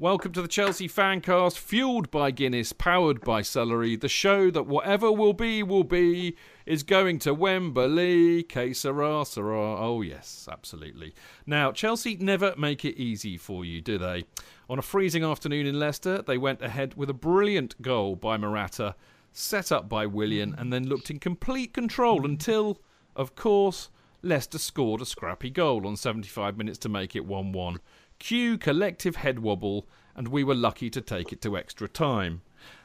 Welcome 0.00 0.32
to 0.32 0.40
the 0.40 0.48
Chelsea 0.48 0.88
Fancast, 0.88 1.58
fueled 1.58 2.10
by 2.10 2.30
Guinness, 2.30 2.72
powered 2.72 3.20
by 3.20 3.42
celery. 3.42 3.96
The 3.96 4.08
show 4.08 4.50
that 4.50 4.66
whatever 4.66 5.12
will 5.12 5.34
be, 5.34 5.62
will 5.62 5.84
be, 5.84 6.38
is 6.64 6.82
going 6.82 7.18
to 7.18 7.34
Wembley. 7.34 8.42
Que 8.44 8.72
sera, 8.72 9.26
sera. 9.26 9.78
Oh, 9.78 10.00
yes, 10.00 10.48
absolutely. 10.50 11.14
Now, 11.44 11.70
Chelsea 11.70 12.16
never 12.16 12.54
make 12.56 12.82
it 12.82 12.98
easy 12.98 13.36
for 13.36 13.62
you, 13.62 13.82
do 13.82 13.98
they? 13.98 14.24
On 14.70 14.78
a 14.78 14.82
freezing 14.82 15.22
afternoon 15.22 15.66
in 15.66 15.78
Leicester, 15.78 16.22
they 16.22 16.38
went 16.38 16.62
ahead 16.62 16.94
with 16.94 17.10
a 17.10 17.12
brilliant 17.12 17.82
goal 17.82 18.16
by 18.16 18.38
Morata, 18.38 18.94
set 19.34 19.70
up 19.70 19.90
by 19.90 20.06
Willian, 20.06 20.54
and 20.56 20.72
then 20.72 20.88
looked 20.88 21.10
in 21.10 21.18
complete 21.18 21.74
control 21.74 22.24
until, 22.24 22.80
of 23.14 23.34
course, 23.34 23.90
Leicester 24.22 24.58
scored 24.58 25.02
a 25.02 25.06
scrappy 25.06 25.50
goal 25.50 25.86
on 25.86 25.96
75 25.96 26.56
minutes 26.56 26.78
to 26.78 26.88
make 26.88 27.14
it 27.14 27.26
1 27.26 27.52
1. 27.52 27.80
Cue 28.20 28.58
collective 28.58 29.16
head 29.16 29.38
wobble, 29.38 29.88
and 30.16 30.28
we 30.28 30.44
were 30.44 30.54
lucky 30.54 30.90
to 30.90 31.00
take 31.00 31.32
it 31.32 31.40
to 31.42 31.56
extra 31.56 31.88
time. 31.88 32.42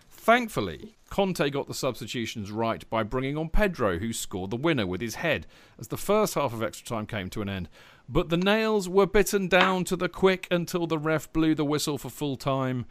Thankfully, 0.10 0.96
Conte 1.10 1.50
got 1.50 1.68
the 1.68 1.74
substitutions 1.74 2.52
right 2.52 2.90
by 2.90 3.04
bringing 3.04 3.38
on 3.38 3.50
Pedro, 3.50 4.00
who 4.00 4.12
scored 4.12 4.50
the 4.50 4.56
winner 4.56 4.88
with 4.88 5.02
his 5.02 5.16
head 5.16 5.46
as 5.78 5.90
the 5.90 5.98
first 5.98 6.34
half 6.34 6.54
of 6.54 6.64
extra 6.64 6.88
time 6.88 7.06
came 7.06 7.30
to 7.30 7.42
an 7.42 7.50
end. 7.50 7.70
But 8.10 8.30
the 8.30 8.38
nails 8.38 8.90
were 8.90 9.06
bitten 9.06 9.48
down 9.48 9.84
to 9.86 9.96
the 9.96 10.10
quick 10.10 10.48
until 10.50 10.88
the 10.88 10.98
ref 10.98 11.32
blew 11.32 11.54
the 11.54 11.66
whistle 11.66 11.98
for 11.98 12.10
full 12.10 12.38
time. 12.38 12.86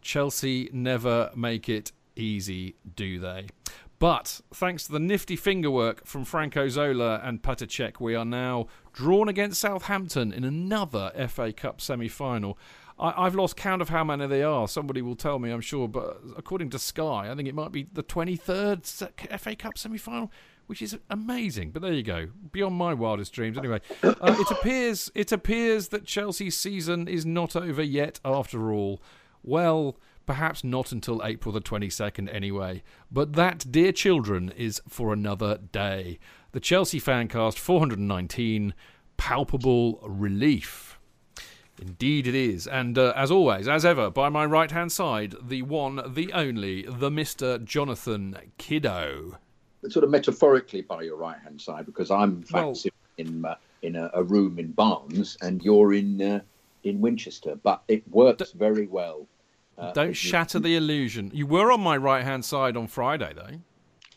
Chelsea 0.00 0.68
never 0.72 1.30
make 1.36 1.68
it 1.68 1.92
easy, 2.16 2.76
do 2.96 3.18
they? 3.18 3.46
But 4.00 4.40
thanks 4.52 4.86
to 4.86 4.92
the 4.92 4.98
nifty 4.98 5.36
fingerwork 5.36 6.06
from 6.06 6.24
Franco 6.24 6.68
Zola 6.68 7.20
and 7.22 7.42
Petr 7.42 7.66
Cech, 7.66 8.00
we 8.00 8.14
are 8.14 8.24
now 8.24 8.66
drawn 8.94 9.28
against 9.28 9.60
Southampton 9.60 10.32
in 10.32 10.42
another 10.42 11.12
FA 11.28 11.52
Cup 11.52 11.82
semi 11.82 12.08
final. 12.08 12.58
I, 13.00 13.24
have 13.24 13.34
lost 13.34 13.56
count 13.56 13.80
of 13.80 13.88
how 13.88 14.04
many 14.04 14.26
they 14.26 14.42
are. 14.42 14.68
Somebody 14.68 15.00
will 15.00 15.16
tell 15.16 15.38
me, 15.38 15.50
I'm 15.50 15.62
sure. 15.62 15.88
But 15.88 16.20
according 16.36 16.70
to 16.70 16.78
Sky, 16.78 17.30
I 17.30 17.34
think 17.34 17.48
it 17.48 17.54
might 17.54 17.72
be 17.72 17.86
the 17.90 18.02
23rd 18.02 19.40
FA 19.40 19.56
Cup 19.56 19.78
semi 19.78 19.96
final, 19.96 20.30
which 20.66 20.82
is 20.82 20.98
amazing. 21.08 21.70
But 21.70 21.82
there 21.82 21.92
you 21.92 22.02
go, 22.02 22.28
beyond 22.52 22.74
my 22.76 22.92
wildest 22.92 23.32
dreams. 23.32 23.56
Anyway, 23.56 23.80
uh, 24.02 24.14
it 24.20 24.50
appears 24.50 25.10
it 25.14 25.32
appears 25.32 25.88
that 25.88 26.04
Chelsea's 26.04 26.56
season 26.56 27.08
is 27.08 27.24
not 27.24 27.56
over 27.56 27.82
yet. 27.82 28.20
After 28.24 28.70
all, 28.72 29.02
well. 29.42 29.96
Perhaps 30.26 30.62
not 30.62 30.92
until 30.92 31.22
April 31.24 31.52
the 31.52 31.60
22nd, 31.60 32.32
anyway. 32.32 32.84
But 33.10 33.32
that, 33.32 33.66
dear 33.72 33.90
children, 33.90 34.52
is 34.56 34.80
for 34.86 35.12
another 35.12 35.58
day. 35.72 36.20
The 36.52 36.60
Chelsea 36.60 37.00
Fancast 37.00 37.58
419 37.58 38.72
Palpable 39.16 39.98
Relief. 40.04 40.89
Indeed, 41.80 42.26
it 42.26 42.34
is. 42.34 42.66
And 42.66 42.98
uh, 42.98 43.12
as 43.16 43.30
always, 43.30 43.66
as 43.66 43.84
ever, 43.84 44.10
by 44.10 44.28
my 44.28 44.44
right 44.44 44.70
hand 44.70 44.92
side, 44.92 45.34
the 45.42 45.62
one, 45.62 46.00
the 46.14 46.32
only, 46.32 46.82
the 46.82 47.10
Mr. 47.10 47.62
Jonathan 47.64 48.36
Kiddo. 48.58 49.38
Sort 49.88 50.04
of 50.04 50.10
metaphorically 50.10 50.82
by 50.82 51.02
your 51.02 51.16
right 51.16 51.38
hand 51.42 51.60
side, 51.60 51.86
because 51.86 52.10
I'm 52.10 52.44
well, 52.52 52.76
in, 53.16 53.44
uh, 53.44 53.54
in 53.82 53.96
a, 53.96 54.10
a, 54.12 54.22
room 54.22 54.58
in 54.58 54.72
Barnes 54.72 55.38
and 55.40 55.62
you're 55.64 55.94
in, 55.94 56.20
uh, 56.20 56.40
in 56.84 57.00
Winchester. 57.00 57.58
But 57.62 57.82
it 57.88 58.06
works 58.10 58.52
very 58.52 58.86
well 58.86 59.26
uh, 59.80 59.92
Don't 59.92 60.12
shatter 60.12 60.58
the 60.58 60.76
illusion. 60.76 61.30
You 61.32 61.46
were 61.46 61.72
on 61.72 61.80
my 61.80 61.96
right 61.96 62.22
hand 62.22 62.44
side 62.44 62.76
on 62.76 62.86
Friday, 62.86 63.32
though. 63.34 63.58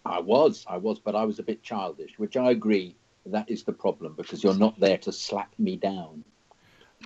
I 0.05 0.19
was, 0.19 0.65
I 0.67 0.75
was, 0.75 0.99
but 0.99 1.15
I 1.15 1.23
was 1.23 1.39
a 1.39 1.43
bit 1.43 1.63
childish, 1.63 2.19
which 2.19 2.35
I 2.35 2.51
agree 2.51 2.95
that 3.25 3.49
is 3.49 3.63
the 3.63 3.71
problem 3.71 4.15
because 4.17 4.43
you're 4.43 4.53
not 4.53 4.77
there 4.77 4.97
to 4.97 5.11
slap 5.13 5.53
me 5.57 5.77
down. 5.77 6.25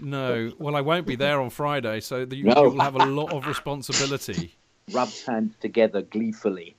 No, 0.01 0.51
well, 0.59 0.75
I 0.75 0.81
won't 0.81 1.05
be 1.05 1.15
there 1.15 1.41
on 1.41 1.49
Friday, 1.49 1.99
so 1.99 2.25
the, 2.25 2.41
no. 2.43 2.63
you 2.63 2.69
will 2.71 2.81
have 2.81 2.95
a 2.95 3.05
lot 3.05 3.33
of 3.33 3.47
responsibility. 3.47 4.55
Rubs 4.91 5.25
hands 5.25 5.53
together 5.59 6.01
gleefully. 6.01 6.77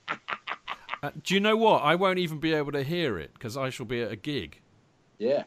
Uh, 1.03 1.11
do 1.23 1.35
you 1.35 1.41
know 1.41 1.57
what? 1.57 1.83
I 1.83 1.95
won't 1.95 2.19
even 2.19 2.39
be 2.39 2.55
able 2.55 2.73
to 2.73 2.83
hear 2.83 3.19
it 3.19 3.33
because 3.35 3.57
I 3.57 3.71
shall 3.71 3.87
be 3.87 4.03
at 4.03 4.11
a 4.11 4.17
gig. 4.17 4.61
Yeah. 5.19 5.45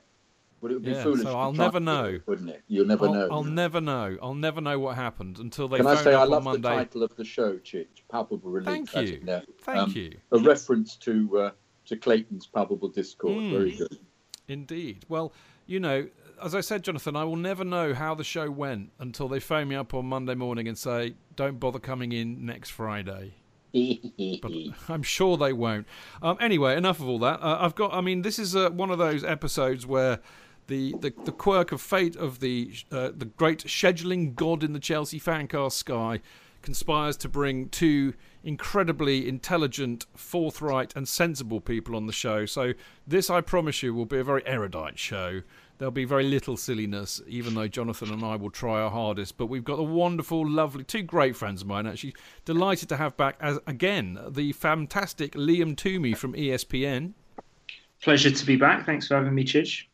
But 0.61 0.71
it 0.71 0.73
would 0.75 0.83
be 0.83 0.91
yeah, 0.91 1.03
foolish. 1.03 1.23
So 1.23 1.37
I'll 1.37 1.53
never 1.53 1.79
know, 1.79 2.05
it, 2.05 2.27
wouldn't 2.27 2.51
it? 2.51 2.61
You'll 2.67 2.85
never 2.85 3.07
I'll, 3.07 3.13
know. 3.13 3.27
I'll 3.31 3.43
never 3.43 3.81
know. 3.81 4.15
I'll 4.21 4.35
never 4.35 4.61
know 4.61 4.77
what 4.77 4.95
happened 4.95 5.39
until 5.39 5.67
they. 5.67 5.77
Can 5.77 5.87
I 5.87 5.95
say 5.95 6.13
I 6.13 6.23
love 6.23 6.43
the 6.43 6.59
title 6.59 7.01
of 7.01 7.15
the 7.15 7.25
show, 7.25 7.57
Chidge? 7.57 7.87
Palpable 8.09 8.51
relief. 8.51 8.89
Thank 8.91 8.95
you. 8.95 9.41
Thank 9.61 9.77
um, 9.79 9.91
you. 9.95 10.17
A 10.31 10.37
reference 10.37 10.95
to 10.97 11.39
uh, 11.39 11.51
to 11.85 11.97
Clayton's 11.97 12.45
palpable 12.45 12.89
discord. 12.89 13.37
Mm. 13.37 13.51
Very 13.51 13.71
good. 13.71 13.97
Indeed. 14.47 15.05
Well, 15.09 15.33
you 15.65 15.79
know, 15.79 16.07
as 16.43 16.55
I 16.55 16.61
said, 16.61 16.83
Jonathan, 16.83 17.15
I 17.15 17.23
will 17.23 17.35
never 17.35 17.63
know 17.63 17.93
how 17.93 18.15
the 18.15 18.23
show 18.23 18.49
went 18.49 18.91
until 18.99 19.27
they 19.27 19.39
phone 19.39 19.67
me 19.67 19.75
up 19.75 19.93
on 19.93 20.05
Monday 20.05 20.35
morning 20.35 20.67
and 20.67 20.77
say, 20.77 21.15
"Don't 21.35 21.59
bother 21.59 21.79
coming 21.79 22.11
in 22.11 22.45
next 22.45 22.69
Friday." 22.69 23.35
but 24.41 24.51
I'm 24.89 25.03
sure 25.03 25.37
they 25.37 25.53
won't. 25.53 25.87
Um, 26.21 26.37
anyway, 26.41 26.75
enough 26.75 26.99
of 26.99 27.07
all 27.07 27.19
that. 27.19 27.41
Uh, 27.41 27.59
I've 27.61 27.75
got. 27.75 27.93
I 27.93 28.01
mean, 28.01 28.21
this 28.21 28.37
is 28.39 28.55
uh, 28.55 28.69
one 28.69 28.89
of 28.89 28.97
those 28.97 29.23
episodes 29.23 29.85
where 29.85 30.19
the, 30.67 30.95
the, 30.99 31.13
the 31.25 31.31
quirk 31.31 31.71
of 31.71 31.81
fate 31.81 32.15
of 32.15 32.39
the 32.39 32.73
uh, 32.91 33.11
the 33.15 33.25
great 33.25 33.59
scheduling 33.65 34.35
god 34.35 34.63
in 34.63 34.73
the 34.73 34.79
Chelsea 34.79 35.19
fancast 35.19 35.73
sky 35.73 36.21
conspires 36.61 37.17
to 37.17 37.29
bring 37.29 37.69
two 37.69 38.13
incredibly 38.43 39.27
intelligent, 39.27 40.05
forthright, 40.15 40.95
and 40.95 41.07
sensible 41.07 41.59
people 41.59 41.95
on 41.95 42.07
the 42.07 42.13
show. 42.13 42.45
So 42.45 42.73
this, 43.05 43.29
I 43.29 43.41
promise 43.41 43.83
you, 43.83 43.93
will 43.93 44.05
be 44.05 44.19
a 44.19 44.23
very 44.23 44.45
erudite 44.45 44.99
show. 44.99 45.41
There'll 45.81 45.89
be 45.89 46.05
very 46.05 46.25
little 46.25 46.57
silliness, 46.57 47.23
even 47.25 47.55
though 47.55 47.67
Jonathan 47.67 48.11
and 48.13 48.23
I 48.23 48.35
will 48.35 48.51
try 48.51 48.81
our 48.81 48.91
hardest. 48.91 49.35
But 49.35 49.47
we've 49.47 49.63
got 49.63 49.79
a 49.79 49.83
wonderful, 49.83 50.47
lovely, 50.47 50.83
two 50.83 51.01
great 51.01 51.35
friends 51.35 51.63
of 51.63 51.67
mine. 51.67 51.87
Actually, 51.87 52.13
delighted 52.45 52.87
to 52.89 52.97
have 52.97 53.17
back 53.17 53.35
as 53.39 53.57
again 53.65 54.19
the 54.29 54.51
fantastic 54.51 55.31
Liam 55.31 55.75
Twomey 55.75 56.15
from 56.15 56.33
ESPN. 56.33 57.13
Pleasure 57.99 58.29
to 58.29 58.45
be 58.45 58.57
back. 58.57 58.85
Thanks 58.85 59.07
for 59.07 59.15
having 59.15 59.33
me, 59.33 59.43
Chidge 59.43 59.85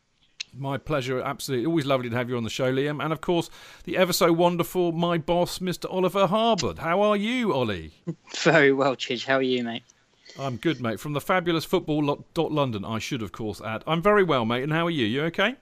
My 0.54 0.76
pleasure, 0.76 1.22
absolutely. 1.22 1.64
Always 1.64 1.86
lovely 1.86 2.10
to 2.10 2.16
have 2.16 2.28
you 2.28 2.36
on 2.36 2.44
the 2.44 2.50
show, 2.50 2.70
Liam. 2.70 3.02
And 3.02 3.10
of 3.10 3.22
course, 3.22 3.48
the 3.84 3.96
ever 3.96 4.12
so 4.12 4.30
wonderful, 4.30 4.92
my 4.92 5.16
boss, 5.16 5.58
Mr. 5.58 5.90
Oliver 5.90 6.26
Harbord. 6.26 6.80
How 6.80 7.00
are 7.00 7.16
you, 7.16 7.54
Ollie? 7.54 7.92
Very 8.42 8.72
well, 8.72 8.94
Chidge. 8.94 9.24
How 9.24 9.36
are 9.36 9.42
you, 9.42 9.64
mate? 9.64 9.84
I'm 10.38 10.58
good, 10.58 10.82
mate. 10.82 11.00
From 11.00 11.14
the 11.14 11.22
fabulous 11.22 11.64
football 11.64 12.26
dot 12.34 12.52
London, 12.52 12.84
I 12.84 12.98
should, 12.98 13.22
of 13.22 13.32
course, 13.32 13.62
add. 13.62 13.84
I'm 13.86 14.02
very 14.02 14.22
well, 14.22 14.44
mate. 14.44 14.64
And 14.64 14.72
how 14.74 14.86
are 14.86 14.90
you? 14.90 15.06
You 15.06 15.22
okay? 15.22 15.56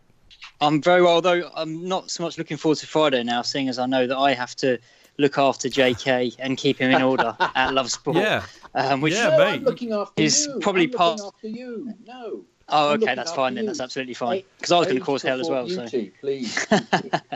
I'm 0.61 0.81
very 0.81 1.02
well, 1.02 1.20
though 1.20 1.50
I'm 1.55 1.87
not 1.87 2.11
so 2.11 2.23
much 2.23 2.38
looking 2.38 2.56
forward 2.56 2.78
to 2.78 2.87
Friday 2.87 3.23
now, 3.23 3.43
seeing 3.43 3.69
as 3.69 3.78
I 3.78 3.87
know 3.87 4.06
that 4.06 4.17
I 4.17 4.32
have 4.32 4.55
to 4.56 4.78
look 5.19 5.38
after 5.38 5.69
JK 5.69 6.37
and 6.38 6.56
keep 6.56 6.78
him 6.78 6.90
in 6.90 7.02
order 7.02 7.37
at 7.55 7.75
Love 7.75 7.90
Sport. 7.90 8.17
Yeah, 8.17 8.44
um, 8.75 9.00
which 9.00 9.14
yeah, 9.14 9.31
no, 9.31 9.38
mate. 9.38 9.55
I'm 9.55 9.64
looking 9.64 9.93
after 9.93 10.23
is 10.23 10.46
you. 10.46 10.58
probably 10.61 10.84
I'm 10.84 10.90
part. 10.90 11.20
after 11.20 11.49
you. 11.49 11.93
No. 12.05 12.44
Oh, 12.69 12.90
I'm 12.90 13.02
okay, 13.02 13.14
that's 13.14 13.32
fine 13.32 13.55
then. 13.55 13.64
you. 13.64 13.69
That's 13.69 13.81
absolutely 13.81 14.14
fine. 14.14 14.43
Because 14.58 14.73
I 14.73 14.78
was 14.78 14.88
going 14.88 14.99
to 14.99 15.05
cause 15.05 15.23
hell 15.23 15.40
as 15.40 15.49
well. 15.49 15.69
So. 15.69 15.82
Beauty, 15.82 16.12
please. 16.20 16.67
I, 16.70 16.81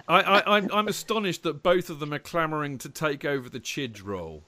I, 0.09 0.57
I'm, 0.57 0.69
I'm 0.73 0.89
astonished 0.89 1.45
that 1.45 1.63
both 1.63 1.89
of 1.89 2.01
them 2.01 2.13
are 2.13 2.19
clamouring 2.19 2.79
to 2.79 2.89
take 2.89 3.25
over 3.25 3.49
the 3.49 3.61
Chidge 3.61 4.05
role. 4.05 4.43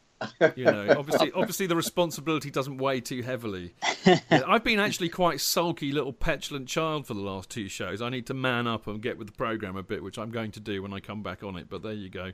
You 0.56 0.64
know, 0.64 0.94
obviously, 0.98 1.32
obviously 1.32 1.66
the 1.66 1.76
responsibility 1.76 2.50
doesn't 2.50 2.78
weigh 2.78 3.00
too 3.00 3.22
heavily. 3.22 3.74
I've 4.30 4.64
been 4.64 4.80
actually 4.80 5.08
quite 5.08 5.40
sulky, 5.40 5.92
little 5.92 6.12
petulant 6.12 6.68
child 6.68 7.06
for 7.06 7.14
the 7.14 7.20
last 7.20 7.50
two 7.50 7.68
shows. 7.68 8.02
I 8.02 8.08
need 8.08 8.26
to 8.26 8.34
man 8.34 8.66
up 8.66 8.86
and 8.86 9.00
get 9.00 9.18
with 9.18 9.28
the 9.28 9.32
program 9.32 9.76
a 9.76 9.82
bit, 9.82 10.02
which 10.02 10.18
I'm 10.18 10.30
going 10.30 10.50
to 10.52 10.60
do 10.60 10.82
when 10.82 10.92
I 10.92 11.00
come 11.00 11.22
back 11.22 11.42
on 11.42 11.56
it. 11.56 11.68
But 11.68 11.82
there 11.82 11.92
you 11.92 12.08
go. 12.08 12.32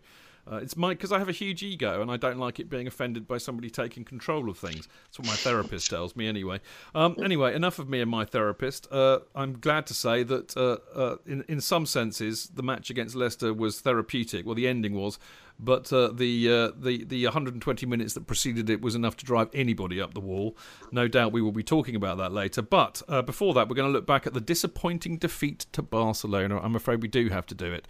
Uh, 0.50 0.56
it's 0.56 0.76
my 0.76 0.90
because 0.90 1.12
I 1.12 1.18
have 1.18 1.28
a 1.28 1.32
huge 1.32 1.62
ego 1.62 2.00
and 2.00 2.10
I 2.10 2.16
don't 2.16 2.38
like 2.38 2.58
it 2.58 2.70
being 2.70 2.86
offended 2.86 3.28
by 3.28 3.36
somebody 3.38 3.68
taking 3.68 4.04
control 4.04 4.48
of 4.48 4.56
things. 4.56 4.88
That's 5.04 5.18
what 5.18 5.26
my 5.26 5.34
therapist 5.34 5.90
tells 5.90 6.16
me, 6.16 6.26
anyway. 6.26 6.60
Um, 6.94 7.16
anyway, 7.22 7.54
enough 7.54 7.78
of 7.78 7.88
me 7.88 8.00
and 8.00 8.10
my 8.10 8.24
therapist. 8.24 8.90
Uh, 8.90 9.20
I'm 9.34 9.60
glad 9.60 9.86
to 9.88 9.94
say 9.94 10.22
that 10.22 10.56
uh, 10.56 10.78
uh 10.98 11.16
in 11.26 11.44
in 11.48 11.60
some 11.60 11.84
senses 11.84 12.48
the 12.54 12.62
match 12.62 12.88
against 12.88 13.14
Leicester 13.14 13.52
was 13.52 13.80
therapeutic. 13.80 14.46
Well, 14.46 14.54
the 14.54 14.68
ending 14.68 14.94
was, 14.94 15.18
but 15.58 15.92
uh, 15.92 16.08
the 16.12 16.48
uh, 16.48 16.70
the 16.76 17.04
the 17.04 17.24
120 17.24 17.86
minutes 17.86 18.14
that 18.14 18.26
preceded 18.26 18.70
it 18.70 18.80
was 18.80 18.94
enough 18.94 19.16
to 19.18 19.24
drive 19.24 19.48
anybody 19.52 20.00
up 20.00 20.14
the 20.14 20.20
wall. 20.20 20.56
No 20.92 21.08
doubt 21.08 21.32
we 21.32 21.42
will 21.42 21.52
be 21.52 21.62
talking 21.62 21.96
about 21.96 22.18
that 22.18 22.32
later. 22.32 22.62
But 22.62 23.02
before 23.26 23.54
that, 23.54 23.68
we're 23.68 23.76
going 23.76 23.88
to 23.88 23.92
look 23.92 24.06
back 24.06 24.26
at 24.26 24.34
the 24.34 24.40
disappointing 24.40 25.18
defeat 25.18 25.66
to 25.72 25.82
Barcelona. 25.82 26.60
I'm 26.60 26.76
afraid 26.76 27.02
we 27.02 27.08
do 27.08 27.28
have 27.28 27.46
to 27.46 27.54
do 27.54 27.72
it. 27.72 27.88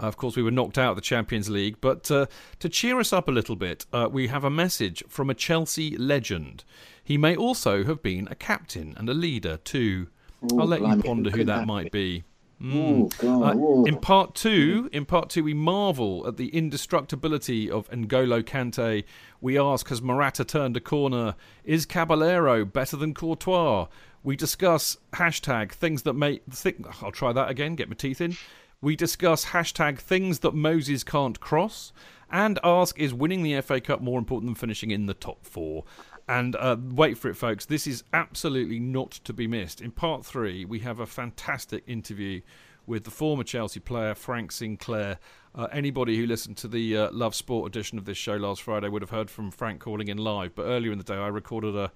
Uh, 0.00 0.06
of 0.06 0.16
course, 0.16 0.36
we 0.36 0.42
were 0.42 0.50
knocked 0.50 0.78
out 0.78 0.90
of 0.90 0.96
the 0.96 1.02
Champions 1.02 1.50
League, 1.50 1.76
but 1.80 2.10
uh, 2.10 2.26
to 2.58 2.68
cheer 2.68 2.98
us 2.98 3.12
up 3.12 3.28
a 3.28 3.32
little 3.32 3.56
bit, 3.56 3.86
uh, 3.92 4.08
we 4.10 4.28
have 4.28 4.44
a 4.44 4.50
message 4.50 5.02
from 5.08 5.30
a 5.30 5.34
Chelsea 5.34 5.96
legend. 5.96 6.64
He 7.02 7.18
may 7.18 7.36
also 7.36 7.84
have 7.84 8.02
been 8.02 8.28
a 8.30 8.34
captain 8.34 8.94
and 8.96 9.08
a 9.08 9.14
leader 9.14 9.58
too. 9.58 10.08
Ooh, 10.52 10.60
I'll 10.60 10.66
let 10.66 10.80
you 10.80 11.02
ponder 11.02 11.30
who 11.30 11.44
that 11.44 11.66
might 11.66 11.92
be. 11.92 12.24
Oh, 12.62 13.08
God. 13.18 13.56
Uh, 13.56 13.84
in 13.84 13.98
part 13.98 14.34
two, 14.34 14.90
in 14.92 15.06
part 15.06 15.30
two, 15.30 15.44
we 15.44 15.54
marvel 15.54 16.26
at 16.26 16.36
the 16.36 16.48
indestructibility 16.48 17.70
of 17.70 17.88
N'Golo 17.90 18.42
Kante. 18.42 19.04
We 19.40 19.58
ask, 19.58 19.88
has 19.88 20.02
Morata 20.02 20.44
turned 20.44 20.76
a 20.76 20.80
corner? 20.80 21.36
Is 21.64 21.86
Caballero 21.86 22.64
better 22.64 22.96
than 22.96 23.14
Courtois? 23.14 23.86
We 24.22 24.36
discuss 24.36 24.98
hashtag 25.14 25.72
things 25.72 26.02
that 26.02 26.12
make. 26.12 26.42
Think, 26.50 27.02
I'll 27.02 27.12
try 27.12 27.32
that 27.32 27.48
again. 27.48 27.76
Get 27.76 27.88
my 27.88 27.94
teeth 27.94 28.20
in. 28.20 28.36
We 28.82 28.96
discuss 28.96 29.46
hashtag 29.46 29.98
things 29.98 30.40
that 30.40 30.54
Moses 30.54 31.04
can't 31.04 31.40
cross 31.40 31.92
and 32.30 32.58
ask 32.62 32.98
is 32.98 33.12
winning 33.12 33.42
the 33.42 33.60
FA 33.60 33.80
Cup 33.80 34.00
more 34.00 34.18
important 34.18 34.48
than 34.48 34.54
finishing 34.54 34.90
in 34.90 35.06
the 35.06 35.14
top 35.14 35.44
four? 35.44 35.84
And 36.30 36.54
uh, 36.54 36.76
wait 36.80 37.18
for 37.18 37.28
it, 37.28 37.34
folks. 37.34 37.66
This 37.66 37.88
is 37.88 38.04
absolutely 38.12 38.78
not 38.78 39.10
to 39.10 39.32
be 39.32 39.48
missed. 39.48 39.80
In 39.80 39.90
part 39.90 40.24
three, 40.24 40.64
we 40.64 40.78
have 40.78 41.00
a 41.00 41.06
fantastic 41.06 41.82
interview 41.88 42.40
with 42.86 43.02
the 43.02 43.10
former 43.10 43.42
Chelsea 43.42 43.80
player 43.80 44.14
Frank 44.14 44.52
Sinclair. 44.52 45.18
Uh, 45.56 45.66
anybody 45.72 46.16
who 46.16 46.26
listened 46.26 46.56
to 46.58 46.68
the 46.68 46.96
uh, 46.96 47.10
Love 47.10 47.34
Sport 47.34 47.66
edition 47.66 47.98
of 47.98 48.04
this 48.04 48.16
show 48.16 48.36
last 48.36 48.62
Friday 48.62 48.88
would 48.88 49.02
have 49.02 49.10
heard 49.10 49.28
from 49.28 49.50
Frank 49.50 49.80
calling 49.80 50.06
in 50.06 50.18
live. 50.18 50.54
But 50.54 50.66
earlier 50.66 50.92
in 50.92 50.98
the 50.98 51.04
day, 51.04 51.16
I 51.16 51.26
recorded 51.26 51.74
a 51.74 51.90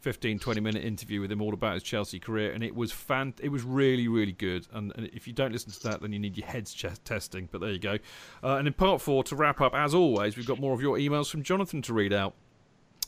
15 0.00 0.38
20 0.38 0.60
minute 0.60 0.84
interview 0.84 1.22
with 1.22 1.32
him 1.32 1.40
all 1.40 1.54
about 1.54 1.72
his 1.72 1.82
Chelsea 1.82 2.20
career 2.20 2.52
and 2.52 2.62
it 2.62 2.72
was 2.72 2.92
fan 2.92 3.34
it 3.40 3.48
was 3.48 3.64
really 3.64 4.06
really 4.06 4.30
good 4.30 4.64
and, 4.72 4.92
and 4.94 5.06
if 5.12 5.26
you 5.26 5.32
don't 5.32 5.50
listen 5.50 5.72
to 5.72 5.82
that 5.88 6.00
then 6.00 6.12
you 6.12 6.20
need 6.20 6.36
your 6.36 6.46
heads 6.46 6.72
ch- 6.72 6.86
testing 7.02 7.48
but 7.50 7.60
there 7.60 7.72
you 7.72 7.80
go 7.80 7.98
uh, 8.44 8.54
and 8.54 8.68
in 8.68 8.74
part 8.74 9.00
4 9.00 9.24
to 9.24 9.34
wrap 9.34 9.60
up 9.60 9.74
as 9.74 9.94
always 9.96 10.36
we've 10.36 10.46
got 10.46 10.60
more 10.60 10.72
of 10.72 10.80
your 10.80 10.98
emails 10.98 11.28
from 11.28 11.42
Jonathan 11.42 11.82
to 11.82 11.92
read 11.92 12.12
out 12.12 12.34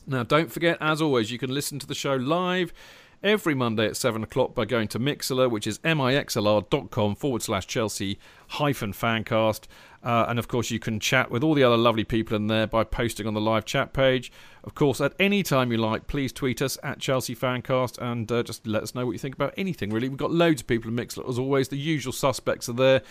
now 0.07 0.23
don't 0.23 0.51
forget 0.51 0.77
as 0.81 1.01
always 1.01 1.31
you 1.31 1.37
can 1.37 1.53
listen 1.53 1.79
to 1.79 1.87
the 1.87 1.95
show 1.95 2.15
live 2.15 2.73
every 3.23 3.53
Monday 3.53 3.85
at 3.85 3.95
7 3.95 4.23
o'clock 4.23 4.55
by 4.55 4.65
going 4.65 4.87
to 4.89 4.99
Mixlr, 4.99 5.49
which 5.49 5.67
is 5.67 5.79
mixlr.com 5.79 7.15
forward 7.15 7.41
slash 7.41 7.67
Chelsea 7.67 8.17
hyphen 8.49 8.93
fancast. 8.93 9.65
Uh, 10.03 10.25
and 10.27 10.39
of 10.39 10.47
course, 10.47 10.71
you 10.71 10.79
can 10.79 10.99
chat 10.99 11.29
with 11.29 11.43
all 11.43 11.53
the 11.53 11.63
other 11.63 11.77
lovely 11.77 12.03
people 12.03 12.35
in 12.35 12.47
there 12.47 12.65
by 12.65 12.83
posting 12.83 13.27
on 13.27 13.35
the 13.35 13.41
live 13.41 13.65
chat 13.65 13.93
page. 13.93 14.31
Of 14.63 14.73
course, 14.73 14.99
at 14.99 15.13
any 15.19 15.43
time 15.43 15.71
you 15.71 15.77
like, 15.77 16.07
please 16.07 16.31
tweet 16.31 16.61
us 16.61 16.77
at 16.81 16.99
Chelsea 16.99 17.35
Fancast 17.35 17.99
and 17.99 18.31
uh, 18.31 18.41
just 18.41 18.65
let 18.65 18.81
us 18.81 18.95
know 18.95 19.05
what 19.05 19.11
you 19.11 19.19
think 19.19 19.35
about 19.35 19.53
anything, 19.57 19.91
really. 19.91 20.09
We've 20.09 20.17
got 20.17 20.31
loads 20.31 20.61
of 20.61 20.67
people 20.67 20.89
in 20.89 20.97
Mixlr, 20.97 21.27
as 21.29 21.37
always. 21.37 21.67
The 21.67 21.77
usual 21.77 22.13
suspects 22.13 22.67
are 22.67 22.73
there. 22.73 23.01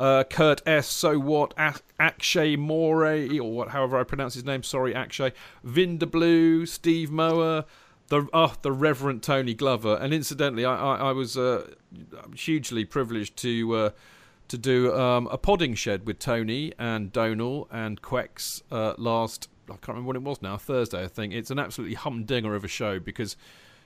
Uh, 0.00 0.24
Kurt 0.24 0.62
S. 0.66 0.88
So 0.88 1.18
what? 1.18 1.52
Akshay 1.98 2.56
More, 2.56 3.04
or 3.04 3.52
what, 3.52 3.68
however 3.68 3.98
I 3.98 4.04
pronounce 4.04 4.32
his 4.32 4.46
name. 4.46 4.62
Sorry, 4.62 4.94
Akshay. 4.94 5.32
Vinda 5.62 6.10
Blue, 6.10 6.64
Steve 6.64 7.10
Mower, 7.10 7.66
the 8.08 8.26
oh, 8.32 8.54
the 8.62 8.72
Reverend 8.72 9.22
Tony 9.22 9.52
Glover. 9.52 9.98
And 10.00 10.14
incidentally, 10.14 10.64
I 10.64 10.74
I, 10.74 10.96
I 11.10 11.12
was 11.12 11.36
uh, 11.36 11.74
hugely 12.34 12.86
privileged 12.86 13.36
to 13.38 13.74
uh, 13.74 13.90
to 14.48 14.56
do 14.56 14.96
um, 14.96 15.26
a 15.26 15.36
podding 15.36 15.74
shed 15.74 16.06
with 16.06 16.18
Tony 16.18 16.72
and 16.78 17.12
Donal 17.12 17.68
and 17.70 18.00
Quex 18.00 18.62
uh, 18.72 18.94
last. 18.96 19.50
I 19.68 19.74
can't 19.74 19.88
remember 19.88 20.08
when 20.08 20.16
it 20.16 20.22
was 20.22 20.40
now. 20.40 20.56
Thursday, 20.56 21.04
I 21.04 21.08
think. 21.08 21.34
It's 21.34 21.50
an 21.50 21.58
absolutely 21.58 21.96
humdinger 21.96 22.54
of 22.54 22.64
a 22.64 22.68
show 22.68 22.98
because. 22.98 23.36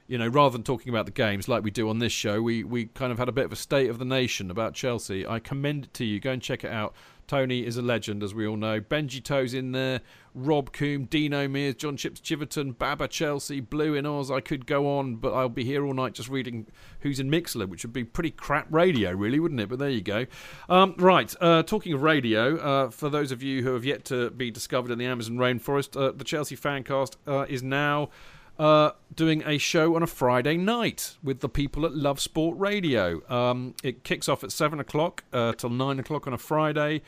You 0.06 0.18
know, 0.18 0.28
rather 0.28 0.52
than 0.52 0.64
talking 0.64 0.90
about 0.90 1.06
the 1.06 1.12
games 1.12 1.48
like 1.48 1.64
we 1.64 1.70
do 1.70 1.88
on 1.88 1.98
this 1.98 2.12
show, 2.12 2.42
we, 2.42 2.62
we 2.62 2.86
kind 2.86 3.10
of 3.10 3.18
had 3.18 3.28
a 3.28 3.32
bit 3.32 3.46
of 3.46 3.52
a 3.52 3.56
state 3.56 3.88
of 3.88 3.98
the 3.98 4.04
nation 4.04 4.50
about 4.50 4.74
Chelsea. 4.74 5.26
I 5.26 5.38
commend 5.38 5.84
it 5.84 5.94
to 5.94 6.04
you. 6.04 6.20
Go 6.20 6.32
and 6.32 6.42
check 6.42 6.62
it 6.62 6.70
out. 6.70 6.94
Tony 7.26 7.64
is 7.64 7.76
a 7.76 7.82
legend, 7.82 8.22
as 8.22 8.34
we 8.34 8.46
all 8.46 8.56
know. 8.56 8.80
Benji 8.80 9.22
Toe's 9.22 9.54
in 9.54 9.72
there, 9.72 10.00
Rob 10.34 10.72
Coombe, 10.72 11.06
Dino 11.06 11.48
Mears, 11.48 11.74
John 11.76 11.96
Chips 11.96 12.20
Chiverton, 12.20 12.76
Baba 12.76 13.08
Chelsea, 13.08 13.60
Blue 13.60 13.94
in 13.94 14.04
Oz. 14.04 14.30
I 14.30 14.40
could 14.40 14.66
go 14.66 14.98
on, 14.98 15.16
but 15.16 15.32
I'll 15.32 15.48
be 15.48 15.64
here 15.64 15.86
all 15.86 15.94
night 15.94 16.12
just 16.12 16.28
reading 16.28 16.66
who's 17.00 17.20
in 17.20 17.30
Mixlr, 17.30 17.68
which 17.68 17.84
would 17.84 17.92
be 17.92 18.04
pretty 18.04 18.30
crap 18.30 18.66
radio, 18.70 19.12
really, 19.12 19.40
wouldn't 19.40 19.60
it? 19.60 19.68
But 19.68 19.78
there 19.78 19.88
you 19.88 20.02
go. 20.02 20.26
Um, 20.68 20.94
right, 20.98 21.34
uh, 21.40 21.62
talking 21.62 21.92
of 21.94 22.02
radio, 22.02 22.56
uh, 22.56 22.90
for 22.90 23.08
those 23.08 23.32
of 23.32 23.42
you 23.42 23.62
who 23.62 23.72
have 23.72 23.84
yet 23.84 24.04
to 24.06 24.30
be 24.30 24.50
discovered 24.50 24.90
in 24.90 24.98
the 24.98 25.06
Amazon 25.06 25.36
rainforest, 25.36 25.98
uh, 26.00 26.12
the 26.12 26.24
Chelsea 26.24 26.56
Fancast 26.56 27.16
uh, 27.26 27.46
is 27.48 27.62
now 27.62 28.10
uh, 28.58 28.90
doing 29.14 29.42
a 29.46 29.58
show 29.58 29.96
on 29.96 30.02
a 30.02 30.06
Friday 30.06 30.56
night 30.56 31.16
with 31.22 31.40
the 31.40 31.48
people 31.48 31.84
at 31.86 31.94
Love 31.94 32.20
Sport 32.20 32.58
Radio. 32.58 33.20
Um, 33.32 33.74
it 33.82 34.04
kicks 34.04 34.28
off 34.28 34.44
at 34.44 34.52
7 34.52 34.78
o'clock 34.80 35.24
uh, 35.32 35.52
till 35.54 35.70
9 35.70 35.98
o'clock 35.98 36.26
on 36.26 36.32
a 36.32 36.38
Friday. 36.38 37.02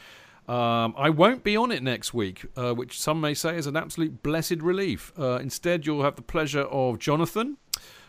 Um, 0.48 0.94
I 0.96 1.10
won't 1.10 1.42
be 1.42 1.56
on 1.56 1.72
it 1.72 1.82
next 1.82 2.14
week, 2.14 2.46
uh, 2.56 2.72
which 2.72 3.00
some 3.00 3.20
may 3.20 3.34
say 3.34 3.56
is 3.56 3.66
an 3.66 3.76
absolute 3.76 4.22
blessed 4.22 4.60
relief. 4.62 5.12
Uh, 5.18 5.38
instead, 5.42 5.86
you'll 5.86 6.02
have 6.04 6.14
the 6.16 6.22
pleasure 6.22 6.62
of 6.62 6.98
Jonathan, 7.00 7.56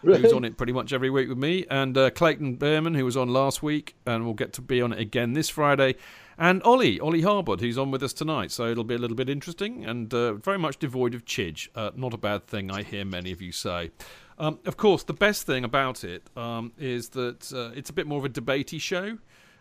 Really? 0.04 0.22
who's 0.22 0.34
on 0.34 0.46
it 0.46 0.56
pretty 0.56 0.74
much 0.74 0.94
every 0.94 1.10
week 1.10 1.30
with 1.30 1.40
me, 1.40 1.66
and 1.72 1.98
uh, 1.98 2.12
Clayton 2.12 2.56
Behrman, 2.58 2.94
who 2.94 3.06
was 3.06 3.18
on 3.18 3.30
last 3.30 3.64
week, 3.64 3.96
and 4.06 4.24
will 4.24 4.36
get 4.36 4.54
to 4.54 4.62
be 4.62 4.82
on 4.84 4.94
it 4.94 5.00
again 5.00 5.34
this 5.34 5.50
Friday, 5.50 5.96
and 6.38 6.62
Ollie, 6.64 7.00
Ollie 7.00 7.22
Harbord, 7.22 7.62
who's 7.62 7.78
on 7.78 7.92
with 7.92 8.04
us 8.04 8.14
tonight. 8.14 8.52
So 8.52 8.70
it'll 8.70 8.84
be 8.84 8.96
a 8.96 9.00
little 9.00 9.18
bit 9.18 9.30
interesting 9.30 9.86
and 9.86 10.14
uh, 10.14 10.34
very 10.34 10.60
much 10.60 10.78
devoid 10.78 11.16
of 11.16 11.26
chidge. 11.26 11.70
Uh, 11.76 11.92
not 11.96 12.14
a 12.14 12.18
bad 12.18 12.48
thing, 12.48 12.72
I 12.72 12.84
hear 12.84 13.06
many 13.06 13.32
of 13.32 13.42
you 13.42 13.52
say. 13.52 13.92
Um, 14.40 14.60
of 14.66 14.78
course, 14.78 15.04
the 15.04 15.14
best 15.14 15.46
thing 15.48 15.64
about 15.64 16.04
it 16.04 16.30
um, 16.38 16.74
is 16.78 17.10
that 17.10 17.52
uh, 17.52 17.72
it's 17.76 17.90
a 17.90 17.94
bit 17.94 18.06
more 18.06 18.20
of 18.20 18.26
a 18.26 18.30
debatey 18.30 18.80
show. 18.80 19.18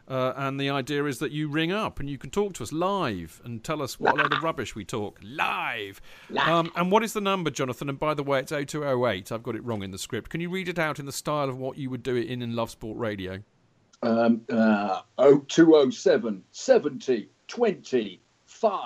Uh, 0.09 0.33
and 0.37 0.61
the 0.61 0.71
idea 0.71 1.05
is 1.07 1.19
that 1.19 1.33
you 1.33 1.49
ring 1.49 1.73
up 1.73 1.99
and 1.99 2.09
you 2.09 2.17
can 2.17 2.31
talk 2.31 2.53
to 2.55 2.63
us 2.63 2.73
live 2.73 3.41
and 3.45 3.65
tell 3.65 3.83
us 3.83 3.99
what 3.99 4.15
a 4.15 4.23
load 4.23 4.33
of 4.33 4.43
rubbish 4.43 4.75
we 4.75 4.85
talk 4.85 5.19
live. 5.23 6.01
Um, 6.39 6.71
and 6.77 6.93
what 6.93 7.03
is 7.03 7.13
the 7.13 7.21
number, 7.21 7.51
Jonathan? 7.51 7.89
And 7.89 7.99
by 7.99 8.15
the 8.15 8.23
way, 8.23 8.39
it's 8.39 8.53
0208. 8.53 9.33
I've 9.33 9.43
got 9.43 9.57
it 9.57 9.65
wrong 9.65 9.83
in 9.83 9.91
the 9.91 9.99
script. 9.99 10.31
Can 10.31 10.41
you 10.41 10.49
read 10.49 10.69
it 10.69 10.79
out 10.79 11.01
in 11.01 11.07
the 11.07 11.13
style 11.13 11.49
of 11.49 11.59
what 11.59 11.77
you 11.77 11.91
would 11.91 12.05
do 12.05 12.15
it 12.15 12.29
in 12.29 12.41
in 12.41 12.55
Love 12.55 12.71
Sport 12.71 12.99
Radio? 12.99 13.43
Um, 14.03 14.43
uh, 14.51 15.01
0207 15.19 16.43
70 16.51 17.29
20 17.49 18.21
5 18.45 18.81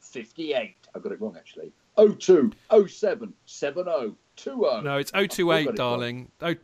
58. 0.00 0.76
I 0.94 0.98
got 0.98 1.12
it 1.12 1.20
wrong 1.20 1.36
actually. 1.36 1.72
0207 1.96 3.32
70 3.46 4.14
20. 4.36 4.82
No, 4.84 4.96
it's 4.96 5.10
I've 5.12 5.28
028, 5.28 5.68
it 5.68 5.76
darling. 5.76 6.30
Oh, 6.40 6.54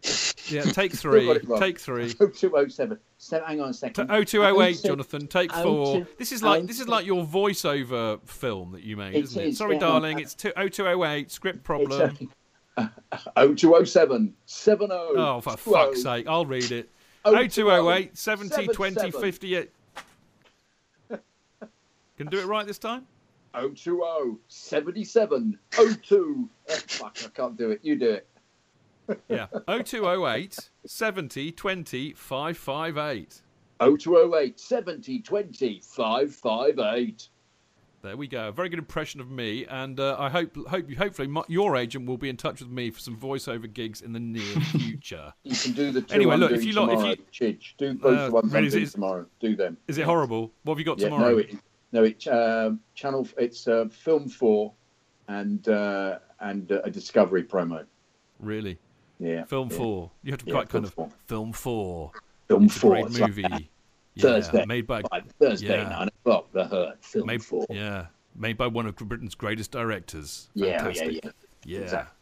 yeah, 0.49 0.63
take 0.63 0.93
three. 0.93 1.29
it. 1.31 1.47
Take 1.59 1.79
three. 1.79 2.09
0207. 2.09 2.99
So, 3.19 3.43
hang 3.45 3.61
on 3.61 3.69
a 3.69 3.73
To 3.73 3.75
second. 3.75 4.09
0208, 4.09 4.83
Jonathan. 4.85 5.27
Take 5.27 5.53
four. 5.53 6.07
This 6.19 6.33
is 6.33 6.43
like 6.43 6.67
this 6.67 6.81
is 6.81 6.89
like 6.89 7.05
your 7.07 7.25
voiceover 7.25 8.21
film 8.27 8.73
that 8.73 8.83
you 8.83 8.97
made, 8.97 9.15
It 9.15 9.25
isn't 9.25 9.43
it? 9.43 9.49
is, 9.49 9.59
Sorry, 9.59 9.75
yeah. 9.75 9.81
darling. 9.81 10.19
It's 10.21 10.35
two, 10.35 10.53
0208. 10.57 11.31
Script 11.31 11.63
problem. 11.65 12.17
It's, 12.21 12.31
uh, 12.79 12.89
0207 13.55 14.35
70 14.47 14.93
Oh, 14.93 15.41
for 15.41 15.57
fuck's 15.57 16.03
sake! 16.03 16.27
I'll 16.29 16.47
read 16.47 16.71
it. 16.73 16.91
0208 17.27 18.17
70 18.17 18.67
20 18.69 19.11
58. 19.11 19.71
Can 22.17 22.27
do 22.29 22.39
it 22.39 22.47
right 22.47 22.67
this 22.67 22.79
time? 22.79 23.07
020 23.53 24.39
77 24.49 25.59
02. 25.71 26.49
Oh, 26.69 26.75
fuck, 26.87 27.19
I 27.25 27.29
can't 27.29 27.57
do 27.57 27.71
it. 27.71 27.81
You 27.83 27.97
do 27.97 28.11
it. 28.11 28.29
yeah. 29.29 29.47
0208 29.67 30.71
70 30.87 31.53
20 31.53 32.13
558. 32.15 33.43
0208 33.81 34.61
70 34.61 35.21
20 35.21 35.81
558. 35.81 37.29
There 38.07 38.17
we 38.17 38.29
go. 38.29 38.47
A 38.49 38.53
very 38.53 38.69
good 38.69 38.79
impression 38.79 39.21
of 39.21 39.29
me, 39.33 39.67
and 39.67 39.99
uh, 39.99 40.15
I 40.17 40.29
hope, 40.29 40.55
hope, 40.69 40.93
hopefully, 40.95 41.27
my, 41.27 41.43
your 41.49 41.77
agent 41.77 42.07
will 42.07 42.17
be 42.17 42.29
in 42.29 42.37
touch 42.37 42.61
with 42.61 42.71
me 42.71 42.91
for 42.93 43.01
some 43.01 43.17
voiceover 43.17 43.71
gigs 43.73 44.01
in 44.01 44.13
the 44.13 44.21
near 44.21 44.43
future. 44.71 45.33
you 45.43 45.57
can 45.57 45.73
do 45.73 45.91
the 45.91 46.03
two 46.03 46.15
anyway. 46.15 46.35
I'm 46.35 46.41
Look, 46.41 46.53
if 46.53 46.63
you 46.65 46.73
tomorrow, 46.73 46.95
lot, 47.01 47.19
if 47.19 47.41
you 47.41 47.47
Chidge. 47.55 47.77
do 47.79 47.95
both 47.95 48.17
Uh, 48.17 48.27
the 48.27 48.33
ones 48.33 48.53
really, 48.53 48.67
I'm 48.67 48.71
doing 48.71 48.87
tomorrow. 48.87 49.27
Do 49.41 49.57
them. 49.57 49.77
is 49.89 49.99
it 49.99 50.05
horrible? 50.05 50.53
What 50.63 50.75
have 50.75 50.79
you 50.79 50.85
got 50.85 51.01
Yeah, 51.01 51.09
tomorrow? 51.09 51.33
no, 51.33 51.39
it, 51.39 51.55
no, 51.91 52.05
it 52.05 52.29
um, 52.29 52.79
channel. 52.95 53.27
It's 53.39 53.67
uh, 53.67 53.87
film 53.91 54.29
four, 54.29 54.73
and 55.27 55.67
uh, 55.69 56.21
and 56.39 56.71
uh, 56.71 56.83
a 56.85 56.91
Discovery 56.93 57.43
promo. 57.43 57.87
Really? 58.39 58.79
Yeah, 59.19 59.47
Film 59.47 59.69
yeah. 59.73 59.77
four. 59.79 60.11
You 60.23 60.31
have 60.31 60.39
to 60.39 60.45
be 60.45 60.53
Yeah, 60.53 60.59
quite 60.59 60.69
kind 60.69 60.85
of 60.85 60.95
four. 60.95 61.09
film 61.27 61.53
four. 61.53 62.13
Film 62.47 62.65
It's 62.67 62.79
four. 62.79 63.01
like 63.01 63.11
movie. 63.11 63.43
that. 63.43 63.63
Yeah, 64.15 64.23
Thursday, 64.23 64.65
made 64.65 64.87
by 64.87 65.03
Thursday 65.41 65.67
yeah. 65.77 66.07
O'clock. 66.27 66.53
The 66.53 66.65
Hurt. 66.67 67.05
Film 67.05 67.27
made, 67.27 67.43
four. 67.45 67.67
yeah, 67.71 68.07
made 68.35 68.57
by 68.57 68.67
one 68.67 68.87
of 68.87 68.97
Britain's 68.97 69.35
greatest 69.35 69.71
directors. 69.71 70.49
Yeah, 70.55 70.67
yeah, 70.67 70.79
Fantastic. 70.83 71.25
yeah. 71.25 71.31
Yeah. 71.65 71.81
Exactly. 71.81 72.13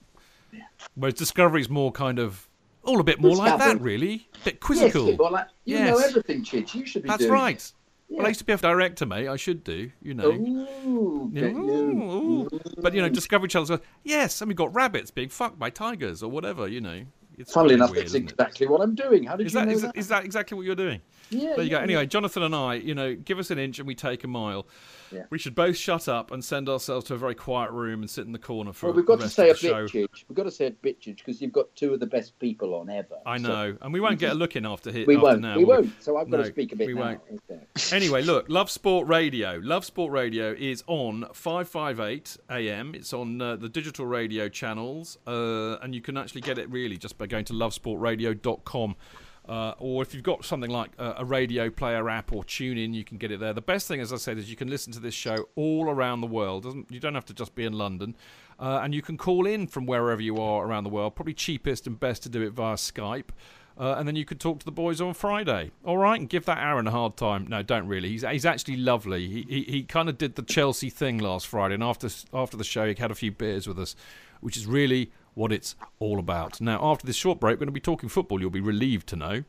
Whereas 0.94 1.14
Discovery's 1.14 1.68
more 1.68 1.90
kind 1.92 2.18
of 2.18 2.49
all 2.84 3.00
a 3.00 3.04
bit 3.04 3.20
more 3.20 3.34
like 3.34 3.58
that, 3.58 3.80
really. 3.80 4.28
A 4.42 4.44
bit 4.44 4.61
quizzical. 4.61 5.08
yeah, 5.11 5.16
well, 5.18 5.32
like, 5.32 5.46
you 5.64 5.78
know 5.80 5.99
everything, 5.99 6.44
Chidge. 6.44 6.75
You 6.75 6.87
should 6.87 7.02
be 7.02 7.08
That's 7.08 7.26
right. 7.26 7.56
it. 7.56 7.73
Well, 8.11 8.26
I 8.26 8.28
used 8.28 8.40
to 8.40 8.46
be 8.46 8.52
a 8.52 8.56
director, 8.58 9.06
mate. 9.06 9.26
I 9.28 9.37
should 9.37 9.64
do, 9.64 9.90
you 10.02 10.14
know. 10.14 10.30
Ooh, 10.30 11.30
Yeah, 11.32 11.44
ooh, 11.46 12.42
ooh. 12.52 12.61
But 12.78 12.94
you 12.94 13.00
know, 13.02 13.08
Discovery 13.08 13.49
Channel 13.49 13.66
goes, 13.66 13.80
yes, 14.04 14.40
and 14.42 14.49
we 14.49 14.54
got 14.54 14.73
rabbits 14.75 15.11
being 15.11 15.30
fucked 15.30 15.58
by 15.58 15.70
tigers 15.70 16.23
or 16.23 16.30
whatever. 16.30 16.68
You 16.68 16.82
know, 16.82 17.02
it's 17.38 17.53
Funnily 17.53 17.75
enough, 17.75 17.91
weird, 17.91 18.03
that's 18.05 18.14
isn't 18.14 18.29
it? 18.29 18.33
exactly 18.33 18.67
what 18.67 18.81
I'm 18.81 18.95
doing. 18.95 19.25
How 19.25 19.37
did 19.37 19.47
Is 19.47 19.55
you 19.55 19.61
that, 19.61 19.67
know 19.67 19.73
is, 19.75 19.83
that? 19.83 19.97
is 19.97 20.09
that 20.09 20.25
exactly 20.25 20.57
what 20.57 20.64
you're 20.67 20.75
doing? 20.75 21.00
yeah, 21.31 21.55
There 21.57 21.64
you 21.64 21.71
go. 21.71 21.76
yeah, 21.79 21.83
Anyway, 21.83 22.07
Jonathan 22.07 22.43
and 22.43 22.55
I, 22.55 22.75
you 22.75 22.95
know, 22.95 23.14
give 23.14 23.38
us 23.38 23.50
an 23.50 23.59
inch 23.59 23.79
and 23.79 23.87
we 23.88 23.95
take 23.95 24.25
a 24.25 24.29
mile. 24.29 24.67
Yeah. 25.14 25.23
We 25.30 25.38
should 25.38 25.54
both 25.54 25.76
shut 25.76 26.09
up 26.09 26.30
and 26.33 26.44
send 26.44 26.68
ourselves 26.68 27.06
to 27.06 27.14
a 27.14 27.16
very 27.16 27.35
quiet 27.37 27.71
room 27.71 28.00
and 28.02 28.11
sit 28.11 28.26
in 28.26 28.33
the 28.33 28.38
corner 28.38 28.73
for 28.73 28.87
Well, 28.88 28.97
we've 28.97 29.06
got 29.06 29.21
to 29.21 29.28
say 29.28 29.50
a 29.50 29.54
show. 29.54 29.87
bitchage. 29.87 30.25
We've 30.28 30.37
got 30.37 30.42
to 30.44 30.50
say 30.50 30.66
a 30.66 30.71
bitchage 30.73 31.18
because 31.18 31.40
you've 31.40 31.52
got 31.52 31.75
two 31.76 31.94
of 31.94 32.00
the 32.00 32.06
best 32.06 32.38
people 32.40 32.75
on 32.75 32.90
ever. 32.90 33.16
I 33.25 33.38
So- 33.38 33.49
know, 33.49 33.76
and 33.80 33.92
we 33.92 34.00
won't 34.00 34.18
get 34.18 34.33
a 34.33 34.35
look 34.35 34.56
in 34.56 34.66
after 34.66 34.90
here. 34.90 35.06
we 35.06 35.14
after 35.16 35.25
won't. 35.26 35.40
now. 35.40 35.56
we 35.56 35.64
won't. 35.64 36.02
So 36.02 36.16
I've 36.16 36.28
got 36.30 36.38
No, 36.38 36.42
to 36.44 36.49
speak 36.50 36.73
a 36.73 36.76
bit 36.76 36.88
we 36.88 36.94
now. 36.94 37.18
won't. 37.28 37.92
Anyway, 37.92 38.23
look, 38.23 38.47
Love 38.49 38.71
Sport 38.71 39.06
Radio. 39.09 39.61
Love 39.62 39.85
Sport 39.85 40.12
Radio 40.12 40.52
is 40.59 40.83
on 40.87 41.26
558 41.33 42.37
AM. 42.50 42.94
It's 42.94 43.12
on 43.12 43.40
uh, 43.40 43.56
the 43.56 43.68
digital 43.68 44.06
radio 44.06 44.49
channels, 44.49 45.18
uh, 45.26 45.76
and 45.83 45.94
you 45.94 46.00
can 46.00 46.16
actually 46.16 46.40
get 46.40 46.59
it 46.59 46.68
really 46.71 46.97
just 46.97 47.18
by 47.18 47.26
going 47.26 47.44
to 47.47 47.52
lovesportradio.com. 47.52 48.97
Uh, 49.46 49.74
or 49.78 50.02
if 50.02 50.14
you've 50.14 50.22
got 50.22 50.42
something 50.44 50.70
like 50.70 50.90
a, 50.98 51.16
a 51.18 51.24
radio 51.24 51.68
player 51.68 52.08
app 52.08 52.32
or 52.32 52.42
tune 52.44 52.78
in, 52.78 52.94
you 52.94 53.04
can 53.04 53.18
get 53.18 53.30
it 53.30 53.40
there. 53.40 53.52
The 53.52 53.60
best 53.60 53.86
thing, 53.86 54.00
as 54.00 54.12
I 54.12 54.16
said, 54.16 54.38
is 54.38 54.48
you 54.48 54.56
can 54.56 54.68
listen 54.68 54.92
to 54.94 55.00
this 55.00 55.14
show 55.14 55.48
all 55.54 55.90
around 55.90 56.22
the 56.22 56.26
world. 56.26 56.62
Doesn't 56.62 56.90
you 56.90 56.98
don't 56.98 57.14
have 57.14 57.26
to 57.26 57.34
just 57.34 57.54
be 57.54 57.64
in 57.64 57.74
London, 57.74 58.16
uh, 58.58 58.80
and 58.82 58.94
you 58.94 59.02
can 59.02 59.18
call 59.18 59.46
in 59.46 59.66
from 59.66 59.84
wherever 59.84 60.22
you 60.22 60.38
are 60.38 60.66
around 60.66 60.84
the 60.84 60.90
world. 60.90 61.14
Probably 61.14 61.34
cheapest 61.34 61.86
and 61.86 62.00
best 62.00 62.22
to 62.22 62.28
do 62.28 62.40
it 62.42 62.52
via 62.52 62.76
Skype. 62.76 63.30
Uh, 63.76 63.96
and 63.98 64.06
then 64.06 64.14
you 64.14 64.24
could 64.24 64.38
talk 64.38 64.60
to 64.60 64.64
the 64.64 64.70
boys 64.72 65.00
on 65.00 65.12
Friday. 65.12 65.72
All 65.84 65.98
right, 65.98 66.18
and 66.18 66.28
give 66.28 66.44
that 66.44 66.58
Aaron 66.58 66.86
a 66.86 66.92
hard 66.92 67.16
time. 67.16 67.46
No, 67.48 67.62
don't 67.62 67.88
really. 67.88 68.08
He's 68.08 68.22
he's 68.22 68.46
actually 68.46 68.76
lovely. 68.76 69.28
He 69.28 69.46
he, 69.48 69.62
he 69.64 69.82
kind 69.82 70.08
of 70.08 70.16
did 70.16 70.36
the 70.36 70.42
Chelsea 70.42 70.90
thing 70.90 71.18
last 71.18 71.46
Friday, 71.48 71.74
and 71.74 71.82
after 71.82 72.08
after 72.32 72.56
the 72.56 72.64
show, 72.64 72.86
he 72.86 72.94
had 72.94 73.10
a 73.10 73.16
few 73.16 73.32
beers 73.32 73.66
with 73.66 73.78
us, 73.78 73.96
which 74.40 74.56
is 74.56 74.66
really 74.66 75.10
what 75.35 75.53
it's 75.53 75.75
all 75.99 76.19
about. 76.19 76.61
Now, 76.61 76.81
after 76.83 77.07
this 77.07 77.17
short 77.17 77.41
break, 77.41 77.55
we're 77.55 77.61
going 77.61 77.69
to 77.69 77.73
be 77.73 77.81
talking 77.81 78.09
football. 78.09 78.41
You'll 78.41 78.50
be 78.50 78.61
relieved 78.61 79.07
to 79.09 79.17
know. 79.17 79.45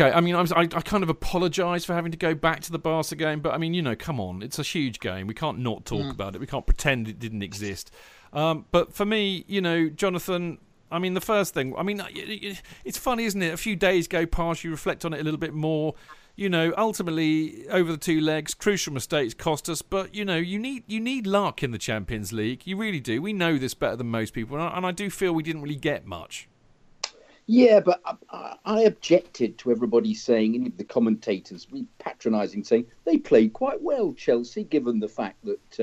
Okay, 0.00 0.12
I 0.16 0.20
mean, 0.22 0.34
I'm, 0.34 0.46
I, 0.56 0.60
I 0.62 0.66
kind 0.80 1.02
of 1.02 1.10
apologise 1.10 1.84
for 1.84 1.92
having 1.92 2.10
to 2.12 2.16
go 2.16 2.34
back 2.34 2.60
to 2.60 2.72
the 2.72 2.78
Barca 2.78 3.14
game, 3.16 3.40
but 3.40 3.52
I 3.52 3.58
mean, 3.58 3.74
you 3.74 3.82
know, 3.82 3.94
come 3.94 4.18
on, 4.18 4.42
it's 4.42 4.58
a 4.58 4.62
huge 4.62 4.98
game. 4.98 5.26
We 5.26 5.34
can't 5.34 5.58
not 5.58 5.84
talk 5.84 6.10
about 6.10 6.34
it. 6.34 6.40
We 6.40 6.46
can't 6.46 6.64
pretend 6.64 7.06
it 7.06 7.18
didn't 7.18 7.42
exist. 7.42 7.90
Um, 8.32 8.64
but 8.70 8.94
for 8.94 9.04
me, 9.04 9.44
you 9.46 9.60
know, 9.60 9.90
Jonathan, 9.90 10.58
I 10.90 10.98
mean, 11.00 11.12
the 11.12 11.20
first 11.20 11.52
thing, 11.52 11.74
I 11.76 11.82
mean, 11.82 12.00
it- 12.00 12.16
it- 12.44 12.62
it's 12.84 12.96
funny, 12.96 13.24
isn't 13.24 13.42
it? 13.42 13.52
A 13.52 13.56
few 13.58 13.76
days 13.76 14.08
go 14.08 14.24
past, 14.24 14.64
you 14.64 14.70
reflect 14.70 15.04
on 15.04 15.12
it 15.12 15.20
a 15.20 15.24
little 15.24 15.38
bit 15.38 15.52
more. 15.52 15.94
You 16.36 16.48
know, 16.48 16.72
ultimately, 16.78 17.68
over 17.68 17.92
the 17.92 17.98
two 17.98 18.20
legs, 18.22 18.54
crucial 18.54 18.94
mistakes 18.94 19.34
cost 19.34 19.68
us. 19.68 19.82
But 19.82 20.14
you 20.14 20.24
know, 20.24 20.36
you 20.38 20.58
need 20.58 20.84
you 20.86 20.98
need 21.00 21.26
luck 21.26 21.62
in 21.62 21.72
the 21.72 21.78
Champions 21.78 22.32
League. 22.32 22.62
You 22.66 22.78
really 22.78 23.00
do. 23.00 23.20
We 23.20 23.34
know 23.34 23.58
this 23.58 23.74
better 23.74 23.96
than 23.96 24.06
most 24.06 24.32
people, 24.32 24.56
and 24.56 24.64
I, 24.64 24.76
and 24.76 24.86
I 24.86 24.92
do 24.92 25.10
feel 25.10 25.34
we 25.34 25.42
didn't 25.42 25.60
really 25.60 25.76
get 25.76 26.06
much. 26.06 26.48
Yeah, 27.52 27.80
but 27.80 28.00
I, 28.30 28.56
I, 28.64 28.82
objected 28.82 29.58
to 29.58 29.72
everybody 29.72 30.14
saying, 30.14 30.68
of 30.68 30.76
the 30.76 30.84
commentators, 30.84 31.66
patronising, 31.98 32.62
saying 32.62 32.86
they 33.04 33.18
played 33.18 33.54
quite 33.54 33.82
well, 33.82 34.12
Chelsea, 34.12 34.62
given 34.62 35.00
the 35.00 35.08
fact 35.08 35.44
that 35.44 35.80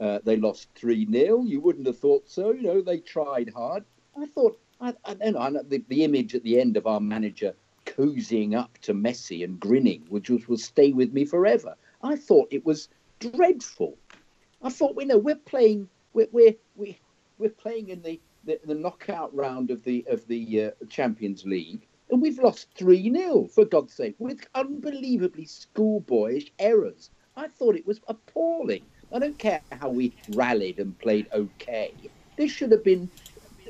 uh, 0.00 0.20
they 0.22 0.36
lost 0.36 0.68
3 0.76 1.10
0. 1.10 1.42
You 1.42 1.60
wouldn't 1.60 1.88
have 1.88 1.98
thought 1.98 2.30
so. 2.30 2.52
You 2.52 2.62
know, 2.62 2.80
they 2.80 2.98
tried 2.98 3.50
hard. 3.50 3.84
I 4.16 4.26
thought, 4.26 4.60
I, 4.80 4.94
I 5.04 5.14
know, 5.14 5.40
I 5.40 5.50
the, 5.50 5.82
the 5.88 6.04
image 6.04 6.36
at 6.36 6.44
the 6.44 6.60
end 6.60 6.76
of 6.76 6.86
our 6.86 7.00
manager 7.00 7.54
cozying 7.86 8.56
up 8.56 8.78
to 8.82 8.94
Messi 8.94 9.42
and 9.42 9.58
grinning, 9.58 10.04
which 10.10 10.30
was, 10.30 10.46
will 10.46 10.58
stay 10.58 10.92
with 10.92 11.12
me 11.12 11.24
forever. 11.24 11.74
I 12.04 12.14
thought 12.14 12.46
it 12.52 12.64
was 12.64 12.88
dreadful. 13.18 13.98
I 14.62 14.70
thought, 14.70 14.94
we 14.94 15.06
know, 15.06 15.18
we're 15.18 15.34
playing, 15.34 15.88
we're, 16.12 16.28
we're, 16.30 16.54
we, 16.76 17.00
we're 17.36 17.50
playing 17.50 17.88
in 17.88 18.00
the, 18.02 18.20
the, 18.44 18.60
the 18.64 18.74
knockout 18.74 19.34
round 19.34 19.70
of 19.70 19.82
the 19.84 20.04
of 20.08 20.26
the 20.26 20.64
uh, 20.64 20.70
Champions 20.88 21.44
League, 21.44 21.86
and 22.10 22.22
we've 22.22 22.38
lost 22.38 22.68
three 22.76 23.12
0 23.12 23.48
for 23.54 23.64
God's 23.64 23.94
sake, 23.94 24.16
with 24.18 24.46
unbelievably 24.54 25.46
schoolboyish 25.46 26.50
errors. 26.58 27.10
I 27.36 27.48
thought 27.48 27.76
it 27.76 27.86
was 27.86 28.00
appalling. 28.08 28.86
I 29.12 29.18
don't 29.18 29.38
care 29.38 29.62
how 29.72 29.90
we 29.90 30.16
rallied 30.28 30.78
and 30.78 30.98
played 30.98 31.28
okay. 31.32 32.12
There 32.36 32.48
should 32.48 32.72
have 32.72 32.84
been 32.84 33.10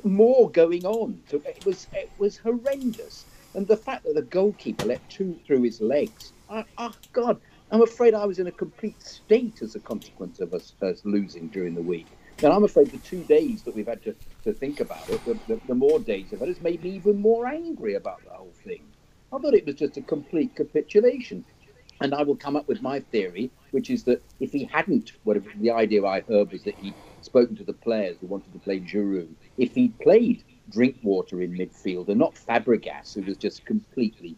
more 0.03 0.49
going 0.51 0.85
on. 0.85 1.21
It 1.31 1.63
was 1.65 1.87
it 1.93 2.11
was 2.17 2.37
horrendous, 2.37 3.27
and 3.53 3.67
the 3.67 3.77
fact 3.77 4.03
that 4.05 4.15
the 4.15 4.21
goalkeeper 4.23 4.85
let 4.85 5.07
two 5.09 5.39
through 5.45 5.63
his 5.63 5.81
legs. 5.81 6.33
I, 6.49 6.65
oh 6.77 6.95
God, 7.13 7.41
I'm 7.71 7.81
afraid 7.81 8.13
I 8.13 8.25
was 8.25 8.39
in 8.39 8.47
a 8.47 8.51
complete 8.51 9.01
state 9.01 9.61
as 9.61 9.75
a 9.75 9.79
consequence 9.79 10.39
of 10.39 10.53
us, 10.53 10.73
us 10.81 11.01
losing 11.05 11.49
during 11.49 11.75
the 11.75 11.81
week. 11.83 12.17
And 12.43 12.53
I'm 12.53 12.63
afraid 12.65 12.91
the 12.91 12.99
two 12.99 13.23
days 13.25 13.63
that 13.63 13.75
we've 13.75 13.87
had 13.87 14.03
to, 14.03 14.15
to 14.43 14.53
think 14.53 14.79
about 14.79 15.09
it, 15.09 15.25
the, 15.25 15.39
the, 15.47 15.61
the 15.67 15.75
more 15.75 15.99
days 15.99 16.33
of 16.33 16.41
it, 16.41 16.47
has 16.49 16.61
made 16.61 16.83
me 16.83 16.91
even 16.91 17.21
more 17.21 17.47
angry 17.47 17.95
about 17.95 18.23
the 18.25 18.31
whole 18.31 18.55
thing. 18.63 18.93
I 19.33 19.39
thought 19.39 19.55
it 19.55 19.65
was 19.67 19.75
just 19.75 19.97
a 19.97 20.03
complete 20.03 20.55
capitulation. 20.55 21.45
And 22.01 22.15
I 22.15 22.23
will 22.23 22.37
come 22.37 22.55
up 22.55 22.67
with 22.67 22.81
my 22.81 23.01
theory, 23.01 23.53
which 23.71 23.89
is 23.89 24.05
that 24.05 24.23
if 24.39 24.51
he 24.53 24.65
hadn't, 24.65 25.13
whatever 25.23 25.49
the 25.55 25.71
idea 25.71 26.05
I 26.05 26.21
heard 26.21 26.51
was 26.51 26.63
that 26.63 26.79
he'd 26.79 26.97
spoken 27.21 27.55
to 27.57 27.65
the 27.65 27.73
players 27.73 28.17
who 28.21 28.27
wanted 28.27 28.53
to 28.53 28.59
play 28.59 28.81
Giroud. 28.81 29.35
If 29.57 29.75
he'd 29.75 29.99
played 29.99 30.43
Drinkwater 30.69 31.41
in 31.41 31.57
midfield 31.57 32.09
and 32.09 32.19
not 32.19 32.35
Fabregas, 32.35 33.15
who 33.15 33.23
was 33.23 33.37
just 33.37 33.65
completely 33.65 34.37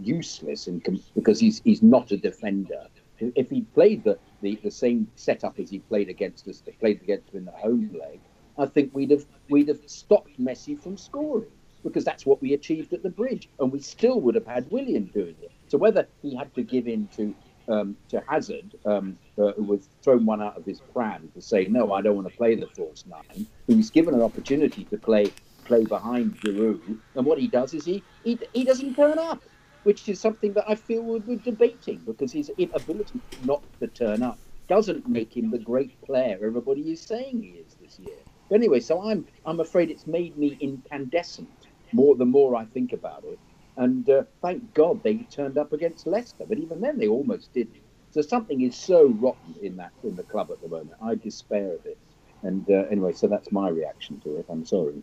useless 0.00 0.66
and 0.68 0.84
com- 0.84 1.04
because 1.14 1.40
he's 1.40 1.62
he's 1.64 1.82
not 1.82 2.12
a 2.12 2.18
defender. 2.18 2.88
If 3.20 3.50
he 3.50 3.62
played 3.74 4.04
the, 4.04 4.18
the, 4.44 4.60
the 4.62 4.70
same 4.70 5.08
setup 5.16 5.58
as 5.58 5.70
he 5.70 5.78
played 5.80 6.08
against 6.08 6.46
us, 6.46 6.62
played 6.78 7.00
against 7.02 7.30
him 7.30 7.38
in 7.38 7.44
the 7.46 7.52
home 7.52 7.90
leg, 7.98 8.20
I 8.58 8.66
think 8.66 8.94
we'd 8.94 9.10
have 9.10 9.24
we'd 9.48 9.68
have 9.68 9.80
stopped 9.86 10.38
Messi 10.38 10.80
from 10.80 10.96
scoring 10.96 11.50
because 11.82 12.04
that's 12.04 12.24
what 12.24 12.40
we 12.40 12.52
achieved 12.54 12.92
at 12.92 13.02
the 13.02 13.10
bridge, 13.10 13.48
and 13.58 13.72
we 13.72 13.80
still 13.80 14.20
would 14.20 14.34
have 14.34 14.46
had 14.46 14.70
Willian 14.70 15.06
doing 15.06 15.34
it. 15.42 15.50
So 15.68 15.76
whether 15.78 16.06
he 16.22 16.36
had 16.36 16.54
to 16.54 16.62
give 16.62 16.86
in 16.86 17.08
to 17.16 17.34
um, 17.66 17.96
to 18.10 18.22
Hazard, 18.28 18.76
um, 18.84 19.16
uh, 19.38 19.52
who 19.52 19.64
was 19.64 19.88
thrown 20.02 20.26
one 20.26 20.42
out 20.42 20.56
of 20.58 20.66
his 20.66 20.80
pram 20.92 21.30
to 21.34 21.40
say 21.40 21.66
no, 21.66 21.92
I 21.92 22.02
don't 22.02 22.14
want 22.14 22.28
to 22.28 22.36
play 22.36 22.54
the 22.54 22.68
false 22.76 23.04
nine, 23.06 23.46
who 23.66 23.76
was 23.76 23.90
given 23.90 24.14
an 24.14 24.22
opportunity 24.22 24.84
to 24.84 24.98
play 24.98 25.32
play 25.64 25.84
behind 25.84 26.36
Giroud, 26.36 26.98
and 27.16 27.26
what 27.26 27.38
he 27.38 27.48
does 27.48 27.72
is 27.72 27.86
he 27.86 28.04
he, 28.22 28.38
he 28.52 28.64
doesn't 28.64 28.94
turn 28.94 29.18
up, 29.18 29.42
which 29.84 30.08
is 30.08 30.20
something 30.20 30.52
that 30.54 30.68
I 30.68 30.74
feel 30.74 31.02
we're, 31.02 31.20
we're 31.20 31.38
debating 31.38 32.02
because 32.04 32.32
his 32.32 32.50
inability 32.58 33.22
not 33.42 33.62
to 33.80 33.88
turn 33.88 34.22
up 34.22 34.40
doesn't 34.68 35.08
make 35.08 35.36
him 35.36 35.50
the 35.50 35.58
great 35.58 36.00
player 36.02 36.38
everybody 36.42 36.92
is 36.92 37.02
saying 37.06 37.42
he 37.42 37.50
is 37.50 37.76
this 37.80 37.98
year. 37.98 38.18
But 38.50 38.56
anyway, 38.56 38.80
so 38.80 39.02
I'm 39.10 39.26
I'm 39.44 39.60
afraid 39.60 39.90
it's 39.90 40.06
made 40.06 40.36
me 40.36 40.58
incandescent 40.60 41.68
more 41.92 42.16
the 42.16 42.26
more 42.26 42.56
I 42.56 42.66
think 42.66 42.92
about 42.92 43.24
it. 43.24 43.40
And 43.76 44.08
uh, 44.08 44.24
thank 44.42 44.74
God 44.74 45.02
they 45.02 45.18
turned 45.18 45.58
up 45.58 45.72
against 45.72 46.06
Leicester, 46.06 46.44
but 46.48 46.58
even 46.58 46.80
then 46.80 46.98
they 46.98 47.08
almost 47.08 47.52
didn't. 47.52 47.82
So 48.10 48.22
something 48.22 48.62
is 48.62 48.78
so 48.78 49.08
rotten 49.08 49.56
in 49.62 49.76
that 49.76 49.92
in 50.04 50.16
the 50.16 50.24
club 50.24 50.50
at 50.52 50.60
the 50.62 50.68
moment. 50.68 50.98
I 51.02 51.16
despair 51.16 51.74
of 51.74 51.84
it. 51.84 51.98
And 52.42 52.68
uh, 52.70 52.84
anyway, 52.90 53.12
so 53.12 53.26
that's 53.26 53.50
my 53.52 53.68
reaction 53.68 54.20
to 54.20 54.36
it. 54.36 54.46
I'm 54.48 54.64
sorry. 54.64 55.02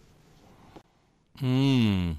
Hmm. 1.39 2.11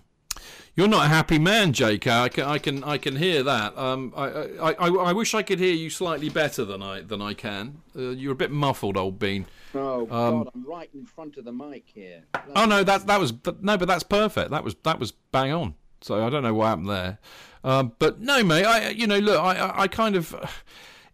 You're 0.75 0.89
not 0.89 1.05
a 1.05 1.09
happy 1.09 1.39
man, 1.39 1.75
Jake. 1.75 2.07
I 2.07 2.31
can, 2.31 2.45
I 2.45 2.57
can, 2.57 2.83
I 2.83 2.97
can 2.97 3.17
hear 3.17 3.43
that. 3.43 3.77
Um, 3.77 4.15
I, 4.17 4.25
I, 4.25 4.73
I, 4.73 4.89
I 4.89 5.13
wish 5.13 5.35
I 5.35 5.43
could 5.43 5.59
hear 5.59 5.75
you 5.75 5.91
slightly 5.91 6.31
better 6.31 6.65
than 6.65 6.83
I, 6.83 7.03
than 7.03 7.21
I 7.21 7.35
can. 7.35 7.83
Uh, 7.95 8.11
you're 8.11 8.33
a 8.33 8.37
bit 8.37 8.51
muffled, 8.51 8.97
old 8.97 9.19
bean. 9.19 9.45
Oh 9.75 10.03
um, 10.03 10.45
God, 10.45 10.51
I'm 10.55 10.67
right 10.67 10.89
in 10.95 11.05
front 11.05 11.37
of 11.37 11.45
the 11.45 11.53
mic 11.53 11.85
here. 11.93 12.23
oh 12.57 12.65
no, 12.65 12.83
that, 12.85 13.07
that 13.07 13.21
was, 13.21 13.35
no, 13.61 13.77
but 13.77 13.87
that's 13.87 14.03
perfect. 14.03 14.51
That 14.51 14.65
was, 14.65 14.75
that 14.85 14.99
was 14.99 15.13
bang 15.13 15.53
on. 15.53 15.75
So 16.01 16.27
I 16.27 16.31
don't 16.31 16.43
know 16.43 16.55
what 16.55 16.69
happened 16.69 16.89
there. 16.89 17.19
Um, 17.65 17.93
but 17.99 18.21
no, 18.21 18.43
mate. 18.43 18.65
I, 18.65 18.89
you 18.91 19.07
know, 19.07 19.19
look, 19.19 19.39
I, 19.41 19.83
I 19.83 19.89
kind 19.89 20.17
of. 20.17 20.35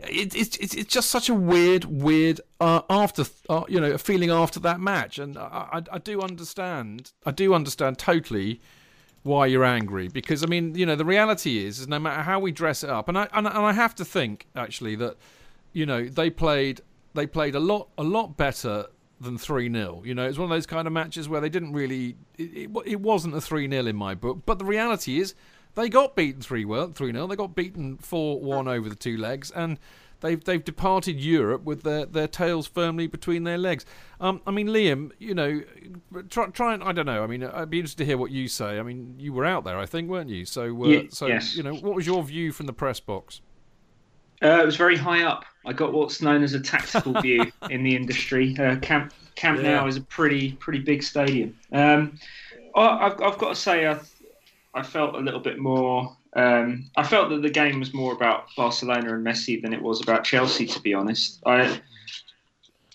It, 0.00 0.36
it's 0.36 0.56
it's 0.58 0.74
it's 0.74 0.94
just 0.94 1.10
such 1.10 1.28
a 1.28 1.34
weird 1.34 1.84
weird 1.84 2.40
uh, 2.60 2.82
after 2.88 3.24
uh, 3.48 3.64
you 3.68 3.80
know 3.80 3.90
a 3.90 3.98
feeling 3.98 4.30
after 4.30 4.60
that 4.60 4.78
match, 4.80 5.18
and 5.18 5.36
I, 5.36 5.68
I, 5.72 5.82
I 5.94 5.98
do 5.98 6.20
understand 6.20 7.12
I 7.26 7.32
do 7.32 7.52
understand 7.52 7.98
totally 7.98 8.60
why 9.28 9.46
you're 9.46 9.64
angry 9.64 10.08
because 10.08 10.42
I 10.42 10.46
mean 10.46 10.74
you 10.74 10.86
know 10.86 10.96
the 10.96 11.04
reality 11.04 11.64
is 11.64 11.78
is 11.78 11.88
no 11.88 11.98
matter 11.98 12.22
how 12.22 12.40
we 12.40 12.50
dress 12.50 12.82
it 12.82 12.90
up 12.90 13.08
and 13.08 13.16
I 13.16 13.28
and, 13.32 13.46
and 13.46 13.58
I 13.58 13.72
have 13.72 13.94
to 13.96 14.04
think 14.04 14.46
actually 14.56 14.96
that 14.96 15.16
you 15.72 15.86
know 15.86 16.04
they 16.06 16.30
played 16.30 16.80
they 17.14 17.26
played 17.26 17.54
a 17.54 17.60
lot 17.60 17.88
a 17.96 18.02
lot 18.02 18.36
better 18.36 18.86
than 19.20 19.38
3 19.38 19.72
0. 19.72 20.02
You 20.04 20.14
know, 20.14 20.26
it's 20.26 20.38
one 20.38 20.50
of 20.50 20.56
those 20.56 20.66
kind 20.66 20.86
of 20.86 20.92
matches 20.92 21.28
where 21.28 21.40
they 21.40 21.48
didn't 21.48 21.72
really. 21.72 22.16
It, 22.36 22.70
it, 22.70 22.70
it 22.86 23.00
wasn't 23.00 23.34
a 23.34 23.40
3 23.40 23.68
0 23.68 23.86
in 23.86 23.96
my 23.96 24.14
book. 24.14 24.42
But 24.46 24.58
the 24.58 24.64
reality 24.64 25.20
is, 25.20 25.34
they 25.74 25.88
got 25.88 26.16
beaten 26.16 26.40
3 26.40 26.64
0. 26.64 26.92
They 27.26 27.36
got 27.36 27.54
beaten 27.54 27.98
4 27.98 28.40
1 28.40 28.68
over 28.68 28.88
the 28.88 28.96
two 28.96 29.16
legs. 29.16 29.50
And 29.50 29.78
they've 30.20 30.42
they've 30.42 30.64
departed 30.64 31.20
Europe 31.20 31.64
with 31.64 31.82
their, 31.82 32.06
their 32.06 32.28
tails 32.28 32.66
firmly 32.66 33.06
between 33.06 33.44
their 33.44 33.58
legs. 33.58 33.84
Um, 34.20 34.40
I 34.46 34.50
mean, 34.50 34.68
Liam, 34.68 35.12
you 35.18 35.34
know, 35.34 35.62
try, 36.28 36.46
try 36.46 36.74
and 36.74 36.82
I 36.82 36.92
don't 36.92 37.06
know. 37.06 37.22
I 37.22 37.26
mean, 37.26 37.44
I'd 37.44 37.70
be 37.70 37.78
interested 37.78 37.98
to 37.98 38.04
hear 38.04 38.18
what 38.18 38.30
you 38.30 38.48
say. 38.48 38.78
I 38.78 38.82
mean, 38.82 39.14
you 39.18 39.32
were 39.32 39.44
out 39.44 39.64
there, 39.64 39.78
I 39.78 39.86
think, 39.86 40.10
weren't 40.10 40.30
you? 40.30 40.44
So, 40.44 40.84
uh, 40.84 41.02
so 41.10 41.26
yes. 41.26 41.56
you 41.56 41.62
know, 41.62 41.74
what 41.74 41.94
was 41.94 42.06
your 42.06 42.22
view 42.22 42.52
from 42.52 42.66
the 42.66 42.72
press 42.72 43.00
box? 43.00 43.40
Uh, 44.42 44.60
it 44.62 44.66
was 44.66 44.76
very 44.76 44.96
high 44.96 45.24
up. 45.24 45.44
I 45.66 45.72
got 45.72 45.92
what's 45.92 46.22
known 46.22 46.42
as 46.42 46.54
a 46.54 46.60
tactical 46.60 47.20
view 47.22 47.50
in 47.70 47.82
the 47.82 47.94
industry. 47.96 48.56
Uh, 48.58 48.76
Camp 48.76 49.12
Camp 49.34 49.60
yeah. 49.62 49.80
Nou 49.80 49.86
is 49.86 49.96
a 49.96 50.02
pretty 50.02 50.52
pretty 50.52 50.80
big 50.80 51.02
stadium. 51.02 51.56
Um, 51.72 52.18
I've, 52.74 53.20
I've 53.20 53.38
got 53.38 53.48
to 53.48 53.54
say, 53.56 53.86
I, 53.86 53.98
I 54.74 54.82
felt 54.82 55.16
a 55.16 55.18
little 55.18 55.40
bit 55.40 55.58
more. 55.58 56.16
Um, 56.38 56.90
I 56.96 57.02
felt 57.02 57.30
that 57.30 57.42
the 57.42 57.50
game 57.50 57.80
was 57.80 57.92
more 57.92 58.12
about 58.12 58.46
Barcelona 58.56 59.14
and 59.14 59.26
Messi 59.26 59.60
than 59.60 59.72
it 59.72 59.82
was 59.82 60.00
about 60.00 60.24
Chelsea. 60.24 60.66
To 60.66 60.80
be 60.80 60.94
honest, 60.94 61.40
I 61.44 61.80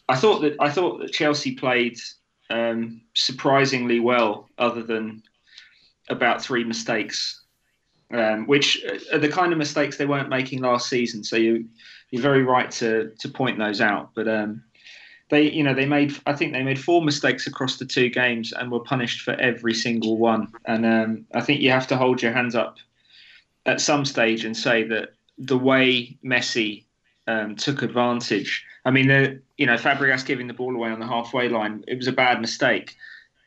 I 0.07 0.15
thought 0.15 0.41
that 0.41 0.55
I 0.59 0.69
thought 0.69 1.00
that 1.00 1.12
Chelsea 1.12 1.55
played 1.55 1.97
um, 2.50 3.01
surprisingly 3.13 4.00
well, 4.00 4.50
other 4.57 4.83
than 4.83 5.23
about 6.09 6.41
three 6.41 6.63
mistakes 6.63 7.43
um, 8.13 8.45
which 8.45 8.83
are 9.12 9.17
the 9.17 9.29
kind 9.29 9.51
of 9.51 9.57
mistakes 9.57 9.97
they 9.97 10.05
weren't 10.05 10.29
making 10.29 10.62
last 10.62 10.88
season. 10.88 11.23
So 11.23 11.35
you, 11.35 11.65
you're 12.12 12.21
very 12.21 12.43
right 12.43 12.69
to 12.71 13.12
to 13.19 13.29
point 13.29 13.57
those 13.57 13.81
out. 13.81 14.12
But 14.13 14.27
um, 14.27 14.63
they, 15.29 15.50
you 15.50 15.63
know, 15.63 15.73
they 15.73 15.85
made 15.85 16.13
I 16.25 16.33
think 16.33 16.53
they 16.53 16.63
made 16.63 16.79
four 16.79 17.01
mistakes 17.01 17.47
across 17.47 17.77
the 17.77 17.86
two 17.86 18.10
games 18.10 18.53
and 18.53 18.71
were 18.71 18.84
punished 18.84 19.21
for 19.21 19.34
every 19.34 19.73
single 19.73 20.17
one. 20.17 20.51
And 20.65 20.86
um, 20.86 21.25
I 21.34 21.41
think 21.41 21.62
you 21.62 21.71
have 21.71 21.88
to 21.88 21.97
hold 21.97 22.21
your 22.21 22.34
hands 22.34 22.56
up 22.56 22.77
at 23.65 23.82
some 23.82 24.06
stage 24.06 24.45
and 24.45 24.56
say 24.56 24.84
that 24.84 25.13
the 25.38 25.58
way 25.58 26.17
Messi 26.23 26.84
um, 27.28 27.56
took 27.56 27.82
advantage. 27.82 28.65
I 28.86 28.91
mean, 28.91 29.08
the, 29.08 29.41
you 29.58 29.65
know, 29.65 29.76
Fabregas 29.76 30.26
giving 30.26 30.47
the 30.47 30.54
ball 30.54 30.76
away 30.76 30.89
on 30.89 30.99
the 30.99 31.08
halfway 31.08 31.49
line, 31.49 31.84
it 31.88 31.95
was 31.95 32.08
a 32.08 32.12
bad 32.12 32.41
mistake, 32.41 32.95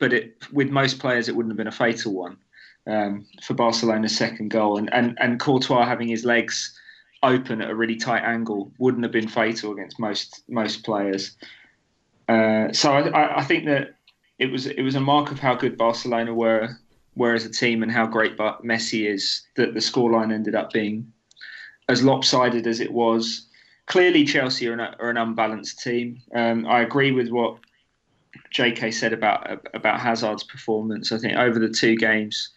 but 0.01 0.13
it, 0.13 0.37
with 0.53 0.71
most 0.71 0.99
players, 0.99 1.29
it 1.29 1.37
wouldn't 1.37 1.53
have 1.53 1.59
been 1.59 1.67
a 1.67 1.73
fatal 1.73 2.15
one 2.15 2.39
um, 2.87 3.27
for 3.43 3.55
Barcelona's 3.55 4.17
second 4.17 4.51
goal, 4.51 4.79
and, 4.79 4.93
and 4.93 5.17
and 5.21 5.41
Courtois 5.41 5.85
having 5.85 6.09
his 6.09 6.25
legs 6.25 6.79
open 7.23 7.61
at 7.61 7.71
a 7.71 7.75
really 7.75 7.97
tight 7.97 8.23
angle 8.23 8.73
wouldn't 8.79 9.03
have 9.03 9.13
been 9.13 9.29
fatal 9.29 9.73
against 9.73 9.99
most 9.99 10.43
most 10.49 10.85
players. 10.85 11.37
Uh, 12.29 12.73
so 12.73 12.93
I, 12.93 13.39
I, 13.39 13.45
think 13.45 13.67
that 13.67 13.97
it 14.39 14.51
was 14.51 14.67
it 14.67 14.83
was 14.83 14.95
a 14.95 15.01
mark 15.01 15.31
of 15.31 15.39
how 15.39 15.55
good 15.55 15.79
Barcelona 15.79 16.35
were 16.35 16.77
were 17.17 17.35
as 17.35 17.45
a 17.45 17.51
team 17.51 17.83
and 17.83 17.91
how 17.91 18.07
great 18.07 18.37
but 18.37 18.63
Messi 18.63 19.11
is 19.11 19.43
that 19.57 19.75
the 19.75 19.81
scoreline 19.81 20.33
ended 20.33 20.55
up 20.55 20.73
being 20.73 21.13
as 21.89 22.05
lopsided 22.05 22.67
as 22.67 22.81
it 22.81 22.93
was. 22.93 23.49
Clearly, 23.87 24.25
Chelsea 24.25 24.69
are 24.69 24.75
an, 24.75 24.81
are 24.81 25.11
an 25.11 25.17
unbalanced 25.17 25.83
team. 25.83 26.21
Um, 26.35 26.67
I 26.67 26.83
agree 26.83 27.13
with 27.13 27.31
what 27.31 27.59
J.K. 28.51 28.91
said 28.91 29.13
about 29.13 29.67
about 29.75 30.01
Hazard's 30.01 30.43
performance. 30.43 31.13
I 31.13 31.19
think 31.19 31.37
over 31.37 31.59
the 31.59 31.69
two 31.69 31.97
games, 31.97 32.51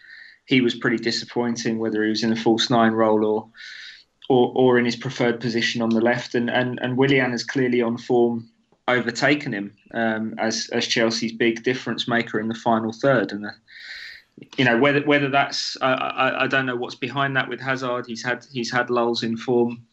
he 0.45 0.61
was 0.61 0.75
pretty 0.75 0.97
disappointing, 0.97 1.79
whether 1.79 2.03
he 2.03 2.09
was 2.09 2.23
in 2.23 2.33
a 2.33 2.35
false 2.35 2.69
nine 2.69 2.93
role 2.93 3.25
or 3.25 3.49
or, 4.27 4.51
or 4.55 4.79
in 4.79 4.85
his 4.85 4.95
preferred 4.95 5.39
position 5.39 5.81
on 5.81 5.89
the 5.89 6.01
left. 6.01 6.35
And 6.35 6.49
and, 6.49 6.79
and 6.81 6.97
Willian 6.97 7.31
is 7.31 7.43
clearly 7.43 7.81
on 7.81 7.97
form, 7.97 8.49
overtaken 8.87 9.53
him 9.53 9.75
um, 9.93 10.35
as 10.39 10.69
as 10.73 10.87
Chelsea's 10.87 11.33
big 11.33 11.63
difference 11.63 12.07
maker 12.07 12.39
in 12.39 12.47
the 12.47 12.55
final 12.55 12.91
third. 12.91 13.31
And 13.31 13.45
uh, 13.45 13.51
you 14.57 14.65
know 14.65 14.77
whether 14.77 15.01
whether 15.01 15.29
that's 15.29 15.77
I, 15.81 15.93
I, 15.93 16.43
I 16.43 16.47
don't 16.47 16.65
know 16.65 16.75
what's 16.75 16.95
behind 16.95 17.35
that 17.35 17.49
with 17.49 17.59
Hazard. 17.59 18.05
He's 18.07 18.23
had 18.23 18.45
he's 18.51 18.71
had 18.71 18.89
lulls 18.89 19.23
in 19.23 19.37
form 19.37 19.85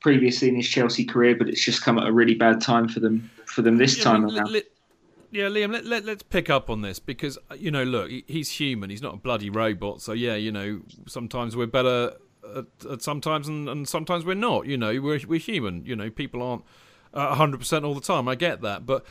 previously 0.00 0.48
in 0.48 0.56
his 0.56 0.68
Chelsea 0.68 1.04
career, 1.04 1.34
but 1.36 1.48
it's 1.48 1.64
just 1.64 1.82
come 1.82 1.98
at 1.98 2.06
a 2.06 2.12
really 2.12 2.34
bad 2.34 2.60
time 2.60 2.88
for 2.88 3.00
them 3.00 3.30
for 3.46 3.62
them 3.62 3.76
this 3.76 4.02
time 4.02 4.24
around. 4.24 4.62
Yeah, 5.32 5.48
Liam, 5.48 5.72
let, 5.72 5.84
let, 5.84 6.04
let's 6.04 6.22
pick 6.22 6.48
up 6.48 6.70
on 6.70 6.82
this 6.82 6.98
because, 6.98 7.36
you 7.58 7.70
know, 7.70 7.82
look, 7.82 8.10
he's 8.26 8.48
human. 8.52 8.90
He's 8.90 9.02
not 9.02 9.14
a 9.14 9.16
bloody 9.18 9.50
robot. 9.50 10.00
So, 10.00 10.12
yeah, 10.12 10.36
you 10.36 10.52
know, 10.52 10.80
sometimes 11.06 11.56
we're 11.56 11.66
better 11.66 12.12
at, 12.56 12.64
at 12.90 13.02
sometimes 13.02 13.48
and, 13.48 13.68
and, 13.68 13.88
sometimes 13.88 14.24
we're 14.24 14.34
not. 14.34 14.66
You 14.66 14.78
know, 14.78 14.98
we're, 15.00 15.20
we're 15.26 15.40
human. 15.40 15.84
You 15.84 15.96
know, 15.96 16.10
people 16.10 16.42
aren't 16.42 16.64
uh, 17.12 17.34
100% 17.34 17.84
all 17.84 17.94
the 17.94 18.00
time. 18.00 18.28
I 18.28 18.34
get 18.34 18.62
that. 18.62 18.86
But, 18.86 19.04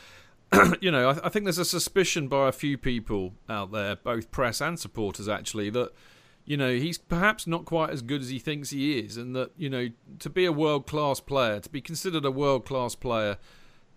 you 0.80 0.90
know, 0.90 1.10
I, 1.10 1.26
I 1.26 1.28
think 1.28 1.44
there's 1.44 1.58
a 1.58 1.64
suspicion 1.64 2.28
by 2.28 2.48
a 2.48 2.52
few 2.52 2.78
people 2.78 3.34
out 3.48 3.72
there, 3.72 3.96
both 3.96 4.30
press 4.30 4.60
and 4.60 4.78
supporters 4.78 5.28
actually, 5.28 5.70
that 5.70 5.92
you 6.46 6.56
know, 6.56 6.72
he's 6.72 6.96
perhaps 6.96 7.46
not 7.46 7.64
quite 7.64 7.90
as 7.90 8.02
good 8.02 8.22
as 8.22 8.28
he 8.28 8.38
thinks 8.38 8.70
he 8.70 9.00
is, 9.00 9.16
and 9.16 9.34
that, 9.34 9.50
you 9.56 9.68
know, 9.68 9.88
to 10.20 10.30
be 10.30 10.44
a 10.44 10.52
world 10.52 10.86
class 10.86 11.18
player, 11.18 11.58
to 11.58 11.68
be 11.68 11.80
considered 11.80 12.24
a 12.24 12.30
world 12.30 12.64
class 12.64 12.94
player, 12.94 13.36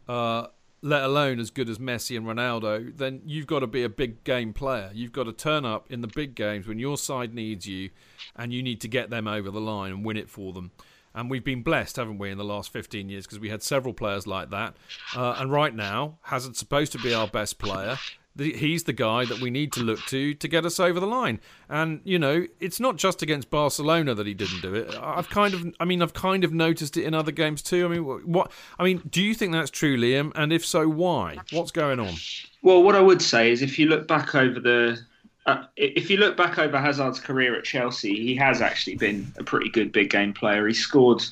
uh, 0.07 0.47
let 0.81 1.03
alone 1.03 1.39
as 1.39 1.51
good 1.51 1.69
as 1.69 1.77
Messi 1.77 2.17
and 2.17 2.25
Ronaldo, 2.25 2.97
then 2.97 3.21
you've 3.23 3.45
got 3.45 3.59
to 3.59 3.67
be 3.67 3.83
a 3.83 3.89
big 3.89 4.23
game 4.23 4.51
player. 4.51 4.89
You've 4.93 5.11
got 5.11 5.25
to 5.25 5.33
turn 5.33 5.63
up 5.63 5.91
in 5.91 6.01
the 6.01 6.07
big 6.07 6.33
games 6.33 6.67
when 6.67 6.79
your 6.79 6.97
side 6.97 7.35
needs 7.35 7.67
you, 7.67 7.91
and 8.35 8.51
you 8.51 8.63
need 8.63 8.81
to 8.81 8.87
get 8.87 9.11
them 9.11 9.27
over 9.27 9.51
the 9.51 9.61
line 9.61 9.91
and 9.91 10.03
win 10.03 10.17
it 10.17 10.29
for 10.29 10.51
them. 10.51 10.71
And 11.13 11.29
we've 11.29 11.43
been 11.43 11.63
blessed, 11.63 11.95
haven't 11.95 12.17
we, 12.17 12.29
in 12.29 12.37
the 12.37 12.43
last 12.43 12.71
15 12.71 13.09
years 13.09 13.25
because 13.25 13.39
we 13.39 13.49
had 13.49 13.63
several 13.63 13.93
players 13.93 14.27
like 14.27 14.51
that. 14.51 14.75
Uh, 15.15 15.35
and 15.37 15.51
right 15.51 15.73
now, 15.73 16.19
Hazard's 16.23 16.59
supposed 16.59 16.91
to 16.91 16.99
be 16.99 17.13
our 17.13 17.27
best 17.27 17.57
player 17.57 17.97
he's 18.39 18.83
the 18.83 18.93
guy 18.93 19.25
that 19.25 19.39
we 19.39 19.49
need 19.49 19.71
to 19.73 19.81
look 19.81 19.99
to 20.07 20.33
to 20.33 20.47
get 20.47 20.65
us 20.65 20.79
over 20.79 20.99
the 20.99 21.07
line. 21.07 21.39
And 21.67 22.01
you 22.03 22.19
know, 22.19 22.47
it's 22.59 22.79
not 22.79 22.95
just 22.95 23.21
against 23.21 23.49
Barcelona 23.49 24.15
that 24.15 24.27
he 24.27 24.33
didn't 24.33 24.61
do 24.61 24.73
it. 24.73 24.95
I've 25.01 25.29
kind 25.29 25.53
of, 25.53 25.73
I 25.79 25.85
mean, 25.85 26.01
I've 26.01 26.13
kind 26.13 26.43
of 26.43 26.53
noticed 26.53 26.97
it 26.97 27.03
in 27.03 27.13
other 27.13 27.31
games 27.31 27.61
too. 27.61 27.85
I 27.85 27.89
mean, 27.89 28.03
what? 28.03 28.51
I 28.77 28.83
mean, 28.83 29.01
do 29.09 29.21
you 29.21 29.33
think 29.33 29.51
that's 29.51 29.71
true, 29.71 29.97
Liam? 29.97 30.31
And 30.35 30.53
if 30.53 30.65
so, 30.65 30.87
why? 30.87 31.37
What's 31.51 31.71
going 31.71 31.99
on? 31.99 32.15
Well, 32.61 32.83
what 32.83 32.95
I 32.95 33.01
would 33.01 33.21
say 33.21 33.51
is, 33.51 33.61
if 33.61 33.79
you 33.79 33.87
look 33.87 34.07
back 34.07 34.35
over 34.35 34.59
the 34.59 34.99
uh, 35.49 35.65
if 35.75 36.09
you 36.09 36.17
look 36.17 36.37
back 36.37 36.59
over 36.59 36.77
Hazard's 36.77 37.19
career 37.19 37.55
at 37.55 37.63
Chelsea, 37.63 38.15
he 38.15 38.35
has 38.35 38.61
actually 38.61 38.95
been 38.95 39.31
a 39.37 39.43
pretty 39.43 39.69
good 39.69 39.91
big 39.91 40.09
game 40.09 40.33
player. 40.33 40.67
He 40.67 40.73
scored 40.73 41.23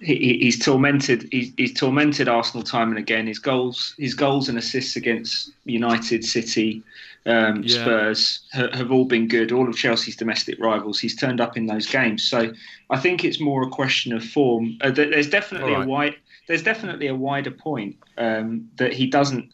he, 0.00 0.38
he's 0.40 0.62
tormented. 0.62 1.28
He's, 1.30 1.52
he's, 1.56 1.72
tormented 1.72 2.28
Arsenal 2.28 2.62
time 2.62 2.90
and 2.90 2.98
again. 2.98 3.26
His 3.26 3.38
goals, 3.38 3.94
his 3.98 4.14
goals 4.14 4.48
and 4.48 4.58
assists 4.58 4.96
against 4.96 5.52
United, 5.64 6.24
City, 6.24 6.82
um, 7.26 7.62
yeah. 7.62 7.80
Spurs 7.80 8.40
ha, 8.52 8.68
have 8.72 8.92
all 8.92 9.04
been 9.04 9.28
good. 9.28 9.52
All 9.52 9.68
of 9.68 9.76
Chelsea's 9.76 10.16
domestic 10.16 10.58
rivals, 10.60 11.00
he's 11.00 11.16
turned 11.16 11.40
up 11.40 11.56
in 11.56 11.66
those 11.66 11.86
games. 11.86 12.22
So 12.22 12.52
I 12.90 12.98
think 12.98 13.24
it's 13.24 13.40
more 13.40 13.62
a 13.62 13.70
question 13.70 14.12
of 14.12 14.24
form. 14.24 14.76
Uh, 14.80 14.90
there's 14.90 15.30
definitely 15.30 15.72
right. 15.72 15.86
a 15.86 15.88
wide, 15.88 16.16
there's 16.48 16.62
definitely 16.62 17.06
a 17.06 17.14
wider 17.14 17.50
point 17.50 17.96
um, 18.18 18.68
that 18.76 18.92
he 18.92 19.06
doesn't. 19.06 19.50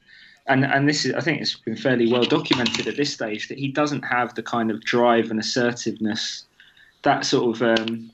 And 0.51 0.65
and 0.65 0.89
this 0.89 1.05
is 1.05 1.15
I 1.15 1.21
think 1.21 1.41
it's 1.41 1.57
been 1.57 1.77
fairly 1.77 2.13
well 2.13 2.25
documented 2.25 2.87
at 2.87 2.97
this 2.97 3.13
stage 3.13 3.49
that 3.49 3.59
he 3.59 3.69
doesn't 3.69 4.03
have 4.03 4.35
the 4.35 4.43
kind 4.43 4.71
of 4.71 4.85
drive 4.85 5.31
and 5.31 5.39
assertiveness, 5.39 6.45
that 7.03 7.25
sort 7.25 7.57
of 7.57 7.81
um, 7.81 8.11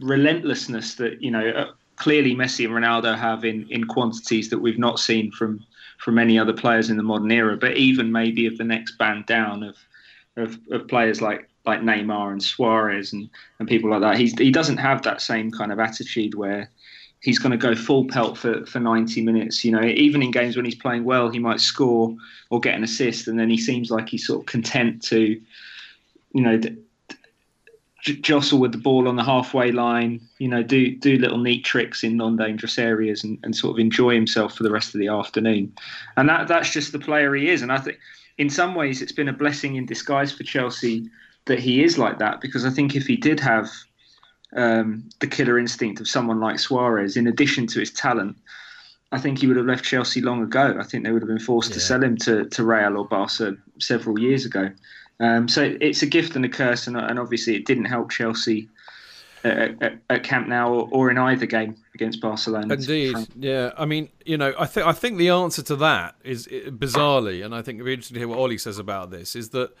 relentlessness 0.00 0.94
that 0.94 1.20
you 1.20 1.30
know 1.30 1.46
uh, 1.50 1.72
clearly 1.96 2.34
Messi 2.34 2.64
and 2.64 2.74
Ronaldo 2.74 3.18
have 3.18 3.44
in 3.44 3.66
in 3.68 3.84
quantities 3.84 4.48
that 4.50 4.60
we've 4.60 4.78
not 4.78 4.98
seen 4.98 5.32
from 5.32 5.64
from 5.98 6.18
any 6.18 6.38
other 6.38 6.52
players 6.52 6.88
in 6.88 6.96
the 6.96 7.02
modern 7.02 7.30
era, 7.30 7.56
but 7.56 7.76
even 7.76 8.10
maybe 8.10 8.46
of 8.46 8.56
the 8.58 8.64
next 8.64 8.96
band 8.96 9.26
down 9.26 9.62
of 9.62 9.76
of, 10.36 10.58
of 10.70 10.88
players 10.88 11.20
like 11.20 11.48
like 11.64 11.80
Neymar 11.80 12.32
and 12.32 12.42
Suarez 12.42 13.12
and, 13.12 13.28
and 13.58 13.68
people 13.68 13.90
like 13.90 14.00
that. 14.00 14.18
He's, 14.18 14.36
he 14.36 14.50
doesn't 14.50 14.78
have 14.78 15.02
that 15.02 15.20
same 15.20 15.52
kind 15.52 15.70
of 15.70 15.78
attitude 15.78 16.34
where 16.34 16.68
he's 17.22 17.38
going 17.38 17.52
to 17.52 17.56
go 17.56 17.74
full 17.74 18.04
pelt 18.04 18.36
for, 18.36 18.66
for 18.66 18.80
90 18.80 19.22
minutes. 19.22 19.64
You 19.64 19.72
know, 19.72 19.82
even 19.82 20.22
in 20.22 20.30
games 20.30 20.56
when 20.56 20.64
he's 20.64 20.74
playing 20.74 21.04
well, 21.04 21.30
he 21.30 21.38
might 21.38 21.60
score 21.60 22.14
or 22.50 22.60
get 22.60 22.74
an 22.74 22.84
assist, 22.84 23.28
and 23.28 23.38
then 23.38 23.48
he 23.48 23.56
seems 23.56 23.90
like 23.90 24.08
he's 24.08 24.26
sort 24.26 24.40
of 24.40 24.46
content 24.46 25.02
to, 25.04 25.40
you 26.32 26.42
know, 26.42 26.60
jostle 28.02 28.58
with 28.58 28.72
the 28.72 28.78
ball 28.78 29.06
on 29.06 29.14
the 29.14 29.22
halfway 29.22 29.70
line. 29.70 30.20
You 30.38 30.48
know, 30.48 30.62
do 30.62 30.94
do 30.96 31.16
little 31.16 31.38
neat 31.38 31.64
tricks 31.64 32.02
in 32.02 32.16
non-dangerous 32.16 32.78
areas 32.78 33.22
and, 33.22 33.38
and 33.44 33.54
sort 33.54 33.76
of 33.76 33.78
enjoy 33.78 34.14
himself 34.14 34.56
for 34.56 34.64
the 34.64 34.72
rest 34.72 34.94
of 34.94 35.00
the 35.00 35.08
afternoon. 35.08 35.72
And 36.16 36.28
that 36.28 36.48
that's 36.48 36.70
just 36.70 36.92
the 36.92 36.98
player 36.98 37.34
he 37.34 37.48
is. 37.48 37.62
And 37.62 37.72
I 37.72 37.78
think 37.78 37.98
in 38.38 38.50
some 38.50 38.74
ways 38.74 39.00
it's 39.00 39.12
been 39.12 39.28
a 39.28 39.32
blessing 39.32 39.76
in 39.76 39.86
disguise 39.86 40.32
for 40.32 40.42
Chelsea 40.42 41.08
that 41.44 41.60
he 41.60 41.84
is 41.84 41.98
like 41.98 42.18
that 42.18 42.40
because 42.40 42.64
I 42.64 42.70
think 42.70 42.96
if 42.96 43.06
he 43.06 43.16
did 43.16 43.38
have 43.40 43.70
um, 44.56 45.08
the 45.20 45.26
killer 45.26 45.58
instinct 45.58 46.00
of 46.00 46.08
someone 46.08 46.40
like 46.40 46.58
Suarez, 46.58 47.16
in 47.16 47.26
addition 47.26 47.66
to 47.68 47.80
his 47.80 47.90
talent, 47.90 48.36
I 49.12 49.18
think 49.18 49.38
he 49.38 49.46
would 49.46 49.56
have 49.56 49.66
left 49.66 49.84
Chelsea 49.84 50.20
long 50.20 50.42
ago. 50.42 50.76
I 50.78 50.84
think 50.84 51.04
they 51.04 51.12
would 51.12 51.22
have 51.22 51.28
been 51.28 51.38
forced 51.38 51.70
yeah. 51.70 51.74
to 51.74 51.80
sell 51.80 52.02
him 52.02 52.16
to, 52.18 52.48
to 52.48 52.64
Real 52.64 52.96
or 52.96 53.06
Barca 53.06 53.56
several 53.78 54.18
years 54.18 54.46
ago. 54.46 54.70
Um, 55.20 55.48
so 55.48 55.76
it's 55.80 56.02
a 56.02 56.06
gift 56.06 56.34
and 56.34 56.44
a 56.44 56.48
curse, 56.48 56.86
and, 56.86 56.96
and 56.96 57.18
obviously 57.18 57.54
it 57.54 57.66
didn't 57.66 57.84
help 57.84 58.10
Chelsea 58.10 58.68
at, 59.44 59.82
at, 59.82 59.98
at 60.08 60.24
Camp 60.24 60.48
Nou 60.48 60.68
or, 60.68 60.88
or, 60.90 61.10
in 61.10 61.18
either 61.18 61.46
game 61.46 61.76
against 61.94 62.20
Barcelona. 62.20 62.74
Indeed, 62.74 63.16
yeah. 63.36 63.72
I 63.76 63.84
mean, 63.84 64.08
you 64.24 64.36
know, 64.36 64.54
I 64.58 64.66
think 64.66 64.86
I 64.86 64.92
think 64.92 65.18
the 65.18 65.28
answer 65.28 65.62
to 65.62 65.76
that 65.76 66.16
is 66.24 66.46
bizarrely, 66.46 67.44
and 67.44 67.54
I 67.54 67.62
think 67.62 67.76
it'd 67.76 67.86
be 67.86 67.92
interesting 67.92 68.14
to 68.14 68.20
hear 68.20 68.28
what 68.28 68.38
Ollie 68.38 68.58
says 68.58 68.78
about 68.78 69.10
this. 69.10 69.36
Is 69.36 69.50
that 69.50 69.72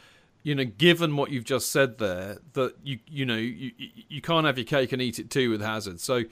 you 0.42 0.54
know, 0.54 0.64
given 0.64 1.16
what 1.16 1.30
you've 1.30 1.44
just 1.44 1.70
said 1.70 1.98
there, 1.98 2.38
that 2.54 2.74
you 2.82 2.98
you 3.06 3.24
know 3.24 3.36
you 3.36 3.72
you 3.76 4.20
can't 4.20 4.46
have 4.46 4.58
your 4.58 4.64
cake 4.64 4.92
and 4.92 5.00
eat 5.00 5.18
it 5.18 5.30
too 5.30 5.50
with 5.50 5.60
Hazard. 5.60 6.00
So, 6.00 6.24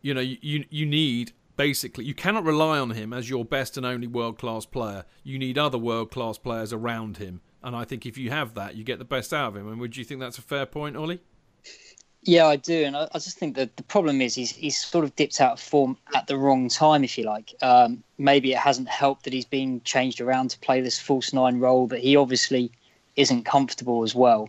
you 0.00 0.14
know, 0.14 0.20
you 0.20 0.64
you 0.68 0.86
need 0.86 1.32
basically 1.56 2.04
you 2.04 2.14
cannot 2.14 2.44
rely 2.44 2.78
on 2.78 2.90
him 2.90 3.12
as 3.12 3.30
your 3.30 3.44
best 3.44 3.76
and 3.76 3.86
only 3.86 4.06
world 4.06 4.38
class 4.38 4.66
player. 4.66 5.04
You 5.22 5.38
need 5.38 5.58
other 5.58 5.78
world 5.78 6.10
class 6.10 6.38
players 6.38 6.72
around 6.72 7.18
him, 7.18 7.40
and 7.62 7.76
I 7.76 7.84
think 7.84 8.04
if 8.04 8.18
you 8.18 8.30
have 8.30 8.54
that, 8.54 8.74
you 8.74 8.84
get 8.84 8.98
the 8.98 9.04
best 9.04 9.32
out 9.32 9.48
of 9.48 9.56
him. 9.56 9.68
And 9.68 9.80
would 9.80 9.96
you 9.96 10.04
think 10.04 10.20
that's 10.20 10.38
a 10.38 10.42
fair 10.42 10.66
point, 10.66 10.96
Ollie? 10.96 11.20
Yeah, 12.24 12.46
I 12.46 12.54
do, 12.54 12.84
and 12.84 12.96
I, 12.96 13.08
I 13.12 13.18
just 13.18 13.36
think 13.36 13.56
that 13.56 13.76
the 13.76 13.82
problem 13.82 14.20
is 14.20 14.34
he's 14.34 14.50
he's 14.50 14.82
sort 14.82 15.04
of 15.04 15.14
dipped 15.14 15.40
out 15.40 15.52
of 15.52 15.60
form 15.60 15.96
at 16.14 16.26
the 16.26 16.36
wrong 16.36 16.68
time, 16.68 17.04
if 17.04 17.16
you 17.16 17.24
like. 17.24 17.54
Um, 17.62 18.02
maybe 18.18 18.52
it 18.52 18.58
hasn't 18.58 18.88
helped 18.88 19.24
that 19.24 19.32
he's 19.32 19.44
been 19.44 19.80
changed 19.82 20.20
around 20.20 20.50
to 20.50 20.58
play 20.58 20.80
this 20.80 20.98
false 20.98 21.32
nine 21.32 21.60
role 21.60 21.86
that 21.88 22.00
he 22.00 22.16
obviously 22.16 22.72
isn't 23.16 23.44
comfortable 23.44 24.02
as 24.02 24.14
well. 24.14 24.48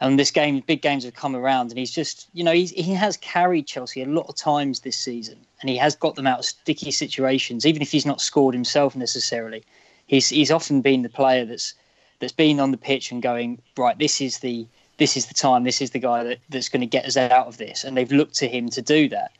And 0.00 0.18
this 0.18 0.30
game, 0.30 0.62
big 0.66 0.80
games 0.80 1.04
have 1.04 1.14
come 1.14 1.34
around, 1.34 1.70
and 1.70 1.78
he's 1.78 1.90
just, 1.90 2.28
you 2.32 2.44
know, 2.44 2.52
he's, 2.52 2.70
he 2.70 2.94
has 2.94 3.16
carried 3.16 3.66
Chelsea 3.66 4.00
a 4.02 4.06
lot 4.06 4.26
of 4.28 4.36
times 4.36 4.80
this 4.80 4.96
season, 4.96 5.38
and 5.60 5.68
he 5.68 5.76
has 5.76 5.96
got 5.96 6.14
them 6.14 6.26
out 6.26 6.38
of 6.38 6.44
sticky 6.44 6.92
situations, 6.92 7.66
even 7.66 7.82
if 7.82 7.90
he's 7.90 8.06
not 8.06 8.20
scored 8.20 8.54
himself 8.54 8.94
necessarily. 8.94 9.64
He's 10.06 10.28
he's 10.28 10.52
often 10.52 10.82
been 10.82 11.02
the 11.02 11.08
player 11.08 11.44
that's 11.44 11.74
that's 12.20 12.32
been 12.32 12.60
on 12.60 12.70
the 12.70 12.76
pitch 12.76 13.10
and 13.10 13.20
going 13.20 13.60
right. 13.76 13.98
This 13.98 14.20
is 14.20 14.38
the 14.38 14.66
this 14.98 15.16
is 15.16 15.26
the 15.26 15.34
time. 15.34 15.64
This 15.64 15.80
is 15.80 15.90
the 15.90 15.98
guy 15.98 16.24
that, 16.24 16.38
that's 16.48 16.68
going 16.68 16.80
to 16.80 16.86
get 16.86 17.04
us 17.04 17.16
out 17.16 17.46
of 17.46 17.58
this, 17.58 17.82
and 17.82 17.96
they've 17.96 18.10
looked 18.10 18.34
to 18.36 18.48
him 18.48 18.68
to 18.70 18.82
do 18.82 19.08
that. 19.08 19.32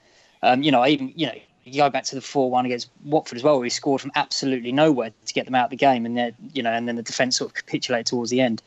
Um, 0.43 0.63
you 0.63 0.73
know, 0.73 0.83
I 0.83 0.89
even 0.89 1.13
you 1.15 1.27
know, 1.27 1.39
you 1.69 1.83
go 1.83 1.91
back 1.91 2.05
to 2.05 2.15
the 2.15 2.21
four-one 2.21 2.67
against 2.67 2.91
Watford 3.05 3.37
as 3.37 3.45
well, 3.45 3.57
where 3.57 3.65
he 3.65 3.71
scored 3.71 4.01
from 4.01 4.13
absolutely 4.15 4.73
nowhere 4.73 5.13
to 5.27 5.35
get 5.35 5.45
them 5.45 5.55
out 5.55 5.65
of 5.65 5.71
the 5.71 5.77
game, 5.77 6.07
and 6.07 6.17
then 6.17 6.35
you 6.53 6.63
know, 6.63 6.71
and 6.71 6.89
then 6.89 6.97
the 6.97 7.03
defence 7.03 7.37
sort 7.39 7.51
of 7.51 7.55
capitulated 7.55 8.07
towards 8.07 8.31
the 8.31 8.41
end. 8.41 8.63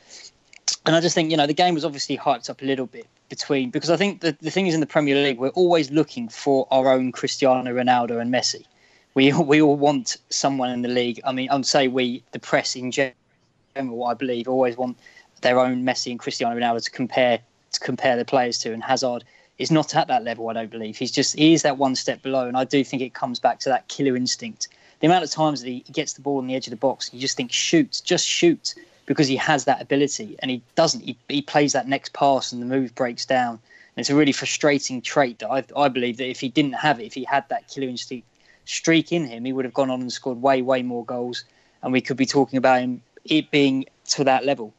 And 0.86 0.96
I 0.96 1.02
just 1.02 1.16
think 1.16 1.32
you 1.32 1.38
know 1.38 1.48
the 1.48 1.54
game 1.54 1.74
was 1.74 1.86
obviously 1.86 2.18
hyped 2.18 2.50
up 2.50 2.62
a 2.62 2.66
little 2.66 2.86
bit 2.86 3.08
between 3.30 3.70
because 3.70 3.90
I 3.90 3.98
think 3.98 4.22
the 4.22 4.36
the 4.42 4.52
thing 4.52 4.68
is 4.68 4.74
in 4.74 4.80
the 4.80 4.88
Premier 4.88 5.16
League 5.16 5.40
we're 5.40 5.50
always 5.50 5.90
looking 5.92 6.28
for 6.28 6.68
our 6.72 6.92
own 6.92 7.12
Cristiano 7.12 7.72
Ronaldo 7.74 8.22
and 8.22 8.34
Messi. 8.34 8.66
We 9.14 9.34
we 9.52 9.62
all 9.62 9.76
want 9.76 10.18
someone 10.30 10.70
in 10.72 10.82
the 10.82 10.90
league. 10.90 11.20
I 11.24 11.32
mean, 11.32 11.50
I'm 11.52 11.64
say 11.64 11.88
we 11.88 12.24
the 12.32 12.40
press 12.40 12.76
in 12.76 12.92
general, 12.92 14.06
I 14.06 14.14
believe, 14.14 14.48
always 14.48 14.78
want 14.78 14.98
their 15.42 15.60
own 15.60 15.84
Messi 15.84 16.12
and 16.12 16.20
Cristiano 16.20 16.60
Ronaldo 16.60 16.84
to 16.84 16.92
compare 16.92 17.40
to 17.72 17.80
compare 17.80 18.18
the 18.18 18.26
players 18.26 18.58
to, 18.60 18.74
and 18.74 18.84
Hazard 18.84 19.24
is 19.62 19.72
not 19.72 19.96
at 19.96 20.08
that 20.08 20.24
level. 20.24 20.50
I 20.50 20.54
don't 20.54 20.72
believe 20.72 20.98
he's 20.98 21.12
just 21.12 21.38
he 21.38 21.54
is 21.54 21.62
that 21.62 21.78
one 21.78 21.96
step 21.96 22.22
below, 22.22 22.48
and 22.48 22.58
I 22.58 22.64
do 22.64 22.84
think 22.84 23.02
it 23.02 23.14
comes 23.14 23.40
back 23.40 23.60
to 23.60 23.70
that 23.70 23.88
killer 23.88 24.16
instinct. 24.16 24.68
The 25.00 25.08
amount 25.08 25.24
of 25.24 25.32
times 25.32 25.62
that 25.62 25.70
he 25.70 25.80
gets 25.92 26.14
the 26.14 26.22
ball 26.22 26.40
on 26.40 26.48
the 26.48 26.56
edge 26.56 26.68
of 26.68 26.72
the 26.72 26.78
box, 26.78 27.14
you 27.14 27.20
just 27.20 27.38
think 27.38 27.52
shoot, 27.52 28.02
just 28.04 28.28
shoot, 28.28 28.76
because 29.06 29.28
he 29.28 29.36
has 29.36 29.66
that 29.66 29.82
ability, 29.82 30.36
and 30.40 30.50
he 30.52 30.62
doesn't. 30.76 31.02
He, 31.02 31.18
he 31.30 31.42
plays 31.42 31.74
that 31.74 31.88
next 31.88 32.14
pass, 32.14 32.52
and 32.52 32.62
the 32.62 32.66
move 32.66 32.94
breaks 32.96 33.26
down. 33.26 33.60
And 33.96 34.02
it's 34.02 34.10
a 34.10 34.16
really 34.16 34.32
frustrating 34.32 35.02
trait 35.02 35.40
that 35.40 35.50
I, 35.50 35.64
I 35.76 35.90
believe 35.90 36.18
that 36.18 36.30
if 36.30 36.40
he 36.40 36.50
didn't 36.50 36.74
have 36.74 37.00
it, 37.00 37.06
if 37.06 37.14
he 37.14 37.24
had 37.24 37.48
that 37.50 37.68
killer 37.68 37.88
instinct 37.88 38.28
streak 38.66 39.12
in 39.12 39.26
him, 39.26 39.46
he 39.46 39.54
would 39.54 39.66
have 39.66 39.74
gone 39.74 39.90
on 39.90 40.02
and 40.02 40.12
scored 40.12 40.42
way, 40.42 40.62
way 40.62 40.82
more 40.82 41.06
goals, 41.06 41.44
and 41.84 41.92
we 41.92 42.02
could 42.02 42.18
be 42.18 42.26
talking 42.26 42.58
about 42.58 42.82
him 42.82 43.02
it 43.26 43.52
being 43.52 43.86
to 44.06 44.24
that 44.24 44.46
level. 44.46 44.74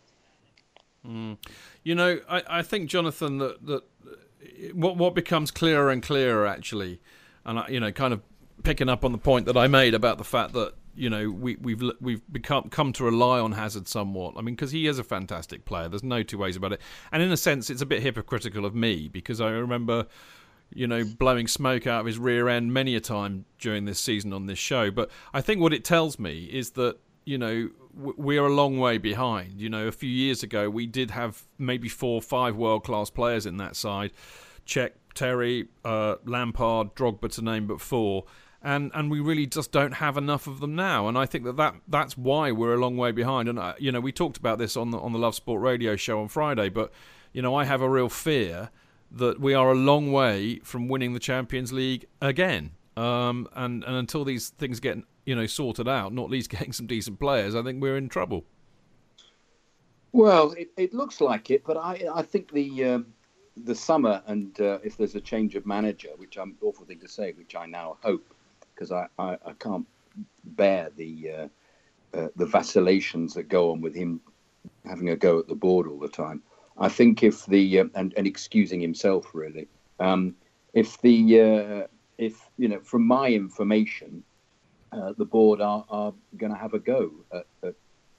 Mm. 1.07 1.37
You 1.85 1.95
know, 1.95 2.21
I, 2.29 2.43
I 2.49 2.63
think 2.63 2.89
Jonathan 2.89 3.39
that 3.39 3.67
that 3.67 3.83
what 4.73 4.97
what 4.97 5.15
becomes 5.15 5.51
clearer 5.51 5.91
and 5.91 6.03
clearer 6.03 6.47
actually, 6.47 7.01
and 7.45 7.63
you 7.69 7.81
know, 7.81 7.93
kind 7.93 8.13
of 8.13 8.23
picking 8.63 8.89
up 8.89 9.05
on 9.05 9.13
the 9.13 9.19
point 9.19 9.47
that 9.47 9.57
I 9.57 9.67
made 9.67 9.95
about 9.95 10.19
the 10.19 10.25
fact 10.25 10.53
that 10.53 10.75
you 10.95 11.09
know 11.09 11.31
we 11.31 11.57
we've 11.57 11.83
we've 12.01 12.33
become 12.33 12.69
come 12.69 12.93
to 12.95 13.05
rely 13.05 13.41
on 13.41 13.53
Hazard 13.53 13.89
somewhat. 13.89 14.35
I 14.37 14.43
mean, 14.43 14.55
because 14.55 14.73
he 14.73 14.87
is 14.87 14.99
a 14.99 15.05
fantastic 15.05 15.65
player. 15.65 15.89
There's 15.89 16.05
no 16.05 16.23
two 16.23 16.39
ways 16.39 16.57
about 16.57 16.73
it. 16.73 16.81
And 17.11 17.23
in 17.23 17.31
a 17.33 17.37
sense, 17.37 17.71
it's 17.71 17.83
a 17.83 17.87
bit 17.87 18.03
hypocritical 18.03 18.65
of 18.65 18.75
me 18.75 19.09
because 19.09 19.41
I 19.41 19.51
remember. 19.51 20.07
You 20.75 20.87
know, 20.87 21.05
blowing 21.05 21.49
smoke 21.49 21.87
out 21.87 22.01
of 22.01 22.07
his 22.07 22.19
rear 22.19 22.49
end 22.49 22.73
many 22.73 22.97
a 22.97 23.01
time 23.01 23.45
during 23.59 23.85
this 23.85 24.01
season 24.01 24.33
on 24.33 24.47
this 24.47 24.59
show. 24.59 24.91
But 24.91 25.11
I 25.35 25.43
think 25.43 25.61
what 25.61 25.75
it 25.75 25.85
tells 25.85 26.19
me 26.19 26.45
is 26.45 26.71
that 26.71 26.97
you 27.27 27.37
know 27.37 27.69
we're 27.95 28.45
a 28.45 28.53
long 28.53 28.79
way 28.79 28.99
behind. 28.99 29.61
You 29.61 29.69
know, 29.69 29.87
a 29.87 29.93
few 29.93 30.11
years 30.11 30.43
ago 30.43 30.71
we 30.71 30.87
did 30.87 31.11
have 31.11 31.43
maybe 31.59 31.89
four, 31.89 32.17
or 32.17 32.23
five 32.23 32.57
world 32.57 32.85
class 32.85 33.11
players 33.11 33.47
in 33.47 33.57
that 33.59 33.77
side. 33.77 34.13
Cech, 34.67 34.93
Terry, 35.15 35.69
uh, 35.85 36.17
Lampard, 36.25 36.95
Drogba 36.95 37.31
to 37.33 37.43
name 37.43 37.67
but 37.67 37.81
four. 37.81 38.25
And 38.65 38.93
and 38.95 39.11
we 39.11 39.19
really 39.19 39.47
just 39.47 39.73
don't 39.73 39.95
have 39.95 40.17
enough 40.17 40.47
of 40.47 40.61
them 40.61 40.77
now, 40.77 41.09
and 41.09 41.19
I 41.19 41.27
think 41.27 41.45
that, 41.45 41.57
that 41.57 41.75
that's 41.89 42.17
why 42.17 42.53
we're 42.53 42.75
a 42.75 42.79
long 42.79 42.97
way 42.97 43.11
behind. 43.11 43.49
And 43.49 43.59
uh, 43.59 43.75
you 43.77 43.91
know, 43.91 43.99
we 43.99 44.13
talked 44.13 44.37
about 44.37 44.59
this 44.59 44.77
on 44.77 44.93
the 44.93 44.99
on 44.99 45.13
the 45.13 45.19
Love 45.19 45.35
Sport 45.35 45.61
Radio 45.61 45.97
show 45.97 46.21
on 46.21 46.29
Friday, 46.29 46.69
but 46.69 46.93
you 47.33 47.43
know, 47.43 47.57
I 47.57 47.65
have 47.65 47.83
a 47.83 47.89
real 47.89 48.09
fear 48.09 48.71
that 49.11 49.41
we 49.41 49.53
are 49.53 49.73
a 49.73 49.75
long 49.75 50.13
way 50.13 50.61
from 50.61 50.87
winning 50.87 51.13
the 51.13 51.19
Champions 51.19 51.73
League 51.73 52.07
again. 52.21 52.71
Um, 52.97 53.49
and 53.55 53.83
and 53.83 53.97
until 53.97 54.25
these 54.25 54.51
things 54.51 54.79
get 54.79 54.99
you 55.25 55.35
know 55.35 55.47
sorted 55.47 55.89
out, 55.89 56.13
not 56.13 56.31
least 56.31 56.51
getting 56.57 56.73
some 56.73 56.87
decent 56.87 57.19
players, 57.19 57.55
I 57.55 57.63
think 57.63 57.83
we're 57.83 57.97
in 57.97 58.09
trouble. 58.09 58.45
Well, 60.13 60.53
it, 60.53 60.71
it 60.77 60.93
looks 60.93 61.21
like 61.21 61.51
it, 61.51 61.65
but 61.65 61.77
I 61.77 62.07
I 62.15 62.23
think 62.23 62.53
the 62.53 62.85
um, 62.85 63.07
the 63.57 63.75
summer 63.75 64.23
and 64.27 64.59
uh, 64.61 64.79
if 64.83 64.97
there's 64.97 65.15
a 65.15 65.21
change 65.21 65.55
of 65.55 65.67
manager, 65.67 66.11
which 66.17 66.37
I'm 66.37 66.57
awful 66.63 66.87
thing 66.87 67.01
to 67.01 67.09
say, 67.09 67.33
which 67.33 67.55
I 67.55 67.67
now 67.67 67.99
hope 68.03 68.35
because 68.75 68.93
I, 68.93 69.07
I, 69.19 69.37
I, 69.47 69.53
can't 69.59 69.87
bear 70.45 70.91
the 70.97 71.31
uh, 71.31 71.49
uh, 72.19 72.29
the 72.37 72.47
vacillations 72.47 73.35
that 73.35 73.45
go 73.45 73.71
on 73.71 73.81
with 73.81 73.95
him 73.95 74.21
having 74.85 75.11
a 75.11 75.17
go 75.17 75.39
at 75.39 75.49
the 75.49 75.55
board 75.55 75.87
all 75.87 75.99
the 75.99 76.09
time. 76.09 76.43
I 76.79 76.89
think 76.89 77.23
if 77.23 77.47
the 77.47 77.81
uh, 77.81 77.85
and, 77.95 78.15
and 78.17 78.27
excusing 78.27 78.81
himself 78.81 79.31
really, 79.35 79.69
um, 80.01 80.35
if 80.73 81.01
the 81.03 81.41
uh, 81.41 81.87
if 82.19 82.49
you 82.57 82.69
know 82.69 82.81
from 82.81 83.07
my 83.07 83.29
information, 83.29 84.25
uh, 84.93 85.13
the 85.17 85.25
board 85.25 85.61
are, 85.61 85.85
are 85.89 86.13
going 86.37 86.53
to 86.53 86.59
have 86.59 86.75
a 86.75 86.79
go 86.79 87.11
at, 87.33 87.47
at, 87.63 87.75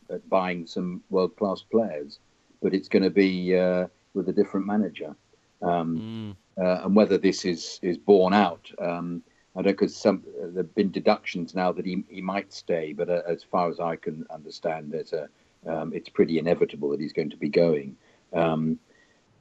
at 0.10 0.30
buying 0.30 0.66
some 0.66 1.02
world 1.10 1.36
class 1.36 1.62
players, 1.62 2.20
but 2.62 2.74
it's 2.74 2.88
going 2.88 3.04
to 3.04 3.10
be 3.10 3.58
uh, 3.58 3.88
with 4.14 4.30
a 4.30 4.34
different 4.34 4.66
manager. 4.66 5.16
Um, 5.62 6.36
mm. 6.58 6.64
uh, 6.64 6.86
and 6.86 6.96
whether 6.96 7.18
this 7.18 7.46
is 7.46 7.80
is 7.82 7.98
borne 7.98 8.34
out, 8.34 8.70
um, 8.80 9.24
I 9.56 9.62
don't 9.62 9.74
because 9.74 9.96
some 9.96 10.24
uh, 10.42 10.48
there've 10.52 10.76
been 10.76 10.92
deductions 10.92 11.56
now 11.56 11.72
that 11.72 11.86
he 11.86 12.04
he 12.10 12.22
might 12.22 12.52
stay, 12.52 12.92
but 12.92 13.10
uh, 13.10 13.22
as 13.28 13.44
far 13.44 13.70
as 13.70 13.80
I 13.80 13.96
can 13.96 14.26
understand, 14.30 14.92
there's 14.92 15.14
a 15.14 15.30
um, 15.66 15.94
it's 15.94 16.10
pretty 16.10 16.40
inevitable 16.40 16.90
that 16.90 17.00
he's 17.00 17.14
going 17.14 17.30
to 17.30 17.38
be 17.38 17.50
going. 17.50 17.96
Um, 18.34 18.80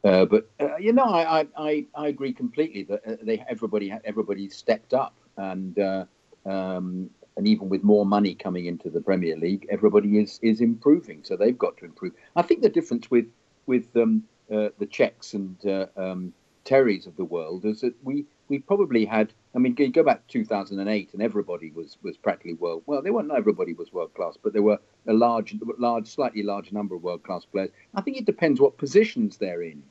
uh, 0.05 0.25
but 0.27 0.49
uh, 0.61 0.77
you 0.77 0.93
know, 0.93 1.05
I, 1.05 1.47
I, 1.57 1.87
I 1.95 2.09
agree 2.09 2.33
completely 2.33 2.85
that 2.85 3.07
uh, 3.07 3.17
they 3.23 3.45
everybody 3.49 3.93
everybody 4.05 4.49
stepped 4.49 4.95
up, 4.95 5.15
and 5.37 6.07
um, 6.47 7.11
and 7.37 7.47
even 7.47 7.69
with 7.69 7.83
more 7.83 8.05
money 8.05 8.35
coming 8.35 8.67
into 8.67 8.91
the 8.91 9.01
Premier 9.01 9.37
League, 9.37 9.67
everybody 9.71 10.19
is 10.19 10.39
is 10.43 10.61
improving. 10.61 11.21
So 11.25 11.37
they've 11.37 11.59
got 11.59 11.77
to 11.79 11.85
improve. 11.85 12.13
I 12.37 12.43
think 12.43 12.63
the 12.63 12.69
difference 12.69 13.11
with 13.11 13.27
with 13.67 13.97
um, 13.97 14.25
uh, 14.51 14.69
the 14.79 14.87
Cechs 14.87 15.35
and 15.35 15.57
uh, 15.67 15.87
um, 15.97 16.33
Terrys 16.65 17.07
of 17.07 17.17
the 17.17 17.25
world 17.25 17.65
is 17.65 17.81
that 17.81 17.95
we 18.05 18.25
we 18.49 18.59
probably 18.59 19.05
had. 19.05 19.33
I 19.55 19.59
mean, 19.59 19.75
you 19.79 19.91
go 19.91 20.03
back 20.03 20.27
to 20.29 20.39
2008, 20.39 21.11
and 21.13 21.23
everybody 21.23 21.71
was 21.71 21.97
was 22.03 22.17
practically 22.17 22.55
world. 22.55 22.83
Well, 22.87 23.03
they 23.03 23.11
weren't. 23.11 23.31
Everybody 23.33 23.73
was 23.73 23.93
world 23.93 24.15
class, 24.15 24.37
but 24.43 24.53
there 24.53 24.63
were 24.63 24.79
a 25.07 25.13
large, 25.13 25.55
large, 25.79 26.09
slightly 26.09 26.43
larger 26.43 26.75
number 26.75 26.95
of 26.95 27.03
world 27.03 27.23
class 27.23 27.45
players. 27.45 27.71
I 27.95 28.01
think 28.01 28.17
it 28.17 28.27
depends 28.27 28.61
what 28.61 28.79
positions 28.79 29.39
they're 29.39 29.63
in, 29.63 29.83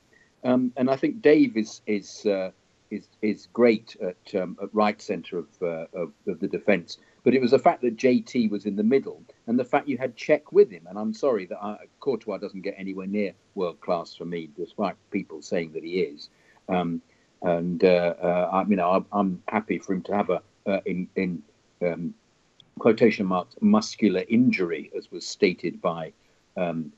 um, 0.43 0.71
and 0.77 0.89
I 0.89 0.95
think 0.95 1.21
Dave 1.21 1.57
is 1.57 1.81
is 1.87 2.25
uh, 2.25 2.51
is 2.91 3.07
is 3.21 3.47
great 3.53 3.95
at, 4.01 4.35
um, 4.41 4.57
at 4.61 4.69
right 4.73 5.01
centre 5.01 5.39
of, 5.39 5.47
uh, 5.61 5.85
of, 5.93 6.11
of 6.27 6.39
the 6.39 6.47
defence. 6.47 6.97
But 7.23 7.35
it 7.35 7.41
was 7.41 7.51
the 7.51 7.59
fact 7.59 7.81
that 7.81 7.97
JT 7.97 8.49
was 8.49 8.65
in 8.65 8.75
the 8.75 8.83
middle, 8.83 9.21
and 9.45 9.59
the 9.59 9.65
fact 9.65 9.87
you 9.87 9.97
had 9.97 10.17
Cech 10.17 10.41
with 10.51 10.71
him. 10.71 10.87
And 10.87 10.97
I'm 10.97 11.13
sorry 11.13 11.45
that 11.47 11.61
I, 11.61 11.77
Courtois 11.99 12.37
doesn't 12.37 12.61
get 12.61 12.73
anywhere 12.77 13.05
near 13.05 13.33
world 13.53 13.79
class 13.79 14.15
for 14.15 14.25
me, 14.25 14.49
despite 14.57 14.95
people 15.11 15.41
saying 15.41 15.73
that 15.73 15.83
he 15.83 16.01
is. 16.01 16.29
Um, 16.67 17.01
and 17.43 17.83
uh, 17.83 18.15
uh, 18.21 18.49
I, 18.51 18.63
you 18.67 18.75
know, 18.75 19.05
I'm 19.11 19.41
happy 19.47 19.77
for 19.79 19.93
him 19.93 20.01
to 20.03 20.15
have 20.15 20.29
a 20.29 20.41
uh, 20.67 20.79
in 20.85 21.07
in 21.15 21.41
um, 21.81 22.13
quotation 22.79 23.25
marks 23.25 23.55
muscular 23.61 24.23
injury, 24.27 24.91
as 24.95 25.11
was 25.11 25.25
stated 25.25 25.81
by 25.81 26.13
um, 26.57 26.91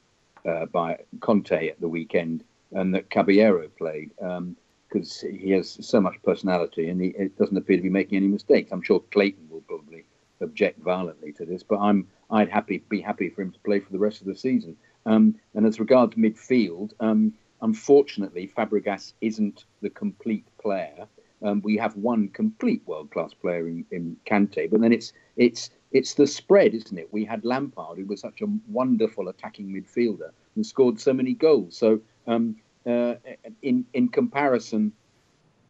uh, 0.46 0.66
by 0.68 1.00
Conte 1.22 1.70
at 1.70 1.80
the 1.80 1.88
weekend, 1.88 2.44
and 2.72 2.94
that 2.96 3.10
Caballero 3.10 3.68
played 3.78 4.12
because 4.16 5.24
um, 5.24 5.32
he 5.32 5.52
has 5.52 5.78
so 5.82 6.02
much 6.02 6.16
personality 6.24 6.90
and 6.90 7.02
he 7.02 7.12
doesn't 7.40 7.58
appear 7.58 7.78
to 7.78 7.84
be 7.84 7.90
making 7.90 8.18
any 8.18 8.28
mistakes. 8.28 8.72
I'm 8.72 8.82
sure 8.82 9.02
Clayton 9.12 9.48
will 9.50 9.62
probably 9.62 10.06
object 10.44 10.80
violently 10.82 11.32
to 11.34 11.46
this, 11.46 11.64
but 11.64 11.80
I'm 11.80 12.08
I'd 12.30 12.50
happy 12.50 12.84
be 12.90 13.02
happy 13.02 13.30
for 13.30 13.42
him 13.42 13.52
to 13.52 13.60
play 13.60 13.80
for 13.80 13.92
the 13.92 14.00
rest 14.00 14.22
of 14.22 14.28
the 14.28 14.36
season. 14.36 14.78
Um, 15.06 15.36
and 15.54 15.66
as 15.66 15.80
regards 15.80 16.16
midfield, 16.16 16.94
um, 17.00 17.34
Unfortunately, 17.64 18.52
Fabregas 18.58 19.14
isn't 19.22 19.64
the 19.82 19.90
complete 19.90 20.46
player. 20.62 21.08
Um, 21.42 21.62
we 21.62 21.78
have 21.78 21.96
one 21.96 22.28
complete 22.28 22.82
world-class 22.86 23.34
player 23.36 23.70
in, 23.70 23.86
in 23.90 24.18
Kante, 24.30 24.70
but 24.70 24.82
then 24.82 24.92
it's 24.92 25.14
it's 25.38 25.70
it's 25.92 26.14
the 26.14 26.28
spread, 26.28 26.74
isn't 26.74 26.98
it? 26.98 27.08
We 27.14 27.24
had 27.24 27.46
Lampard, 27.46 27.98
who 27.98 28.06
was 28.06 28.20
such 28.20 28.42
a 28.42 28.48
wonderful 28.68 29.30
attacking 29.30 29.68
midfielder 29.68 30.32
and 30.56 30.66
scored 30.66 31.00
so 31.00 31.14
many 31.14 31.34
goals. 31.34 31.78
So 31.78 32.02
um, 32.28 32.58
uh, 32.86 33.16
in 33.62 33.86
in 33.94 34.10
comparison, 34.10 34.92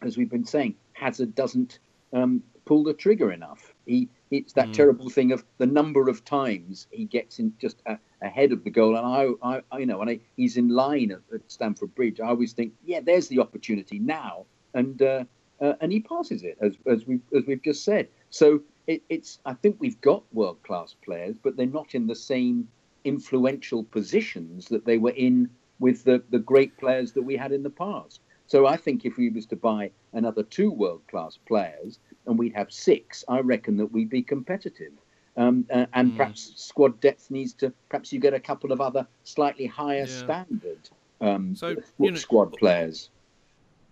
as 0.01 0.17
we've 0.17 0.31
been 0.31 0.45
saying, 0.45 0.73
Hazard 0.93 1.35
doesn't 1.35 1.77
um, 2.11 2.41
pull 2.65 2.83
the 2.83 2.93
trigger 2.93 3.31
enough. 3.31 3.73
He 3.85 4.09
it's 4.31 4.53
that 4.53 4.69
mm. 4.69 4.73
terrible 4.73 5.09
thing 5.09 5.31
of 5.31 5.43
the 5.57 5.65
number 5.65 6.09
of 6.09 6.25
times 6.25 6.87
he 6.91 7.05
gets 7.05 7.39
in 7.39 7.53
just 7.59 7.81
a, 7.85 7.97
ahead 8.21 8.51
of 8.51 8.63
the 8.63 8.69
goal, 8.69 8.95
and 8.95 9.05
I, 9.43 9.61
I, 9.71 9.77
you 9.77 9.85
know, 9.85 9.99
when 9.99 10.09
I, 10.09 10.19
he's 10.35 10.57
in 10.57 10.69
line 10.69 11.11
at, 11.11 11.21
at, 11.33 11.41
Stamford 11.51 11.93
Bridge, 11.93 12.19
I 12.19 12.27
always 12.29 12.53
think, 12.53 12.73
yeah, 12.83 12.99
there's 13.01 13.27
the 13.27 13.39
opportunity 13.39 13.99
now, 13.99 14.45
and 14.73 15.01
uh, 15.01 15.25
uh, 15.61 15.73
and 15.81 15.91
he 15.91 15.99
passes 15.99 16.43
it 16.43 16.57
as 16.61 16.73
as 16.87 17.05
we 17.05 17.19
as 17.35 17.43
we've 17.45 17.61
just 17.61 17.83
said. 17.83 18.07
So 18.29 18.61
it, 18.87 19.03
it's 19.09 19.39
I 19.45 19.53
think 19.53 19.77
we've 19.79 20.01
got 20.01 20.23
world 20.33 20.61
class 20.63 20.95
players, 21.05 21.35
but 21.41 21.55
they're 21.55 21.65
not 21.65 21.93
in 21.93 22.07
the 22.07 22.15
same 22.15 22.67
influential 23.03 23.83
positions 23.83 24.67
that 24.69 24.85
they 24.85 24.97
were 24.97 25.11
in 25.11 25.49
with 25.79 26.03
the 26.03 26.23
the 26.29 26.39
great 26.39 26.75
players 26.77 27.11
that 27.13 27.21
we 27.21 27.35
had 27.35 27.51
in 27.51 27.63
the 27.63 27.69
past. 27.69 28.21
So 28.47 28.65
I 28.65 28.77
think 28.77 29.05
if 29.05 29.17
we 29.17 29.29
was 29.29 29.45
to 29.47 29.55
buy 29.55 29.91
another 30.11 30.43
two 30.43 30.69
world 30.69 31.01
class 31.07 31.37
players 31.47 31.99
and 32.25 32.37
we'd 32.37 32.53
have 32.53 32.71
six, 32.71 33.23
I 33.27 33.39
reckon 33.39 33.77
that 33.77 33.87
we'd 33.87 34.09
be 34.09 34.21
competitive. 34.21 34.93
Um, 35.35 35.65
uh, 35.73 35.87
and 35.93 36.11
mm. 36.11 36.17
perhaps 36.17 36.53
squad 36.55 36.99
depth 37.01 37.31
needs 37.31 37.53
to. 37.53 37.73
Perhaps 37.89 38.13
you 38.13 38.19
get 38.19 38.35
a 38.35 38.39
couple 38.39 38.71
of 38.71 38.79
other 38.79 39.07
slightly 39.23 39.65
higher 39.65 39.99
yeah. 39.99 40.05
standard 40.05 40.89
um, 41.23 41.55
so, 41.55 41.75
know, 41.97 42.15
squad 42.15 42.53
players. 42.53 43.09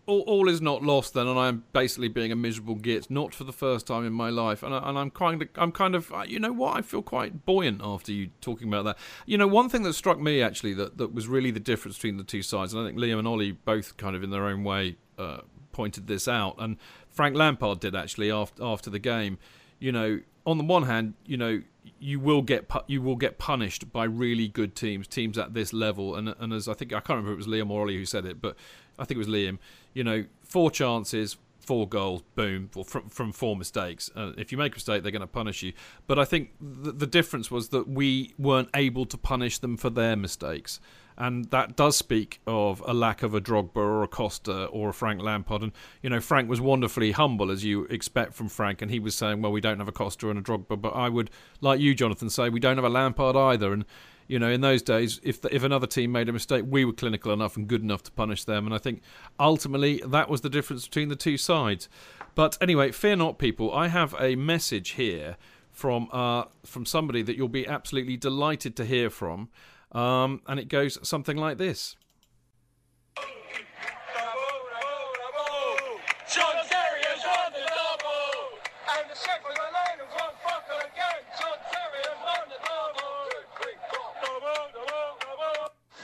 All, 0.07 0.21
all, 0.21 0.49
is 0.49 0.61
not 0.61 0.83
lost 0.83 1.13
then, 1.13 1.27
and 1.27 1.39
I'm 1.39 1.63
basically 1.73 2.09
being 2.09 2.31
a 2.31 2.35
miserable 2.35 2.75
git, 2.75 3.09
not 3.09 3.33
for 3.33 3.43
the 3.43 3.53
first 3.53 3.87
time 3.87 4.05
in 4.05 4.11
my 4.11 4.29
life, 4.29 4.63
and, 4.63 4.73
I, 4.73 4.89
and 4.89 4.97
I'm 4.97 5.11
kind 5.11 5.41
of, 5.41 5.47
I'm 5.55 5.71
kind 5.71 5.95
of, 5.95 6.11
uh, 6.11 6.23
you 6.27 6.39
know 6.39 6.51
what, 6.51 6.75
I 6.75 6.81
feel 6.81 7.01
quite 7.01 7.45
buoyant 7.45 7.81
after 7.83 8.11
you 8.11 8.31
talking 8.41 8.67
about 8.67 8.83
that. 8.83 8.97
You 9.25 9.37
know, 9.37 9.47
one 9.47 9.69
thing 9.69 9.83
that 9.83 9.93
struck 9.93 10.19
me 10.19 10.41
actually 10.41 10.73
that, 10.73 10.97
that 10.97 11.13
was 11.13 11.27
really 11.27 11.51
the 11.51 11.59
difference 11.59 11.97
between 11.97 12.17
the 12.17 12.23
two 12.23 12.41
sides, 12.41 12.73
and 12.73 12.83
I 12.83 12.87
think 12.87 12.99
Liam 12.99 13.19
and 13.19 13.27
Ollie 13.27 13.51
both 13.51 13.95
kind 13.97 14.15
of 14.15 14.23
in 14.23 14.31
their 14.31 14.45
own 14.45 14.63
way 14.63 14.97
uh, 15.17 15.41
pointed 15.71 16.07
this 16.07 16.27
out, 16.27 16.55
and 16.57 16.77
Frank 17.11 17.35
Lampard 17.35 17.79
did 17.79 17.95
actually 17.95 18.31
after 18.31 18.63
after 18.63 18.89
the 18.89 18.99
game. 18.99 19.37
You 19.79 19.91
know, 19.91 20.21
on 20.45 20.57
the 20.57 20.63
one 20.63 20.83
hand, 20.83 21.13
you 21.25 21.37
know, 21.37 21.61
you 21.99 22.19
will 22.19 22.41
get 22.41 22.69
you 22.87 23.01
will 23.01 23.15
get 23.15 23.37
punished 23.37 23.91
by 23.91 24.05
really 24.05 24.47
good 24.47 24.75
teams, 24.75 25.07
teams 25.07 25.37
at 25.37 25.53
this 25.53 25.73
level. 25.73 26.15
And 26.15 26.33
and 26.39 26.53
as 26.53 26.67
I 26.67 26.73
think 26.73 26.93
I 26.93 26.99
can't 26.99 27.17
remember 27.17 27.31
if 27.31 27.35
it 27.35 27.47
was 27.47 27.47
Liam 27.47 27.69
or 27.69 27.81
Ollie 27.81 27.97
who 27.97 28.05
said 28.05 28.25
it, 28.25 28.41
but 28.41 28.55
I 28.97 29.05
think 29.05 29.15
it 29.15 29.19
was 29.19 29.27
Liam. 29.27 29.59
You 29.93 30.03
know, 30.03 30.25
four 30.43 30.71
chances, 30.71 31.37
four 31.59 31.87
goals, 31.87 32.23
boom, 32.35 32.69
from 32.85 33.09
from 33.09 33.31
four 33.31 33.55
mistakes. 33.55 34.09
Uh, 34.15 34.31
if 34.37 34.51
you 34.51 34.57
make 34.57 34.73
a 34.73 34.75
mistake, 34.75 35.03
they're 35.03 35.11
going 35.11 35.21
to 35.21 35.27
punish 35.27 35.63
you. 35.63 35.73
But 36.07 36.19
I 36.19 36.25
think 36.25 36.51
the, 36.59 36.91
the 36.91 37.07
difference 37.07 37.51
was 37.51 37.69
that 37.69 37.87
we 37.87 38.33
weren't 38.37 38.69
able 38.75 39.05
to 39.05 39.17
punish 39.17 39.59
them 39.59 39.77
for 39.77 39.89
their 39.89 40.15
mistakes 40.15 40.79
and 41.21 41.45
that 41.51 41.75
does 41.75 41.95
speak 41.95 42.41
of 42.47 42.83
a 42.87 42.95
lack 42.95 43.21
of 43.21 43.35
a 43.35 43.39
Drogba 43.39 43.77
or 43.77 44.01
a 44.01 44.07
Costa 44.07 44.65
or 44.65 44.89
a 44.89 44.93
Frank 44.93 45.21
Lampard. 45.21 45.61
And 45.61 45.71
you 46.01 46.09
know, 46.09 46.19
Frank 46.19 46.49
was 46.49 46.59
wonderfully 46.59 47.11
humble, 47.11 47.51
as 47.51 47.63
you 47.63 47.83
expect 47.85 48.33
from 48.33 48.49
Frank, 48.49 48.81
and 48.81 48.89
he 48.89 48.99
was 48.99 49.13
saying, 49.13 49.39
"Well, 49.39 49.51
we 49.51 49.61
don't 49.61 49.77
have 49.77 49.87
a 49.87 49.91
Costa 49.91 50.31
and 50.31 50.39
a 50.39 50.41
Drogba," 50.41 50.81
but 50.81 50.95
I 50.95 51.09
would, 51.09 51.29
like 51.61 51.79
you, 51.79 51.93
Jonathan, 51.93 52.31
say 52.31 52.49
we 52.49 52.59
don't 52.59 52.75
have 52.75 52.83
a 52.83 52.89
Lampard 52.89 53.35
either. 53.35 53.71
And 53.71 53.85
you 54.27 54.39
know, 54.39 54.49
in 54.49 54.61
those 54.61 54.81
days, 54.81 55.21
if 55.21 55.39
the, 55.41 55.53
if 55.53 55.61
another 55.61 55.85
team 55.85 56.11
made 56.11 56.27
a 56.27 56.33
mistake, 56.33 56.65
we 56.67 56.85
were 56.85 56.93
clinical 56.93 57.31
enough 57.31 57.55
and 57.55 57.67
good 57.67 57.83
enough 57.83 58.01
to 58.03 58.11
punish 58.11 58.45
them. 58.45 58.65
And 58.65 58.73
I 58.73 58.79
think 58.79 59.03
ultimately 59.39 60.01
that 60.03 60.27
was 60.27 60.41
the 60.41 60.49
difference 60.49 60.87
between 60.87 61.09
the 61.09 61.15
two 61.15 61.37
sides. 61.37 61.87
But 62.33 62.57
anyway, 62.59 62.91
fear 62.93 63.15
not, 63.15 63.37
people. 63.37 63.71
I 63.71 63.89
have 63.89 64.15
a 64.19 64.35
message 64.35 64.91
here 64.91 65.37
from 65.71 66.09
uh, 66.11 66.45
from 66.65 66.87
somebody 66.87 67.21
that 67.21 67.37
you'll 67.37 67.47
be 67.47 67.67
absolutely 67.67 68.17
delighted 68.17 68.75
to 68.77 68.85
hear 68.85 69.11
from. 69.11 69.49
Um, 69.91 70.41
and 70.47 70.59
it 70.59 70.69
goes 70.69 70.97
something 71.07 71.37
like 71.37 71.57
this. 71.57 71.95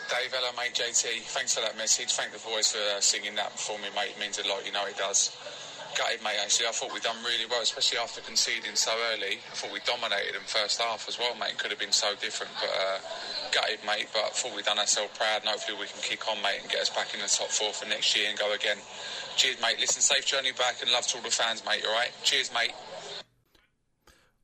Dave, 0.09 0.31
hello 0.31 0.51
mate, 0.57 0.73
JT. 0.73 1.21
Thanks 1.21 1.53
for 1.55 1.61
that 1.61 1.77
message. 1.77 2.11
Thank 2.13 2.33
the 2.33 2.39
boys 2.39 2.71
for 2.71 2.79
uh, 2.97 2.99
singing 2.99 3.35
that 3.35 3.51
for 3.57 3.77
me, 3.79 3.87
mate. 3.95 4.11
It 4.15 4.19
means 4.19 4.39
a 4.39 4.47
lot, 4.47 4.65
you 4.65 4.71
know 4.71 4.85
it 4.85 4.97
does 4.97 5.35
gutted, 5.97 6.21
mate. 6.23 6.37
Actually, 6.37 6.67
I 6.67 6.71
thought 6.71 6.93
we'd 6.93 7.01
done 7.01 7.17
really 7.25 7.49
well, 7.49 7.61
especially 7.61 7.97
after 7.97 8.21
conceding 8.21 8.75
so 8.75 8.93
early. 9.11 9.41
I 9.41 9.55
thought 9.57 9.73
we 9.73 9.81
dominated 9.81 10.35
them 10.35 10.45
first 10.45 10.79
half 10.79 11.09
as 11.09 11.17
well, 11.17 11.33
mate. 11.35 11.57
Could 11.57 11.71
have 11.71 11.79
been 11.79 11.91
so 11.91 12.13
different, 12.21 12.53
but 12.61 12.69
uh, 12.69 12.99
gutted, 13.51 13.79
mate. 13.85 14.07
But 14.13 14.25
I 14.25 14.29
thought 14.29 14.55
we'd 14.55 14.65
done 14.65 14.77
ourselves 14.77 15.17
proud, 15.17 15.41
and 15.41 15.49
hopefully 15.49 15.77
we 15.81 15.87
can 15.89 15.99
kick 16.05 16.29
on, 16.29 16.37
mate, 16.45 16.61
and 16.61 16.69
get 16.69 16.81
us 16.81 16.93
back 16.93 17.13
in 17.13 17.19
the 17.19 17.27
top 17.27 17.49
four 17.49 17.73
for 17.73 17.89
next 17.89 18.15
year 18.15 18.29
and 18.29 18.37
go 18.37 18.53
again. 18.53 18.77
Cheers, 19.35 19.57
mate. 19.59 19.81
Listen, 19.81 20.01
safe 20.01 20.25
journey 20.25 20.53
back, 20.53 20.81
and 20.81 20.91
love 20.91 21.07
to 21.07 21.17
all 21.17 21.23
the 21.23 21.33
fans, 21.33 21.65
mate. 21.65 21.81
All 21.81 21.93
right. 21.93 22.11
Cheers, 22.23 22.53
mate. 22.53 22.71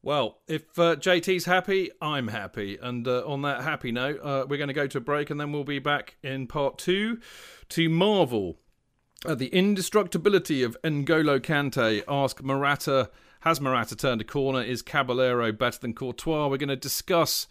Well, 0.02 0.40
if 0.48 0.78
uh, 0.78 0.98
JT's 0.98 1.46
happy, 1.46 1.92
I'm 2.02 2.28
happy. 2.28 2.78
And 2.82 3.08
uh, 3.08 3.24
on 3.26 3.44
that 3.44 3.62
happy 3.62 3.94
note, 3.94 4.20
uh, 4.22 4.46
we're 4.50 4.58
going 4.58 4.68
to 4.68 4.74
go 4.74 4.86
to 4.88 4.98
a 4.98 5.02
break 5.02 5.30
and 5.30 5.40
then 5.40 5.54
we'll 5.54 5.64
be 5.64 5.80
back 5.80 6.18
in 6.22 6.46
part 6.46 6.78
two 6.78 7.20
to 7.70 7.88
Marvel 7.88 8.58
uh, 9.26 9.36
the 9.36 9.48
indestructibility 9.48 10.64
of 10.64 10.78
N'Golo 10.84 11.40
Kante. 11.40 12.04
Ask 12.08 12.44
Morata. 12.44 13.10
Has 13.42 13.60
Morata 13.60 13.96
turned 13.96 14.22
a 14.22 14.24
corner? 14.24 14.62
Is 14.62 14.82
Caballero 14.82 15.52
better 15.52 15.80
than 15.80 15.94
Courtois? 15.94 16.48
We're 16.48 16.58
going 16.58 16.70
to 16.70 16.76
discuss 16.76 17.48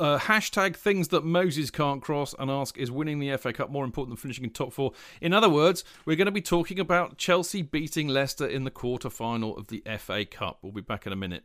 uh, 0.00 0.18
hashtag 0.18 0.74
things 0.74 1.08
that 1.08 1.24
Moses 1.24 1.70
can't 1.70 2.02
cross 2.02 2.34
and 2.38 2.50
ask 2.50 2.76
is 2.78 2.90
winning 2.90 3.18
the 3.18 3.36
FA 3.36 3.52
Cup 3.52 3.70
more 3.70 3.84
important 3.84 4.16
than 4.16 4.20
finishing 4.20 4.44
in 4.44 4.50
top 4.50 4.72
four? 4.72 4.92
In 5.20 5.32
other 5.32 5.48
words, 5.48 5.84
we're 6.04 6.16
going 6.16 6.26
to 6.26 6.32
be 6.32 6.42
talking 6.42 6.80
about 6.80 7.18
Chelsea 7.18 7.62
beating 7.62 8.08
Leicester 8.08 8.46
in 8.46 8.64
the 8.64 8.70
quarter 8.70 9.10
final 9.10 9.56
of 9.56 9.68
the 9.68 9.82
FA 9.98 10.24
Cup. 10.24 10.58
We'll 10.62 10.72
be 10.72 10.80
back 10.80 11.06
in 11.06 11.12
a 11.12 11.16
minute. 11.16 11.44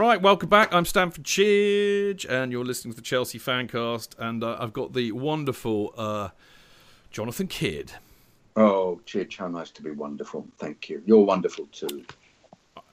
Right, 0.00 0.22
welcome 0.22 0.48
back. 0.48 0.72
I'm 0.72 0.86
Stamford 0.86 1.24
Chidge, 1.24 2.24
and 2.26 2.50
you're 2.50 2.64
listening 2.64 2.94
to 2.94 2.96
the 2.96 3.02
Chelsea 3.02 3.38
Fancast, 3.38 4.18
and 4.18 4.42
uh, 4.42 4.56
I've 4.58 4.72
got 4.72 4.94
the 4.94 5.12
wonderful 5.12 5.92
uh, 5.94 6.30
Jonathan 7.10 7.48
Kidd. 7.48 7.92
Oh, 8.56 9.02
Chidge, 9.04 9.36
how 9.36 9.48
nice 9.48 9.70
to 9.72 9.82
be 9.82 9.90
wonderful. 9.90 10.48
Thank 10.56 10.88
you. 10.88 11.02
You're 11.04 11.26
wonderful 11.26 11.66
too. 11.66 12.06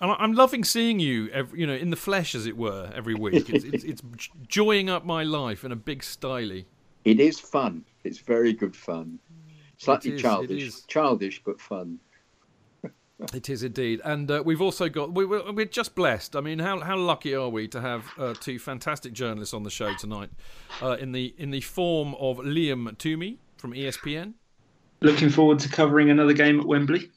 And 0.02 0.12
I'm 0.20 0.34
loving 0.34 0.66
seeing 0.66 1.00
you, 1.00 1.30
every, 1.30 1.62
you 1.62 1.66
know, 1.66 1.76
in 1.76 1.92
the 1.92 1.96
flesh, 1.96 2.36
as 2.36 2.46
it 2.46 2.58
were, 2.58 2.92
every 2.94 3.16
week. 3.16 3.50
It's, 3.52 3.64
it's, 3.64 3.86
it's 3.86 4.02
joying 4.50 4.90
up 4.90 5.06
my 5.06 5.24
life 5.24 5.64
in 5.64 5.72
a 5.72 5.78
big 5.78 6.02
styly. 6.02 6.66
It 7.06 7.22
is 7.22 7.40
fun. 7.40 7.86
It's 8.04 8.20
very 8.20 8.52
good 8.52 8.76
fun. 8.76 9.18
Slightly 9.78 10.16
is, 10.16 10.22
childish, 10.22 10.84
childish 10.88 11.42
but 11.46 11.62
fun. 11.62 12.00
It 13.34 13.50
is 13.50 13.64
indeed, 13.64 14.00
and 14.06 14.30
uh, 14.30 14.44
we've 14.46 14.62
also 14.62 14.90
got 14.90 15.12
we, 15.12 15.24
are 15.24 15.52
we're 15.52 15.66
just 15.66 15.96
blessed. 15.96 16.36
I 16.36 16.42
mean, 16.42 16.60
how 16.60 16.80
how 16.82 16.98
lucky 16.98 17.34
are 17.34 17.50
we 17.50 17.68
to 17.70 17.82
have 17.82 18.06
uh, 18.20 18.36
two 18.40 18.60
fantastic 18.60 19.12
journalists 19.14 19.56
on 19.56 19.64
the 19.64 19.72
show 19.72 19.96
tonight, 19.96 20.30
uh, 20.84 20.98
in 21.00 21.14
the 21.14 21.34
in 21.36 21.50
the 21.50 21.62
form 21.62 22.14
of 22.20 22.38
Liam 22.38 22.96
Twomey 22.98 23.38
from 23.58 23.74
ESPN. 23.74 24.34
Looking 25.02 25.30
forward 25.30 25.58
to 25.60 25.70
covering 25.70 26.12
another 26.12 26.34
game 26.34 26.60
at 26.60 26.68
Wembley. 26.68 27.10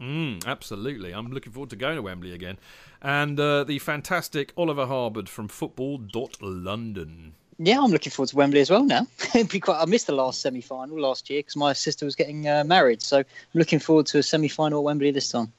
Mm, 0.00 0.46
absolutely, 0.46 1.12
I'm 1.12 1.30
looking 1.30 1.52
forward 1.52 1.70
to 1.70 1.76
going 1.76 1.96
to 1.96 2.02
Wembley 2.02 2.32
again, 2.32 2.58
and 3.02 3.38
uh, 3.38 3.64
the 3.64 3.80
fantastic 3.80 4.54
Oliver 4.56 4.86
Harbord 4.86 5.28
from 5.28 5.46
Football.London. 5.46 7.34
Yeah, 7.64 7.80
I'm 7.80 7.92
looking 7.92 8.10
forward 8.10 8.28
to 8.30 8.36
Wembley 8.36 8.60
as 8.60 8.70
well 8.70 8.82
now. 8.82 9.06
quite, 9.60 9.80
I 9.80 9.84
missed 9.84 10.08
the 10.08 10.14
last 10.14 10.40
semi 10.40 10.60
final 10.60 11.00
last 11.00 11.30
year 11.30 11.38
because 11.40 11.54
my 11.54 11.72
sister 11.72 12.04
was 12.04 12.16
getting 12.16 12.48
uh, 12.48 12.64
married. 12.64 13.02
So 13.02 13.18
I'm 13.18 13.24
looking 13.54 13.78
forward 13.78 14.06
to 14.06 14.18
a 14.18 14.22
semi 14.22 14.48
final 14.48 14.80
at 14.80 14.84
Wembley 14.84 15.12
this 15.12 15.28
time. 15.28 15.52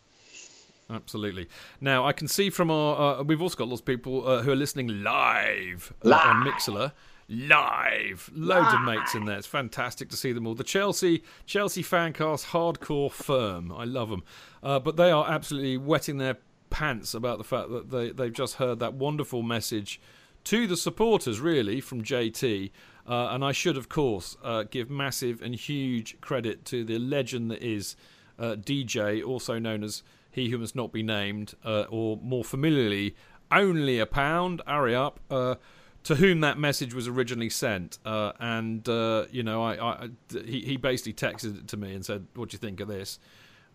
Absolutely. 0.89 1.47
Now, 1.79 2.05
I 2.05 2.11
can 2.11 2.27
see 2.27 2.49
from 2.49 2.69
our. 2.69 3.19
Uh, 3.19 3.23
we've 3.23 3.41
also 3.41 3.55
got 3.55 3.69
lots 3.69 3.79
of 3.79 3.85
people 3.85 4.27
uh, 4.27 4.41
who 4.41 4.51
are 4.51 4.55
listening 4.55 5.01
live, 5.01 5.93
live. 6.03 6.25
Uh, 6.25 6.29
on 6.29 6.45
Mixlr. 6.45 6.91
Live, 7.29 8.29
loads 8.35 8.65
live. 8.65 8.73
of 8.73 8.81
mates 8.81 9.15
in 9.15 9.23
there. 9.23 9.37
It's 9.37 9.47
fantastic 9.47 10.09
to 10.09 10.17
see 10.17 10.33
them 10.33 10.45
all. 10.45 10.55
The 10.55 10.63
Chelsea 10.65 11.23
Chelsea 11.45 11.81
fancast 11.81 12.47
hardcore 12.47 13.11
firm. 13.11 13.71
I 13.71 13.85
love 13.85 14.09
them, 14.09 14.23
uh, 14.61 14.79
but 14.79 14.97
they 14.97 15.09
are 15.09 15.25
absolutely 15.29 15.77
wetting 15.77 16.17
their 16.17 16.37
pants 16.69 17.13
about 17.13 17.37
the 17.37 17.45
fact 17.45 17.69
that 17.69 17.91
they 17.91 18.11
they've 18.11 18.33
just 18.33 18.55
heard 18.55 18.79
that 18.79 18.95
wonderful 18.95 19.41
message 19.41 20.01
to 20.45 20.67
the 20.67 20.77
supporters, 20.77 21.39
really, 21.39 21.81
from 21.81 22.03
JT. 22.03 22.71
Uh, 23.07 23.27
and 23.31 23.43
I 23.43 23.51
should, 23.51 23.77
of 23.77 23.89
course, 23.89 24.37
uh, 24.43 24.63
give 24.63 24.89
massive 24.89 25.41
and 25.41 25.55
huge 25.55 26.19
credit 26.21 26.63
to 26.65 26.83
the 26.85 26.99
legend 26.99 27.51
that 27.51 27.61
is 27.61 27.95
uh, 28.39 28.55
DJ, 28.55 29.25
also 29.25 29.59
known 29.59 29.83
as 29.83 30.03
He 30.31 30.49
Who 30.49 30.57
Must 30.57 30.75
Not 30.75 30.91
Be 30.91 31.03
Named, 31.03 31.53
uh, 31.65 31.85
or 31.89 32.17
more 32.17 32.43
familiarly, 32.43 33.15
Only 33.51 33.99
a 33.99 34.05
Pound, 34.05 34.61
hurry 34.65 34.95
up, 34.95 35.19
uh, 35.29 35.55
to 36.03 36.15
whom 36.15 36.41
that 36.41 36.57
message 36.57 36.93
was 36.93 37.07
originally 37.07 37.49
sent. 37.49 37.99
Uh, 38.05 38.31
and, 38.39 38.87
you 39.31 39.43
know, 39.43 39.63
I, 39.63 39.91
I, 39.91 40.09
he, 40.45 40.61
he 40.61 40.77
basically 40.77 41.13
texted 41.13 41.59
it 41.59 41.67
to 41.69 41.77
me 41.77 41.93
and 41.93 42.05
said, 42.05 42.27
What 42.35 42.49
do 42.49 42.55
you 42.55 42.59
think 42.59 42.79
of 42.79 42.87
this? 42.87 43.19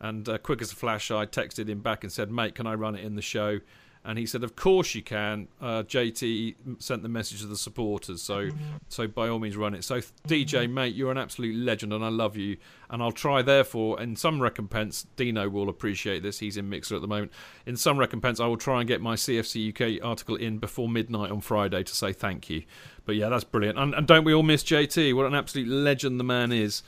And 0.00 0.28
quick 0.42 0.62
as 0.62 0.72
a 0.72 0.76
flash, 0.76 1.10
I 1.10 1.26
texted 1.26 1.68
him 1.68 1.80
back 1.80 2.04
and 2.04 2.12
said, 2.12 2.30
Mate, 2.30 2.54
can 2.54 2.66
I 2.66 2.74
run 2.74 2.94
it 2.94 3.04
in 3.04 3.16
the 3.16 3.22
show? 3.22 3.60
And 4.08 4.18
he 4.18 4.24
said, 4.24 4.42
"Of 4.42 4.56
course 4.56 4.94
you 4.94 5.02
can." 5.02 5.48
Uh, 5.60 5.82
JT 5.82 6.54
sent 6.78 7.02
the 7.02 7.10
message 7.10 7.42
to 7.42 7.46
the 7.46 7.58
supporters, 7.58 8.22
so 8.22 8.48
so 8.88 9.06
by 9.06 9.28
all 9.28 9.38
means 9.38 9.54
run 9.54 9.74
it. 9.74 9.84
So 9.84 10.00
DJ, 10.26 10.68
mate, 10.68 10.94
you're 10.94 11.10
an 11.10 11.18
absolute 11.18 11.54
legend, 11.54 11.92
and 11.92 12.02
I 12.02 12.08
love 12.08 12.34
you. 12.34 12.56
And 12.88 13.02
I'll 13.02 13.12
try, 13.12 13.42
therefore, 13.42 14.00
in 14.00 14.16
some 14.16 14.40
recompense, 14.40 15.06
Dino 15.16 15.50
will 15.50 15.68
appreciate 15.68 16.22
this. 16.22 16.38
He's 16.38 16.56
in 16.56 16.70
Mixlr 16.70 16.96
at 16.96 17.02
the 17.02 17.06
moment. 17.06 17.32
In 17.66 17.76
some 17.76 17.98
recompense, 17.98 18.40
I 18.40 18.46
will 18.46 18.56
try 18.56 18.80
and 18.80 18.88
get 18.88 19.02
my 19.02 19.14
CFC 19.14 19.68
UK 19.68 20.02
article 20.02 20.36
in 20.36 20.56
before 20.56 20.88
midnight 20.88 21.30
on 21.30 21.42
Friday 21.42 21.82
to 21.82 21.94
say 21.94 22.14
thank 22.14 22.48
you. 22.48 22.62
But 23.04 23.16
yeah, 23.16 23.28
that's 23.28 23.44
brilliant. 23.44 23.78
And, 23.78 23.94
and 23.94 24.06
don't 24.06 24.24
we 24.24 24.32
all 24.32 24.42
miss 24.42 24.64
JT? 24.64 25.14
What 25.14 25.26
an 25.26 25.34
absolute 25.34 25.68
legend 25.68 26.18
the 26.18 26.24
man 26.24 26.50
is. 26.50 26.82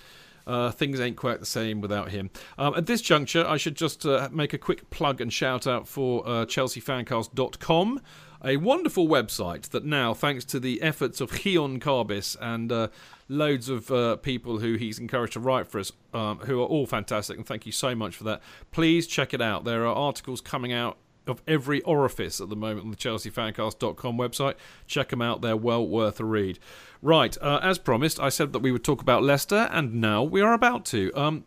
Uh, 0.50 0.72
things 0.72 0.98
ain't 0.98 1.16
quite 1.16 1.38
the 1.38 1.46
same 1.46 1.80
without 1.80 2.10
him. 2.10 2.28
Um, 2.58 2.74
at 2.74 2.86
this 2.86 3.00
juncture, 3.00 3.46
I 3.46 3.56
should 3.56 3.76
just 3.76 4.04
uh, 4.04 4.28
make 4.32 4.52
a 4.52 4.58
quick 4.58 4.90
plug 4.90 5.20
and 5.20 5.32
shout 5.32 5.64
out 5.64 5.86
for 5.86 6.26
uh, 6.26 6.44
ChelseaFancast.com, 6.44 8.00
a 8.44 8.56
wonderful 8.56 9.06
website 9.06 9.68
that 9.68 9.84
now, 9.84 10.12
thanks 10.12 10.44
to 10.46 10.58
the 10.58 10.82
efforts 10.82 11.20
of 11.20 11.30
Hion 11.30 11.78
Carbis 11.78 12.36
and 12.40 12.72
uh, 12.72 12.88
loads 13.28 13.68
of 13.68 13.92
uh, 13.92 14.16
people 14.16 14.58
who 14.58 14.74
he's 14.74 14.98
encouraged 14.98 15.34
to 15.34 15.40
write 15.40 15.68
for 15.68 15.78
us, 15.78 15.92
um, 16.12 16.38
who 16.38 16.60
are 16.60 16.66
all 16.66 16.84
fantastic, 16.84 17.36
and 17.36 17.46
thank 17.46 17.64
you 17.64 17.70
so 17.70 17.94
much 17.94 18.16
for 18.16 18.24
that. 18.24 18.42
Please 18.72 19.06
check 19.06 19.32
it 19.32 19.40
out. 19.40 19.62
There 19.62 19.86
are 19.86 19.94
articles 19.94 20.40
coming 20.40 20.72
out 20.72 20.98
of 21.30 21.42
every 21.46 21.80
orifice 21.82 22.40
at 22.40 22.48
the 22.48 22.56
moment 22.56 22.84
on 22.84 22.90
the 22.90 22.96
ChelseaFancast.com 22.96 24.18
website. 24.18 24.54
Check 24.86 25.08
them 25.08 25.22
out; 25.22 25.40
they're 25.40 25.56
well 25.56 25.86
worth 25.86 26.20
a 26.20 26.24
read. 26.24 26.58
Right, 27.02 27.36
uh, 27.40 27.60
as 27.62 27.78
promised, 27.78 28.20
I 28.20 28.28
said 28.28 28.52
that 28.52 28.58
we 28.58 28.72
would 28.72 28.84
talk 28.84 29.00
about 29.00 29.22
Leicester, 29.22 29.68
and 29.72 29.94
now 29.94 30.22
we 30.22 30.40
are 30.42 30.52
about 30.52 30.84
to. 30.86 31.10
Um, 31.14 31.44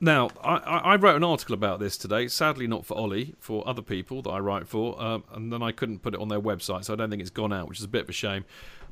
now, 0.00 0.30
I, 0.44 0.56
I, 0.56 0.96
wrote 0.96 1.16
an 1.16 1.24
article 1.24 1.54
about 1.54 1.80
this 1.80 1.98
today. 1.98 2.28
Sadly, 2.28 2.68
not 2.68 2.86
for 2.86 2.96
Ollie, 2.96 3.34
for 3.40 3.66
other 3.68 3.82
people 3.82 4.22
that 4.22 4.30
I 4.30 4.38
write 4.38 4.68
for, 4.68 5.00
um, 5.02 5.24
and 5.32 5.52
then 5.52 5.60
I 5.60 5.72
couldn't 5.72 6.00
put 6.00 6.14
it 6.14 6.20
on 6.20 6.28
their 6.28 6.40
website, 6.40 6.84
so 6.84 6.92
I 6.92 6.96
don't 6.96 7.10
think 7.10 7.20
it's 7.20 7.30
gone 7.30 7.52
out, 7.52 7.68
which 7.68 7.78
is 7.78 7.84
a 7.84 7.88
bit 7.88 8.02
of 8.02 8.08
a 8.08 8.12
shame. 8.12 8.44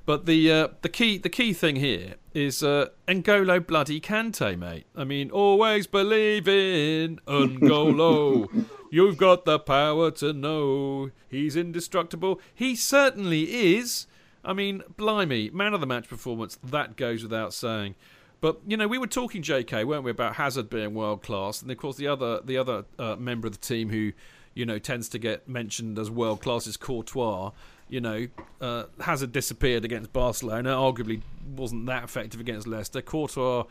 But 0.04 0.26
the 0.26 0.50
uh, 0.50 0.68
the 0.82 0.88
key 0.88 1.18
the 1.18 1.28
key 1.28 1.52
thing 1.52 1.76
here 1.76 2.14
is 2.32 2.62
uh, 2.62 2.88
N'Golo 3.08 3.64
bloody 3.64 4.00
Kante, 4.00 4.56
mate. 4.56 4.86
I 4.96 5.02
mean, 5.02 5.30
always 5.30 5.86
believe 5.88 6.46
in 6.48 7.20
N'Golo. 7.26 8.66
You've 8.96 9.18
got 9.18 9.44
the 9.44 9.58
power 9.58 10.10
to 10.12 10.32
know 10.32 11.10
he's 11.28 11.54
indestructible. 11.54 12.40
He 12.54 12.74
certainly 12.74 13.74
is. 13.76 14.06
I 14.42 14.54
mean, 14.54 14.84
blimey, 14.96 15.50
man 15.50 15.74
of 15.74 15.82
the 15.82 15.86
match 15.86 16.08
performance, 16.08 16.58
that 16.64 16.96
goes 16.96 17.22
without 17.22 17.52
saying. 17.52 17.94
But 18.40 18.58
you 18.66 18.74
know, 18.74 18.88
we 18.88 18.96
were 18.96 19.06
talking 19.06 19.42
J.K. 19.42 19.84
weren't 19.84 20.02
we 20.02 20.10
about 20.10 20.36
Hazard 20.36 20.70
being 20.70 20.94
world 20.94 21.20
class, 21.20 21.60
and 21.60 21.70
of 21.70 21.76
course 21.76 21.98
the 21.98 22.06
other 22.06 22.40
the 22.42 22.56
other 22.56 22.86
uh, 22.98 23.16
member 23.16 23.46
of 23.46 23.52
the 23.52 23.58
team 23.58 23.90
who 23.90 24.14
you 24.54 24.64
know 24.64 24.78
tends 24.78 25.10
to 25.10 25.18
get 25.18 25.46
mentioned 25.46 25.98
as 25.98 26.10
world 26.10 26.40
class 26.40 26.66
is 26.66 26.78
Courtois. 26.78 27.50
You 27.90 28.00
know, 28.00 28.28
uh, 28.62 28.84
Hazard 28.98 29.30
disappeared 29.30 29.84
against 29.84 30.10
Barcelona, 30.14 30.70
arguably 30.70 31.20
wasn't 31.54 31.84
that 31.84 32.04
effective 32.04 32.40
against 32.40 32.66
Leicester. 32.66 33.02
Courtois 33.02 33.64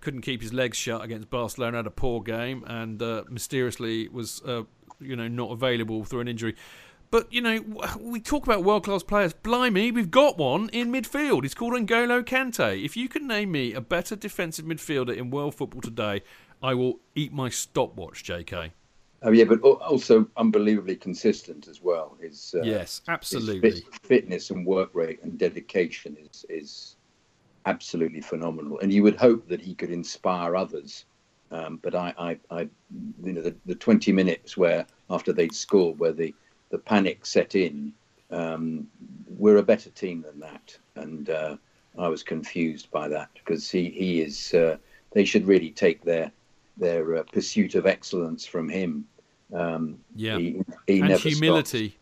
couldn't 0.00 0.22
keep 0.22 0.42
his 0.42 0.52
legs 0.52 0.76
shut 0.76 1.02
against 1.04 1.30
Barcelona, 1.30 1.78
had 1.78 1.86
a 1.86 1.90
poor 1.90 2.20
game, 2.20 2.64
and 2.66 3.02
uh, 3.02 3.24
mysteriously 3.28 4.08
was 4.08 4.42
uh, 4.42 4.62
you 5.00 5.16
know 5.16 5.28
not 5.28 5.50
available 5.50 6.04
through 6.04 6.20
an 6.20 6.28
injury. 6.28 6.54
But, 7.10 7.32
you 7.32 7.40
know, 7.40 7.64
we 7.98 8.20
talk 8.20 8.44
about 8.44 8.64
world 8.64 8.84
class 8.84 9.02
players. 9.02 9.32
Blimey, 9.32 9.90
we've 9.92 10.10
got 10.10 10.36
one 10.36 10.68
in 10.70 10.92
midfield. 10.92 11.42
He's 11.42 11.54
called 11.54 11.72
N'Golo 11.72 12.22
Kante. 12.22 12.84
If 12.84 12.98
you 12.98 13.08
can 13.08 13.26
name 13.26 13.50
me 13.50 13.72
a 13.72 13.80
better 13.80 14.14
defensive 14.14 14.66
midfielder 14.66 15.16
in 15.16 15.30
world 15.30 15.54
football 15.54 15.80
today, 15.80 16.22
I 16.62 16.74
will 16.74 17.00
eat 17.14 17.32
my 17.32 17.48
stopwatch, 17.48 18.24
JK. 18.24 18.72
Oh 19.22 19.32
yeah, 19.32 19.44
but 19.44 19.60
also 19.62 20.28
unbelievably 20.36 20.96
consistent 20.96 21.66
as 21.66 21.82
well. 21.82 22.16
His 22.20 22.54
uh, 22.56 22.62
yes, 22.62 23.00
absolutely. 23.08 23.68
His 23.68 23.80
fit, 23.80 24.02
fitness 24.02 24.50
and 24.50 24.64
work 24.64 24.90
rate 24.92 25.20
and 25.22 25.36
dedication 25.36 26.16
is 26.20 26.44
is 26.48 26.96
absolutely 27.66 28.20
phenomenal. 28.20 28.78
And 28.80 28.92
you 28.92 29.02
would 29.02 29.16
hope 29.16 29.48
that 29.48 29.60
he 29.60 29.74
could 29.74 29.90
inspire 29.90 30.56
others. 30.56 31.04
Um, 31.50 31.78
but 31.82 31.94
I, 31.94 32.12
I, 32.18 32.38
I, 32.50 32.60
you 33.24 33.32
know, 33.32 33.42
the, 33.42 33.56
the 33.64 33.74
twenty 33.74 34.12
minutes 34.12 34.56
where 34.56 34.84
after 35.08 35.32
they'd 35.32 35.54
scored, 35.54 35.98
where 35.98 36.12
the 36.12 36.34
the 36.70 36.78
panic 36.78 37.24
set 37.24 37.54
in, 37.54 37.92
um, 38.30 38.86
we're 39.26 39.56
a 39.56 39.62
better 39.62 39.90
team 39.90 40.22
than 40.22 40.40
that. 40.40 40.76
And 40.96 41.30
uh, 41.30 41.56
I 41.98 42.08
was 42.08 42.22
confused 42.22 42.90
by 42.90 43.08
that 43.08 43.30
because 43.34 43.70
he, 43.70 43.90
he 43.90 44.20
is, 44.20 44.54
uh, 44.54 44.76
they 45.12 45.24
should 45.24 45.46
really 45.46 45.70
take 45.70 46.02
their, 46.02 46.30
their 46.76 47.16
uh, 47.16 47.22
pursuit 47.32 47.74
of 47.74 47.86
excellence 47.86 48.44
from 48.46 48.68
him. 48.68 49.06
Um, 49.52 49.98
yeah. 50.14 50.38
He, 50.38 50.62
he 50.86 51.00
and 51.00 51.12
humility. 51.12 51.88
Stops. 51.88 52.00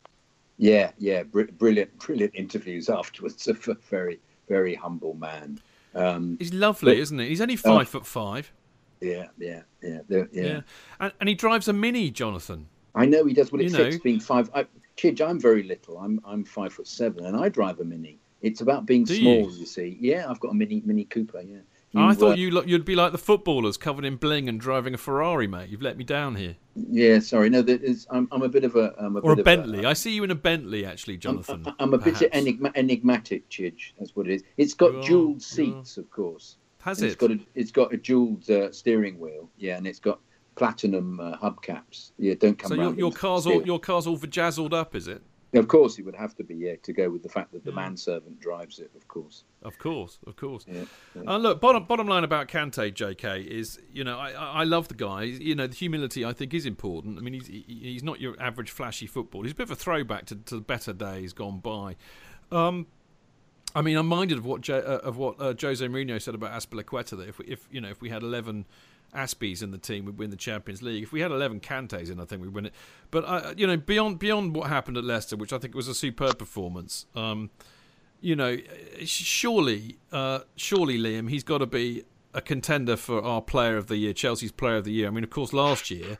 Yeah, 0.58 0.90
yeah. 0.98 1.22
Br- 1.22 1.52
brilliant, 1.58 1.96
brilliant 1.98 2.34
interviews 2.34 2.88
afterwards 3.00 3.46
of 3.46 3.64
very, 3.88 4.18
very 4.48 4.74
humble 4.74 5.14
man. 5.14 5.60
Um, 5.94 6.36
He's 6.38 6.52
lovely, 6.52 6.92
but, 6.92 6.98
isn't 6.98 7.18
he? 7.18 7.28
He's 7.28 7.40
only 7.40 7.56
five 7.56 7.82
oh. 7.82 7.84
foot 7.84 8.06
five. 8.06 8.52
Yeah, 9.00 9.26
yeah, 9.38 9.62
yeah, 9.82 10.00
yeah. 10.08 10.24
yeah. 10.32 10.60
And, 11.00 11.12
and 11.20 11.28
he 11.28 11.34
drives 11.34 11.68
a 11.68 11.72
mini, 11.72 12.10
Jonathan. 12.10 12.66
I 12.94 13.06
know 13.06 13.24
he 13.24 13.34
does. 13.34 13.52
Well, 13.52 13.60
it 13.60 13.70
fits 13.72 13.98
being 13.98 14.20
five. 14.20 14.50
I, 14.54 14.66
Chidge, 14.96 15.20
I'm 15.20 15.38
very 15.38 15.62
little. 15.62 15.98
I'm 15.98 16.20
I'm 16.24 16.44
five 16.44 16.72
foot 16.72 16.88
seven, 16.88 17.26
and 17.26 17.36
I 17.36 17.48
drive 17.48 17.80
a 17.80 17.84
mini. 17.84 18.18
It's 18.42 18.60
about 18.60 18.86
being 18.86 19.04
Do 19.04 19.14
small, 19.14 19.50
you? 19.50 19.58
you? 19.58 19.66
see. 19.66 19.96
Yeah, 20.00 20.26
I've 20.28 20.40
got 20.40 20.52
a 20.52 20.54
mini 20.54 20.82
Mini 20.84 21.04
Cooper. 21.04 21.42
Yeah. 21.42 21.58
You, 21.96 22.02
I 22.02 22.14
thought 22.14 22.32
uh, 22.32 22.34
you 22.34 22.62
you'd 22.66 22.84
be 22.84 22.94
like 22.94 23.12
the 23.12 23.18
footballers 23.18 23.78
covered 23.78 24.04
in 24.04 24.16
bling 24.16 24.50
and 24.50 24.60
driving 24.60 24.92
a 24.92 24.98
Ferrari, 24.98 25.46
mate. 25.46 25.70
You've 25.70 25.80
let 25.80 25.96
me 25.96 26.04
down 26.04 26.34
here. 26.34 26.56
Yeah, 26.74 27.20
sorry. 27.20 27.48
No, 27.48 27.64
I'm, 28.10 28.28
I'm 28.30 28.42
a 28.42 28.50
bit 28.50 28.64
of 28.64 28.76
a. 28.76 28.92
I'm 28.98 29.16
a 29.16 29.20
or 29.20 29.32
a 29.32 29.36
Bentley. 29.36 29.82
A, 29.84 29.88
I 29.88 29.92
see 29.94 30.12
you 30.12 30.22
in 30.22 30.30
a 30.30 30.34
Bentley, 30.34 30.84
actually, 30.84 31.16
Jonathan. 31.16 31.62
I'm, 31.66 31.74
I'm 31.78 31.94
a 31.94 31.98
perhaps. 31.98 32.20
bit 32.20 32.34
enigma, 32.34 32.70
enigmatic, 32.74 33.48
Chidge. 33.48 33.92
That's 33.98 34.14
what 34.14 34.28
it 34.28 34.34
is. 34.34 34.42
It's 34.58 34.74
got 34.74 34.92
you 34.92 35.02
jeweled 35.04 35.42
seats, 35.42 35.96
of 35.96 36.10
course. 36.10 36.58
Has 36.82 36.98
and 36.98 37.06
it? 37.06 37.12
It's 37.12 37.16
got 37.16 37.30
a, 37.30 37.38
it's 37.54 37.70
got 37.70 37.94
a 37.94 37.96
jeweled 37.96 38.50
uh, 38.50 38.70
steering 38.72 39.18
wheel. 39.18 39.48
Yeah, 39.56 39.78
and 39.78 39.86
it's 39.86 39.98
got 39.98 40.20
platinum 40.54 41.18
uh, 41.18 41.38
hubcaps. 41.38 42.10
Yeah, 42.18 42.34
don't 42.34 42.58
come. 42.58 42.68
So 42.68 42.74
your, 42.74 42.94
your 42.94 43.12
car's 43.12 43.46
all 43.46 43.62
your 43.62 43.80
car's 43.80 44.06
all 44.06 44.18
vajazzled 44.18 44.74
up, 44.74 44.94
is 44.94 45.08
it? 45.08 45.22
Of 45.54 45.68
course, 45.68 45.98
it 45.98 46.04
would 46.04 46.16
have 46.16 46.34
to 46.36 46.44
be 46.44 46.54
yeah 46.56 46.74
to 46.82 46.92
go 46.92 47.08
with 47.08 47.22
the 47.22 47.28
fact 47.28 47.52
that 47.52 47.64
the 47.64 47.72
manservant 47.72 48.40
drives 48.40 48.78
it. 48.78 48.90
Of 48.96 49.06
course. 49.08 49.44
Of 49.62 49.78
course, 49.78 50.18
of 50.26 50.36
course. 50.36 50.64
Yeah, 50.68 50.84
yeah. 51.14 51.22
And 51.26 51.42
look, 51.42 51.60
bottom 51.60 51.84
bottom 51.84 52.08
line 52.08 52.24
about 52.24 52.48
Kante, 52.48 52.92
J.K. 52.92 53.42
is 53.42 53.78
you 53.92 54.04
know 54.04 54.18
I, 54.18 54.32
I 54.32 54.64
love 54.64 54.88
the 54.88 54.94
guy. 54.94 55.22
You 55.22 55.54
know 55.54 55.66
the 55.66 55.74
humility 55.74 56.24
I 56.24 56.32
think 56.32 56.52
is 56.52 56.66
important. 56.66 57.18
I 57.18 57.22
mean 57.22 57.34
he's 57.34 57.46
he's 57.46 58.02
not 58.02 58.20
your 58.20 58.34
average 58.40 58.70
flashy 58.70 59.06
football. 59.06 59.42
He's 59.42 59.52
a 59.52 59.56
bit 59.56 59.64
of 59.64 59.70
a 59.70 59.76
throwback 59.76 60.26
to, 60.26 60.36
to 60.36 60.60
better 60.60 60.92
days 60.92 61.32
gone 61.32 61.60
by. 61.60 61.96
Um, 62.50 62.86
I 63.74 63.82
mean, 63.82 63.96
I'm 63.98 64.06
minded 64.06 64.38
of 64.38 64.46
what 64.46 64.62
jo, 64.62 64.78
uh, 64.78 65.06
of 65.06 65.16
what 65.16 65.40
uh, 65.40 65.54
Jose 65.60 65.86
Mourinho 65.86 66.20
said 66.20 66.34
about 66.34 66.52
Azpilicueta. 66.52 67.18
That 67.18 67.28
if 67.28 67.38
we, 67.38 67.44
if 67.46 67.68
you 67.70 67.80
know 67.80 67.88
if 67.88 68.00
we 68.00 68.08
had 68.08 68.22
11 68.22 68.64
Aspies 69.16 69.62
in 69.62 69.70
the 69.70 69.78
team, 69.78 70.04
we'd 70.04 70.18
win 70.18 70.30
the 70.30 70.36
Champions 70.36 70.82
League. 70.82 71.02
If 71.02 71.12
we 71.12 71.20
had 71.20 71.30
11 71.30 71.60
Kantes 71.60 72.10
in, 72.10 72.20
I 72.20 72.24
think 72.24 72.42
we'd 72.42 72.52
win 72.52 72.66
it. 72.66 72.74
But 73.10 73.24
uh, 73.24 73.54
you 73.56 73.66
know, 73.66 73.76
beyond 73.76 74.18
beyond 74.18 74.54
what 74.54 74.68
happened 74.68 74.96
at 74.96 75.04
Leicester, 75.04 75.36
which 75.36 75.52
I 75.52 75.58
think 75.58 75.74
was 75.74 75.88
a 75.88 75.94
superb 75.94 76.38
performance. 76.38 77.06
Um, 77.14 77.50
you 78.20 78.34
know, 78.34 78.56
surely, 79.04 79.98
uh, 80.12 80.40
surely, 80.56 80.98
Liam, 80.98 81.30
he's 81.30 81.44
got 81.44 81.58
to 81.58 81.66
be 81.66 82.04
a 82.34 82.40
contender 82.40 82.96
for 82.96 83.22
our 83.22 83.40
Player 83.40 83.76
of 83.76 83.86
the 83.86 83.96
Year, 83.96 84.12
Chelsea's 84.12 84.52
Player 84.52 84.76
of 84.76 84.84
the 84.84 84.92
Year. 84.92 85.08
I 85.08 85.10
mean, 85.10 85.24
of 85.24 85.30
course, 85.30 85.52
last 85.52 85.90
year 85.90 86.18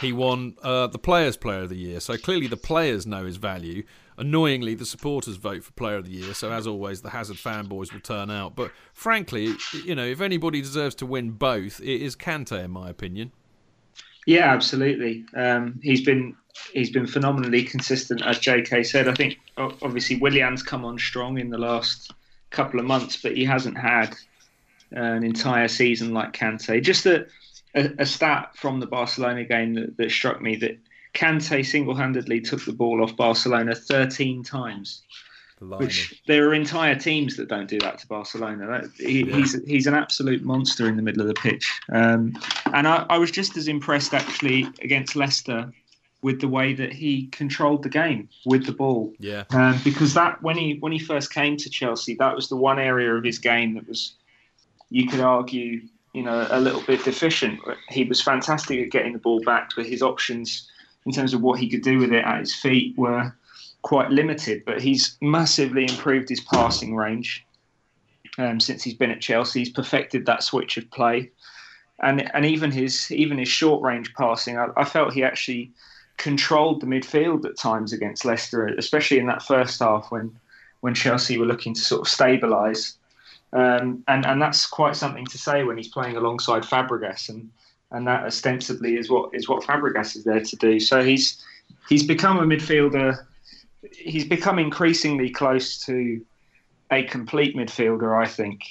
he 0.00 0.12
won 0.12 0.56
uh, 0.62 0.86
the 0.86 0.98
Players' 0.98 1.36
Player 1.36 1.62
of 1.62 1.68
the 1.68 1.76
Year, 1.76 2.00
so 2.00 2.16
clearly 2.16 2.46
the 2.46 2.56
players 2.56 3.06
know 3.06 3.24
his 3.24 3.36
value. 3.36 3.84
Annoyingly, 4.18 4.74
the 4.74 4.86
supporters 4.86 5.36
vote 5.36 5.62
for 5.62 5.72
Player 5.72 5.96
of 5.96 6.06
the 6.06 6.12
Year, 6.12 6.32
so 6.32 6.50
as 6.50 6.66
always, 6.66 7.02
the 7.02 7.10
Hazard 7.10 7.36
fanboys 7.36 7.92
will 7.92 8.00
turn 8.00 8.30
out. 8.30 8.56
But 8.56 8.72
frankly, 8.94 9.54
you 9.84 9.94
know, 9.94 10.06
if 10.06 10.20
anybody 10.20 10.62
deserves 10.62 10.94
to 10.96 11.06
win 11.06 11.32
both, 11.32 11.80
it 11.80 12.02
is 12.02 12.16
Kante, 12.16 12.64
in 12.64 12.70
my 12.70 12.88
opinion. 12.88 13.32
Yeah, 14.26 14.52
absolutely. 14.52 15.24
Um, 15.34 15.78
he's 15.82 16.04
been 16.04 16.34
he's 16.72 16.90
been 16.90 17.06
phenomenally 17.06 17.62
consistent, 17.62 18.22
as 18.22 18.38
J.K. 18.38 18.82
said. 18.84 19.08
I 19.08 19.14
think 19.14 19.38
obviously 19.56 20.16
Willian's 20.16 20.62
come 20.62 20.84
on 20.84 20.98
strong 20.98 21.38
in 21.38 21.50
the 21.50 21.58
last 21.58 22.12
couple 22.50 22.80
of 22.80 22.86
months, 22.86 23.20
but 23.22 23.36
he 23.36 23.44
hasn't 23.44 23.78
had 23.78 24.14
an 24.92 25.24
entire 25.24 25.68
season 25.68 26.14
like 26.14 26.32
Kante. 26.32 26.82
Just 26.82 27.06
a, 27.06 27.26
a, 27.74 27.90
a 27.98 28.06
stat 28.06 28.56
from 28.56 28.80
the 28.80 28.86
Barcelona 28.86 29.44
game 29.44 29.74
that, 29.74 29.96
that 29.96 30.10
struck 30.10 30.40
me 30.40 30.56
that 30.56 30.78
Kante 31.16 31.64
single-handedly 31.64 32.42
took 32.42 32.64
the 32.64 32.72
ball 32.72 33.02
off 33.02 33.16
Barcelona 33.16 33.74
13 33.74 34.42
times. 34.42 35.02
Which 35.58 36.22
there 36.26 36.46
are 36.46 36.54
entire 36.54 36.94
teams 36.94 37.36
that 37.36 37.48
don't 37.48 37.66
do 37.66 37.78
that 37.78 37.98
to 38.00 38.06
Barcelona. 38.06 38.66
That, 38.66 38.90
he, 38.98 39.24
yeah. 39.24 39.36
He's 39.36 39.64
he's 39.64 39.86
an 39.86 39.94
absolute 39.94 40.42
monster 40.42 40.86
in 40.86 40.96
the 40.96 41.02
middle 41.02 41.22
of 41.22 41.28
the 41.28 41.34
pitch, 41.34 41.80
um, 41.90 42.34
and 42.74 42.86
I, 42.86 43.06
I 43.08 43.16
was 43.16 43.30
just 43.30 43.56
as 43.56 43.66
impressed 43.66 44.12
actually 44.12 44.68
against 44.82 45.16
Leicester 45.16 45.72
with 46.20 46.42
the 46.42 46.48
way 46.48 46.74
that 46.74 46.92
he 46.92 47.28
controlled 47.28 47.82
the 47.82 47.88
game 47.88 48.28
with 48.44 48.66
the 48.66 48.72
ball. 48.72 49.14
Yeah. 49.18 49.44
Um, 49.50 49.80
because 49.82 50.12
that 50.12 50.42
when 50.42 50.58
he 50.58 50.76
when 50.80 50.92
he 50.92 50.98
first 50.98 51.32
came 51.32 51.56
to 51.56 51.70
Chelsea, 51.70 52.16
that 52.16 52.36
was 52.36 52.50
the 52.50 52.56
one 52.56 52.78
area 52.78 53.14
of 53.14 53.24
his 53.24 53.38
game 53.38 53.74
that 53.74 53.88
was, 53.88 54.12
you 54.90 55.06
could 55.08 55.20
argue, 55.20 55.80
you 56.12 56.22
know, 56.22 56.46
a 56.50 56.60
little 56.60 56.82
bit 56.82 57.02
deficient. 57.02 57.60
He 57.88 58.04
was 58.04 58.20
fantastic 58.20 58.78
at 58.78 58.90
getting 58.90 59.14
the 59.14 59.18
ball 59.18 59.40
back, 59.40 59.70
but 59.74 59.86
his 59.86 60.02
options 60.02 60.68
in 61.06 61.12
terms 61.12 61.32
of 61.32 61.40
what 61.40 61.58
he 61.58 61.70
could 61.70 61.82
do 61.82 61.98
with 61.98 62.12
it 62.12 62.24
at 62.24 62.40
his 62.40 62.54
feet 62.54 62.96
were 62.98 63.34
quite 63.82 64.10
limited. 64.10 64.64
But 64.66 64.82
he's 64.82 65.16
massively 65.20 65.84
improved 65.84 66.28
his 66.28 66.40
passing 66.40 66.94
range 66.94 67.46
um, 68.38 68.60
since 68.60 68.82
he's 68.82 68.94
been 68.94 69.12
at 69.12 69.20
Chelsea. 69.20 69.60
He's 69.60 69.70
perfected 69.70 70.26
that 70.26 70.42
switch 70.42 70.76
of 70.76 70.90
play. 70.90 71.30
And, 72.02 72.30
and 72.34 72.44
even 72.44 72.70
his 72.70 73.10
even 73.10 73.38
his 73.38 73.48
short 73.48 73.82
range 73.82 74.12
passing, 74.14 74.58
I, 74.58 74.68
I 74.76 74.84
felt 74.84 75.14
he 75.14 75.24
actually 75.24 75.70
controlled 76.18 76.80
the 76.80 76.86
midfield 76.86 77.46
at 77.46 77.56
times 77.56 77.92
against 77.92 78.24
Leicester, 78.24 78.66
especially 78.66 79.18
in 79.18 79.26
that 79.26 79.42
first 79.42 79.80
half 79.80 80.10
when 80.10 80.38
when 80.80 80.94
Chelsea 80.94 81.38
were 81.38 81.46
looking 81.46 81.72
to 81.72 81.80
sort 81.80 82.06
of 82.06 82.12
stabilise. 82.12 82.96
Um, 83.52 84.04
and 84.08 84.26
and 84.26 84.42
that's 84.42 84.66
quite 84.66 84.96
something 84.96 85.24
to 85.26 85.38
say 85.38 85.62
when 85.62 85.78
he's 85.78 85.88
playing 85.88 86.16
alongside 86.16 86.64
Fabregas, 86.64 87.30
and 87.30 87.50
and 87.92 88.06
that 88.06 88.24
ostensibly 88.24 88.96
is 88.96 89.10
what 89.10 89.34
is 89.34 89.48
what 89.48 89.62
Fabregas 89.62 90.16
is 90.16 90.24
there 90.24 90.40
to 90.40 90.56
do. 90.56 90.80
So 90.80 91.02
he's 91.02 91.42
he's 91.88 92.06
become 92.06 92.38
a 92.38 92.42
midfielder. 92.42 93.24
He's 93.92 94.24
become 94.24 94.58
increasingly 94.58 95.30
close 95.30 95.84
to 95.86 96.24
a 96.90 97.04
complete 97.04 97.56
midfielder. 97.56 98.20
I 98.20 98.26
think 98.26 98.62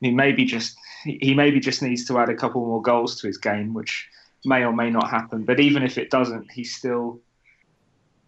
he 0.00 0.10
maybe 0.10 0.44
just 0.44 0.76
he 1.04 1.34
maybe 1.34 1.60
just 1.60 1.82
needs 1.82 2.04
to 2.06 2.18
add 2.18 2.28
a 2.28 2.34
couple 2.34 2.64
more 2.64 2.82
goals 2.82 3.20
to 3.20 3.26
his 3.26 3.38
game, 3.38 3.72
which 3.72 4.08
may 4.44 4.64
or 4.64 4.72
may 4.72 4.90
not 4.90 5.08
happen. 5.10 5.44
But 5.44 5.60
even 5.60 5.82
if 5.82 5.98
it 5.98 6.10
doesn't, 6.10 6.50
he's 6.50 6.74
still 6.74 7.20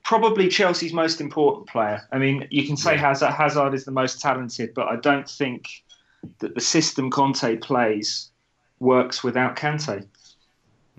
probably 0.05 0.49
Chelsea's 0.49 0.93
most 0.93 1.21
important 1.21 1.69
player. 1.69 2.03
I 2.11 2.19
mean, 2.19 2.47
you 2.51 2.67
can 2.67 2.77
say 2.77 2.97
Hazard, 2.97 3.31
Hazard 3.31 3.75
is 3.75 3.85
the 3.85 3.93
most 3.93 4.21
talented, 4.21 4.75
but 4.75 4.89
I 4.89 4.97
don't 4.97 5.29
think 5.29 5.69
that 6.41 6.55
the 6.55 6.61
system 6.61 7.11
Conte 7.11 7.57
plays 7.59 8.31
works 8.81 9.23
without 9.23 9.57
Kante. 9.57 10.07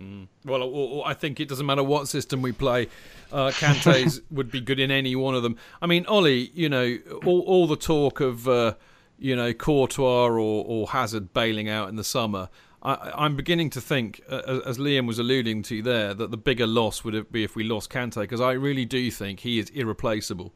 Mm. 0.02 0.28
Well, 0.46 1.04
I 1.06 1.14
think 1.14 1.40
it 1.40 1.48
doesn't 1.48 1.66
matter 1.66 1.84
what 1.84 2.08
system 2.08 2.42
we 2.42 2.52
play. 2.52 2.88
Uh, 3.32 3.52
Kante's 3.52 4.22
would 4.32 4.52
be 4.52 4.60
good 4.60 4.80
in 4.80 4.92
any 4.92 5.16
one 5.16 5.36
of 5.36 5.44
them. 5.44 5.58
I 5.82 5.88
mean, 5.88 6.06
Ollie, 6.08 6.52
you 6.54 6.70
know, 6.70 6.98
all, 7.26 7.42
all 7.42 7.68
the 7.68 7.76
talk 7.76 8.20
of, 8.20 8.48
uh, 8.48 8.74
you 9.20 9.36
know, 9.36 9.54
Courtois 9.54 10.28
or, 10.28 10.40
or 10.40 10.88
Hazard 10.90 11.34
bailing 11.34 11.70
out 11.70 11.90
in 11.90 11.96
the 11.96 12.04
summer. 12.04 12.50
I, 12.82 13.26
am 13.26 13.38
beginning 13.38 13.70
to 13.72 13.82
think, 13.82 14.22
uh, 14.30 14.60
as 14.66 14.78
Liam 14.78 15.08
was 15.08 15.18
alluding 15.18 15.64
to 15.64 15.82
there, 15.82 16.14
that 16.14 16.32
the 16.32 16.38
bigger 16.38 16.68
loss 16.68 17.04
would 17.06 17.32
be 17.32 17.44
if 17.44 17.56
we 17.56 17.64
lost 17.64 17.90
Kante, 17.90 18.22
because 18.22 18.42
I 18.42 18.54
really 18.54 18.84
do 18.84 19.10
think 19.10 19.40
he 19.40 19.58
is 19.58 19.70
irreplaceable. 19.70 20.52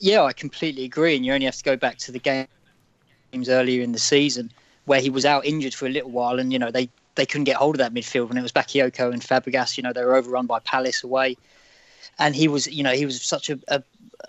Yeah, 0.00 0.22
I 0.24 0.32
completely 0.32 0.84
agree. 0.84 1.14
And 1.14 1.24
you 1.24 1.32
only 1.32 1.46
have 1.46 1.54
to 1.56 1.62
go 1.62 1.76
back 1.76 1.98
to 1.98 2.10
the 2.10 2.18
games 2.18 3.48
earlier 3.48 3.82
in 3.82 3.92
the 3.92 4.00
season 4.00 4.50
where 4.86 5.00
he 5.00 5.10
was 5.10 5.24
out 5.24 5.46
injured 5.46 5.74
for 5.74 5.86
a 5.86 5.88
little 5.88 6.10
while, 6.10 6.40
and 6.40 6.52
you 6.52 6.58
know 6.58 6.72
they 6.72 6.88
they 7.14 7.26
couldn't 7.26 7.44
get 7.44 7.56
hold 7.56 7.74
of 7.74 7.78
that 7.78 7.94
midfield 7.94 8.28
when 8.28 8.38
it 8.38 8.42
was 8.42 8.52
Bakayoko 8.52 9.12
and 9.12 9.22
Fabregas. 9.22 9.76
You 9.76 9.82
know 9.82 9.92
they 9.92 10.04
were 10.04 10.16
overrun 10.16 10.46
by 10.46 10.60
Palace 10.60 11.04
away, 11.04 11.36
and 12.18 12.34
he 12.34 12.48
was 12.48 12.66
you 12.66 12.82
know 12.82 12.92
he 12.92 13.04
was 13.04 13.20
such 13.22 13.50
a, 13.50 13.58
a, 13.68 13.82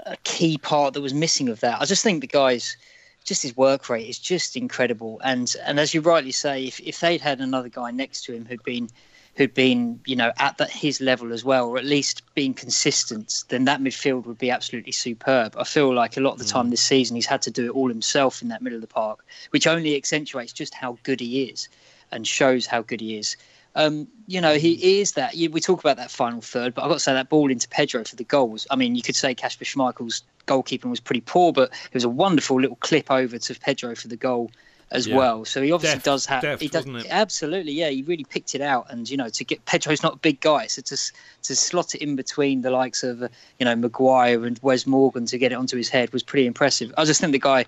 a 0.05 0.17
key 0.23 0.57
part 0.57 0.93
that 0.93 1.01
was 1.01 1.13
missing 1.13 1.49
of 1.49 1.59
that. 1.61 1.81
I 1.81 1.85
just 1.85 2.03
think 2.03 2.21
the 2.21 2.27
guys 2.27 2.75
just 3.23 3.43
his 3.43 3.55
work 3.55 3.89
rate 3.89 4.07
is 4.07 4.19
just 4.19 4.55
incredible. 4.55 5.19
And 5.23 5.53
and 5.65 5.79
as 5.79 5.93
you 5.93 6.01
rightly 6.01 6.31
say, 6.31 6.65
if, 6.65 6.79
if 6.79 6.99
they'd 6.99 7.21
had 7.21 7.39
another 7.39 7.69
guy 7.69 7.91
next 7.91 8.25
to 8.25 8.33
him 8.33 8.45
who'd 8.45 8.63
been 8.63 8.89
who'd 9.35 9.53
been 9.53 9.99
you 10.05 10.15
know 10.15 10.31
at 10.37 10.57
that, 10.57 10.69
his 10.69 10.99
level 11.01 11.33
as 11.33 11.43
well, 11.43 11.69
or 11.69 11.77
at 11.77 11.85
least 11.85 12.21
being 12.35 12.53
consistent, 12.53 13.45
then 13.49 13.65
that 13.65 13.79
midfield 13.79 14.25
would 14.25 14.37
be 14.37 14.51
absolutely 14.51 14.91
superb. 14.91 15.55
I 15.57 15.63
feel 15.63 15.93
like 15.93 16.17
a 16.17 16.21
lot 16.21 16.33
of 16.33 16.39
the 16.39 16.45
time 16.45 16.67
mm. 16.67 16.71
this 16.71 16.83
season 16.83 17.15
he's 17.15 17.25
had 17.25 17.41
to 17.43 17.51
do 17.51 17.65
it 17.65 17.71
all 17.71 17.87
himself 17.87 18.41
in 18.41 18.49
that 18.49 18.61
middle 18.61 18.77
of 18.77 18.81
the 18.81 18.87
park, 18.87 19.25
which 19.51 19.67
only 19.67 19.95
accentuates 19.95 20.53
just 20.53 20.73
how 20.73 20.97
good 21.03 21.19
he 21.19 21.43
is 21.45 21.69
and 22.11 22.27
shows 22.27 22.65
how 22.65 22.81
good 22.81 23.01
he 23.01 23.17
is. 23.17 23.37
Um, 23.75 24.07
you 24.27 24.39
know, 24.39 24.55
he 24.55 24.99
is 24.99 25.13
that. 25.13 25.33
We 25.35 25.59
talk 25.59 25.79
about 25.79 25.97
that 25.97 26.11
final 26.11 26.41
third, 26.41 26.75
but 26.75 26.83
I've 26.83 26.89
got 26.89 26.95
to 26.95 26.99
say 26.99 27.13
that 27.13 27.29
ball 27.29 27.49
into 27.49 27.67
Pedro 27.67 28.03
for 28.03 28.15
the 28.15 28.23
goals. 28.23 28.67
I 28.69 28.75
mean, 28.75 28.95
you 28.95 29.01
could 29.01 29.15
say 29.15 29.33
Kasper 29.33 29.65
Schmeichel's 29.65 30.23
goalkeeping 30.47 30.89
was 30.89 30.99
pretty 30.99 31.21
poor, 31.21 31.51
but 31.51 31.71
it 31.71 31.93
was 31.93 32.03
a 32.03 32.09
wonderful 32.09 32.61
little 32.61 32.75
clip 32.77 33.09
over 33.09 33.37
to 33.37 33.59
Pedro 33.59 33.95
for 33.95 34.07
the 34.07 34.15
goal 34.15 34.51
as 34.93 35.07
yeah. 35.07 35.17
well. 35.17 35.43
So 35.43 35.61
he 35.61 35.71
obviously 35.71 35.95
deft, 35.95 36.05
does 36.05 36.25
have. 36.27 36.41
Deft, 36.43 36.61
he 36.61 36.67
does 36.67 36.85
absolutely, 37.09 37.73
yeah. 37.73 37.89
He 37.89 38.03
really 38.03 38.23
picked 38.23 38.55
it 38.55 38.61
out, 38.61 38.85
and 38.89 39.09
you 39.09 39.17
know, 39.17 39.29
to 39.29 39.43
get 39.43 39.65
Pedro's 39.65 40.03
not 40.03 40.13
a 40.13 40.17
big 40.17 40.39
guy, 40.39 40.67
so 40.67 40.81
to 40.83 40.97
to 41.43 41.55
slot 41.55 41.95
it 41.95 42.01
in 42.01 42.15
between 42.15 42.61
the 42.61 42.69
likes 42.69 43.03
of 43.03 43.23
uh, 43.23 43.27
you 43.59 43.65
know 43.65 43.75
Maguire 43.75 44.45
and 44.45 44.59
Wes 44.61 44.85
Morgan 44.87 45.25
to 45.25 45.37
get 45.37 45.51
it 45.51 45.55
onto 45.55 45.75
his 45.75 45.89
head 45.89 46.13
was 46.13 46.23
pretty 46.23 46.45
impressive. 46.45 46.93
I 46.97 47.05
just 47.05 47.19
think 47.19 47.33
the 47.33 47.39
guy 47.39 47.65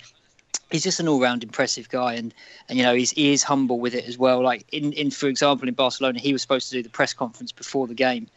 he's 0.72 0.84
just 0.84 1.00
an 1.00 1.08
all-round 1.08 1.44
impressive 1.44 1.90
guy 1.90 2.14
and 2.14 2.34
and 2.70 2.78
you 2.78 2.84
know 2.84 2.94
he's 2.94 3.12
he 3.12 3.34
is 3.34 3.44
humble 3.44 3.80
with 3.80 3.94
it 3.94 4.06
as 4.06 4.18
well 4.18 4.42
like 4.42 4.66
in 4.72 4.94
in 4.94 5.12
for 5.12 5.28
example 5.28 5.68
in 5.68 5.74
barcelona 5.74 6.20
he 6.20 6.34
was 6.34 6.42
supposed 6.42 6.70
to 6.70 6.76
do 6.76 6.84
the 6.84 6.90
press 6.90 7.14
conference 7.14 7.52
before 7.52 7.88
the 7.88 7.94
game 7.94 8.28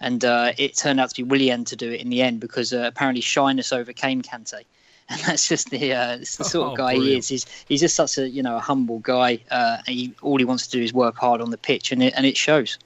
and 0.00 0.24
uh, 0.24 0.52
it 0.58 0.76
turned 0.76 1.00
out 1.00 1.10
to 1.10 1.16
be 1.16 1.22
Willian 1.24 1.64
to 1.64 1.76
do 1.76 1.90
it 1.90 2.00
in 2.00 2.08
the 2.08 2.22
end 2.22 2.40
because 2.40 2.72
uh, 2.72 2.84
apparently 2.86 3.20
shyness 3.20 3.72
overcame 3.72 4.22
Kante 4.22 4.62
and 5.08 5.20
that's 5.22 5.48
just 5.48 5.70
the, 5.70 5.92
uh, 5.94 6.18
the 6.18 6.26
sort 6.26 6.66
of 6.66 6.72
oh, 6.72 6.76
guy 6.76 6.92
brilliant. 6.94 7.12
he 7.12 7.16
is. 7.16 7.28
He's 7.28 7.64
he's 7.66 7.80
just 7.80 7.96
such 7.96 8.18
a 8.18 8.28
you 8.28 8.42
know 8.42 8.56
a 8.56 8.60
humble 8.60 8.98
guy. 8.98 9.40
Uh, 9.50 9.78
he, 9.86 10.12
all 10.20 10.36
he 10.36 10.44
wants 10.44 10.66
to 10.66 10.76
do 10.76 10.82
is 10.82 10.92
work 10.92 11.16
hard 11.16 11.40
on 11.40 11.50
the 11.50 11.56
pitch, 11.56 11.92
and 11.92 12.02
it 12.02 12.12
and 12.14 12.26
it 12.26 12.36
shows. 12.36 12.78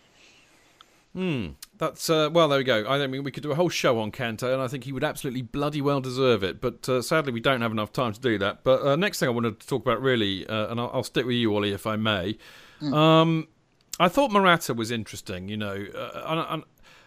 Hmm. 1.15 1.49
That's 1.83 2.09
uh, 2.09 2.31
well. 2.33 2.47
There 2.47 2.59
we 2.59 2.65
go. 2.65 2.87
I 2.87 3.05
mean, 3.09 3.25
we 3.25 3.33
could 3.33 3.43
do 3.43 3.51
a 3.51 3.57
whole 3.57 3.69
show 3.69 3.99
on 3.99 4.13
Kante, 4.13 4.45
and 4.45 4.63
I 4.63 4.69
think 4.69 4.85
he 4.85 4.93
would 4.93 5.03
absolutely 5.03 5.43
bloody 5.43 5.81
well 5.81 6.01
deserve 6.01 6.45
it. 6.45 6.61
But 6.61 6.89
uh, 6.89 7.03
sadly, 7.03 7.33
we 7.33 7.41
don't 7.41 7.61
have 7.61 7.73
enough 7.73 7.93
time 7.93 8.13
to 8.13 8.21
do 8.21 8.39
that. 8.39 8.63
But 8.63 8.83
uh, 8.83 8.95
next 8.95 9.19
thing 9.19 9.29
I 9.29 9.33
wanted 9.33 9.59
to 9.59 9.67
talk 9.67 9.83
about, 9.83 10.01
really, 10.01 10.47
uh, 10.47 10.69
and 10.69 10.79
I'll, 10.79 10.93
I'll, 10.95 11.03
stick 11.03 11.27
with 11.27 11.35
you, 11.35 11.53
Ollie, 11.53 11.73
if 11.73 11.85
I 11.85 11.97
may. 11.97 12.39
Mm. 12.81 12.95
Um, 12.95 13.49
I 13.99 14.07
thought 14.07 14.31
Morata 14.31 14.75
was 14.75 14.93
interesting. 14.93 15.49
You 15.49 15.57
know, 15.57 15.85
uh, 15.93 16.23
and, 16.25 16.47
and, 16.51 16.63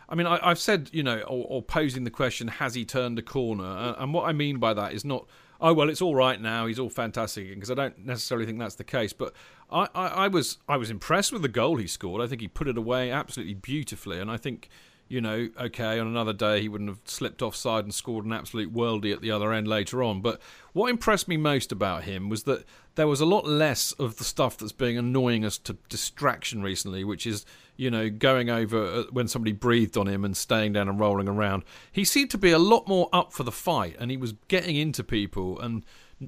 I 0.10 0.16
mean, 0.16 0.28
I, 0.28 0.46
have 0.46 0.60
said, 0.60 0.90
you 0.92 1.04
know, 1.04 1.22
or, 1.22 1.46
or, 1.48 1.62
posing 1.62 2.04
the 2.04 2.12
question, 2.12 2.50
has 2.50 2.76
he 2.76 2.84
turned 2.84 3.18
a 3.18 3.22
corner? 3.22 3.96
And 3.98 4.14
what 4.14 4.28
I 4.28 4.34
mean 4.34 4.58
by 4.58 4.74
that 4.74 4.92
is 4.92 5.06
not, 5.06 5.26
oh 5.60 5.74
well, 5.74 5.90
it's 5.90 6.02
all 6.02 6.16
right 6.16 6.40
now. 6.40 6.68
He's 6.68 6.80
all 6.80 6.90
fantastic 6.90 7.50
because 7.50 7.72
I 7.72 7.76
don't 7.76 8.06
necessarily 8.06 8.46
think 8.46 8.60
that's 8.60 8.76
the 8.76 8.84
case. 8.84 9.14
But 9.14 9.34
I, 9.70 9.88
I, 9.96 10.08
I, 10.08 10.28
was 10.28 10.58
I 10.68 10.78
was 10.78 10.90
impressed 10.90 11.32
with 11.32 11.42
the 11.42 11.48
goal 11.48 11.78
he 11.78 11.88
scored. 11.88 12.22
I 12.22 12.28
think 12.28 12.42
he 12.42 12.48
put 12.48 12.68
it 12.68 12.78
away 12.78 13.12
absolutely 13.12 13.56
beautifully, 13.56 14.20
and 14.20 14.30
I 14.30 14.38
think 14.38 14.70
you 15.08 15.22
know, 15.22 15.50
okay, 15.60 16.00
on 16.00 16.08
another 16.08 16.34
day 16.34 16.62
he 16.62 16.70
wouldn't 16.70 16.90
have 16.90 17.00
slipped 17.06 17.42
offside 17.42 17.84
and 17.84 17.94
scored 17.94 18.26
an 18.26 18.34
absolute 18.34 18.74
worldie 18.74 19.14
at 19.14 19.22
the 19.22 19.32
other 19.32 19.54
end 19.54 19.68
later 19.68 20.02
on. 20.02 20.22
But 20.22 20.42
what 20.74 20.90
impressed 20.90 21.28
me 21.28 21.38
most 21.38 21.72
about 21.72 22.04
him 22.04 22.28
was 22.28 22.44
that 22.44 22.64
there 22.96 23.08
was 23.08 23.22
a 23.22 23.26
lot 23.26 23.46
less 23.46 23.92
of 23.94 24.18
the 24.18 24.24
stuff 24.24 24.58
that's 24.58 24.72
being 24.72 24.98
annoying 24.98 25.46
us 25.46 25.58
to 25.60 25.78
distraction 25.90 26.64
recently, 26.64 27.04
which 27.04 27.28
is, 27.28 27.46
you 27.78 27.92
know, 27.92 28.10
going 28.10 28.50
over 28.50 28.84
uh, 28.86 29.04
when 29.12 29.28
somebody 29.28 29.52
breathed 29.52 29.98
on 29.98 30.08
him 30.08 30.24
and 30.24 30.36
staying 30.36 30.74
down 30.74 30.88
and 30.88 31.00
rolling 31.00 31.28
around. 31.28 31.64
He 31.92 32.06
seemed 32.06 32.32
to 32.32 32.38
be 32.38 32.52
a 32.52 32.60
lot 32.60 32.88
more 32.88 33.10
up 33.12 33.34
for 33.34 33.44
the 33.44 33.52
fight 33.52 33.96
and 34.00 34.12
he 34.12 34.18
was 34.18 34.34
getting 34.48 34.76
into 34.76 35.04
people. 35.04 35.60
And, 35.60 35.84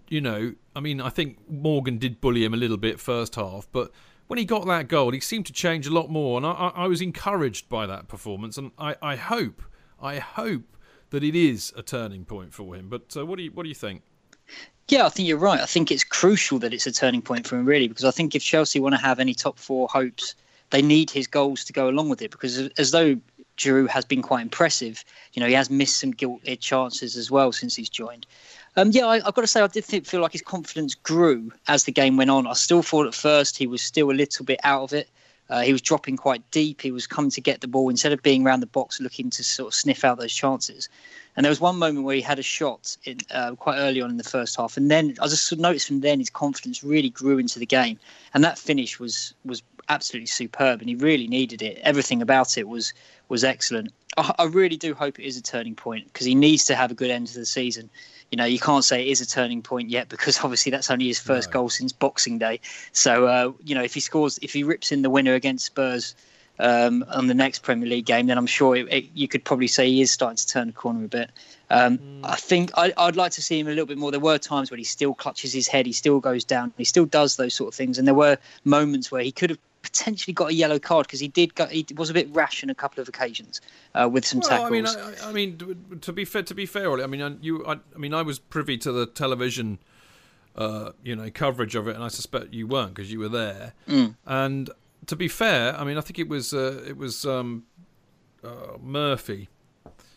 you 0.10 0.22
know, 0.22 0.54
I 0.76 0.80
mean, 0.80 1.00
I 1.00 1.10
think 1.10 1.50
Morgan 1.50 1.98
did 1.98 2.20
bully 2.20 2.43
him 2.43 2.54
a 2.54 2.58
little 2.58 2.78
bit 2.78 3.00
first 3.00 3.36
half, 3.36 3.68
but 3.72 3.91
when 4.28 4.38
he 4.38 4.45
got 4.45 4.66
that 4.68 4.88
goal, 4.88 5.12
he 5.12 5.20
seemed 5.20 5.45
to 5.48 5.54
change 5.54 5.88
a 5.88 5.93
lot 5.93 6.10
more, 6.10 6.38
and 6.38 6.45
I, 6.45 6.72
I 6.76 6.88
was 6.88 7.02
encouraged 7.02 7.70
by 7.70 7.88
that 7.88 8.08
performance. 8.08 8.58
And 8.58 8.72
I, 8.78 8.95
I, 9.02 9.16
hope, 9.16 9.64
I 10.02 10.20
hope 10.20 10.78
that 11.10 11.24
it 11.24 11.36
is 11.36 11.74
a 11.76 11.82
turning 11.82 12.26
point 12.26 12.54
for 12.54 12.76
him. 12.76 12.89
But 12.89 13.16
uh, 13.16 13.26
what 13.26 13.38
do 13.38 13.43
you 13.43 13.52
what 13.52 13.64
do 13.64 13.70
you 13.70 13.76
think? 13.76 14.02
Yeah, 14.89 15.06
I 15.06 15.10
think 15.10 15.28
you're 15.28 15.38
right. 15.38 15.60
I 15.60 15.66
think 15.66 15.91
it's 15.91 16.04
crucial 16.04 16.60
that 16.60 16.74
it's 16.74 16.88
a 16.88 16.91
turning 16.91 17.22
point 17.22 17.45
for 17.45 17.58
him, 17.58 17.66
really, 17.66 17.88
because 17.88 18.06
I 18.06 18.12
think 18.12 18.36
if 18.36 18.43
Chelsea 18.43 18.80
want 18.80 18.95
to 18.95 19.02
have 19.02 19.20
any 19.20 19.34
top 19.34 19.60
four 19.60 19.88
hopes, 19.89 20.36
they 20.70 20.82
need 20.82 21.09
his 21.09 21.28
goals 21.28 21.63
to 21.65 21.74
go 21.74 21.89
along 21.89 22.09
with 22.09 22.22
it. 22.22 22.32
Because 22.32 22.57
as 22.78 22.91
though 22.91 23.18
Giroud 23.57 23.89
has 23.89 24.05
been 24.05 24.22
quite 24.22 24.41
impressive, 24.41 25.03
you 25.34 25.39
know, 25.39 25.47
he 25.47 25.53
has 25.53 25.70
missed 25.70 25.99
some 25.99 26.11
gilt 26.11 26.41
chances 26.59 27.15
as 27.15 27.32
well 27.32 27.51
since 27.51 27.76
he's 27.76 27.89
joined. 27.89 28.26
Um, 28.76 28.91
yeah, 28.91 29.07
I, 29.07 29.15
have 29.20 29.34
got 29.34 29.41
to 29.41 29.47
say, 29.47 29.61
I 29.61 29.68
did 29.68 29.86
think, 29.86 30.05
feel 30.05 30.22
like 30.22 30.34
his 30.34 30.43
confidence 30.43 30.93
grew 30.93 31.51
as 31.68 31.86
the 31.86 31.91
game 31.91 32.15
went 32.15 32.30
on. 32.30 32.45
I 32.45 32.53
still 32.53 32.84
thought 32.84 33.07
at 33.07 33.15
first 33.15 33.57
he 33.57 33.65
was 33.65 33.82
still 33.82 34.11
a 34.11 34.13
little 34.13 34.45
bit 34.45 34.59
out 34.63 34.84
of 34.84 34.93
it. 34.93 35.09
Uh, 35.49 35.61
he 35.61 35.72
was 35.72 35.82
dropping 35.82 36.18
quite 36.18 36.49
deep. 36.51 36.82
He 36.82 36.91
was 36.91 37.07
coming 37.07 37.32
to 37.32 37.41
get 37.41 37.61
the 37.61 37.68
ball 37.68 37.89
instead 37.89 38.11
of 38.11 38.22
being 38.22 38.45
around 38.45 38.59
the 38.59 38.68
box 38.68 38.99
looking 38.99 39.30
to 39.32 39.43
sort 39.43 39.68
of 39.68 39.74
sniff 39.74 40.03
out 40.03 40.20
those 40.20 40.34
chances. 40.34 40.89
And 41.36 41.43
there 41.43 41.49
was 41.49 41.61
one 41.61 41.78
moment 41.78 42.05
where 42.05 42.15
he 42.15 42.22
had 42.22 42.39
a 42.39 42.43
shot 42.43 42.97
in, 43.05 43.20
uh, 43.32 43.55
quite 43.55 43.78
early 43.78 44.01
on 44.01 44.09
in 44.09 44.18
the 44.18 44.24
first 44.24 44.57
half, 44.57 44.76
and 44.76 44.89
then 44.89 45.15
I 45.22 45.28
just 45.28 45.55
noticed 45.55 45.88
from 45.88 46.01
then 46.01 46.20
his 46.20 46.32
confidence 46.32 46.84
really 46.84 47.11
grew 47.11 47.38
into 47.38 47.59
the 47.59 47.65
game, 47.65 47.99
and 48.34 48.43
that 48.43 48.57
finish 48.57 48.99
was 48.99 49.36
was 49.45 49.61
absolutely 49.90 50.28
superb, 50.28 50.82
and 50.82 50.90
he 50.90 50.96
really 50.96 51.28
needed 51.28 51.62
it. 51.62 51.80
Everything 51.84 52.22
about 52.22 52.58
it 52.58 52.68
was 52.68 52.94
was 53.30 53.44
excellent. 53.44 53.92
I, 54.18 54.34
I 54.40 54.44
really 54.46 54.78
do 54.78 54.94
hope 54.94 55.20
it 55.20 55.26
is 55.26 55.38
a 55.38 55.42
turning 55.42 55.76
point 55.76 56.06
because 56.06 56.26
he 56.26 56.36
needs 56.36 56.66
to 56.66 56.76
have 56.76 56.92
a 56.92 56.96
good 56.96 57.10
end 57.10 57.28
to 57.28 57.40
the 57.40 57.46
season 57.46 57.90
you 58.32 58.38
know, 58.38 58.46
you 58.46 58.60
can't 58.60 58.84
say 58.84 59.04
it 59.04 59.08
is 59.08 59.22
a 59.22 59.26
turning 59.26 59.62
point 59.62 59.90
yet 59.90 60.10
because 60.14 60.44
obviously 60.44 60.72
that's 60.72 60.92
only 60.92 61.08
his 61.08 61.20
first 61.20 61.50
no. 61.50 61.54
goal 61.54 61.70
since 61.70 61.94
Boxing 61.94 62.38
Day. 62.38 62.60
So, 62.92 63.28
uh, 63.28 63.52
you 63.64 63.76
know, 63.76 63.84
if 63.84 63.94
he 63.94 64.00
scores, 64.00 64.40
if 64.42 64.54
he 64.54 64.64
rips 64.64 64.92
in 64.92 65.02
the 65.02 65.10
winner 65.10 65.34
against 65.34 65.66
Spurs 65.66 66.16
um, 66.60 67.05
on 67.10 67.28
the 67.28 67.34
next 67.34 67.60
Premier 67.60 67.88
League 67.88 68.05
game, 68.05 68.28
then 68.28 68.38
I'm 68.38 68.47
sure 68.47 68.76
it, 68.76 68.91
it, 68.91 69.05
you 69.14 69.28
could 69.28 69.43
probably 69.43 69.68
say 69.68 69.88
he 69.88 70.01
is 70.01 70.12
starting 70.12 70.38
to 70.38 70.47
turn 70.47 70.68
the 70.68 70.74
corner 70.74 71.05
a 71.05 71.08
bit. 71.08 71.32
Um, 71.70 71.97
mm. 71.97 72.20
I 72.24 72.36
think 72.36 72.72
I, 72.76 72.93
would 72.97 73.16
like 73.16 73.32
to 73.34 73.41
see 73.41 73.60
him 73.60 73.68
a 73.68 73.72
little 73.72 73.86
bit 73.86 73.97
more. 73.97 74.12
There 74.12 74.20
were 74.20 74.38
times 74.38 74.72
when 74.72 74.78
he 74.78 74.84
still 74.84 75.14
clutches 75.14 75.53
his 75.53 75.68
head, 75.68 75.86
he 75.86 75.93
still 75.93 76.20
goes 76.20 76.43
down, 76.43 76.74
he 76.78 76.86
still 76.86 77.05
does 77.05 77.36
those 77.36 77.53
sort 77.53 77.70
of 77.70 77.76
things, 77.76 77.97
and 77.97 78.08
there 78.08 78.16
were 78.16 78.38
moments 78.64 79.12
where 79.12 79.22
he 79.22 79.32
could 79.32 79.49
have 79.51 79.60
potentially 79.82 80.34
got 80.34 80.49
a 80.49 80.53
yellow 80.53 80.80
card 80.80 81.08
because 81.08 81.20
he 81.20 81.28
did 81.28 81.55
go, 81.55 81.66
he 81.68 81.86
was 81.95 82.10
a 82.10 82.14
bit 82.14 82.28
rash 82.34 82.64
on 82.64 82.70
a 82.70 82.76
couple 82.76 83.01
of 83.01 83.08
occasions 83.08 83.62
uh, 83.95 84.10
with 84.12 84.26
some 84.26 84.39
well, 84.41 84.49
tackles. 84.49 84.70
I 84.70 84.72
mean, 84.72 84.86
I, 84.86 85.30
I, 85.30 85.32
mean, 85.32 85.99
to 86.01 86.14
be 86.14 86.26
fair, 86.26 86.43
to 86.43 86.55
be 86.55 86.66
fair, 86.66 86.91
I 87.01 87.08
mean, 87.08 87.39
you, 87.41 87.66
I, 87.66 87.74
I 87.74 87.97
mean, 87.97 88.14
I 88.14 88.22
was 88.22 88.39
privy 88.39 88.78
to 88.80 88.91
the 88.91 89.05
television, 89.05 89.80
uh, 90.55 90.91
you 91.03 91.16
know, 91.16 91.30
coverage 91.30 91.76
of 91.76 91.88
it, 91.88 91.95
and 91.95 92.03
I 92.03 92.10
suspect 92.10 92.53
you 92.53 92.68
weren't 92.68 92.95
because 92.95 93.12
you 93.12 93.20
were 93.20 93.30
there. 93.30 93.74
Mm. 93.88 94.16
And 94.26 94.70
to 95.06 95.16
be 95.16 95.28
fair, 95.28 95.76
I 95.80 95.84
mean, 95.84 95.98
I 95.98 96.02
think 96.02 96.20
it 96.20 96.28
was 96.28 96.54
uh, 96.54 96.84
it 96.88 96.98
was 96.98 97.26
um, 97.26 97.64
uh, 98.43 98.78
Murphy. 98.82 99.50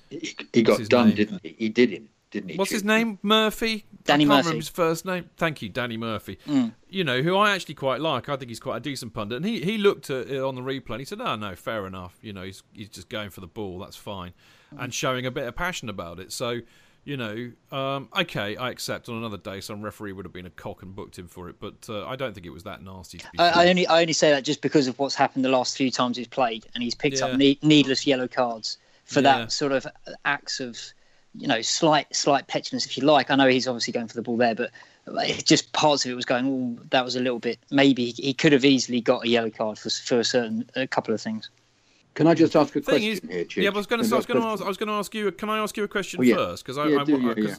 He, 0.08 0.34
he 0.52 0.62
got 0.62 0.82
done, 0.88 1.08
name? 1.08 1.16
didn't 1.16 1.40
he? 1.42 1.54
He 1.58 1.68
did 1.68 1.90
him 1.90 2.08
didn't 2.30 2.50
he? 2.50 2.56
What's 2.56 2.70
his 2.70 2.84
name? 2.84 3.18
Murphy. 3.22 3.84
Danny 4.04 4.24
I 4.24 4.26
can't 4.26 4.28
Murphy. 4.28 4.38
remember 4.38 4.56
his 4.56 4.68
first 4.68 5.04
name. 5.04 5.30
Thank 5.36 5.62
you, 5.62 5.68
Danny 5.68 5.96
Murphy. 5.96 6.38
Mm. 6.46 6.72
You 6.88 7.04
know 7.04 7.22
who 7.22 7.36
I 7.36 7.50
actually 7.50 7.74
quite 7.74 8.00
like. 8.00 8.28
I 8.28 8.36
think 8.36 8.50
he's 8.50 8.60
quite 8.60 8.76
a 8.76 8.80
decent 8.80 9.12
pundit. 9.12 9.36
And 9.36 9.44
he, 9.46 9.60
he 9.60 9.78
looked 9.78 10.10
at 10.10 10.28
it 10.28 10.40
on 10.40 10.54
the 10.54 10.62
replay 10.62 10.92
and 10.92 11.00
he 11.00 11.04
said, 11.04 11.20
"Oh 11.20 11.36
no, 11.36 11.54
fair 11.54 11.86
enough. 11.86 12.16
You 12.22 12.32
know, 12.32 12.42
he's 12.42 12.62
he's 12.72 12.88
just 12.88 13.08
going 13.08 13.30
for 13.30 13.40
the 13.40 13.46
ball. 13.46 13.78
That's 13.78 13.96
fine, 13.96 14.32
mm. 14.74 14.82
and 14.82 14.94
showing 14.94 15.26
a 15.26 15.30
bit 15.30 15.46
of 15.46 15.54
passion 15.54 15.88
about 15.88 16.20
it." 16.20 16.32
So. 16.32 16.60
You 17.04 17.16
know, 17.16 17.52
um, 17.72 18.08
okay, 18.18 18.56
I 18.56 18.70
accept. 18.70 19.08
On 19.08 19.16
another 19.16 19.38
day, 19.38 19.60
some 19.60 19.80
referee 19.80 20.12
would 20.12 20.26
have 20.26 20.32
been 20.32 20.46
a 20.46 20.50
cock 20.50 20.82
and 20.82 20.94
booked 20.94 21.18
him 21.18 21.28
for 21.28 21.48
it, 21.48 21.56
but 21.58 21.86
uh, 21.88 22.06
I 22.06 22.14
don't 22.14 22.34
think 22.34 22.46
it 22.46 22.50
was 22.50 22.64
that 22.64 22.82
nasty. 22.82 23.20
I, 23.38 23.48
I, 23.48 23.68
only, 23.68 23.86
I 23.86 24.02
only 24.02 24.12
say 24.12 24.30
that 24.30 24.44
just 24.44 24.60
because 24.60 24.86
of 24.86 24.98
what's 24.98 25.14
happened 25.14 25.44
the 25.44 25.48
last 25.48 25.76
few 25.76 25.90
times 25.90 26.18
he's 26.18 26.28
played, 26.28 26.66
and 26.74 26.82
he's 26.82 26.94
picked 26.94 27.20
yeah. 27.20 27.26
up 27.26 27.36
ne- 27.36 27.58
needless 27.62 28.06
yellow 28.06 28.28
cards 28.28 28.76
for 29.04 29.20
yeah. 29.20 29.38
that 29.38 29.52
sort 29.52 29.72
of 29.72 29.86
acts 30.24 30.60
of 30.60 30.78
you 31.34 31.46
know, 31.46 31.62
slight 31.62 32.14
slight 32.14 32.46
petulance 32.46 32.86
if 32.86 32.96
you 32.96 33.04
like. 33.04 33.30
I 33.30 33.36
know 33.36 33.46
he's 33.46 33.68
obviously 33.68 33.92
going 33.92 34.08
for 34.08 34.14
the 34.14 34.22
ball 34.22 34.36
there, 34.36 34.54
but 34.54 34.70
just 35.44 35.72
parts 35.72 36.04
of 36.04 36.10
it 36.10 36.14
was 36.14 36.24
going. 36.24 36.46
Oh, 36.46 36.84
that 36.90 37.04
was 37.04 37.16
a 37.16 37.20
little 37.20 37.38
bit. 37.38 37.58
Maybe 37.70 38.10
he 38.10 38.34
could 38.34 38.52
have 38.52 38.64
easily 38.64 39.00
got 39.00 39.24
a 39.24 39.28
yellow 39.28 39.50
card 39.50 39.78
for 39.78 39.90
for 39.90 40.18
a 40.18 40.24
certain 40.24 40.68
a 40.74 40.86
couple 40.86 41.14
of 41.14 41.20
things. 41.20 41.50
Can 42.14 42.26
I 42.26 42.34
just 42.34 42.56
ask 42.56 42.74
a 42.74 42.80
question 42.80 43.08
is, 43.08 43.20
here, 43.20 43.64
Yeah, 43.64 43.70
I 43.70 43.72
was 43.72 43.86
going 43.86 44.02
to. 44.02 44.14
I 44.14 44.16
was 44.16 44.26
going 44.26 44.40
to 44.40 44.46
ask. 44.46 44.62
I 44.62 44.68
was 44.68 44.76
going 44.76 44.88
to 44.88 44.94
ask 44.94 45.14
you. 45.14 45.30
Can 45.32 45.48
I 45.48 45.58
ask 45.58 45.76
you 45.76 45.84
a 45.84 45.88
question 45.88 46.20
oh, 46.20 46.22
yeah. 46.22 46.34
first? 46.34 46.64
Because 46.64 46.78
I, 46.78 46.88
yeah, 46.88 47.00
I, 47.00 47.04
do, 47.04 47.30
I, 47.30 47.34
yeah, 47.36 47.54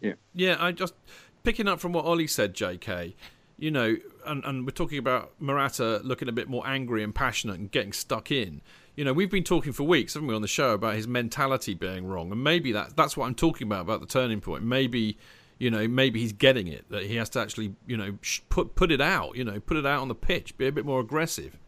yeah, 0.00 0.12
yeah. 0.34 0.56
I 0.58 0.72
just 0.72 0.94
picking 1.42 1.68
up 1.68 1.80
from 1.80 1.92
what 1.92 2.04
Ollie 2.04 2.26
said, 2.26 2.54
J.K. 2.54 3.16
You 3.56 3.70
know, 3.70 3.96
and, 4.26 4.44
and 4.44 4.66
we're 4.66 4.72
talking 4.72 4.98
about 4.98 5.32
Morata 5.38 6.00
looking 6.02 6.28
a 6.28 6.32
bit 6.32 6.48
more 6.48 6.66
angry 6.66 7.04
and 7.04 7.14
passionate 7.14 7.58
and 7.58 7.70
getting 7.70 7.92
stuck 7.92 8.30
in 8.30 8.60
you 8.96 9.04
know, 9.04 9.12
we've 9.12 9.30
been 9.30 9.44
talking 9.44 9.72
for 9.72 9.82
weeks, 9.82 10.14
haven't 10.14 10.28
we, 10.28 10.34
on 10.34 10.42
the 10.42 10.48
show 10.48 10.70
about 10.70 10.94
his 10.94 11.08
mentality 11.08 11.74
being 11.74 12.06
wrong, 12.06 12.30
and 12.30 12.42
maybe 12.42 12.72
that 12.72 12.96
that's 12.96 13.16
what 13.16 13.26
I'm 13.26 13.34
talking 13.34 13.66
about 13.66 13.82
about 13.82 14.00
the 14.00 14.06
turning 14.06 14.40
point. 14.40 14.62
Maybe, 14.62 15.18
you 15.58 15.70
know, 15.70 15.88
maybe 15.88 16.20
he's 16.20 16.32
getting 16.32 16.68
it 16.68 16.88
that 16.90 17.04
he 17.04 17.16
has 17.16 17.28
to 17.30 17.40
actually, 17.40 17.74
you 17.86 17.96
know, 17.96 18.16
put 18.48 18.74
put 18.74 18.92
it 18.92 19.00
out, 19.00 19.36
you 19.36 19.44
know, 19.44 19.58
put 19.58 19.76
it 19.76 19.86
out 19.86 20.00
on 20.00 20.08
the 20.08 20.14
pitch, 20.14 20.56
be 20.56 20.66
a 20.66 20.72
bit 20.72 20.84
more 20.84 21.00
aggressive. 21.00 21.58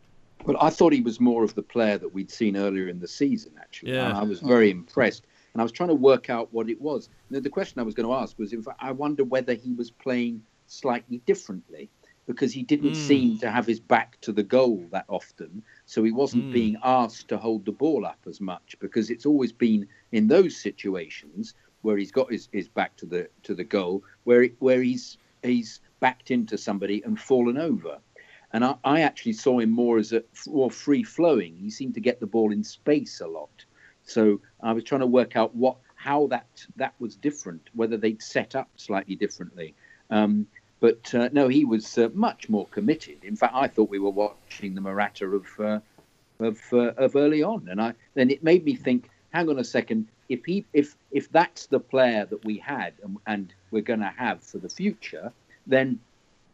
Well, 0.46 0.56
I 0.60 0.70
thought 0.70 0.92
he 0.92 1.00
was 1.00 1.20
more 1.20 1.42
of 1.42 1.54
the 1.54 1.62
player 1.62 1.98
that 1.98 2.14
we'd 2.14 2.30
seen 2.30 2.56
earlier 2.56 2.88
in 2.88 3.00
the 3.00 3.08
season. 3.08 3.52
Actually, 3.60 3.94
yeah. 3.94 4.18
I 4.18 4.22
was 4.22 4.40
very 4.40 4.70
impressed, 4.70 5.26
and 5.52 5.60
I 5.60 5.64
was 5.64 5.72
trying 5.72 5.88
to 5.88 5.94
work 5.94 6.30
out 6.30 6.52
what 6.52 6.70
it 6.70 6.80
was. 6.80 7.08
the 7.30 7.50
question 7.50 7.80
I 7.80 7.82
was 7.82 7.94
going 7.94 8.08
to 8.08 8.14
ask 8.14 8.38
was, 8.38 8.52
if 8.52 8.66
I 8.78 8.92
wonder 8.92 9.24
whether 9.24 9.54
he 9.54 9.72
was 9.72 9.90
playing 9.90 10.42
slightly 10.66 11.18
differently 11.26 11.90
because 12.26 12.52
he 12.52 12.62
didn't 12.62 12.92
mm. 12.92 12.96
seem 12.96 13.38
to 13.38 13.50
have 13.50 13.66
his 13.66 13.80
back 13.80 14.20
to 14.20 14.32
the 14.32 14.42
goal 14.42 14.84
that 14.90 15.04
often. 15.08 15.62
So 15.86 16.02
he 16.02 16.12
wasn't 16.12 16.46
mm. 16.46 16.52
being 16.52 16.76
asked 16.82 17.28
to 17.28 17.38
hold 17.38 17.64
the 17.64 17.72
ball 17.72 18.04
up 18.04 18.18
as 18.26 18.40
much 18.40 18.76
because 18.80 19.10
it's 19.10 19.26
always 19.26 19.52
been 19.52 19.86
in 20.12 20.26
those 20.26 20.56
situations 20.56 21.54
where 21.82 21.96
he's 21.96 22.10
got 22.10 22.30
his, 22.30 22.48
his 22.52 22.68
back 22.68 22.96
to 22.96 23.06
the 23.06 23.28
to 23.44 23.54
the 23.54 23.64
goal 23.64 24.02
where 24.24 24.42
it, 24.42 24.56
where 24.58 24.82
he's 24.82 25.18
he's 25.42 25.80
backed 26.00 26.30
into 26.30 26.58
somebody 26.58 27.02
and 27.04 27.18
fallen 27.18 27.56
over. 27.56 27.98
And 28.56 28.64
I, 28.64 28.74
I 28.84 29.00
actually 29.02 29.34
saw 29.34 29.58
him 29.58 29.70
more 29.70 29.98
as 29.98 30.14
a 30.14 30.24
more 30.46 30.70
free 30.70 31.02
flowing. 31.02 31.58
He 31.58 31.68
seemed 31.68 31.92
to 31.92 32.00
get 32.00 32.20
the 32.20 32.26
ball 32.26 32.52
in 32.52 32.64
space 32.64 33.20
a 33.20 33.26
lot. 33.26 33.66
So 34.02 34.40
I 34.62 34.72
was 34.72 34.82
trying 34.82 35.02
to 35.02 35.06
work 35.06 35.36
out 35.36 35.54
what 35.54 35.76
how 35.94 36.28
that 36.28 36.46
that 36.76 36.94
was 36.98 37.16
different, 37.16 37.68
whether 37.74 37.98
they'd 37.98 38.22
set 38.22 38.56
up 38.56 38.70
slightly 38.76 39.14
differently. 39.14 39.74
Um, 40.08 40.46
but 40.80 41.14
uh, 41.14 41.28
no, 41.34 41.48
he 41.48 41.66
was 41.66 41.98
uh, 41.98 42.08
much 42.14 42.48
more 42.48 42.66
committed. 42.68 43.18
In 43.24 43.36
fact, 43.36 43.52
I 43.54 43.68
thought 43.68 43.90
we 43.90 43.98
were 43.98 44.08
watching 44.08 44.74
the 44.74 44.80
Morata 44.80 45.26
of 45.26 45.46
uh, 45.60 45.80
of, 46.40 46.58
uh, 46.72 46.94
of 46.96 47.14
early 47.14 47.42
on, 47.42 47.68
and 47.68 47.78
I 47.78 47.92
then 48.14 48.30
it 48.30 48.42
made 48.42 48.64
me 48.64 48.74
think. 48.74 49.10
Hang 49.34 49.50
on 49.50 49.58
a 49.58 49.64
second. 49.64 50.08
If 50.30 50.46
he 50.46 50.64
if 50.72 50.96
if 51.10 51.30
that's 51.30 51.66
the 51.66 51.80
player 51.80 52.24
that 52.24 52.42
we 52.42 52.56
had 52.56 52.94
and, 53.02 53.18
and 53.26 53.52
we're 53.70 53.82
going 53.82 54.00
to 54.00 54.14
have 54.16 54.42
for 54.42 54.56
the 54.56 54.70
future, 54.70 55.30
then 55.66 56.00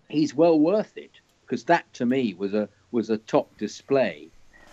he's 0.09 0.34
well 0.34 0.59
worth 0.59 0.96
it 0.96 1.12
because 1.53 1.64
that 1.64 1.92
to 1.92 2.07
me 2.07 2.32
was 2.32 2.55
a 2.55 2.66
was 2.92 3.11
a 3.11 3.18
top 3.18 3.59
display. 3.59 4.30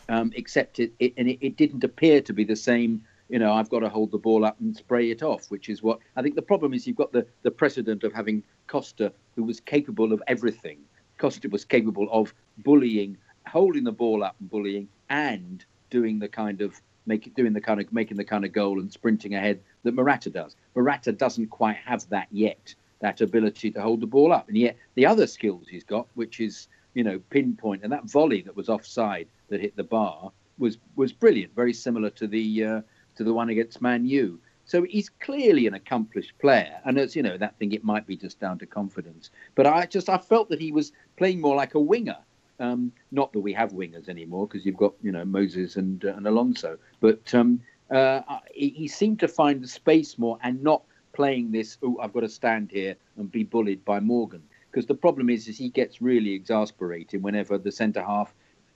Um, 0.07 0.31
except 0.33 0.79
it, 0.79 0.93
it 0.99 1.13
and 1.17 1.27
it, 1.27 1.37
it 1.41 1.57
didn't 1.57 1.83
appear 1.83 2.21
to 2.21 2.31
be 2.31 2.45
the 2.45 2.55
same 2.55 3.03
you 3.27 3.37
know, 3.37 3.51
I've 3.51 3.69
got 3.69 3.81
to 3.81 3.89
hold 3.89 4.11
the 4.11 4.17
ball 4.17 4.45
up 4.45 4.55
and 4.61 4.75
spray 4.75 5.11
it 5.11 5.21
off, 5.21 5.51
which 5.51 5.67
is 5.67 5.83
what 5.83 5.99
I 6.15 6.21
think 6.21 6.35
the 6.35 6.41
problem 6.41 6.73
is. 6.73 6.87
You've 6.87 6.95
got 6.95 7.11
the, 7.11 7.27
the 7.43 7.51
precedent 7.51 8.05
of 8.05 8.13
having 8.13 8.43
Costa, 8.67 9.11
who 9.35 9.43
was 9.43 9.59
capable 9.59 10.13
of 10.13 10.23
everything. 10.25 10.79
Costa 11.17 11.49
was 11.49 11.65
capable 11.65 12.07
of 12.11 12.33
bullying, 12.59 13.17
holding 13.45 13.83
the 13.83 13.91
ball 13.91 14.23
up 14.23 14.35
and 14.39 14.49
bullying, 14.49 14.87
and 15.09 15.65
doing 15.89 16.17
the 16.17 16.29
kind 16.29 16.61
of 16.61 16.81
make 17.05 17.35
doing 17.35 17.51
the 17.51 17.61
kind 17.61 17.81
of 17.81 17.91
making 17.91 18.15
the 18.15 18.23
kind 18.23 18.45
of 18.45 18.53
goal 18.53 18.79
and 18.79 18.91
sprinting 18.91 19.35
ahead 19.35 19.59
that 19.83 19.93
Morata 19.93 20.29
does. 20.29 20.55
Morata 20.75 21.11
doesn't 21.11 21.47
quite 21.47 21.77
have 21.85 22.07
that 22.09 22.29
yet, 22.31 22.73
that 23.01 23.21
ability 23.21 23.71
to 23.71 23.81
hold 23.81 24.01
the 24.01 24.07
ball 24.07 24.31
up, 24.33 24.47
and 24.47 24.57
yet 24.57 24.77
the 24.95 25.05
other 25.05 25.27
skills 25.27 25.67
he's 25.67 25.83
got, 25.83 26.07
which 26.15 26.39
is 26.39 26.67
you 26.93 27.03
know 27.03 27.19
pinpoint 27.29 27.83
and 27.83 27.91
that 27.91 28.09
volley 28.09 28.41
that 28.41 28.55
was 28.55 28.67
offside 28.67 29.27
that 29.49 29.61
hit 29.61 29.75
the 29.75 29.83
bar 29.83 30.31
was 30.57 30.77
was 30.95 31.13
brilliant, 31.13 31.55
very 31.55 31.73
similar 31.73 32.09
to 32.11 32.27
the. 32.27 32.63
Uh, 32.63 32.81
to 33.19 33.25
the 33.25 33.33
one 33.33 33.49
against 33.49 33.81
Man 33.81 34.05
U. 34.05 34.39
So 34.65 34.83
he's 34.83 35.09
clearly 35.09 35.67
an 35.67 35.73
accomplished 35.73 36.37
player, 36.39 36.79
and 36.85 36.97
as 36.97 37.15
you 37.15 37.21
know, 37.21 37.37
that 37.37 37.57
thing 37.57 37.73
it 37.73 37.83
might 37.83 38.07
be 38.07 38.15
just 38.15 38.39
down 38.39 38.57
to 38.59 38.65
confidence. 38.65 39.29
But 39.55 39.67
I 39.67 39.85
just 39.85 40.07
I 40.09 40.17
felt 40.17 40.47
that 40.49 40.61
he 40.61 40.71
was 40.71 40.93
playing 41.17 41.41
more 41.41 41.55
like 41.55 41.73
a 41.75 41.79
winger, 41.79 42.17
Um, 42.59 42.93
not 43.11 43.33
that 43.33 43.41
we 43.41 43.51
have 43.53 43.71
wingers 43.73 44.07
anymore 44.07 44.47
because 44.47 44.65
you've 44.65 44.77
got 44.77 44.93
you 45.01 45.11
know 45.11 45.25
Moses 45.25 45.75
and 45.75 46.05
uh, 46.05 46.13
and 46.15 46.25
Alonso, 46.27 46.77
but 47.01 47.33
um, 47.33 47.59
uh, 47.91 48.21
he, 48.53 48.69
he, 48.69 48.87
seemed 48.87 49.19
to 49.19 49.27
find 49.27 49.61
the 49.61 49.67
space 49.67 50.17
more 50.17 50.37
and 50.43 50.63
not 50.63 50.83
playing 51.19 51.51
this. 51.51 51.77
Oh, 51.83 51.97
I've 52.01 52.13
got 52.13 52.21
to 52.21 52.29
stand 52.29 52.71
here 52.71 52.95
and 53.17 53.29
be 53.29 53.43
bullied 53.43 53.83
by 53.83 53.99
Morgan 53.99 54.41
because 54.71 54.85
the 54.85 54.95
problem 54.95 55.29
is 55.29 55.49
is 55.49 55.57
he 55.57 55.67
gets 55.67 56.01
really 56.01 56.31
exasperated 56.31 57.21
whenever 57.21 57.57
the 57.57 57.73
centre 57.73 58.01
half 58.01 58.33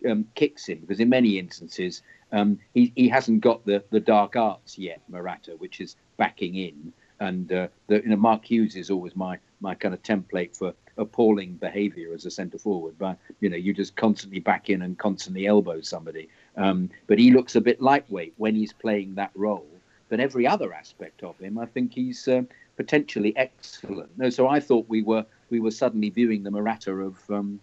um, 0.10 0.26
kicks 0.36 0.68
him 0.68 0.80
because 0.80 1.00
in 1.00 1.08
many 1.08 1.40
instances 1.40 2.02
um, 2.34 2.60
he, 2.74 2.92
he 2.98 3.08
hasn't 3.08 3.40
got 3.40 3.66
the, 3.66 3.82
the 3.92 4.00
dark 4.02 4.36
arts 4.36 4.78
yet, 4.78 5.02
Morata, 5.08 5.52
which 5.52 5.80
is 5.80 5.96
backing 6.18 6.56
in. 6.56 6.92
And 7.22 7.50
uh, 7.54 7.70
the, 7.88 8.02
you 8.02 8.10
know, 8.10 8.18
Mark 8.18 8.44
Hughes 8.44 8.76
is 8.76 8.90
always 8.90 9.16
my, 9.16 9.38
my 9.62 9.74
kind 9.74 9.94
of 9.94 10.04
template 10.04 10.54
for 10.58 10.74
appalling 10.98 11.54
behaviour 11.54 12.14
as 12.14 12.26
a 12.26 12.32
centre 12.32 12.58
forward. 12.58 12.96
But 13.00 13.18
you 13.40 13.50
know, 13.50 13.56
you 13.56 13.74
just 13.74 13.96
constantly 13.96 14.42
back 14.42 14.70
in 14.70 14.82
and 14.82 14.98
constantly 14.98 15.48
elbow 15.48 15.80
somebody. 15.80 16.28
Um, 16.58 16.90
but 17.08 17.20
he 17.20 17.32
looks 17.32 17.56
a 17.56 17.62
bit 17.62 17.82
lightweight 17.82 18.34
when 18.36 18.54
he's 18.54 18.74
playing 18.74 19.16
that 19.16 19.32
role. 19.34 19.73
But 20.14 20.20
every 20.20 20.46
other 20.46 20.72
aspect 20.72 21.24
of 21.24 21.40
him, 21.40 21.58
I 21.58 21.66
think 21.66 21.92
he's 21.92 22.28
uh, 22.28 22.44
potentially 22.78 23.36
excellent. 23.36 24.16
No, 24.16 24.30
so 24.30 24.48
I 24.48 24.60
thought 24.60 24.86
we 24.88 25.02
were 25.02 25.26
we 25.50 25.60
were 25.60 25.72
suddenly 25.72 26.12
viewing 26.12 26.44
the 26.44 26.52
Morata 26.52 26.92
of 26.92 27.18
um, 27.32 27.60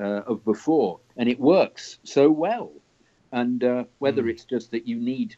uh, 0.00 0.22
of 0.26 0.42
before, 0.42 0.98
and 1.18 1.28
it 1.28 1.38
works 1.38 1.98
so 2.02 2.30
well 2.30 2.72
and 3.32 3.62
uh, 3.62 3.84
whether 3.98 4.22
mm. 4.22 4.30
it's 4.30 4.44
just 4.46 4.70
that 4.70 4.88
you 4.88 4.96
need 4.96 5.36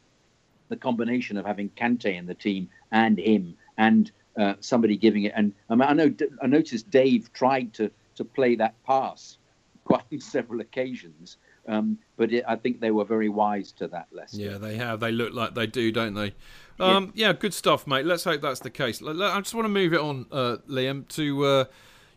the 0.69 0.77
combination 0.77 1.37
of 1.37 1.45
having 1.45 1.69
Kante 1.71 2.17
in 2.17 2.27
the 2.27 2.35
team 2.35 2.71
and 2.93 3.19
him 3.19 3.57
and 3.77 4.13
uh, 4.37 4.55
somebody 4.61 4.97
giving 4.97 5.25
it. 5.25 5.33
And 5.35 5.55
I, 5.69 5.75
mean, 5.75 5.89
I 5.89 5.95
know 5.95 6.15
I 6.41 6.47
noticed 6.47 6.89
Dave 6.91 7.33
tried 7.33 7.75
to 7.75 7.91
to 8.15 8.25
play 8.25 8.55
that 8.55 8.81
pass 8.85 9.37
quite 9.83 10.05
on 10.13 10.21
several 10.21 10.61
occasions, 10.61 11.39
um, 11.67 11.99
but 12.17 12.33
it, 12.33 12.45
I 12.47 12.57
think 12.57 12.81
they 12.81 12.91
were 12.91 13.05
very 13.05 13.29
wise 13.29 13.73
to 13.73 13.89
that 13.89 14.09
lesson. 14.13 14.41
Yeah, 14.41 14.59
they 14.59 14.77
have. 14.77 15.01
They 15.01 15.13
look 15.13 15.33
like 15.33 15.55
they 15.55 15.67
do, 15.67 15.93
don't 15.93 16.15
they? 16.15 16.35
Um, 16.81 17.13
yeah. 17.15 17.29
yeah. 17.29 17.33
good 17.33 17.55
stuff, 17.55 17.87
mate. 17.87 18.07
Let's 18.07 18.25
hope 18.25 18.41
that's 18.41 18.61
the 18.61 18.71
case. 18.71 19.03
I 19.03 19.41
just 19.41 19.55
want 19.55 19.67
to 19.67 19.71
move 19.71 19.93
it 19.93 20.01
on, 20.01 20.27
uh, 20.33 20.57
Liam, 20.69 21.07
to 21.09 21.45
uh, 21.45 21.65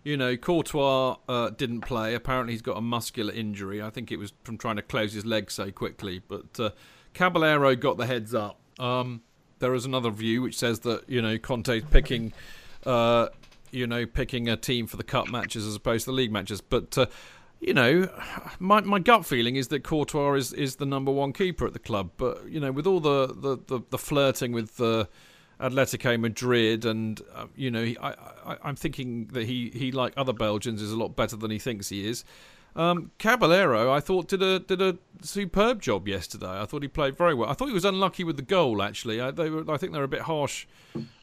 you 0.05 0.15
know, 0.15 0.37
Courtois 0.37 1.17
uh, 1.27 1.49
didn't 1.49 1.81
play. 1.81 2.13
Apparently, 2.13 2.53
he's 2.53 2.61
got 2.61 2.77
a 2.77 2.81
muscular 2.81 3.33
injury. 3.33 3.81
I 3.81 3.89
think 3.89 4.11
it 4.11 4.17
was 4.17 4.33
from 4.43 4.57
trying 4.57 4.75
to 4.77 4.83
close 4.83 5.13
his 5.13 5.25
leg 5.25 5.51
so 5.51 5.71
quickly. 5.71 6.21
But 6.25 6.59
uh, 6.59 6.69
Caballero 7.13 7.75
got 7.75 7.97
the 7.97 8.05
heads 8.05 8.33
up. 8.33 8.59
Um, 8.79 9.23
there 9.59 9.73
is 9.73 9.85
another 9.85 10.11
view 10.11 10.43
which 10.43 10.57
says 10.57 10.81
that 10.81 11.09
you 11.09 11.21
know 11.21 11.39
Conte's 11.39 11.83
picking, 11.89 12.33
uh, 12.85 13.29
you 13.71 13.87
know, 13.87 14.05
picking 14.05 14.47
a 14.47 14.55
team 14.55 14.85
for 14.85 14.95
the 14.95 15.03
cup 15.03 15.27
matches 15.27 15.65
as 15.65 15.75
opposed 15.75 16.05
to 16.05 16.11
the 16.11 16.15
league 16.15 16.31
matches. 16.31 16.61
But 16.61 16.95
uh, 16.97 17.07
you 17.66 17.74
know, 17.74 18.07
my 18.59 18.82
my 18.82 18.99
gut 18.99 19.26
feeling 19.26 19.55
is 19.55 19.70
that 19.70 19.84
Courtois 19.84 20.34
is, 20.34 20.53
is 20.53 20.76
the 20.76 20.86
number 20.86 21.11
one 21.11 21.34
keeper 21.34 21.66
at 21.66 21.74
the 21.74 21.80
club. 21.80 22.11
But 22.16 22.47
you 22.47 22.59
know, 22.59 22.72
with 22.72 22.86
all 22.86 22.99
the 22.99 23.28
the, 23.28 23.57
the, 23.66 23.82
the 23.89 23.97
flirting 23.97 24.51
with 24.51 24.78
the 24.78 25.09
Atletico 25.59 26.20
Madrid, 26.20 26.86
and 26.86 27.20
uh, 27.34 27.47
you 27.55 27.72
know, 27.72 27.84
he, 27.84 27.97
I, 27.97 28.11
I, 28.45 28.70
am 28.70 28.76
thinking 28.76 29.28
that 29.28 29.45
he, 29.45 29.72
he, 29.74 29.91
like 29.91 30.13
other 30.16 30.34
Belgians, 30.34 30.82
is 30.82 30.91
a 30.91 30.97
lot 30.97 31.16
better 31.16 31.36
than 31.36 31.49
he 31.49 31.57
thinks 31.57 31.89
he 31.89 32.07
is. 32.07 32.24
Um, 32.76 33.11
Caballero, 33.19 33.91
I 33.91 34.01
thought 34.01 34.28
did 34.28 34.41
a 34.41 34.59
did 34.59 34.82
a 34.82 34.97
superb 35.21 35.82
job 35.82 36.07
yesterday. 36.07 36.61
I 36.61 36.65
thought 36.65 36.82
he 36.82 36.89
played 36.89 37.17
very 37.17 37.34
well. 37.34 37.49
I 37.49 37.53
thought 37.53 37.67
he 37.67 37.73
was 37.73 37.86
unlucky 37.86 38.26
with 38.26 38.36
the 38.36 38.41
goal. 38.41 38.82
Actually, 38.82 39.21
I, 39.21 39.32
they 39.32 39.49
were, 39.49 39.71
I 39.71 39.78
think 39.78 39.93
they 39.93 39.97
were 39.97 40.03
a 40.03 40.09
bit 40.09 40.21
harsh 40.21 40.67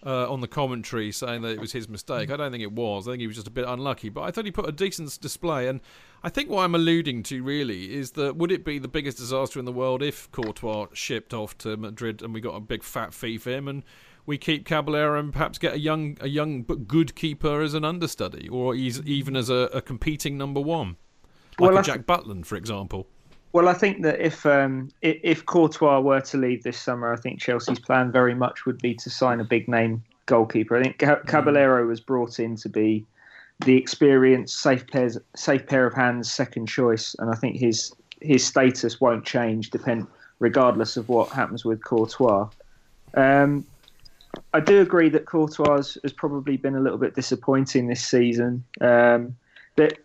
uh, 0.04 0.32
on 0.32 0.40
the 0.40 0.48
commentary, 0.48 1.12
saying 1.12 1.42
that 1.42 1.50
it 1.50 1.60
was 1.60 1.72
his 1.72 1.90
mistake. 1.90 2.30
I 2.30 2.36
don't 2.36 2.50
think 2.50 2.62
it 2.62 2.72
was. 2.72 3.06
I 3.06 3.12
think 3.12 3.20
he 3.20 3.26
was 3.26 3.36
just 3.36 3.48
a 3.48 3.52
bit 3.52 3.66
unlucky. 3.68 4.08
But 4.08 4.22
I 4.22 4.30
thought 4.30 4.46
he 4.46 4.50
put 4.50 4.66
a 4.66 4.72
decent 4.72 5.20
display. 5.20 5.68
And 5.68 5.80
I 6.22 6.30
think 6.30 6.48
what 6.48 6.62
I'm 6.62 6.74
alluding 6.74 7.22
to 7.24 7.42
really 7.42 7.94
is 7.94 8.12
that 8.12 8.36
would 8.36 8.50
it 8.50 8.64
be 8.64 8.78
the 8.78 8.88
biggest 8.88 9.18
disaster 9.18 9.58
in 9.58 9.66
the 9.66 9.72
world 9.72 10.02
if 10.02 10.32
Courtois 10.32 10.86
shipped 10.94 11.34
off 11.34 11.58
to 11.58 11.76
Madrid 11.76 12.22
and 12.22 12.32
we 12.32 12.40
got 12.40 12.54
a 12.54 12.60
big 12.60 12.82
fat 12.82 13.12
fee 13.12 13.36
for 13.36 13.50
him 13.50 13.68
and 13.68 13.82
we 14.24 14.38
keep 14.38 14.64
Caballero 14.64 15.18
and 15.18 15.32
perhaps 15.32 15.58
get 15.58 15.74
a 15.74 15.78
young 15.78 16.16
a 16.20 16.28
young 16.28 16.62
but 16.62 16.86
good 16.86 17.14
keeper 17.14 17.60
as 17.60 17.74
an 17.74 17.84
understudy, 17.84 18.48
or 18.48 18.74
even 18.74 19.36
as 19.36 19.50
a, 19.50 19.68
a 19.74 19.82
competing 19.82 20.38
number 20.38 20.60
one, 20.60 20.96
like 21.58 21.70
well, 21.70 21.78
a 21.78 21.82
Jack 21.82 22.06
Butland, 22.06 22.46
for 22.46 22.56
example. 22.56 23.06
Well, 23.52 23.68
I 23.68 23.74
think 23.74 24.02
that 24.02 24.18
if 24.20 24.46
um, 24.46 24.88
if 25.02 25.44
Courtois 25.44 26.00
were 26.00 26.20
to 26.22 26.36
leave 26.38 26.62
this 26.62 26.78
summer, 26.78 27.12
I 27.12 27.16
think 27.16 27.40
Chelsea's 27.40 27.78
plan 27.78 28.10
very 28.10 28.34
much 28.34 28.64
would 28.64 28.80
be 28.80 28.94
to 28.94 29.10
sign 29.10 29.40
a 29.40 29.44
big 29.44 29.68
name 29.68 30.02
goalkeeper. 30.26 30.76
I 30.76 30.82
think 30.82 30.98
mm. 30.98 31.26
Caballero 31.26 31.86
was 31.86 32.00
brought 32.00 32.40
in 32.40 32.56
to 32.56 32.68
be 32.68 33.04
the 33.64 33.76
experienced, 33.76 34.58
safe 34.58 34.86
pairs, 34.86 35.18
safe 35.36 35.66
pair 35.66 35.86
of 35.86 35.94
hands, 35.94 36.32
second 36.32 36.66
choice, 36.66 37.14
and 37.18 37.30
I 37.30 37.34
think 37.34 37.56
his 37.56 37.94
his 38.22 38.44
status 38.44 39.00
won't 39.00 39.26
change, 39.26 39.70
depend 39.70 40.06
regardless 40.38 40.96
of 40.96 41.08
what 41.08 41.28
happens 41.28 41.64
with 41.64 41.84
Courtois. 41.84 42.48
Um, 43.14 43.66
I 44.54 44.60
do 44.60 44.80
agree 44.80 45.10
that 45.10 45.26
Courtois 45.26 45.96
has 46.02 46.12
probably 46.12 46.56
been 46.56 46.74
a 46.74 46.80
little 46.80 46.98
bit 46.98 47.14
disappointing 47.14 47.86
this 47.86 48.02
season. 48.02 48.64
Um, 48.80 49.36
but 49.76 49.98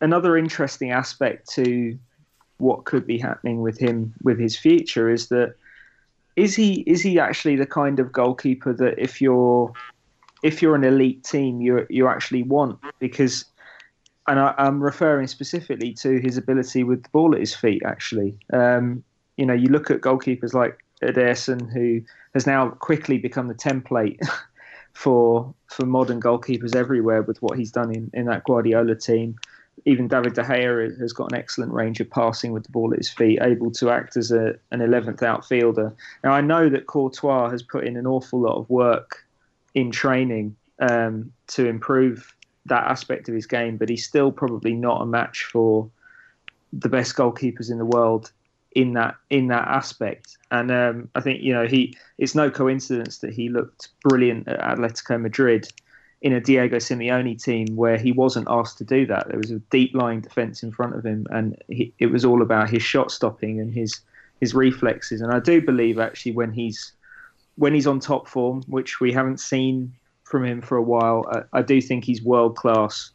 another 0.00 0.36
interesting 0.36 0.90
aspect 0.90 1.48
to 1.50 1.98
what 2.58 2.84
could 2.84 3.06
be 3.06 3.18
happening 3.18 3.60
with 3.60 3.78
him 3.78 4.14
with 4.22 4.38
his 4.38 4.56
future 4.56 5.10
is 5.10 5.28
that 5.28 5.54
is 6.36 6.54
he 6.54 6.80
is 6.86 7.00
he 7.00 7.18
actually 7.18 7.56
the 7.56 7.66
kind 7.66 7.98
of 7.98 8.12
goalkeeper 8.12 8.72
that 8.72 8.98
if 8.98 9.20
you're 9.20 9.72
if 10.42 10.62
you're 10.62 10.74
an 10.74 10.84
elite 10.84 11.24
team 11.24 11.60
you 11.60 11.86
you 11.88 12.06
actually 12.06 12.42
want 12.42 12.78
because 12.98 13.44
and 14.28 14.38
I, 14.38 14.54
am 14.58 14.82
referring 14.82 15.26
specifically 15.26 15.92
to 15.94 16.20
his 16.20 16.36
ability 16.36 16.84
with 16.84 17.02
the 17.02 17.08
ball 17.08 17.34
at 17.34 17.40
his 17.40 17.54
feet 17.54 17.82
actually 17.84 18.36
um, 18.52 19.02
you 19.36 19.46
know 19.46 19.54
you 19.54 19.68
look 19.68 19.90
at 19.90 20.00
goalkeepers 20.00 20.54
like 20.54 20.78
Ederson 21.02 21.72
who 21.72 22.02
has 22.34 22.46
now 22.46 22.68
quickly 22.68 23.18
become 23.18 23.48
the 23.48 23.54
template 23.54 24.20
for 24.92 25.54
for 25.66 25.86
modern 25.86 26.20
goalkeepers 26.20 26.74
everywhere 26.74 27.22
with 27.22 27.40
what 27.42 27.58
he's 27.58 27.72
done 27.72 27.94
in, 27.94 28.10
in 28.12 28.26
that 28.26 28.44
Guardiola 28.44 28.94
team. 28.94 29.36
Even 29.86 30.08
David 30.08 30.34
De 30.34 30.42
Gea 30.42 30.98
has 31.00 31.12
got 31.12 31.32
an 31.32 31.38
excellent 31.38 31.72
range 31.72 32.00
of 32.00 32.10
passing 32.10 32.52
with 32.52 32.64
the 32.64 32.70
ball 32.70 32.92
at 32.92 32.98
his 32.98 33.10
feet, 33.10 33.38
able 33.40 33.70
to 33.72 33.90
act 33.90 34.16
as 34.16 34.30
a, 34.30 34.54
an 34.70 34.80
11th 34.80 35.22
outfielder. 35.22 35.94
Now, 36.22 36.32
I 36.32 36.40
know 36.40 36.68
that 36.68 36.86
Courtois 36.86 37.50
has 37.50 37.62
put 37.62 37.86
in 37.86 37.96
an 37.96 38.06
awful 38.06 38.40
lot 38.40 38.56
of 38.56 38.68
work 38.68 39.24
in 39.74 39.90
training 39.90 40.56
um, 40.80 41.32
to 41.48 41.66
improve 41.66 42.34
that 42.66 42.84
aspect 42.84 43.28
of 43.28 43.34
his 43.34 43.46
game, 43.46 43.76
but 43.76 43.88
he's 43.88 44.04
still 44.04 44.30
probably 44.32 44.74
not 44.74 45.02
a 45.02 45.06
match 45.06 45.44
for 45.44 45.88
the 46.72 46.88
best 46.88 47.16
goalkeepers 47.16 47.70
in 47.70 47.78
the 47.78 47.84
world 47.84 48.32
in 48.72 48.92
that 48.94 49.16
in 49.30 49.48
that 49.48 49.66
aspect. 49.66 50.36
And 50.50 50.70
um, 50.70 51.08
I 51.14 51.20
think 51.20 51.42
you 51.42 51.52
know 51.52 51.66
he 51.66 51.96
it's 52.18 52.34
no 52.34 52.50
coincidence 52.50 53.18
that 53.18 53.32
he 53.32 53.48
looked 53.48 53.88
brilliant 54.02 54.48
at 54.48 54.60
Atletico 54.60 55.20
Madrid 55.20 55.68
in 56.22 56.34
a 56.34 56.40
Diego 56.40 56.76
Simeone 56.76 57.42
team 57.42 57.76
where 57.76 57.96
he 57.96 58.12
wasn't 58.12 58.46
asked 58.50 58.78
to 58.78 58.84
do 58.84 59.06
that. 59.06 59.28
There 59.28 59.38
was 59.38 59.50
a 59.50 59.58
deep 59.70 59.94
lying 59.94 60.20
defence 60.20 60.62
in 60.62 60.70
front 60.70 60.94
of 60.94 61.04
him, 61.04 61.26
and 61.30 61.56
he, 61.68 61.92
it 61.98 62.06
was 62.06 62.24
all 62.24 62.42
about 62.42 62.68
his 62.68 62.82
shot 62.82 63.10
stopping 63.10 63.60
and 63.60 63.72
his 63.72 64.00
his 64.40 64.54
reflexes. 64.54 65.20
And 65.20 65.32
I 65.32 65.40
do 65.40 65.60
believe 65.60 65.98
actually 65.98 66.32
when 66.32 66.52
he's 66.52 66.92
when 67.56 67.74
he's 67.74 67.86
on 67.86 68.00
top 68.00 68.28
form, 68.28 68.62
which 68.66 69.00
we 69.00 69.12
haven't 69.12 69.40
seen 69.40 69.94
from 70.24 70.44
him 70.44 70.62
for 70.62 70.76
a 70.76 70.82
while, 70.82 71.26
I, 71.30 71.58
I 71.58 71.62
do 71.62 71.80
think 71.80 72.04
he's 72.04 72.22
world 72.22 72.56
class 72.56 73.10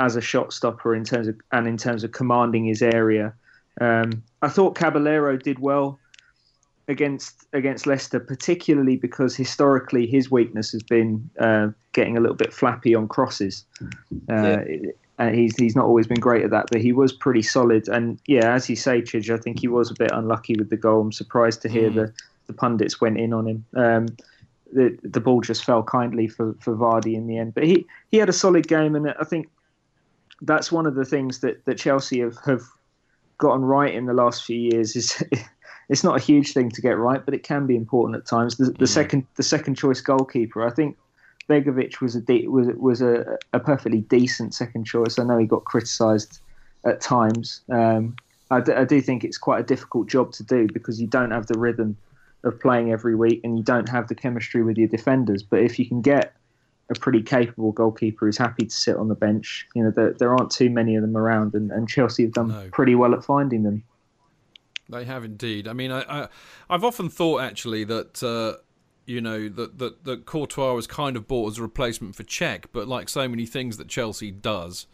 as 0.00 0.16
a 0.16 0.20
shot 0.20 0.52
stopper 0.52 0.94
in 0.94 1.04
terms 1.04 1.28
of 1.28 1.40
and 1.52 1.66
in 1.68 1.76
terms 1.76 2.02
of 2.02 2.12
commanding 2.12 2.64
his 2.64 2.82
area. 2.82 3.34
Um, 3.80 4.22
I 4.42 4.48
thought 4.48 4.74
Caballero 4.74 5.36
did 5.36 5.60
well 5.60 5.98
against 6.88 7.46
against 7.52 7.86
Leicester, 7.86 8.20
particularly 8.20 8.96
because 8.96 9.36
historically 9.36 10.06
his 10.06 10.30
weakness 10.30 10.72
has 10.72 10.82
been 10.82 11.28
uh, 11.38 11.68
getting 11.92 12.16
a 12.16 12.20
little 12.20 12.36
bit 12.36 12.52
flappy 12.52 12.94
on 12.94 13.08
crosses. 13.08 13.64
Uh, 14.30 14.60
yeah. 15.18 15.30
he's 15.30 15.56
he's 15.56 15.76
not 15.76 15.84
always 15.84 16.06
been 16.06 16.20
great 16.20 16.44
at 16.44 16.50
that, 16.50 16.66
but 16.70 16.80
he 16.80 16.92
was 16.92 17.12
pretty 17.12 17.42
solid. 17.42 17.88
And 17.88 18.18
yeah, 18.26 18.52
as 18.54 18.68
you 18.68 18.76
say, 18.76 19.02
Chidge, 19.02 19.32
I 19.32 19.38
think 19.38 19.60
he 19.60 19.68
was 19.68 19.90
a 19.90 19.94
bit 19.94 20.10
unlucky 20.12 20.56
with 20.56 20.70
the 20.70 20.76
goal. 20.76 21.00
I'm 21.00 21.12
surprised 21.12 21.62
to 21.62 21.68
hear 21.68 21.90
mm. 21.90 21.94
the 21.94 22.12
the 22.46 22.52
pundits 22.52 23.00
went 23.00 23.18
in 23.18 23.32
on 23.32 23.46
him. 23.46 23.64
Um, 23.74 24.06
the 24.72 24.98
the 25.02 25.20
ball 25.20 25.40
just 25.40 25.64
fell 25.64 25.82
kindly 25.82 26.26
for, 26.26 26.54
for 26.60 26.74
Vardy 26.74 27.14
in 27.14 27.26
the 27.26 27.38
end, 27.38 27.54
but 27.54 27.64
he, 27.64 27.86
he 28.10 28.16
had 28.16 28.28
a 28.28 28.32
solid 28.32 28.66
game, 28.68 28.96
and 28.96 29.10
I 29.20 29.24
think 29.24 29.48
that's 30.40 30.72
one 30.72 30.86
of 30.86 30.94
the 30.94 31.04
things 31.04 31.38
that, 31.38 31.64
that 31.66 31.78
Chelsea 31.78 32.20
have, 32.20 32.36
have 32.44 32.62
gotten 33.38 33.62
right 33.62 33.94
in 33.94 34.06
the 34.06 34.12
last 34.12 34.44
few 34.44 34.58
years 34.58 34.96
is 34.96 35.22
it's 35.92 36.02
not 36.02 36.16
a 36.16 36.22
huge 36.22 36.52
thing 36.54 36.70
to 36.70 36.80
get 36.80 36.96
right, 36.96 37.22
but 37.24 37.34
it 37.34 37.42
can 37.42 37.66
be 37.66 37.76
important 37.76 38.16
at 38.16 38.26
times. 38.26 38.56
The, 38.56 38.70
the 38.78 38.86
second 38.86 39.26
the 39.36 39.42
second 39.42 39.74
choice 39.76 40.00
goalkeeper, 40.00 40.66
I 40.66 40.70
think 40.70 40.96
Begovic 41.48 42.00
was 42.00 42.16
a 42.16 42.20
de- 42.20 42.48
was 42.48 42.68
was 42.76 43.02
a, 43.02 43.38
a 43.52 43.60
perfectly 43.60 44.00
decent 44.00 44.54
second 44.54 44.84
choice. 44.86 45.18
I 45.18 45.24
know 45.24 45.38
he 45.38 45.46
got 45.46 45.64
criticised 45.64 46.40
at 46.84 47.00
times. 47.00 47.60
Um, 47.70 48.16
I, 48.50 48.60
d- 48.60 48.72
I 48.72 48.84
do 48.84 49.00
think 49.00 49.22
it's 49.22 49.38
quite 49.38 49.60
a 49.60 49.62
difficult 49.74 50.08
job 50.08 50.32
to 50.32 50.42
do 50.42 50.66
because 50.72 51.00
you 51.00 51.06
don't 51.06 51.30
have 51.30 51.46
the 51.46 51.58
rhythm 51.58 51.96
of 52.44 52.58
playing 52.60 52.90
every 52.90 53.14
week 53.14 53.40
and 53.44 53.56
you 53.58 53.62
don't 53.62 53.88
have 53.88 54.08
the 54.08 54.14
chemistry 54.14 54.62
with 54.62 54.76
your 54.78 54.88
defenders. 54.88 55.42
But 55.42 55.60
if 55.60 55.78
you 55.78 55.86
can 55.86 56.00
get 56.00 56.34
a 56.90 56.98
pretty 56.98 57.22
capable 57.22 57.72
goalkeeper 57.72 58.26
who's 58.26 58.38
happy 58.38 58.66
to 58.66 58.74
sit 58.74 58.96
on 58.96 59.08
the 59.08 59.14
bench. 59.14 59.66
You 59.74 59.84
know, 59.84 59.90
there, 59.90 60.12
there 60.12 60.34
aren't 60.34 60.50
too 60.50 60.70
many 60.70 60.96
of 60.96 61.02
them 61.02 61.16
around, 61.16 61.54
and, 61.54 61.70
and 61.70 61.88
Chelsea 61.88 62.22
have 62.24 62.32
done 62.32 62.48
No. 62.48 62.68
pretty 62.72 62.94
well 62.94 63.14
at 63.14 63.24
finding 63.24 63.62
them. 63.62 63.82
They 64.92 65.04
have 65.04 65.24
indeed. 65.24 65.66
I 65.66 65.72
mean, 65.72 65.90
I, 65.90 66.02
I 66.22 66.28
I've 66.70 66.84
often 66.84 67.08
thought 67.08 67.40
actually 67.40 67.84
that 67.84 68.22
uh, 68.22 68.62
you 69.06 69.20
know 69.20 69.48
that, 69.48 69.78
that 69.78 70.04
that 70.04 70.26
Courtois 70.26 70.74
was 70.74 70.86
kind 70.86 71.16
of 71.16 71.26
bought 71.26 71.52
as 71.52 71.58
a 71.58 71.62
replacement 71.62 72.14
for 72.14 72.22
Cech, 72.24 72.66
but 72.72 72.86
like 72.86 73.08
so 73.08 73.28
many 73.28 73.46
things 73.46 73.78
that 73.78 73.88
Chelsea 73.88 74.30
does, 74.30 74.86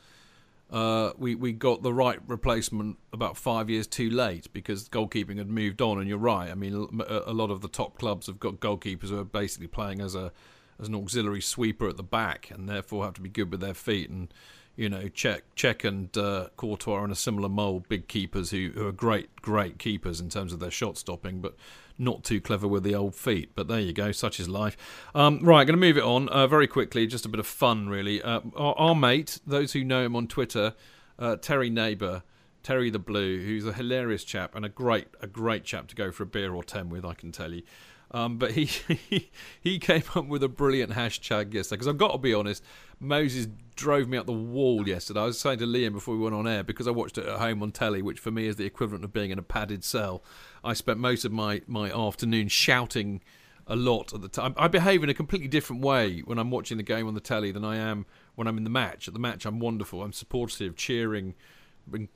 uh, 0.71 1.13
we 1.19 1.35
we 1.35 1.53
got 1.53 1.83
the 1.83 1.93
right 1.93 2.21
replacement 2.27 2.99
about 3.13 3.37
five 3.37 3.69
years 3.69 3.87
too 3.87 4.09
late 4.09 4.53
because 4.53 4.89
goalkeeping 4.89 5.39
had 5.39 5.49
moved 5.49 5.83
on. 5.83 5.99
And 5.99 6.09
you're 6.09 6.19
right. 6.19 6.51
I 6.51 6.55
mean, 6.55 6.89
a 7.09 7.23
a 7.27 7.33
lot 7.33 7.51
of 7.51 7.61
the 7.61 7.69
top 7.69 7.99
clubs 7.99 8.27
have 8.27 8.39
got 8.39 8.61
goalkeepers 8.61 9.09
who 9.09 9.19
are 9.19 9.25
basically 9.25 9.69
playing 9.69 10.01
as 10.01 10.15
a 10.15 10.33
as 10.81 10.89
an 10.89 10.95
auxiliary 10.95 11.41
sweeper 11.41 11.89
at 11.89 11.97
the 11.97 12.03
back, 12.03 12.51
and 12.51 12.69
therefore 12.69 13.05
have 13.05 13.15
to 13.15 13.21
be 13.21 13.29
good 13.29 13.51
with 13.51 13.61
their 13.61 13.75
feet. 13.75 14.09
And 14.11 14.33
you 14.79 14.89
know, 14.89 15.09
Cech, 15.09 15.41
Cech 15.57 15.85
and 15.85 16.17
uh, 16.17 16.51
Courtois 16.57 17.01
are 17.01 17.05
in 17.05 17.11
a 17.11 17.17
similar 17.17 17.49
mould, 17.49 17.89
big 17.89 18.07
keepers 18.07 18.53
who, 18.53 18.71
who 18.77 18.87
are 18.87 18.93
great, 18.93 19.43
great 19.43 19.77
keepers 19.77 20.21
in 20.21 20.29
terms 20.29 20.53
of 20.53 20.61
their 20.61 20.71
shot 20.71 20.97
stopping, 20.97 21.41
but 21.41 21.57
not 21.99 22.23
too 22.23 22.41
clever 22.41 22.69
with 22.69 22.85
the 22.85 22.95
old 22.95 23.17
feet. 23.17 23.51
But 23.57 23.67
there 23.67 23.81
you 23.81 23.93
go, 23.93 24.13
such 24.13 24.39
is 24.39 24.49
life. 24.49 24.77
Um, 25.17 25.41
right, 25.41 25.67
going 25.67 25.77
to 25.77 25.85
move 25.85 25.99
it 25.99 26.05
on 26.05 26.29
uh, 26.29 26.47
very 26.47 26.69
quickly, 26.69 27.09
just 27.09 27.27
a 27.27 27.29
bit 27.29 27.41
of 27.41 27.47
fun, 27.47 27.89
really. 27.89 28.23
Uh, 28.23 28.41
our, 28.57 28.79
our 28.79 28.95
mate, 28.95 29.41
those 29.45 29.73
who 29.73 29.83
know 29.83 30.05
him 30.05 30.15
on 30.15 30.29
Twitter, 30.29 30.75
uh, 31.19 31.35
Terry 31.35 31.71
Neighbour, 31.71 32.23
Terry 32.63 32.89
the 32.89 33.01
Blue, 33.01 33.45
who's 33.45 33.67
a 33.67 33.73
hilarious 33.73 34.23
chap 34.23 34.55
and 34.55 34.65
a 34.65 34.69
great, 34.69 35.09
a 35.21 35.27
great 35.27 35.65
chap 35.65 35.89
to 35.89 35.97
go 35.97 36.13
for 36.13 36.23
a 36.23 36.27
beer 36.27 36.55
or 36.55 36.63
ten 36.63 36.89
with, 36.89 37.05
I 37.05 37.15
can 37.15 37.33
tell 37.33 37.53
you. 37.53 37.63
Um, 38.11 38.39
but 38.39 38.53
he 38.53 38.71
he 39.61 39.79
came 39.79 40.05
up 40.15 40.27
with 40.27 40.43
a 40.43 40.49
brilliant 40.49 40.93
hashtag 40.93 41.53
yesterday 41.53 41.77
because 41.77 41.89
I've 41.89 41.99
got 41.99 42.13
to 42.13 42.19
be 42.19 42.33
honest, 42.33 42.65
Moses 43.01 43.47
drove 43.77 44.09
me 44.09 44.19
up 44.19 44.27
the 44.27 44.33
wall 44.33 44.87
yesterday. 44.89 45.21
I 45.21 45.27
was 45.27 45.39
saying 45.39 45.61
to 45.61 45.67
Liam 45.67 45.93
before 45.93 46.17
we 46.17 46.21
went 46.21 46.35
on 46.35 46.49
air 46.49 46.65
because 46.65 46.89
I 46.89 46.91
watched 46.91 47.17
it 47.17 47.27
at 47.27 47.39
home 47.39 47.63
on 47.63 47.71
telly, 47.71 48.03
which 48.03 48.19
for 48.19 48.31
me 48.31 48.47
is 48.47 48.57
the 48.57 48.65
equivalent 48.65 49.05
of 49.05 49.13
being 49.13 49.31
in 49.31 49.39
a 49.39 49.43
padded 49.43 49.85
cell. 49.85 50.23
I 50.65 50.73
spent 50.73 50.99
most 50.99 51.25
of 51.25 51.33
my 51.33 51.63
my 51.67 51.91
afternoon 51.91 52.49
shouting 52.49 53.23
a 53.69 53.77
lot 53.77 54.13
at 54.13 54.23
the 54.23 54.29
time. 54.29 54.55
I 54.57 54.67
behave 54.67 55.05
in 55.05 55.11
a 55.11 55.15
completely 55.15 55.49
different 55.49 55.83
way 55.83 56.21
when 56.21 56.39
I'm 56.39 56.51
watching 56.51 56.79
the 56.79 56.83
game 56.83 57.07
on 57.07 57.15
the 57.15 57.21
telly 57.21 57.53
than 57.53 57.65
I 57.65 57.77
am 57.77 58.07
when 58.35 58.49
I'm 58.49 58.59
in 58.59 58.65
the 58.65 58.71
match. 58.71 59.07
At 59.07 59.15
the 59.15 59.21
match, 59.21 59.45
I'm 59.45 59.61
wonderful. 59.61 60.03
I'm 60.03 60.13
supportive, 60.13 60.75
cheering, 60.75 61.35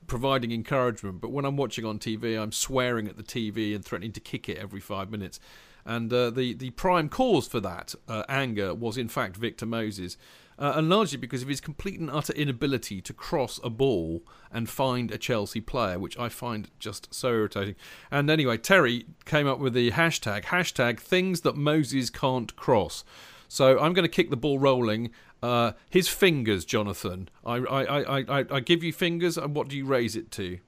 providing 0.07 0.51
encouragement. 0.51 1.21
But 1.21 1.31
when 1.31 1.45
I'm 1.45 1.55
watching 1.55 1.85
on 1.85 1.99
TV, 1.99 2.41
I'm 2.41 2.51
swearing 2.51 3.07
at 3.07 3.17
the 3.17 3.23
TV 3.23 3.75
and 3.75 3.85
threatening 3.85 4.11
to 4.13 4.19
kick 4.19 4.49
it 4.49 4.57
every 4.57 4.79
five 4.79 5.11
minutes. 5.11 5.39
And 5.85 6.11
uh, 6.11 6.29
the 6.29 6.53
the 6.53 6.71
prime 6.71 7.09
cause 7.09 7.47
for 7.47 7.59
that 7.59 7.93
uh, 8.07 8.23
anger 8.29 8.73
was 8.73 8.97
in 8.97 9.09
fact 9.09 9.35
Victor 9.35 9.65
Moses, 9.65 10.17
uh, 10.57 10.73
and 10.75 10.89
largely 10.89 11.17
because 11.17 11.41
of 11.41 11.47
his 11.47 11.61
complete 11.61 11.99
and 11.99 12.09
utter 12.09 12.33
inability 12.33 13.01
to 13.01 13.13
cross 13.13 13.59
a 13.63 13.69
ball 13.69 14.23
and 14.51 14.69
find 14.69 15.11
a 15.11 15.17
Chelsea 15.17 15.61
player, 15.61 15.99
which 15.99 16.17
I 16.17 16.29
find 16.29 16.69
just 16.79 17.13
so 17.13 17.29
irritating. 17.29 17.75
And 18.11 18.29
anyway, 18.29 18.57
Terry 18.57 19.05
came 19.25 19.47
up 19.47 19.59
with 19.59 19.73
the 19.73 19.91
hashtag 19.91 20.45
hashtag 20.45 20.99
things 20.99 21.41
that 21.41 21.55
Moses 21.55 22.09
can't 22.09 22.55
cross. 22.55 23.03
So 23.47 23.79
I'm 23.79 23.93
going 23.93 24.03
to 24.03 24.09
kick 24.09 24.29
the 24.29 24.37
ball 24.37 24.59
rolling. 24.59 25.11
Uh, 25.41 25.73
his 25.89 26.07
fingers, 26.07 26.63
Jonathan. 26.63 27.29
I, 27.45 27.57
I, 27.57 27.83
I, 27.83 28.39
I, 28.39 28.45
I 28.49 28.59
give 28.61 28.83
you 28.83 28.93
fingers, 28.93 29.37
and 29.37 29.53
what 29.53 29.67
do 29.67 29.75
you 29.75 29.85
raise 29.85 30.15
it 30.15 30.31
to? 30.31 30.59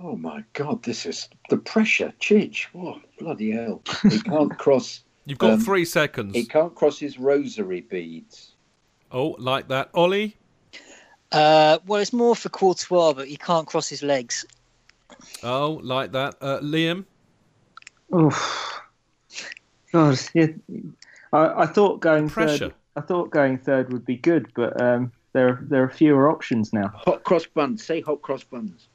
Oh 0.00 0.14
my 0.14 0.44
God, 0.52 0.84
this 0.84 1.04
is 1.06 1.28
the 1.50 1.56
pressure. 1.56 2.12
Chidge, 2.20 2.66
oh, 2.74 3.00
bloody 3.18 3.50
hell. 3.50 3.82
He 4.08 4.20
can't 4.20 4.56
cross. 4.58 5.02
You've 5.26 5.38
got 5.38 5.54
um, 5.54 5.60
three 5.60 5.84
seconds. 5.84 6.36
He 6.36 6.44
can't 6.44 6.74
cross 6.74 6.98
his 7.00 7.18
rosary 7.18 7.80
beads. 7.80 8.54
Oh, 9.10 9.36
like 9.38 9.68
that. 9.68 9.90
Ollie? 9.94 10.36
Uh, 11.32 11.78
well, 11.86 12.00
it's 12.00 12.12
more 12.12 12.34
for 12.36 12.48
Courtois, 12.48 13.12
but 13.12 13.28
he 13.28 13.36
can't 13.36 13.66
cross 13.66 13.88
his 13.88 14.02
legs. 14.02 14.44
Oh, 15.42 15.80
like 15.82 16.12
that. 16.12 16.36
Uh, 16.40 16.60
Liam? 16.60 17.04
Oh, 18.12 18.72
God, 19.92 20.18
yeah. 20.34 20.46
I, 21.32 21.62
I 21.62 21.66
thought 21.66 22.00
going 22.00 22.28
Pressure. 22.28 22.68
third. 22.68 22.74
I 22.96 23.00
thought 23.02 23.30
going 23.30 23.58
third 23.58 23.92
would 23.92 24.04
be 24.04 24.16
good, 24.16 24.46
but 24.54 24.80
um, 24.80 25.12
there 25.32 25.58
there 25.62 25.82
are 25.84 25.90
fewer 25.90 26.30
options 26.30 26.72
now. 26.72 26.88
Hot 26.94 27.22
cross 27.22 27.46
buns. 27.46 27.84
Say 27.84 28.00
hot 28.00 28.22
cross 28.22 28.42
buns. 28.42 28.88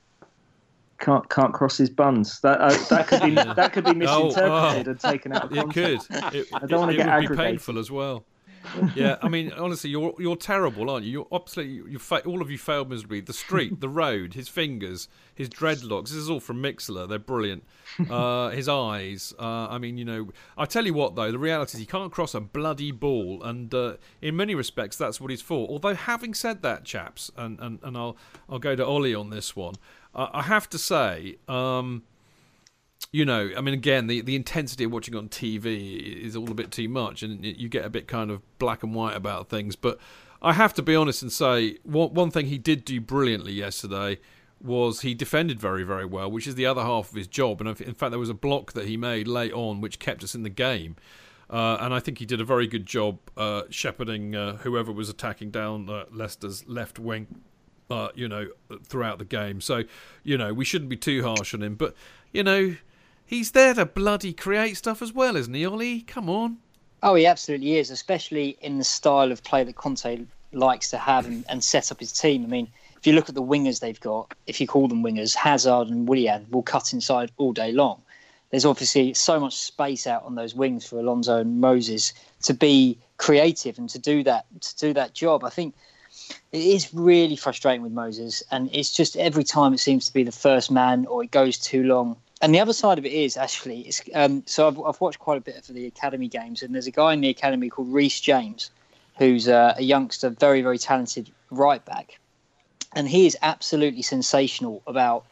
Can't 0.99 1.29
can't 1.29 1.53
cross 1.53 1.77
his 1.77 1.89
buns. 1.89 2.39
That 2.41 2.59
uh, 2.59 2.77
that 2.89 3.07
could 3.07 3.21
be 3.21 3.31
that 3.35 3.71
could 3.71 3.85
be 3.85 3.91
Oh, 3.91 4.25
misinterpreted 4.25 4.87
oh. 4.87 4.91
and 4.91 4.99
taken 4.99 5.31
out 5.33 5.45
of 5.45 5.53
It 5.57 5.73
could. 5.73 5.99
It, 6.33 6.47
I 6.53 6.65
don't 6.65 6.79
want 6.79 6.91
to 6.91 6.97
get 6.97 7.19
would 7.21 7.29
be 7.29 7.35
painful 7.35 7.79
as 7.79 7.89
well. 7.91 8.25
Yeah, 8.95 9.17
I 9.21 9.29
mean, 9.29 9.51
honestly, 9.53 9.89
you're 9.89 10.13
you're 10.19 10.35
terrible, 10.35 10.89
aren't 10.89 11.05
you? 11.05 11.11
You're 11.11 11.27
absolutely 11.31 11.91
you 11.91 11.99
fa- 11.99 12.23
all 12.25 12.41
of 12.41 12.49
you 12.49 12.57
failed 12.57 12.89
miserably. 12.89 13.21
The 13.21 13.33
street, 13.33 13.79
the 13.79 13.89
road, 13.89 14.33
his 14.33 14.47
fingers, 14.47 15.07
his 15.35 15.49
dreadlocks. 15.49 16.05
This 16.05 16.13
is 16.13 16.29
all 16.29 16.39
from 16.39 16.61
Mixlr. 16.61 17.07
They're 17.07 17.19
brilliant. 17.19 17.63
Uh, 18.09 18.49
his 18.49 18.67
eyes. 18.69 19.33
Uh, 19.37 19.67
I 19.69 19.77
mean, 19.77 19.97
you 19.97 20.05
know, 20.05 20.29
I 20.57 20.65
tell 20.65 20.85
you 20.85 20.93
what 20.93 21.15
though, 21.15 21.31
the 21.31 21.39
reality 21.39 21.75
is 21.77 21.79
he 21.79 21.85
can't 21.85 22.11
cross 22.11 22.33
a 22.33 22.39
bloody 22.41 22.91
ball, 22.91 23.41
and 23.43 23.73
uh, 23.73 23.95
in 24.21 24.35
many 24.35 24.55
respects, 24.55 24.97
that's 24.97 25.19
what 25.21 25.29
he's 25.29 25.41
for. 25.41 25.67
Although, 25.69 25.95
having 25.95 26.33
said 26.33 26.61
that, 26.63 26.85
chaps, 26.85 27.31
and 27.37 27.59
and, 27.59 27.79
and 27.83 27.97
I'll 27.97 28.17
I'll 28.49 28.59
go 28.59 28.75
to 28.75 28.85
Ollie 28.85 29.15
on 29.15 29.29
this 29.29 29.55
one. 29.55 29.75
Uh, 30.15 30.29
I 30.33 30.43
have 30.43 30.69
to 30.69 30.77
say. 30.77 31.37
Um, 31.47 32.03
you 33.11 33.25
know, 33.25 33.51
I 33.55 33.61
mean, 33.61 33.73
again, 33.73 34.07
the, 34.07 34.21
the 34.21 34.35
intensity 34.35 34.85
of 34.85 34.91
watching 34.91 35.15
on 35.15 35.29
TV 35.29 36.23
is 36.23 36.35
all 36.35 36.49
a 36.49 36.53
bit 36.53 36.71
too 36.71 36.89
much, 36.89 37.23
and 37.23 37.43
you 37.45 37.69
get 37.69 37.85
a 37.85 37.89
bit 37.89 38.07
kind 38.07 38.31
of 38.31 38.41
black 38.57 38.83
and 38.83 38.95
white 38.95 39.15
about 39.15 39.49
things. 39.49 39.75
But 39.75 39.99
I 40.41 40.53
have 40.53 40.73
to 40.75 40.81
be 40.81 40.95
honest 40.95 41.21
and 41.21 41.31
say, 41.31 41.77
one, 41.83 42.13
one 42.13 42.31
thing 42.31 42.47
he 42.47 42.57
did 42.57 42.85
do 42.85 42.99
brilliantly 42.99 43.53
yesterday 43.53 44.19
was 44.61 45.01
he 45.01 45.13
defended 45.13 45.59
very, 45.59 45.83
very 45.83 46.05
well, 46.05 46.31
which 46.31 46.47
is 46.47 46.55
the 46.55 46.65
other 46.65 46.81
half 46.81 47.09
of 47.09 47.15
his 47.15 47.27
job. 47.27 47.61
And 47.61 47.79
in 47.81 47.93
fact, 47.93 48.11
there 48.11 48.19
was 48.19 48.29
a 48.29 48.33
block 48.33 48.73
that 48.73 48.87
he 48.87 48.97
made 48.97 49.27
late 49.27 49.53
on 49.53 49.81
which 49.81 49.99
kept 49.99 50.23
us 50.23 50.35
in 50.35 50.43
the 50.43 50.49
game. 50.49 50.95
Uh, 51.49 51.77
and 51.81 51.93
I 51.93 51.99
think 51.99 52.17
he 52.17 52.25
did 52.25 52.41
a 52.41 52.45
very 52.45 52.65
good 52.65 52.85
job 52.85 53.19
uh, 53.37 53.63
shepherding 53.69 54.35
uh, 54.35 54.57
whoever 54.57 54.91
was 54.91 55.09
attacking 55.09 55.51
down 55.51 55.87
Leicester's 56.11 56.67
left 56.67 56.97
wing, 56.97 57.27
uh, 57.89 58.09
you 58.15 58.27
know, 58.27 58.47
throughout 58.85 59.19
the 59.19 59.25
game. 59.25 59.61
So, 59.61 59.83
you 60.23 60.37
know, 60.37 60.53
we 60.53 60.65
shouldn't 60.65 60.89
be 60.89 60.97
too 60.97 61.23
harsh 61.23 61.53
on 61.53 61.61
him. 61.61 61.75
But, 61.75 61.93
you 62.31 62.43
know, 62.43 62.75
he's 63.25 63.51
there 63.51 63.73
to 63.73 63.85
bloody 63.85 64.33
create 64.33 64.77
stuff 64.77 65.01
as 65.01 65.13
well, 65.13 65.35
isn't 65.35 65.53
he, 65.53 65.65
Ollie? 65.65 66.01
Come 66.01 66.29
on. 66.29 66.57
Oh, 67.01 67.15
he 67.15 67.25
absolutely 67.25 67.77
is, 67.77 67.91
especially 67.91 68.57
in 68.61 68.77
the 68.77 68.83
style 68.83 69.31
of 69.31 69.43
play 69.43 69.63
that 69.63 69.75
Conte 69.75 70.25
likes 70.53 70.89
to 70.91 70.97
have 70.97 71.25
and, 71.25 71.43
and 71.49 71.63
set 71.63 71.91
up 71.91 71.99
his 71.99 72.13
team. 72.13 72.43
I 72.43 72.47
mean, 72.47 72.69
if 72.97 73.07
you 73.07 73.13
look 73.13 73.27
at 73.27 73.35
the 73.35 73.43
wingers 73.43 73.81
they've 73.81 73.99
got, 73.99 74.33
if 74.47 74.61
you 74.61 74.67
call 74.67 74.87
them 74.87 75.03
wingers, 75.03 75.35
Hazard 75.35 75.89
and 75.89 76.07
Willian 76.07 76.45
will 76.51 76.63
cut 76.63 76.93
inside 76.93 77.31
all 77.37 77.51
day 77.51 77.73
long. 77.73 78.01
There's 78.49 78.65
obviously 78.65 79.13
so 79.15 79.39
much 79.39 79.55
space 79.55 80.05
out 80.05 80.23
on 80.23 80.35
those 80.35 80.53
wings 80.53 80.85
for 80.85 80.99
Alonso 80.99 81.39
and 81.39 81.59
Moses 81.59 82.13
to 82.43 82.53
be 82.53 82.97
creative 83.17 83.77
and 83.77 83.89
to 83.89 83.99
do 83.99 84.23
that 84.23 84.45
to 84.61 84.77
do 84.77 84.93
that 84.93 85.13
job. 85.13 85.43
I 85.43 85.49
think 85.49 85.73
it 86.51 86.61
is 86.61 86.93
really 86.93 87.35
frustrating 87.35 87.81
with 87.81 87.91
Moses, 87.91 88.43
and 88.51 88.69
it's 88.71 88.93
just 88.93 89.17
every 89.17 89.43
time 89.43 89.73
it 89.73 89.79
seems 89.79 90.05
to 90.05 90.13
be 90.13 90.23
the 90.23 90.31
first 90.31 90.69
man 90.71 91.05
or 91.07 91.23
it 91.23 91.31
goes 91.31 91.57
too 91.57 91.83
long. 91.83 92.15
And 92.43 92.53
the 92.53 92.59
other 92.59 92.73
side 92.73 92.97
of 92.97 93.05
it 93.05 93.13
is 93.13 93.37
actually, 93.37 93.79
it's, 93.83 94.01
um, 94.13 94.43
so 94.45 94.67
I've, 94.67 94.77
I've 94.77 94.99
watched 94.99 95.17
quite 95.17 95.37
a 95.37 95.41
bit 95.41 95.55
of 95.55 95.73
the 95.73 95.85
academy 95.85 96.27
games, 96.27 96.61
and 96.61 96.75
there's 96.75 96.87
a 96.87 96.91
guy 96.91 97.13
in 97.13 97.21
the 97.21 97.29
academy 97.29 97.69
called 97.69 97.93
Reece 97.93 98.19
James, 98.19 98.69
who's 99.17 99.47
uh, 99.47 99.75
a 99.77 99.81
youngster, 99.81 100.29
very 100.29 100.61
very 100.61 100.77
talented 100.77 101.31
right 101.51 101.83
back, 101.85 102.19
and 102.93 103.07
he 103.07 103.25
is 103.25 103.37
absolutely 103.41 104.01
sensational 104.01 104.83
about. 104.85 105.25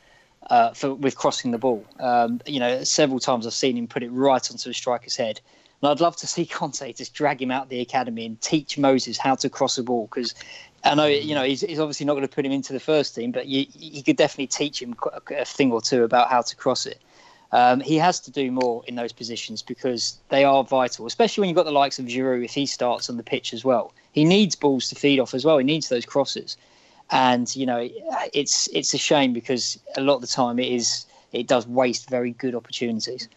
Uh, 0.49 0.73
for 0.73 0.95
with 0.95 1.15
crossing 1.15 1.51
the 1.51 1.57
ball, 1.59 1.85
um, 1.99 2.41
you 2.47 2.59
know, 2.59 2.83
several 2.83 3.19
times 3.19 3.45
I've 3.45 3.53
seen 3.53 3.77
him 3.77 3.87
put 3.87 4.01
it 4.01 4.09
right 4.09 4.49
onto 4.49 4.71
a 4.71 4.73
striker's 4.73 5.15
head, 5.15 5.39
and 5.81 5.91
I'd 5.91 5.99
love 5.99 6.15
to 6.17 6.27
see 6.27 6.45
Conte 6.47 6.93
just 6.93 7.13
drag 7.13 7.39
him 7.39 7.51
out 7.51 7.69
the 7.69 7.79
academy 7.79 8.25
and 8.25 8.41
teach 8.41 8.75
Moses 8.75 9.19
how 9.19 9.35
to 9.35 9.49
cross 9.49 9.77
a 9.77 9.83
ball 9.83 10.07
because 10.07 10.33
I 10.83 10.95
know 10.95 11.05
you 11.05 11.35
know 11.35 11.43
he's, 11.43 11.61
he's 11.61 11.79
obviously 11.79 12.05
not 12.05 12.13
going 12.13 12.27
to 12.27 12.33
put 12.33 12.45
him 12.45 12.51
into 12.51 12.73
the 12.73 12.79
first 12.79 13.15
team, 13.15 13.31
but 13.31 13.47
you, 13.47 13.65
you 13.73 14.03
could 14.03 14.17
definitely 14.17 14.47
teach 14.47 14.81
him 14.81 14.95
a, 15.13 15.35
a 15.35 15.45
thing 15.45 15.71
or 15.71 15.81
two 15.81 16.03
about 16.03 16.29
how 16.29 16.41
to 16.41 16.55
cross 16.55 16.85
it. 16.85 16.99
Um, 17.51 17.81
he 17.81 17.97
has 17.97 18.19
to 18.21 18.31
do 18.31 18.49
more 18.51 18.83
in 18.87 18.95
those 18.95 19.11
positions 19.11 19.61
because 19.61 20.17
they 20.29 20.45
are 20.45 20.63
vital, 20.63 21.05
especially 21.05 21.41
when 21.41 21.49
you've 21.49 21.57
got 21.57 21.65
the 21.65 21.71
likes 21.71 21.99
of 21.99 22.05
Giroud 22.05 22.45
if 22.45 22.53
he 22.53 22.65
starts 22.65 23.09
on 23.09 23.17
the 23.17 23.23
pitch 23.23 23.53
as 23.53 23.65
well. 23.65 23.93
He 24.13 24.23
needs 24.23 24.55
balls 24.55 24.87
to 24.89 24.95
feed 24.95 25.19
off 25.19 25.33
as 25.33 25.43
well. 25.43 25.57
He 25.57 25.65
needs 25.65 25.89
those 25.89 26.05
crosses, 26.05 26.57
and 27.11 27.53
you 27.55 27.65
know 27.65 27.89
it's 28.33 28.67
it's 28.67 28.93
a 28.93 28.97
shame 28.97 29.33
because 29.33 29.79
a 29.97 30.01
lot 30.01 30.15
of 30.15 30.21
the 30.21 30.27
time 30.27 30.59
it 30.59 30.67
is 30.67 31.05
it 31.31 31.47
does 31.47 31.67
waste 31.67 32.09
very 32.09 32.31
good 32.31 32.55
opportunities. 32.55 33.27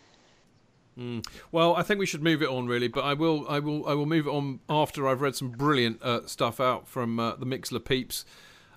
Mm. 0.98 1.26
Well, 1.50 1.74
I 1.74 1.82
think 1.82 1.98
we 1.98 2.06
should 2.06 2.22
move 2.22 2.42
it 2.42 2.48
on, 2.48 2.66
really. 2.66 2.88
But 2.88 3.04
I 3.04 3.14
will, 3.14 3.46
I 3.48 3.58
will, 3.58 3.86
I 3.86 3.94
will 3.94 4.06
move 4.06 4.26
it 4.26 4.30
on 4.30 4.60
after 4.68 5.08
I've 5.08 5.20
read 5.20 5.34
some 5.34 5.50
brilliant 5.50 6.02
uh, 6.02 6.26
stuff 6.26 6.60
out 6.60 6.88
from 6.88 7.18
uh, 7.18 7.36
the 7.36 7.46
Mixlr 7.46 7.84
peeps. 7.84 8.24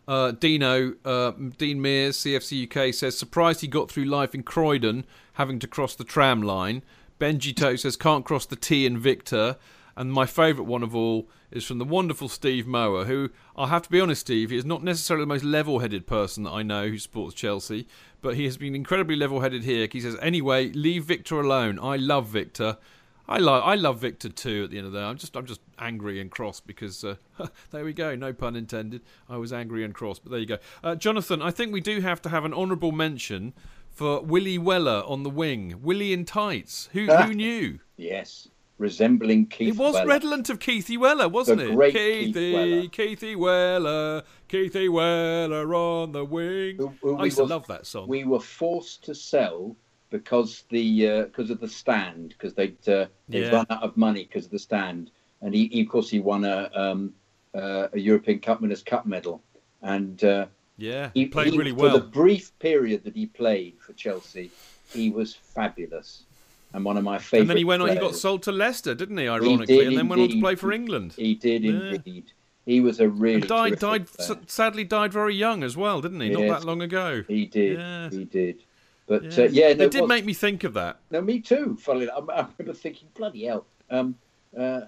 Uh, 0.07 0.32
Dino, 0.32 0.93
uh, 1.03 1.32
Dean 1.57 1.82
Mears, 1.82 2.18
CFC 2.18 2.63
UK 2.65 2.93
says 2.93 3.18
surprised 3.18 3.59
he 3.61 3.68
got 3.68 3.91
through 3.91 4.05
life 4.05 4.34
in 4.34 4.41
Croydon, 4.41 5.05
having 5.34 5.59
to 5.59 5.68
cross 5.68 5.95
the 5.95 6.05
tram 6.05 6.41
line. 6.41 6.82
Benjito 7.20 7.76
says 7.76 7.97
can't 7.97 8.24
cross 8.24 8.45
the 8.45 8.55
T 8.55 8.86
in 8.86 8.97
Victor. 8.97 9.57
And 9.97 10.13
my 10.13 10.27
favourite 10.27 10.67
one 10.67 10.83
of 10.83 10.95
all 10.95 11.27
is 11.49 11.65
from 11.65 11.79
the 11.79 11.83
wonderful 11.83 12.29
Steve 12.29 12.67
Mower, 12.67 13.05
who 13.05 13.31
I'll 13.55 13.65
have 13.65 13.81
to 13.81 13.89
be 13.89 13.99
honest, 13.99 14.21
Steve, 14.21 14.51
he 14.51 14.57
is 14.57 14.63
not 14.63 14.83
necessarily 14.83 15.23
the 15.23 15.27
most 15.27 15.43
level-headed 15.43 16.05
person 16.05 16.43
that 16.43 16.51
I 16.51 16.61
know 16.61 16.87
who 16.87 16.99
supports 16.99 17.33
Chelsea, 17.33 17.87
but 18.21 18.35
he 18.35 18.45
has 18.45 18.57
been 18.57 18.75
incredibly 18.75 19.15
level-headed 19.15 19.63
here. 19.63 19.87
He 19.91 19.99
says, 19.99 20.15
"Anyway, 20.21 20.69
leave 20.69 21.05
Victor 21.05 21.39
alone. 21.39 21.79
I 21.79 21.95
love 21.97 22.27
Victor." 22.27 22.77
I 23.29 23.39
love 23.39 23.63
I 23.65 23.75
love 23.75 23.99
Victor 23.99 24.29
too. 24.29 24.65
At 24.65 24.69
the 24.69 24.77
end 24.77 24.87
of 24.87 24.93
the 24.93 24.99
day, 24.99 25.05
I'm 25.05 25.17
just 25.17 25.35
I'm 25.35 25.45
just 25.45 25.61
angry 25.79 26.21
and 26.21 26.31
cross 26.31 26.59
because 26.61 27.03
uh, 27.03 27.15
there 27.71 27.83
we 27.83 27.91
go. 27.91 28.15
No 28.15 28.31
pun 28.31 28.55
intended. 28.55 29.01
I 29.27 29.37
was 29.37 29.51
angry 29.51 29.83
and 29.83 29.93
cross, 29.93 30.17
but 30.19 30.31
there 30.31 30.39
you 30.39 30.45
go. 30.45 30.59
Uh, 30.83 30.95
Jonathan, 30.95 31.41
I 31.41 31.51
think 31.51 31.73
we 31.73 31.81
do 31.81 31.99
have 32.01 32.21
to 32.21 32.29
have 32.29 32.45
an 32.45 32.53
honourable 32.53 32.93
mention 32.93 33.53
for 33.89 34.21
Willie 34.21 34.57
Weller 34.59 35.03
on 35.05 35.23
the 35.23 35.29
wing. 35.29 35.79
Willie 35.81 36.13
in 36.13 36.23
tights. 36.23 36.87
Who 36.93 37.07
who 37.07 37.33
knew? 37.33 37.79
Yes, 37.97 38.47
resembling 38.78 39.47
Keith. 39.47 39.73
It 39.75 39.78
was 39.78 39.93
Weller. 39.95 40.07
redolent 40.07 40.49
of 40.49 40.59
Keithy 40.59 40.97
Weller, 40.97 41.28
wasn't 41.28 41.59
The 41.59 41.71
it? 41.71 41.75
great 41.75 41.93
Keith 41.93 42.36
Keithy, 42.36 42.53
Weller. 42.53 42.88
Keithy 42.89 43.36
Weller, 43.36 44.23
Keithy 44.49 44.89
Weller 44.91 45.75
on 45.75 46.11
the 46.11 46.25
wing. 46.25 46.78
Who- 46.78 46.93
who 47.01 47.15
I 47.17 47.21
we 47.21 47.28
used 47.28 47.38
to 47.38 47.43
were- 47.43 47.49
love 47.49 47.67
that 47.67 47.86
song. 47.86 48.07
We 48.07 48.23
were 48.23 48.39
forced 48.39 49.03
to 49.05 49.15
sell 49.15 49.75
because 50.09 50.63
the 50.69 51.23
because 51.23 51.49
of 51.49 51.59
the 51.59 51.67
stand 51.67 52.30
because 52.30 52.53
they'd 52.53 52.78
uh, 52.88 53.07
they'd 53.28 53.41
Yeah. 53.41 53.51
run 53.57 53.65
out 53.69 53.84
of 53.84 53.97
money 53.97 54.23
because 54.23 54.45
of 54.45 54.51
the 54.51 54.59
stand, 54.59 55.11
and 55.41 55.53
he, 55.53 55.67
he 55.67 55.82
of 55.82 55.89
course 55.89 56.09
he 56.09 56.19
won 56.19 56.45
a 56.45 56.69
um, 56.73 57.13
uh, 57.55 57.88
a 57.93 57.99
European 57.99 58.39
Cup 58.39 58.61
Winners' 58.61 58.84
Cup 58.84 59.05
medal, 59.05 59.41
and 59.82 60.23
uh, 60.23 60.45
yeah, 60.78 61.09
he 61.13 61.21
he 61.21 61.25
played 61.28 61.51
he- 61.53 61.57
really 61.57 61.71
For 61.73 61.89
the 61.89 61.99
brief 61.99 62.57
period 62.59 63.03
that 63.05 63.15
he 63.15 63.25
played 63.25 63.78
for 63.80 63.93
Chelsea, 63.93 64.51
he 64.93 65.09
was 65.09 65.34
fabulous, 65.34 66.23
and 66.78 66.86
one 66.86 66.95
of 66.95 67.03
my 67.03 67.17
favourite. 67.17 67.41
And 67.41 67.49
then 67.49 67.57
he 67.57 67.63
went 67.65 67.82
on. 67.82 67.89
He 67.89 67.95
got 67.95 68.15
sold 68.15 68.43
to 68.43 68.51
Leicester, 68.51 68.93
didn't 68.95 69.17
he? 69.17 69.28
Ironically, 69.28 69.65
did 69.65 69.88
and 69.88 69.97
then 69.97 70.07
went 70.07 70.21
on 70.21 70.30
to 70.30 70.39
play 70.39 70.55
for 70.55 70.71
England. 70.71 71.13
He 71.17 71.34
did 71.36 71.63
Yeah. 71.63 71.71
indeed. 71.71 72.32
He 72.67 72.82
was 72.82 72.99
a 72.99 73.09
really 73.09 73.36
And 73.36 73.47
died, 73.47 73.80
died, 73.80 74.05
player. 74.07 74.38
sadly 74.45 74.84
died 74.84 75.11
very 75.11 75.34
young 75.34 75.63
as 75.63 75.75
well, 75.75 76.01
didn't 76.01 76.21
he? 76.21 76.30
Not 76.30 76.47
that 76.59 76.65
long 76.67 76.82
ago. 76.84 77.23
He 77.28 77.45
did. 77.47 77.80
He 78.13 78.25
did. 78.25 78.61
But 79.07 79.23
Yeah. 79.23 79.45
uh, 79.45 79.47
yeah, 79.49 79.73
no, 79.73 79.86
it 79.86 79.91
did 79.91 80.01
was- 80.01 80.09
make 80.09 80.25
me 80.25 80.34
think 80.34 80.63
of 80.63 80.73
that. 80.75 80.99
No, 81.11 81.21
me 81.21 81.39
too. 81.39 81.78
Funnily, 81.80 82.05
enough. 82.05 82.25
I, 82.30 82.34
I 82.34 82.47
remember 82.59 82.73
thinking, 82.78 83.07
bloody 83.15 83.45
hell. 83.45 83.65
Um, 83.89 84.15
uh, 84.55 84.82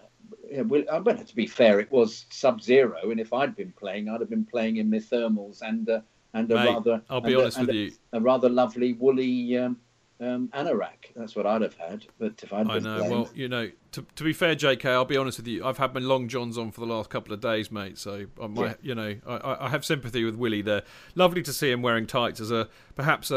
yeah, 0.51 0.61
well, 0.61 0.83
mean, 1.05 1.25
to 1.25 1.35
be 1.35 1.47
fair, 1.47 1.79
it 1.79 1.89
was 1.91 2.25
sub-zero, 2.29 3.09
and 3.09 3.19
if 3.19 3.33
I'd 3.33 3.55
been 3.55 3.71
playing, 3.71 4.09
I'd 4.09 4.19
have 4.19 4.29
been 4.29 4.45
playing 4.45 4.77
in 4.77 4.89
my 4.91 4.97
thermals 4.97 5.61
and 5.63 5.89
uh, 5.89 6.01
and 6.33 6.51
a 6.51 6.55
Mate, 6.55 6.65
rather. 6.67 7.01
I'll 7.09 7.21
be 7.21 7.33
a- 7.33 7.39
honest 7.39 7.57
and 7.57 7.67
with 7.67 7.75
a- 7.75 7.79
you. 7.79 7.91
A 8.13 8.19
rather 8.19 8.49
lovely 8.49 8.93
woolly 8.93 9.57
um, 9.57 9.77
um, 10.21 10.49
anorak. 10.49 11.13
That's 11.15 11.35
what 11.35 11.45
I'd 11.45 11.61
have 11.61 11.75
had. 11.75 12.05
But 12.17 12.41
if 12.43 12.51
I'd 12.53 12.67
been 12.67 12.75
I 12.75 12.79
know. 12.79 12.97
playing, 12.97 13.11
Well, 13.11 13.29
you 13.33 13.47
know, 13.47 13.69
to, 13.93 14.05
to 14.15 14.23
be 14.23 14.33
fair, 14.33 14.55
JK, 14.55 14.85
I'll 14.85 15.05
be 15.05 15.17
honest 15.17 15.37
with 15.37 15.47
you. 15.47 15.65
I've 15.65 15.77
had 15.77 15.93
my 15.93 15.99
long 16.01 16.27
johns 16.27 16.57
on 16.57 16.71
for 16.71 16.81
the 16.81 16.87
last 16.87 17.09
couple 17.09 17.33
of 17.33 17.39
days, 17.41 17.71
mate. 17.71 17.97
So 17.97 18.25
I 18.41 18.47
might, 18.47 18.65
Yeah. 18.65 18.73
you 18.81 18.95
know, 18.95 19.15
I- 19.27 19.37
I, 19.37 19.65
I 19.65 19.69
have 19.69 19.85
sympathy 19.85 20.23
with 20.23 20.35
Willie 20.35 20.61
there. 20.61 20.83
Lovely 21.15 21.41
to 21.43 21.53
see 21.53 21.71
him 21.71 21.81
wearing 21.81 22.05
tights 22.07 22.39
as 22.39 22.51
a 22.51 22.67
perhaps 22.95 23.31
a, 23.31 23.35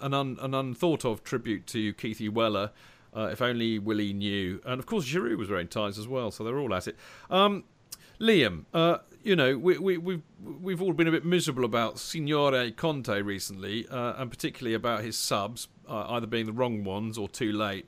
a, 0.00 0.04
an, 0.06 0.14
un, 0.14 0.36
an 0.40 0.54
unthought 0.54 1.04
of 1.04 1.24
tribute 1.24 1.66
to 1.68 1.92
Keithy 1.94 2.30
Weller. 2.30 2.70
Uh, 3.12 3.28
if 3.32 3.42
only 3.42 3.76
Willie 3.80 4.12
knew. 4.12 4.60
And 4.64 4.78
of 4.78 4.86
course, 4.86 5.04
Giroud 5.04 5.36
was 5.36 5.50
wearing 5.50 5.66
tights 5.66 5.98
as 5.98 6.06
well, 6.06 6.30
so 6.30 6.44
they're 6.44 6.60
all 6.60 6.72
at 6.72 6.86
it. 6.86 6.96
Um, 7.28 7.64
Liam, 8.20 8.66
uh, 8.72 8.98
you 9.24 9.34
know, 9.34 9.58
we, 9.58 9.78
we, 9.78 9.98
we've 9.98 10.22
we've 10.40 10.80
all 10.80 10.92
been 10.92 11.08
a 11.08 11.10
bit 11.10 11.24
miserable 11.24 11.64
about 11.64 11.98
Signore 11.98 12.70
Conte 12.76 13.20
recently, 13.22 13.86
uh, 13.88 14.12
and 14.16 14.30
particularly 14.30 14.74
about 14.74 15.02
his 15.02 15.18
subs 15.18 15.66
uh, 15.90 16.06
either 16.10 16.26
being 16.26 16.46
the 16.46 16.52
wrong 16.52 16.84
ones 16.84 17.18
or 17.18 17.28
too 17.28 17.52
late. 17.52 17.86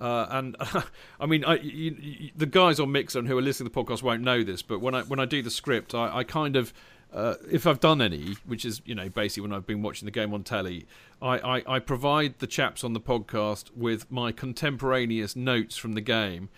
Uh, 0.00 0.26
and 0.30 0.56
I 1.20 1.26
mean, 1.26 1.44
I, 1.44 1.56
you, 1.58 1.96
you, 2.00 2.30
the 2.36 2.46
guys 2.46 2.80
on 2.80 2.88
Mixlr 2.88 3.16
and 3.16 3.28
who 3.28 3.38
are 3.38 3.42
listening 3.42 3.70
to 3.70 3.74
the 3.74 3.84
podcast 3.84 4.02
won't 4.02 4.22
know 4.22 4.42
this, 4.42 4.62
but 4.62 4.80
when 4.80 4.94
I 4.94 5.02
when 5.02 5.20
I 5.20 5.24
do 5.24 5.40
the 5.42 5.50
script, 5.50 5.94
I, 5.94 6.18
I 6.18 6.24
kind 6.24 6.56
of, 6.56 6.74
uh, 7.12 7.34
if 7.50 7.66
I've 7.66 7.80
done 7.80 8.02
any, 8.02 8.36
which 8.44 8.64
is 8.64 8.82
you 8.84 8.94
know 8.94 9.08
basically 9.08 9.42
when 9.42 9.52
I've 9.52 9.66
been 9.66 9.82
watching 9.82 10.06
the 10.06 10.12
game 10.12 10.34
on 10.34 10.42
telly, 10.42 10.86
I, 11.22 11.38
I, 11.58 11.76
I 11.76 11.78
provide 11.78 12.40
the 12.40 12.46
chaps 12.46 12.82
on 12.82 12.92
the 12.92 13.00
podcast 13.00 13.70
with 13.76 14.10
my 14.10 14.32
contemporaneous 14.32 15.36
notes 15.36 15.76
from 15.76 15.92
the 15.92 16.00
game. 16.00 16.48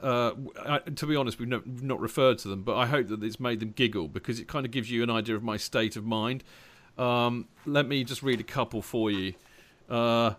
Uh, 0.00 0.32
I, 0.64 0.78
to 0.80 1.06
be 1.06 1.16
honest, 1.16 1.38
we've 1.38 1.48
not, 1.48 1.66
we've 1.66 1.82
not 1.82 1.98
referred 1.98 2.38
to 2.38 2.48
them, 2.48 2.62
but 2.62 2.76
I 2.76 2.86
hope 2.86 3.08
that 3.08 3.22
it's 3.22 3.40
made 3.40 3.60
them 3.60 3.72
giggle 3.74 4.06
because 4.06 4.38
it 4.38 4.46
kind 4.46 4.66
of 4.66 4.70
gives 4.70 4.90
you 4.90 5.02
an 5.02 5.08
idea 5.10 5.34
of 5.34 5.42
my 5.42 5.56
state 5.56 5.96
of 5.96 6.04
mind. 6.04 6.44
Um, 6.98 7.48
let 7.64 7.88
me 7.88 8.04
just 8.04 8.22
read 8.22 8.38
a 8.38 8.44
couple 8.44 8.82
for 8.82 9.10
you. 9.10 9.32
Uh, 9.88 10.34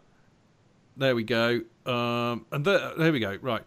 there 0.97 1.15
we 1.15 1.23
go. 1.23 1.61
Um, 1.85 2.45
and 2.51 2.65
there, 2.65 2.93
there 2.97 3.11
we 3.11 3.19
go. 3.19 3.37
Right. 3.41 3.63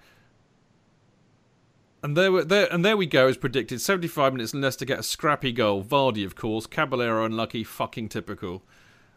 And 2.03 2.16
there, 2.16 2.45
there, 2.45 2.72
and 2.72 2.85
there 2.85 2.97
we 2.97 3.07
go. 3.07 3.26
As 3.26 3.37
predicted, 3.37 3.81
seventy-five 3.81 4.33
minutes 4.33 4.53
and 4.53 4.62
Leicester 4.62 4.85
get 4.85 5.01
a 5.01 5.03
scrappy 5.03 5.53
goal. 5.53 5.83
Vardy, 5.83 6.24
of 6.24 6.37
course. 6.37 6.66
Caballero 6.66 7.24
unlucky. 7.24 7.64
Fucking 7.64 8.09
typical. 8.09 8.62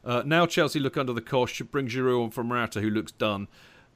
Uh, 0.03 0.23
now 0.25 0.45
Chelsea 0.47 0.79
look 0.79 0.97
under 0.97 1.13
the 1.13 1.21
cosh. 1.21 1.53
Should 1.53 1.71
bring 1.71 1.87
Giroud 1.87 2.23
on 2.23 2.31
from 2.31 2.47
Morata, 2.47 2.81
who 2.81 2.89
looks 2.89 3.11
done. 3.11 3.47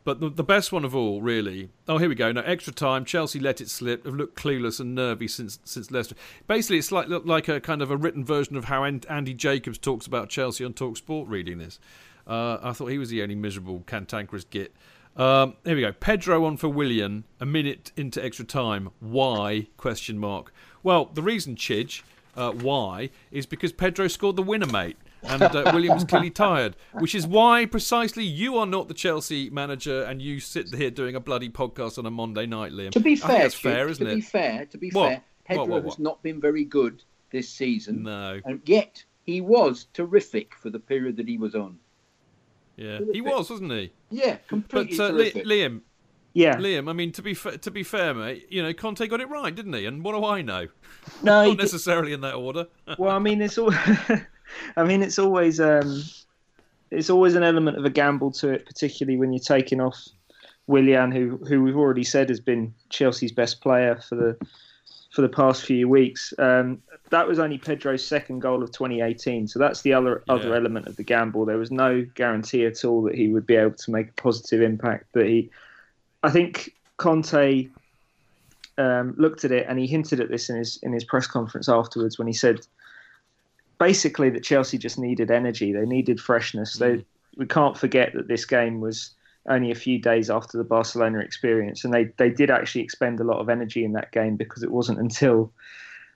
But 0.04 0.20
the, 0.20 0.30
the 0.30 0.44
best 0.44 0.72
one 0.72 0.86
of 0.86 0.96
all, 0.96 1.20
really. 1.20 1.72
Oh, 1.88 1.98
here 1.98 2.08
we 2.08 2.14
go. 2.14 2.32
No 2.32 2.42
extra 2.42 2.72
time. 2.72 3.06
Chelsea 3.06 3.40
let 3.40 3.60
it 3.60 3.72
slip. 3.72 4.06
Have 4.06 4.14
looked 4.14 4.40
clueless 4.40 4.80
and 4.80 4.94
nervy 4.94 5.28
since 5.28 5.58
since 5.64 5.90
Leicester. 5.90 6.14
Basically, 6.46 6.78
it's 6.78 6.92
like 6.92 7.08
like 7.10 7.48
a 7.48 7.60
kind 7.60 7.82
of 7.82 7.90
a 7.90 7.98
written 7.98 8.24
version 8.24 8.56
of 8.56 8.66
how 8.66 8.84
Andy 8.84 9.34
Jacobs 9.34 9.80
talks 9.80 10.06
about 10.06 10.30
Chelsea 10.30 10.64
on 10.64 10.74
Talk 10.74 10.98
Sport. 10.98 11.28
Reading 11.28 11.58
this, 11.58 11.80
uh, 12.28 12.58
I 12.62 12.74
thought 12.74 12.88
he 12.88 12.98
was 12.98 13.10
the 13.10 13.22
only 13.24 13.36
miserable 13.36 13.84
cantankerous 13.86 14.44
git. 14.46 14.74
Um, 15.16 15.56
here 15.64 15.76
we 15.76 15.82
go. 15.82 15.92
Pedro 15.94 16.44
on 16.46 16.58
for 16.58 16.68
Willian. 16.68 17.24
A 17.40 17.46
minute 17.46 17.92
into 17.96 18.24
extra 18.24 18.44
time. 18.46 18.90
Why? 19.00 19.68
Question 19.78 20.18
mark. 20.20 20.52
Well, 20.84 21.06
the 21.14 21.22
reason, 21.22 21.56
Chidge, 21.56 22.02
uh, 22.36 22.52
why 22.52 23.10
is 23.32 23.46
because 23.46 23.72
Pedro 23.72 24.08
scored 24.08 24.36
the 24.36 24.44
winner, 24.44 24.66
mate. 24.66 24.98
And 25.24 25.42
uh, 25.42 25.72
Willian 25.74 25.96
was 25.96 26.04
clearly 26.04 26.30
tired, 26.30 26.76
which 26.94 27.16
is 27.16 27.26
why 27.26 27.66
precisely 27.66 28.24
you 28.24 28.58
are 28.58 28.66
not 28.68 28.88
the 28.88 28.94
Chelsea 28.94 29.50
manager, 29.50 30.04
and 30.04 30.22
you 30.22 30.40
sit 30.40 30.72
here 30.76 30.92
doing 30.92 31.16
a 31.16 31.20
bloody 31.20 31.50
podcast 31.50 31.98
on 31.98 32.06
a 32.06 32.12
Monday 32.12 32.46
night, 32.46 32.72
Liam. 32.74 32.92
to 32.92 33.00
be 33.00 33.16
fair, 33.16 33.40
that's 33.44 33.56
Chidge, 33.56 33.62
fair, 33.62 33.88
isn't 33.88 34.06
to 34.06 34.12
it? 34.12 34.16
be 34.16 34.22
fair, 34.22 34.66
to 34.68 34.78
be 34.78 34.90
What? 34.92 35.10
fair, 35.10 35.22
Pedro 35.46 35.66
What, 35.66 35.84
what, 35.84 35.94
has 35.94 36.00
not 36.00 36.22
been 36.22 36.40
very 36.40 36.64
good 36.64 37.02
this 37.32 37.50
season, 37.50 38.04
No, 38.04 38.40
and 38.46 38.62
yet 38.66 39.04
he 39.24 39.42
was 39.42 39.88
terrific 39.94 40.54
for 40.56 40.70
the 40.70 40.80
period 40.80 41.16
that 41.18 41.28
he 41.28 41.40
was 41.40 41.56
on. 41.56 41.80
Yeah, 42.78 43.00
he 43.14 43.22
was, 43.22 43.50
wasn't 43.50 43.72
he? 43.72 43.92
Yeah, 44.10 44.38
But 44.38 44.48
completely 44.48 45.00
uh, 45.00 45.10
Li- 45.12 45.32
Liam, 45.46 45.82
Yeah. 46.34 46.56
Liam, 46.58 46.90
I 46.90 46.94
mean, 46.94 47.12
to 47.14 47.22
be 47.22 47.34
fa- 47.34 47.58
to 47.58 47.72
be 47.72 47.84
fair, 47.84 48.14
mate, 48.14 48.48
you 48.50 48.62
know, 48.64 48.74
Conte 48.74 49.06
got 49.08 49.22
it 49.22 49.30
right, 49.30 49.54
didn't 49.56 49.74
he? 49.74 49.86
And 49.86 50.04
what 50.04 50.14
do 50.14 50.26
I 50.26 50.42
know? 50.42 50.68
No, 51.24 51.42
he 51.44 51.50
Not 51.50 51.58
did- 51.58 51.64
necessarily 51.64 52.14
in 52.14 52.22
that 52.22 52.36
order. 52.36 52.68
well, 52.98 53.16
I 53.16 53.20
mean, 53.20 53.42
it's 53.42 53.58
all. 53.58 53.74
I 54.78 54.84
mean, 54.84 55.02
it's 55.02 55.18
always 55.20 55.60
um, 55.60 56.04
it's 56.92 57.10
always 57.10 57.36
an 57.36 57.44
element 57.44 57.78
of 57.78 57.86
a 57.86 57.90
gamble 57.90 58.32
to 58.34 58.50
it, 58.54 58.66
particularly 58.66 59.18
when 59.18 59.34
you're 59.34 59.40
taking 59.40 59.82
off 59.82 59.98
Willian, 60.68 61.12
who 61.12 61.38
who 61.48 61.64
we've 61.64 61.78
already 61.78 62.04
said 62.04 62.30
has 62.30 62.40
been 62.40 62.74
Chelsea's 62.90 63.32
best 63.32 63.62
player 63.62 63.98
for 64.08 64.16
the 64.16 64.38
for 65.16 65.22
the 65.22 65.30
past 65.30 65.64
few 65.64 65.88
weeks. 65.88 66.34
Um, 66.38 66.82
that 67.10 67.26
was 67.26 67.40
only 67.40 67.58
Pedro's 67.58 68.06
second 68.06 68.40
goal 68.40 68.62
of 68.62 68.74
2018, 68.74 69.48
so 69.48 69.60
that's 69.60 69.82
the 69.82 69.94
other 69.94 70.24
other 70.28 70.54
element 70.54 70.88
of 70.88 70.98
the 70.98 71.04
gamble. 71.04 71.46
There 71.46 71.58
was 71.58 71.72
no 71.72 72.06
guarantee 72.16 72.66
at 72.66 72.84
all 72.84 73.02
that 73.04 73.16
he 73.16 73.30
would 73.30 73.48
be 73.48 73.56
able 73.56 73.78
to 73.78 73.92
make 73.92 74.10
a 74.10 74.22
positive 74.22 74.62
impact, 74.62 75.06
but 75.14 75.26
he, 75.26 75.50
I 76.22 76.32
think 76.32 76.76
Conte 76.98 77.70
um, 78.78 79.16
looked 79.18 79.46
at 79.46 79.54
it 79.54 79.66
and 79.70 79.80
he 79.80 79.88
hinted 79.88 80.20
at 80.20 80.30
this 80.30 80.50
in 80.50 80.58
his 80.58 80.78
in 80.84 80.92
his 80.92 81.06
press 81.06 81.28
conference 81.28 81.70
afterwards 81.70 82.18
when 82.18 82.28
he 82.28 82.34
said 82.34 82.68
basically 83.80 84.30
that 84.32 84.44
Chelsea 84.44 84.78
just 84.78 85.00
needed 85.00 85.32
energy. 85.32 85.72
They 85.72 85.86
needed 85.86 86.20
freshness. 86.20 86.74
They 86.74 87.06
we 87.38 87.46
can't 87.46 87.78
forget 87.78 88.12
that 88.16 88.28
this 88.28 88.44
game 88.44 88.82
was 88.82 89.12
only 89.48 89.72
a 89.72 89.76
few 89.76 90.00
days 90.00 90.30
after 90.30 90.58
the 90.58 90.64
Barcelona 90.64 91.20
experience, 91.20 91.84
and 91.84 91.94
they 91.94 92.06
they 92.18 92.30
did 92.30 92.50
actually 92.50 92.82
expend 92.82 93.20
a 93.20 93.24
lot 93.24 93.40
of 93.40 93.50
energy 93.50 93.84
in 93.84 93.94
that 93.94 94.12
game 94.12 94.36
because 94.36 94.64
it 94.64 94.72
wasn't 94.72 95.00
until 95.00 95.52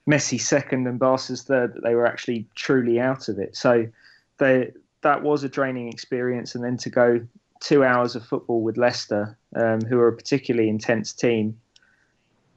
Messi 0.08 0.40
second 0.40 0.86
and 0.86 0.98
Barca's 0.98 1.42
third 1.42 1.74
that 1.74 1.82
they 1.82 1.94
were 1.94 2.06
actually 2.06 2.46
truly 2.54 2.98
out 2.98 3.28
of 3.28 3.38
it. 3.38 3.56
So 3.56 3.86
they 4.38 4.72
that 5.02 5.22
was 5.22 5.44
a 5.44 5.48
draining 5.48 5.88
experience, 5.88 6.54
and 6.54 6.64
then 6.64 6.76
to 6.78 6.90
go 6.90 7.20
two 7.60 7.84
hours 7.84 8.16
of 8.16 8.24
football 8.24 8.62
with 8.62 8.76
Leicester, 8.76 9.36
um, 9.54 9.80
who 9.82 9.98
are 9.98 10.08
a 10.08 10.16
particularly 10.16 10.68
intense 10.68 11.12
team. 11.12 11.58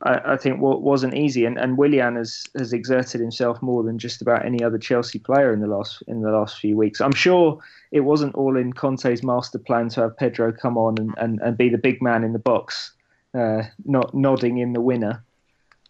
I, 0.03 0.33
I 0.33 0.37
think 0.37 0.59
what 0.59 0.81
wasn't 0.81 1.15
easy, 1.15 1.45
and, 1.45 1.57
and 1.57 1.77
Willian 1.77 2.15
has, 2.15 2.45
has 2.57 2.73
exerted 2.73 3.21
himself 3.21 3.61
more 3.61 3.83
than 3.83 3.97
just 3.97 4.21
about 4.21 4.45
any 4.45 4.61
other 4.63 4.77
Chelsea 4.77 5.19
player 5.19 5.53
in 5.53 5.61
the 5.61 5.67
last 5.67 6.03
in 6.07 6.21
the 6.21 6.31
last 6.31 6.59
few 6.59 6.77
weeks. 6.77 7.01
I'm 7.01 7.13
sure 7.13 7.59
it 7.91 8.01
wasn't 8.01 8.35
all 8.35 8.57
in 8.57 8.73
Conte's 8.73 9.23
master 9.23 9.59
plan 9.59 9.89
to 9.89 10.01
have 10.01 10.17
Pedro 10.17 10.51
come 10.51 10.77
on 10.77 10.97
and, 10.97 11.13
and, 11.17 11.39
and 11.41 11.57
be 11.57 11.69
the 11.69 11.77
big 11.77 12.01
man 12.01 12.23
in 12.23 12.33
the 12.33 12.39
box, 12.39 12.91
uh, 13.33 13.63
not 13.85 14.13
nodding 14.13 14.57
in 14.57 14.73
the 14.73 14.81
winner, 14.81 15.23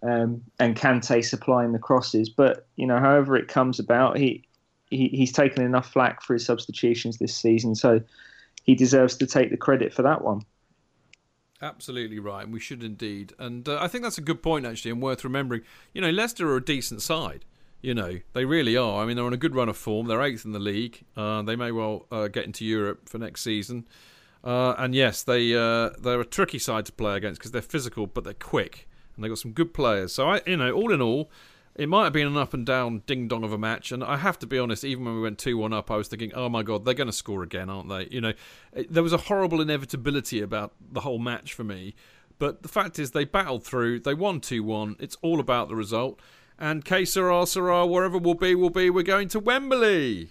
um, 0.04 0.42
and 0.60 0.76
Kante 0.76 1.26
supplying 1.26 1.72
the 1.72 1.80
crosses. 1.80 2.30
But 2.30 2.68
you 2.76 2.86
know, 2.86 3.00
however 3.00 3.36
it 3.36 3.48
comes 3.48 3.80
about, 3.80 4.18
he, 4.18 4.44
he 4.90 5.08
he's 5.10 5.32
taken 5.32 5.64
enough 5.64 5.92
flack 5.92 6.22
for 6.22 6.34
his 6.34 6.46
substitutions 6.46 7.18
this 7.18 7.36
season, 7.36 7.74
so 7.74 8.02
he 8.64 8.76
deserves 8.76 9.18
to 9.18 9.28
take 9.28 9.50
the 9.50 9.58
credit 9.58 9.94
for 9.94 10.04
that 10.04 10.24
one. 10.24 10.46
Absolutely 11.64 12.20
right, 12.20 12.44
and 12.44 12.52
we 12.52 12.60
should 12.60 12.84
indeed. 12.84 13.32
And 13.40 13.70
uh, 13.70 13.78
I 13.80 13.88
think 13.88 14.04
that's 14.04 14.18
a 14.18 14.22
good 14.22 14.44
point, 14.44 14.66
actually, 14.66 14.92
and 14.92 15.02
worth 15.02 15.24
remembering. 15.24 15.62
You 15.94 16.02
know, 16.02 16.10
Leicester 16.10 16.52
are 16.52 16.58
a 16.58 16.64
decent 16.64 17.02
side. 17.02 17.46
You 17.82 17.94
know, 17.94 18.20
they 18.34 18.44
really 18.44 18.76
are. 18.76 19.02
I 19.02 19.06
mean, 19.06 19.16
they're 19.16 19.26
on 19.26 19.32
a 19.32 19.38
good 19.38 19.56
run 19.56 19.70
of 19.70 19.78
form. 19.78 20.08
They're 20.08 20.22
eighth 20.22 20.44
in 20.44 20.52
the 20.52 20.60
league. 20.60 21.06
Uh, 21.16 21.42
they 21.42 21.56
may 21.56 21.72
well 21.72 22.06
uh, 22.12 22.28
get 22.28 22.44
into 22.44 22.66
Europe 22.66 23.08
for 23.08 23.18
next 23.18 23.44
season. 23.44 23.88
Uh, 24.44 24.74
and 24.78 24.94
yes, 24.94 25.24
they 25.24 25.56
uh, 25.56 25.92
they're 26.02 26.20
a 26.20 26.26
tricky 26.26 26.60
side 26.60 26.86
to 26.88 26.92
play 26.92 27.16
against 27.16 27.40
because 27.40 27.52
they're 27.52 27.62
physical, 27.62 28.08
but 28.08 28.26
they're 28.26 28.34
quick, 28.34 28.90
and 29.16 29.24
they've 29.24 29.32
got 29.32 29.38
some 29.38 29.54
good 29.54 29.74
players. 29.74 30.12
So 30.12 30.28
I, 30.28 30.42
you 30.46 30.58
know, 30.58 30.72
all 30.74 30.92
in 30.92 31.02
all, 31.02 31.32
it 31.76 31.90
might 31.90 32.04
have 32.04 32.14
been 32.14 32.28
an 32.28 32.38
up 32.38 32.54
and 32.54 32.66
down 32.66 33.02
ding 33.08 33.28
dong 33.28 33.44
of 33.44 33.52
a 33.52 33.58
match, 33.58 33.92
and 33.92 34.04
I 34.04 34.18
have 34.18 34.38
to 34.40 34.48
be 34.48 34.60
honest. 34.60 34.84
Even 34.84 35.06
when 35.06 35.16
we 35.16 35.22
went 35.22 35.40
two 35.40 35.58
one 35.58 35.74
up, 35.74 35.90
I 35.90 35.98
was 35.98 36.08
thinking, 36.08 36.32
"Oh 36.34 36.50
my 36.50 36.62
god, 36.62 36.86
they're 36.86 36.94
going 36.94 37.08
to 37.08 37.14
score 37.14 37.42
again, 37.42 37.70
aren't 37.70 37.90
they?" 37.90 38.08
You 38.12 38.22
know, 38.22 38.34
there 38.90 39.04
was 39.04 39.14
a 39.14 39.18
horrible 39.18 39.60
inevitability 39.60 40.42
about 40.42 40.74
the 40.92 41.02
whole 41.02 41.20
match 41.20 41.54
for 41.54 41.64
me. 41.64 41.96
But 42.38 42.62
the 42.62 42.70
fact 42.70 43.00
is, 43.00 43.12
they 43.12 43.26
battled 43.26 43.64
through. 43.64 44.02
They 44.02 44.14
won 44.14 44.40
two 44.40 44.64
one. 44.64 44.96
It's 45.00 45.18
all 45.22 45.40
about 45.40 45.68
the 45.68 45.76
result. 45.76 46.20
And 46.60 46.86
Que 46.86 47.06
Sera 47.06 47.46
Sera, 47.48 47.86
wherever 47.86 48.18
we'll 48.18 48.36
be, 48.36 48.54
we'll 48.54 48.70
be. 48.70 48.90
We're 48.90 49.04
going 49.04 49.28
to 49.30 49.40
Wembley. 49.40 50.30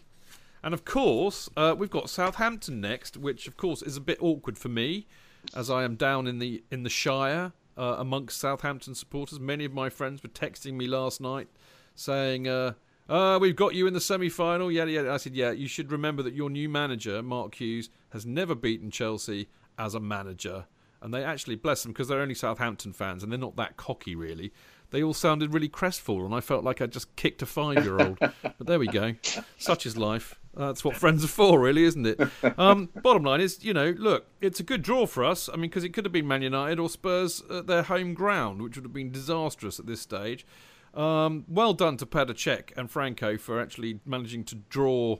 And 0.62 0.72
of 0.72 0.84
course, 0.84 1.50
uh, 1.56 1.74
we've 1.76 1.90
got 1.90 2.08
Southampton 2.08 2.80
next, 2.80 3.16
which 3.16 3.48
of 3.48 3.56
course 3.56 3.82
is 3.82 3.96
a 3.96 4.00
bit 4.00 4.18
awkward 4.20 4.58
for 4.58 4.68
me, 4.68 5.08
as 5.56 5.68
I 5.68 5.82
am 5.82 5.96
down 5.96 6.28
in 6.28 6.38
the 6.38 6.62
in 6.70 6.84
the 6.84 6.90
Shire 6.90 7.52
uh, 7.82 7.96
amongst 7.98 8.38
Southampton 8.38 8.94
supporters. 8.94 9.40
Many 9.40 9.64
of 9.64 9.72
my 9.72 9.88
friends 9.88 10.22
were 10.22 10.28
texting 10.28 10.74
me 10.74 10.86
last 10.86 11.20
night 11.20 11.48
saying, 11.96 12.46
uh, 12.46 12.74
uh, 13.08 13.38
we've 13.40 13.56
got 13.56 13.74
you 13.74 13.88
in 13.88 13.92
the 13.92 14.00
semi 14.00 14.28
final. 14.28 14.70
Yeah, 14.70 14.84
yeah. 14.84 15.12
I 15.12 15.16
said, 15.16 15.34
yeah, 15.34 15.50
you 15.50 15.66
should 15.66 15.90
remember 15.90 16.22
that 16.22 16.34
your 16.34 16.48
new 16.48 16.68
manager, 16.68 17.22
Mark 17.22 17.56
Hughes, 17.56 17.90
has 18.10 18.24
never 18.24 18.54
beaten 18.54 18.92
Chelsea 18.92 19.48
as 19.76 19.96
a 19.96 20.00
manager. 20.00 20.66
And 21.00 21.12
they 21.12 21.24
actually, 21.24 21.56
bless 21.56 21.82
them, 21.82 21.90
because 21.90 22.06
they're 22.06 22.20
only 22.20 22.36
Southampton 22.36 22.92
fans 22.92 23.24
and 23.24 23.32
they're 23.32 23.38
not 23.38 23.56
that 23.56 23.76
cocky, 23.76 24.14
really. 24.14 24.52
They 24.90 25.02
all 25.02 25.14
sounded 25.14 25.52
really 25.52 25.68
crestfallen. 25.68 26.32
I 26.32 26.40
felt 26.40 26.62
like 26.62 26.80
I'd 26.80 26.92
just 26.92 27.16
kicked 27.16 27.42
a 27.42 27.46
five 27.46 27.84
year 27.84 27.98
old. 27.98 28.18
but 28.20 28.54
there 28.60 28.78
we 28.78 28.86
go. 28.86 29.14
Such 29.58 29.86
is 29.86 29.96
life. 29.96 30.38
That's 30.54 30.84
what 30.84 30.96
friends 30.96 31.24
are 31.24 31.28
for, 31.28 31.58
really, 31.58 31.84
isn't 31.84 32.06
it? 32.06 32.20
Um, 32.58 32.90
bottom 33.02 33.24
line 33.24 33.40
is, 33.40 33.64
you 33.64 33.72
know, 33.72 33.94
look, 33.96 34.26
it's 34.40 34.60
a 34.60 34.62
good 34.62 34.82
draw 34.82 35.06
for 35.06 35.24
us. 35.24 35.48
I 35.48 35.52
mean, 35.52 35.62
because 35.62 35.84
it 35.84 35.90
could 35.90 36.04
have 36.04 36.12
been 36.12 36.28
Man 36.28 36.42
United 36.42 36.78
or 36.78 36.90
Spurs 36.90 37.42
at 37.50 37.66
their 37.66 37.84
home 37.84 38.12
ground, 38.12 38.60
which 38.60 38.76
would 38.76 38.84
have 38.84 38.92
been 38.92 39.10
disastrous 39.10 39.78
at 39.78 39.86
this 39.86 40.00
stage. 40.00 40.46
Um, 40.94 41.46
well 41.48 41.72
done 41.72 41.96
to 41.98 42.06
Cech 42.06 42.76
and 42.76 42.90
Franco 42.90 43.38
for 43.38 43.60
actually 43.60 44.00
managing 44.04 44.44
to 44.44 44.56
draw 44.56 45.16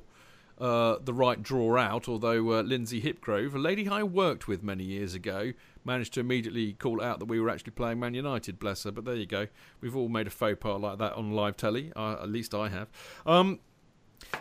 uh, 0.58 0.98
the 1.02 1.14
right 1.14 1.42
draw 1.42 1.78
out, 1.78 2.08
although 2.08 2.52
uh, 2.52 2.62
Lynsey 2.62 3.00
Hipgrave, 3.00 3.54
a 3.54 3.58
lady 3.58 3.88
I 3.88 4.02
worked 4.02 4.46
with 4.46 4.62
many 4.62 4.84
years 4.84 5.14
ago, 5.14 5.52
managed 5.84 6.12
to 6.14 6.20
immediately 6.20 6.74
call 6.74 7.02
out 7.02 7.18
that 7.20 7.24
we 7.24 7.40
were 7.40 7.48
actually 7.48 7.72
playing 7.72 8.00
Man 8.00 8.14
United, 8.14 8.58
bless 8.58 8.84
her. 8.84 8.92
But 8.92 9.04
there 9.04 9.16
you 9.16 9.26
go. 9.26 9.48
We've 9.80 9.96
all 9.96 10.08
made 10.08 10.26
a 10.26 10.30
faux 10.30 10.58
pas 10.60 10.78
like 10.78 10.98
that 10.98 11.14
on 11.14 11.32
live 11.32 11.56
telly, 11.56 11.90
uh, 11.96 12.22
at 12.22 12.28
least 12.28 12.54
I 12.54 12.68
have. 12.68 12.88
Um, 13.26 13.60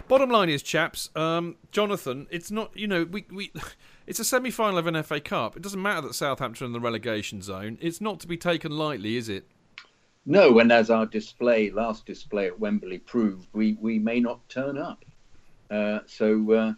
Bottom 0.07 0.29
line 0.29 0.49
is, 0.49 0.61
chaps, 0.61 1.09
um, 1.15 1.55
Jonathan, 1.71 2.27
it's 2.29 2.51
not, 2.51 2.75
you 2.75 2.87
know, 2.87 3.03
we, 3.03 3.25
we 3.31 3.51
it's 4.07 4.19
a 4.19 4.25
semi 4.25 4.51
final 4.51 4.77
of 4.77 4.87
an 4.87 5.01
FA 5.03 5.19
Cup. 5.19 5.55
It 5.55 5.61
doesn't 5.61 5.81
matter 5.81 6.01
that 6.01 6.15
Southampton 6.15 6.65
are 6.65 6.67
in 6.67 6.73
the 6.73 6.79
relegation 6.79 7.41
zone. 7.41 7.77
It's 7.81 8.01
not 8.01 8.19
to 8.21 8.27
be 8.27 8.37
taken 8.37 8.71
lightly, 8.71 9.15
is 9.15 9.29
it? 9.29 9.45
No, 10.25 10.59
and 10.59 10.71
as 10.71 10.89
our 10.89 11.05
display, 11.05 11.71
last 11.71 12.05
display 12.05 12.47
at 12.47 12.59
Wembley 12.59 12.99
proved, 12.99 13.47
we, 13.53 13.77
we 13.79 13.97
may 13.97 14.19
not 14.19 14.47
turn 14.49 14.77
up. 14.77 15.03
Uh, 15.69 15.99
so, 16.05 16.51
uh, 16.51 16.73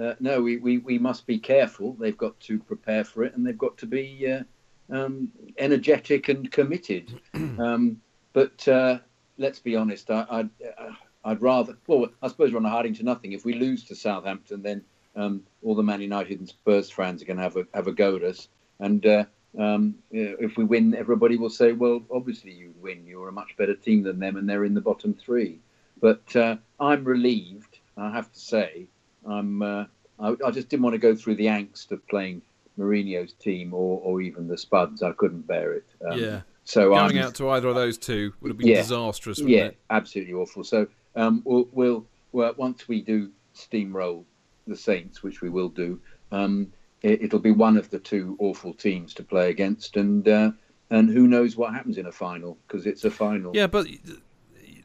uh, 0.00 0.14
no, 0.20 0.40
we, 0.40 0.58
we, 0.58 0.78
we 0.78 0.98
must 0.98 1.26
be 1.26 1.38
careful. 1.38 1.94
They've 1.94 2.16
got 2.16 2.38
to 2.40 2.58
prepare 2.58 3.04
for 3.04 3.24
it 3.24 3.34
and 3.34 3.44
they've 3.44 3.58
got 3.58 3.76
to 3.78 3.86
be 3.86 4.30
uh, 4.30 4.94
um, 4.94 5.32
energetic 5.58 6.28
and 6.28 6.50
committed. 6.50 7.20
um, 7.34 8.00
but 8.32 8.66
uh, 8.68 8.98
let's 9.38 9.58
be 9.58 9.74
honest, 9.74 10.10
I, 10.10 10.26
I, 10.30 10.40
uh, 10.78 10.92
I'd 11.26 11.42
rather. 11.42 11.76
Well, 11.88 12.06
I 12.22 12.28
suppose 12.28 12.52
we're 12.52 12.58
on 12.58 12.64
a 12.64 12.70
hiding 12.70 12.94
to 12.94 13.02
nothing. 13.02 13.32
If 13.32 13.44
we 13.44 13.54
lose 13.54 13.84
to 13.84 13.96
Southampton, 13.96 14.62
then 14.62 14.84
um, 15.16 15.42
all 15.62 15.74
the 15.74 15.82
Man 15.82 16.00
United 16.00 16.38
and 16.38 16.48
Spurs 16.48 16.88
fans 16.88 17.20
are 17.20 17.24
going 17.24 17.38
to 17.38 17.42
have 17.42 17.56
a 17.56 17.66
have 17.74 17.88
a 17.88 17.92
go 17.92 18.16
at 18.16 18.22
us. 18.22 18.48
And 18.78 19.04
uh, 19.04 19.24
um, 19.58 19.96
if 20.12 20.56
we 20.56 20.64
win, 20.64 20.94
everybody 20.94 21.36
will 21.36 21.50
say, 21.50 21.72
"Well, 21.72 22.00
obviously 22.12 22.52
you 22.52 22.72
win. 22.80 23.04
You're 23.06 23.28
a 23.28 23.32
much 23.32 23.56
better 23.56 23.74
team 23.74 24.04
than 24.04 24.20
them, 24.20 24.36
and 24.36 24.48
they're 24.48 24.64
in 24.64 24.74
the 24.74 24.80
bottom 24.80 25.14
three. 25.14 25.58
But 26.00 26.36
uh, 26.36 26.56
I'm 26.78 27.04
relieved. 27.04 27.80
I 27.96 28.10
have 28.12 28.32
to 28.32 28.38
say, 28.38 28.86
I'm. 29.26 29.62
Uh, 29.62 29.84
I, 30.18 30.34
I, 30.46 30.50
just 30.50 30.68
didn't 30.68 30.82
want 30.82 30.94
to 30.94 30.98
go 30.98 31.14
through 31.14 31.34
the 31.34 31.46
angst 31.46 31.90
of 31.90 32.06
playing 32.08 32.40
Mourinho's 32.78 33.34
team 33.34 33.74
or, 33.74 34.00
or 34.02 34.22
even 34.22 34.48
the 34.48 34.56
Spuds. 34.56 35.02
I 35.02 35.12
couldn't 35.12 35.46
bear 35.46 35.74
it. 35.74 35.86
Um, 36.08 36.18
yeah. 36.18 36.40
So 36.64 36.90
going 36.90 37.18
I'm, 37.18 37.24
out 37.24 37.34
to 37.36 37.50
either 37.50 37.68
of 37.68 37.74
those 37.74 37.98
two 37.98 38.32
would 38.40 38.48
have 38.48 38.58
been 38.58 38.68
yeah, 38.68 38.76
disastrous. 38.76 39.38
yeah, 39.40 39.66
it? 39.66 39.76
absolutely 39.90 40.34
awful. 40.34 40.64
So 40.64 40.86
um, 41.16 41.42
we'll, 41.44 41.68
we'll, 41.72 42.06
well, 42.32 42.54
once 42.56 42.88
we 42.88 43.00
do 43.00 43.30
steamroll 43.54 44.24
the 44.66 44.76
Saints, 44.76 45.22
which 45.22 45.40
we 45.40 45.48
will 45.48 45.68
do, 45.68 46.00
um, 46.32 46.72
it, 47.02 47.32
will 47.32 47.40
be 47.40 47.50
one 47.50 47.76
of 47.76 47.90
the 47.90 47.98
two 47.98 48.36
awful 48.38 48.74
teams 48.74 49.14
to 49.14 49.22
play 49.22 49.50
against, 49.50 49.96
and 49.96 50.28
uh, 50.28 50.50
and 50.90 51.08
who 51.08 51.26
knows 51.26 51.56
what 51.56 51.72
happens 51.72 51.98
in 51.98 52.06
a 52.06 52.12
final 52.12 52.58
because 52.66 52.86
it's 52.86 53.04
a 53.04 53.10
final. 53.10 53.54
Yeah, 53.54 53.66
but 53.66 53.86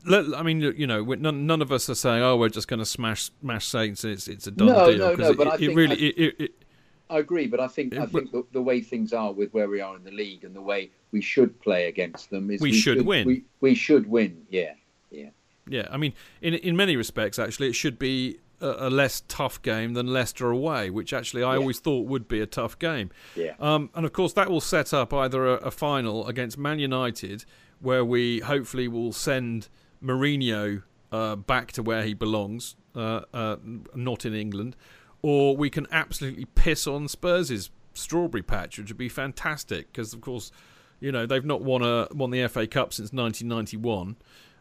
I 0.10 0.44
mean, 0.44 0.62
you 0.62 0.88
know, 0.88 1.04
none, 1.04 1.46
none 1.46 1.62
of 1.62 1.72
us 1.72 1.90
are 1.90 1.96
saying, 1.96 2.22
"Oh, 2.22 2.38
we're 2.38 2.50
just 2.50 2.68
going 2.68 2.80
to 2.80 2.86
smash 2.86 3.32
smash 3.42 3.66
Saints." 3.68 4.04
It's 4.04 4.28
it's 4.28 4.48
a 4.48 4.52
done 4.52 4.68
no, 4.68 4.92
deal. 4.92 5.00
No, 5.00 5.16
no, 5.16 5.30
no. 5.30 5.34
but 5.34 5.48
it, 5.48 5.54
I 5.54 5.58
think 5.58 5.76
really, 5.76 5.96
I, 5.96 6.14
it, 6.18 6.36
it, 6.40 6.52
I 7.10 7.20
agree, 7.20 7.48
but 7.48 7.60
I 7.60 7.68
think 7.68 7.98
I 7.98 8.06
think 8.06 8.32
the, 8.32 8.46
the, 8.52 8.62
way 8.62 8.82
things 8.82 9.14
are 9.14 9.32
with 9.32 9.54
where 9.54 9.68
we 9.68 9.82
are 9.82 9.96
in 9.96 10.04
the 10.04 10.12
league 10.12 10.44
and 10.44 10.56
the 10.56 10.62
way 10.62 10.90
we 11.12 11.22
should 11.22 11.60
play 11.60 11.88
against 11.88 12.30
them 12.30 12.50
is 12.50 12.62
we, 12.62 12.72
we 12.72 12.78
should, 12.78 13.00
should, 13.00 13.06
win. 13.06 13.28
We, 13.28 13.44
we 13.60 13.76
should 13.76 14.10
win. 14.10 14.46
Yeah, 14.50 14.74
yeah. 15.10 15.30
Yeah, 15.68 15.88
I 15.92 15.98
mean, 15.98 16.14
in 16.42 16.54
in 16.56 16.76
many 16.76 16.96
respects, 16.96 17.40
actually, 17.40 17.68
it 17.68 17.74
should 17.74 18.00
be 18.00 18.40
a, 18.62 18.88
a 18.88 18.90
less 18.90 19.24
tough 19.28 19.62
game 19.62 19.94
than 19.94 20.08
Leicester 20.08 20.50
away, 20.50 20.90
which 20.90 21.14
actually 21.14 21.44
I 21.44 21.54
yeah. 21.54 21.60
always 21.60 21.80
thought 21.80 22.08
would 22.08 22.28
be 22.28 22.40
a 22.40 22.46
tough 22.46 22.80
game. 22.80 23.12
Yeah. 23.36 23.54
Um, 23.60 23.90
and 23.96 24.06
of 24.06 24.14
course, 24.14 24.34
that 24.34 24.50
will 24.50 24.62
set 24.62 24.94
up 24.94 25.14
either 25.14 25.48
a, 25.48 25.54
a 25.56 25.72
final 25.72 26.28
against 26.28 26.58
Man 26.58 26.80
United, 26.80 27.46
where 27.80 28.06
we 28.06 28.40
hopefully 28.40 28.88
will 28.88 29.12
send 29.12 29.68
Mourinho 30.04 30.84
uh, 31.12 31.36
back 31.36 31.72
to 31.74 31.84
where 31.84 32.04
he 32.04 32.14
belongs, 32.14 32.76
uh, 32.96 33.22
uh, 33.34 33.58
not 33.94 34.26
in 34.26 34.34
England, 34.34 34.76
or 35.22 35.56
we 35.56 35.70
can 35.70 35.88
absolutely 35.92 36.46
piss 36.46 36.88
on 36.88 37.08
Spurs' 37.08 37.70
strawberry 37.94 38.44
patch, 38.44 38.78
which 38.78 38.90
would 38.90 38.98
be 38.98 39.10
fantastic 39.10 39.92
because, 39.92 40.14
of 40.14 40.22
course, 40.22 40.52
you 41.00 41.12
know 41.12 41.26
they've 41.26 41.46
not 41.46 41.62
won 41.62 41.82
a 41.82 42.08
won 42.14 42.30
the 42.30 42.48
FA 42.48 42.68
Cup 42.68 42.94
since 42.94 43.12
1991 43.12 44.16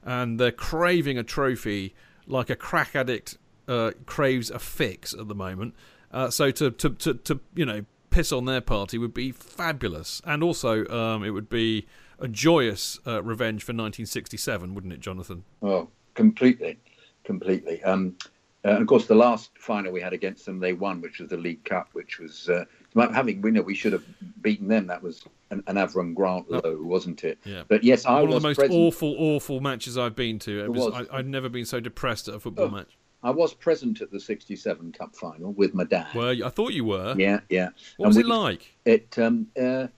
and 0.04 0.38
they're 0.38 0.52
craving 0.52 1.18
a 1.18 1.22
trophy 1.22 1.94
like 2.26 2.50
a 2.50 2.56
crack 2.56 2.94
addict 2.94 3.38
uh, 3.68 3.92
craves 4.06 4.50
a 4.50 4.58
fix 4.58 5.14
at 5.14 5.28
the 5.28 5.34
moment. 5.34 5.74
Uh, 6.12 6.30
so 6.30 6.50
to, 6.50 6.70
to, 6.70 6.90
to, 6.90 7.14
to, 7.14 7.40
you 7.54 7.64
know 7.64 7.84
piss 8.10 8.32
on 8.32 8.44
their 8.44 8.60
party 8.60 8.98
would 8.98 9.14
be 9.14 9.30
fabulous, 9.30 10.20
and 10.24 10.42
also 10.42 10.86
um, 10.88 11.22
it 11.22 11.30
would 11.30 11.48
be 11.48 11.86
a 12.18 12.28
joyous 12.28 12.98
uh, 13.06 13.22
revenge 13.22 13.62
for 13.62 13.70
1967, 13.70 14.74
wouldn't 14.74 14.92
it, 14.92 15.00
Jonathan? 15.00 15.44
Oh, 15.62 15.88
completely, 16.14 16.78
completely. 17.24 17.82
Um, 17.84 18.16
uh, 18.64 18.70
and 18.70 18.82
of 18.82 18.88
course, 18.88 19.06
the 19.06 19.14
last 19.14 19.52
final 19.58 19.92
we 19.92 20.00
had 20.00 20.12
against 20.12 20.44
them, 20.44 20.58
they 20.58 20.72
won, 20.72 21.00
which 21.00 21.20
was 21.20 21.30
the 21.30 21.36
League 21.36 21.64
Cup, 21.64 21.88
which 21.92 22.18
was 22.18 22.48
uh, 22.48 22.64
having 22.94 23.40
we 23.40 23.50
know 23.50 23.62
we 23.62 23.74
should 23.74 23.92
have 23.92 24.04
beaten 24.42 24.68
them. 24.68 24.86
That 24.86 25.02
was 25.02 25.24
an, 25.50 25.62
an 25.66 25.76
Avram 25.76 26.14
Grant 26.14 26.50
low, 26.50 26.78
wasn't 26.82 27.24
it? 27.24 27.38
Yeah. 27.44 27.62
But 27.68 27.84
yes, 27.84 28.04
I 28.04 28.20
one 28.20 28.26
was 28.26 28.36
of 28.36 28.42
the 28.42 28.48
most 28.48 28.56
present. 28.56 28.78
awful, 28.78 29.14
awful 29.18 29.60
matches 29.60 29.96
I've 29.96 30.16
been 30.16 30.38
to. 30.40 30.64
It, 30.64 30.72
was, 30.72 30.92
was. 30.92 31.08
I, 31.10 31.16
would 31.16 31.28
never 31.28 31.48
been 31.48 31.64
so 31.64 31.80
depressed 31.80 32.28
at 32.28 32.34
a 32.34 32.40
football 32.40 32.66
oh, 32.66 32.70
match. 32.70 32.96
I 33.22 33.30
was 33.30 33.52
present 33.54 34.00
at 34.00 34.10
the 34.10 34.18
'67 34.18 34.92
Cup 34.92 35.14
final 35.14 35.52
with 35.52 35.74
my 35.74 35.84
dad. 35.84 36.08
Well, 36.14 36.44
I 36.44 36.48
thought 36.48 36.72
you 36.72 36.84
were. 36.84 37.14
Yeah, 37.16 37.40
yeah. 37.48 37.70
What 37.96 38.06
and 38.06 38.08
was 38.08 38.16
we, 38.16 38.22
it 38.22 38.26
like? 38.26 38.74
It. 38.84 39.18
Um, 39.18 39.46
uh, 39.60 39.88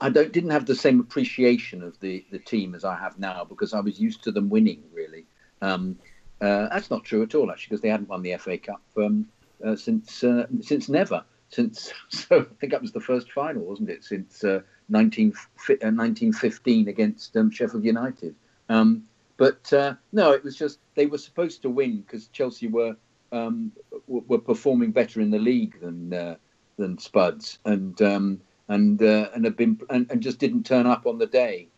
I 0.00 0.08
don't 0.08 0.32
didn't 0.32 0.50
have 0.50 0.66
the 0.66 0.74
same 0.74 1.00
appreciation 1.00 1.82
of 1.82 1.98
the 2.00 2.24
the 2.30 2.38
team 2.38 2.74
as 2.74 2.84
I 2.84 2.96
have 2.96 3.18
now 3.18 3.44
because 3.44 3.74
I 3.74 3.80
was 3.80 4.00
used 4.00 4.24
to 4.24 4.32
them 4.32 4.48
winning. 4.48 4.82
Really, 4.92 5.26
um, 5.60 5.98
uh, 6.40 6.68
that's 6.70 6.90
not 6.90 7.04
true 7.04 7.22
at 7.22 7.34
all 7.34 7.50
actually 7.50 7.70
because 7.70 7.82
they 7.82 7.90
hadn't 7.90 8.08
won 8.08 8.22
the 8.22 8.36
FA 8.38 8.58
Cup 8.58 8.82
um, 8.96 9.28
uh, 9.64 9.76
since 9.76 10.24
uh, 10.24 10.46
since 10.60 10.88
never 10.88 11.24
since 11.54 11.92
so 12.08 12.40
I 12.40 12.54
think 12.60 12.72
that 12.72 12.82
was 12.82 12.92
the 12.92 13.00
first 13.00 13.32
final, 13.32 13.62
wasn't 13.62 13.90
it? 13.90 14.04
Since 14.04 14.44
uh, 14.44 14.60
19, 14.88 15.28
uh, 15.28 15.32
1915 15.70 16.88
against 16.88 17.36
um, 17.36 17.50
Sheffield 17.50 17.84
United. 17.84 18.34
Um, 18.68 19.04
but 19.36 19.72
uh, 19.72 19.94
no, 20.12 20.32
it 20.32 20.44
was 20.44 20.56
just 20.56 20.78
they 20.94 21.06
were 21.06 21.18
supposed 21.18 21.62
to 21.62 21.70
win 21.70 22.00
because 22.00 22.28
Chelsea 22.28 22.68
were 22.68 22.96
um, 23.32 23.72
were 24.06 24.38
performing 24.38 24.92
better 24.92 25.20
in 25.20 25.30
the 25.30 25.38
league 25.38 25.80
than 25.80 26.12
uh, 26.12 26.36
than 26.76 26.98
Spuds, 26.98 27.58
and 27.64 28.00
um, 28.00 28.40
and 28.68 29.02
uh, 29.02 29.30
and 29.34 29.44
have 29.44 29.56
been 29.56 29.80
and, 29.90 30.08
and, 30.10 30.22
just 30.22 30.38
didn't 30.38 30.64
turn 30.64 30.86
up 30.86 31.06
on 31.06 31.18
the 31.18 31.26
day, 31.26 31.68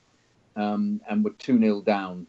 um, 0.55 1.01
and 1.09 1.25
were 1.25 1.31
two 1.31 1.59
0 1.59 1.81
down 1.81 2.27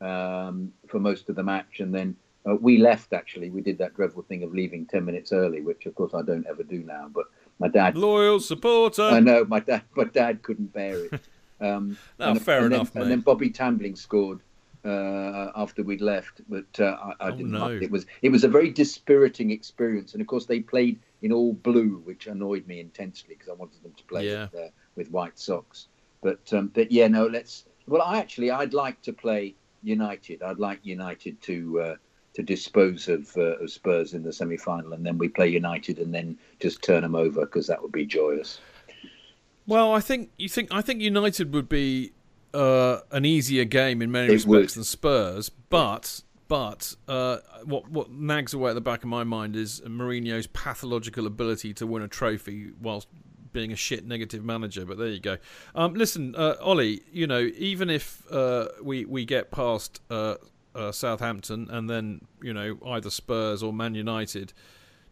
um, 0.00 0.72
for 0.88 0.98
most 0.98 1.28
of 1.28 1.36
the 1.36 1.42
match, 1.42 1.80
and 1.80 1.94
then 1.94 2.16
uh, 2.48 2.54
we 2.56 2.78
left 2.78 3.12
actually. 3.12 3.50
We 3.50 3.60
did 3.60 3.78
that 3.78 3.94
dreadful 3.94 4.22
thing 4.22 4.42
of 4.42 4.52
leaving 4.54 4.86
ten 4.86 5.04
minutes 5.04 5.32
early, 5.32 5.60
which 5.60 5.86
of 5.86 5.94
course 5.94 6.12
I 6.14 6.22
don't 6.22 6.46
ever 6.46 6.62
do 6.62 6.78
now. 6.82 7.08
But 7.12 7.26
My 7.58 7.68
dad, 7.68 7.96
loyal 7.96 8.40
supporter. 8.40 9.02
I 9.02 9.20
know 9.20 9.44
my 9.44 9.60
dad. 9.60 9.82
My 9.96 10.04
dad 10.04 10.42
couldn't 10.42 10.72
bear 10.72 11.04
it. 11.06 11.20
Um, 11.62 11.98
no, 12.18 12.30
and, 12.30 12.40
fair 12.40 12.64
and 12.64 12.72
enough, 12.72 12.90
then, 12.94 13.00
mate. 13.00 13.02
And 13.02 13.10
then 13.12 13.20
Bobby 13.20 13.50
Tambling 13.50 13.94
scored 13.98 14.40
uh, 14.82 15.50
after 15.54 15.82
we'd 15.82 16.00
left, 16.00 16.40
but 16.48 16.64
uh, 16.80 16.96
I, 17.20 17.26
I 17.26 17.28
Oh, 17.28 17.30
didn't 17.32 17.50
no. 17.50 17.58
like 17.66 17.72
it. 17.72 17.82
It 17.82 17.90
was 17.90 18.06
it 18.22 18.30
was 18.30 18.44
a 18.44 18.48
very 18.48 18.70
dispiriting 18.70 19.50
experience, 19.50 20.14
and 20.14 20.22
of 20.22 20.26
course 20.26 20.46
they 20.46 20.60
played 20.60 20.98
in 21.20 21.32
all 21.32 21.52
blue, 21.52 22.00
which 22.06 22.26
annoyed 22.28 22.66
me 22.66 22.80
intensely 22.80 23.34
because 23.34 23.50
I 23.50 23.52
wanted 23.52 23.82
them 23.82 23.92
to 23.94 24.04
play 24.04 24.26
Yeah. 24.30 24.48
with, 24.52 24.54
uh, 24.62 24.68
with 24.96 25.10
white 25.10 25.38
socks. 25.38 25.88
But 26.22 26.40
um, 26.54 26.68
but 26.68 26.90
yeah, 26.90 27.08
no, 27.08 27.26
let's. 27.26 27.66
Well, 27.86 28.00
I 28.00 28.18
actually 28.20 28.50
I'd 28.50 28.72
like 28.72 29.02
to 29.02 29.12
play 29.12 29.54
United. 29.82 30.42
I'd 30.42 30.58
like 30.58 30.80
United 30.82 31.42
to. 31.42 31.80
Uh, 32.40 32.46
to 32.46 32.54
dispose 32.54 33.08
of, 33.08 33.36
uh, 33.36 33.58
of 33.58 33.70
Spurs 33.70 34.14
in 34.14 34.22
the 34.22 34.32
semi-final, 34.32 34.92
and 34.92 35.04
then 35.04 35.18
we 35.18 35.28
play 35.28 35.48
United, 35.48 35.98
and 35.98 36.14
then 36.14 36.38
just 36.60 36.82
turn 36.82 37.02
them 37.02 37.14
over 37.14 37.42
because 37.42 37.66
that 37.66 37.82
would 37.82 37.92
be 37.92 38.06
joyous. 38.06 38.60
Well, 39.66 39.92
I 39.92 40.00
think 40.00 40.30
you 40.38 40.48
think 40.48 40.68
I 40.72 40.82
think 40.82 41.00
United 41.00 41.52
would 41.52 41.68
be 41.68 42.12
uh, 42.54 43.00
an 43.12 43.24
easier 43.24 43.64
game 43.64 44.02
in 44.02 44.10
many 44.10 44.28
It 44.28 44.32
respects 44.32 44.48
would. 44.48 44.68
than 44.70 44.84
Spurs, 44.84 45.48
but 45.48 46.22
but 46.48 46.96
uh, 47.06 47.38
what 47.64 47.90
what 47.90 48.10
nags 48.10 48.54
away 48.54 48.70
at 48.70 48.74
the 48.74 48.80
back 48.80 49.02
of 49.02 49.08
my 49.08 49.22
mind 49.24 49.54
is 49.54 49.80
Mourinho's 49.82 50.46
pathological 50.48 51.26
ability 51.26 51.74
to 51.74 51.86
win 51.86 52.02
a 52.02 52.08
trophy 52.08 52.72
whilst 52.80 53.06
being 53.52 53.72
a 53.72 53.76
shit 53.76 54.06
negative 54.06 54.44
manager. 54.44 54.84
But 54.84 54.98
there 54.98 55.08
you 55.08 55.20
go. 55.20 55.36
Um, 55.74 55.94
listen, 55.94 56.34
uh, 56.36 56.56
Ollie, 56.60 57.02
you 57.12 57.26
know, 57.26 57.50
even 57.56 57.90
if 57.90 58.24
uh, 58.32 58.68
we 58.82 59.04
we 59.04 59.24
get 59.24 59.50
past 59.50 60.00
uh, 60.74 60.92
Southampton 60.92 61.68
and 61.70 61.88
then 61.88 62.22
you 62.42 62.52
know 62.52 62.78
either 62.86 63.10
Spurs 63.10 63.62
or 63.62 63.72
Man 63.72 63.94
United. 63.94 64.52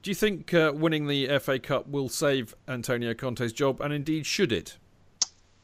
Do 0.02 0.10
you 0.10 0.14
think 0.14 0.54
uh, 0.54 0.72
winning 0.74 1.06
the 1.06 1.38
FA 1.38 1.58
Cup 1.58 1.88
will 1.88 2.08
save 2.08 2.54
Antonio 2.68 3.14
Conte's 3.14 3.52
job, 3.52 3.80
and 3.80 3.92
indeed 3.92 4.26
should 4.26 4.52
it? 4.52 4.76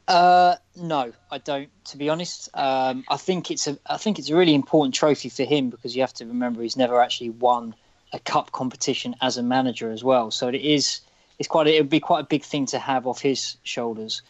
Uh, 0.07 0.55
no, 0.75 1.13
I 1.31 1.37
don't. 1.39 1.69
To 1.85 1.97
be 1.97 2.09
honest, 2.09 2.49
um, 2.53 3.03
I 3.09 3.17
think 3.17 3.49
it's 3.49 3.67
a 3.67 3.77
I 3.87 3.97
think 3.97 4.19
it's 4.19 4.29
a 4.29 4.35
really 4.35 4.53
important 4.53 4.93
trophy 4.93 5.29
for 5.29 5.43
him 5.43 5.69
because 5.69 5.95
you 5.95 6.01
have 6.01 6.13
to 6.15 6.25
remember 6.25 6.61
he's 6.61 6.77
never 6.77 7.01
actually 7.01 7.31
won 7.31 7.75
a 8.13 8.19
cup 8.19 8.51
competition 8.51 9.15
as 9.21 9.37
a 9.37 9.43
manager 9.43 9.91
as 9.91 10.03
well. 10.03 10.31
So 10.31 10.47
it 10.47 10.55
is 10.55 11.01
it's 11.39 11.47
quite 11.47 11.67
it 11.67 11.81
would 11.81 11.89
be 11.89 11.99
quite 11.99 12.19
a 12.21 12.27
big 12.27 12.43
thing 12.43 12.65
to 12.67 12.79
have 12.79 13.07
off 13.07 13.21
his 13.21 13.57
shoulders. 13.63 14.21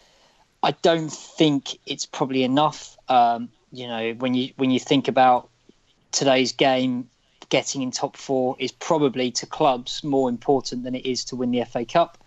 I 0.64 0.72
don't 0.82 1.12
think 1.12 1.78
it's 1.86 2.06
probably 2.06 2.44
enough. 2.44 2.98
Um, 3.10 3.50
you 3.72 3.88
know, 3.88 4.14
when 4.14 4.34
you 4.34 4.54
when 4.56 4.72
you 4.72 4.80
think 4.80 5.08
about 5.08 5.50
today's 6.16 6.52
game, 6.54 7.10
getting 7.50 7.82
in 7.84 7.92
top 7.92 8.18
four 8.18 8.56
is 8.58 8.72
probably 8.72 9.30
to 9.32 9.46
clubs 9.46 10.04
more 10.04 10.30
important 10.30 10.84
than 10.84 10.96
it 10.96 11.06
is 11.06 11.24
to 11.26 11.36
win 11.36 11.52
the 11.52 11.64
FA 11.66 11.86
Cup. 11.86 12.18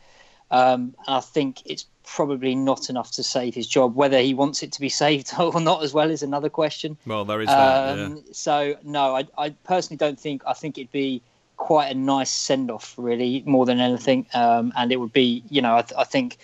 Um, 0.51 0.95
and 1.07 1.16
I 1.16 1.20
think 1.20 1.62
it's 1.66 1.86
probably 2.05 2.55
not 2.55 2.89
enough 2.89 3.11
to 3.12 3.22
save 3.22 3.55
his 3.55 3.66
job. 3.66 3.97
Whether 3.97 4.20
he 4.20 4.32
wants 4.34 4.62
it 4.62 4.72
to 4.72 4.80
be 4.80 4.89
saved 5.05 5.32
or 5.39 5.61
not, 5.61 5.82
as 5.82 5.93
well, 5.93 6.11
is 6.11 6.22
another 6.22 6.49
question. 6.49 6.97
Well, 7.07 7.24
there 7.24 7.41
is 7.41 7.49
that. 7.49 7.97
yeah. 7.99 8.05
Um, 8.05 8.24
So 8.32 8.76
no, 8.84 9.16
I, 9.16 9.26
I 9.36 9.51
personally 9.64 9.97
don't 9.97 10.20
think. 10.20 10.43
I 10.47 10.53
think 10.53 10.78
it'd 10.78 10.93
be 10.93 11.22
quite 11.57 11.89
a 11.91 11.95
nice 11.95 12.30
send 12.30 12.70
off, 12.70 12.95
really, 12.97 13.43
more 13.45 13.66
than 13.66 13.80
anything. 13.80 14.26
Um, 14.32 14.72
and 14.76 14.93
it 14.93 14.97
would 14.97 15.12
be, 15.12 15.43
you 15.51 15.61
know, 15.61 15.76
I, 15.76 15.82
th- 15.82 15.99
I 15.99 16.05
think 16.05 16.39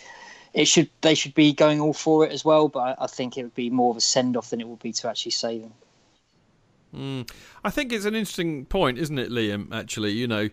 it 0.53 0.67
should 0.67 0.91
they 1.03 1.15
should 1.15 1.35
be 1.35 1.53
going 1.53 1.81
all 1.81 1.95
for 1.95 2.27
it 2.27 2.33
as 2.33 2.45
well. 2.45 2.69
But 2.69 2.81
I, 2.81 3.05
I 3.05 3.07
think 3.07 3.39
it 3.39 3.45
would 3.45 3.55
be 3.55 3.71
more 3.71 3.91
of 3.91 3.97
a 3.97 4.01
send 4.01 4.37
off 4.37 4.51
than 4.51 4.61
it 4.61 4.69
would 4.69 4.81
be 4.81 4.93
to 4.93 5.09
actually 5.09 5.33
save 5.33 5.63
him. 5.63 5.73
Mm. 6.95 7.31
I 7.65 7.71
think 7.71 7.93
it's 7.93 8.05
an 8.05 8.15
interesting 8.15 8.67
point, 8.67 8.99
isn't 8.99 9.19
it, 9.19 9.31
Liam? 9.31 9.73
Actually, 9.73 10.13
you 10.13 10.27
know, 10.27 10.49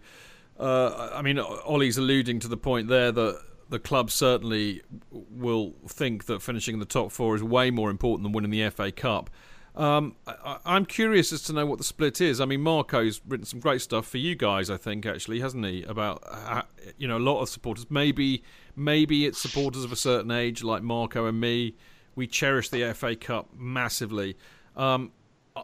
uh, 0.60 1.12
I 1.14 1.22
mean, 1.22 1.39
Ollie's 1.39 1.98
alluding 1.98 2.39
to 2.39 2.48
the 2.48 2.58
point 2.58 2.88
there 2.88 3.12
that 3.12 3.42
the 3.70 3.80
club 3.80 4.12
certainly 4.12 4.82
will 5.12 5.74
think 5.88 6.26
that 6.26 6.42
finishing 6.42 6.76
in 6.76 6.80
the 6.80 6.86
top 6.86 7.12
four 7.12 7.36
is 7.36 7.44
way 7.44 7.72
more 7.72 7.89
important 7.89 8.24
than 8.24 8.32
winning 8.32 8.52
the 8.52 8.70
FA 8.70 8.92
Cup. 8.92 9.30
Um, 9.76 10.18
I, 10.28 10.58
I'm 10.66 10.86
curious 10.86 11.32
as 11.32 11.42
to 11.44 11.54
know 11.54 11.66
what 11.66 11.78
the 11.78 11.86
split 11.86 12.20
is. 12.20 12.42
I 12.42 12.46
mean, 12.46 12.62
Marco's 12.62 13.22
written 13.26 13.46
some 13.46 13.62
great 13.62 13.82
stuff 13.82 14.06
for 14.06 14.18
you 14.18 14.36
guys, 14.36 14.70
I 14.70 14.76
think, 14.76 15.06
actually, 15.06 15.39
hasn't 15.39 15.66
he? 15.66 15.84
About 15.84 16.22
uh, 16.30 16.64
you 16.98 17.08
know 17.08 17.18
a 17.18 17.20
lot 17.20 17.42
of 17.42 17.48
supporters. 17.48 17.86
Maybe 17.89 18.44
maybe 18.76 19.26
it's 19.26 19.42
supporters 19.42 19.86
of 19.86 19.92
a 19.92 19.96
certain 19.96 20.32
age, 20.32 20.64
like 20.64 20.84
Marco 20.84 21.26
and 21.26 21.39
me. 21.39 21.76
We 22.14 22.28
cherish 22.28 22.70
the 22.70 22.94
FA 22.94 23.16
Cup 23.16 23.50
massively. 23.58 24.36
Um, 24.76 25.14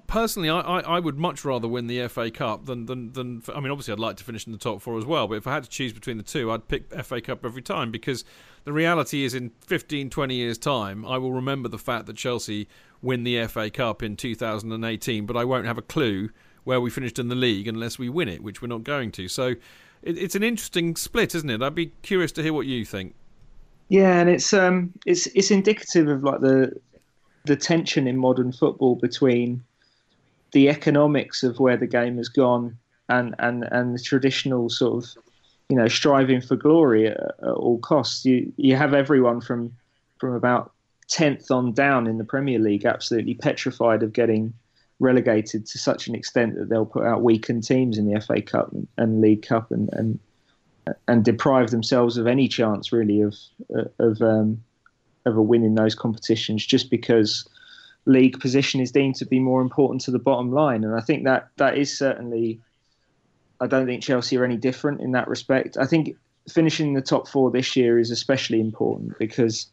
personally, 0.08 0.50
I, 0.50 0.60
I, 0.60 0.80
I 0.80 1.00
would 1.00 1.18
much 1.18 1.46
rather 1.46 1.68
win 1.68 1.88
the 1.88 2.08
FA 2.08 2.30
Cup 2.32 2.66
than, 2.66 2.86
than 2.86 3.14
than. 3.14 3.44
I 3.54 3.60
mean, 3.60 3.72
obviously, 3.72 3.94
I'd 3.94 4.00
like 4.00 4.18
to 4.18 4.24
finish 4.24 4.46
in 4.46 4.52
the 4.52 4.58
top 4.58 4.82
four 4.82 4.98
as 4.98 5.06
well. 5.06 5.28
But 5.28 5.36
if 5.36 5.48
I 5.48 5.54
had 5.54 5.64
to 5.64 5.70
choose 5.70 5.94
between 5.94 6.18
the 6.18 6.24
two, 6.24 6.52
I'd 6.52 6.68
pick 6.68 6.94
FA 7.04 7.22
Cup 7.22 7.46
every 7.46 7.62
time 7.62 7.92
because 7.92 8.24
the 8.66 8.74
reality 8.74 9.24
is, 9.24 9.34
in 9.34 9.52
15, 9.66 10.10
20 10.10 10.36
years' 10.36 10.58
time, 10.58 11.06
I 11.06 11.18
will 11.18 11.32
remember 11.32 11.70
the 11.70 11.78
fact 11.78 12.06
that 12.08 12.18
Chelsea 12.18 12.68
win 13.02 13.24
the 13.24 13.46
FA 13.48 13.70
Cup 13.70 14.04
in 14.04 14.16
2018, 14.16 15.26
but 15.26 15.38
I 15.38 15.46
won't 15.46 15.66
have 15.66 15.78
a 15.78 15.84
clue 15.84 16.30
where 16.64 16.82
we 16.82 16.90
finished 16.90 17.18
in 17.18 17.30
the 17.30 17.36
league 17.36 17.68
unless 17.68 17.98
we 17.98 18.10
win 18.10 18.28
it, 18.28 18.44
which 18.44 18.62
we're 18.62 18.68
not 18.68 18.84
going 18.84 19.12
to. 19.14 19.30
So 19.30 19.56
it, 20.02 20.18
it's 20.18 20.36
an 20.36 20.44
interesting 20.44 20.96
split, 20.98 21.34
isn't 21.34 21.50
it? 21.50 21.62
I'd 21.62 21.76
be 21.76 21.94
curious 22.02 22.32
to 22.34 22.44
hear 22.44 22.52
what 22.52 22.66
you 22.66 22.84
think. 22.84 23.16
Yeah, 23.90 24.20
and 24.20 24.30
it's 24.30 24.54
um 24.54 24.92
it's 25.06 25.28
it's 25.28 25.50
indicative 25.50 26.10
of 26.10 26.24
like 26.24 26.42
the 26.42 26.74
the 27.46 27.56
tension 27.56 28.06
in 28.06 28.18
modern 28.18 28.52
football 28.52 28.96
between 28.96 29.64
the 30.52 30.70
economics 30.70 31.44
of 31.44 31.60
where 31.60 31.78
the 31.78 31.88
game 31.88 32.18
has 32.18 32.30
gone 32.30 32.78
and 33.10 33.36
and 33.40 33.64
and 33.72 33.96
the 33.96 34.02
traditional 34.02 34.70
sort 34.70 35.04
of 35.04 35.24
you 35.70 35.76
know 35.76 35.88
striving 35.88 36.42
for 36.42 36.56
glory 36.56 37.08
at, 37.08 37.18
at 37.18 37.54
all 37.56 37.80
costs. 37.80 38.26
You 38.26 38.52
you 38.58 38.76
have 38.76 38.94
everyone 38.94 39.42
from 39.42 39.74
from 40.20 40.34
about 40.34 40.72
tenth 41.08 41.52
on 41.52 41.74
down 41.74 42.08
in 42.08 42.18
the 42.18 42.24
Premier 42.24 42.60
League 42.60 42.86
absolutely 42.86 43.36
petrified 43.36 44.04
of 44.04 44.14
getting 44.14 44.54
relegated 45.00 45.66
to 45.66 45.78
such 45.78 46.08
an 46.08 46.16
extent 46.16 46.56
that 46.56 46.70
they'll 46.70 46.86
put 46.86 47.06
out 47.06 47.22
weakened 47.22 47.64
teams 47.64 47.98
in 47.98 48.12
the 48.12 48.20
FA 48.20 48.42
Cup 48.42 48.72
and, 48.72 48.88
and 48.98 49.22
League 49.22 49.44
Cup 49.44 49.72
and, 49.72 49.90
and 49.94 50.20
and 51.08 51.24
deprive 51.24 51.70
themselves 51.70 52.18
of 52.18 52.28
any 52.28 52.48
chance 52.48 52.92
really 52.92 53.22
of 53.22 53.36
of 54.00 54.22
um, 54.22 54.62
of 55.26 55.38
a 55.38 55.42
win 55.42 55.64
in 55.64 55.76
those 55.76 55.96
competitions 55.96 56.66
just 56.66 56.90
because 56.90 57.48
league 58.08 58.40
position 58.40 58.80
is 58.80 58.92
deemed 58.92 59.16
to 59.16 59.26
be 59.26 59.40
more 59.40 59.62
important 59.62 60.02
to 60.02 60.12
the 60.12 60.20
bottom 60.20 60.52
line 60.52 60.84
and 60.84 60.96
I 60.96 61.02
think 61.02 61.24
that 61.26 61.50
that 61.58 61.78
is 61.78 61.96
certainly 61.96 62.60
I 63.60 63.68
don't 63.68 63.86
think 63.86 64.04
Chelsea 64.04 64.38
are 64.38 64.46
any 64.46 64.58
different 64.58 65.02
in 65.02 65.12
that 65.12 65.28
respect 65.28 65.78
I 65.78 65.86
think 65.86 66.16
finishing 66.50 66.88
in 66.88 66.94
the 66.94 67.02
top 67.02 67.28
four 67.28 67.52
this 67.52 67.76
year 67.76 68.00
is 68.00 68.10
especially 68.10 68.60
important 68.60 69.18
because 69.20 69.68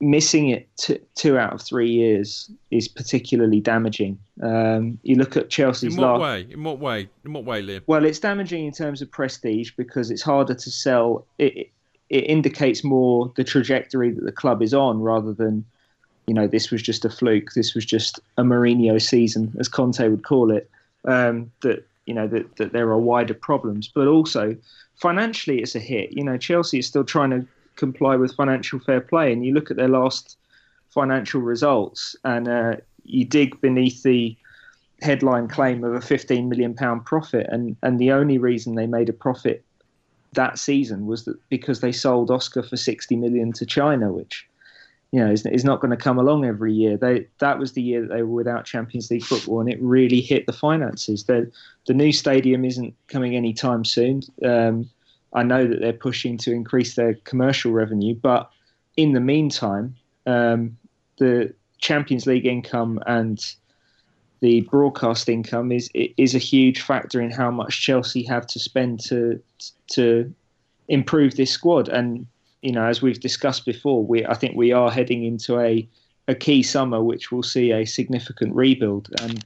missing 0.00 0.48
it 0.50 0.68
t- 0.76 1.00
two 1.14 1.38
out 1.38 1.52
of 1.52 1.60
three 1.60 1.90
years 1.90 2.50
is 2.70 2.88
particularly 2.88 3.60
damaging 3.60 4.18
um, 4.42 4.98
you 5.02 5.16
look 5.16 5.36
at 5.36 5.48
Chelsea's 5.48 5.94
In 5.94 6.00
what 6.00 6.20
last 6.20 6.20
way? 6.20 6.46
In 6.50 6.64
what 6.64 6.78
way? 6.78 7.08
In 7.24 7.32
what 7.32 7.44
way, 7.44 7.62
Liam? 7.62 7.82
well, 7.86 8.04
it's 8.04 8.20
damaging 8.20 8.66
in 8.66 8.72
terms 8.72 9.02
of 9.02 9.10
prestige 9.10 9.72
because 9.76 10.10
it's 10.10 10.22
harder 10.22 10.54
to 10.54 10.70
sell. 10.70 11.26
It, 11.38 11.70
it 12.08 12.24
indicates 12.24 12.84
more 12.84 13.32
the 13.36 13.44
trajectory 13.44 14.12
that 14.12 14.24
the 14.24 14.32
club 14.32 14.62
is 14.62 14.72
on 14.72 15.00
rather 15.00 15.32
than, 15.32 15.64
you 16.28 16.34
know, 16.34 16.46
this 16.46 16.70
was 16.70 16.82
just 16.82 17.06
a 17.06 17.10
fluke. 17.10 17.52
This 17.54 17.74
was 17.74 17.86
just 17.86 18.20
a 18.36 18.42
Mourinho 18.42 19.00
season, 19.00 19.54
as 19.58 19.66
Conte 19.66 20.06
would 20.06 20.24
call 20.24 20.50
it. 20.50 20.70
Um, 21.04 21.50
that 21.62 21.86
you 22.04 22.12
know 22.12 22.26
that, 22.28 22.56
that 22.56 22.72
there 22.72 22.90
are 22.90 22.98
wider 22.98 23.34
problems, 23.34 23.88
but 23.88 24.06
also 24.06 24.54
financially, 24.96 25.60
it's 25.60 25.74
a 25.74 25.80
hit. 25.80 26.12
You 26.12 26.24
know, 26.24 26.36
Chelsea 26.36 26.80
is 26.80 26.86
still 26.86 27.04
trying 27.04 27.30
to 27.30 27.46
comply 27.76 28.16
with 28.16 28.34
financial 28.34 28.78
fair 28.78 29.00
play, 29.00 29.32
and 29.32 29.44
you 29.44 29.54
look 29.54 29.70
at 29.70 29.78
their 29.78 29.88
last 29.88 30.36
financial 30.90 31.40
results, 31.40 32.14
and 32.24 32.46
uh, 32.46 32.76
you 33.04 33.24
dig 33.24 33.58
beneath 33.62 34.02
the 34.02 34.36
headline 35.00 35.48
claim 35.48 35.84
of 35.84 35.94
a 35.94 36.00
15 36.00 36.48
million 36.48 36.74
pound 36.74 37.04
profit 37.04 37.46
and 37.50 37.76
and 37.82 38.00
the 38.00 38.10
only 38.10 38.36
reason 38.36 38.74
they 38.74 38.88
made 38.88 39.08
a 39.08 39.12
profit 39.12 39.64
that 40.32 40.58
season 40.58 41.06
was 41.06 41.24
that 41.24 41.38
because 41.50 41.78
they 41.80 41.92
sold 41.92 42.32
Oscar 42.32 42.64
for 42.64 42.76
60 42.76 43.14
million 43.14 43.52
to 43.52 43.64
China 43.64 44.10
which 44.12 44.48
you 45.12 45.24
know 45.24 45.30
is, 45.30 45.44
is 45.46 45.64
not 45.64 45.80
going 45.80 45.90
to 45.90 45.96
come 45.96 46.18
along 46.18 46.44
every 46.44 46.72
year. 46.72 46.96
They 46.96 47.26
that 47.38 47.58
was 47.58 47.72
the 47.72 47.82
year 47.82 48.02
that 48.02 48.08
they 48.08 48.22
were 48.22 48.34
without 48.34 48.64
Champions 48.64 49.10
League 49.10 49.24
football 49.24 49.60
and 49.60 49.70
it 49.70 49.80
really 49.80 50.20
hit 50.20 50.46
the 50.46 50.52
finances. 50.52 51.24
The 51.24 51.50
the 51.86 51.94
new 51.94 52.12
stadium 52.12 52.64
isn't 52.64 52.94
coming 53.08 53.36
anytime 53.36 53.84
soon. 53.84 54.22
Um, 54.44 54.88
I 55.32 55.42
know 55.42 55.66
that 55.66 55.80
they're 55.80 55.92
pushing 55.92 56.38
to 56.38 56.52
increase 56.52 56.94
their 56.94 57.14
commercial 57.24 57.72
revenue 57.72 58.14
but 58.14 58.50
in 58.96 59.12
the 59.12 59.20
meantime 59.20 59.94
um, 60.26 60.76
the 61.18 61.54
Champions 61.78 62.26
League 62.26 62.46
income 62.46 63.00
and 63.06 63.54
the 64.40 64.60
broadcast 64.62 65.28
income 65.28 65.72
is 65.72 65.90
is 65.94 66.34
a 66.34 66.38
huge 66.38 66.82
factor 66.82 67.20
in 67.20 67.30
how 67.30 67.50
much 67.50 67.80
Chelsea 67.80 68.22
have 68.24 68.46
to 68.48 68.58
spend 68.58 69.00
to 69.00 69.40
to 69.88 70.32
improve 70.88 71.36
this 71.36 71.50
squad. 71.50 71.88
And 71.88 72.26
you 72.62 72.72
know, 72.72 72.84
as 72.84 73.02
we've 73.02 73.20
discussed 73.20 73.64
before, 73.64 74.04
we 74.04 74.26
I 74.26 74.34
think 74.34 74.56
we 74.56 74.72
are 74.72 74.90
heading 74.90 75.24
into 75.24 75.58
a 75.58 75.88
a 76.26 76.34
key 76.34 76.62
summer 76.62 77.02
which 77.02 77.32
will 77.32 77.42
see 77.42 77.72
a 77.72 77.84
significant 77.84 78.54
rebuild. 78.54 79.08
And 79.20 79.42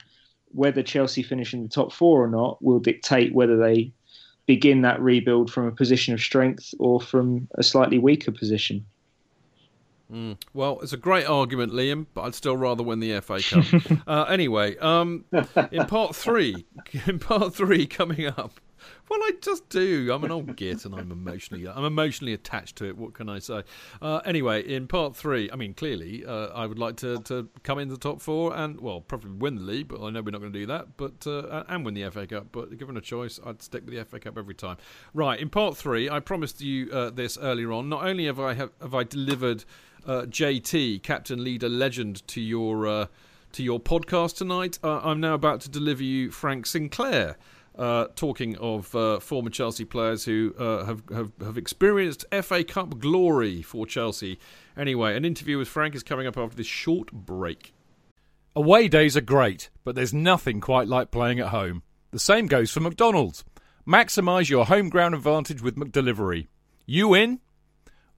whether 0.53 0.83
Chelsea 0.83 1.23
finish 1.23 1.55
in 1.55 1.63
the 1.63 1.69
top 1.69 1.93
four 1.93 2.23
or 2.23 2.29
not 2.29 2.63
will 2.63 2.81
dictate 2.81 3.35
whether 3.35 3.57
they 3.57 3.93
begin 4.47 4.83
that 4.83 5.01
rebuild 5.01 5.51
from 5.51 5.67
a 5.67 5.73
position 5.73 6.13
of 6.13 6.21
strength 6.21 6.75
or 6.79 7.01
from 7.01 7.49
a 7.55 7.63
slightly 7.63 7.99
weaker 7.99 8.33
position. 8.33 8.85
Mm. 10.13 10.37
Well, 10.53 10.81
it's 10.83 10.93
a 10.93 10.99
great 10.99 11.27
argument, 11.27 11.73
Liam, 11.73 12.07
but 12.13 12.23
I'd 12.23 12.35
still 12.35 12.57
rather 12.57 12.83
win 12.83 13.01
the 13.01 13.19
FA 13.21 13.41
Cup. 13.41 13.65
uh, 14.07 14.25
anyway, 14.25 14.77
um, 14.79 15.25
in 15.71 15.87
part 15.87 16.15
three, 16.15 16.67
in 17.07 17.19
part 17.19 17.55
three 17.55 17.87
coming 17.87 18.27
up, 18.27 18.61
well, 19.09 19.21
I 19.23 19.33
just 19.41 19.69
do. 19.69 20.11
I'm 20.13 20.25
an 20.25 20.31
old 20.31 20.57
git, 20.57 20.85
and 20.85 20.95
I'm 20.95 21.11
emotionally, 21.13 21.69
I'm 21.69 21.85
emotionally 21.85 22.33
attached 22.33 22.77
to 22.77 22.87
it. 22.87 22.97
What 22.97 23.15
can 23.15 23.29
I 23.29 23.39
say? 23.39 23.63
Uh, 24.01 24.21
anyway, 24.25 24.63
in 24.63 24.87
part 24.87 25.17
three, 25.17 25.51
I 25.53 25.57
mean, 25.57 25.75
clearly, 25.75 26.25
uh, 26.25 26.47
I 26.49 26.67
would 26.67 26.79
like 26.79 26.97
to, 26.97 27.19
to 27.25 27.49
come 27.63 27.79
into 27.79 27.95
the 27.95 28.01
top 28.01 28.21
four 28.21 28.57
and, 28.57 28.81
well, 28.81 29.01
probably 29.01 29.33
win 29.33 29.57
the 29.57 29.63
league. 29.63 29.89
But 29.89 30.03
I 30.03 30.11
know 30.11 30.23
we're 30.23 30.31
not 30.31 30.41
going 30.41 30.53
to 30.53 30.59
do 30.59 30.67
that. 30.67 30.97
But 30.97 31.27
uh, 31.27 31.65
and 31.69 31.85
win 31.85 31.95
the 31.95 32.09
FA 32.11 32.27
Cup. 32.27 32.47
But 32.53 32.77
given 32.79 32.97
a 32.97 33.01
choice, 33.01 33.39
I'd 33.45 33.63
stick 33.63 33.85
with 33.85 33.95
the 33.95 34.05
FA 34.05 34.19
Cup 34.21 34.39
every 34.39 34.55
time. 34.55 34.77
Right. 35.15 35.39
In 35.39 35.51
part 35.51 35.77
three, 35.77 36.09
I 36.09 36.21
promised 36.21 36.61
you 36.61 36.91
uh, 36.91 37.11
this 37.11 37.37
earlier 37.39 37.73
on. 37.73 37.89
Not 37.89 38.05
only 38.05 38.27
have 38.27 38.41
I 38.41 38.55
have, 38.55 38.71
have 38.81 38.95
I 38.95 39.05
delivered 39.05 39.65
uh, 40.07 40.23
JT, 40.23 41.03
captain, 41.03 41.45
leader, 41.45 41.69
legend, 41.69 42.27
to 42.29 42.41
your 42.41 42.87
uh, 42.87 43.07
to 43.53 43.63
your 43.63 43.79
podcast 43.79 44.37
tonight, 44.37 44.79
I'm 44.83 45.21
now 45.21 45.35
about 45.35 45.61
to 45.61 45.69
deliver 45.69 46.03
you 46.03 46.31
Frank 46.31 46.65
Sinclair. 46.65 47.37
Uh, 47.77 48.07
talking 48.17 48.55
of 48.59 48.95
uh, 48.95 49.19
former 49.19 49.49
Chelsea 49.49 49.87
players 49.87 50.27
who 50.27 50.55
uh, 50.59 50.85
have, 50.85 51.03
have, 51.11 51.33
have 51.43 51.57
experienced 51.57 52.27
FA 52.43 52.63
Cup 52.63 52.99
glory 52.99 53.63
for 53.63 53.87
Chelsea. 53.87 54.39
Anyway, 54.77 55.17
an 55.17 55.25
interview 55.25 55.57
with 55.57 55.69
Frank 55.69 55.95
is 55.95 56.03
coming 56.03 56.27
up 56.27 56.37
after 56.37 56.55
this 56.55 56.67
short 56.67 57.11
break. 57.11 57.73
Away 58.55 58.89
days 58.89 59.17
are 59.17 59.23
great, 59.23 59.71
but 59.85 59.95
there's 59.95 60.13
nothing 60.13 60.61
quite 60.61 60.87
like 60.87 61.11
playing 61.11 61.41
at 61.41 61.49
home. 61.49 61.83
The 62.11 62.19
same 62.19 62.47
goes 62.47 62.71
for 62.71 62.81
McDonald's. 62.81 63.43
Maximise 63.89 64.51
your 64.51 64.67
home 64.67 64.91
ground 64.91 65.15
advantage 65.15 65.63
with 65.63 65.77
McDelivery. 65.77 66.49
You 66.85 67.15
in? 67.15 67.41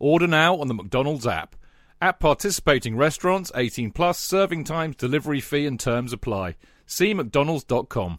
Order 0.01 0.27
now 0.27 0.57
on 0.57 0.67
the 0.67 0.75
McDonald's 0.75 1.29
app. 1.29 1.55
At 2.01 2.19
participating 2.19 2.97
restaurants, 2.97 3.53
18 3.55 3.93
plus, 3.93 4.19
serving 4.19 4.65
times, 4.65 4.97
delivery 4.97 5.41
fee 5.41 5.65
and 5.65 5.79
terms 5.79 6.13
apply. 6.13 6.57
See 6.85 7.15
mcdonalds.com. 7.15 8.19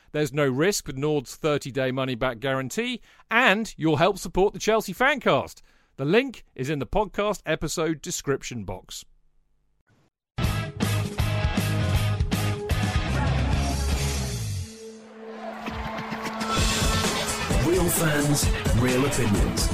There's 0.11 0.33
no 0.33 0.47
risk 0.47 0.87
with 0.87 0.97
Nord's 0.97 1.35
30 1.35 1.71
day 1.71 1.91
money 1.91 2.15
back 2.15 2.39
guarantee, 2.39 3.01
and 3.29 3.73
you'll 3.77 3.95
help 3.97 4.17
support 4.17 4.53
the 4.53 4.59
Chelsea 4.59 4.93
Fancast. 4.93 5.61
The 5.95 6.05
link 6.05 6.43
is 6.55 6.69
in 6.69 6.79
the 6.79 6.85
podcast 6.85 7.41
episode 7.45 8.01
description 8.01 8.63
box. 8.65 9.05
Real 17.65 17.89
fans, 17.89 18.49
real 18.79 19.05
opinions. 19.05 19.69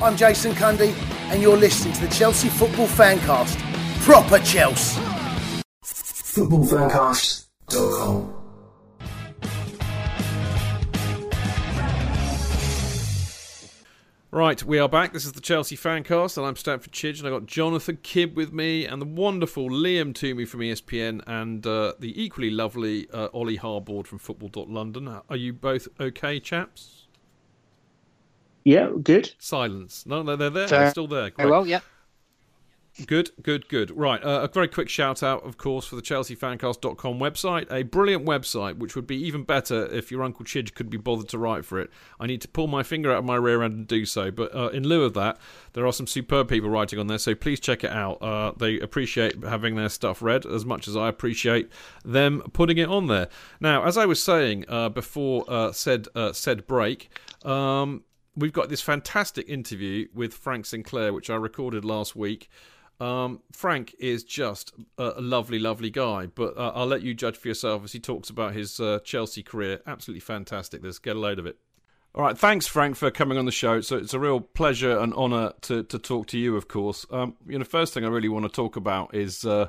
I'm 0.00 0.16
Jason 0.16 0.52
Cundy, 0.52 0.94
and 1.32 1.42
you're 1.42 1.56
listening 1.56 1.94
to 1.94 2.06
the 2.06 2.14
Chelsea 2.14 2.48
Football 2.48 2.86
Fancast. 2.86 3.58
Proper 4.04 4.38
Chelsea. 4.38 5.00
Footballfancast.com. 7.68 8.34
Right, 14.30 14.62
we 14.62 14.78
are 14.78 14.88
back. 14.88 15.14
This 15.14 15.24
is 15.24 15.32
the 15.32 15.40
Chelsea 15.40 15.76
Fancast, 15.76 16.36
and 16.36 16.46
I'm 16.46 16.54
Stamford 16.54 16.92
Chidge, 16.92 17.18
and 17.18 17.26
I've 17.26 17.32
got 17.32 17.46
Jonathan 17.46 17.96
Kibb 18.02 18.34
with 18.34 18.52
me, 18.52 18.84
and 18.84 19.00
the 19.00 19.06
wonderful 19.06 19.68
Liam 19.70 20.12
Twomey 20.12 20.46
from 20.46 20.60
ESPN, 20.60 21.22
and 21.26 21.66
uh, 21.66 21.94
the 21.98 22.22
equally 22.22 22.50
lovely 22.50 23.08
uh, 23.10 23.28
Ollie 23.32 23.56
Harbord 23.56 24.06
from 24.06 24.18
Football.London. 24.18 25.08
Are 25.28 25.36
you 25.36 25.54
both 25.54 25.88
okay, 25.98 26.40
chaps? 26.40 27.06
Yeah, 28.64 28.90
good. 29.02 29.32
Silence. 29.38 30.04
No, 30.04 30.22
no 30.22 30.36
they're 30.36 30.50
there. 30.50 30.68
Fair. 30.68 30.80
They're 30.80 30.90
still 30.90 31.08
there. 31.08 31.30
Very 31.30 31.32
Great. 31.32 31.50
well, 31.50 31.66
yeah. 31.66 31.80
Good, 33.06 33.30
good, 33.42 33.68
good. 33.68 33.96
Right, 33.96 34.22
uh, 34.24 34.40
a 34.42 34.48
very 34.48 34.66
quick 34.66 34.88
shout 34.88 35.22
out, 35.22 35.44
of 35.46 35.56
course, 35.56 35.86
for 35.86 35.94
the 35.94 36.02
ChelseaFancast.com 36.02 37.18
website. 37.20 37.70
A 37.72 37.84
brilliant 37.84 38.24
website, 38.24 38.78
which 38.78 38.96
would 38.96 39.06
be 39.06 39.16
even 39.24 39.44
better 39.44 39.86
if 39.86 40.10
your 40.10 40.24
Uncle 40.24 40.44
Chidge 40.44 40.74
could 40.74 40.90
be 40.90 40.96
bothered 40.96 41.28
to 41.28 41.38
write 41.38 41.64
for 41.64 41.78
it. 41.78 41.90
I 42.18 42.26
need 42.26 42.40
to 42.40 42.48
pull 42.48 42.66
my 42.66 42.82
finger 42.82 43.12
out 43.12 43.18
of 43.18 43.24
my 43.24 43.36
rear 43.36 43.62
end 43.62 43.74
and 43.74 43.86
do 43.86 44.04
so. 44.04 44.32
But 44.32 44.54
uh, 44.54 44.68
in 44.68 44.86
lieu 44.86 45.04
of 45.04 45.14
that, 45.14 45.38
there 45.74 45.86
are 45.86 45.92
some 45.92 46.08
superb 46.08 46.48
people 46.48 46.70
writing 46.70 46.98
on 46.98 47.06
there, 47.06 47.18
so 47.18 47.36
please 47.36 47.60
check 47.60 47.84
it 47.84 47.92
out. 47.92 48.20
Uh, 48.20 48.52
they 48.56 48.80
appreciate 48.80 49.44
having 49.44 49.76
their 49.76 49.90
stuff 49.90 50.20
read 50.20 50.44
as 50.44 50.64
much 50.64 50.88
as 50.88 50.96
I 50.96 51.08
appreciate 51.08 51.70
them 52.04 52.42
putting 52.52 52.78
it 52.78 52.88
on 52.88 53.06
there. 53.06 53.28
Now, 53.60 53.84
as 53.84 53.96
I 53.96 54.06
was 54.06 54.20
saying 54.20 54.64
uh, 54.68 54.88
before 54.88 55.44
uh, 55.46 55.70
said 55.70 56.08
uh, 56.16 56.32
said 56.32 56.66
break, 56.66 57.10
um, 57.44 58.02
we've 58.36 58.52
got 58.52 58.68
this 58.68 58.80
fantastic 58.80 59.48
interview 59.48 60.08
with 60.12 60.34
Frank 60.34 60.66
Sinclair, 60.66 61.12
which 61.12 61.30
I 61.30 61.36
recorded 61.36 61.84
last 61.84 62.16
week. 62.16 62.48
Um, 63.00 63.42
Frank 63.52 63.94
is 64.00 64.24
just 64.24 64.72
a, 64.96 65.20
lovely, 65.20 65.58
lovely 65.58 65.90
guy, 65.90 66.26
but 66.26 66.56
uh, 66.56 66.72
I'll 66.74 66.86
let 66.86 67.02
you 67.02 67.14
judge 67.14 67.36
for 67.36 67.46
yourself 67.46 67.84
as 67.84 67.92
he 67.92 68.00
talks 68.00 68.28
about 68.28 68.54
his 68.54 68.80
uh, 68.80 68.98
Chelsea 69.04 69.42
career. 69.42 69.80
Absolutely 69.86 70.20
fantastic. 70.20 70.82
Let's 70.82 70.98
get 70.98 71.14
a 71.14 71.18
load 71.20 71.38
of 71.38 71.46
it. 71.46 71.58
All 72.14 72.24
right, 72.24 72.36
thanks, 72.36 72.66
Frank, 72.66 72.96
for 72.96 73.10
coming 73.10 73.38
on 73.38 73.44
the 73.44 73.52
show. 73.52 73.80
So 73.80 73.96
it's 73.96 74.14
a 74.14 74.18
real 74.18 74.40
pleasure 74.40 74.98
and 74.98 75.14
honour 75.14 75.52
to, 75.62 75.84
to 75.84 75.98
talk 75.98 76.26
to 76.28 76.38
you. 76.38 76.56
Of 76.56 76.66
course, 76.66 77.06
um, 77.10 77.36
you 77.46 77.58
know, 77.58 77.64
first 77.64 77.94
thing 77.94 78.04
I 78.04 78.08
really 78.08 78.28
want 78.28 78.44
to 78.44 78.50
talk 78.50 78.74
about 78.74 79.14
is 79.14 79.44
uh, 79.44 79.68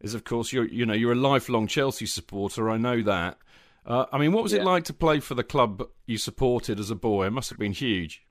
is 0.00 0.12
of 0.12 0.24
course 0.24 0.52
you're 0.52 0.66
you 0.66 0.84
know 0.84 0.92
you're 0.94 1.12
a 1.12 1.16
lifelong 1.16 1.66
Chelsea 1.66 2.06
supporter. 2.06 2.68
I 2.68 2.76
know 2.76 3.00
that. 3.02 3.38
Uh, 3.86 4.04
I 4.12 4.18
mean, 4.18 4.32
what 4.32 4.42
was 4.42 4.52
it 4.52 4.62
like 4.62 4.84
to 4.84 4.92
play 4.92 5.20
for 5.20 5.34
the 5.34 5.44
club 5.44 5.88
you 6.06 6.18
supported 6.18 6.78
as 6.78 6.90
a 6.90 6.94
boy? 6.94 7.26
It 7.26 7.30
must 7.30 7.48
have 7.48 7.58
been 7.58 7.72
huge. 7.72 8.24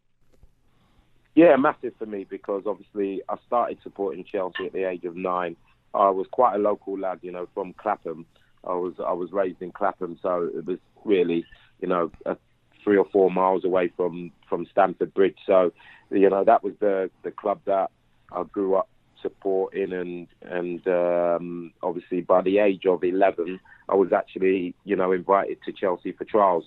Yeah, 1.35 1.55
massive 1.55 1.93
for 1.97 2.05
me 2.05 2.25
because 2.29 2.63
obviously 2.65 3.21
I 3.29 3.35
started 3.47 3.77
supporting 3.83 4.23
Chelsea 4.23 4.65
at 4.65 4.73
the 4.73 4.83
age 4.89 5.05
of 5.05 5.15
nine. 5.15 5.55
I 5.93 6.09
was 6.09 6.27
quite 6.31 6.55
a 6.55 6.59
local 6.59 6.97
lad, 6.97 7.19
you 7.21 7.31
know, 7.31 7.47
from 7.53 7.73
Clapham. 7.73 8.25
I 8.65 8.73
was 8.73 8.93
I 8.99 9.13
was 9.13 9.31
raised 9.31 9.61
in 9.61 9.71
Clapham, 9.71 10.19
so 10.21 10.49
it 10.53 10.65
was 10.65 10.79
really, 11.05 11.45
you 11.81 11.87
know, 11.87 12.11
a 12.25 12.35
three 12.83 12.97
or 12.97 13.05
four 13.11 13.31
miles 13.31 13.63
away 13.63 13.91
from 13.95 14.31
from 14.47 14.65
Stamford 14.71 15.13
Bridge. 15.13 15.37
So, 15.45 15.71
you 16.11 16.29
know, 16.29 16.43
that 16.43 16.63
was 16.63 16.73
the 16.79 17.09
the 17.23 17.31
club 17.31 17.61
that 17.65 17.91
I 18.31 18.43
grew 18.43 18.75
up 18.75 18.89
supporting, 19.21 19.93
and 19.93 20.27
and 20.41 20.87
um, 20.87 21.73
obviously 21.81 22.21
by 22.21 22.41
the 22.41 22.59
age 22.59 22.85
of 22.85 23.03
eleven, 23.03 23.59
I 23.87 23.95
was 23.95 24.11
actually, 24.13 24.75
you 24.83 24.95
know, 24.95 25.11
invited 25.11 25.59
to 25.65 25.71
Chelsea 25.71 26.11
for 26.11 26.25
trials. 26.25 26.65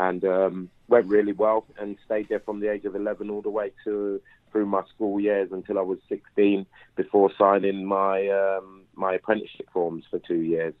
And 0.00 0.24
um, 0.24 0.70
went 0.88 1.06
really 1.06 1.32
well 1.32 1.66
and 1.78 1.96
stayed 2.06 2.28
there 2.30 2.40
from 2.40 2.60
the 2.60 2.72
age 2.72 2.86
of 2.86 2.96
11 2.96 3.28
all 3.28 3.42
the 3.42 3.50
way 3.50 3.70
to 3.84 4.20
through 4.50 4.66
my 4.66 4.82
school 4.94 5.20
years 5.20 5.50
until 5.52 5.78
I 5.78 5.82
was 5.82 5.98
16 6.08 6.66
before 6.96 7.30
signing 7.38 7.84
my 7.84 8.26
um, 8.28 8.82
my 8.96 9.14
apprenticeship 9.14 9.68
forms 9.72 10.04
for 10.10 10.18
two 10.18 10.40
years. 10.40 10.74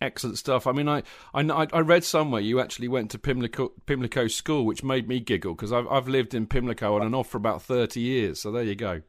Excellent 0.00 0.36
stuff. 0.36 0.66
I 0.66 0.72
mean, 0.72 0.88
I, 0.88 1.02
I, 1.32 1.66
I 1.72 1.80
read 1.80 2.04
somewhere 2.04 2.40
you 2.40 2.60
actually 2.60 2.88
went 2.88 3.10
to 3.12 3.18
Pimlico, 3.18 3.72
Pimlico 3.86 4.26
School, 4.26 4.66
which 4.66 4.82
made 4.82 5.08
me 5.08 5.20
giggle 5.20 5.54
because 5.54 5.72
I've, 5.72 5.86
I've 5.86 6.08
lived 6.08 6.34
in 6.34 6.46
Pimlico 6.46 6.96
on 6.96 7.02
and 7.02 7.14
off 7.14 7.28
for 7.28 7.38
about 7.38 7.62
30 7.62 8.00
years. 8.00 8.40
So 8.40 8.50
there 8.50 8.64
you 8.64 8.74
go. 8.74 9.02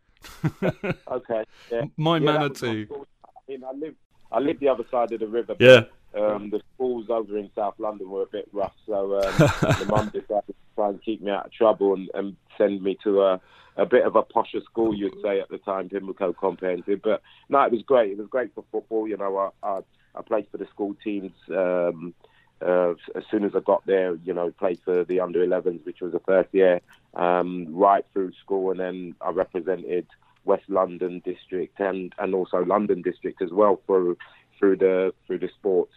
okay. 0.63 1.43
Yeah. 1.71 1.85
My 1.97 2.17
yeah, 2.17 2.25
manner 2.25 2.49
too. 2.49 2.88
I 2.91 3.39
mean, 3.47 3.63
I 3.63 3.71
live, 3.75 3.95
I 4.31 4.39
live 4.39 4.59
the 4.59 4.69
other 4.69 4.85
side 4.91 5.11
of 5.11 5.19
the 5.19 5.27
river. 5.27 5.55
Yeah. 5.59 5.85
Um, 6.15 6.49
the 6.49 6.61
schools 6.76 7.07
over 7.10 7.38
in 7.38 7.49
South 7.56 7.76
London 7.80 8.10
were 8.10 8.23
a 8.23 8.27
bit 8.27 8.48
rough, 8.52 8.76
so 8.85 9.19
um, 9.19 9.38
the 9.38 9.85
mum 9.90 10.10
decided 10.10 10.48
to 10.48 10.53
try 10.76 10.90
and 10.90 11.02
keep 11.02 11.22
me 11.22 11.31
out 11.31 11.48
of 11.48 11.52
trouble 11.52 11.94
and, 11.94 12.10
and 12.14 12.35
send 12.57 12.84
me 12.84 12.98
to 13.03 13.22
a, 13.22 13.41
a 13.77 13.85
bit 13.85 14.06
of 14.06 14.15
a 14.15 14.23
posher 14.23 14.64
school, 14.64 14.94
you'd 14.94 15.19
say 15.23 15.40
at 15.40 15.49
the 15.49 15.57
time, 15.60 15.90
Pimlico 15.90 16.34
Comprehensive. 16.34 17.02
But 17.03 17.22
no, 17.49 17.64
it 17.64 17.72
was 17.72 17.81
great. 17.81 18.11
It 18.11 18.18
was 18.18 18.27
great 18.27 18.53
for 18.53 18.64
football. 18.72 19.07
You 19.07 19.18
know, 19.18 19.52
I, 19.64 19.68
I, 19.68 19.80
I 20.15 20.22
played 20.22 20.48
for 20.52 20.57
the 20.57 20.68
school 20.68 20.95
teams. 21.03 21.31
Um, 21.49 22.14
uh, 22.61 22.94
as 23.15 23.23
soon 23.30 23.44
as 23.44 23.52
I 23.56 23.60
got 23.60 23.85
there, 23.85 24.15
you 24.23 24.34
know, 24.34 24.52
played 24.52 24.80
for 24.85 25.03
the 25.03 25.19
under 25.19 25.45
11s, 25.45 25.85
which 25.85 25.99
was 26.02 26.14
the 26.14 26.19
first 26.19 26.49
year, 26.53 26.80
um, 27.14 27.68
right 27.69 28.06
through 28.14 28.31
school, 28.41 28.72
and 28.72 28.80
then 28.80 29.15
I 29.19 29.31
represented 29.31 30.07
West 30.45 30.69
London 30.69 31.22
district 31.26 31.80
and, 31.80 32.14
and 32.19 32.34
also 32.34 32.64
London 32.64 33.02
district 33.02 33.41
as 33.41 33.52
well 33.52 33.81
for 33.85 34.15
through 34.64 34.77
the 34.77 35.14
through 35.27 35.40
the 35.40 35.49
sports 35.60 35.91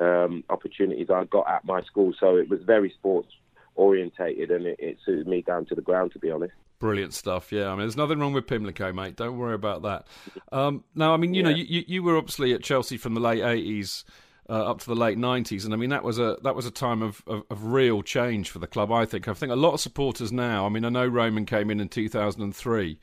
um, 0.00 0.42
opportunities 0.50 1.08
I 1.08 1.24
got 1.24 1.48
at 1.48 1.64
my 1.64 1.82
school. 1.82 2.12
So 2.18 2.34
it 2.36 2.48
was 2.48 2.60
very 2.64 2.90
sports 2.98 3.28
orientated, 3.76 4.50
and 4.50 4.66
it, 4.66 4.76
it 4.80 4.98
suited 5.06 5.28
me 5.28 5.42
down 5.42 5.66
to 5.66 5.76
the 5.76 5.82
ground, 5.82 6.12
to 6.12 6.18
be 6.18 6.28
honest. 6.28 6.52
Brilliant 6.80 7.14
stuff. 7.14 7.52
Yeah, 7.52 7.68
I 7.68 7.70
mean, 7.70 7.80
there's 7.80 7.96
nothing 7.96 8.18
wrong 8.18 8.32
with 8.32 8.48
Pimlico, 8.48 8.92
mate. 8.92 9.14
Don't 9.14 9.38
worry 9.38 9.54
about 9.54 9.82
that. 9.82 10.08
Um, 10.50 10.82
now, 10.96 11.14
I 11.14 11.16
mean, 11.16 11.32
you 11.32 11.42
yeah. 11.44 11.50
know, 11.50 11.56
you, 11.56 11.84
you 11.86 12.02
were 12.02 12.16
obviously 12.16 12.52
at 12.54 12.62
Chelsea 12.62 12.96
from 12.96 13.14
the 13.14 13.20
late 13.20 13.42
'80s 13.42 14.02
uh, 14.48 14.68
up 14.68 14.80
to 14.80 14.86
the 14.86 14.96
late 14.96 15.16
'90s, 15.16 15.64
and 15.64 15.72
I 15.72 15.76
mean, 15.76 15.90
that 15.90 16.02
was 16.02 16.18
a 16.18 16.38
that 16.42 16.56
was 16.56 16.66
a 16.66 16.72
time 16.72 17.02
of, 17.02 17.22
of, 17.28 17.44
of 17.50 17.64
real 17.66 18.02
change 18.02 18.50
for 18.50 18.58
the 18.58 18.66
club. 18.66 18.90
I 18.90 19.04
think. 19.04 19.28
I 19.28 19.32
think 19.32 19.52
a 19.52 19.56
lot 19.56 19.74
of 19.74 19.80
supporters 19.80 20.32
now. 20.32 20.66
I 20.66 20.70
mean, 20.70 20.84
I 20.84 20.88
know 20.88 21.06
Roman 21.06 21.46
came 21.46 21.70
in 21.70 21.78
in 21.78 21.88
2003. 21.88 22.98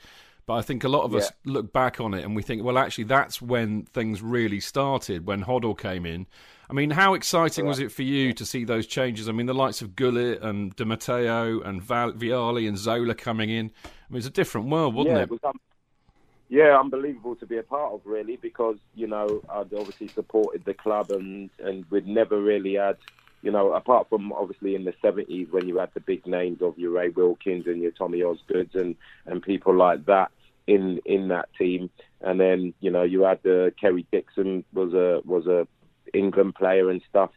But 0.46 0.56
I 0.56 0.62
think 0.62 0.84
a 0.84 0.90
lot 0.90 1.04
of 1.04 1.14
yeah. 1.14 1.20
us 1.20 1.32
look 1.44 1.74
back 1.74 2.00
on 2.00 2.14
it 2.14 2.24
and 2.24 2.36
we 2.36 2.44
think, 2.44 2.64
well, 2.64 2.78
actually, 2.78 3.06
that's 3.06 3.42
when 3.42 3.84
things 3.84 4.22
really 4.22 4.60
started, 4.60 5.26
when 5.26 5.44
Hoddle 5.44 5.78
came 5.78 6.06
in. 6.06 6.28
I 6.70 6.74
mean, 6.74 6.92
how 6.92 7.14
exciting 7.14 7.66
was 7.66 7.80
it 7.80 7.92
for 7.92 8.02
you 8.04 8.34
to 8.34 8.46
see 8.46 8.64
those 8.64 8.88
changes? 8.88 9.30
I 9.30 9.32
mean, 9.32 9.46
the 9.46 9.54
likes 9.54 9.82
of 9.82 9.96
Gullit 9.96 10.42
and 10.42 10.76
Di 10.76 10.84
Matteo 10.84 11.62
and 11.62 11.82
Val- 11.82 12.14
Vialli 12.14 12.68
and 12.68 12.78
Zola 12.78 13.14
coming 13.14 13.50
in. 13.50 13.72
I 13.86 13.90
mean, 14.10 14.18
it's 14.18 14.28
a 14.28 14.32
different 14.32 14.68
world, 14.68 14.96
wasn't 14.96 15.16
yeah, 15.16 15.22
it? 15.22 15.24
it 15.24 15.32
was, 15.32 15.40
um, 15.44 15.60
yeah, 16.50 16.80
unbelievable 16.80 17.36
to 17.36 17.46
be 17.46 17.58
a 17.58 17.64
part 17.64 17.94
of, 17.94 18.02
really, 18.06 18.38
because, 18.38 18.78
you 18.96 19.08
know, 19.08 19.42
I'd 19.50 19.74
obviously 19.74 20.08
supported 20.08 20.66
the 20.66 20.74
club 20.74 21.12
and, 21.12 21.50
and 21.60 21.86
we'd 21.90 22.08
never 22.08 22.40
really 22.40 22.76
had, 22.76 22.98
you 23.44 23.52
know, 23.52 23.74
apart 23.74 24.10
from 24.10 24.32
obviously 24.34 24.74
in 24.76 24.86
the 24.86 24.94
70s 25.04 25.52
when 25.52 25.68
you 25.68 25.78
had 25.78 25.90
the 25.94 26.00
big 26.00 26.26
names 26.26 26.62
of 26.64 26.78
your 26.80 26.92
Ray 26.92 27.10
Wilkins 27.10 27.68
and 27.68 27.82
your 27.82 27.92
Tommy 27.92 28.20
Osgoods 28.20 28.74
and, 28.74 28.96
and 29.28 29.42
people 29.42 29.76
like 29.76 30.06
that 30.06 30.32
in 30.68 31.00
in 31.06 31.28
that 31.30 31.50
team. 31.58 31.90
And 32.22 32.40
then 32.40 32.74
you 32.80 32.92
know 32.92 33.04
you 33.04 33.24
had 33.24 33.46
uh, 33.46 33.72
Kerry 33.80 34.06
Dixon 34.12 34.64
was 34.74 34.94
a 34.94 35.22
was 35.26 35.48
a 35.48 35.68
England 36.14 36.56
player 36.56 36.90
and 36.90 37.02
stuff 37.10 37.32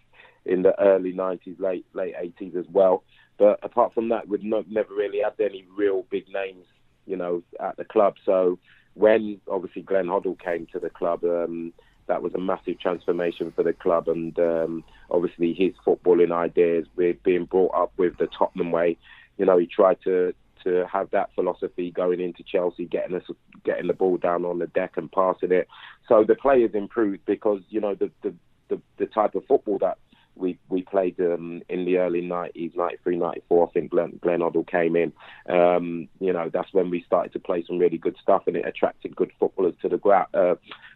in 0.45 0.63
the 0.63 0.79
early 0.81 1.13
90s, 1.13 1.61
late 1.61 1.87
late 1.93 2.15
80s 2.17 2.57
as 2.57 2.67
well. 2.71 3.05
But 3.39 3.61
apart 3.63 3.95
from 3.95 4.09
that, 4.09 4.29
we've 4.29 4.43
not, 4.43 4.69
never 4.69 4.93
really 4.95 5.21
had 5.21 5.35
any 5.41 5.65
real 5.77 6.05
big 6.11 6.25
names, 6.29 6.67
you 7.07 7.17
know, 7.17 7.43
at 7.61 7.77
the 7.77 7.85
club. 7.85 8.15
So 8.27 8.59
when 8.95 9.41
obviously 9.49 9.83
Glenn 9.83 10.07
Hoddle 10.07 10.39
came 10.39 10.67
to 10.73 10.81
the 10.81 10.91
club, 10.91 11.23
um, 11.23 11.73
that 12.09 12.23
was 12.23 12.35
a 12.35 12.41
massive 12.41 12.81
transformation 12.81 13.53
for 13.55 13.63
the 13.63 13.73
club. 13.73 14.09
And 14.09 14.37
um, 14.41 14.85
obviously 15.11 15.55
his 15.55 15.73
footballing 15.87 16.33
ideas, 16.33 16.87
with 16.97 17.23
being 17.23 17.45
brought 17.45 17.75
up 17.75 17.93
with 17.97 18.19
the 18.19 18.27
Tottenham 18.27 18.73
way, 18.73 18.97
you 19.37 19.47
know, 19.47 19.57
he 19.57 19.67
tried 19.67 19.99
to 20.03 20.35
to 20.65 20.87
have 20.91 21.11
that 21.11 21.31
philosophy 21.35 21.91
going 21.91 22.21
into 22.21 22.43
Chelsea, 22.43 22.85
getting 22.87 23.17
us 23.17 23.25
getting 23.65 23.87
the 23.87 23.95
ball 23.95 24.17
down 24.17 24.45
on 24.45 24.59
the 24.59 24.67
deck 24.69 24.97
and 24.97 25.11
passing 25.11 25.53
it. 25.53 25.69
So 26.09 26.25
the 26.25 26.35
players 26.35 26.71
improved 26.75 27.25
because 27.27 27.61
you 27.69 27.81
know 27.81 27.95
the 27.95 28.11
the, 28.23 28.35
the, 28.69 28.81
the 28.99 29.07
type 29.07 29.35
of 29.35 29.47
football 29.47 29.79
that 29.79 29.99
we 30.39 30.59
we 30.69 30.83
played 30.83 31.19
um, 31.21 31.63
in 31.69 31.85
the 31.85 31.99
early 31.99 32.23
90s, 32.23 32.77
93, 32.77 33.17
94. 33.17 33.69
I 33.69 33.71
think 33.73 33.91
Glenn, 33.91 34.19
Glenn 34.23 34.41
Hoddle 34.41 34.67
came 34.67 34.97
in. 34.97 35.13
Um, 35.49 36.09
you 36.21 36.33
know, 36.33 36.51
that's 36.53 36.73
when 36.73 36.91
we 36.91 37.03
started 37.03 37.33
to 37.33 37.41
play 37.41 37.65
some 37.67 37.79
really 37.79 37.99
good 37.99 38.17
stuff, 38.23 38.45
and 38.47 38.57
it 38.57 38.67
attracted 38.67 39.17
good 39.17 39.33
footballers 39.39 39.75
to 39.83 39.89
the 39.89 40.09
uh, 40.09 40.55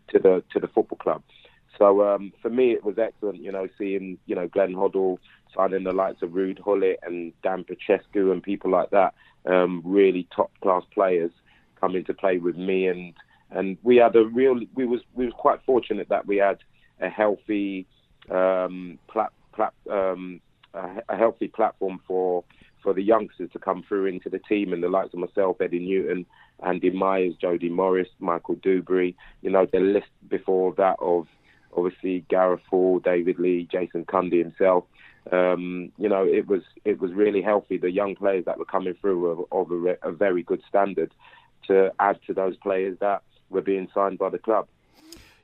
to 0.09 0.19
the 0.19 0.43
to 0.53 0.61
the 0.61 0.69
football 0.69 0.99
club. 0.99 1.23
So 1.79 2.07
um, 2.07 2.33
for 2.41 2.51
me, 2.51 2.73
it 2.73 2.85
was 2.85 2.99
excellent. 2.99 3.43
You 3.43 3.53
know, 3.53 3.69
seeing 3.79 4.19
you 4.27 4.35
know 4.35 4.49
Glenn 4.49 4.75
Hoddle 4.75 5.19
signing 5.55 5.85
the 5.85 5.93
likes 5.93 6.23
of 6.23 6.31
Ruud 6.31 6.63
Gullit 6.63 7.01
and 7.03 7.33
Dan 7.43 7.65
Petrescu 7.65 8.33
and 8.33 8.43
people 8.43 8.71
like 8.71 8.91
that 8.91 9.15
um, 9.47 9.83
really 9.85 10.29
top 10.35 10.51
class 10.61 10.83
players 10.93 11.31
coming 11.81 12.05
to 12.05 12.15
play 12.15 12.39
with 12.39 12.57
me, 12.57 12.87
and 12.87 13.15
and 13.51 13.77
we 13.83 13.97
had 13.97 14.17
a 14.17 14.25
real 14.25 14.61
we 14.75 14.87
was 14.87 15.01
we 15.15 15.25
was 15.25 15.35
quite 15.37 15.61
fortunate 15.65 16.09
that 16.09 16.27
we 16.27 16.37
had 16.37 16.59
a 17.01 17.09
healthy 17.09 17.87
um, 18.31 18.99
plat, 19.09 19.33
plat, 19.53 19.75
um, 19.91 20.41
a, 20.75 21.03
a 21.09 21.17
healthy 21.17 21.49
platform 21.49 22.01
for 22.07 22.45
for 22.83 22.93
the 22.93 23.03
youngsters 23.03 23.51
to 23.53 23.59
come 23.59 23.85
through 23.87 24.07
into 24.07 24.29
the 24.29 24.41
team 24.41 24.73
and 24.73 24.83
the 24.83 24.89
likes 24.89 25.15
of 25.15 25.21
myself, 25.21 25.61
Eddie 25.61 25.79
Newton, 25.79 26.27
Andy 26.65 26.91
Myers, 26.91 27.35
Jody 27.41 27.69
Morris, 27.69 28.09
Michael 28.19 28.57
Duberry. 28.57 29.15
You 29.41 29.51
know, 29.51 29.67
the 29.73 29.79
list 29.79 30.09
before 30.29 30.75
that 30.75 30.97
of 31.01 31.29
obviously 31.77 32.25
Gareth 32.29 32.63
Hall, 32.69 32.99
David 32.99 33.39
Lee, 33.39 33.69
Jason 33.71 34.05
Cundy 34.05 34.39
himself 34.39 34.85
um, 35.31 35.93
you 35.99 36.09
know, 36.09 36.25
it 36.25 36.49
was 36.49 36.63
it 36.85 37.01
was 37.01 37.13
really 37.13 37.43
healthy. 37.43 37.79
The 37.79 37.91
young 37.91 38.17
players 38.17 38.45
that 38.47 38.59
were 38.59 38.65
coming 38.65 38.95
through 38.95 39.21
were 39.21 39.45
of 39.53 39.71
a, 39.71 40.09
a 40.09 40.13
very 40.13 40.43
good 40.43 40.63
standard 40.69 41.13
to 41.69 41.93
add 42.01 42.19
to 42.27 42.35
those 42.35 42.57
players 42.57 42.99
that 43.01 43.23
were 43.49 43.63
being 43.63 43.89
signed 43.95 44.19
by 44.19 44.31
the 44.31 44.39
club. 44.39 44.67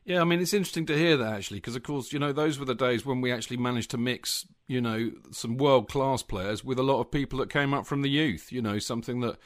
Yeah, 0.04 0.22
I 0.22 0.24
mean, 0.24 0.40
it's 0.40 0.54
interesting 0.54 0.86
to 0.86 0.96
hear 0.96 1.18
that 1.18 1.34
actually, 1.34 1.58
because 1.58 1.76
of 1.76 1.82
course, 1.82 2.12
you 2.12 2.18
know, 2.18 2.32
those 2.32 2.58
were 2.58 2.64
the 2.64 2.74
days 2.74 3.04
when 3.04 3.20
we 3.20 3.30
actually 3.30 3.58
managed 3.58 3.90
to 3.90 3.98
mix, 3.98 4.46
you 4.66 4.80
know, 4.80 5.12
some 5.30 5.58
world 5.58 5.88
class 5.88 6.22
players 6.22 6.64
with 6.64 6.78
a 6.78 6.82
lot 6.82 6.98
of 6.98 7.10
people 7.10 7.38
that 7.40 7.50
came 7.50 7.74
up 7.74 7.86
from 7.86 8.02
the 8.02 8.08
youth. 8.08 8.50
You 8.50 8.62
know, 8.62 8.78
something 8.78 9.20
that 9.20 9.36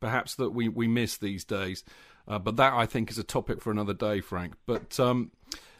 perhaps 0.00 0.34
that 0.36 0.50
we 0.50 0.68
we 0.68 0.88
miss 0.88 1.16
these 1.16 1.44
days. 1.44 1.84
Uh, 2.28 2.40
but 2.40 2.56
that 2.56 2.72
I 2.72 2.86
think 2.86 3.10
is 3.10 3.18
a 3.18 3.22
topic 3.22 3.60
for 3.60 3.70
another 3.70 3.94
day, 3.94 4.20
Frank. 4.20 4.54
But 4.66 4.98
um, 4.98 5.30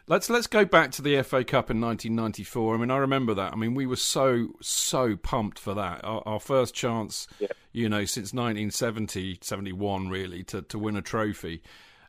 Let's 0.09 0.29
let's 0.29 0.47
go 0.47 0.63
back 0.63 0.91
to 0.91 1.01
the 1.01 1.21
FA 1.21 1.43
Cup 1.43 1.69
in 1.69 1.81
1994. 1.81 2.75
I 2.75 2.77
mean, 2.77 2.91
I 2.91 2.97
remember 2.97 3.33
that. 3.33 3.51
I 3.51 3.57
mean, 3.57 3.75
we 3.75 3.85
were 3.85 3.97
so 3.97 4.55
so 4.61 5.17
pumped 5.17 5.59
for 5.59 5.73
that. 5.73 6.03
Our, 6.05 6.23
our 6.25 6.39
first 6.39 6.73
chance, 6.73 7.27
yeah. 7.39 7.49
you 7.73 7.89
know, 7.89 8.05
since 8.05 8.33
1970, 8.33 9.39
71, 9.41 10.07
really, 10.07 10.43
to 10.43 10.61
to 10.61 10.79
win 10.79 10.95
a 10.95 11.01
trophy, 11.01 11.61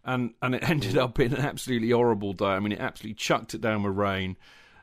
and 0.04 0.32
and 0.40 0.54
it 0.54 0.62
ended 0.68 0.96
up 0.96 1.18
in 1.18 1.34
an 1.34 1.40
absolutely 1.40 1.90
horrible 1.90 2.34
day. 2.34 2.46
I 2.46 2.60
mean, 2.60 2.70
it 2.70 2.80
absolutely 2.80 3.14
chucked 3.14 3.54
it 3.54 3.60
down 3.60 3.82
with 3.82 3.96
rain. 3.96 4.36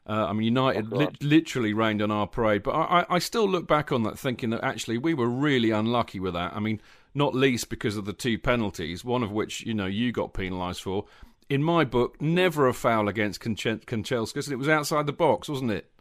Uh, 0.07 0.25
I 0.27 0.33
mean, 0.33 0.43
United 0.43 0.91
li- 0.91 1.07
literally 1.21 1.73
rained 1.73 2.01
on 2.01 2.11
our 2.11 2.27
parade. 2.27 2.63
But 2.63 2.75
I, 2.75 3.05
I 3.09 3.19
still 3.19 3.49
look 3.49 3.65
back 3.65 3.91
on 3.91 4.03
that 4.03 4.19
thinking 4.19 4.51
that 4.51 4.63
actually 4.63 4.97
we 4.97 5.13
were 5.13 5.29
really 5.29 5.71
unlucky 5.71 6.19
with 6.19 6.33
that. 6.33 6.53
I 6.53 6.59
mean, 6.59 6.79
not 7.15 7.33
least 7.33 7.69
because 7.69 7.97
of 7.97 8.05
the 8.05 8.13
two 8.13 8.37
penalties, 8.37 9.05
one 9.05 9.23
of 9.23 9.31
which 9.31 9.61
you 9.61 9.73
know 9.73 9.85
you 9.85 10.11
got 10.11 10.33
penalised 10.33 10.83
for, 10.83 11.05
in 11.49 11.63
my 11.63 11.83
book, 11.83 12.21
never 12.21 12.67
a 12.67 12.73
foul 12.73 13.07
against 13.07 13.41
Kanchelskis, 13.41 14.45
and 14.45 14.53
it 14.53 14.57
was 14.57 14.69
outside 14.69 15.05
the 15.05 15.13
box, 15.13 15.47
wasn't 15.47 15.71
it? 15.71 15.91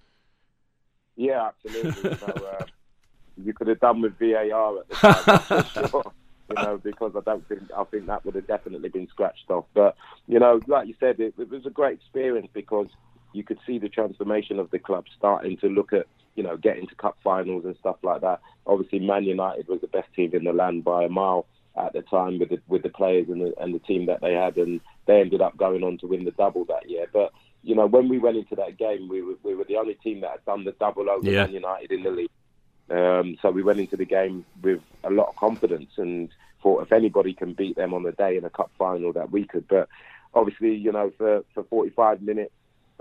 Yeah, 1.16 1.50
absolutely. 1.64 2.16
so, 2.18 2.26
uh, 2.26 2.64
you 3.36 3.52
could 3.52 3.68
have 3.68 3.80
done 3.80 4.00
with 4.00 4.18
VAR 4.18 4.78
at 4.78 4.88
the 4.88 4.94
time, 4.94 5.88
sure. 5.90 6.12
You 6.48 6.62
know, 6.62 6.76
because 6.76 7.12
I 7.16 7.20
don't 7.20 7.46
think 7.48 7.62
I 7.74 7.84
think 7.84 8.06
that 8.06 8.24
would 8.24 8.34
have 8.34 8.46
definitely 8.46 8.90
been 8.90 9.08
scratched 9.08 9.50
off. 9.50 9.64
But 9.72 9.96
you 10.26 10.38
know, 10.38 10.60
like 10.66 10.86
you 10.86 10.94
said, 11.00 11.18
it, 11.18 11.34
it 11.38 11.50
was 11.50 11.64
a 11.64 11.70
great 11.70 11.94
experience 11.94 12.48
because 12.52 12.88
you 13.32 13.42
could 13.42 13.58
see 13.66 13.78
the 13.78 13.88
transformation 13.88 14.58
of 14.58 14.70
the 14.70 14.78
club 14.78 15.06
starting 15.16 15.56
to 15.58 15.68
look 15.68 15.94
at 15.94 16.06
you 16.34 16.42
know 16.42 16.58
getting 16.58 16.86
to 16.86 16.94
cup 16.96 17.16
finals 17.24 17.64
and 17.64 17.76
stuff 17.78 17.96
like 18.02 18.20
that. 18.20 18.40
Obviously, 18.66 18.98
Man 18.98 19.24
United 19.24 19.68
was 19.68 19.80
the 19.80 19.86
best 19.86 20.08
team 20.14 20.32
in 20.34 20.44
the 20.44 20.52
land 20.52 20.84
by 20.84 21.04
a 21.04 21.08
mile 21.08 21.46
at 21.76 21.92
the 21.92 22.02
time 22.02 22.38
with 22.38 22.50
the, 22.50 22.58
with 22.68 22.82
the 22.82 22.88
players 22.88 23.28
and 23.28 23.40
the, 23.40 23.52
and 23.58 23.74
the 23.74 23.80
team 23.80 24.06
that 24.06 24.20
they 24.20 24.34
had, 24.34 24.56
and 24.56 24.80
they 25.06 25.20
ended 25.20 25.40
up 25.40 25.56
going 25.56 25.82
on 25.82 25.98
to 25.98 26.06
win 26.06 26.24
the 26.24 26.31
double 26.32 26.64
that 26.66 26.89
year. 26.89 27.06
But 27.12 27.32
you 27.62 27.74
know, 27.74 27.86
when 27.86 28.09
we 28.09 28.18
went 28.18 28.36
into 28.36 28.55
that 28.56 28.76
game, 28.78 29.09
we 29.09 29.22
were 29.22 29.35
we 29.43 29.55
were 29.55 29.64
the 29.64 29.76
only 29.76 29.94
team 29.94 30.20
that 30.20 30.31
had 30.31 30.44
done 30.44 30.64
the 30.64 30.72
double 30.72 31.09
over 31.09 31.28
yeah. 31.28 31.44
Man 31.44 31.55
United 31.55 31.93
in 31.93 32.02
the 32.02 32.10
league. 32.10 32.31
Um, 32.90 33.39
so 33.40 33.51
we 33.51 33.62
went 33.62 33.81
into 33.81 33.97
the 33.97 34.05
game 34.05 34.44
with 34.62 34.81
a 35.05 35.10
lot 35.10 35.28
of 35.28 35.36
confidence 35.36 35.93
and 35.97 36.28
thought 36.62 36.82
if 36.82 36.93
anybody 36.93 37.32
can 37.32 37.55
beat 37.55 37.76
them 37.76 37.94
on 37.94 38.02
the 38.02 38.12
day 38.12 38.36
in 38.36 38.44
a 38.44 38.51
cup 38.51 38.70
final, 38.78 39.12
that 39.14 39.31
we 39.31 39.44
could. 39.44 39.66
But 39.68 39.89
obviously, 40.35 40.74
you 40.74 40.93
know, 40.93 41.10
for 41.16 41.44
for 41.55 41.64
45 41.64 42.22
minutes, 42.22 42.52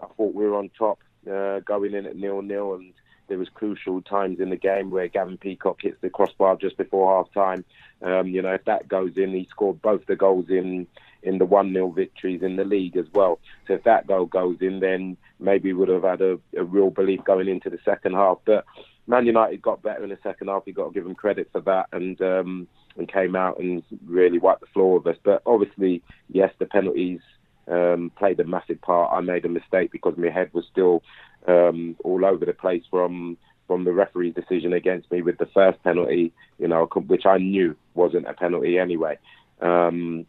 I 0.02 0.08
thought 0.08 0.34
we 0.34 0.46
were 0.46 0.56
on 0.56 0.70
top, 0.78 1.00
uh, 1.30 1.60
going 1.60 1.94
in 1.94 2.06
at 2.06 2.16
nil 2.16 2.42
nil, 2.42 2.76
and 2.76 2.94
there 3.28 3.38
was 3.38 3.50
crucial 3.50 4.02
times 4.02 4.40
in 4.40 4.50
the 4.50 4.58
game 4.58 4.92
where 4.92 5.08
Gavin 5.08 5.38
Peacock 5.38 5.82
hits 5.82 5.98
the 6.02 6.10
crossbar 6.10 6.56
just 6.56 6.78
before 6.78 7.18
half 7.18 7.34
time. 7.34 7.66
Um, 8.02 8.28
you 8.28 8.42
know, 8.42 8.54
if 8.54 8.66
that 8.66 8.88
goes 8.88 9.14
in, 9.16 9.32
he 9.32 9.48
scored 9.50 9.82
both 9.82 10.06
the 10.06 10.16
goals 10.16 10.50
in 10.50 10.88
in 11.24 11.38
the 11.38 11.46
one 11.46 11.74
0 11.74 11.92
victories 11.92 12.44
in 12.44 12.56
the 12.56 12.64
league 12.64 12.98
as 12.98 13.06
well. 13.14 13.40
So 13.68 13.74
if 13.74 13.84
that 13.84 14.08
goal 14.08 14.26
goes 14.26 14.58
in, 14.62 14.80
then 14.80 15.18
maybe 15.40 15.74
we 15.74 15.80
would 15.80 15.90
have 15.90 16.04
had 16.04 16.22
a, 16.22 16.40
a 16.58 16.64
real 16.64 16.90
belief 16.90 17.24
going 17.24 17.48
into 17.48 17.70
the 17.70 17.80
second 17.84 18.14
half. 18.14 18.40
But 18.46 18.66
Man 19.08 19.26
United 19.26 19.62
got 19.62 19.82
better 19.82 20.04
in 20.04 20.10
the 20.10 20.20
second 20.24 20.48
half. 20.48 20.64
You've 20.66 20.76
got 20.76 20.88
to 20.88 20.94
give 20.94 21.04
them 21.04 21.16
credit 21.16 21.50
for 21.52 21.62
that, 21.62 21.88
and 21.92 22.22
um, 22.22 22.68
and 22.98 23.12
came 23.12 23.36
out 23.36 23.60
and 23.60 23.84
really 24.06 24.40
wiped 24.40 24.62
the 24.62 24.68
floor 24.68 25.00
with 25.00 25.16
us. 25.16 25.22
But 25.24 25.42
obviously, 25.46 26.04
yes, 26.30 26.54
the 26.60 26.66
penalties 26.66 27.20
um, 27.68 28.12
played 28.18 28.40
a 28.40 28.46
massive 28.46 28.82
part. 28.82 29.14
I 29.14 29.22
made 29.22 29.46
a 29.46 29.50
mistake 29.50 29.92
because 29.92 30.16
my 30.18 30.30
head 30.30 30.54
was 30.54 30.66
still 30.72 31.04
um, 31.48 31.96
all 32.04 32.26
over 32.26 32.46
the 32.46 32.54
place 32.54 32.84
from 32.90 33.38
from 33.68 33.86
the 33.86 33.94
referee's 33.94 34.36
decision 34.36 34.74
against 34.74 35.10
me 35.10 35.22
with 35.22 35.38
the 35.38 35.46
first 35.48 35.82
penalty, 35.84 36.34
you 36.60 36.68
know, 36.68 36.86
which 37.08 37.26
I 37.26 37.38
knew 37.38 37.78
wasn't 37.94 38.28
a 38.28 38.34
penalty 38.34 38.78
anyway, 38.78 39.18
um, 39.62 40.26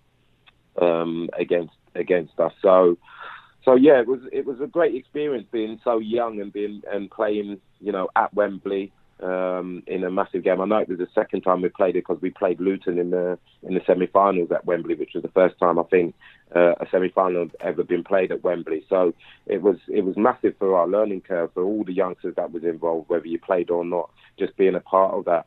um, 0.81 1.29
against 1.39 1.75
against 1.95 2.39
us. 2.39 2.53
So, 2.61 2.99
so 3.65 3.75
yeah, 3.75 4.01
it 4.01 4.07
was 4.07 4.21
it 4.33 4.47
was 4.47 4.61
a 4.61 4.67
great 4.67 4.95
experience 4.95 5.47
being 5.51 5.81
so 5.85 5.99
young 5.99 6.41
and 6.41 6.53
being 6.53 6.83
and 6.91 7.11
playing, 7.11 7.61
you 7.81 7.93
know, 7.93 8.09
at 8.17 8.33
Wembley 8.35 8.93
um, 9.23 9.83
in 9.87 10.05
a 10.05 10.11
massive 10.11 10.45
game. 10.45 10.61
I 10.61 10.67
know 10.67 10.79
it 10.79 10.89
was 10.89 10.99
the 10.99 11.09
second 11.15 11.43
time 11.43 11.63
we 11.63 11.69
played 11.69 11.97
it 11.97 12.05
because 12.07 12.21
we 12.21 12.31
played 12.31 12.61
Luton 12.61 12.99
in 12.99 13.11
the 13.11 13.39
in 13.63 13.75
the 13.75 13.81
semi-finals 13.87 14.51
at 14.53 14.67
Wembley, 14.67 14.95
which 14.95 15.13
was 15.15 15.23
the 15.23 15.31
first 15.31 15.59
time 15.59 15.79
I 15.79 15.85
think 15.85 16.15
uh, 16.55 16.75
a 16.81 16.87
semi-final 16.91 17.43
had 17.43 17.57
ever 17.61 17.85
been 17.85 18.05
played 18.05 18.33
at 18.33 18.43
Wembley. 18.43 18.85
So 18.89 19.15
it 19.47 19.63
was 19.63 19.77
it 19.89 20.05
was 20.05 20.17
massive 20.17 20.55
for 20.59 20.77
our 20.77 20.89
learning 20.89 21.23
curve 21.23 21.53
for 21.55 21.63
all 21.63 21.85
the 21.85 21.93
youngsters 21.93 22.35
that 22.37 22.53
was 22.53 22.65
involved, 22.65 23.09
whether 23.09 23.27
you 23.27 23.39
played 23.39 23.71
or 23.71 23.85
not, 23.85 24.11
just 24.39 24.57
being 24.57 24.75
a 24.75 24.81
part 24.81 25.15
of 25.15 25.25
that. 25.27 25.47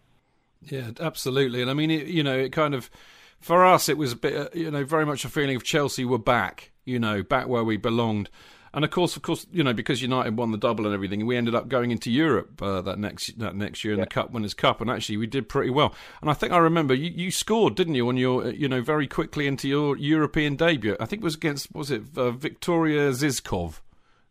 Yeah, 0.63 0.91
absolutely. 0.99 1.61
And 1.61 1.69
I 1.69 1.73
mean, 1.73 1.91
it, 1.91 2.07
you 2.07 2.23
know, 2.23 2.37
it 2.37 2.51
kind 2.51 2.73
of 2.73 2.89
for 3.39 3.65
us, 3.65 3.89
it 3.89 3.97
was 3.97 4.13
a 4.13 4.15
bit, 4.15 4.35
uh, 4.35 4.49
you 4.53 4.71
know, 4.71 4.83
very 4.83 5.05
much 5.05 5.25
a 5.25 5.29
feeling 5.29 5.55
of 5.55 5.63
Chelsea 5.63 6.05
were 6.05 6.17
back, 6.17 6.71
you 6.85 6.99
know, 6.99 7.23
back 7.23 7.47
where 7.47 7.63
we 7.63 7.77
belonged. 7.77 8.29
And 8.73 8.83
of 8.83 8.91
course, 8.91 9.15
of 9.15 9.21
course, 9.21 9.47
you 9.51 9.63
know, 9.63 9.73
because 9.73 10.01
United 10.01 10.37
won 10.37 10.51
the 10.51 10.57
double 10.57 10.85
and 10.85 10.93
everything, 10.93 11.25
we 11.25 11.37
ended 11.37 11.55
up 11.55 11.67
going 11.67 11.91
into 11.91 12.11
Europe 12.11 12.61
uh, 12.61 12.81
that 12.81 12.99
next 12.99 13.39
that 13.39 13.55
next 13.55 13.83
year 13.83 13.93
in 13.93 13.99
yeah. 13.99 14.05
the 14.05 14.09
Cup 14.09 14.31
Winners' 14.31 14.53
Cup, 14.53 14.81
and 14.81 14.89
actually 14.89 15.17
we 15.17 15.25
did 15.25 15.49
pretty 15.49 15.69
well. 15.69 15.95
And 16.21 16.29
I 16.29 16.33
think 16.33 16.53
I 16.53 16.57
remember 16.57 16.93
you, 16.93 17.09
you 17.09 17.31
scored, 17.31 17.75
didn't 17.75 17.95
you, 17.95 18.07
on 18.07 18.17
your 18.17 18.51
you 18.51 18.67
know 18.67 18.81
very 18.81 19.07
quickly 19.07 19.47
into 19.47 19.67
your 19.67 19.97
European 19.97 20.55
debut? 20.57 20.95
I 20.99 21.05
think 21.05 21.21
it 21.21 21.23
was 21.23 21.35
against 21.35 21.73
was 21.73 21.89
it 21.89 22.01
uh, 22.15 22.31
Viktoria 22.31 23.11
Zizkov, 23.13 23.79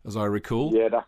as 0.05 0.15
I 0.15 0.25
recall. 0.25 0.73
Yeah, 0.73 0.89
that. 0.89 1.05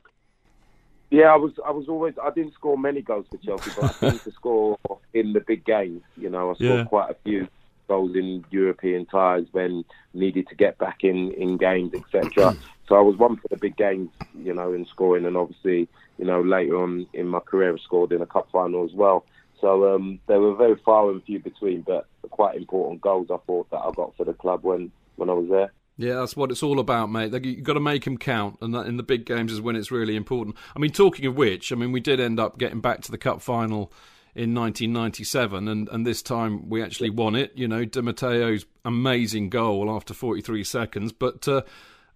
Yeah, 1.12 1.34
I 1.34 1.38
was. 1.38 1.54
I 1.66 1.72
was 1.72 1.88
always. 1.88 2.16
I 2.22 2.32
didn't 2.32 2.56
score 2.56 2.78
many 2.78 3.02
goals 3.02 3.26
for 3.30 3.38
Chelsea, 3.38 3.72
but 3.80 3.86
I 3.86 4.10
seemed 4.10 4.22
to 4.24 4.32
score 4.36 4.78
in 5.14 5.34
the 5.34 5.40
big 5.40 5.66
games. 5.66 6.02
You 6.18 6.30
know, 6.30 6.52
I 6.52 6.54
scored 6.56 6.80
yeah. 6.80 6.84
quite 6.86 7.12
a 7.12 7.16
few 7.24 7.48
goals 7.90 8.16
in 8.16 8.46
European 8.52 9.06
ties 9.06 9.46
when 9.52 9.84
needed 10.14 10.48
to 10.48 10.56
get 10.56 10.78
back 10.78 11.04
in 11.04 11.34
in 11.34 11.58
games, 11.58 11.94
etc. 11.94 12.56
so 12.88 12.96
I 12.96 13.02
was 13.02 13.18
one 13.18 13.36
for 13.36 13.50
the 13.50 13.58
big 13.58 13.76
games, 13.76 14.10
you 14.42 14.54
know, 14.54 14.72
in 14.72 14.86
scoring, 14.86 15.26
and 15.26 15.36
obviously, 15.36 15.90
you 16.18 16.26
know, 16.26 16.42
later 16.42 16.82
on 16.82 17.08
in 17.14 17.28
my 17.28 17.40
career, 17.40 17.74
I 17.74 17.78
scored 17.80 18.14
in 18.14 18.22
a 18.22 18.26
cup 18.26 18.48
final 18.52 18.86
as 18.86 18.94
well. 18.94 19.26
So 19.60 19.94
um, 19.94 20.20
they 20.28 20.38
were 20.38 20.56
very 20.56 20.78
far 20.86 21.12
and 21.12 21.22
few 21.24 21.40
between, 21.40 21.82
but 21.82 22.08
quite 22.30 22.56
important 22.56 23.02
goals 23.02 23.28
I 23.30 23.38
thought 23.46 23.70
that 23.72 23.80
I 23.80 23.92
got 23.92 24.16
for 24.16 24.24
the 24.24 24.34
club 24.34 24.64
when 24.64 24.92
when 25.18 25.30
I 25.30 25.34
was 25.34 25.50
there. 25.50 25.74
Yeah, 25.98 26.16
that's 26.16 26.38
what 26.38 26.50
it's 26.50 26.64
all 26.64 26.80
about, 26.80 27.12
mate. 27.12 27.34
You've 27.44 27.66
got 27.66 27.74
to 27.74 27.82
make 27.82 28.06
them 28.06 28.18
count, 28.18 28.58
and 28.62 28.74
that 28.74 28.86
in 28.86 28.96
the 28.96 29.04
big 29.04 29.26
games 29.26 29.52
is 29.52 29.60
when 29.60 29.76
it's 29.76 29.92
really 29.92 30.16
important. 30.16 30.56
I 30.74 30.80
mean, 30.80 30.92
talking 30.92 31.26
of 31.26 31.36
which, 31.36 31.74
I 31.74 31.76
mean, 31.76 31.92
we 31.92 32.00
did 32.00 32.22
end 32.22 32.40
up 32.40 32.58
getting 32.58 32.80
back 32.80 33.02
to 33.02 33.12
the 33.12 33.18
cup 33.18 33.42
final 33.42 33.92
in 34.36 34.54
1997, 34.54 35.68
and, 35.68 35.90
and 35.90 36.06
this 36.06 36.22
time 36.22 36.70
we 36.70 36.84
actually 36.84 37.10
won 37.10 37.36
it. 37.36 37.52
You 37.56 37.68
know, 37.68 37.86
Di 37.86 38.02
Matteo's 38.02 38.66
amazing 38.86 39.50
goal 39.50 39.90
after 39.94 40.14
43 40.14 40.64
seconds, 40.64 41.12
but. 41.12 41.48
Uh, 41.48 41.62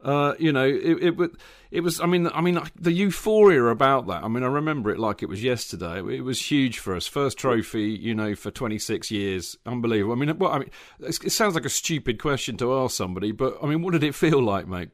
uh, 0.03 0.33
you 0.37 0.51
know, 0.51 0.65
it, 0.65 1.01
it, 1.01 1.31
it 1.71 1.79
was. 1.79 2.01
I 2.01 2.05
mean, 2.07 2.27
I 2.33 2.41
mean, 2.41 2.59
the 2.75 2.91
euphoria 2.91 3.63
about 3.67 4.07
that. 4.07 4.23
I 4.23 4.27
mean, 4.27 4.43
I 4.43 4.47
remember 4.47 4.91
it 4.91 4.99
like 4.99 5.23
it 5.23 5.29
was 5.29 5.41
yesterday. 5.41 5.99
It 5.99 6.25
was 6.25 6.51
huge 6.51 6.79
for 6.79 6.93
us. 6.93 7.07
First 7.07 7.37
trophy, 7.37 7.91
you 7.91 8.13
know, 8.13 8.35
for 8.35 8.51
26 8.51 9.11
years, 9.11 9.57
unbelievable. 9.65 10.13
I 10.13 10.17
mean, 10.17 10.37
well, 10.37 10.51
I 10.51 10.59
mean, 10.59 10.69
it 10.99 11.31
sounds 11.31 11.55
like 11.55 11.63
a 11.63 11.69
stupid 11.69 12.21
question 12.21 12.57
to 12.57 12.73
ask 12.73 12.95
somebody, 12.95 13.31
but 13.31 13.57
I 13.63 13.67
mean, 13.67 13.81
what 13.81 13.93
did 13.93 14.03
it 14.03 14.13
feel 14.13 14.43
like, 14.43 14.67
mate? 14.67 14.89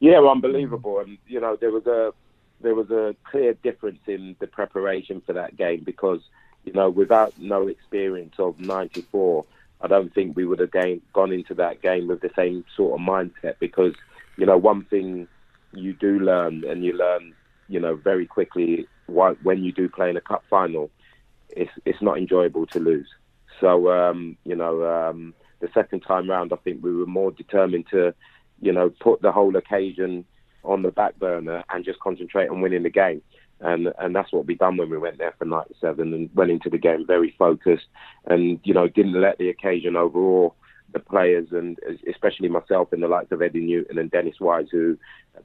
Yeah, 0.00 0.20
unbelievable. 0.20 1.00
And 1.00 1.16
you 1.26 1.40
know, 1.40 1.56
there 1.58 1.70
was 1.70 1.86
a 1.86 2.12
there 2.64 2.74
was 2.74 2.90
a 2.90 3.14
clear 3.24 3.54
difference 3.54 4.00
in 4.06 4.34
the 4.40 4.46
preparation 4.46 5.22
for 5.24 5.34
that 5.34 5.56
game 5.56 5.82
because 5.84 6.20
you 6.64 6.72
know 6.72 6.90
without 6.90 7.38
no 7.38 7.68
experience 7.68 8.34
of 8.38 8.58
'94, 8.58 9.44
I 9.80 9.86
don't 9.86 10.12
think 10.12 10.36
we 10.36 10.46
would 10.46 10.58
have 10.58 10.72
gained, 10.72 11.02
gone 11.12 11.32
into 11.32 11.54
that 11.54 11.82
game 11.82 12.08
with 12.08 12.20
the 12.20 12.30
same 12.34 12.64
sort 12.76 12.98
of 12.98 13.06
mindset 13.06 13.56
because 13.60 13.94
you 14.36 14.46
know 14.46 14.56
one 14.56 14.84
thing 14.86 15.28
you 15.72 15.92
do 15.92 16.18
learn 16.18 16.64
and 16.64 16.84
you 16.84 16.94
learn 16.94 17.34
you 17.68 17.78
know 17.78 17.94
very 17.94 18.26
quickly 18.26 18.88
when 19.06 19.62
you 19.62 19.72
do 19.72 19.88
play 19.88 20.10
in 20.10 20.16
a 20.16 20.20
cup 20.20 20.42
final, 20.48 20.90
it's 21.50 21.70
it's 21.84 22.02
not 22.02 22.18
enjoyable 22.18 22.66
to 22.66 22.80
lose. 22.80 23.08
So 23.60 23.92
um, 23.92 24.36
you 24.44 24.56
know 24.56 24.84
um, 24.84 25.34
the 25.60 25.68
second 25.74 26.00
time 26.00 26.28
round, 26.28 26.52
I 26.52 26.56
think 26.56 26.82
we 26.82 26.94
were 26.94 27.06
more 27.06 27.30
determined 27.30 27.86
to 27.90 28.14
you 28.60 28.72
know 28.72 28.90
put 28.90 29.20
the 29.22 29.32
whole 29.32 29.54
occasion 29.56 30.24
on 30.64 30.82
the 30.82 30.90
back 30.90 31.18
burner 31.18 31.64
and 31.70 31.84
just 31.84 32.00
concentrate 32.00 32.48
on 32.48 32.60
winning 32.60 32.82
the 32.82 32.90
game. 32.90 33.22
And 33.60 33.92
and 33.98 34.14
that's 34.14 34.32
what 34.32 34.46
we 34.46 34.56
done 34.56 34.76
when 34.76 34.90
we 34.90 34.98
went 34.98 35.18
there 35.18 35.34
for 35.38 35.44
'97 35.44 36.12
and 36.12 36.34
went 36.34 36.50
into 36.50 36.68
the 36.68 36.78
game 36.78 37.06
very 37.06 37.34
focused, 37.38 37.86
and 38.26 38.60
you 38.64 38.74
know 38.74 38.88
didn't 38.88 39.20
let 39.20 39.38
the 39.38 39.48
occasion 39.48 39.96
overawe 39.96 40.52
the 40.94 41.00
players 41.00 41.48
and 41.50 41.78
especially 42.08 42.48
myself 42.48 42.92
and 42.92 43.02
the 43.02 43.08
likes 43.08 43.32
of 43.32 43.42
Eddie 43.42 43.60
Newton 43.60 43.98
and 43.98 44.10
Dennis 44.10 44.40
Wise 44.40 44.68
who 44.70 44.96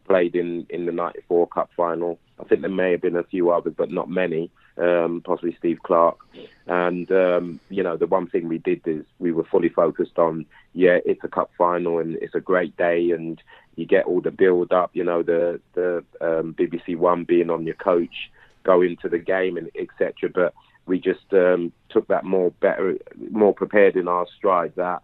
played 0.07 0.35
in 0.35 0.65
in 0.69 0.85
the 0.85 0.91
'94 0.91 1.47
Cup 1.47 1.69
final. 1.75 2.19
I 2.39 2.45
think 2.45 2.61
there 2.61 2.69
may 2.69 2.91
have 2.91 3.01
been 3.01 3.17
a 3.17 3.23
few 3.23 3.51
others, 3.51 3.73
but 3.75 3.91
not 3.91 4.09
many. 4.09 4.49
Um, 4.77 5.21
possibly 5.25 5.55
Steve 5.59 5.79
Clarke. 5.83 6.19
And 6.67 7.11
um, 7.11 7.59
you 7.69 7.83
know, 7.83 7.97
the 7.97 8.07
one 8.07 8.27
thing 8.27 8.47
we 8.47 8.59
did 8.59 8.81
is 8.85 9.03
we 9.17 9.33
were 9.33 9.43
fully 9.43 9.69
focused 9.69 10.17
on, 10.17 10.45
yeah, 10.73 10.99
it's 11.05 11.23
a 11.23 11.27
cup 11.27 11.51
final 11.57 11.99
and 11.99 12.15
it's 12.21 12.35
a 12.35 12.39
great 12.39 12.77
day, 12.77 13.11
and 13.11 13.41
you 13.79 13.85
get 13.85 14.05
all 14.05 14.21
the 14.21 14.31
build 14.31 14.71
up. 14.71 14.91
You 14.93 15.03
know, 15.03 15.23
the 15.23 15.59
the 15.73 16.03
um, 16.21 16.55
BBC 16.57 16.97
One 16.97 17.23
being 17.23 17.49
on 17.49 17.65
your 17.65 17.75
coach, 17.75 18.31
going 18.63 18.97
to 19.01 19.09
the 19.09 19.19
game 19.19 19.57
and 19.57 19.69
etc. 19.79 20.29
But 20.33 20.53
we 20.85 20.99
just 20.99 21.33
um, 21.33 21.71
took 21.89 22.07
that 22.07 22.25
more 22.25 22.51
better, 22.59 22.97
more 23.31 23.53
prepared 23.53 23.95
in 23.95 24.07
our 24.07 24.27
stride. 24.37 24.73
That 24.75 25.03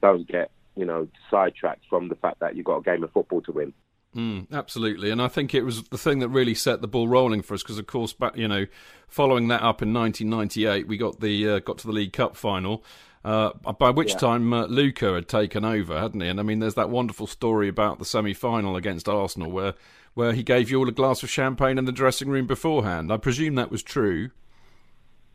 don't 0.00 0.26
get 0.26 0.50
you 0.76 0.84
know 0.84 1.08
sidetracked 1.30 1.84
from 1.88 2.08
the 2.08 2.14
fact 2.16 2.40
that 2.40 2.56
you've 2.56 2.66
got 2.66 2.78
a 2.78 2.82
game 2.82 3.04
of 3.04 3.12
football 3.12 3.42
to 3.42 3.52
win. 3.52 3.72
Mm, 4.16 4.46
absolutely, 4.52 5.10
and 5.10 5.20
I 5.20 5.28
think 5.28 5.54
it 5.54 5.62
was 5.62 5.82
the 5.84 5.98
thing 5.98 6.20
that 6.20 6.28
really 6.28 6.54
set 6.54 6.80
the 6.80 6.88
ball 6.88 7.08
rolling 7.08 7.42
for 7.42 7.54
us 7.54 7.64
because, 7.64 7.78
of 7.78 7.86
course, 7.86 8.12
back 8.12 8.36
you 8.36 8.46
know, 8.46 8.66
following 9.08 9.48
that 9.48 9.62
up 9.62 9.82
in 9.82 9.92
1998, 9.92 10.86
we 10.86 10.96
got 10.96 11.20
the 11.20 11.48
uh, 11.48 11.58
got 11.58 11.78
to 11.78 11.86
the 11.88 11.92
League 11.92 12.12
Cup 12.12 12.36
final. 12.36 12.84
Uh, 13.24 13.52
by 13.78 13.88
which 13.88 14.10
yeah. 14.10 14.18
time 14.18 14.52
uh, 14.52 14.66
Luca 14.66 15.14
had 15.14 15.28
taken 15.28 15.64
over, 15.64 15.98
hadn't 15.98 16.20
he? 16.20 16.28
And 16.28 16.38
I 16.38 16.42
mean, 16.42 16.58
there's 16.58 16.74
that 16.74 16.90
wonderful 16.90 17.26
story 17.26 17.68
about 17.68 17.98
the 17.98 18.04
semi-final 18.04 18.76
against 18.76 19.08
Arsenal, 19.08 19.50
where 19.50 19.74
where 20.12 20.32
he 20.32 20.42
gave 20.42 20.70
you 20.70 20.78
all 20.78 20.88
a 20.88 20.92
glass 20.92 21.22
of 21.22 21.30
champagne 21.30 21.78
in 21.78 21.86
the 21.86 21.92
dressing 21.92 22.28
room 22.28 22.46
beforehand. 22.46 23.10
I 23.10 23.16
presume 23.16 23.54
that 23.54 23.70
was 23.70 23.82
true. 23.82 24.30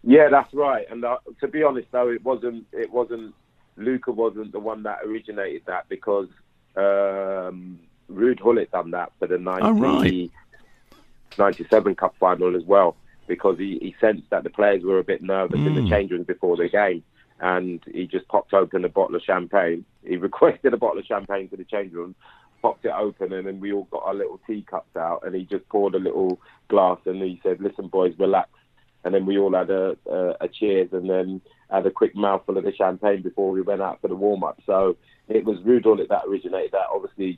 Yeah, 0.04 0.30
that's 0.30 0.54
right. 0.54 0.86
And 0.90 1.04
uh, 1.04 1.18
to 1.42 1.48
be 1.48 1.64
honest, 1.64 1.88
though, 1.92 2.10
it 2.10 2.24
wasn't. 2.24 2.68
It 2.72 2.92
wasn't. 2.92 3.34
Luca 3.76 4.12
wasn't 4.12 4.52
the 4.52 4.60
one 4.60 4.84
that 4.84 5.00
originated 5.06 5.64
that 5.66 5.90
because. 5.90 6.28
Um, 6.76 7.80
Ruud 8.12 8.42
Gullit 8.42 8.72
done 8.72 8.92
that 8.92 9.12
for 9.20 9.28
the 9.28 9.38
90, 9.38 9.64
oh, 9.64 9.72
right. 9.74 10.32
97 11.38 11.96
Cup 11.96 12.16
final 12.20 12.56
as 12.56 12.64
well 12.64 12.96
because 13.28 13.58
he, 13.60 13.78
he 13.82 13.96
sensed 14.02 14.30
that 14.32 14.44
the 14.44 14.50
players 14.50 14.84
were 14.84 14.98
a 14.98 15.04
bit 15.04 15.22
nervous 15.22 15.60
mm. 15.60 15.68
in 15.68 15.76
the 15.76 15.82
mm. 15.82 15.90
change 15.90 16.12
rooms 16.12 16.26
before 16.26 16.58
the 16.58 16.68
game 16.68 17.04
and 17.40 17.82
he 17.92 18.08
just 18.08 18.28
popped 18.28 18.54
open 18.54 18.86
a 18.86 18.90
bottle 18.90 19.16
of 19.16 19.24
champagne. 19.24 19.86
He 20.06 20.18
requested 20.30 20.74
a 20.74 20.78
bottle 20.78 21.00
of 21.00 21.06
champagne 21.06 21.50
for 21.50 21.58
the 21.58 21.64
change 21.64 21.94
room, 21.94 22.16
popped 22.62 22.86
it 22.86 22.92
open, 22.92 23.34
and 23.34 23.48
then 23.48 23.60
we 23.60 23.72
all 23.72 23.88
got 23.92 24.04
our 24.04 24.14
little 24.14 24.40
teacups 24.46 24.96
out, 24.96 25.24
and 25.26 25.36
he 25.36 25.46
just 25.46 25.68
poured 25.70 25.96
a 25.96 26.00
little 26.00 26.40
glass, 26.68 27.00
and 27.06 27.22
he 27.22 27.40
said, 27.44 27.62
"Listen, 27.62 27.88
boys, 27.88 28.14
relax." 28.18 28.50
And 29.06 29.16
then 29.16 29.26
we 29.26 29.38
all 29.38 29.54
had 29.54 29.70
a, 29.70 29.96
a, 30.08 30.36
a 30.42 30.48
cheers, 30.50 30.90
and 30.92 31.10
then 31.10 31.42
had 31.70 31.86
a 31.86 31.92
quick 31.92 32.16
mouthful 32.16 32.58
of 32.58 32.66
the 32.66 32.74
champagne 32.74 33.22
before 33.22 33.52
we 33.52 33.62
went 33.62 33.82
out 33.82 34.02
for 34.02 34.10
the 34.10 34.16
warm 34.16 34.44
up. 34.44 34.62
So 34.66 34.98
it 35.30 35.46
was 35.46 35.60
Gullit 35.60 36.10
that 36.10 36.26
originated 36.28 36.72
that. 36.74 36.88
Obviously, 36.94 37.38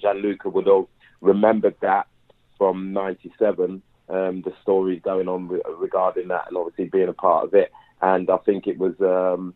Gianluca 0.00 0.48
would 0.48 0.66
have 0.66 0.86
remembered 1.20 1.76
that 1.80 2.06
from 2.58 2.92
'97. 2.92 3.82
Um, 4.08 4.42
the 4.42 4.52
stories 4.60 5.00
going 5.04 5.28
on 5.28 5.46
re- 5.46 5.62
regarding 5.78 6.28
that, 6.28 6.48
and 6.48 6.56
obviously 6.56 6.86
being 6.86 7.08
a 7.08 7.12
part 7.12 7.44
of 7.44 7.54
it. 7.54 7.70
And 8.02 8.30
I 8.30 8.38
think 8.38 8.66
it 8.66 8.78
was, 8.78 8.94
um, 9.00 9.54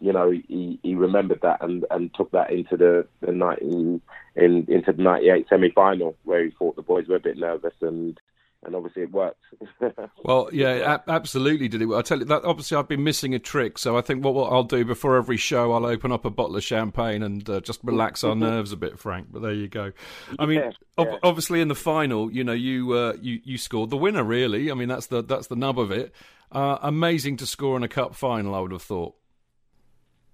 you 0.00 0.12
know, 0.12 0.30
he, 0.30 0.78
he 0.82 0.94
remembered 0.94 1.40
that 1.42 1.62
and, 1.62 1.84
and 1.90 2.12
took 2.14 2.30
that 2.32 2.50
into 2.50 2.76
the, 2.76 3.06
the 3.20 3.32
night 3.32 3.60
in, 3.60 4.00
in, 4.34 4.66
into 4.68 4.92
the 4.92 5.02
'98 5.02 5.46
semi-final 5.48 6.16
where 6.24 6.44
he 6.44 6.50
thought 6.50 6.76
the 6.76 6.82
boys 6.82 7.06
were 7.08 7.16
a 7.16 7.20
bit 7.20 7.38
nervous 7.38 7.74
and 7.80 8.20
and 8.66 8.74
obviously 8.74 9.02
it 9.04 9.12
worked. 9.12 9.40
well, 10.24 10.50
yeah, 10.52 11.00
a- 11.06 11.10
absolutely 11.10 11.68
did 11.68 11.80
it. 11.80 11.88
I 11.90 12.02
tell 12.02 12.18
you 12.18 12.24
that. 12.26 12.44
Obviously, 12.44 12.76
I've 12.76 12.88
been 12.88 13.04
missing 13.04 13.34
a 13.34 13.38
trick, 13.38 13.78
so 13.78 13.96
I 13.96 14.00
think 14.02 14.22
what, 14.24 14.34
what 14.34 14.52
I'll 14.52 14.64
do 14.64 14.84
before 14.84 15.16
every 15.16 15.36
show, 15.38 15.72
I'll 15.72 15.86
open 15.86 16.12
up 16.12 16.24
a 16.24 16.30
bottle 16.30 16.56
of 16.56 16.64
champagne 16.64 17.22
and 17.22 17.48
uh, 17.48 17.60
just 17.60 17.80
relax 17.84 18.24
our 18.24 18.34
nerves 18.36 18.72
a 18.72 18.76
bit, 18.76 18.98
Frank. 18.98 19.28
But 19.30 19.42
there 19.42 19.52
you 19.54 19.68
go. 19.68 19.92
I 20.38 20.44
mean, 20.46 20.58
Yeah, 20.58 20.70
ob- 20.98 21.08
yeah. 21.08 21.18
obviously 21.22 21.60
in 21.60 21.68
the 21.68 21.74
final, 21.74 22.30
you 22.30 22.44
know, 22.44 22.52
you 22.52 22.92
uh, 22.92 23.14
you 23.20 23.40
you 23.44 23.56
scored 23.56 23.90
the 23.90 23.96
winner. 23.96 24.24
Really, 24.24 24.70
I 24.70 24.74
mean, 24.74 24.88
that's 24.88 25.06
the 25.06 25.22
that's 25.22 25.46
the 25.46 25.56
nub 25.56 25.78
of 25.78 25.90
it. 25.90 26.12
Uh, 26.52 26.78
amazing 26.82 27.36
to 27.38 27.46
score 27.46 27.76
in 27.76 27.82
a 27.82 27.88
cup 27.88 28.14
final. 28.14 28.54
I 28.54 28.60
would 28.60 28.72
have 28.72 28.82
thought. 28.82 29.14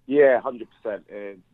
Yeah, 0.07 0.41
hundred 0.41 0.69
percent. 0.83 1.05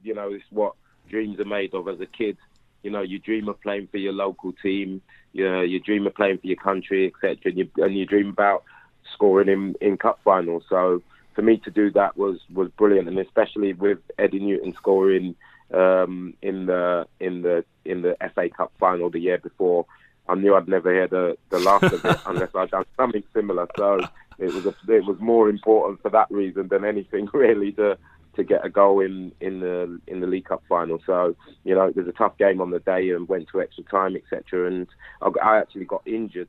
You 0.03 0.15
know, 0.15 0.33
it's 0.33 0.45
what 0.51 0.75
dreams 1.09 1.39
are 1.41 1.45
made 1.45 1.75
of 1.75 1.89
as 1.89 2.01
a 2.01 2.07
kid. 2.07 2.37
You 2.83 2.91
know, 2.91 3.03
you 3.03 3.19
dream 3.19 3.49
of 3.49 3.61
playing 3.61 3.89
for 3.91 3.99
your 3.99 4.13
local 4.13 4.53
team. 4.53 5.03
You 5.33 5.51
know, 5.51 5.61
you 5.63 5.81
dream 5.81 6.07
of 6.07 6.15
playing 6.15 6.39
for 6.39 6.47
your 6.47 6.57
country, 6.57 7.07
etc. 7.07 7.37
And 7.45 7.59
you 7.59 7.71
and 7.77 7.97
you 7.97 8.07
dream 8.07 8.31
about 8.31 8.65
scoring 9.13 9.49
in 9.49 9.75
in 9.81 9.97
cup 9.97 10.21
finals. 10.25 10.65
So 10.69 11.03
for 11.35 11.43
me 11.43 11.59
to 11.59 11.71
do 11.71 11.91
that 11.93 12.17
was 12.17 12.41
was 12.53 12.69
brilliant, 12.71 13.09
and 13.09 13.19
especially 13.19 13.73
with 13.73 13.99
Eddie 14.19 14.41
Newton 14.41 14.75
scoring 14.75 15.35
um, 15.73 16.35
in 16.43 16.67
the 16.67 17.07
in 17.21 17.43
the 17.43 17.65
in 17.85 18.03
the 18.03 18.17
FA 18.35 18.49
Cup 18.49 18.73
final 18.79 19.11
the 19.11 19.21
year 19.21 19.39
before. 19.39 19.87
I 20.29 20.35
knew 20.35 20.55
I'd 20.55 20.69
never 20.69 20.93
hear 20.93 21.09
the, 21.09 21.39
the 21.49 21.59
last 21.59 21.85
of 21.85 22.05
it 22.05 22.19
unless 22.27 22.55
I'd 22.55 22.71
done 22.71 22.85
something 22.97 23.23
similar. 23.33 23.67
So 23.79 24.01
it 24.39 24.53
was 24.53 24.67
a, 24.67 24.75
it 24.93 25.07
was 25.07 25.19
more 25.21 25.49
important 25.49 26.03
for 26.03 26.11
that 26.11 26.31
reason 26.31 26.69
than 26.69 26.85
anything 26.85 27.29
really 27.33 27.73
to 27.73 27.97
to 28.39 28.45
get 28.45 28.65
a 28.65 28.71
goal 28.71 29.01
in 29.01 29.33
in 29.41 29.61
the 29.61 30.01
in 30.07 30.21
the 30.21 30.27
League 30.27 30.47
Cup 30.47 30.63
final. 30.69 30.99
So 31.05 31.37
you 31.65 31.75
know 31.75 31.87
it 31.87 31.97
was 31.97 32.09
a 32.09 32.13
tough 32.13 32.39
game 32.39 32.61
on 32.61 32.71
the 32.71 32.79
day 32.79 33.11
and 33.11 33.29
went 33.29 33.49
to 33.53 33.61
extra 33.61 33.85
time, 33.85 34.17
etc. 34.17 34.69
And 34.69 34.87
I, 35.21 35.29
I 35.45 35.59
actually 35.59 35.85
got 35.85 36.07
injured 36.07 36.49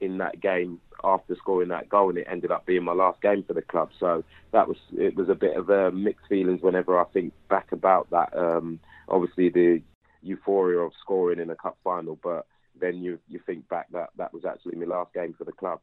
in 0.00 0.18
that 0.18 0.40
game 0.40 0.80
after 1.02 1.34
scoring 1.36 1.68
that 1.68 1.88
goal, 1.88 2.08
and 2.08 2.18
it 2.18 2.26
ended 2.30 2.50
up 2.50 2.64
being 2.64 2.84
my 2.84 2.92
last 2.92 3.20
game 3.20 3.42
for 3.42 3.52
the 3.52 3.62
club. 3.62 3.90
So 3.98 4.24
that 4.52 4.68
was 4.68 4.78
it 4.96 5.16
was 5.16 5.28
a 5.28 5.34
bit 5.34 5.56
of 5.56 5.68
a 5.68 5.90
mixed 5.90 6.26
feelings 6.28 6.62
whenever 6.62 6.98
I 6.98 7.04
think 7.12 7.32
back 7.50 7.72
about 7.72 8.08
that. 8.10 8.36
Um, 8.36 8.78
obviously 9.08 9.50
the 9.50 9.82
euphoria 10.22 10.78
of 10.78 10.92
scoring 11.00 11.40
in 11.40 11.50
a 11.50 11.56
cup 11.56 11.76
final, 11.84 12.18
but 12.22 12.46
then 12.80 13.02
you 13.02 13.18
you 13.28 13.40
think 13.46 13.68
back 13.68 13.86
that 13.92 14.10
that 14.16 14.32
was 14.32 14.44
actually 14.44 14.76
my 14.76 14.86
last 14.86 15.12
game 15.12 15.34
for 15.36 15.44
the 15.44 15.52
club. 15.52 15.80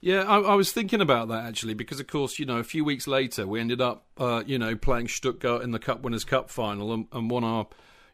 Yeah, 0.00 0.22
I, 0.22 0.40
I 0.40 0.54
was 0.54 0.72
thinking 0.72 1.00
about 1.00 1.28
that 1.28 1.46
actually 1.46 1.74
because, 1.74 2.00
of 2.00 2.06
course, 2.06 2.38
you 2.38 2.46
know, 2.46 2.58
a 2.58 2.64
few 2.64 2.84
weeks 2.84 3.06
later 3.06 3.46
we 3.46 3.60
ended 3.60 3.80
up, 3.80 4.06
uh, 4.18 4.42
you 4.46 4.58
know, 4.58 4.76
playing 4.76 5.08
Stuttgart 5.08 5.62
in 5.62 5.72
the 5.72 5.78
Cup 5.78 6.02
Winners' 6.02 6.24
Cup 6.24 6.50
final 6.50 6.92
and, 6.92 7.06
and 7.12 7.30
won 7.30 7.44
our, 7.44 7.66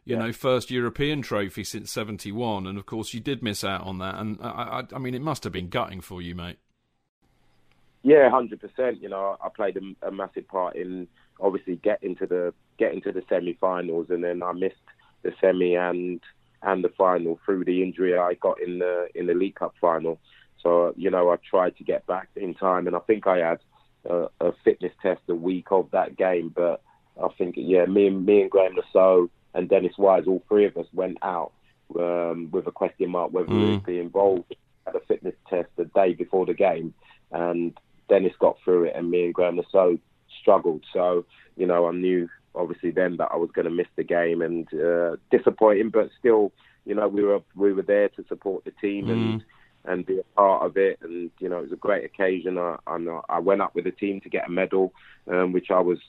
you 0.05 0.15
know, 0.15 0.31
first 0.31 0.71
European 0.71 1.21
trophy 1.21 1.63
since 1.63 1.91
'71. 1.91 2.67
And 2.67 2.77
of 2.77 2.85
course, 2.85 3.13
you 3.13 3.19
did 3.19 3.41
miss 3.41 3.63
out 3.63 3.81
on 3.81 3.99
that. 3.99 4.15
And 4.15 4.39
I, 4.41 4.81
I, 4.91 4.95
I 4.95 4.99
mean, 4.99 5.15
it 5.15 5.21
must 5.21 5.43
have 5.43 5.53
been 5.53 5.69
gutting 5.69 6.01
for 6.01 6.21
you, 6.21 6.35
mate. 6.35 6.57
Yeah, 8.03 8.29
hundred 8.29 8.61
percent. 8.61 9.01
You 9.01 9.09
know, 9.09 9.37
I 9.43 9.49
played 9.49 9.77
a, 9.77 10.07
a 10.07 10.11
massive 10.11 10.47
part 10.47 10.75
in 10.75 11.07
obviously 11.39 11.75
getting 11.77 12.15
to 12.17 12.25
the 12.25 12.53
getting 12.77 13.01
to 13.01 13.11
the 13.11 13.23
semi-finals, 13.27 14.07
and 14.09 14.23
then 14.23 14.43
I 14.43 14.53
missed 14.53 14.75
the 15.23 15.33
semi 15.41 15.75
and 15.75 16.21
and 16.63 16.83
the 16.83 16.89
final 16.97 17.39
through 17.45 17.65
the 17.65 17.83
injury 17.83 18.17
I 18.17 18.33
got 18.35 18.61
in 18.61 18.79
the 18.79 19.07
in 19.15 19.27
the 19.27 19.33
League 19.33 19.55
Cup 19.55 19.75
final. 19.79 20.19
So 20.61 20.93
you 20.97 21.09
know, 21.11 21.29
I 21.31 21.37
tried 21.37 21.77
to 21.77 21.83
get 21.83 22.05
back 22.07 22.29
in 22.35 22.53
time, 22.53 22.87
and 22.87 22.95
I 22.95 22.99
think 22.99 23.27
I 23.27 23.37
had 23.37 23.59
a, 24.09 24.27
a 24.41 24.51
fitness 24.63 24.93
test 25.01 25.21
the 25.27 25.35
week 25.35 25.67
of 25.71 25.89
that 25.91 26.17
game. 26.17 26.51
But 26.55 26.81
I 27.21 27.27
think 27.37 27.55
yeah, 27.57 27.85
me 27.85 28.07
and 28.07 28.25
me 28.25 28.41
and 28.41 28.51
Graeme 28.51 28.75
Le 28.75 28.83
Saux 28.91 29.31
and 29.53 29.69
Dennis 29.69 29.97
Wise, 29.97 30.23
all 30.27 30.43
three 30.49 30.65
of 30.65 30.77
us 30.77 30.87
went 30.93 31.17
out 31.21 31.51
um, 31.97 32.49
with 32.51 32.67
a 32.67 32.71
question 32.71 33.09
mark 33.09 33.31
whether 33.31 33.49
Mm. 33.49 33.61
we'd 33.71 33.85
be 33.85 33.99
involved. 33.99 34.55
Had 34.85 34.95
a 34.95 34.99
fitness 35.01 35.35
test 35.49 35.69
the 35.75 35.85
day 35.85 36.13
before 36.13 36.45
the 36.45 36.53
game, 36.53 36.93
and 37.31 37.77
Dennis 38.07 38.33
got 38.39 38.57
through 38.63 38.85
it, 38.85 38.93
and 38.95 39.09
me 39.09 39.25
and 39.25 39.33
Graeme 39.33 39.57
Le 39.57 39.63
Saux 39.71 39.99
struggled. 40.41 40.83
So 40.93 41.25
you 41.55 41.65
know, 41.65 41.87
I 41.87 41.91
knew 41.91 42.29
obviously 42.57 42.91
then 42.91 43.17
that 43.17 43.29
I 43.31 43.37
was 43.37 43.51
going 43.53 43.65
to 43.65 43.71
miss 43.71 43.87
the 43.95 44.03
game, 44.03 44.41
and 44.41 44.67
uh, 44.73 45.17
disappointing, 45.31 45.89
but 45.89 46.09
still, 46.19 46.51
you 46.85 46.95
know, 46.95 47.07
we 47.07 47.23
were 47.23 47.41
we 47.55 47.73
were 47.73 47.83
there 47.83 48.09
to 48.09 48.25
support 48.27 48.65
the 48.65 48.71
team 48.71 49.09
and 49.09 49.43
and 49.85 50.05
be 50.05 50.19
a 50.19 50.23
part 50.35 50.63
of 50.63 50.77
it. 50.77 50.99
And 51.01 51.31
you 51.39 51.49
know, 51.49 51.59
it 51.59 51.63
was 51.63 51.71
a 51.71 51.77
great 51.77 52.05
occasion. 52.05 52.57
I 52.57 52.77
I, 52.85 52.97
I 53.29 53.39
went 53.39 53.61
up 53.61 53.75
with 53.75 53.85
the 53.85 53.91
team 53.91 54.21
to 54.21 54.29
get 54.29 54.47
a 54.47 54.51
medal, 54.51 54.93
um, 55.27 55.53
which 55.53 55.71
I 55.71 55.79
was 55.79 55.99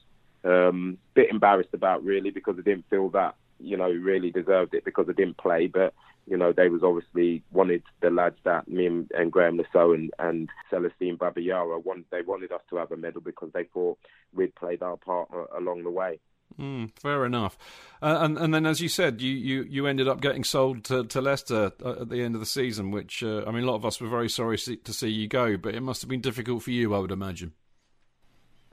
um, 0.44 0.98
a 1.12 1.14
bit 1.14 1.30
embarrassed 1.30 1.74
about 1.74 2.04
really 2.04 2.30
because 2.30 2.56
I 2.58 2.62
didn't 2.62 2.88
feel 2.90 3.08
that 3.10 3.34
you 3.60 3.76
know 3.76 3.90
really 3.90 4.30
deserved 4.30 4.74
it 4.74 4.84
because 4.84 5.06
I 5.08 5.12
didn't 5.12 5.38
play, 5.38 5.66
but. 5.66 5.94
You 6.30 6.36
know, 6.36 6.52
they 6.52 6.68
was 6.68 6.82
obviously 6.82 7.42
wanted 7.52 7.82
the 8.02 8.10
lads 8.10 8.36
that 8.44 8.68
me 8.68 8.84
and, 8.84 9.10
and 9.12 9.32
Graeme 9.32 9.56
Le 9.56 9.64
Saux 9.72 9.96
and, 9.96 10.10
and 10.18 10.50
Celestine 10.68 11.16
Babayaro 11.16 11.82
want 11.82 12.04
they 12.10 12.20
wanted 12.20 12.52
us 12.52 12.60
to 12.68 12.76
have 12.76 12.92
a 12.92 12.98
medal 12.98 13.22
because 13.22 13.48
they 13.54 13.64
thought 13.64 13.96
we'd 14.34 14.54
played 14.54 14.82
our 14.82 14.98
part 14.98 15.30
along 15.56 15.84
the 15.84 15.90
way. 15.90 16.20
Mm, 16.58 16.90
fair 16.98 17.24
enough. 17.24 17.56
Uh, 18.02 18.18
and 18.20 18.38
and 18.38 18.52
then, 18.54 18.66
as 18.66 18.80
you 18.80 18.88
said, 18.88 19.20
you, 19.20 19.32
you, 19.32 19.62
you 19.68 19.86
ended 19.86 20.08
up 20.08 20.20
getting 20.20 20.44
sold 20.44 20.84
to, 20.84 21.04
to 21.04 21.20
Leicester 21.20 21.72
uh, 21.84 22.02
at 22.02 22.08
the 22.08 22.22
end 22.22 22.34
of 22.34 22.40
the 22.40 22.46
season, 22.46 22.90
which 22.90 23.22
uh, 23.22 23.44
I 23.46 23.52
mean, 23.52 23.64
a 23.64 23.66
lot 23.66 23.76
of 23.76 23.84
us 23.84 24.00
were 24.00 24.08
very 24.08 24.28
sorry 24.28 24.58
to 24.58 24.92
see 24.92 25.08
you 25.08 25.28
go, 25.28 25.56
but 25.56 25.74
it 25.74 25.82
must 25.82 26.02
have 26.02 26.08
been 26.08 26.20
difficult 26.20 26.62
for 26.62 26.70
you, 26.70 26.94
I 26.94 26.98
would 26.98 27.12
imagine. 27.12 27.52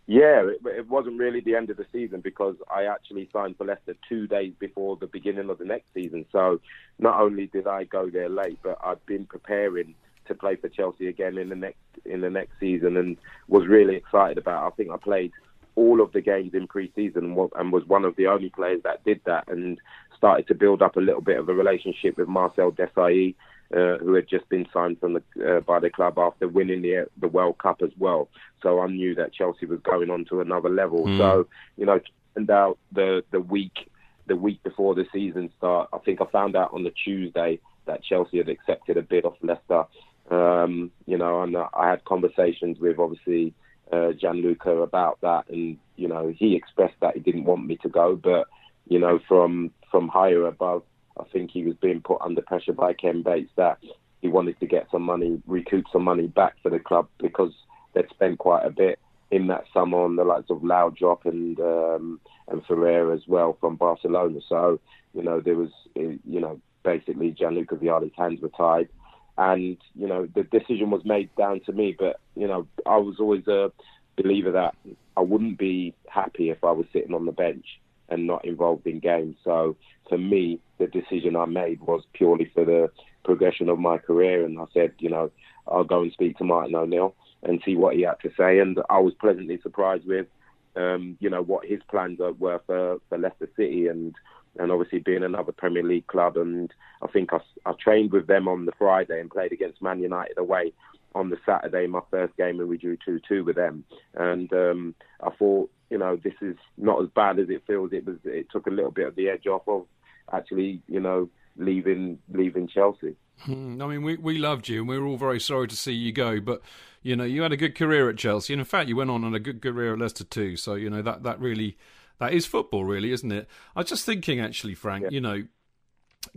Yeah, 0.07 0.47
it, 0.47 0.61
it 0.65 0.87
wasn't 0.87 1.19
really 1.19 1.41
the 1.41 1.55
end 1.55 1.71
of 1.71 1.77
the 1.77 1.85
season 1.91 2.21
because 2.21 2.55
I 2.71 2.85
actually 2.85 3.27
signed 3.33 3.57
for 3.57 3.65
Leicester 3.65 3.95
two 4.07 4.27
days 4.27 4.53
before 4.59 4.97
the 4.97 5.07
beginning 5.07 5.49
of 5.49 5.57
the 5.57 5.65
next 5.65 5.93
season. 5.93 6.25
So 6.31 6.61
not 6.99 7.19
only 7.19 7.47
did 7.47 7.65
I 7.65 7.85
go 7.85 8.09
there 8.09 8.29
late, 8.29 8.59
but 8.61 8.77
I'd 8.83 9.03
been 9.07 9.25
preparing 9.25 9.95
to 10.27 10.35
play 10.35 10.55
for 10.55 10.69
Chelsea 10.69 11.07
again 11.07 11.37
in 11.37 11.49
the 11.49 11.55
next 11.55 11.79
in 12.03 12.21
the 12.21 12.29
next 12.29 12.59
season 12.59 12.97
and 12.97 13.17
was 13.47 13.67
really 13.67 13.95
excited 13.95 14.37
about. 14.37 14.65
It. 14.65 14.67
I 14.67 14.75
think 14.75 14.91
I 14.91 14.97
played 14.97 15.31
all 15.75 16.01
of 16.01 16.11
the 16.13 16.21
games 16.21 16.53
in 16.53 16.67
pre-season 16.67 17.37
and 17.55 17.71
was 17.71 17.85
one 17.85 18.05
of 18.05 18.15
the 18.15 18.27
only 18.27 18.49
players 18.49 18.81
that 18.83 19.03
did 19.03 19.19
that 19.25 19.47
and 19.47 19.79
started 20.15 20.47
to 20.47 20.55
build 20.55 20.81
up 20.81 20.95
a 20.95 21.01
little 21.01 21.21
bit 21.21 21.37
of 21.37 21.49
a 21.49 21.53
relationship 21.53 22.17
with 22.17 22.27
Marcel 22.27 22.71
Desailly, 22.71 23.35
uh, 23.75 23.97
who 23.97 24.13
had 24.13 24.27
just 24.27 24.47
been 24.49 24.65
signed 24.71 24.99
from 24.99 25.13
the 25.13 25.57
uh, 25.57 25.59
by 25.61 25.79
the 25.79 25.89
club 25.89 26.17
after 26.17 26.47
winning 26.47 26.81
the 26.81 27.07
the 27.17 27.27
World 27.27 27.57
Cup 27.57 27.81
as 27.81 27.91
well. 27.97 28.29
So 28.61 28.79
I 28.79 28.87
knew 28.87 29.15
that 29.15 29.33
Chelsea 29.33 29.65
was 29.65 29.79
going 29.81 30.09
on 30.09 30.25
to 30.25 30.41
another 30.41 30.69
level. 30.69 31.05
Mm. 31.05 31.17
So 31.17 31.47
you 31.77 31.85
know, 31.85 31.99
and 32.35 32.49
out 32.49 32.77
the 32.91 33.23
the 33.31 33.39
week 33.39 33.89
the 34.27 34.35
week 34.35 34.63
before 34.63 34.95
the 34.95 35.05
season 35.11 35.51
start, 35.57 35.89
I 35.93 35.97
think 35.99 36.21
I 36.21 36.25
found 36.25 36.55
out 36.55 36.73
on 36.73 36.83
the 36.83 36.91
Tuesday 36.91 37.59
that 37.85 38.03
Chelsea 38.03 38.37
had 38.37 38.49
accepted 38.49 38.97
a 38.97 39.01
bid 39.01 39.25
off 39.25 39.37
Leicester. 39.41 39.85
Um, 40.31 40.91
you 41.05 41.17
know, 41.17 41.43
and 41.43 41.55
I 41.55 41.89
had 41.89 42.03
conversations 42.05 42.79
with 42.79 42.97
obviously 42.97 43.53
uh, 43.91 44.13
Gianluca 44.13 44.71
about 44.81 45.19
that, 45.21 45.49
and 45.49 45.77
you 45.95 46.07
know, 46.07 46.33
he 46.37 46.55
expressed 46.55 46.99
that 47.01 47.15
he 47.15 47.19
didn't 47.19 47.45
want 47.45 47.65
me 47.65 47.77
to 47.77 47.89
go, 47.89 48.15
but 48.15 48.47
you 48.87 48.99
know, 48.99 49.19
from 49.27 49.71
from 49.91 50.07
higher 50.07 50.45
above, 50.45 50.83
I 51.19 51.23
think 51.31 51.51
he 51.51 51.63
was 51.63 51.75
being 51.75 52.01
put 52.01 52.21
under 52.21 52.41
pressure 52.41 52.73
by 52.73 52.93
Ken 52.93 53.21
Bates 53.21 53.51
that 53.55 53.79
he 54.21 54.27
wanted 54.27 54.59
to 54.59 54.65
get 54.65 54.87
some 54.91 55.03
money, 55.03 55.41
recoup 55.45 55.85
some 55.91 56.03
money 56.03 56.27
back 56.27 56.55
for 56.61 56.69
the 56.69 56.79
club 56.79 57.07
because 57.19 57.53
they'd 57.93 58.09
spent 58.09 58.39
quite 58.39 58.65
a 58.65 58.71
bit 58.71 58.99
in 59.31 59.47
that 59.47 59.65
summer 59.73 59.99
on 59.99 60.15
the 60.15 60.23
likes 60.23 60.49
of 60.49 60.59
Laudrup 60.59 61.25
and 61.25 61.59
um, 61.59 62.19
and 62.47 62.65
Ferrer 62.65 63.13
as 63.13 63.21
well 63.27 63.57
from 63.59 63.75
Barcelona. 63.75 64.39
So 64.47 64.79
you 65.13 65.23
know, 65.23 65.39
there 65.39 65.55
was 65.55 65.71
uh, 65.97 66.17
you 66.25 66.39
know 66.39 66.59
basically 66.83 67.31
Gianluca 67.31 67.75
Vialli's 67.75 68.15
hands 68.17 68.41
were 68.41 68.49
tied. 68.49 68.89
And 69.37 69.77
you 69.95 70.07
know 70.07 70.27
the 70.33 70.43
decision 70.43 70.91
was 70.91 71.03
made 71.03 71.29
down 71.35 71.59
to 71.65 71.73
me, 71.73 71.95
but 71.97 72.19
you 72.35 72.47
know 72.47 72.67
I 72.85 72.97
was 72.97 73.19
always 73.19 73.47
a 73.47 73.71
believer 74.15 74.51
that 74.51 74.75
I 75.17 75.21
wouldn't 75.21 75.57
be 75.57 75.93
happy 76.07 76.49
if 76.49 76.63
I 76.63 76.71
was 76.71 76.85
sitting 76.93 77.13
on 77.13 77.25
the 77.25 77.31
bench 77.31 77.65
and 78.09 78.27
not 78.27 78.45
involved 78.45 78.85
in 78.87 78.99
games. 78.99 79.35
So 79.43 79.75
for 80.09 80.17
me, 80.17 80.59
the 80.77 80.87
decision 80.87 81.35
I 81.35 81.45
made 81.45 81.81
was 81.81 82.03
purely 82.13 82.51
for 82.53 82.65
the 82.65 82.89
progression 83.23 83.69
of 83.69 83.79
my 83.79 83.97
career. 83.97 84.45
And 84.45 84.59
I 84.59 84.65
said, 84.73 84.93
you 84.99 85.09
know, 85.09 85.31
I'll 85.67 85.83
go 85.83 86.01
and 86.01 86.11
speak 86.11 86.37
to 86.37 86.43
Martin 86.43 86.75
O'Neill 86.75 87.15
and 87.43 87.61
see 87.65 87.75
what 87.75 87.95
he 87.95 88.03
had 88.03 88.19
to 88.21 88.31
say. 88.37 88.59
And 88.59 88.79
I 88.89 88.99
was 88.99 89.13
pleasantly 89.15 89.59
surprised 89.61 90.05
with, 90.05 90.27
um, 90.75 91.17
you 91.19 91.29
know, 91.29 91.41
what 91.41 91.65
his 91.65 91.79
plans 91.89 92.19
were 92.19 92.61
for, 92.65 92.99
for 93.09 93.17
Leicester 93.17 93.49
City 93.55 93.87
and 93.87 94.13
and 94.57 94.71
obviously 94.71 94.99
being 94.99 95.23
another 95.23 95.51
Premier 95.51 95.83
League 95.83 96.07
club. 96.07 96.37
And 96.37 96.73
I 97.01 97.07
think 97.07 97.33
I, 97.33 97.39
I 97.65 97.73
trained 97.73 98.11
with 98.11 98.27
them 98.27 98.47
on 98.47 98.65
the 98.65 98.71
Friday 98.77 99.19
and 99.19 99.29
played 99.29 99.51
against 99.51 99.81
Man 99.81 99.99
United 99.99 100.37
away 100.37 100.73
on 101.13 101.29
the 101.29 101.37
Saturday, 101.45 101.87
my 101.87 102.01
first 102.11 102.35
game, 102.35 102.59
and 102.59 102.69
we 102.69 102.77
drew 102.77 102.97
2 103.05 103.21
2 103.27 103.43
with 103.45 103.55
them. 103.55 103.85
And 104.15 104.51
um, 104.53 104.95
I 105.21 105.29
thought, 105.31 105.71
you 105.89 105.97
know, 105.97 106.17
this 106.17 106.33
is 106.41 106.57
not 106.77 107.01
as 107.01 107.09
bad 107.15 107.39
as 107.39 107.49
it 107.49 107.63
feels. 107.65 107.93
It 107.93 108.05
was. 108.05 108.17
It 108.25 108.47
took 108.51 108.67
a 108.67 108.71
little 108.71 108.91
bit 108.91 109.07
of 109.07 109.15
the 109.15 109.29
edge 109.29 109.47
off 109.47 109.67
of 109.67 109.85
actually, 110.31 110.81
you 110.87 110.99
know, 110.99 111.29
leaving 111.57 112.19
leaving 112.31 112.67
Chelsea. 112.67 113.15
Hmm, 113.39 113.81
I 113.81 113.87
mean, 113.87 114.03
we 114.03 114.17
we 114.17 114.37
loved 114.37 114.67
you, 114.67 114.79
and 114.79 114.89
we 114.89 114.99
were 114.99 115.05
all 115.05 115.17
very 115.17 115.39
sorry 115.39 115.67
to 115.67 115.75
see 115.75 115.93
you 115.93 116.11
go. 116.11 116.39
But 116.39 116.61
you 117.01 117.15
know, 117.15 117.23
you 117.23 117.43
had 117.43 117.51
a 117.51 117.57
good 117.57 117.75
career 117.75 118.09
at 118.09 118.17
Chelsea, 118.17 118.53
and 118.53 118.59
in 118.59 118.65
fact, 118.65 118.89
you 118.89 118.95
went 118.95 119.09
on 119.09 119.23
on 119.23 119.33
a 119.33 119.39
good 119.39 119.61
career 119.61 119.93
at 119.93 119.99
Leicester 119.99 120.23
too. 120.23 120.57
So 120.57 120.75
you 120.75 120.89
know 120.89 121.01
that 121.01 121.23
that 121.23 121.39
really 121.39 121.77
that 122.19 122.33
is 122.33 122.45
football, 122.45 122.85
really, 122.85 123.11
isn't 123.11 123.31
it? 123.31 123.47
I 123.75 123.81
was 123.81 123.89
just 123.89 124.05
thinking, 124.05 124.39
actually, 124.39 124.75
Frank. 124.75 125.11
You 125.11 125.21
know, 125.21 125.43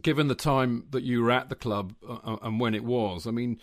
given 0.02 0.28
the 0.28 0.34
time 0.34 0.86
that 0.90 1.02
you 1.02 1.22
were 1.22 1.30
at 1.30 1.48
the 1.48 1.54
club 1.54 1.94
uh, 2.08 2.36
and 2.42 2.60
when 2.60 2.74
it 2.74 2.84
was, 2.84 3.26
I 3.26 3.30
mean, 3.30 3.58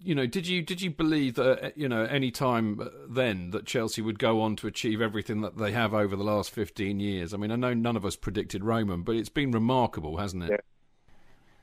you 0.00 0.14
know, 0.14 0.26
did 0.26 0.46
you 0.46 0.62
did 0.62 0.80
you 0.80 0.90
believe 0.90 1.34
that 1.34 1.76
you 1.76 1.88
know 1.88 2.04
any 2.04 2.30
time 2.30 2.80
then 3.08 3.50
that 3.50 3.66
Chelsea 3.66 4.00
would 4.02 4.18
go 4.18 4.40
on 4.40 4.56
to 4.56 4.66
achieve 4.66 5.00
everything 5.00 5.42
that 5.42 5.58
they 5.58 5.72
have 5.72 5.94
over 5.94 6.16
the 6.16 6.24
last 6.24 6.50
fifteen 6.50 7.00
years? 7.00 7.34
I 7.34 7.36
mean, 7.36 7.50
I 7.50 7.56
know 7.56 7.74
none 7.74 7.96
of 7.96 8.04
us 8.04 8.16
predicted 8.16 8.64
Roman, 8.64 9.02
but 9.02 9.16
it's 9.16 9.28
been 9.28 9.52
remarkable, 9.52 10.16
hasn't 10.16 10.44
it? 10.44 10.50
Yeah. 10.50 10.56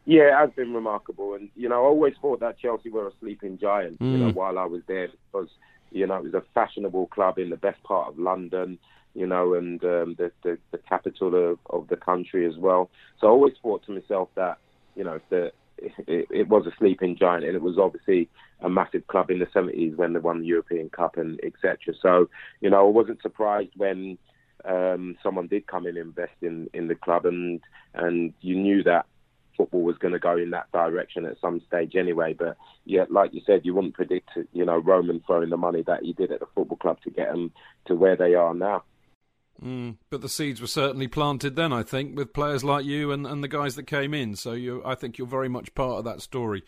Yeah, 0.06 0.24
it 0.24 0.48
has 0.48 0.50
been 0.54 0.74
remarkable, 0.74 1.34
and 1.34 1.50
you 1.56 1.70
know, 1.70 1.76
I 1.76 1.88
always 1.88 2.14
thought 2.22 2.42
that 2.42 2.60
Chelsea 2.60 2.90
were 2.90 3.08
a 3.08 3.12
sleeping 3.22 3.58
giant. 3.58 4.00
Mm. 4.00 4.12
You 4.12 4.18
know, 4.18 4.32
while 4.32 4.60
I 4.60 4.66
was 4.66 4.82
there, 4.86 5.08
because 5.32 5.48
you 5.92 6.06
know 6.06 6.18
it 6.18 6.24
was 6.24 6.34
a 6.34 6.44
fashionable 6.54 7.08
club 7.08 7.38
in 7.38 7.50
the 7.50 7.56
best 7.56 7.82
part 7.84 8.10
of 8.10 8.20
London, 8.20 8.80
you 9.14 9.28
know, 9.28 9.54
and 9.54 9.84
um, 9.84 10.16
the, 10.18 10.32
the 10.44 10.58
the 10.72 10.78
capital 10.78 11.52
of, 11.52 11.60
of 11.70 11.88
the 11.88 11.98
country 11.98 12.46
as 12.48 12.58
well. 12.58 12.90
So 13.20 13.28
I 13.28 13.30
always 13.30 13.54
thought 13.62 13.86
to 13.86 13.92
myself 13.92 14.30
that 14.36 14.58
you 14.96 15.04
know 15.04 15.20
the 15.30 15.52
it, 15.78 16.28
it, 16.30 16.50
was 16.50 16.66
a 16.66 16.76
sleeping 16.78 17.18
giant, 17.18 17.46
and 17.46 17.56
it 17.56 17.62
was 17.62 17.78
obviously 17.78 18.30
a 18.62 18.70
massive 18.70 19.06
club 19.08 19.30
in 19.30 19.40
the 19.40 19.46
70s 19.48 19.96
when 19.96 20.14
they 20.14 20.20
won 20.20 20.40
the 20.40 20.46
European 20.46 20.90
Cup 20.90 21.18
and 21.18 21.40
etc. 21.44 21.94
So, 22.02 22.30
you 22.62 22.70
know, 22.70 22.88
I 22.88 22.90
wasn't 22.90 23.22
surprised 23.22 23.72
when 23.76 24.18
um, 24.66 25.18
someone 25.22 25.48
did 25.48 25.68
come 25.68 25.86
in 25.86 25.98
and 25.98 26.08
invest 26.08 26.36
in, 26.42 26.70
in 26.74 26.88
the 26.88 26.96
club, 26.96 27.26
and 27.26 27.60
and 27.94 28.34
you 28.42 28.56
knew 28.56 28.84
that 28.84 29.06
football 29.58 29.84
was 29.84 29.98
going 29.98 30.14
to 30.14 30.20
go 30.20 30.36
in 30.36 30.50
that 30.52 30.72
direction 30.72 31.26
at 31.26 31.40
some 31.40 31.62
stage 31.68 31.96
anyway. 31.96 32.34
But 32.34 32.58
yeah, 32.86 33.06
like 33.10 33.34
you 33.34 33.42
said, 33.46 33.62
you 33.64 33.76
wouldn't 33.76 33.94
predict, 33.94 34.30
you 34.52 34.66
know, 34.66 34.78
Roman 34.78 35.22
throwing 35.26 35.50
the 35.50 35.58
money 35.58 35.84
that 35.86 36.02
he 36.02 36.14
did 36.14 36.32
at 36.32 36.40
the 36.40 36.48
football 36.56 36.78
club 36.78 36.98
to 37.04 37.12
get 37.12 37.30
them 37.30 37.52
to 37.86 37.96
where 37.96 38.16
they 38.16 38.34
are 38.34 38.54
now. 38.54 38.84
Mm, 39.64 39.96
but 40.10 40.22
the 40.22 40.28
seeds 40.30 40.60
were 40.60 40.68
certainly 40.68 41.08
planted 41.08 41.56
then, 41.56 41.72
I 41.72 41.84
think, 41.84 42.18
with 42.18 42.34
players 42.34 42.66
like 42.66 42.84
you 42.84 43.12
and, 43.12 43.26
and 43.26 43.42
the 43.42 43.48
guys 43.48 43.76
that 43.76 43.84
came 43.84 44.14
in. 44.14 44.36
So 44.36 44.52
you, 44.52 44.82
I 44.86 44.96
think 44.96 45.18
you're 45.18 45.28
very 45.28 45.48
much 45.48 45.74
part 45.74 46.00
of 46.00 46.04
that 46.06 46.22
story. 46.22 46.64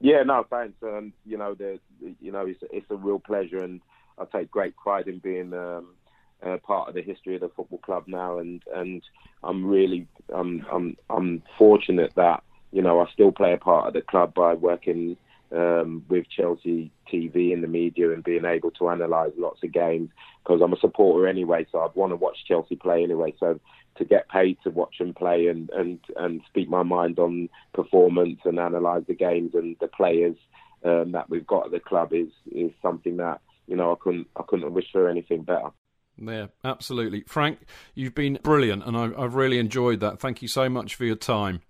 Yeah, 0.00 0.22
no, 0.22 0.46
thanks. 0.48 0.76
And 0.82 1.12
you 1.26 1.36
know, 1.36 1.54
the, 1.54 1.78
you 2.20 2.32
know, 2.32 2.46
it's 2.46 2.60
it's 2.72 2.90
a 2.90 2.96
real 2.96 3.18
pleasure, 3.18 3.62
and 3.62 3.80
I 4.18 4.24
take 4.24 4.50
great 4.50 4.76
pride 4.76 5.06
in 5.06 5.18
being 5.18 5.52
um, 5.52 5.94
uh, 6.42 6.56
part 6.58 6.88
of 6.88 6.94
the 6.94 7.02
history 7.02 7.34
of 7.34 7.42
the 7.42 7.50
football 7.50 7.78
club 7.78 8.04
now. 8.06 8.38
And 8.38 8.62
and 8.74 9.02
I'm 9.42 9.64
really, 9.66 10.06
I'm 10.34 10.64
I'm 10.72 10.96
I'm 11.10 11.42
fortunate 11.58 12.12
that 12.16 12.42
you 12.72 12.82
know 12.82 13.00
I 13.00 13.10
still 13.12 13.32
play 13.32 13.52
a 13.52 13.58
part 13.58 13.88
of 13.88 13.94
the 13.94 14.02
club 14.02 14.34
by 14.34 14.54
working 14.54 15.16
um, 15.54 16.04
with 16.08 16.26
Chelsea 16.28 16.90
TV 17.12 17.52
in 17.52 17.60
the 17.60 17.68
media 17.68 18.12
and 18.12 18.24
being 18.24 18.44
able 18.44 18.70
to 18.72 18.88
analyse 18.88 19.32
lots 19.36 19.62
of 19.62 19.72
games 19.72 20.10
because 20.42 20.60
I'm 20.62 20.72
a 20.72 20.78
supporter 20.80 21.26
anyway, 21.28 21.66
so 21.70 21.80
I'd 21.80 21.94
want 21.94 22.12
to 22.12 22.16
watch 22.16 22.44
Chelsea 22.46 22.76
play 22.76 23.02
anyway. 23.02 23.34
So 23.38 23.60
to 23.96 24.04
get 24.04 24.28
paid 24.28 24.58
to 24.64 24.70
watch 24.70 24.98
them 24.98 25.14
play 25.14 25.46
and, 25.46 25.70
and, 25.70 26.00
and 26.16 26.40
speak 26.48 26.68
my 26.68 26.82
mind 26.82 27.18
on 27.18 27.48
performance 27.72 28.40
and 28.44 28.58
analyse 28.58 29.04
the 29.06 29.14
games 29.14 29.52
and 29.54 29.76
the 29.80 29.88
players 29.88 30.36
um, 30.84 31.12
that 31.12 31.30
we've 31.30 31.46
got 31.46 31.66
at 31.66 31.72
the 31.72 31.80
club 31.80 32.12
is 32.12 32.28
is 32.52 32.70
something 32.82 33.16
that 33.16 33.40
you 33.66 33.76
know 33.76 33.92
I 33.92 33.96
couldn't 33.98 34.26
I 34.36 34.42
couldn't 34.46 34.72
wish 34.72 34.86
for 34.92 35.08
anything 35.08 35.42
better. 35.42 35.70
Yeah, 36.16 36.46
absolutely, 36.62 37.24
Frank. 37.26 37.60
You've 37.94 38.14
been 38.14 38.38
brilliant, 38.42 38.84
and 38.84 38.96
I, 38.96 39.10
I've 39.16 39.34
really 39.34 39.58
enjoyed 39.58 40.00
that. 40.00 40.20
Thank 40.20 40.42
you 40.42 40.48
so 40.48 40.68
much 40.68 40.94
for 40.94 41.04
your 41.04 41.16
time. 41.16 41.62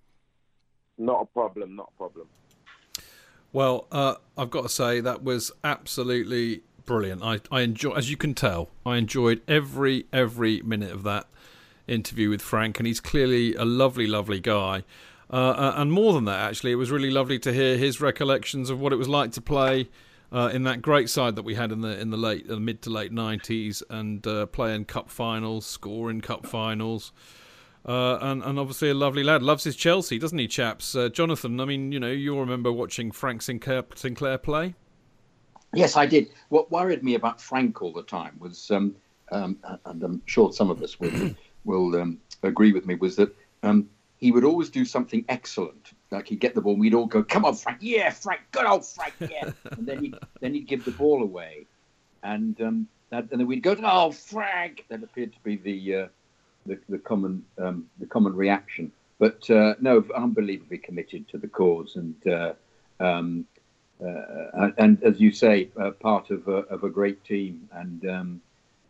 Not 0.99 1.23
a 1.23 1.27
problem. 1.27 1.77
Not 1.77 1.93
a 1.95 1.97
problem. 1.97 2.27
Well, 3.55 3.87
uh, 3.93 4.17
I've 4.37 4.51
got 4.51 4.63
to 4.63 4.69
say 4.69 4.99
that 4.99 5.23
was 5.23 5.53
absolutely 5.63 6.63
brilliant. 6.87 7.23
I, 7.23 7.39
I 7.53 7.61
enjoy, 7.61 7.93
as 7.93 8.11
you 8.11 8.17
can 8.17 8.35
tell, 8.35 8.69
I 8.85 8.97
enjoyed 8.97 9.43
every 9.47 10.07
every 10.13 10.61
minute 10.63 10.91
of 10.91 11.05
that 11.05 11.29
interview 11.87 12.31
with 12.31 12.43
Frank, 12.43 12.81
and 12.81 12.87
he's 12.89 12.99
clearly 12.99 13.55
a 13.55 13.65
lovely, 13.65 14.09
lovely 14.09 14.41
guy. 14.41 14.83
Uh, 15.33 15.51
uh, 15.51 15.75
and 15.77 15.93
more 15.93 16.15
than 16.15 16.25
that, 16.25 16.41
actually, 16.41 16.73
it 16.73 16.75
was 16.75 16.91
really 16.91 17.13
lovely 17.13 17.39
to 17.39 17.53
hear 17.53 17.77
his 17.77 18.01
recollections 18.01 18.71
of 18.71 18.81
what 18.81 18.93
it 18.93 18.97
was 18.97 19.09
like 19.09 19.31
to 19.31 19.41
play 19.41 19.89
uh, 20.33 20.51
in 20.53 20.65
that 20.65 20.83
great 20.83 21.09
side 21.09 21.37
that 21.37 21.45
we 21.45 21.55
had 21.55 21.71
in 21.71 21.81
the 21.81 21.97
in 22.01 22.11
the 22.11 22.17
late, 22.17 22.49
mid 22.49 22.83
to 22.83 22.91
late 22.91 23.13
nineties, 23.13 23.85
and 23.89 24.27
uh, 24.27 24.47
playing 24.47 24.85
cup 24.85 25.09
finals, 25.09 25.65
scoring 25.65 26.21
cup 26.21 26.45
finals. 26.45 27.13
Uh, 27.87 28.17
and, 28.23 28.43
and 28.43 28.59
obviously 28.59 28.89
a 28.89 28.95
lovely 28.95 29.23
lad. 29.23 29.43
Loves 29.43 29.65
his 29.65 29.77
Chelsea, 29.77 30.19
doesn't 30.19 30.39
he, 30.39 30.49
chaps? 30.49 30.95
Uh, 30.95 31.09
Jonathan, 31.09 31.61
I 31.61 31.67
mean, 31.67 31.93
you 31.93 32.01
know, 32.01 32.11
you'll 32.11 32.41
remember 32.41 32.73
watching 32.73 33.11
Frank 33.11 33.43
Sinclair, 33.43 33.85
Sinclair 33.95 34.39
play? 34.39 34.75
Yes, 35.75 35.97
I 35.97 36.07
did. 36.07 36.29
What 36.49 36.71
worried 36.71 37.03
me 37.03 37.15
about 37.15 37.41
Frank 37.41 37.83
all 37.83 37.93
the 37.93 38.03
time 38.03 38.37
was, 38.39 38.71
um, 38.71 38.97
um, 39.33 39.59
and 39.85 40.03
I'm 40.03 40.23
sure 40.25 40.53
some 40.53 40.71
of 40.71 40.83
us 40.83 40.99
will, 40.99 41.35
will 41.65 42.01
um, 42.01 42.19
agree 42.43 42.73
with 42.73 42.87
me, 42.87 42.95
was 42.95 43.17
that 43.17 43.35
um, 43.63 43.89
he 44.19 44.33
would 44.33 44.45
always 44.45 44.71
do 44.71 44.85
something 44.85 45.25
excellent. 45.29 45.91
Like 46.11 46.29
he'd 46.29 46.41
get 46.41 46.55
the 46.55 46.61
ball, 46.61 46.73
and 46.73 46.81
we'd 46.81 46.95
all 46.95 47.07
go, 47.07 47.23
"Come 47.23 47.45
on, 47.45 47.55
Frank! 47.55 47.79
Yeah, 47.81 48.11
Frank! 48.11 48.41
Good 48.53 48.65
old 48.65 48.87
Frank! 48.87 49.15
Yeah!" 49.19 49.51
and 49.73 49.87
then 49.87 50.03
he'd 50.03 50.15
then 50.41 50.55
he'd 50.55 50.69
give 50.69 50.85
the 50.85 50.93
ball 50.93 51.23
away, 51.23 51.67
and 52.23 52.59
um, 52.61 52.89
that, 53.11 53.31
and 53.33 53.41
then 53.41 53.47
we'd 53.47 53.63
go, 53.63 53.77
"Oh, 53.83 54.13
Frank!" 54.13 54.87
That 54.89 55.03
appeared 55.03 55.33
to 55.33 55.39
be 55.41 55.57
the 55.57 55.95
uh, 55.95 56.07
the, 56.67 56.79
the 56.89 56.99
common 56.99 57.45
um, 57.59 57.87
the 57.99 58.07
common 58.07 58.35
reaction. 58.35 58.93
But 59.19 59.49
uh, 59.51 59.75
no, 59.81 60.05
unbelievably 60.15 60.79
committed 60.79 61.29
to 61.29 61.39
the 61.39 61.49
cause, 61.49 61.97
and 61.97 62.27
uh, 62.27 62.55
um, 63.01 63.47
uh, 64.05 64.71
and 64.79 65.03
as 65.03 65.21
you 65.21 65.33
say, 65.33 65.71
uh, 65.81 65.93
part 65.93 66.31
of 66.31 66.49
a, 66.49 66.59
of 66.75 66.85
a 66.85 66.91
great 66.91 67.25
team, 67.25 67.69
and 67.73 68.09
um, 68.09 68.41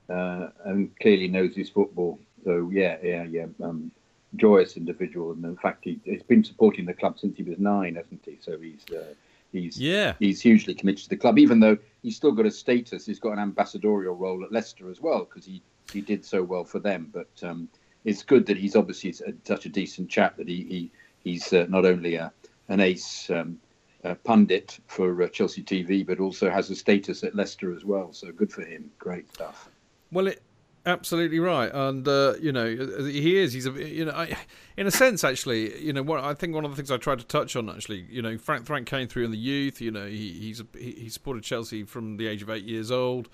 uh, 0.09 0.49
and 0.65 0.91
clearly 0.99 1.29
knows 1.29 1.55
his 1.55 1.69
football. 1.69 2.19
So 2.45 2.71
yeah, 2.73 2.97
yeah, 3.03 3.25
yeah. 3.25 3.47
Um, 3.63 3.91
joyous 4.37 4.77
individual, 4.77 5.33
and 5.33 5.45
in 5.45 5.57
fact, 5.57 5.85
he, 5.85 6.01
has 6.11 6.23
been 6.23 6.43
supporting 6.43 6.87
the 6.87 6.95
club 6.95 7.19
since 7.19 7.37
he 7.37 7.43
was 7.43 7.59
nine, 7.59 7.95
hasn't 7.95 8.23
he? 8.25 8.39
So 8.41 8.59
he's 8.59 8.85
uh, 8.95 9.15
he's 9.53 9.79
yeah 9.79 10.15
he's 10.19 10.41
hugely 10.41 10.75
committed 10.75 11.05
to 11.05 11.11
the 11.11 11.17
club, 11.17 11.39
even 11.39 11.61
though 11.61 11.77
he's 12.03 12.17
still 12.17 12.33
got 12.33 12.47
a 12.47 12.51
status. 12.51 13.07
He's 13.07 13.21
got 13.21 13.33
an 13.33 13.39
ambassadorial 13.39 14.15
role 14.15 14.43
at 14.43 14.53
Leicester 14.53 14.91
as 14.91 15.01
well 15.01 15.21
because 15.21 15.45
he 15.45 15.63
he 15.93 16.01
did 16.01 16.25
so 16.25 16.43
well 16.43 16.65
for 16.65 16.79
them. 16.79 17.11
But 17.13 17.31
um, 17.43 17.69
it's 18.05 18.23
good 18.23 18.47
that 18.47 18.57
he's 18.57 18.77
obviously 18.77 19.15
such 19.45 19.67
a 19.67 19.69
decent 19.69 20.11
chap 20.11 20.37
that 20.37 20.49
he, 20.49 20.65
he 20.65 20.91
he's 21.23 21.53
uh, 21.53 21.67
not 21.69 21.85
only 21.85 22.17
a, 22.17 22.33
an 22.69 22.81
ace 22.81 23.31
um, 23.31 23.59
uh, 24.05 24.15
pundit 24.25 24.79
for 24.87 25.23
uh, 25.23 25.29
Chelsea 25.29 25.63
TV, 25.63 26.07
but 26.07 26.21
also 26.21 26.51
has 26.51 26.71
a 26.71 26.77
status 26.77 27.25
at 27.25 27.35
Leicester 27.35 27.75
as 27.75 27.85
well. 27.85 28.13
So 28.13 28.31
good 28.33 28.53
for 28.53 28.63
him. 28.63 28.91
Great 28.99 29.33
stuff. 29.33 29.69
Well, 30.13 30.29
it, 30.29 30.43
absolutely 30.87 31.41
right, 31.41 31.71
and 31.73 32.07
uh, 32.07 32.35
you 32.41 32.53
know 32.53 32.67
he 32.67 33.39
is. 33.39 33.53
He's 33.53 33.67
a 33.67 33.71
you 33.71 34.05
know, 34.05 34.13
I, 34.13 34.37
in 34.77 34.87
a 34.87 34.91
sense, 34.91 35.25
actually, 35.25 35.83
you 35.83 35.93
know, 35.93 36.03
what 36.03 36.23
I 36.23 36.35
think 36.35 36.55
one 36.55 36.65
of 36.65 36.71
the 36.71 36.77
things 36.77 36.91
I 36.91 36.99
tried 36.99 37.19
to 37.21 37.27
touch 37.27 37.57
on, 37.57 37.71
actually, 37.71 38.07
you 38.11 38.23
know, 38.23 38.37
Frank 38.39 38.67
Frank 38.67 38.87
came 38.87 39.09
through 39.09 39.25
in 39.25 39.31
the 39.31 39.39
youth. 39.39 39.81
You 39.81 39.91
know, 39.91 40.07
he 40.07 40.33
he's 40.33 40.61
a, 40.61 40.67
he 40.79 41.09
supported 41.09 41.43
Chelsea 41.43 41.85
from 41.85 42.17
the 42.17 42.27
age 42.27 42.43
of 42.43 42.51
eight 42.51 42.65
years 42.65 42.91
old, 42.91 43.29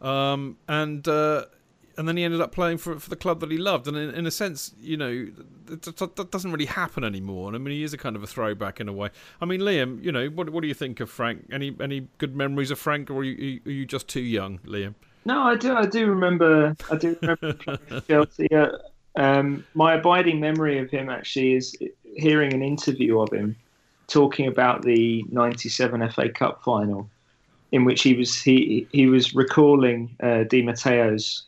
um, 0.00 0.58
and 0.68 1.06
uh, 1.06 1.46
and 1.98 2.06
then 2.06 2.16
he 2.16 2.22
ended 2.22 2.40
up 2.40 2.52
playing 2.52 2.78
for 2.78 2.98
for 2.98 3.10
the 3.10 3.16
club 3.16 3.40
that 3.40 3.50
he 3.50 3.58
loved. 3.58 3.88
And 3.88 3.96
in, 3.96 4.10
in 4.14 4.26
a 4.26 4.30
sense, 4.30 4.72
you 4.80 4.96
know, 4.96 5.26
that, 5.66 6.30
doesn't 6.30 6.52
really 6.52 6.66
happen 6.66 7.02
anymore. 7.02 7.48
And 7.48 7.56
I 7.56 7.58
mean, 7.58 7.74
he 7.74 7.82
is 7.82 7.92
a 7.92 7.98
kind 7.98 8.14
of 8.14 8.22
a 8.22 8.26
throwback 8.26 8.80
in 8.80 8.88
a 8.88 8.92
way. 8.92 9.10
I 9.40 9.44
mean, 9.44 9.60
Liam, 9.60 10.02
you 10.02 10.12
know, 10.12 10.28
what 10.28 10.48
what 10.50 10.62
do 10.62 10.68
you 10.68 10.74
think 10.74 11.00
of 11.00 11.10
Frank? 11.10 11.46
Any 11.52 11.76
any 11.80 12.06
good 12.18 12.36
memories 12.36 12.70
of 12.70 12.78
Frank, 12.78 13.10
or 13.10 13.18
are 13.18 13.24
you, 13.24 13.60
are 13.66 13.70
you 13.70 13.84
just 13.84 14.06
too 14.06 14.20
young, 14.20 14.60
Liam? 14.60 14.94
No, 15.24 15.42
I 15.42 15.56
do. 15.56 15.74
I 15.74 15.86
do 15.86 16.06
remember. 16.06 16.76
I 16.90 16.96
do 16.96 17.18
remember 17.20 17.52
playing 17.54 18.02
Chelsea. 18.06 18.50
Uh, 18.52 18.68
um, 19.16 19.64
my 19.74 19.94
abiding 19.94 20.38
memory 20.38 20.78
of 20.78 20.88
him 20.90 21.10
actually 21.10 21.54
is 21.54 21.76
hearing 22.04 22.54
an 22.54 22.62
interview 22.62 23.20
of 23.20 23.32
him 23.32 23.56
talking 24.06 24.46
about 24.46 24.82
the 24.82 25.24
'97 25.30 26.08
FA 26.10 26.28
Cup 26.28 26.62
final, 26.62 27.10
in 27.72 27.84
which 27.84 28.02
he 28.02 28.14
was 28.14 28.40
he 28.40 28.86
he 28.92 29.06
was 29.06 29.34
recalling 29.34 30.16
uh, 30.22 30.44
Di 30.44 30.62
Matteo's 30.62 31.47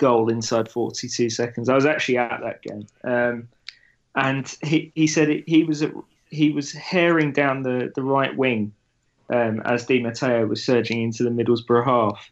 goal 0.00 0.28
inside 0.30 0.68
42 0.68 1.30
seconds. 1.30 1.68
I 1.68 1.76
was 1.76 1.86
actually 1.86 2.18
at 2.18 2.40
that 2.40 2.62
game, 2.62 2.86
um, 3.04 3.48
and 4.16 4.52
he, 4.62 4.90
he 4.96 5.06
said 5.06 5.30
it, 5.30 5.44
he 5.46 5.62
was 5.62 5.82
at, 5.82 5.92
he 6.30 6.50
was 6.50 6.72
herring 6.72 7.32
down 7.32 7.62
the, 7.62 7.92
the 7.94 8.02
right 8.02 8.36
wing 8.36 8.72
um, 9.30 9.60
as 9.64 9.86
Di 9.86 10.00
Matteo 10.00 10.46
was 10.46 10.64
surging 10.64 11.02
into 11.02 11.22
the 11.22 11.30
Middlesbrough 11.30 11.84
half, 11.84 12.30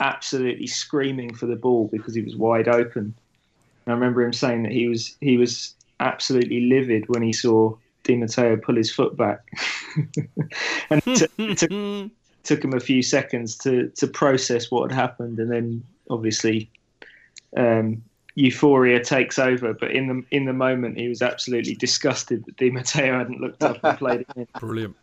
absolutely 0.00 0.66
screaming 0.66 1.34
for 1.34 1.46
the 1.46 1.56
ball 1.56 1.88
because 1.92 2.14
he 2.14 2.22
was 2.22 2.36
wide 2.36 2.68
open. 2.68 3.14
And 3.84 3.88
I 3.88 3.92
remember 3.92 4.22
him 4.22 4.32
saying 4.32 4.62
that 4.62 4.72
he 4.72 4.88
was 4.88 5.16
he 5.20 5.36
was 5.36 5.74
absolutely 6.00 6.62
livid 6.62 7.08
when 7.08 7.22
he 7.22 7.32
saw 7.32 7.76
Di 8.04 8.16
Matteo 8.16 8.56
pull 8.56 8.76
his 8.76 8.90
foot 8.90 9.16
back, 9.16 9.40
and 10.90 11.02
it, 11.06 11.30
t- 11.36 11.54
took, 11.54 12.10
took 12.44 12.64
him 12.64 12.72
a 12.72 12.80
few 12.80 13.02
seconds 13.02 13.56
to 13.58 13.88
to 13.96 14.06
process 14.06 14.70
what 14.70 14.90
had 14.90 14.98
happened, 14.98 15.38
and 15.38 15.50
then 15.50 15.82
obviously 16.08 16.70
um, 17.56 18.02
euphoria 18.34 19.02
takes 19.02 19.38
over. 19.38 19.74
But 19.74 19.92
in 19.92 20.08
the 20.08 20.36
in 20.36 20.44
the 20.44 20.52
moment, 20.52 20.98
he 20.98 21.08
was 21.08 21.22
absolutely 21.22 21.74
disgusted 21.74 22.44
that 22.46 22.56
Di 22.56 22.70
Matteo 22.70 23.18
hadn't 23.18 23.40
looked 23.40 23.62
up 23.62 23.78
and 23.82 23.98
played 23.98 24.20
it 24.20 24.28
in. 24.36 24.48
Brilliant. 24.60 24.96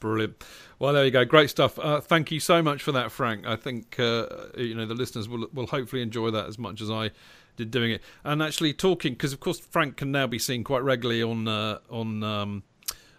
Brilliant. 0.00 0.42
Well, 0.78 0.94
there 0.94 1.04
you 1.04 1.10
go. 1.10 1.26
Great 1.26 1.50
stuff. 1.50 1.78
Uh, 1.78 2.00
thank 2.00 2.30
you 2.30 2.40
so 2.40 2.62
much 2.62 2.82
for 2.82 2.92
that, 2.92 3.12
Frank. 3.12 3.46
I 3.46 3.56
think 3.56 4.00
uh, 4.00 4.26
you 4.56 4.74
know 4.74 4.86
the 4.86 4.94
listeners 4.94 5.28
will 5.28 5.46
will 5.52 5.66
hopefully 5.66 6.02
enjoy 6.02 6.30
that 6.30 6.46
as 6.46 6.58
much 6.58 6.80
as 6.80 6.90
I 6.90 7.10
did 7.56 7.70
doing 7.70 7.92
it. 7.92 8.02
And 8.24 8.42
actually 8.42 8.72
talking 8.72 9.12
because, 9.12 9.32
of 9.32 9.40
course, 9.40 9.60
Frank 9.60 9.96
can 9.96 10.10
now 10.10 10.26
be 10.26 10.38
seen 10.38 10.64
quite 10.64 10.82
regularly 10.82 11.22
on 11.22 11.46
uh, 11.46 11.78
on 11.90 12.22
um, 12.22 12.62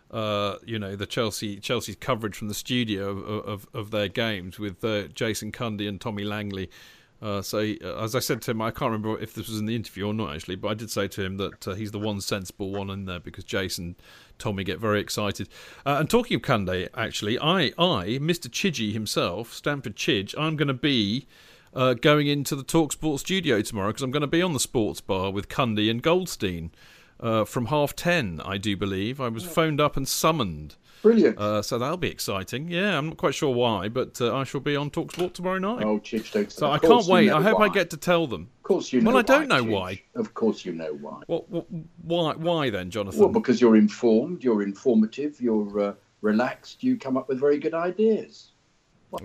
uh, 0.10 0.56
you 0.66 0.80
know 0.80 0.96
the 0.96 1.06
Chelsea 1.06 1.60
Chelsea's 1.60 1.98
coverage 1.98 2.36
from 2.36 2.48
the 2.48 2.56
studio 2.56 3.10
of 3.10 3.46
of, 3.46 3.68
of 3.74 3.92
their 3.92 4.08
games 4.08 4.58
with 4.58 4.84
uh, 4.84 5.04
Jason 5.10 5.52
Cundy 5.52 5.88
and 5.88 6.02
Tommy 6.02 6.24
Langley. 6.24 6.70
Uh, 7.22 7.42
so 7.42 7.60
uh, 7.60 8.04
as 8.04 8.16
I 8.16 8.20
said 8.20 8.42
to 8.44 8.52
him, 8.52 8.62
I 8.62 8.72
can't 8.72 8.92
remember 8.92 9.20
if 9.20 9.34
this 9.34 9.48
was 9.48 9.60
in 9.60 9.68
the 9.68 9.76
interview 9.76 10.08
or 10.08 10.14
not 10.14 10.36
actually, 10.36 10.56
but 10.56 10.70
I 10.70 10.74
did 10.74 10.90
say 10.90 11.08
to 11.10 11.24
him 11.24 11.38
that 11.38 11.68
uh, 11.68 11.74
he's 11.76 11.92
the 11.92 12.00
one 12.00 12.20
sensible 12.20 12.72
one 12.72 12.90
in 12.90 13.06
there 13.06 13.20
because 13.20 13.44
Jason, 13.44 13.96
Tommy 14.40 14.64
get 14.64 14.80
very 14.80 15.00
excited. 15.00 15.48
Uh, 15.86 15.98
and 16.00 16.10
talking 16.10 16.36
of 16.36 16.42
Cundy, 16.42 16.90
actually, 16.96 17.38
I, 17.40 17.74
I, 17.78 18.18
Mr. 18.20 18.50
Chidgey 18.50 18.94
himself, 18.94 19.54
Stamford 19.54 19.96
Chidge, 19.96 20.34
I'm 20.38 20.56
going 20.56 20.68
to 20.68 20.74
be 20.74 21.28
uh, 21.74 21.94
going 21.94 22.28
into 22.28 22.56
the 22.56 22.64
Talksport 22.64 23.20
studio 23.20 23.62
tomorrow 23.62 23.90
because 23.90 24.04
I'm 24.04 24.12
going 24.12 24.22
to 24.22 24.28
be 24.28 24.42
on 24.42 24.54
the 24.54 24.60
sports 24.60 25.00
bar 25.00 25.32
with 25.32 25.48
Cundy 25.48 25.92
and 25.92 26.02
Goldstein 26.02 26.72
uh, 27.20 27.46
from 27.46 27.68
half 27.68 27.96
ten, 27.96 28.42
I 28.44 28.58
do 28.58 28.76
believe. 28.76 29.22
I 29.22 29.28
was 29.30 29.46
phoned 29.46 29.80
up 29.80 29.96
and 29.96 30.08
summoned. 30.08 30.76
Brilliant. 31.02 31.38
Uh, 31.40 31.62
so 31.62 31.80
that'll 31.80 31.98
be 31.98 32.10
exciting. 32.10 32.70
Yeah, 32.70 32.98
I'm 32.98 33.08
not 33.08 33.18
quite 33.18 33.34
sure 33.34 33.54
why, 33.54 33.90
but 33.90 34.22
uh, 34.22 34.36
I 34.36 34.44
shall 34.44 34.62
be 34.62 34.76
on 34.76 34.92
Talksport 34.92 35.34
tomorrow 35.34 35.58
night. 35.58 35.84
Oh, 35.84 36.00
Chidge, 36.00 36.32
don't 36.32 36.52
So 36.52 36.70
I 36.70 36.78
can't 36.78 37.06
you 37.08 37.12
wait. 37.14 37.26
know 37.28 37.38
I 37.38 37.42
hope 37.42 37.60
why. 37.60 37.66
I 37.66 37.70
get 37.70 37.90
to 37.92 37.98
tell 37.98 38.28
them. 38.28 38.50
Of 38.58 38.64
course 38.64 38.94
you 38.94 39.02
know 39.02 39.10
Well, 39.10 39.18
I 39.18 39.24
don't 39.24 39.50
why, 39.50 39.58
know 39.58 39.64
Chidge. 39.66 39.72
why. 39.72 40.02
Of 40.16 40.34
course 40.36 40.64
you 40.66 40.74
know 40.74 40.94
why. 41.02 41.22
What, 41.26 41.50
what, 41.50 41.66
why? 42.04 42.34
Why 42.36 42.70
then, 42.70 42.92
Jonathan? 42.92 43.20
Well, 43.20 43.30
because 43.30 43.60
you're 43.60 43.78
informed, 43.78 44.44
you're 44.44 44.62
informative, 44.62 45.42
you're 45.42 45.80
uh, 45.80 45.94
relaxed, 46.22 46.84
you 46.84 46.98
come 46.98 47.18
up 47.18 47.28
with 47.30 47.40
very 47.40 47.58
good 47.58 47.74
ideas. 47.74 48.52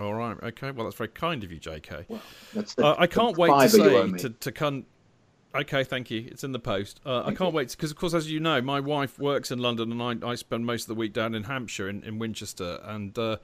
All 0.00 0.14
right. 0.14 0.36
Okay. 0.42 0.70
Well, 0.72 0.84
that's 0.84 0.96
very 0.96 1.08
kind 1.10 1.44
of 1.44 1.52
you, 1.52 1.58
J.K. 1.60 2.06
That's 2.54 2.74
the, 2.74 2.86
Uh, 2.86 2.96
I 2.98 3.06
can't 3.06 3.36
wait 3.36 3.50
to 3.50 3.62
you 3.62 3.68
say 3.68 4.18
to 4.18 4.30
to 4.30 4.50
con- 4.52 4.84
Okay, 5.60 5.84
thank 5.84 6.10
you. 6.10 6.28
It's 6.30 6.44
in 6.44 6.52
the 6.52 6.58
post. 6.58 7.00
Uh, 7.06 7.22
I 7.24 7.32
can't 7.32 7.54
wait 7.54 7.70
because, 7.70 7.90
of 7.90 7.96
course, 7.96 8.12
as 8.12 8.30
you 8.30 8.40
know, 8.40 8.60
my 8.60 8.78
wife 8.78 9.18
works 9.18 9.50
in 9.50 9.58
London, 9.58 9.90
and 9.90 10.24
I, 10.24 10.30
I 10.30 10.34
spend 10.34 10.66
most 10.66 10.82
of 10.82 10.88
the 10.88 10.94
week 10.94 11.12
down 11.12 11.34
in 11.34 11.44
Hampshire, 11.44 11.88
in, 11.88 12.02
in 12.04 12.18
Winchester, 12.18 12.80
and 12.84 13.18
uh, 13.18 13.38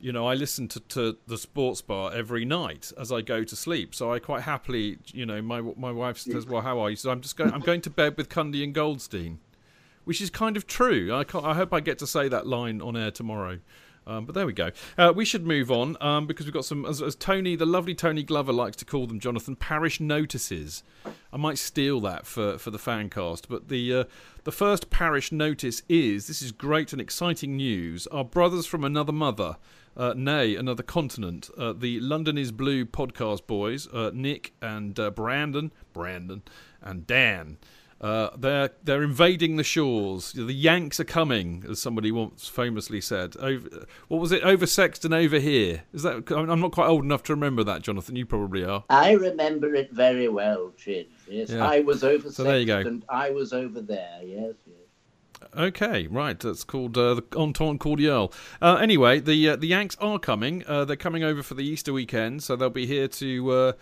you 0.00 0.10
know 0.12 0.26
I 0.26 0.34
listen 0.34 0.66
to, 0.68 0.80
to 0.80 1.16
the 1.28 1.38
sports 1.38 1.80
bar 1.80 2.12
every 2.12 2.44
night 2.44 2.90
as 2.98 3.12
I 3.12 3.22
go 3.22 3.44
to 3.44 3.54
sleep. 3.56 3.94
So 3.94 4.12
I 4.12 4.18
quite 4.18 4.42
happily, 4.42 4.98
you 5.06 5.24
know, 5.24 5.40
my 5.40 5.60
my 5.60 5.92
wife 5.92 6.18
says, 6.18 6.46
"Well, 6.46 6.62
how 6.62 6.80
are 6.80 6.90
you?" 6.90 6.96
So 6.96 7.10
I'm 7.10 7.20
just 7.20 7.36
going. 7.36 7.52
I'm 7.52 7.60
going 7.60 7.80
to 7.82 7.90
bed 7.90 8.16
with 8.16 8.28
Cundy 8.28 8.64
and 8.64 8.74
Goldstein, 8.74 9.38
which 10.04 10.20
is 10.20 10.30
kind 10.30 10.56
of 10.56 10.66
true. 10.66 11.12
I 11.14 11.24
I 11.38 11.54
hope 11.54 11.72
I 11.72 11.80
get 11.80 11.98
to 12.00 12.06
say 12.06 12.28
that 12.28 12.46
line 12.46 12.82
on 12.82 12.96
air 12.96 13.12
tomorrow. 13.12 13.60
Um, 14.06 14.24
but 14.24 14.34
there 14.34 14.46
we 14.46 14.52
go. 14.52 14.70
Uh, 14.98 15.12
we 15.14 15.24
should 15.24 15.46
move 15.46 15.70
on 15.70 15.96
um, 16.00 16.26
because 16.26 16.46
we've 16.46 16.52
got 16.52 16.64
some, 16.64 16.84
as, 16.84 17.00
as 17.00 17.14
Tony, 17.14 17.54
the 17.56 17.66
lovely 17.66 17.94
Tony 17.94 18.22
Glover 18.22 18.52
likes 18.52 18.76
to 18.78 18.84
call 18.84 19.06
them, 19.06 19.20
Jonathan, 19.20 19.54
parish 19.56 20.00
notices. 20.00 20.82
I 21.32 21.36
might 21.36 21.58
steal 21.58 22.00
that 22.00 22.26
for, 22.26 22.58
for 22.58 22.70
the 22.70 22.78
fan 22.78 23.10
cast. 23.10 23.48
But 23.48 23.68
the 23.68 23.94
uh, 23.94 24.04
the 24.44 24.52
first 24.52 24.90
parish 24.90 25.30
notice 25.30 25.82
is 25.88 26.26
this 26.26 26.42
is 26.42 26.52
great 26.52 26.92
and 26.92 27.00
exciting 27.00 27.56
news. 27.56 28.06
Our 28.08 28.24
brothers 28.24 28.66
from 28.66 28.84
another 28.84 29.12
mother, 29.12 29.56
uh, 29.96 30.14
nay, 30.16 30.56
another 30.56 30.82
continent, 30.82 31.48
uh, 31.56 31.72
the 31.72 32.00
London 32.00 32.36
is 32.36 32.50
Blue 32.50 32.84
podcast 32.84 33.46
boys, 33.46 33.86
uh, 33.92 34.10
Nick 34.12 34.52
and 34.60 34.98
uh, 34.98 35.10
Brandon, 35.10 35.72
Brandon 35.92 36.42
and 36.82 37.06
Dan. 37.06 37.58
Uh, 38.02 38.30
they're 38.36 38.70
they're 38.82 39.02
invading 39.04 39.56
the 39.56 39.62
shores. 39.62 40.32
The 40.32 40.52
Yanks 40.52 40.98
are 40.98 41.04
coming, 41.04 41.64
as 41.70 41.80
somebody 41.80 42.10
once 42.10 42.48
famously 42.48 43.00
said. 43.00 43.36
Over, 43.38 43.86
what 44.08 44.20
was 44.20 44.32
it? 44.32 44.42
Oversexed 44.42 45.04
and 45.04 45.14
over 45.14 45.38
here. 45.38 45.84
Is 45.92 46.02
that? 46.02 46.28
I'm 46.32 46.50
I'm 46.50 46.60
not 46.60 46.72
quite 46.72 46.88
old 46.88 47.04
enough 47.04 47.22
to 47.24 47.32
remember 47.34 47.62
that, 47.62 47.82
Jonathan. 47.82 48.16
You 48.16 48.26
probably 48.26 48.64
are. 48.64 48.82
I 48.90 49.12
remember 49.12 49.72
it 49.76 49.92
very 49.92 50.28
well, 50.28 50.72
Chid. 50.76 51.06
Yes, 51.28 51.50
Yeah. 51.50 51.64
I 51.64 51.80
was 51.80 52.02
over 52.02 52.30
So 52.32 52.42
there 52.42 52.58
you 52.58 52.66
go. 52.66 52.78
and 52.78 53.04
I 53.08 53.30
was 53.30 53.52
over 53.52 53.80
there. 53.80 54.18
Yes, 54.24 54.54
yes. 54.66 54.76
Okay, 55.56 56.06
right. 56.06 56.38
That's 56.38 56.64
called 56.64 56.96
uh, 56.96 57.14
the 57.14 57.22
Entente 57.36 57.78
Cordiale. 57.80 58.32
Uh, 58.60 58.76
anyway, 58.76 59.20
the 59.20 59.50
uh, 59.50 59.56
the 59.56 59.66
Yanks 59.68 59.96
are 60.00 60.18
coming. 60.18 60.64
Uh, 60.66 60.84
they're 60.84 60.96
coming 60.96 61.22
over 61.22 61.42
for 61.42 61.54
the 61.54 61.64
Easter 61.64 61.92
weekend, 61.92 62.42
so 62.42 62.56
they'll 62.56 62.70
be 62.70 62.86
here 62.86 63.06
to 63.08 63.50
uh, 63.52 63.72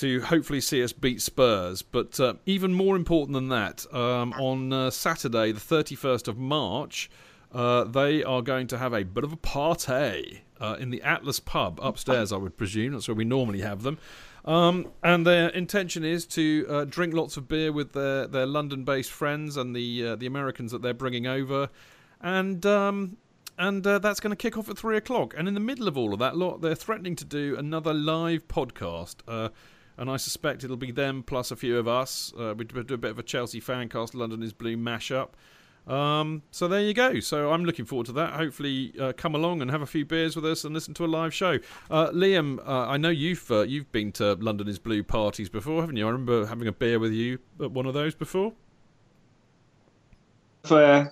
to 0.00 0.20
hopefully 0.20 0.60
see 0.60 0.82
us 0.82 0.92
beat 0.92 1.20
Spurs. 1.20 1.82
But 1.82 2.18
uh, 2.20 2.34
even 2.46 2.72
more 2.72 2.96
important 2.96 3.34
than 3.34 3.48
that, 3.48 3.86
um, 3.94 4.32
on 4.34 4.72
uh, 4.72 4.90
Saturday, 4.90 5.52
the 5.52 5.60
thirty 5.60 5.94
first 5.94 6.28
of 6.28 6.36
March, 6.36 7.10
uh, 7.52 7.84
they 7.84 8.24
are 8.24 8.42
going 8.42 8.66
to 8.68 8.78
have 8.78 8.92
a 8.92 9.04
bit 9.04 9.24
of 9.24 9.32
a 9.32 9.36
party 9.36 10.42
uh, 10.60 10.76
in 10.80 10.90
the 10.90 11.02
Atlas 11.02 11.40
pub 11.40 11.78
upstairs. 11.82 12.32
I 12.32 12.36
would 12.36 12.56
presume 12.56 12.92
that's 12.92 13.08
where 13.08 13.14
we 13.14 13.24
normally 13.24 13.60
have 13.60 13.82
them. 13.82 13.98
Um, 14.44 14.86
and 15.02 15.26
their 15.26 15.48
intention 15.50 16.04
is 16.04 16.26
to 16.28 16.66
uh, 16.70 16.84
drink 16.84 17.12
lots 17.12 17.36
of 17.36 17.48
beer 17.48 17.70
with 17.70 17.92
their, 17.92 18.26
their 18.26 18.46
London-based 18.46 19.10
friends 19.10 19.56
and 19.58 19.76
the 19.76 20.06
uh, 20.06 20.16
the 20.16 20.26
Americans 20.26 20.72
that 20.72 20.80
they're 20.80 20.94
bringing 20.94 21.26
over, 21.26 21.68
and 22.22 22.64
um, 22.64 23.18
and 23.58 23.86
uh, 23.86 23.98
that's 23.98 24.20
going 24.20 24.30
to 24.30 24.36
kick 24.36 24.56
off 24.56 24.70
at 24.70 24.78
three 24.78 24.96
o'clock. 24.96 25.34
And 25.36 25.48
in 25.48 25.54
the 25.54 25.60
middle 25.60 25.88
of 25.88 25.98
all 25.98 26.12
of 26.14 26.18
that 26.20 26.34
lot, 26.36 26.62
they're 26.62 26.76
threatening 26.76 27.16
to 27.16 27.24
do 27.24 27.56
another 27.58 27.92
live 27.92 28.46
podcast. 28.48 29.16
Uh, 29.26 29.48
and 29.98 30.10
I 30.10 30.16
suspect 30.16 30.64
it'll 30.64 30.76
be 30.76 30.92
them 30.92 31.22
plus 31.22 31.50
a 31.50 31.56
few 31.56 31.78
of 31.78 31.86
us. 31.86 32.32
Uh, 32.38 32.54
we 32.56 32.64
do 32.64 32.94
a 32.94 32.96
bit 32.96 33.10
of 33.10 33.18
a 33.18 33.22
Chelsea 33.22 33.60
fancast, 33.60 34.14
London 34.14 34.42
is 34.42 34.52
Blue 34.52 34.76
mashup. 34.76 35.30
Um, 35.86 36.42
so 36.50 36.68
there 36.68 36.82
you 36.82 36.92
go. 36.92 37.18
So 37.20 37.50
I'm 37.50 37.64
looking 37.64 37.86
forward 37.86 38.06
to 38.06 38.12
that. 38.12 38.34
Hopefully, 38.34 38.92
uh, 39.00 39.14
come 39.16 39.34
along 39.34 39.62
and 39.62 39.70
have 39.70 39.80
a 39.80 39.86
few 39.86 40.04
beers 40.04 40.36
with 40.36 40.44
us 40.44 40.64
and 40.64 40.74
listen 40.74 40.92
to 40.94 41.04
a 41.04 41.06
live 41.06 41.32
show. 41.32 41.58
Uh, 41.90 42.10
Liam, 42.10 42.58
uh, 42.66 42.86
I 42.88 42.98
know 42.98 43.08
you've 43.08 43.50
uh, 43.50 43.62
you've 43.62 43.90
been 43.90 44.12
to 44.12 44.34
London 44.34 44.68
is 44.68 44.78
Blue 44.78 45.02
parties 45.02 45.48
before, 45.48 45.80
haven't 45.80 45.96
you? 45.96 46.06
I 46.06 46.10
remember 46.10 46.46
having 46.46 46.68
a 46.68 46.72
beer 46.72 46.98
with 46.98 47.12
you 47.12 47.38
at 47.60 47.70
one 47.70 47.86
of 47.86 47.94
those 47.94 48.14
before. 48.14 48.52
For 50.64 51.10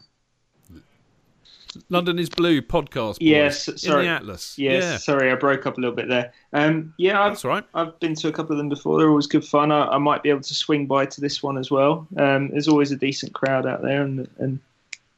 London 1.88 2.18
is 2.18 2.28
Blue 2.28 2.62
podcast. 2.62 3.18
Boys, 3.18 3.20
yes, 3.20 3.68
in 3.68 3.78
sorry, 3.78 4.04
the 4.04 4.10
Atlas. 4.10 4.58
Yes, 4.58 4.82
yeah. 4.82 4.96
sorry, 4.98 5.30
I 5.30 5.34
broke 5.34 5.66
up 5.66 5.78
a 5.78 5.80
little 5.80 5.94
bit 5.94 6.08
there. 6.08 6.32
Um, 6.52 6.94
yeah, 6.98 7.22
I've, 7.22 7.32
That's 7.32 7.44
right. 7.44 7.64
I've 7.74 7.98
been 8.00 8.14
to 8.16 8.28
a 8.28 8.32
couple 8.32 8.52
of 8.52 8.58
them 8.58 8.68
before. 8.68 8.98
They're 8.98 9.08
always 9.08 9.26
good 9.26 9.44
fun. 9.44 9.72
I, 9.72 9.86
I 9.86 9.98
might 9.98 10.22
be 10.22 10.30
able 10.30 10.42
to 10.42 10.54
swing 10.54 10.86
by 10.86 11.06
to 11.06 11.20
this 11.20 11.42
one 11.42 11.58
as 11.58 11.70
well. 11.70 12.06
Um, 12.16 12.48
there's 12.48 12.68
always 12.68 12.92
a 12.92 12.96
decent 12.96 13.32
crowd 13.32 13.66
out 13.66 13.82
there, 13.82 14.02
and 14.02 14.28
and 14.38 14.60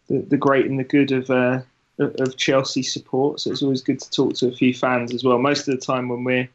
the, 0.09 0.21
the 0.21 0.37
great 0.37 0.67
and 0.67 0.79
the 0.79 0.85
good 0.85 1.13
of 1.13 1.31
uh, 1.31 1.61
of 1.99 2.37
Chelsea 2.37 2.83
support. 2.83 3.41
So 3.41 3.51
it's 3.51 3.63
always 3.63 3.83
good 3.83 4.01
to 4.01 4.11
talk 4.11 4.35
to 4.35 4.49
a 4.49 4.53
few 4.53 4.75
fans 4.75 5.13
as 5.13 5.25
well. 5.25 5.39
Most 5.39 5.69
of 5.69 5.75
the 5.79 5.85
time 5.85 6.09
when 6.09 6.25
we're 6.25 6.49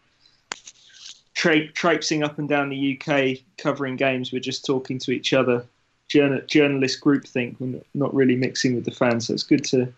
tra- 1.34 1.68
traipsing 1.70 2.24
up 2.24 2.40
and 2.40 2.48
down 2.48 2.70
the 2.70 3.00
UK 3.00 3.44
covering 3.58 3.96
games, 3.96 4.32
we're 4.32 4.40
just 4.40 4.66
talking 4.66 5.00
to 5.00 5.12
each 5.12 5.34
other. 5.34 5.66
Journal- 6.14 6.42
journalist 6.48 7.02
group 7.02 7.26
think 7.26 7.56
we're 7.60 7.68
not- 7.68 7.86
not 7.96 8.14
really 8.14 8.36
mixing 8.36 8.76
with 8.76 8.86
the 8.86 8.92
fans. 8.92 9.28
So 9.28 9.34
it's 9.34 9.42
good 9.44 9.64
to 9.66 9.92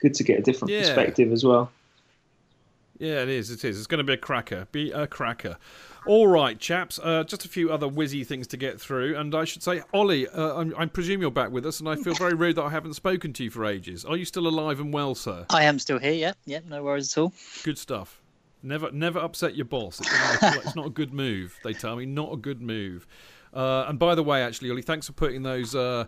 good 0.00 0.14
to 0.14 0.22
get 0.22 0.38
a 0.38 0.42
different 0.42 0.70
Yeah. 0.72 0.82
perspective 0.82 1.32
as 1.32 1.42
well. 1.44 1.72
Yeah, 3.00 3.22
it 3.22 3.28
is. 3.28 3.50
It 3.50 3.64
is. 3.64 3.76
It's 3.78 3.88
going 3.88 3.98
to 3.98 4.04
be 4.04 4.12
a 4.12 4.16
cracker. 4.16 4.68
Be 4.70 4.92
a 4.92 5.08
cracker. 5.08 5.56
All 6.06 6.28
right, 6.28 6.56
chaps. 6.58 7.00
Uh, 7.02 7.24
just 7.24 7.44
a 7.44 7.48
few 7.48 7.72
other 7.72 7.88
whizzy 7.88 8.24
things 8.24 8.46
to 8.48 8.56
get 8.56 8.80
through, 8.80 9.16
and 9.16 9.34
I 9.34 9.44
should 9.44 9.62
say, 9.64 9.82
Ollie, 9.92 10.28
uh, 10.28 10.54
I'm, 10.60 10.72
I 10.78 10.86
presume 10.86 11.20
you're 11.20 11.30
back 11.32 11.50
with 11.50 11.66
us, 11.66 11.80
and 11.80 11.88
I 11.88 11.96
feel 11.96 12.14
very 12.14 12.34
rude 12.34 12.54
that 12.56 12.62
I 12.62 12.70
haven't 12.70 12.94
spoken 12.94 13.32
to 13.34 13.44
you 13.44 13.50
for 13.50 13.64
ages. 13.66 14.04
Are 14.04 14.16
you 14.16 14.24
still 14.24 14.46
alive 14.46 14.78
and 14.80 14.92
well, 14.92 15.14
sir? 15.16 15.44
I 15.50 15.64
am 15.64 15.78
still 15.80 15.98
here. 15.98 16.12
Yeah, 16.12 16.32
yeah, 16.46 16.60
no 16.68 16.82
worries 16.84 17.12
at 17.12 17.20
all. 17.20 17.32
Good 17.64 17.78
stuff. 17.78 18.20
Never, 18.62 18.90
never 18.92 19.18
upset 19.18 19.54
your 19.56 19.66
boss. 19.66 20.00
It's 20.00 20.42
not, 20.42 20.56
it's 20.64 20.76
not 20.76 20.86
a 20.86 20.90
good 20.90 21.12
move. 21.12 21.56
They 21.64 21.72
tell 21.74 21.96
me 21.96 22.06
not 22.06 22.32
a 22.32 22.36
good 22.36 22.60
move. 22.62 23.06
Uh, 23.52 23.86
and 23.88 23.98
by 23.98 24.14
the 24.14 24.22
way, 24.22 24.42
actually, 24.42 24.70
Ollie, 24.70 24.82
thanks 24.82 25.06
for 25.06 25.12
putting 25.12 25.42
those 25.42 25.74
uh, 25.74 26.06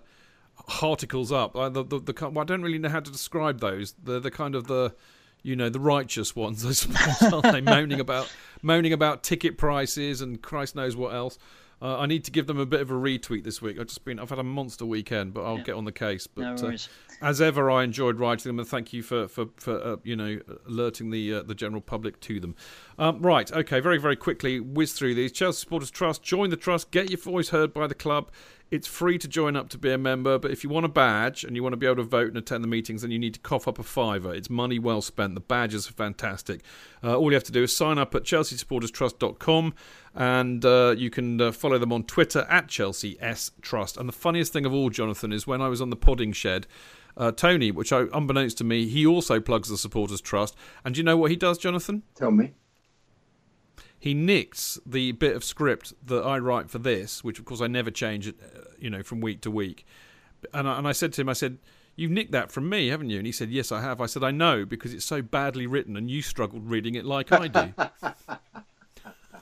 articles 0.82 1.32
up. 1.32 1.56
Uh, 1.56 1.68
the, 1.68 1.84
the, 1.84 1.98
the, 1.98 2.30
well, 2.30 2.40
I 2.40 2.44
don't 2.44 2.62
really 2.62 2.78
know 2.78 2.88
how 2.88 3.00
to 3.00 3.10
describe 3.10 3.60
those. 3.60 3.94
They're 4.02 4.20
the 4.20 4.30
kind 4.30 4.54
of 4.54 4.66
the 4.66 4.94
you 5.42 5.56
know 5.56 5.70
the 5.70 5.80
righteous 5.80 6.36
ones, 6.36 6.64
I 6.66 6.72
suppose, 6.72 7.32
aren't 7.32 7.52
they? 7.52 7.60
moaning 7.72 8.00
about 8.00 8.30
moaning 8.62 8.92
about 8.92 9.22
ticket 9.22 9.56
prices 9.56 10.20
and 10.20 10.40
Christ 10.40 10.76
knows 10.76 10.96
what 10.96 11.14
else. 11.14 11.38
Uh, 11.82 11.98
I 11.98 12.06
need 12.06 12.24
to 12.24 12.30
give 12.30 12.46
them 12.46 12.58
a 12.58 12.66
bit 12.66 12.80
of 12.80 12.90
a 12.90 12.94
retweet 12.94 13.44
this 13.44 13.62
week. 13.62 13.78
I've 13.80 13.86
just 13.86 14.04
been, 14.04 14.18
I've 14.18 14.28
had 14.28 14.38
a 14.38 14.44
monster 14.44 14.84
weekend, 14.84 15.32
but 15.32 15.44
I'll 15.44 15.62
get 15.62 15.74
on 15.74 15.84
the 15.84 15.92
case. 15.92 16.26
But 16.26 16.42
No 16.42 16.68
uh, 16.68 16.76
as 17.22 17.40
ever, 17.40 17.70
I 17.70 17.84
enjoyed 17.84 18.18
writing 18.18 18.50
them, 18.50 18.58
and 18.58 18.68
thank 18.68 18.92
you 18.92 19.02
for 19.02 19.28
for, 19.28 19.46
for 19.56 19.82
uh, 19.82 19.96
you 20.04 20.16
know 20.16 20.40
alerting 20.66 21.10
the 21.10 21.34
uh, 21.34 21.42
the 21.42 21.54
general 21.54 21.80
public 21.80 22.20
to 22.20 22.40
them. 22.40 22.54
Um, 22.98 23.20
right, 23.20 23.50
okay, 23.50 23.80
very 23.80 23.98
very 23.98 24.16
quickly 24.16 24.60
whiz 24.60 24.92
through 24.92 25.14
these. 25.14 25.32
Chelsea 25.32 25.60
Supporters 25.60 25.90
Trust, 25.90 26.22
join 26.22 26.50
the 26.50 26.56
trust, 26.56 26.90
get 26.90 27.10
your 27.10 27.18
voice 27.18 27.50
heard 27.50 27.72
by 27.72 27.86
the 27.86 27.94
club. 27.94 28.30
It's 28.70 28.86
free 28.86 29.18
to 29.18 29.26
join 29.26 29.56
up 29.56 29.68
to 29.70 29.78
be 29.78 29.90
a 29.90 29.98
member, 29.98 30.38
but 30.38 30.52
if 30.52 30.62
you 30.62 30.70
want 30.70 30.86
a 30.86 30.88
badge 30.88 31.42
and 31.42 31.56
you 31.56 31.62
want 31.62 31.72
to 31.72 31.76
be 31.76 31.86
able 31.86 31.96
to 31.96 32.02
vote 32.04 32.28
and 32.28 32.36
attend 32.36 32.62
the 32.62 32.68
meetings, 32.68 33.02
then 33.02 33.10
you 33.10 33.18
need 33.18 33.34
to 33.34 33.40
cough 33.40 33.66
up 33.66 33.80
a 33.80 33.82
fiver. 33.82 34.32
It's 34.32 34.48
money 34.48 34.78
well 34.78 35.02
spent. 35.02 35.34
The 35.34 35.40
badges 35.40 35.88
are 35.88 35.92
fantastic. 35.92 36.62
Uh, 37.02 37.16
all 37.16 37.30
you 37.30 37.34
have 37.34 37.44
to 37.44 37.52
do 37.52 37.64
is 37.64 37.76
sign 37.76 37.98
up 37.98 38.14
at 38.14 38.22
chelseasupporterstrust.com 38.22 39.74
and 40.14 40.64
uh, 40.64 40.94
you 40.96 41.10
can 41.10 41.40
uh, 41.40 41.50
follow 41.50 41.78
them 41.78 41.92
on 41.92 42.04
Twitter 42.04 42.46
at 42.48 42.68
Chelsea 42.68 43.16
S 43.20 43.50
Trust. 43.60 43.96
And 43.96 44.08
the 44.08 44.12
funniest 44.12 44.52
thing 44.52 44.64
of 44.64 44.72
all, 44.72 44.88
Jonathan, 44.88 45.32
is 45.32 45.48
when 45.48 45.60
I 45.60 45.68
was 45.68 45.80
on 45.80 45.90
the 45.90 45.96
podding 45.96 46.32
shed, 46.32 46.68
uh, 47.16 47.32
Tony, 47.32 47.72
which 47.72 47.92
I, 47.92 48.04
unbeknownst 48.12 48.58
to 48.58 48.64
me, 48.64 48.86
he 48.86 49.04
also 49.04 49.40
plugs 49.40 49.68
the 49.68 49.78
Supporters 49.78 50.20
Trust. 50.20 50.54
And 50.84 50.94
do 50.94 51.00
you 51.00 51.04
know 51.04 51.16
what 51.16 51.32
he 51.32 51.36
does, 51.36 51.58
Jonathan? 51.58 52.04
Tell 52.14 52.30
me. 52.30 52.52
He 54.00 54.14
nicks 54.14 54.80
the 54.86 55.12
bit 55.12 55.36
of 55.36 55.44
script 55.44 55.92
that 56.06 56.22
I 56.22 56.38
write 56.38 56.70
for 56.70 56.78
this, 56.78 57.22
which 57.22 57.38
of 57.38 57.44
course 57.44 57.60
I 57.60 57.66
never 57.66 57.90
change, 57.90 58.26
it, 58.26 58.36
uh, 58.42 58.60
you 58.78 58.88
know, 58.88 59.02
from 59.02 59.20
week 59.20 59.42
to 59.42 59.50
week. 59.50 59.86
And 60.54 60.66
I, 60.66 60.78
and 60.78 60.88
I 60.88 60.92
said 60.92 61.12
to 61.12 61.20
him, 61.20 61.28
I 61.28 61.34
said, 61.34 61.58
You've 61.96 62.10
nicked 62.10 62.32
that 62.32 62.50
from 62.50 62.66
me, 62.70 62.88
haven't 62.88 63.10
you? 63.10 63.18
And 63.18 63.26
he 63.26 63.32
said, 63.32 63.50
Yes, 63.50 63.70
I 63.70 63.82
have. 63.82 64.00
I 64.00 64.06
said, 64.06 64.24
I 64.24 64.30
know, 64.30 64.64
because 64.64 64.94
it's 64.94 65.04
so 65.04 65.20
badly 65.20 65.66
written 65.66 65.98
and 65.98 66.10
you 66.10 66.22
struggled 66.22 66.70
reading 66.70 66.94
it 66.94 67.04
like 67.04 67.30
I 67.30 67.48
do. 67.48 67.74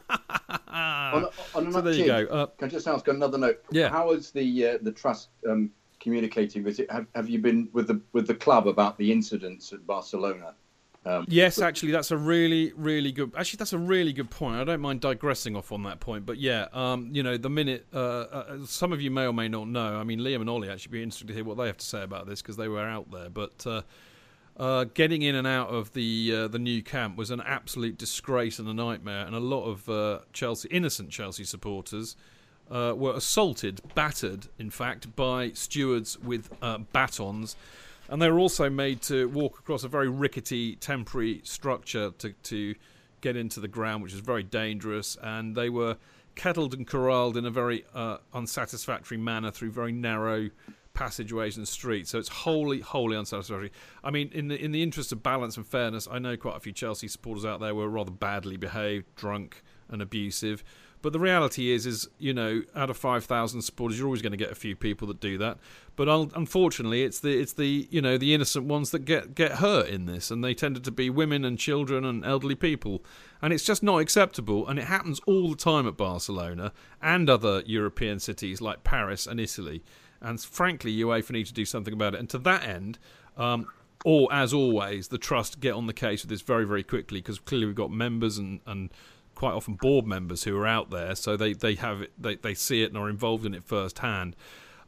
on, 0.69 1.29
on 1.55 1.73
so 1.73 1.81
there 1.81 1.93
you 1.93 2.07
go. 2.07 2.27
Uh, 2.27 2.47
can 2.47 2.67
I 2.67 2.71
just 2.71 2.89
ask 2.89 3.07
another 3.07 3.39
note? 3.39 3.63
Yeah. 3.71 3.89
How 3.89 4.11
is 4.11 4.31
the 4.33 4.67
uh, 4.67 4.79
the 4.83 4.93
trust 4.93 5.29
um, 5.49 5.71
communicating 6.01 6.65
with 6.65 6.81
it? 6.81 6.91
Have, 6.91 7.07
have 7.15 7.29
you 7.29 7.39
been 7.39 7.69
with 7.73 7.87
the 7.87 8.01
with 8.13 8.27
the 8.27 8.35
club 8.35 8.67
about 8.67 8.99
the 8.99 9.13
incidents 9.13 9.73
at 9.73 9.87
Barcelona? 9.87 10.55
Um, 11.05 11.25
yes, 11.29 11.61
actually, 11.61 11.93
that's 11.93 12.11
a 12.11 12.17
really, 12.17 12.73
really 12.77 13.13
good. 13.13 13.33
Actually, 13.37 13.59
that's 13.59 13.73
a 13.73 13.79
really 13.79 14.13
good 14.13 14.31
point. 14.31 14.61
I 14.61 14.65
don't 14.65 14.81
mind 14.81 15.01
digressing 15.01 15.57
off 15.57 15.73
on 15.73 15.83
that 15.85 16.01
point, 16.01 16.27
but 16.27 16.39
yeah, 16.39 16.67
um, 16.73 17.11
you 17.13 17.23
know, 17.23 17.37
the 17.37 17.49
minute 17.49 17.87
uh, 17.95 17.99
uh, 17.99 18.67
some 18.67 18.93
of 18.93 19.01
you 19.01 19.11
may 19.11 19.27
or 19.27 19.33
may 19.33 19.49
not 19.49 19.69
know. 19.69 19.97
I 19.97 20.05
mean, 20.05 20.21
Liam 20.21 20.41
and 20.41 20.51
Ollie 20.51 20.69
actually 20.69 20.93
be 20.93 21.03
interested 21.03 21.29
to 21.29 21.35
hear 21.35 21.45
what 21.45 21.57
they 21.57 21.67
have 21.67 21.79
to 21.79 21.87
say 21.87 22.03
about 22.03 22.27
this 22.27 22.43
because 22.43 22.57
they 22.57 22.69
were 22.69 22.87
out 22.87 23.11
there. 23.11 23.31
But 23.31 23.65
uh, 23.67 23.83
uh, 24.57 24.85
getting 24.93 25.23
in 25.23 25.37
and 25.37 25.47
out 25.47 25.69
of 25.69 25.93
the 25.93 26.33
uh, 26.35 26.49
the 26.49 26.59
Nou 26.59 26.83
Camp 26.83 27.17
was 27.17 27.31
an 27.31 27.41
absolute 27.41 27.97
disgrace 27.97 28.59
and 28.59 28.69
a 28.69 28.75
nightmare, 28.75 29.25
and 29.25 29.37
a 29.37 29.41
lot 29.41 29.65
of 29.65 29.89
uh, 29.89 30.19
Chelsea 30.33 30.69
innocent 30.69 31.11
Chelsea 31.11 31.45
supporters. 31.45 32.17
were 32.69 33.15
assaulted, 33.15 33.81
battered, 33.95 34.49
in 34.59 34.69
fact, 34.69 35.15
by 35.15 35.53
stewards 35.53 36.19
with 36.19 36.51
batons 36.93 37.57
and 38.09 38.21
they 38.23 38.31
were 38.31 38.39
also 38.39 38.71
made 38.71 39.03
to 39.03 39.29
walk 39.29 39.59
across 39.59 39.85
a 39.85 39.89
very 39.89 40.09
rickety 40.09 40.77
temporary 40.77 41.41
structure 41.45 42.11
to, 42.19 42.33
to 42.45 42.75
get 43.21 43.37
into 43.37 43.61
the 43.61 43.69
ground, 43.69 44.03
which 44.03 44.15
is 44.15 44.21
very 44.21 44.43
dangerous. 44.43 45.17
And 45.23 45.55
they 45.55 45.69
were 45.69 45.97
kettled 46.35 46.73
and 46.73 46.87
corralled 46.87 47.37
in 47.37 47.45
a 47.45 47.51
very 47.51 47.85
uh, 47.95 48.19
unsatisfactory 48.33 49.19
manner 49.19 49.51
through 49.51 49.73
very 49.73 49.93
narrow 49.93 50.51
passageways 50.95 51.57
and 51.57 51.69
streets. 51.69 52.11
So 52.11 52.19
it's 52.19 52.29
wholly, 52.29 52.81
wholly 52.81 53.17
unsatisfactory. 53.17 53.71
I 54.03 54.11
mean, 54.11 54.31
in 54.33 54.49
the 54.49 54.57
in 54.57 54.73
the 54.73 54.83
interest 54.83 55.13
of 55.13 55.23
balance 55.23 55.57
and 55.57 55.67
fairness, 55.67 56.09
I 56.11 56.19
know 56.19 56.37
quite 56.37 56.57
a 56.57 56.61
few 56.61 56.73
Chelsea 56.73 57.09
supporters 57.09 57.45
out 57.45 57.61
there 57.61 57.75
were 57.75 57.89
rather 57.89 58.11
badly 58.11 58.57
behaved, 58.57 59.07
drunk, 59.17 59.63
and 59.89 60.03
abusive. 60.03 60.65
But 61.01 61.13
the 61.13 61.21
reality 61.21 61.71
is, 61.71 61.87
is 61.87 62.09
you 62.19 62.35
know, 62.35 62.63
out 62.75 62.91
of 62.91 62.97
five 62.97 63.25
thousand 63.25 63.63
supporters, 63.63 63.99
you're 63.99 64.07
always 64.07 64.23
going 64.23 64.33
to 64.33 64.39
get 64.39 64.51
a 64.51 64.57
few 64.57 64.75
people 64.75 65.07
that 65.09 65.21
do 65.21 65.39
that. 65.39 65.59
But 65.97 66.09
unfortunately, 66.09 67.03
it's 67.03 67.21
the 67.21 67.39
it's 67.39 67.53
the 67.53 67.89
you 67.91 68.01
know 68.01 68.19
the 68.19 68.35
innocent 68.35 68.67
ones 68.67 68.91
that 68.91 69.01
get 69.01 69.35
get 69.35 69.53
hurt 69.53 69.89
in 69.89 70.07
this, 70.07 70.31
and 70.31 70.43
they 70.43 70.55
tended 70.55 70.85
to 70.85 70.91
be 70.91 71.11
women 71.11 71.45
and 71.45 71.59
children 71.59 72.05
and 72.05 72.25
elderly 72.25 72.55
people, 72.55 73.05
and 73.41 73.53
it's 73.53 73.65
just 73.65 73.83
not 73.83 73.99
acceptable. 73.99 74.67
And 74.67 74.79
it 74.79 74.87
happens 74.87 75.21
all 75.27 75.51
the 75.51 75.57
time 75.57 75.87
at 75.87 75.97
Barcelona 75.97 76.73
and 77.01 77.31
other 77.31 77.63
European 77.67 78.19
cities 78.19 78.61
like 78.61 78.85
Paris 78.85 79.27
and 79.27 79.39
Italy. 79.39 79.83
And 80.21 80.41
frankly, 80.41 80.97
UEFA 80.97 81.31
need 81.31 81.47
to 81.47 81.55
do 81.55 81.65
something 81.65 81.95
about 81.95 82.15
it. 82.15 82.21
And 82.21 82.31
to 82.31 82.39
that 82.39 82.65
end, 82.65 82.99
um, 83.37 83.69
or 84.05 84.33
as 84.33 84.53
always, 84.53 85.09
the 85.09 85.19
trust 85.19 85.61
get 85.61 85.75
on 85.75 85.87
the 85.87 85.93
case 85.93 86.23
with 86.23 86.31
this 86.31 86.43
very, 86.43 86.65
very 86.65 86.83
quickly 86.83 87.21
because 87.21 87.39
clearly 87.39 87.67
we've 87.67 87.75
got 87.75 87.91
members 87.91 88.39
and, 88.39 88.61
and 88.67 88.91
quite 89.39 89.55
often 89.55 89.75
board 89.75 90.05
members 90.05 90.43
who 90.43 90.59
are 90.59 90.67
out 90.67 90.91
there, 90.91 91.15
so 91.15 91.37
they 91.37 91.53
they 91.53 91.77
have 91.77 92.05
they 92.19 92.35
they 92.35 92.55
see 92.55 92.83
it 92.83 92.89
and 92.89 92.99
are 92.99 93.09
involved 93.09 93.47
in 93.47 93.55
it 93.55 93.63
firsthand. 93.63 94.35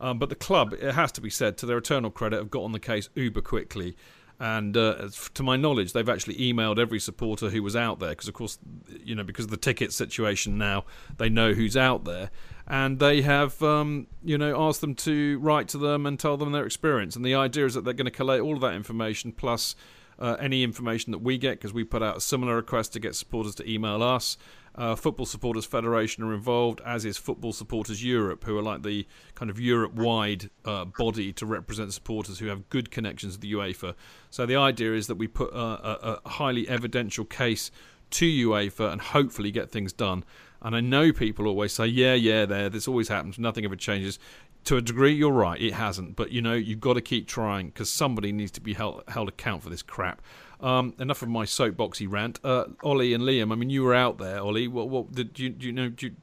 Um, 0.00 0.18
but 0.18 0.28
the 0.28 0.34
club, 0.34 0.72
it 0.72 0.94
has 0.94 1.12
to 1.12 1.20
be 1.20 1.30
said, 1.30 1.56
to 1.58 1.66
their 1.66 1.78
eternal 1.78 2.10
credit, 2.10 2.38
have 2.38 2.50
got 2.50 2.64
on 2.64 2.72
the 2.72 2.80
case 2.80 3.08
uber 3.14 3.42
quickly. 3.42 3.96
And 4.40 4.76
uh, 4.76 5.10
to 5.34 5.42
my 5.42 5.56
knowledge, 5.56 5.92
they've 5.92 6.08
actually 6.08 6.36
emailed 6.36 6.78
every 6.78 6.98
supporter 6.98 7.50
who 7.50 7.62
was 7.62 7.76
out 7.76 8.00
there 8.00 8.08
because, 8.08 8.26
of 8.26 8.34
course, 8.34 8.58
you 9.04 9.14
know, 9.14 9.22
because 9.22 9.44
of 9.44 9.50
the 9.50 9.58
ticket 9.58 9.92
situation 9.92 10.58
now, 10.58 10.84
they 11.18 11.28
know 11.28 11.52
who's 11.52 11.76
out 11.76 12.04
there, 12.04 12.30
and 12.66 12.98
they 12.98 13.20
have, 13.20 13.62
um, 13.62 14.08
you 14.24 14.36
know, 14.36 14.60
asked 14.66 14.80
them 14.80 14.94
to 14.96 15.38
write 15.40 15.68
to 15.68 15.78
them 15.78 16.06
and 16.06 16.18
tell 16.18 16.36
them 16.38 16.50
their 16.50 16.66
experience. 16.66 17.14
And 17.14 17.24
the 17.24 17.34
idea 17.36 17.66
is 17.66 17.74
that 17.74 17.84
they're 17.84 17.94
going 17.94 18.06
to 18.06 18.10
collate 18.10 18.40
all 18.40 18.54
of 18.54 18.62
that 18.62 18.74
information 18.74 19.30
plus 19.30 19.76
uh, 20.20 20.36
any 20.38 20.62
information 20.62 21.12
that 21.12 21.18
we 21.18 21.38
get 21.38 21.52
because 21.52 21.72
we 21.72 21.84
put 21.84 22.02
out 22.02 22.16
a 22.16 22.20
similar 22.20 22.56
request 22.56 22.92
to 22.92 23.00
get 23.00 23.14
supporters 23.14 23.54
to 23.56 23.70
email 23.70 24.02
us. 24.02 24.36
Uh, 24.74 24.94
Football 24.94 25.26
Supporters 25.26 25.64
Federation 25.64 26.22
are 26.22 26.32
involved, 26.32 26.80
as 26.86 27.04
is 27.04 27.18
Football 27.18 27.52
Supporters 27.52 28.04
Europe, 28.04 28.44
who 28.44 28.56
are 28.56 28.62
like 28.62 28.82
the 28.82 29.06
kind 29.34 29.50
of 29.50 29.58
Europe 29.58 29.94
wide 29.94 30.48
uh, 30.64 30.84
body 30.84 31.32
to 31.32 31.44
represent 31.44 31.92
supporters 31.92 32.38
who 32.38 32.46
have 32.46 32.68
good 32.68 32.90
connections 32.90 33.34
with 33.34 33.40
the 33.40 33.52
UEFA. 33.52 33.94
So 34.30 34.46
the 34.46 34.56
idea 34.56 34.94
is 34.94 35.08
that 35.08 35.16
we 35.16 35.26
put 35.26 35.52
a, 35.52 36.20
a 36.24 36.28
highly 36.28 36.68
evidential 36.68 37.24
case 37.24 37.72
to 38.10 38.26
UEFA 38.26 38.92
and 38.92 39.00
hopefully 39.00 39.50
get 39.50 39.70
things 39.70 39.92
done. 39.92 40.24
And 40.62 40.76
I 40.76 40.80
know 40.80 41.12
people 41.12 41.46
always 41.46 41.72
say, 41.72 41.86
yeah, 41.86 42.14
yeah, 42.14 42.44
there, 42.44 42.68
this 42.68 42.86
always 42.86 43.08
happens, 43.08 43.38
nothing 43.38 43.64
ever 43.64 43.76
changes 43.76 44.18
to 44.64 44.76
a 44.76 44.80
degree, 44.80 45.12
you're 45.12 45.32
right. 45.32 45.60
It 45.60 45.74
hasn't, 45.74 46.16
but 46.16 46.30
you 46.32 46.42
know 46.42 46.54
you've 46.54 46.80
got 46.80 46.94
to 46.94 47.00
keep 47.00 47.26
trying 47.26 47.68
because 47.68 47.92
somebody 47.92 48.32
needs 48.32 48.50
to 48.52 48.60
be 48.60 48.74
held 48.74 49.02
held 49.08 49.28
account 49.28 49.62
for 49.62 49.70
this 49.70 49.82
crap. 49.82 50.22
Um, 50.60 50.94
enough 50.98 51.22
of 51.22 51.28
my 51.28 51.44
soapboxy 51.44 52.06
rant. 52.10 52.38
Uh, 52.44 52.64
Ollie 52.84 53.14
and 53.14 53.24
Liam, 53.24 53.50
I 53.50 53.54
mean, 53.54 53.70
you 53.70 53.82
were 53.82 53.94
out 53.94 54.18
there, 54.18 54.40
Ollie. 54.40 54.68
What, 54.68 54.90
what 54.90 55.10
did 55.12 55.38
you, 55.38 55.48
do 55.48 55.66
you 55.66 55.72
know? 55.72 55.90
You, 55.98 56.14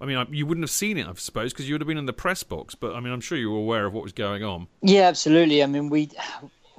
I 0.00 0.04
mean, 0.04 0.26
you 0.30 0.44
wouldn't 0.44 0.64
have 0.64 0.70
seen 0.70 0.98
it, 0.98 1.06
I 1.06 1.12
suppose, 1.14 1.54
because 1.54 1.66
you 1.66 1.74
would 1.74 1.80
have 1.80 1.88
been 1.88 1.96
in 1.96 2.04
the 2.04 2.12
press 2.12 2.42
box. 2.42 2.74
But 2.74 2.94
I 2.94 3.00
mean, 3.00 3.12
I'm 3.12 3.22
sure 3.22 3.38
you 3.38 3.50
were 3.50 3.58
aware 3.58 3.86
of 3.86 3.94
what 3.94 4.02
was 4.02 4.12
going 4.12 4.44
on. 4.44 4.66
Yeah, 4.82 5.08
absolutely. 5.08 5.62
I 5.62 5.66
mean, 5.66 5.88
we 5.88 6.10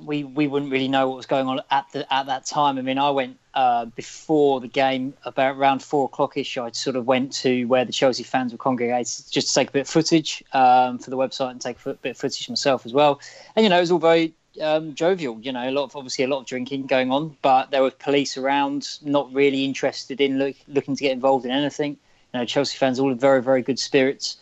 we 0.04 0.24
we 0.24 0.48
wouldn't 0.48 0.72
really 0.72 0.88
know 0.88 1.08
what 1.08 1.18
was 1.18 1.26
going 1.26 1.48
on 1.48 1.62
at 1.72 1.86
the 1.92 2.12
at 2.14 2.26
that 2.28 2.46
time. 2.46 2.78
I 2.78 2.82
mean, 2.82 2.98
I 2.98 3.10
went 3.10 3.38
uh, 3.54 3.86
before 3.86 4.60
the 4.60 4.68
game 4.68 5.14
about 5.24 5.56
around 5.56 5.84
four 5.84 6.06
o'clock 6.06 6.38
ish. 6.38 6.58
I 6.58 6.72
sort 6.72 6.96
of 6.96 7.06
went 7.06 7.34
to 7.34 7.66
where 7.66 7.86
the 7.86 7.92
Chelsea 7.92 8.24
fans 8.24 8.52
were 8.52 8.58
congregated 8.58 9.24
just 9.30 9.50
to 9.50 9.54
take 9.54 9.70
a 9.70 9.72
bit 9.72 9.82
of 9.82 9.88
footage 9.90 10.44
um, 10.54 11.00
for 11.00 11.10
the 11.10 11.18
website 11.18 11.52
and 11.52 11.62
take 11.62 11.78
a 11.86 11.94
bit 11.96 12.12
of 12.12 12.18
footage 12.18 12.50
myself 12.50 12.86
as 12.86 12.94
well. 12.94 13.20
And 13.56 13.64
you 13.64 13.70
know, 13.70 13.78
it 13.78 13.82
was 13.82 13.92
all 13.92 14.00
very 14.00 14.34
um, 14.62 14.96
jovial. 14.96 15.40
You 15.42 15.52
know, 15.52 15.70
a 15.70 15.72
lot 15.72 15.84
of 15.84 15.96
obviously 15.96 16.26
a 16.26 16.28
lot 16.28 16.40
of 16.40 16.46
drinking 16.46 16.88
going 16.88 17.12
on, 17.12 17.36
but 17.42 17.72
there 17.72 17.82
were 17.82 17.92
police 17.92 18.38
around, 18.38 18.88
not 19.02 19.32
really 19.34 19.66
interested 19.66 20.22
in 20.22 20.40
look, 20.40 20.56
looking 20.68 20.96
to 20.96 21.04
get 21.04 21.12
involved 21.12 21.46
in 21.46 21.52
anything. 21.52 21.98
You 22.34 22.40
know, 22.40 22.46
Chelsea 22.46 22.78
fans 22.78 23.00
all 23.00 23.12
in 23.12 23.20
very 23.20 23.42
very 23.42 23.62
good 23.62 23.80
spirits. 23.80 24.38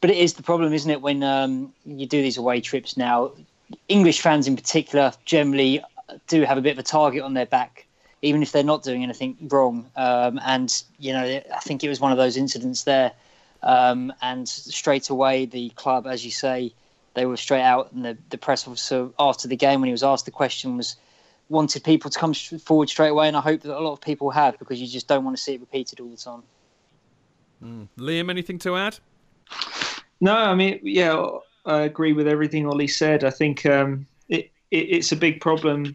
But 0.00 0.10
it 0.10 0.16
is 0.16 0.34
the 0.34 0.44
problem, 0.44 0.72
isn't 0.72 0.90
it, 0.90 1.02
when 1.02 1.24
um, 1.24 1.72
you 1.84 2.06
do 2.06 2.22
these 2.22 2.36
away 2.36 2.60
trips 2.60 2.96
now? 2.96 3.32
English 3.88 4.20
fans 4.20 4.46
in 4.46 4.56
particular 4.56 5.12
generally 5.24 5.82
do 6.26 6.42
have 6.42 6.58
a 6.58 6.60
bit 6.60 6.72
of 6.72 6.78
a 6.78 6.82
target 6.82 7.22
on 7.22 7.34
their 7.34 7.46
back, 7.46 7.86
even 8.22 8.42
if 8.42 8.52
they're 8.52 8.62
not 8.62 8.82
doing 8.82 9.02
anything 9.02 9.36
wrong. 9.50 9.90
Um, 9.96 10.40
and 10.44 10.82
you 10.98 11.12
know, 11.12 11.40
I 11.54 11.60
think 11.60 11.84
it 11.84 11.88
was 11.88 12.00
one 12.00 12.12
of 12.12 12.18
those 12.18 12.36
incidents 12.36 12.84
there. 12.84 13.12
Um, 13.62 14.12
and 14.22 14.48
straight 14.48 15.10
away, 15.10 15.46
the 15.46 15.70
club, 15.70 16.06
as 16.06 16.24
you 16.24 16.30
say, 16.30 16.72
they 17.14 17.26
were 17.26 17.36
straight 17.36 17.62
out, 17.62 17.92
and 17.92 18.04
the, 18.04 18.16
the 18.30 18.38
press 18.38 18.66
officer 18.68 19.10
after 19.18 19.48
the 19.48 19.56
game, 19.56 19.80
when 19.80 19.88
he 19.88 19.92
was 19.92 20.04
asked 20.04 20.24
the 20.24 20.30
question, 20.30 20.76
was 20.76 20.96
wanted 21.48 21.82
people 21.82 22.10
to 22.10 22.18
come 22.18 22.34
forward 22.34 22.88
straight 22.88 23.08
away. 23.08 23.26
And 23.26 23.36
I 23.36 23.40
hope 23.40 23.62
that 23.62 23.76
a 23.76 23.80
lot 23.80 23.92
of 23.92 24.00
people 24.00 24.30
have 24.30 24.58
because 24.58 24.80
you 24.80 24.86
just 24.86 25.08
don't 25.08 25.24
want 25.24 25.36
to 25.36 25.42
see 25.42 25.54
it 25.54 25.60
repeated 25.60 26.00
all 26.00 26.08
the 26.08 26.16
time. 26.16 26.42
Mm. 27.64 27.88
Liam, 27.98 28.30
anything 28.30 28.58
to 28.60 28.76
add? 28.76 28.98
No, 30.20 30.36
I 30.36 30.54
mean, 30.54 30.80
yeah, 30.82 31.26
I 31.68 31.82
agree 31.82 32.14
with 32.14 32.26
everything 32.26 32.66
Ollie 32.66 32.88
said. 32.88 33.24
I 33.24 33.30
think 33.30 33.66
um, 33.66 34.06
it, 34.28 34.50
it, 34.70 34.76
it's 34.76 35.12
a 35.12 35.16
big 35.16 35.40
problem 35.40 35.94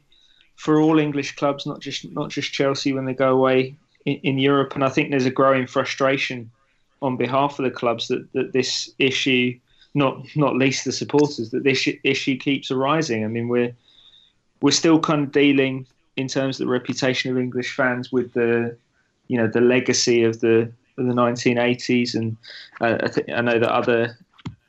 for 0.56 0.80
all 0.80 1.00
English 1.00 1.36
clubs, 1.36 1.66
not 1.66 1.80
just 1.80 2.10
not 2.12 2.30
just 2.30 2.54
Chelsea 2.54 2.94
when 2.94 3.06
they 3.06 3.14
go 3.14 3.32
away 3.32 3.76
in, 4.06 4.16
in, 4.18 4.38
Europe. 4.38 4.76
And 4.76 4.84
I 4.84 4.90
think 4.90 5.10
there's 5.10 5.26
a 5.26 5.32
growing 5.32 5.66
frustration 5.66 6.50
on 7.02 7.18
behalf 7.18 7.58
of 7.60 7.66
the 7.66 7.72
clubs 7.72 8.08
that, 8.08 8.32
that 8.34 8.54
this 8.54 8.92
issue, 9.00 9.60
not 9.96 10.24
not 10.36 10.56
least 10.56 10.86
the 10.86 10.92
supporters, 10.92 11.50
that 11.50 11.64
this 11.64 11.88
issue 12.04 12.38
keeps 12.38 12.70
arising. 12.70 13.26
I 13.26 13.28
mean, 13.28 13.48
we're 13.48 13.74
we're 14.62 14.72
still 14.72 15.00
kind 15.00 15.24
of 15.24 15.32
dealing 15.32 15.88
in 16.16 16.28
terms 16.28 16.60
of 16.60 16.68
the 16.68 16.72
reputation 16.72 17.32
of 17.32 17.40
English 17.40 17.76
fans 17.76 18.12
with 18.12 18.32
the 18.34 18.78
you 19.28 19.38
know 19.38 19.48
the 19.48 19.62
legacy 19.62 20.24
of 20.24 20.40
the 20.40 20.72
of 21.00 21.08
the 21.08 21.14
1980s, 21.14 22.14
and 22.14 22.38
uh, 22.80 23.00
I, 23.02 23.08
th- 23.08 23.30
I 23.36 23.42
know 23.42 23.58
that 23.58 23.72
other 23.72 24.16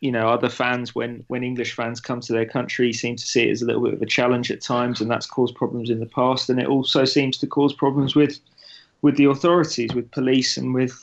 you 0.04 0.12
know 0.12 0.28
other 0.28 0.50
fans 0.50 0.94
when 0.94 1.24
when 1.28 1.42
English 1.42 1.72
fans 1.72 1.98
come 1.98 2.20
to 2.20 2.34
their 2.34 2.44
country 2.44 2.92
seem 2.92 3.16
to 3.16 3.26
see 3.26 3.48
it 3.48 3.52
as 3.52 3.62
a 3.62 3.64
little 3.64 3.82
bit 3.82 3.94
of 3.94 4.02
a 4.02 4.06
challenge 4.06 4.50
at 4.50 4.60
times, 4.60 5.00
and 5.00 5.10
that's 5.10 5.24
caused 5.24 5.54
problems 5.54 5.88
in 5.88 5.98
the 5.98 6.12
past, 6.20 6.50
and 6.50 6.60
it 6.60 6.66
also 6.66 7.06
seems 7.06 7.38
to 7.38 7.46
cause 7.46 7.72
problems 7.72 8.14
with 8.14 8.38
with 9.00 9.16
the 9.16 9.24
authorities, 9.24 9.94
with 9.94 10.10
police, 10.10 10.58
and 10.58 10.74
with 10.74 11.02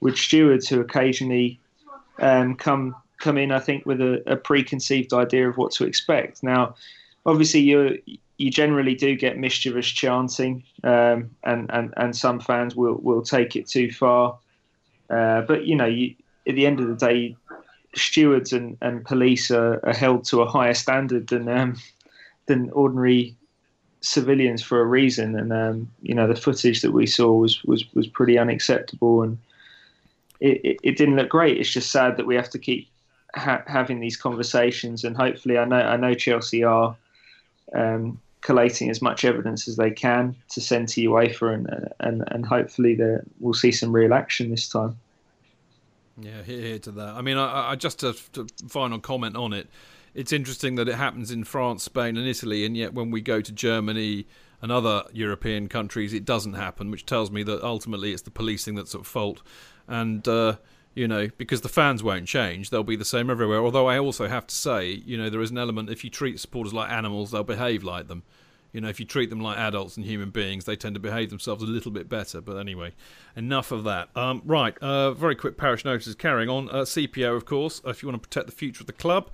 with 0.00 0.16
stewards 0.16 0.68
who 0.68 0.80
occasionally 0.80 1.60
um, 2.18 2.56
come 2.56 2.96
come 3.20 3.38
in. 3.38 3.52
I 3.52 3.60
think 3.60 3.86
with 3.86 4.00
a, 4.00 4.20
a, 4.26 4.36
preconceived 4.36 5.12
idea 5.12 5.48
of 5.48 5.56
what 5.56 5.70
to 5.72 5.84
expect. 5.84 6.42
Now, 6.42 6.74
obviously, 7.26 7.60
you 7.60 8.02
you 8.38 8.50
generally 8.50 8.96
do 8.96 9.14
get 9.14 9.38
mischievous 9.38 9.86
chanting, 9.86 10.64
um, 10.82 11.30
and 11.44 11.70
and 11.70 11.94
and 11.96 12.16
some 12.16 12.40
fans 12.40 12.74
will 12.74 12.96
will 12.96 13.22
take 13.22 13.54
it 13.54 13.68
too 13.68 13.92
far. 13.92 14.40
Uh, 15.08 15.42
but 15.42 15.66
you 15.66 15.76
know, 15.76 15.86
you, 15.86 16.16
at 16.48 16.56
the 16.56 16.66
end 16.66 16.80
of 16.80 16.88
the 16.88 16.96
day, 16.96 17.36
stewards 17.94 18.52
and, 18.52 18.76
and 18.80 19.04
police 19.04 19.50
are, 19.50 19.84
are 19.84 19.94
held 19.94 20.24
to 20.24 20.42
a 20.42 20.48
higher 20.48 20.74
standard 20.74 21.28
than 21.28 21.48
um, 21.48 21.76
than 22.46 22.70
ordinary 22.70 23.36
civilians 24.00 24.62
for 24.62 24.80
a 24.80 24.84
reason. 24.84 25.38
And 25.38 25.52
um, 25.52 25.90
you 26.02 26.14
know, 26.14 26.26
the 26.26 26.40
footage 26.40 26.82
that 26.82 26.92
we 26.92 27.06
saw 27.06 27.32
was 27.32 27.62
was 27.64 27.84
was 27.94 28.06
pretty 28.06 28.38
unacceptable, 28.38 29.22
and 29.22 29.38
it, 30.40 30.60
it, 30.64 30.76
it, 30.82 30.96
didn't 30.96 31.16
look 31.16 31.28
great. 31.28 31.58
It's 31.58 31.70
just 31.70 31.90
sad 31.90 32.16
that 32.16 32.26
we 32.26 32.36
have 32.36 32.50
to 32.50 32.58
keep 32.58 32.88
ha- 33.34 33.62
having 33.66 34.00
these 34.00 34.16
conversations, 34.16 35.04
and 35.04 35.16
hopefully, 35.16 35.58
I 35.58 35.64
know 35.64 35.80
I 35.80 35.96
know 35.96 36.14
Chelsea 36.14 36.64
are 36.64 36.96
um, 37.74 38.20
collating 38.40 38.90
as 38.90 39.02
much 39.02 39.24
evidence 39.24 39.68
as 39.68 39.76
they 39.76 39.90
can 39.90 40.34
to 40.50 40.60
send 40.60 40.88
to 40.90 41.00
UEFA, 41.02 41.54
and 41.54 41.88
and 42.00 42.24
and 42.28 42.46
hopefully, 42.46 42.98
we'll 43.40 43.54
see 43.54 43.72
some 43.72 43.92
real 43.92 44.14
action 44.14 44.50
this 44.50 44.68
time. 44.68 44.96
Yeah, 46.18 46.42
here, 46.42 46.78
to 46.80 46.90
that. 46.92 47.14
I 47.14 47.22
mean, 47.22 47.36
I, 47.36 47.70
I 47.70 47.76
just 47.76 48.02
a 48.02 48.14
final 48.68 48.98
comment 48.98 49.36
on 49.36 49.52
it. 49.52 49.68
It's 50.14 50.32
interesting 50.32 50.74
that 50.74 50.88
it 50.88 50.96
happens 50.96 51.30
in 51.30 51.44
France, 51.44 51.84
Spain, 51.84 52.16
and 52.16 52.26
Italy, 52.26 52.64
and 52.64 52.76
yet 52.76 52.94
when 52.94 53.10
we 53.10 53.20
go 53.20 53.40
to 53.40 53.52
Germany 53.52 54.26
and 54.60 54.72
other 54.72 55.04
European 55.12 55.68
countries, 55.68 56.12
it 56.12 56.24
doesn't 56.24 56.54
happen, 56.54 56.90
which 56.90 57.06
tells 57.06 57.30
me 57.30 57.42
that 57.44 57.62
ultimately 57.62 58.12
it's 58.12 58.22
the 58.22 58.30
policing 58.30 58.74
that's 58.74 58.94
at 58.94 59.06
fault. 59.06 59.40
And 59.86 60.26
uh, 60.26 60.56
you 60.94 61.06
know, 61.06 61.28
because 61.38 61.60
the 61.60 61.68
fans 61.68 62.02
won't 62.02 62.26
change, 62.26 62.70
they'll 62.70 62.82
be 62.82 62.96
the 62.96 63.04
same 63.04 63.30
everywhere. 63.30 63.60
Although 63.60 63.86
I 63.86 63.98
also 63.98 64.26
have 64.28 64.46
to 64.48 64.54
say, 64.54 64.90
you 64.90 65.16
know, 65.16 65.30
there 65.30 65.40
is 65.40 65.50
an 65.50 65.58
element 65.58 65.90
if 65.90 66.02
you 66.02 66.10
treat 66.10 66.40
supporters 66.40 66.74
like 66.74 66.90
animals, 66.90 67.30
they'll 67.30 67.44
behave 67.44 67.84
like 67.84 68.08
them. 68.08 68.24
You 68.72 68.80
know, 68.80 68.88
if 68.88 69.00
you 69.00 69.06
treat 69.06 69.30
them 69.30 69.40
like 69.40 69.58
adults 69.58 69.96
and 69.96 70.06
human 70.06 70.30
beings, 70.30 70.64
they 70.64 70.76
tend 70.76 70.94
to 70.94 71.00
behave 71.00 71.30
themselves 71.30 71.62
a 71.62 71.66
little 71.66 71.90
bit 71.90 72.08
better. 72.08 72.40
But 72.40 72.56
anyway, 72.56 72.92
enough 73.36 73.72
of 73.72 73.84
that. 73.84 74.08
Um, 74.16 74.42
right, 74.44 74.76
uh, 74.78 75.12
very 75.12 75.34
quick 75.34 75.56
parish 75.56 75.84
notices 75.84 76.14
carrying 76.14 76.48
on. 76.48 76.68
Uh, 76.70 76.82
CPO, 76.82 77.36
of 77.36 77.44
course, 77.44 77.80
if 77.84 78.02
you 78.02 78.08
want 78.08 78.22
to 78.22 78.28
protect 78.28 78.46
the 78.46 78.52
future 78.56 78.82
of 78.82 78.86
the 78.86 78.92
club, 78.92 79.30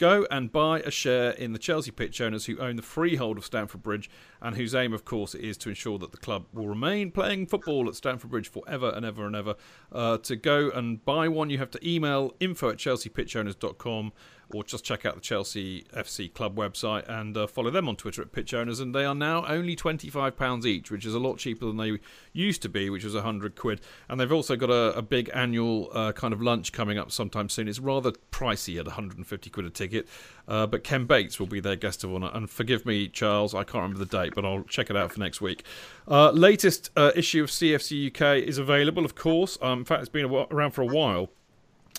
Go 0.00 0.26
and 0.30 0.50
buy 0.50 0.80
a 0.80 0.90
share 0.90 1.32
in 1.32 1.52
the 1.52 1.58
Chelsea 1.58 1.90
pitch 1.90 2.22
owners 2.22 2.46
who 2.46 2.56
own 2.56 2.76
the 2.76 2.82
freehold 2.82 3.36
of 3.36 3.44
Stamford 3.44 3.82
Bridge 3.82 4.08
and 4.40 4.56
whose 4.56 4.74
aim, 4.74 4.94
of 4.94 5.04
course, 5.04 5.34
is 5.34 5.58
to 5.58 5.68
ensure 5.68 5.98
that 5.98 6.10
the 6.10 6.16
club 6.16 6.46
will 6.54 6.68
remain 6.68 7.10
playing 7.10 7.48
football 7.48 7.86
at 7.86 7.94
Stamford 7.94 8.30
Bridge 8.30 8.48
forever 8.48 8.90
and 8.96 9.04
ever 9.04 9.26
and 9.26 9.36
ever. 9.36 9.56
Uh, 9.92 10.16
to 10.16 10.36
go 10.36 10.70
and 10.70 11.04
buy 11.04 11.28
one, 11.28 11.50
you 11.50 11.58
have 11.58 11.70
to 11.72 11.86
email 11.86 12.34
info 12.40 12.70
at 12.70 12.78
chelseapitchowners.com 12.78 14.12
or 14.54 14.64
just 14.64 14.84
check 14.84 15.04
out 15.04 15.14
the 15.14 15.20
Chelsea 15.20 15.84
FC 15.94 16.32
club 16.32 16.56
website 16.56 17.08
and 17.08 17.36
uh, 17.36 17.46
follow 17.46 17.70
them 17.70 17.88
on 17.88 17.96
Twitter 17.96 18.22
at 18.22 18.32
Pitch 18.32 18.54
Owners. 18.54 18.80
And 18.80 18.94
they 18.94 19.04
are 19.04 19.14
now 19.14 19.44
only 19.46 19.76
£25 19.76 20.64
each, 20.64 20.90
which 20.90 21.06
is 21.06 21.14
a 21.14 21.18
lot 21.18 21.38
cheaper 21.38 21.66
than 21.66 21.76
they 21.76 21.98
used 22.32 22.62
to 22.62 22.68
be, 22.68 22.90
which 22.90 23.04
was 23.04 23.14
100 23.14 23.56
quid. 23.56 23.80
And 24.08 24.20
they've 24.20 24.32
also 24.32 24.56
got 24.56 24.70
a, 24.70 24.96
a 24.96 25.02
big 25.02 25.30
annual 25.34 25.88
uh, 25.92 26.12
kind 26.12 26.32
of 26.32 26.40
lunch 26.42 26.72
coming 26.72 26.98
up 26.98 27.10
sometime 27.10 27.48
soon. 27.48 27.68
It's 27.68 27.78
rather 27.78 28.12
pricey 28.30 28.78
at 28.78 28.86
150 28.86 29.50
quid 29.50 29.66
a 29.66 29.70
ticket, 29.70 30.08
uh, 30.48 30.66
but 30.66 30.84
Ken 30.84 31.06
Bates 31.06 31.38
will 31.38 31.46
be 31.46 31.60
their 31.60 31.76
guest 31.76 32.04
of 32.04 32.12
honour. 32.12 32.30
And 32.32 32.48
forgive 32.48 32.86
me, 32.86 33.08
Charles, 33.08 33.54
I 33.54 33.64
can't 33.64 33.82
remember 33.82 33.98
the 33.98 34.06
date, 34.06 34.34
but 34.34 34.44
I'll 34.44 34.64
check 34.64 34.90
it 34.90 34.96
out 34.96 35.12
for 35.12 35.20
next 35.20 35.40
week. 35.40 35.64
Uh, 36.08 36.30
latest 36.30 36.90
uh, 36.96 37.12
issue 37.14 37.44
of 37.44 37.50
CFC 37.50 38.08
UK 38.08 38.46
is 38.46 38.58
available, 38.58 39.04
of 39.04 39.14
course. 39.14 39.58
Um, 39.62 39.80
in 39.80 39.84
fact, 39.84 40.00
it's 40.00 40.08
been 40.08 40.26
around 40.26 40.72
for 40.72 40.82
a 40.82 40.86
while 40.86 41.30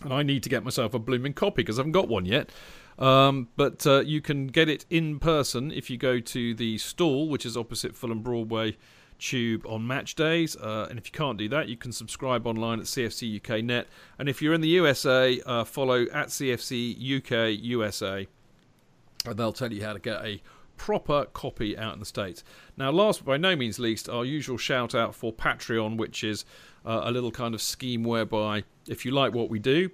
and 0.04 0.14
I 0.14 0.24
need 0.24 0.44
to 0.44 0.50
get 0.50 0.64
myself 0.64 0.94
a 0.94 1.00
blooming 1.00 1.34
copy 1.34 1.62
because 1.64 1.78
I 1.78 1.82
haven't 1.82 1.94
got 1.94 2.08
one 2.08 2.26
yet. 2.26 2.50
Um, 3.00 3.48
but 3.56 3.86
uh, 3.88 4.02
you 4.02 4.22
can 4.22 4.48
get 4.48 4.70
it 4.70 4.86
in 4.90 5.20
person 5.20 5.72
if 5.72 5.90
you 5.90 5.98
go 5.98 6.20
to 6.20 6.54
the 6.54 6.78
stall, 6.78 7.30
which 7.30 7.46
is 7.46 7.58
opposite 7.58 7.96
Fulham 7.96 8.22
Broadway 8.22 8.78
Tube 9.18 9.66
on 9.68 9.86
match 9.86 10.16
days. 10.16 10.56
Uh, 10.56 10.88
and 10.90 11.00
if 11.00 11.08
you 11.08 11.12
can't 11.12 11.38
do 11.38 11.48
that, 11.50 11.68
you 11.68 11.78
can 11.78 11.92
subscribe 11.92 12.46
online 12.46 12.80
at 12.80 12.86
CFC 12.86 13.38
UK 13.38 13.64
Net. 13.64 13.88
And 14.20 14.28
if 14.28 14.42
you're 14.42 14.54
in 14.54 14.62
the 14.62 14.68
USA, 14.70 15.42
uh, 15.46 15.64
follow 15.64 16.04
at 16.12 16.28
CFC 16.28 16.96
UK 17.18 17.60
USA, 17.64 18.28
and 19.26 19.38
they'll 19.38 19.54
tell 19.54 19.72
you 19.72 19.84
how 19.84 19.94
to 19.94 20.00
get 20.00 20.24
a 20.26 20.42
proper 20.78 21.26
copy 21.26 21.78
out 21.78 21.94
in 21.94 22.00
the 22.00 22.06
States. 22.06 22.44
Now, 22.76 22.90
last 22.90 23.24
but 23.24 23.34
by 23.34 23.38
no 23.38 23.56
means 23.56 23.78
least, 23.78 24.10
our 24.10 24.26
usual 24.26 24.58
shout 24.58 24.96
out 24.96 25.14
for 25.14 25.32
Patreon, 25.32 25.98
which 25.98 26.24
is 26.24 26.44
uh, 26.86 27.02
a 27.04 27.12
little 27.12 27.32
kind 27.32 27.54
of 27.54 27.62
scheme 27.62 28.04
whereby 28.04 28.64
if 28.88 29.06
you 29.06 29.12
like 29.12 29.34
what 29.34 29.50
we 29.50 29.60
do, 29.60 29.90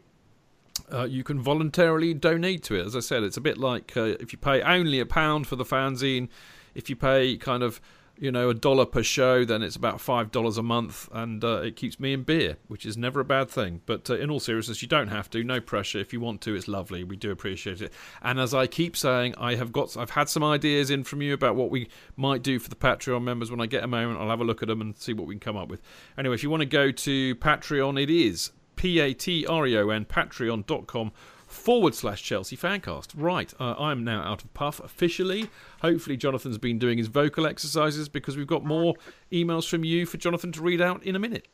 uh, 0.91 1.03
you 1.03 1.23
can 1.23 1.41
voluntarily 1.41 2.13
donate 2.13 2.63
to 2.63 2.75
it. 2.75 2.85
As 2.85 2.95
I 2.95 2.99
said, 2.99 3.23
it's 3.23 3.37
a 3.37 3.41
bit 3.41 3.57
like 3.57 3.97
uh, 3.97 4.15
if 4.19 4.31
you 4.31 4.37
pay 4.37 4.61
only 4.61 4.99
a 4.99 5.05
pound 5.05 5.47
for 5.47 5.55
the 5.55 5.65
fanzine, 5.65 6.29
if 6.75 6.89
you 6.89 6.95
pay 6.95 7.37
kind 7.37 7.63
of 7.63 7.81
you 8.19 8.31
know 8.31 8.49
a 8.49 8.53
dollar 8.53 8.85
per 8.85 9.03
show, 9.03 9.45
then 9.45 9.61
it's 9.61 9.75
about 9.75 10.01
five 10.01 10.31
dollars 10.31 10.57
a 10.57 10.63
month, 10.63 11.09
and 11.11 11.43
uh, 11.43 11.61
it 11.61 11.75
keeps 11.75 11.99
me 11.99 12.13
in 12.13 12.23
beer, 12.23 12.57
which 12.67 12.85
is 12.85 12.97
never 12.97 13.19
a 13.19 13.25
bad 13.25 13.49
thing. 13.49 13.81
But 13.85 14.09
uh, 14.09 14.15
in 14.15 14.29
all 14.29 14.39
seriousness, 14.39 14.81
you 14.81 14.87
don't 14.87 15.09
have 15.09 15.29
to. 15.31 15.43
No 15.43 15.59
pressure. 15.59 15.99
If 15.99 16.13
you 16.13 16.19
want 16.19 16.41
to, 16.41 16.55
it's 16.55 16.67
lovely. 16.67 17.03
We 17.03 17.15
do 17.15 17.31
appreciate 17.31 17.81
it. 17.81 17.93
And 18.21 18.39
as 18.39 18.53
I 18.53 18.67
keep 18.67 18.97
saying, 18.97 19.35
I 19.37 19.55
have 19.55 19.71
got, 19.71 19.95
I've 19.97 20.11
had 20.11 20.29
some 20.29 20.43
ideas 20.43 20.89
in 20.89 21.03
from 21.03 21.21
you 21.21 21.33
about 21.33 21.55
what 21.55 21.69
we 21.69 21.89
might 22.15 22.41
do 22.41 22.59
for 22.59 22.69
the 22.69 22.75
Patreon 22.75 23.23
members. 23.23 23.51
When 23.51 23.61
I 23.61 23.65
get 23.65 23.83
a 23.83 23.87
moment, 23.87 24.19
I'll 24.19 24.29
have 24.29 24.41
a 24.41 24.45
look 24.45 24.61
at 24.61 24.67
them 24.67 24.81
and 24.81 24.97
see 24.97 25.13
what 25.13 25.27
we 25.27 25.35
can 25.35 25.39
come 25.39 25.57
up 25.57 25.69
with. 25.69 25.81
Anyway, 26.17 26.35
if 26.35 26.43
you 26.43 26.49
want 26.49 26.61
to 26.61 26.65
go 26.65 26.91
to 26.91 27.35
Patreon, 27.35 28.01
it 28.01 28.09
is 28.09 28.51
P 28.75 28.99
A 28.99 29.13
T 29.13 29.45
R 29.45 29.67
E 29.67 29.77
O 29.77 29.89
N, 29.89 30.05
patreon.com 30.05 31.11
forward 31.57 31.95
slash 31.95 32.23
Chelsea 32.23 32.55
Fancast. 32.55 33.11
Right, 33.15 33.53
uh, 33.59 33.75
I'm 33.77 34.03
now 34.03 34.21
out 34.21 34.43
of 34.43 34.53
puff 34.53 34.79
officially. 34.79 35.49
Hopefully, 35.81 36.15
Jonathan's 36.15 36.57
been 36.57 36.79
doing 36.79 36.97
his 36.97 37.07
vocal 37.07 37.45
exercises 37.45 38.07
because 38.07 38.37
we've 38.37 38.47
got 38.47 38.63
more 38.63 38.95
emails 39.31 39.67
from 39.67 39.83
you 39.83 40.05
for 40.05 40.17
Jonathan 40.17 40.51
to 40.53 40.61
read 40.61 40.81
out 40.81 41.03
in 41.03 41.15
a 41.15 41.19
minute. 41.19 41.47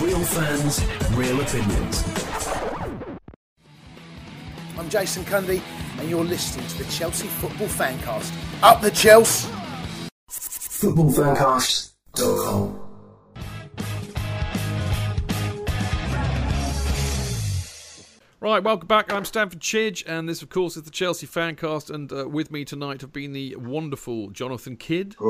Real 0.00 0.24
fans, 0.24 0.84
real 1.12 1.40
opinions. 1.40 2.04
I'm 4.76 4.90
Jason 4.90 5.24
Cundy, 5.24 5.62
and 5.98 6.10
you're 6.10 6.24
listening 6.24 6.66
to 6.66 6.78
the 6.78 6.90
Chelsea 6.90 7.28
Football 7.28 7.68
Fancast. 7.68 8.32
Up 8.62 8.82
the 8.82 8.90
Chelsea! 8.90 9.48
footballfancast.com. 10.84 12.80
Right, 18.40 18.62
welcome 18.62 18.86
back. 18.86 19.10
I'm 19.10 19.24
Stamford 19.24 19.60
Chidge, 19.60 20.04
and 20.06 20.28
this, 20.28 20.42
of 20.42 20.50
course, 20.50 20.76
is 20.76 20.82
the 20.82 20.90
Chelsea 20.90 21.26
Fancast. 21.26 21.88
And 21.88 22.12
uh, 22.12 22.28
with 22.28 22.50
me 22.50 22.66
tonight 22.66 23.00
have 23.00 23.14
been 23.14 23.32
the 23.32 23.56
wonderful 23.56 24.28
Jonathan 24.28 24.76
Kidd. 24.76 25.16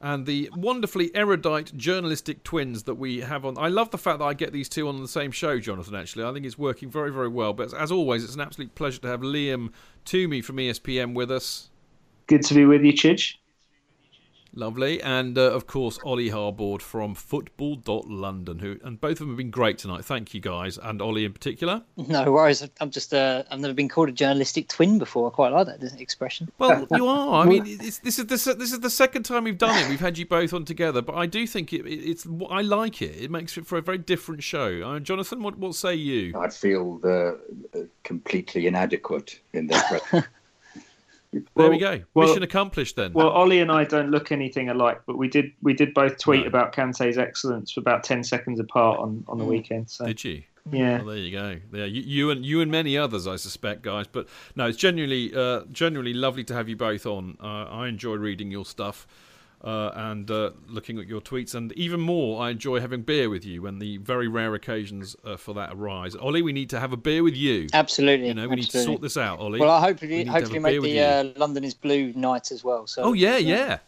and 0.00 0.24
the 0.24 0.48
wonderfully 0.54 1.10
erudite 1.16 1.76
journalistic 1.76 2.44
twins 2.44 2.84
that 2.84 2.94
we 2.94 3.22
have 3.22 3.44
on. 3.44 3.58
I 3.58 3.66
love 3.66 3.90
the 3.90 3.98
fact 3.98 4.20
that 4.20 4.26
I 4.26 4.34
get 4.34 4.52
these 4.52 4.68
two 4.68 4.86
on 4.86 5.02
the 5.02 5.08
same 5.08 5.32
show, 5.32 5.58
Jonathan. 5.58 5.96
Actually, 5.96 6.24
I 6.24 6.32
think 6.32 6.46
it's 6.46 6.56
working 6.56 6.88
very, 6.88 7.10
very 7.12 7.26
well. 7.26 7.52
But 7.52 7.74
as 7.74 7.90
always, 7.90 8.22
it's 8.22 8.36
an 8.36 8.40
absolute 8.40 8.76
pleasure 8.76 9.00
to 9.00 9.08
have 9.08 9.22
Liam 9.22 9.72
Twomey 10.06 10.44
from 10.44 10.58
ESPN 10.58 11.14
with 11.14 11.32
us. 11.32 11.70
Good 12.28 12.42
to 12.44 12.54
be 12.54 12.66
with 12.66 12.82
you, 12.82 12.92
Chidge. 12.92 13.36
Lovely, 14.54 15.00
and 15.02 15.38
uh, 15.38 15.52
of 15.52 15.66
course 15.66 15.98
Ollie 16.04 16.30
Harbord 16.30 16.82
from 16.82 17.14
Football.London, 17.14 18.58
who 18.58 18.78
and 18.82 19.00
both 19.00 19.12
of 19.12 19.18
them 19.20 19.28
have 19.28 19.36
been 19.36 19.50
great 19.50 19.78
tonight. 19.78 20.04
Thank 20.04 20.34
you 20.34 20.40
guys, 20.40 20.78
and 20.78 21.00
Ollie 21.00 21.24
in 21.24 21.32
particular. 21.32 21.82
No 21.96 22.32
worries. 22.32 22.68
I'm 22.80 22.90
just 22.90 23.14
uh, 23.14 23.44
I've 23.50 23.60
never 23.60 23.72
been 23.72 23.88
called 23.88 24.08
a 24.08 24.12
journalistic 24.12 24.68
twin 24.68 24.98
before. 24.98 25.30
I 25.30 25.34
quite 25.34 25.52
like 25.52 25.66
that 25.68 26.00
expression. 26.00 26.50
Well, 26.58 26.86
you 26.94 27.06
are. 27.06 27.42
I 27.42 27.46
mean, 27.46 27.78
this 27.78 28.00
is 28.04 28.26
this 28.26 28.44
this 28.44 28.72
is 28.72 28.80
the 28.80 28.90
second 28.90 29.22
time 29.22 29.44
we've 29.44 29.56
done 29.56 29.78
it. 29.78 29.88
We've 29.88 30.00
had 30.00 30.18
you 30.18 30.26
both 30.26 30.52
on 30.52 30.64
together, 30.64 31.02
but 31.02 31.14
I 31.14 31.26
do 31.26 31.46
think 31.46 31.72
it, 31.72 31.86
it, 31.86 32.10
it's 32.10 32.26
I 32.50 32.62
like 32.62 33.00
it. 33.00 33.16
It 33.16 33.30
makes 33.30 33.56
it 33.56 33.66
for 33.66 33.78
a 33.78 33.82
very 33.82 33.98
different 33.98 34.42
show. 34.42 34.82
Uh, 34.82 34.98
Jonathan, 34.98 35.42
what 35.42 35.56
what 35.58 35.76
say 35.76 35.94
you? 35.94 36.36
I 36.36 36.48
feel 36.48 37.00
uh, 37.04 37.80
completely 38.02 38.66
inadequate 38.66 39.40
in 39.52 39.68
this. 39.68 39.82
There 40.10 40.28
well, 41.54 41.70
we 41.70 41.78
go. 41.78 42.02
Well, 42.14 42.28
Mission 42.28 42.42
accomplished 42.42 42.96
then. 42.96 43.12
Well, 43.12 43.28
Ollie 43.28 43.60
and 43.60 43.70
I 43.70 43.84
don't 43.84 44.10
look 44.10 44.32
anything 44.32 44.68
alike, 44.68 45.02
but 45.06 45.16
we 45.16 45.28
did 45.28 45.52
we 45.62 45.74
did 45.74 45.94
both 45.94 46.18
tweet 46.18 46.42
no. 46.42 46.48
about 46.48 46.74
Kante's 46.74 47.18
excellence 47.18 47.72
for 47.72 47.80
about 47.80 48.04
ten 48.04 48.24
seconds 48.24 48.60
apart 48.60 48.98
on, 48.98 49.24
on 49.28 49.38
the 49.38 49.44
mm. 49.44 49.48
weekend. 49.48 49.90
So. 49.90 50.06
Did 50.06 50.24
you? 50.24 50.42
Yeah. 50.70 50.98
Well, 50.98 51.06
there 51.06 51.16
you 51.16 51.32
go. 51.32 51.56
Yeah, 51.72 51.84
you, 51.84 52.02
you, 52.02 52.30
and 52.30 52.44
you 52.44 52.60
and 52.60 52.70
many 52.70 52.98
others, 52.98 53.26
I 53.26 53.36
suspect, 53.36 53.82
guys. 53.82 54.06
But 54.06 54.28
no, 54.54 54.66
it's 54.66 54.78
genuinely 54.78 55.34
uh, 55.34 55.62
genuinely 55.72 56.14
lovely 56.14 56.44
to 56.44 56.54
have 56.54 56.68
you 56.68 56.76
both 56.76 57.06
on. 57.06 57.38
Uh, 57.42 57.64
I 57.64 57.88
enjoy 57.88 58.14
reading 58.14 58.50
your 58.50 58.64
stuff 58.64 59.06
uh, 59.62 59.90
and 59.94 60.30
uh, 60.30 60.50
looking 60.68 60.98
at 60.98 61.06
your 61.06 61.20
tweets. 61.20 61.54
And 61.54 61.72
even 61.72 62.00
more, 62.00 62.42
I 62.42 62.50
enjoy 62.50 62.80
having 62.80 63.02
beer 63.02 63.28
with 63.28 63.44
you 63.44 63.62
when 63.62 63.78
the 63.78 63.98
very 63.98 64.28
rare 64.28 64.54
occasions 64.54 65.16
uh, 65.24 65.36
for 65.36 65.54
that 65.54 65.70
arise. 65.72 66.14
Ollie, 66.14 66.42
we 66.42 66.52
need 66.52 66.70
to 66.70 66.80
have 66.80 66.92
a 66.92 66.96
beer 66.96 67.22
with 67.22 67.36
you. 67.36 67.68
Absolutely. 67.72 68.28
You 68.28 68.34
know, 68.34 68.48
we 68.48 68.58
absolutely. 68.58 68.62
need 68.62 68.70
to 68.70 68.82
sort 68.82 69.02
this 69.02 69.16
out, 69.16 69.40
Ollie. 69.40 69.60
Well, 69.60 69.70
I 69.70 69.80
hopefully 69.80 70.24
hopefully 70.24 70.58
make 70.58 70.80
the 70.80 71.00
uh, 71.00 71.24
London 71.36 71.64
is 71.64 71.74
Blue 71.74 72.12
night 72.14 72.52
as 72.52 72.62
well. 72.62 72.86
So. 72.86 73.02
Oh 73.02 73.12
yeah, 73.12 73.36
yeah. 73.36 73.78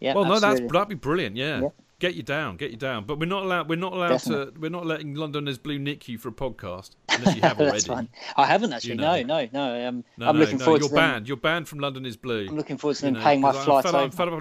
Yeah. 0.00 0.14
well, 0.14 0.24
absolutely. 0.24 0.40
no, 0.40 0.40
that's 0.40 0.72
that'd 0.72 0.88
be 0.88 0.94
brilliant. 0.94 1.36
Yeah. 1.36 1.62
yeah. 1.62 1.68
Get 2.00 2.14
you 2.14 2.22
down, 2.22 2.56
get 2.58 2.70
you 2.70 2.76
down. 2.76 3.06
But 3.06 3.18
we're 3.18 3.26
not 3.26 3.42
allowed. 3.42 3.68
We're 3.68 3.74
not 3.74 3.92
allowed 3.92 4.10
Definitely. 4.10 4.52
to. 4.52 4.60
We're 4.60 4.70
not 4.70 4.86
letting 4.86 5.14
London 5.14 5.48
is 5.48 5.58
Blue 5.58 5.80
nick 5.80 6.06
you 6.06 6.16
for 6.16 6.28
a 6.28 6.32
podcast 6.32 6.90
unless 7.08 7.34
you 7.34 7.42
have 7.42 7.60
already. 7.60 7.80
fine. 7.80 8.08
I 8.36 8.46
haven't 8.46 8.72
actually. 8.72 8.90
You 8.90 8.96
know. 8.98 9.20
No, 9.22 9.40
no, 9.46 9.48
no. 9.52 9.88
Um, 9.88 10.04
no 10.16 10.28
I'm 10.28 10.36
no, 10.36 10.40
looking 10.40 10.58
no, 10.58 10.64
forward 10.64 10.82
you're 10.82 10.90
to 10.90 10.94
banned. 10.94 11.24
Them. 11.24 11.26
You're 11.26 11.36
banned 11.38 11.66
from 11.66 11.80
London 11.80 12.06
is 12.06 12.16
Blue. 12.16 12.46
I'm 12.48 12.56
looking 12.56 12.76
forward 12.76 12.98
to 12.98 13.02
them 13.02 13.16
paying 13.16 13.40
my 13.40 13.50
flight 13.50 13.84
I'm 13.86 13.92
fed, 13.92 14.00
I'm 14.00 14.10
fed 14.12 14.28
up 14.28 14.34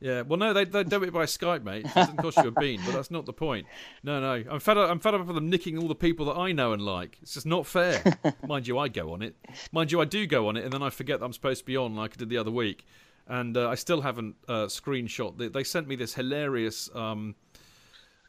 yeah, 0.00 0.22
well, 0.22 0.38
no, 0.38 0.52
they 0.52 0.64
they 0.64 0.84
do 0.84 1.02
it 1.02 1.12
by 1.12 1.24
Skype, 1.24 1.64
mate. 1.64 1.84
It 1.86 1.94
doesn't 1.94 2.16
cost 2.18 2.36
you 2.38 2.48
a 2.48 2.50
bean, 2.52 2.80
but 2.86 2.92
that's 2.92 3.10
not 3.10 3.26
the 3.26 3.32
point. 3.32 3.66
No, 4.02 4.20
no, 4.20 4.44
I'm 4.50 4.60
fed 4.60 4.78
up. 4.78 4.90
I'm 4.90 5.00
fed 5.00 5.14
up 5.14 5.26
with 5.26 5.34
them 5.34 5.50
nicking 5.50 5.76
all 5.78 5.88
the 5.88 5.94
people 5.94 6.26
that 6.26 6.36
I 6.36 6.52
know 6.52 6.72
and 6.72 6.82
like. 6.82 7.18
It's 7.22 7.34
just 7.34 7.46
not 7.46 7.66
fair. 7.66 8.02
Mind 8.46 8.66
you, 8.68 8.78
I 8.78 8.88
go 8.88 9.12
on 9.12 9.22
it. 9.22 9.34
Mind 9.72 9.90
you, 9.90 10.00
I 10.00 10.04
do 10.04 10.26
go 10.26 10.48
on 10.48 10.56
it, 10.56 10.64
and 10.64 10.72
then 10.72 10.82
I 10.82 10.90
forget 10.90 11.18
that 11.20 11.26
I'm 11.26 11.32
supposed 11.32 11.60
to 11.60 11.66
be 11.66 11.76
on, 11.76 11.96
like 11.96 12.12
I 12.14 12.16
did 12.16 12.28
the 12.28 12.38
other 12.38 12.50
week. 12.50 12.86
and 13.26 13.56
uh, 13.56 13.68
I 13.68 13.74
still 13.74 14.00
haven't 14.02 14.36
uh, 14.48 14.66
screenshot. 14.66 15.36
They, 15.36 15.48
they 15.48 15.64
sent 15.64 15.88
me 15.88 15.96
this 15.96 16.14
hilarious. 16.14 16.88
Um, 16.94 17.34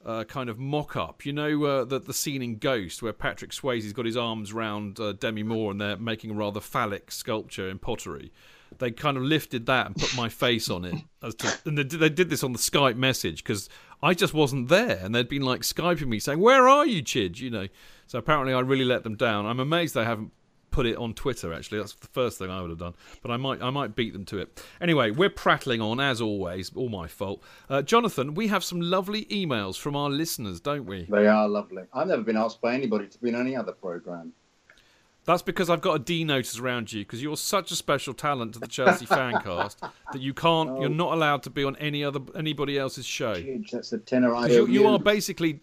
uh, 0.05 0.23
kind 0.23 0.49
of 0.49 0.57
mock-up. 0.57 1.25
You 1.25 1.33
know 1.33 1.63
uh, 1.65 1.83
the 1.83 1.99
the 1.99 2.13
scene 2.13 2.41
in 2.41 2.57
Ghost 2.57 3.01
where 3.03 3.11
Patrick 3.11 3.51
Swayze's 3.51 3.91
got 3.91 4.05
his 4.05 4.15
arms 4.15 4.53
round 4.53 4.97
uh, 4.97 5.11
Demi 5.11 5.43
Moore 5.43 5.71
and 5.71 5.81
they're 5.81 5.97
making 5.97 6.31
a 6.31 6.33
rather 6.35 6.61
phallic 6.61 7.11
sculpture 7.11 7.67
in 7.69 7.79
pottery. 7.79 8.31
They 8.77 8.91
kind 8.91 9.17
of 9.17 9.23
lifted 9.23 9.65
that 9.65 9.87
and 9.87 9.95
put 9.95 10.15
my 10.15 10.29
face 10.29 10.69
on 10.69 10.85
it, 10.85 10.95
to, 11.21 11.57
and 11.65 11.77
they 11.77 11.83
did, 11.83 11.99
they 11.99 12.09
did 12.09 12.29
this 12.29 12.43
on 12.43 12.53
the 12.53 12.59
Skype 12.59 12.95
message 12.95 13.43
because 13.43 13.67
I 14.01 14.13
just 14.13 14.33
wasn't 14.33 14.69
there, 14.69 14.99
and 15.03 15.13
they'd 15.13 15.27
been 15.27 15.41
like 15.41 15.61
skyping 15.61 16.07
me 16.07 16.19
saying, 16.19 16.39
"Where 16.39 16.67
are 16.67 16.85
you, 16.85 17.03
Chidge?" 17.03 17.39
You 17.39 17.49
know. 17.49 17.67
So 18.07 18.19
apparently 18.19 18.53
I 18.53 18.59
really 18.61 18.85
let 18.85 19.03
them 19.03 19.15
down. 19.15 19.45
I'm 19.45 19.59
amazed 19.59 19.93
they 19.93 20.05
haven't 20.05 20.31
put 20.71 20.85
it 20.85 20.97
on 20.97 21.13
Twitter. 21.13 21.53
Actually, 21.53 21.79
that's 21.79 21.93
the 21.93 22.07
first 22.07 22.37
thing 22.37 22.49
I 22.49 22.61
would 22.61 22.69
have 22.69 22.79
done. 22.79 22.93
But 23.21 23.31
I 23.31 23.37
might, 23.37 23.61
I 23.61 23.69
might 23.69 23.95
beat 23.95 24.13
them 24.13 24.25
to 24.25 24.39
it. 24.39 24.63
Anyway, 24.79 25.11
we're 25.11 25.29
prattling 25.29 25.81
on 25.81 25.99
as 25.99 26.21
always. 26.21 26.71
All 26.75 26.89
my 26.89 27.07
fault. 27.07 27.43
Uh, 27.69 27.81
Jonathan, 27.81 28.33
we 28.33 28.47
have 28.47 28.63
some 28.63 28.79
lovely 28.81 29.25
emails 29.25 29.77
from 29.77 29.95
our 29.95 30.09
listeners, 30.09 30.59
don't 30.59 30.85
we? 30.85 31.07
They 31.09 31.27
are 31.27 31.47
lovely. 31.47 31.83
I've 31.93 32.07
never 32.07 32.21
been 32.21 32.37
asked 32.37 32.61
by 32.61 32.73
anybody 32.73 33.07
to 33.07 33.17
be 33.19 33.29
in 33.29 33.35
any 33.35 33.55
other 33.55 33.71
program. 33.71 34.33
That's 35.30 35.43
because 35.43 35.69
I've 35.69 35.81
got 35.81 35.93
a 35.93 35.99
D 35.99 36.23
notice 36.23 36.57
around 36.57 36.91
you 36.91 37.01
because 37.06 37.22
you're 37.22 37.38
such 37.38 37.69
a 37.69 37.76
special 37.76 38.15
talent 38.15 38.53
to 38.53 38.60
the 38.60 38.65
Chelsea 38.65 39.06
fancast 39.18 39.76
that 40.11 40.19
you 40.19 40.34
can't, 40.34 40.72
Oh. 40.72 40.81
you're 40.81 40.89
not 40.89 41.14
allowed 41.14 41.43
to 41.43 41.51
be 41.51 41.64
on 41.64 41.76
any 41.76 42.03
other 42.03 42.19
anybody 42.35 42.80
else's 42.80 43.06
show. 43.06 43.35
Huge, 43.35 43.69
that's 43.69 43.91
the 43.91 43.99
tenor 43.99 44.34
I 44.34 44.47
you, 44.47 44.65
you 44.65 44.88
are 44.88 44.97
basically, 44.97 45.61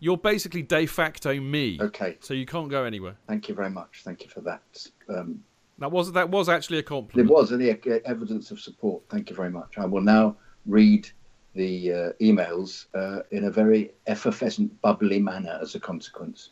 you're 0.00 0.18
basically 0.18 0.60
de 0.60 0.84
facto 0.84 1.40
me. 1.40 1.78
Okay. 1.80 2.18
So 2.20 2.34
you 2.34 2.44
can't 2.44 2.68
go 2.68 2.84
anywhere. 2.84 3.16
Thank 3.26 3.48
you 3.48 3.54
very 3.54 3.70
much. 3.70 4.02
Thank 4.04 4.22
you 4.22 4.28
for 4.28 4.42
that. 4.42 4.86
Um, 5.08 5.42
That 5.78 5.90
was 5.90 6.12
that 6.12 6.28
was 6.28 6.50
actually 6.50 6.76
a 6.80 6.82
there 6.82 6.88
compliment. 6.88 7.30
was 7.30 7.52
any 7.54 7.70
uh, 7.70 7.76
evidence 8.04 8.50
of 8.50 8.60
support. 8.60 9.02
Thank 9.08 9.30
you 9.30 9.36
very 9.36 9.50
much. 9.50 9.78
I 9.78 9.86
will 9.86 10.02
now 10.02 10.36
read 10.66 11.08
the 11.54 11.72
uh, 11.90 12.12
emails 12.20 12.84
uh, 12.94 13.22
in 13.30 13.44
a 13.44 13.50
very 13.50 13.92
effervescent, 14.06 14.78
bubbly 14.82 15.20
manner 15.20 15.58
as 15.62 15.74
a 15.74 15.80
consequence. 15.80 16.50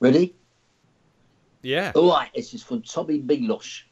Ready? 0.00 0.34
Yeah. 1.60 1.92
All 1.94 2.10
right, 2.10 2.30
this 2.34 2.54
is 2.54 2.62
from 2.62 2.80
Tommy 2.80 3.18
Milos. 3.18 3.84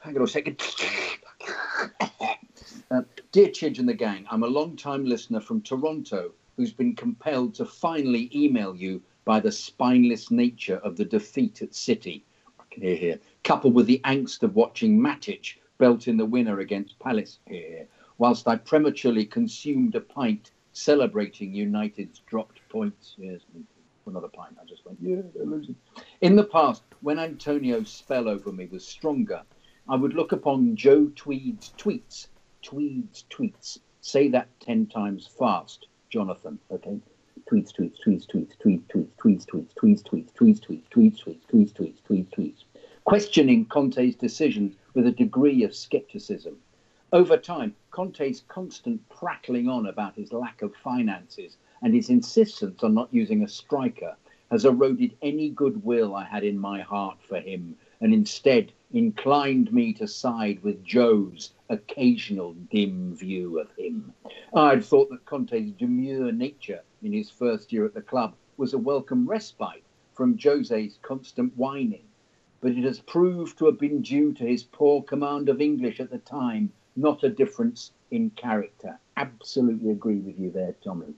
Hang 0.00 0.16
on 0.16 0.22
a 0.22 0.26
second. 0.26 0.60
Uh, 2.90 3.02
Dear 3.32 3.48
Chidge 3.48 3.78
and 3.78 3.86
the 3.86 3.92
gang, 3.92 4.24
I'm 4.30 4.44
a 4.44 4.46
long 4.46 4.74
time 4.74 5.04
listener 5.04 5.40
from 5.40 5.60
Toronto 5.60 6.32
who's 6.56 6.72
been 6.72 6.96
compelled 6.96 7.54
to 7.54 7.66
finally 7.66 8.30
email 8.34 8.74
you 8.74 9.02
by 9.26 9.40
the 9.40 9.52
spineless 9.52 10.30
nature 10.30 10.78
of 10.78 10.96
the 10.96 11.04
defeat 11.04 11.60
at 11.60 11.74
City. 11.74 12.24
I 12.58 12.62
can 12.70 12.82
hear 12.82 12.96
here. 12.96 13.20
Coupled 13.44 13.74
with 13.74 13.86
the 13.86 14.00
angst 14.04 14.42
of 14.42 14.56
watching 14.56 14.98
Matic 14.98 15.56
belt 15.76 16.08
in 16.08 16.16
the 16.16 16.24
winner 16.24 16.60
against 16.60 16.98
Palace 16.98 17.40
here, 17.46 17.86
whilst 18.16 18.48
I 18.48 18.56
prematurely 18.56 19.26
consumed 19.26 19.94
a 19.94 20.00
pint 20.00 20.50
celebrating 20.72 21.52
United's 21.52 22.20
dropped 22.20 22.66
points. 22.70 23.14
Yes, 23.18 23.40
another 24.08 24.28
pint. 24.28 24.56
I 24.60 24.64
just 24.64 24.84
went, 24.84 24.98
yeah, 25.00 25.22
they're 25.34 25.46
losing. 25.46 25.76
In 26.20 26.36
the 26.36 26.44
past, 26.44 26.82
when 27.00 27.18
Antonio's 27.18 27.90
spell 27.90 28.28
over 28.28 28.52
me 28.52 28.66
was 28.66 28.86
stronger, 28.86 29.42
I 29.88 29.96
would 29.96 30.14
look 30.14 30.32
upon 30.32 30.76
Joe 30.76 31.10
Tweed's 31.14 31.72
tweets. 31.78 32.28
Tweed's 32.62 33.24
tweets. 33.30 33.78
Say 34.00 34.28
that 34.28 34.48
ten 34.60 34.86
times 34.86 35.28
fast, 35.38 35.86
Jonathan. 36.10 36.58
Okay. 36.70 36.98
Tweets, 37.50 37.72
tweets, 37.72 37.94
tweets, 38.06 38.26
tweets, 38.26 38.54
tweets, 38.62 38.84
tweets, 38.86 39.14
tweets, 39.16 39.46
tweets, 39.46 39.72
tweets, 39.74 40.02
tweets, 40.04 40.32
tweets, 40.34 40.60
tweets, 40.60 40.88
tweets, 40.90 41.22
tweets, 41.22 41.42
tweets, 41.50 41.72
tweets, 41.72 42.02
tweets, 42.02 42.28
tweets. 42.28 42.64
Questioning 43.04 43.64
Conte's 43.64 44.16
decisions 44.16 44.76
with 44.92 45.06
a 45.06 45.12
degree 45.12 45.62
of 45.62 45.74
skepticism. 45.74 46.58
Over 47.10 47.38
time, 47.38 47.74
Conte's 47.90 48.42
constant 48.48 49.00
prattling 49.08 49.66
on 49.66 49.86
about 49.86 50.14
his 50.14 50.30
lack 50.30 50.60
of 50.60 50.76
finances 50.76 51.56
and 51.82 51.94
his 51.94 52.10
insistence 52.10 52.82
on 52.82 52.94
not 52.94 53.12
using 53.12 53.42
a 53.42 53.48
striker 53.48 54.16
has 54.50 54.64
eroded 54.64 55.16
any 55.22 55.50
goodwill 55.50 56.14
I 56.14 56.24
had 56.24 56.42
in 56.42 56.58
my 56.58 56.80
heart 56.80 57.18
for 57.22 57.38
him 57.38 57.76
and 58.00 58.14
instead 58.14 58.72
inclined 58.92 59.72
me 59.72 59.92
to 59.94 60.06
side 60.08 60.62
with 60.62 60.82
Joe's 60.82 61.52
occasional 61.68 62.54
dim 62.70 63.14
view 63.14 63.58
of 63.58 63.70
him. 63.76 64.14
I'd 64.54 64.84
thought 64.84 65.10
that 65.10 65.26
Conte's 65.26 65.72
demure 65.72 66.32
nature 66.32 66.80
in 67.02 67.12
his 67.12 67.30
first 67.30 67.72
year 67.72 67.84
at 67.84 67.94
the 67.94 68.00
club 68.00 68.34
was 68.56 68.72
a 68.72 68.78
welcome 68.78 69.28
respite 69.28 69.82
from 70.14 70.38
Jose's 70.38 70.98
constant 71.02 71.56
whining, 71.56 72.04
but 72.60 72.72
it 72.72 72.84
has 72.84 73.00
proved 73.00 73.58
to 73.58 73.66
have 73.66 73.78
been 73.78 74.02
due 74.02 74.32
to 74.32 74.44
his 74.44 74.64
poor 74.64 75.02
command 75.02 75.48
of 75.48 75.60
English 75.60 76.00
at 76.00 76.10
the 76.10 76.18
time, 76.18 76.72
not 76.96 77.22
a 77.22 77.28
difference 77.28 77.92
in 78.10 78.30
character. 78.30 78.98
Absolutely 79.16 79.90
agree 79.90 80.18
with 80.18 80.38
you 80.38 80.50
there, 80.50 80.74
Tommy. 80.82 81.14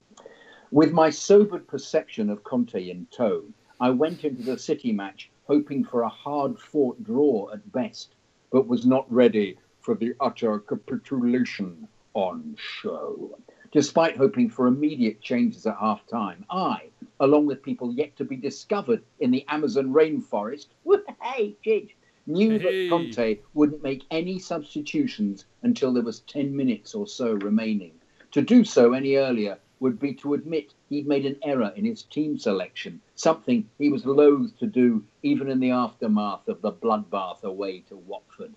With 0.73 0.93
my 0.93 1.09
sobered 1.09 1.67
perception 1.67 2.29
of 2.29 2.45
Conte 2.45 2.89
in 2.89 3.05
tow, 3.11 3.43
I 3.81 3.89
went 3.89 4.23
into 4.23 4.41
the 4.41 4.57
City 4.57 4.93
match 4.93 5.29
hoping 5.43 5.83
for 5.83 6.03
a 6.03 6.07
hard 6.07 6.57
fought 6.57 7.03
draw 7.03 7.51
at 7.51 7.73
best, 7.73 8.15
but 8.53 8.69
was 8.69 8.85
not 8.85 9.11
ready 9.11 9.57
for 9.81 9.95
the 9.95 10.13
utter 10.21 10.59
capitulation 10.59 11.89
on 12.13 12.55
show. 12.57 13.37
Despite 13.73 14.15
hoping 14.15 14.49
for 14.49 14.67
immediate 14.67 15.19
changes 15.19 15.67
at 15.67 15.75
half 15.75 16.07
time, 16.07 16.45
I, 16.49 16.91
along 17.19 17.47
with 17.47 17.61
people 17.61 17.93
yet 17.93 18.15
to 18.15 18.23
be 18.23 18.37
discovered 18.37 19.03
in 19.19 19.29
the 19.29 19.45
Amazon 19.49 19.91
rainforest, 19.91 20.67
hey, 21.21 21.57
Jidge, 21.65 21.97
knew 22.27 22.57
that 22.59 22.87
Conte 22.89 23.39
wouldn't 23.53 23.83
make 23.83 24.05
any 24.09 24.39
substitutions 24.39 25.47
until 25.63 25.91
there 25.91 26.01
was 26.01 26.21
10 26.21 26.55
minutes 26.55 26.95
or 26.95 27.07
so 27.07 27.33
remaining. 27.33 27.91
To 28.31 28.41
do 28.41 28.63
so 28.63 28.93
any 28.93 29.17
earlier 29.17 29.59
would 29.81 29.99
be 29.99 30.13
to 30.13 30.35
admit 30.35 30.75
he'd 30.89 31.07
made 31.07 31.25
an 31.25 31.35
error 31.43 31.73
in 31.75 31.83
his 31.83 32.03
team 32.03 32.37
selection, 32.37 33.01
something 33.15 33.67
he 33.79 33.89
was 33.89 34.05
loath 34.05 34.55
to 34.59 34.67
do 34.67 35.03
even 35.23 35.49
in 35.49 35.59
the 35.59 35.71
aftermath 35.71 36.47
of 36.47 36.61
the 36.61 36.71
bloodbath 36.71 37.43
away 37.43 37.79
to 37.79 37.97
Watford. 37.97 38.53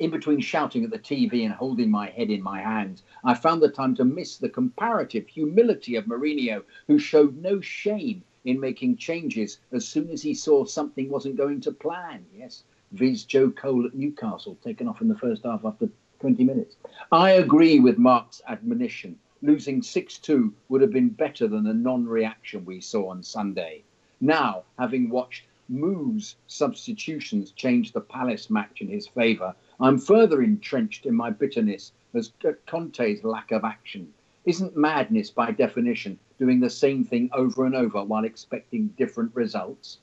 In 0.00 0.10
between 0.10 0.40
shouting 0.40 0.82
at 0.82 0.90
the 0.90 0.98
TV 0.98 1.44
and 1.44 1.54
holding 1.54 1.90
my 1.90 2.10
head 2.10 2.28
in 2.28 2.42
my 2.42 2.60
hands, 2.60 3.04
I 3.22 3.34
found 3.34 3.62
the 3.62 3.70
time 3.70 3.94
to 3.96 4.04
miss 4.04 4.36
the 4.36 4.48
comparative 4.48 5.28
humility 5.28 5.94
of 5.94 6.06
Mourinho, 6.06 6.64
who 6.88 6.98
showed 6.98 7.36
no 7.36 7.60
shame 7.60 8.24
in 8.44 8.58
making 8.58 8.96
changes 8.96 9.60
as 9.70 9.86
soon 9.86 10.10
as 10.10 10.22
he 10.22 10.34
saw 10.34 10.64
something 10.64 11.08
wasn't 11.08 11.36
going 11.36 11.60
to 11.60 11.70
plan. 11.70 12.24
Yes, 12.36 12.64
viz. 12.92 13.24
Joe 13.24 13.50
Cole 13.50 13.86
at 13.86 13.94
Newcastle, 13.94 14.58
taken 14.64 14.88
off 14.88 15.02
in 15.02 15.08
the 15.08 15.18
first 15.18 15.44
half 15.44 15.64
after 15.64 15.88
20 16.20 16.42
minutes. 16.42 16.76
I 17.12 17.32
agree 17.32 17.78
with 17.78 17.96
Mark's 17.96 18.42
admonition. 18.48 19.18
Losing 19.42 19.82
6 19.82 20.18
2 20.18 20.52
would 20.68 20.82
have 20.82 20.92
been 20.92 21.08
better 21.08 21.48
than 21.48 21.64
the 21.64 21.72
non 21.72 22.06
reaction 22.06 22.62
we 22.66 22.78
saw 22.78 23.08
on 23.08 23.22
Sunday. 23.22 23.82
Now, 24.20 24.64
having 24.78 25.08
watched 25.08 25.46
Mou's 25.66 26.36
substitutions 26.46 27.52
change 27.52 27.92
the 27.92 28.02
Palace 28.02 28.50
match 28.50 28.82
in 28.82 28.88
his 28.88 29.06
favour, 29.06 29.54
I'm 29.80 29.96
further 29.96 30.42
entrenched 30.42 31.06
in 31.06 31.14
my 31.14 31.30
bitterness 31.30 31.92
as 32.12 32.32
Conte's 32.66 33.24
lack 33.24 33.50
of 33.50 33.64
action. 33.64 34.12
Isn't 34.44 34.76
madness, 34.76 35.30
by 35.30 35.52
definition, 35.52 36.18
doing 36.38 36.60
the 36.60 36.68
same 36.68 37.02
thing 37.02 37.30
over 37.32 37.64
and 37.64 37.74
over 37.74 38.04
while 38.04 38.24
expecting 38.24 38.88
different 38.88 39.34
results? 39.34 40.00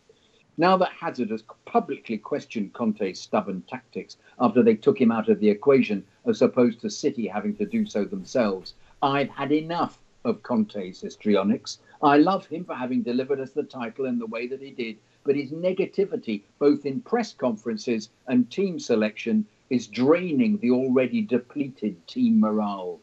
Now 0.57 0.77
that 0.77 0.93
Hazard 0.93 1.29
has 1.29 1.43
publicly 1.65 2.17
questioned 2.17 2.73
Conte's 2.73 3.19
stubborn 3.19 3.61
tactics 3.69 4.17
after 4.39 4.63
they 4.63 4.73
took 4.73 4.99
him 4.99 5.11
out 5.11 5.29
of 5.29 5.39
the 5.39 5.49
equation, 5.49 6.03
as 6.25 6.41
opposed 6.41 6.81
to 6.81 6.89
City 6.89 7.27
having 7.27 7.55
to 7.57 7.65
do 7.67 7.85
so 7.85 8.03
themselves, 8.03 8.73
I've 9.03 9.29
had 9.29 9.51
enough 9.51 9.99
of 10.25 10.41
Conte's 10.41 11.01
histrionics. 11.01 11.77
I 12.01 12.17
love 12.17 12.47
him 12.47 12.65
for 12.65 12.73
having 12.73 13.03
delivered 13.03 13.39
us 13.39 13.51
the 13.51 13.61
title 13.61 14.05
in 14.05 14.17
the 14.17 14.25
way 14.25 14.47
that 14.47 14.59
he 14.59 14.71
did, 14.71 14.97
but 15.23 15.35
his 15.35 15.51
negativity, 15.51 16.41
both 16.57 16.83
in 16.83 17.01
press 17.01 17.31
conferences 17.31 18.09
and 18.27 18.49
team 18.49 18.79
selection, 18.79 19.45
is 19.69 19.85
draining 19.85 20.57
the 20.57 20.71
already 20.71 21.21
depleted 21.21 22.07
team 22.07 22.39
morale. 22.39 22.99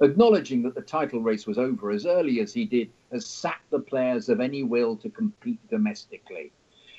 Acknowledging 0.00 0.62
that 0.62 0.74
the 0.74 0.82
title 0.82 1.20
race 1.20 1.46
was 1.46 1.58
over 1.58 1.92
as 1.92 2.06
early 2.06 2.40
as 2.40 2.52
he 2.52 2.64
did 2.64 2.90
has 3.12 3.24
sapped 3.24 3.70
the 3.70 3.78
players 3.78 4.28
of 4.28 4.40
any 4.40 4.64
will 4.64 4.96
to 4.96 5.08
compete 5.08 5.60
domestically. 5.68 6.50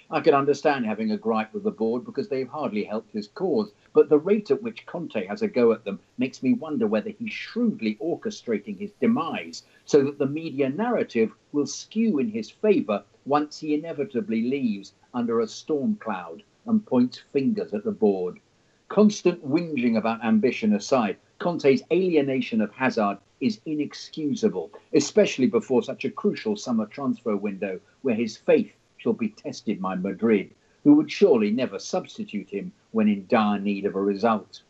I 0.10 0.22
can 0.22 0.34
understand 0.34 0.86
having 0.86 1.12
a 1.12 1.18
gripe 1.18 1.54
with 1.54 1.64
the 1.64 1.72
board 1.72 2.06
because 2.06 2.30
they've 2.30 2.48
hardly 2.48 2.86
helped 2.86 3.12
his 3.12 3.28
cause, 3.28 3.74
but 3.92 4.08
the 4.08 4.18
rate 4.18 4.50
at 4.50 4.64
which 4.64 4.86
Conte 4.86 5.26
has 5.26 5.42
a 5.42 5.50
go 5.50 5.74
at 5.74 5.84
them 5.84 6.00
makes 6.18 6.42
me 6.42 6.54
wonder 6.54 6.88
whether 6.88 7.10
he's 7.10 7.34
shrewdly 7.34 7.96
orchestrating 7.96 8.78
his 8.78 8.94
demise 9.02 9.66
so 9.84 10.06
that 10.06 10.18
the 10.18 10.26
media 10.26 10.70
narrative 10.70 11.34
will 11.52 11.66
skew 11.66 12.20
in 12.20 12.30
his 12.30 12.50
favour 12.50 13.04
once 13.26 13.60
he 13.60 13.74
inevitably 13.74 14.44
leaves 14.44 14.94
under 15.14 15.42
a 15.42 15.48
storm 15.48 15.98
cloud 15.98 16.42
and 16.66 16.86
points 16.86 17.18
fingers 17.34 17.74
at 17.74 17.84
the 17.84 17.92
board. 17.92 18.40
Constant 18.88 19.46
whinging 19.46 19.98
about 19.98 20.24
ambition 20.24 20.72
aside, 20.72 21.18
Conte's 21.38 21.84
alienation 21.92 22.62
of 22.62 22.72
Hazard 22.72 23.18
is 23.42 23.60
inexcusable, 23.66 24.72
especially 24.94 25.48
before 25.48 25.84
such 25.84 26.06
a 26.06 26.10
crucial 26.10 26.56
summer 26.56 26.86
transfer 26.86 27.36
window 27.36 27.82
where 28.04 28.16
his 28.16 28.38
faith 28.38 28.72
shall 29.08 29.14
be 29.14 29.30
tested 29.30 29.82
by 29.82 29.96
Madrid, 29.96 30.54
who 30.84 30.94
would 30.94 31.10
surely 31.10 31.50
never 31.50 31.80
substitute 31.80 32.50
him 32.50 32.74
when 32.92 33.08
in 33.08 33.26
dire 33.30 33.58
need 33.58 33.86
of 33.86 33.96
a 33.96 34.02
result. 34.02 34.62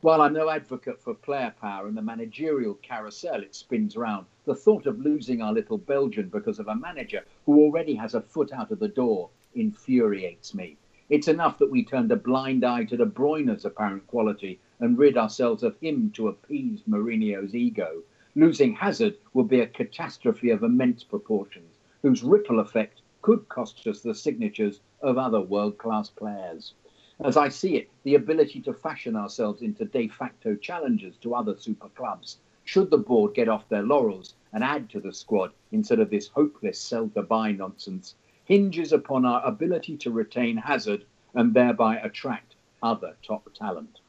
While 0.00 0.22
I'm 0.22 0.32
no 0.32 0.50
advocate 0.50 1.00
for 1.00 1.14
player 1.14 1.54
power 1.60 1.86
and 1.86 1.96
the 1.96 2.02
managerial 2.02 2.74
carousel 2.82 3.44
it 3.44 3.54
spins 3.54 3.96
round, 3.96 4.26
the 4.44 4.56
thought 4.56 4.86
of 4.86 4.98
losing 4.98 5.40
our 5.40 5.52
little 5.52 5.78
Belgian 5.78 6.30
because 6.30 6.58
of 6.58 6.66
a 6.66 6.74
manager 6.74 7.22
who 7.46 7.60
already 7.60 7.94
has 7.94 8.16
a 8.16 8.20
foot 8.20 8.52
out 8.52 8.72
of 8.72 8.80
the 8.80 8.88
door 8.88 9.30
infuriates 9.54 10.52
me. 10.52 10.76
It's 11.08 11.28
enough 11.28 11.56
that 11.58 11.70
we 11.70 11.84
turned 11.84 12.10
a 12.10 12.16
blind 12.16 12.64
eye 12.64 12.86
to 12.86 12.96
De 12.96 13.06
Bruyne's 13.06 13.64
apparent 13.64 14.04
quality 14.08 14.58
and 14.80 14.98
rid 14.98 15.16
ourselves 15.16 15.62
of 15.62 15.78
him 15.78 16.10
to 16.16 16.26
appease 16.26 16.82
Mourinho's 16.88 17.54
ego. 17.54 18.02
Losing 18.34 18.72
Hazard 18.72 19.16
would 19.32 19.46
be 19.46 19.60
a 19.60 19.68
catastrophe 19.68 20.50
of 20.50 20.64
immense 20.64 21.04
proportions, 21.04 21.76
whose 22.02 22.24
ripple 22.24 22.58
effect 22.58 22.99
could 23.22 23.48
cost 23.48 23.86
us 23.86 24.00
the 24.00 24.14
signatures 24.14 24.80
of 25.02 25.18
other 25.18 25.40
world 25.40 25.78
class 25.78 26.08
players. 26.08 26.74
As 27.22 27.36
I 27.36 27.48
see 27.48 27.76
it, 27.76 27.90
the 28.02 28.14
ability 28.14 28.62
to 28.62 28.72
fashion 28.72 29.14
ourselves 29.14 29.60
into 29.60 29.84
de 29.84 30.08
facto 30.08 30.54
challengers 30.56 31.16
to 31.18 31.34
other 31.34 31.56
super 31.56 31.88
clubs, 31.90 32.38
should 32.64 32.90
the 32.90 32.98
board 32.98 33.34
get 33.34 33.48
off 33.48 33.68
their 33.68 33.82
laurels 33.82 34.34
and 34.52 34.64
add 34.64 34.88
to 34.90 35.00
the 35.00 35.12
squad 35.12 35.52
instead 35.72 36.00
of 36.00 36.08
this 36.08 36.28
hopeless 36.28 36.78
sell 36.78 37.08
to 37.10 37.22
buy 37.22 37.52
nonsense, 37.52 38.14
hinges 38.44 38.92
upon 38.92 39.24
our 39.24 39.44
ability 39.44 39.96
to 39.98 40.10
retain 40.10 40.56
Hazard 40.56 41.04
and 41.34 41.52
thereby 41.52 41.98
attract 41.98 42.54
other 42.82 43.16
top 43.22 43.52
talent. 43.54 44.00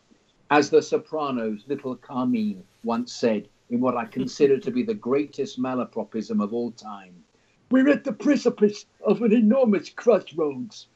As 0.50 0.70
the 0.70 0.82
Sopranos' 0.82 1.64
little 1.68 1.96
Carmine 1.96 2.64
once 2.84 3.14
said 3.14 3.48
in 3.70 3.80
what 3.82 3.98
I 3.98 4.06
consider 4.06 4.58
to 4.60 4.72
be 4.72 4.84
the 4.84 4.94
greatest 4.94 5.60
malapropism 5.60 6.44
of 6.44 6.54
all 6.54 6.72
time, 6.72 7.24
we're 7.72 7.90
at 7.90 8.04
the 8.04 8.12
precipice 8.12 8.86
of 9.06 9.22
an 9.22 9.32
enormous 9.32 9.90
crossroads. 9.90 10.88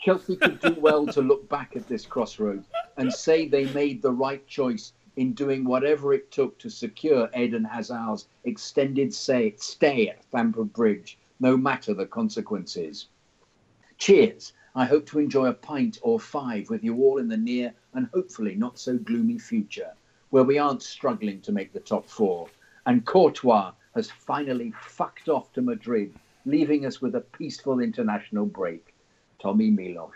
Chelsea 0.00 0.36
could 0.36 0.58
do 0.60 0.74
well 0.80 1.06
to 1.06 1.20
look 1.20 1.48
back 1.48 1.76
at 1.76 1.86
this 1.86 2.06
crossroads 2.06 2.66
and 2.96 3.12
say 3.12 3.46
they 3.46 3.66
made 3.72 4.00
the 4.00 4.10
right 4.10 4.46
choice 4.46 4.94
in 5.16 5.32
doing 5.34 5.64
whatever 5.64 6.12
it 6.12 6.30
took 6.30 6.58
to 6.58 6.70
secure 6.70 7.28
Eden 7.36 7.64
Hazard's 7.64 8.26
extended 8.44 9.14
say, 9.14 9.54
stay 9.56 10.08
at 10.08 10.24
Stamford 10.24 10.72
Bridge, 10.72 11.18
no 11.38 11.56
matter 11.56 11.94
the 11.94 12.06
consequences. 12.06 13.08
Cheers. 13.98 14.54
I 14.74 14.86
hope 14.86 15.06
to 15.06 15.20
enjoy 15.20 15.46
a 15.46 15.52
pint 15.52 15.98
or 16.02 16.18
five 16.18 16.68
with 16.68 16.82
you 16.82 16.96
all 16.96 17.18
in 17.18 17.28
the 17.28 17.36
near 17.36 17.72
and 17.92 18.08
hopefully 18.12 18.56
not 18.56 18.78
so 18.78 18.98
gloomy 18.98 19.38
future, 19.38 19.92
where 20.30 20.42
we 20.42 20.58
aren't 20.58 20.82
struggling 20.82 21.40
to 21.42 21.52
make 21.52 21.72
the 21.72 21.80
top 21.80 22.08
four. 22.08 22.48
And 22.86 23.04
Courtois 23.04 23.72
has 23.94 24.10
finally 24.10 24.72
fucked 24.80 25.28
off 25.28 25.52
to 25.52 25.62
Madrid, 25.62 26.14
leaving 26.44 26.84
us 26.86 27.00
with 27.00 27.14
a 27.14 27.20
peaceful 27.20 27.80
international 27.80 28.46
break. 28.46 28.94
Tommy 29.40 29.70
Milosh. 29.70 30.10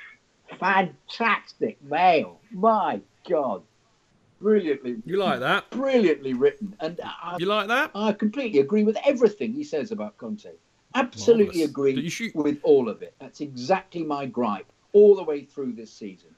Fantastic 0.59 1.83
mail. 1.83 2.41
My 2.51 3.01
God. 3.29 3.63
Brilliantly. 4.41 4.97
You 5.05 5.19
like 5.19 5.41
that? 5.41 5.69
Brilliantly 5.71 6.33
written. 6.35 6.75
And 6.81 7.01
I, 7.03 7.37
you 7.39 7.47
like 7.47 7.69
that? 7.69 7.91
I 7.95 8.13
completely 8.13 8.61
agree 8.61 8.85
with 8.85 8.97
everything 9.05 9.53
he 9.53 9.65
says 9.65 9.91
about 9.91 10.17
Conte. 10.17 10.51
Absolutely 10.95 11.63
agree 11.65 12.11
with 12.35 12.59
all 12.63 12.89
of 12.89 13.03
it. 13.03 13.15
That's 13.21 13.41
exactly 13.41 14.03
my 14.03 14.27
gripe 14.27 14.67
all 14.93 15.15
the 15.15 15.23
way 15.23 15.45
through 15.45 15.73
this 15.73 15.93
season. 15.93 16.31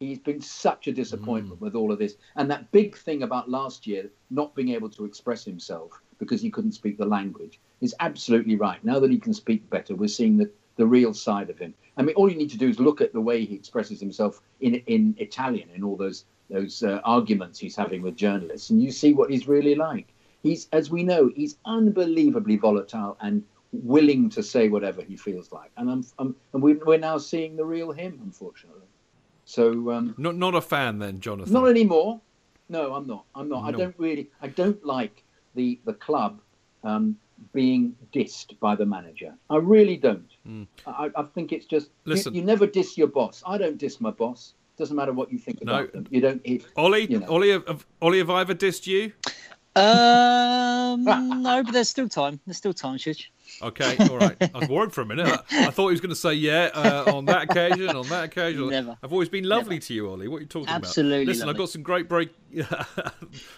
He's 0.00 0.18
been 0.18 0.40
such 0.40 0.88
a 0.88 0.92
disappointment 0.92 1.58
Hmm. 1.58 1.64
with 1.64 1.76
all 1.76 1.92
of 1.92 1.98
this. 1.98 2.16
And 2.34 2.50
that 2.50 2.72
big 2.72 2.96
thing 2.96 3.22
about 3.22 3.48
last 3.48 3.86
year, 3.86 4.10
not 4.30 4.54
being 4.54 4.70
able 4.70 4.90
to 4.90 5.04
express 5.04 5.44
himself 5.44 5.92
because 6.22 6.40
he 6.40 6.50
couldn't 6.50 6.70
speak 6.70 6.96
the 6.98 7.04
language, 7.18 7.58
is 7.80 7.96
absolutely 7.98 8.54
right. 8.54 8.82
Now 8.84 9.00
that 9.00 9.10
he 9.10 9.18
can 9.18 9.34
speak 9.34 9.68
better, 9.70 9.96
we're 9.96 10.06
seeing 10.06 10.36
the, 10.36 10.48
the 10.76 10.86
real 10.86 11.12
side 11.12 11.50
of 11.50 11.58
him. 11.58 11.74
I 11.96 12.02
mean, 12.02 12.14
all 12.14 12.30
you 12.30 12.36
need 12.36 12.50
to 12.50 12.56
do 12.56 12.68
is 12.68 12.78
look 12.78 13.00
at 13.00 13.12
the 13.12 13.20
way 13.20 13.44
he 13.44 13.56
expresses 13.56 13.98
himself 13.98 14.40
in, 14.60 14.76
in 14.86 15.16
Italian 15.18 15.68
in 15.74 15.82
all 15.82 15.96
those, 15.96 16.24
those 16.48 16.84
uh, 16.84 17.00
arguments 17.04 17.58
he's 17.58 17.74
having 17.74 18.02
with 18.02 18.14
journalists, 18.14 18.70
and 18.70 18.80
you 18.80 18.92
see 18.92 19.12
what 19.12 19.30
he's 19.32 19.48
really 19.48 19.74
like. 19.74 20.06
He's, 20.44 20.68
as 20.72 20.90
we 20.92 21.02
know, 21.02 21.28
he's 21.34 21.56
unbelievably 21.66 22.56
volatile 22.58 23.16
and 23.20 23.42
willing 23.72 24.30
to 24.30 24.42
say 24.44 24.68
whatever 24.68 25.02
he 25.02 25.16
feels 25.16 25.50
like. 25.50 25.72
And 25.76 25.90
I'm, 25.90 26.06
I'm 26.20 26.36
and 26.52 26.62
we, 26.62 26.74
we're 26.74 26.98
now 26.98 27.18
seeing 27.18 27.56
the 27.56 27.64
real 27.64 27.90
him, 27.90 28.20
unfortunately. 28.22 28.86
So 29.44 29.90
um, 29.90 30.14
Not 30.18 30.36
not 30.36 30.54
a 30.54 30.60
fan 30.60 31.00
then, 31.00 31.18
Jonathan. 31.18 31.52
not 31.52 31.68
anymore. 31.68 32.20
No, 32.68 32.94
I'm 32.94 33.08
not. 33.08 33.24
I'm 33.34 33.48
not. 33.48 33.64
I 33.64 33.72
don't 33.72 33.94
really. 33.98 34.30
I 34.40 34.46
don't 34.46 34.84
like 34.86 35.24
the 35.54 35.78
the 35.84 35.94
club 35.94 36.40
um, 36.84 37.16
being 37.52 37.94
dissed 38.14 38.58
by 38.60 38.74
the 38.76 38.86
manager. 38.86 39.34
I 39.50 39.56
really 39.56 39.96
don't. 39.96 40.28
I, 40.86 41.10
I 41.16 41.22
think 41.34 41.52
it's 41.52 41.66
just 41.66 41.88
you- 42.04 42.12
Listen. 42.12 42.34
You, 42.34 42.42
never 42.42 42.66
diss 42.66 42.96
your 42.96 43.08
boss. 43.08 43.42
I 43.46 43.58
don't 43.58 43.78
diss 43.78 44.00
my 44.00 44.10
boss. 44.10 44.54
Doesn't 44.78 44.96
matter 44.96 45.12
what 45.12 45.30
you 45.30 45.38
think 45.38 45.62
No. 45.62 45.74
about 45.74 45.92
them. 45.92 46.06
You 46.10 46.20
don't. 46.20 46.40
It, 46.44 46.64
Ollie, 46.76 47.06
you 47.10 47.18
know. 47.20 47.26
Ollie, 47.28 47.50
have, 47.50 47.86
Ollie, 48.00 48.18
have 48.18 48.30
I 48.30 48.40
ever 48.40 48.54
dissed 48.54 48.86
you? 48.86 49.12
Um, 49.74 51.04
no, 51.42 51.62
but 51.64 51.72
there's 51.72 51.88
still 51.88 52.08
time. 52.08 52.40
There's 52.46 52.56
still 52.56 52.74
time, 52.74 52.98
Chidge. 52.98 53.26
Okay, 53.62 53.96
all 54.08 54.18
right. 54.18 54.36
I 54.54 54.58
was 54.58 54.68
worried 54.68 54.92
for 54.92 55.02
a 55.02 55.06
minute. 55.06 55.26
I, 55.26 55.66
I 55.66 55.70
thought 55.70 55.88
he 55.88 55.92
was 55.92 56.00
going 56.00 56.10
to 56.10 56.16
say 56.16 56.34
yeah 56.34 56.70
uh, 56.74 57.12
on 57.14 57.24
that 57.26 57.50
occasion, 57.50 57.90
on 57.90 58.08
that 58.08 58.24
occasion. 58.24 58.68
Never. 58.68 58.96
I've 59.02 59.12
always 59.12 59.28
been 59.28 59.44
lovely 59.44 59.78
to 59.78 59.94
you, 59.94 60.10
Ollie. 60.10 60.28
What 60.28 60.38
are 60.38 60.40
you 60.40 60.46
talking 60.46 60.68
Absolutely 60.68 61.22
about? 61.22 61.26
Listen, 61.26 61.48
I've 61.48 61.56
got 61.56 61.68
some 61.68 61.82
great 61.82 62.08
break. 62.08 62.30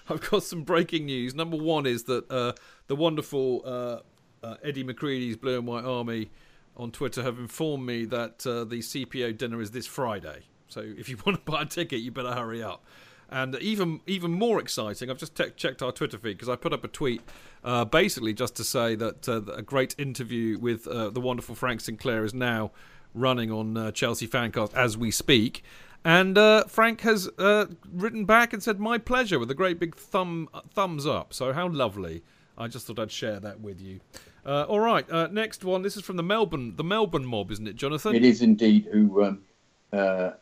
I've 0.08 0.30
got 0.30 0.42
some 0.42 0.62
breaking 0.62 1.06
news. 1.06 1.34
Number 1.34 1.56
one 1.56 1.86
is 1.86 2.04
that 2.04 2.30
uh, 2.30 2.52
the 2.86 2.96
wonderful 2.96 3.62
uh, 3.64 4.46
uh, 4.46 4.56
Eddie 4.62 4.84
McCready's 4.84 5.36
Blue 5.36 5.58
and 5.58 5.66
White 5.66 5.84
Army 5.84 6.30
on 6.76 6.90
Twitter 6.90 7.22
have 7.22 7.38
informed 7.38 7.86
me 7.86 8.04
that 8.06 8.46
uh, 8.46 8.64
the 8.64 8.80
CPO 8.80 9.36
dinner 9.38 9.60
is 9.60 9.70
this 9.70 9.86
Friday. 9.86 10.42
So 10.68 10.80
if 10.80 11.08
you 11.08 11.16
want 11.26 11.44
to 11.44 11.50
buy 11.50 11.62
a 11.62 11.66
ticket, 11.66 12.00
you 12.00 12.10
better 12.10 12.32
hurry 12.32 12.62
up. 12.62 12.84
And 13.30 13.56
even 13.56 14.01
even 14.06 14.32
more 14.32 14.60
exciting, 14.60 15.10
I've 15.10 15.18
just 15.18 15.34
te- 15.34 15.51
checked 15.56 15.82
our 15.82 15.92
Twitter 15.92 16.18
feed 16.18 16.34
because 16.34 16.48
I 16.48 16.56
put 16.56 16.72
up 16.72 16.84
a 16.84 16.88
tweet, 16.88 17.22
uh, 17.64 17.84
basically 17.84 18.34
just 18.34 18.55
to 18.56 18.64
say 18.64 18.94
that 18.96 19.28
uh, 19.28 19.42
a 19.52 19.62
great 19.62 19.94
interview 19.98 20.59
with 20.59 20.86
uh, 20.86 21.10
the 21.10 21.20
wonderful 21.20 21.55
Frank 21.55 21.80
Sinclair 21.80 22.24
is 22.24 22.34
now 22.34 22.70
running 23.14 23.51
on 23.51 23.76
uh, 23.76 23.92
Chelsea 23.92 24.28
Fancast 24.28 24.74
as 24.74 24.96
we 24.96 25.10
speak. 25.10 25.64
And 26.05 26.36
uh, 26.36 26.64
Frank 26.64 27.01
has 27.01 27.30
uh, 27.38 27.66
written 27.90 28.26
back 28.26 28.52
and 28.52 28.62
said, 28.62 28.78
"My 28.78 28.98
pleasure," 28.98 29.38
with 29.38 29.51
a 29.51 29.55
great 29.55 29.80
big 29.80 29.96
thumb 29.96 30.48
thumbs 30.74 31.06
up. 31.06 31.32
So 31.32 31.52
how 31.52 31.68
lovely! 31.68 32.22
I 32.59 32.68
just 32.68 32.86
thought 32.86 32.98
I'd 32.98 33.10
share 33.10 33.40
that 33.40 33.60
with 33.60 33.80
you. 33.80 34.01
All 34.46 34.80
right, 34.80 35.09
next 35.32 35.64
one. 35.64 35.80
This 35.80 35.96
is 35.96 36.02
from 36.02 36.16
the 36.16 36.22
Melbourne, 36.22 36.76
the 36.76 36.84
Melbourne 36.84 37.24
mob, 37.24 37.51
isn't 37.51 37.66
it, 37.66 37.76
Jonathan? 37.76 38.14
It 38.14 38.24
is 38.24 38.42
indeed 38.42 38.86
who 38.92 39.24
um, 39.24 40.34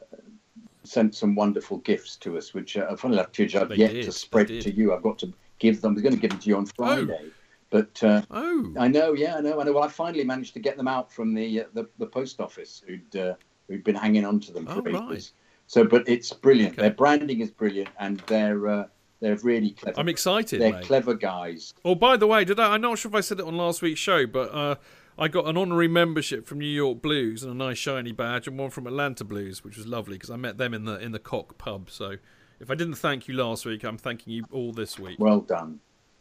sent 0.84 1.14
some 1.14 1.34
wonderful 1.34 1.78
gifts 1.78 2.16
to 2.18 2.36
us, 2.38 2.54
which, 2.54 2.76
uh, 2.76 2.94
funny 2.96 3.14
enough, 3.14 3.32
Chidge, 3.32 3.54
I've 3.60 3.68
They 3.68 3.76
yet 3.76 3.92
did, 3.92 4.04
to 4.04 4.12
spread 4.12 4.48
to 4.48 4.70
you. 4.74 4.94
I've 4.94 5.02
got 5.02 5.18
to 5.20 5.32
give 5.58 5.80
them. 5.80 5.92
I 5.92 5.94
was 5.94 6.02
going 6.02 6.14
to 6.14 6.20
give 6.20 6.30
them 6.30 6.40
to 6.40 6.48
you 6.48 6.56
on 6.56 6.66
Friday, 6.66 7.18
Oh. 7.26 7.30
but 7.70 8.02
uh, 8.02 8.22
oh, 8.30 8.74
I 8.78 8.88
know, 8.88 9.12
yeah, 9.12 9.36
I 9.36 9.40
know, 9.40 9.60
I 9.60 9.64
know. 9.64 9.72
Well, 9.72 9.84
I 9.84 9.88
finally 9.88 10.24
managed 10.24 10.54
to 10.54 10.60
get 10.60 10.76
them 10.76 10.88
out 10.88 11.12
from 11.12 11.34
the 11.34 11.62
uh, 11.62 11.64
the, 11.74 11.88
the 11.98 12.06
post 12.06 12.40
office, 12.40 12.82
who'd 12.86 13.16
uh, 13.16 13.34
who'd 13.68 13.84
been 13.84 13.94
hanging 13.94 14.24
on 14.24 14.40
to 14.40 14.52
them 14.52 14.66
for 14.66 14.82
Oh, 14.84 14.88
ages. 14.88 15.00
right. 15.00 15.32
So, 15.68 15.84
but 15.84 16.06
it's 16.08 16.32
brilliant. 16.32 16.76
Their 16.76 16.90
branding 16.90 17.40
is 17.40 17.50
brilliant, 17.50 17.88
and 17.98 18.18
they're 18.26 18.66
uh, 18.68 18.84
they're 19.20 19.36
really 19.36 19.70
clever. 19.70 20.00
I'm 20.00 20.08
excited, 20.08 20.60
They're 20.60 20.72
mate. 20.72 20.84
clever 20.84 21.14
guys. 21.14 21.72
Oh, 21.84 21.94
by 21.94 22.16
the 22.16 22.26
way, 22.26 22.44
did 22.44 22.58
I? 22.58 22.74
I'm 22.74 22.80
not 22.80 22.98
sure 22.98 23.08
if 23.08 23.14
I 23.14 23.20
said 23.20 23.38
it 23.38 23.46
on 23.46 23.56
last 23.56 23.80
week's 23.80 24.00
show, 24.00 24.26
but 24.26 24.52
uh, 24.52 24.74
I 25.22 25.28
got 25.28 25.46
an 25.46 25.56
honorary 25.56 25.86
membership 25.86 26.48
from 26.48 26.58
New 26.58 26.66
York 26.66 27.00
Blues 27.00 27.44
and 27.44 27.52
a 27.52 27.54
nice 27.54 27.78
shiny 27.78 28.10
badge, 28.10 28.48
and 28.48 28.58
one 28.58 28.70
from 28.70 28.88
Atlanta 28.88 29.22
Blues, 29.22 29.62
which 29.62 29.76
was 29.76 29.86
lovely 29.86 30.16
because 30.16 30.30
I 30.30 30.36
met 30.36 30.58
them 30.58 30.74
in 30.74 30.84
the 30.84 30.98
in 30.98 31.12
the 31.12 31.20
Cock 31.20 31.58
pub. 31.58 31.90
So, 31.90 32.16
if 32.58 32.72
I 32.72 32.74
didn't 32.74 32.96
thank 32.96 33.28
you 33.28 33.34
last 33.34 33.64
week, 33.64 33.84
I'm 33.84 33.96
thanking 33.96 34.32
you 34.32 34.42
all 34.50 34.72
this 34.72 34.98
week. 34.98 35.20
Well 35.20 35.38
done. 35.38 35.78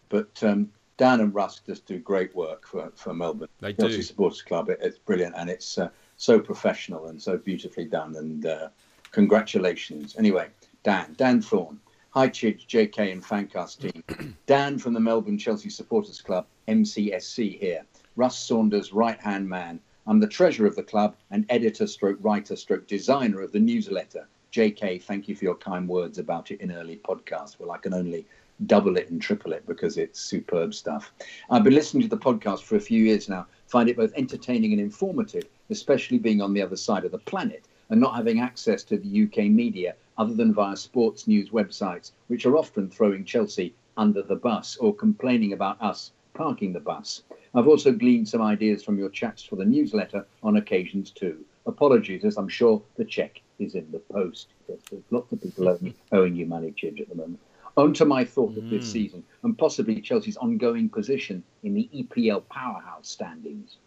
But 0.09 0.43
um, 0.43 0.69
Dan 0.97 1.19
and 1.19 1.33
Russ 1.33 1.61
just 1.65 1.87
do 1.87 1.97
great 1.97 2.35
work 2.35 2.67
for, 2.67 2.91
for 2.95 3.11
Melbourne. 3.11 3.49
They 3.59 3.73
Chelsea 3.73 3.95
do. 3.95 4.01
Supporters 4.03 4.43
Club. 4.43 4.69
It, 4.69 4.77
it's 4.83 4.99
brilliant 4.99 5.33
and 5.35 5.49
it's 5.49 5.79
uh, 5.79 5.89
so 6.17 6.39
professional 6.39 7.07
and 7.07 7.19
so 7.19 7.39
beautifully 7.39 7.85
done. 7.85 8.15
And 8.17 8.45
uh, 8.45 8.67
congratulations. 9.11 10.15
Anyway, 10.15 10.49
Dan, 10.83 11.15
Dan 11.17 11.41
Thorne. 11.41 11.79
Hi, 12.11 12.29
Chidge, 12.29 12.67
JK, 12.67 13.13
and 13.13 13.23
Fancast 13.23 13.79
team. 13.79 14.37
Dan 14.45 14.77
from 14.77 14.93
the 14.93 14.99
Melbourne 14.99 15.39
Chelsea 15.39 15.71
Supporters 15.71 16.21
Club, 16.21 16.45
MCSC 16.67 17.57
here. 17.57 17.83
Russ 18.17 18.37
Saunders, 18.37 18.91
right 18.91 19.19
hand 19.21 19.47
man. 19.47 19.79
I'm 20.05 20.19
the 20.19 20.27
treasurer 20.27 20.67
of 20.67 20.75
the 20.75 20.83
club 20.83 21.15
and 21.29 21.45
editor, 21.47 21.87
stroke 21.87 22.17
writer, 22.19 22.57
stroke 22.57 22.85
designer 22.85 23.41
of 23.41 23.53
the 23.53 23.59
newsletter. 23.59 24.27
JK, 24.51 25.01
thank 25.01 25.29
you 25.29 25.35
for 25.35 25.45
your 25.45 25.55
kind 25.55 25.87
words 25.87 26.17
about 26.17 26.51
it 26.51 26.59
in 26.59 26.73
early 26.73 26.97
podcast. 26.97 27.57
Well, 27.57 27.71
I 27.71 27.77
can 27.77 27.93
only 27.93 28.25
double 28.65 28.97
it 28.97 29.09
and 29.09 29.21
triple 29.21 29.53
it 29.53 29.65
because 29.65 29.97
it's 29.97 30.19
superb 30.19 30.73
stuff. 30.73 31.13
I've 31.49 31.63
been 31.63 31.73
listening 31.73 32.03
to 32.03 32.09
the 32.09 32.17
podcast 32.17 32.63
for 32.63 32.75
a 32.75 32.81
few 32.81 33.01
years 33.01 33.29
now, 33.29 33.47
find 33.67 33.87
it 33.87 33.95
both 33.95 34.11
entertaining 34.17 34.73
and 34.73 34.81
informative, 34.81 35.45
especially 35.69 36.19
being 36.19 36.41
on 36.41 36.53
the 36.53 36.61
other 36.61 36.75
side 36.75 37.05
of 37.05 37.13
the 37.13 37.17
planet 37.17 37.65
and 37.89 38.01
not 38.01 38.15
having 38.15 38.41
access 38.41 38.83
to 38.83 38.97
the 38.97 39.23
UK 39.23 39.45
media 39.45 39.95
other 40.17 40.33
than 40.33 40.53
via 40.53 40.75
sports 40.75 41.27
news 41.27 41.51
websites, 41.51 42.11
which 42.27 42.45
are 42.45 42.57
often 42.57 42.89
throwing 42.89 43.23
Chelsea 43.23 43.73
under 43.95 44.21
the 44.21 44.35
bus 44.35 44.75
or 44.75 44.93
complaining 44.93 45.53
about 45.53 45.81
us 45.81 46.11
parking 46.33 46.73
the 46.73 46.79
bus. 46.81 47.23
I've 47.53 47.67
also 47.67 47.91
gleaned 47.91 48.29
some 48.29 48.41
ideas 48.41 48.83
from 48.83 48.97
your 48.97 49.09
chats 49.09 49.43
for 49.43 49.57
the 49.57 49.65
newsletter 49.65 50.25
on 50.41 50.55
occasions 50.55 51.11
too. 51.11 51.43
Apologies, 51.65 52.23
as 52.23 52.37
I'm 52.37 52.47
sure 52.47 52.81
the 52.97 53.05
cheque 53.05 53.41
is 53.59 53.75
in 53.75 53.91
the 53.91 53.99
post. 53.99 54.53
There's 54.67 55.03
lots 55.11 55.31
of 55.33 55.41
people 55.41 55.67
owing, 55.67 55.93
owing 56.13 56.35
you 56.35 56.45
money, 56.45 56.71
Chidge, 56.71 57.01
at 57.01 57.09
the 57.09 57.15
moment. 57.15 57.39
On 57.77 57.93
to 57.93 58.05
my 58.05 58.23
thought 58.25 58.57
of 58.57 58.69
this 58.69 58.85
Mm. 58.85 58.91
season 58.91 59.23
and 59.43 59.57
possibly 59.57 60.01
Chelsea's 60.01 60.37
ongoing 60.37 60.89
position 60.89 61.43
in 61.63 61.73
the 61.73 61.89
EPL 61.93 62.47
powerhouse 62.49 63.09
standings. 63.09 63.77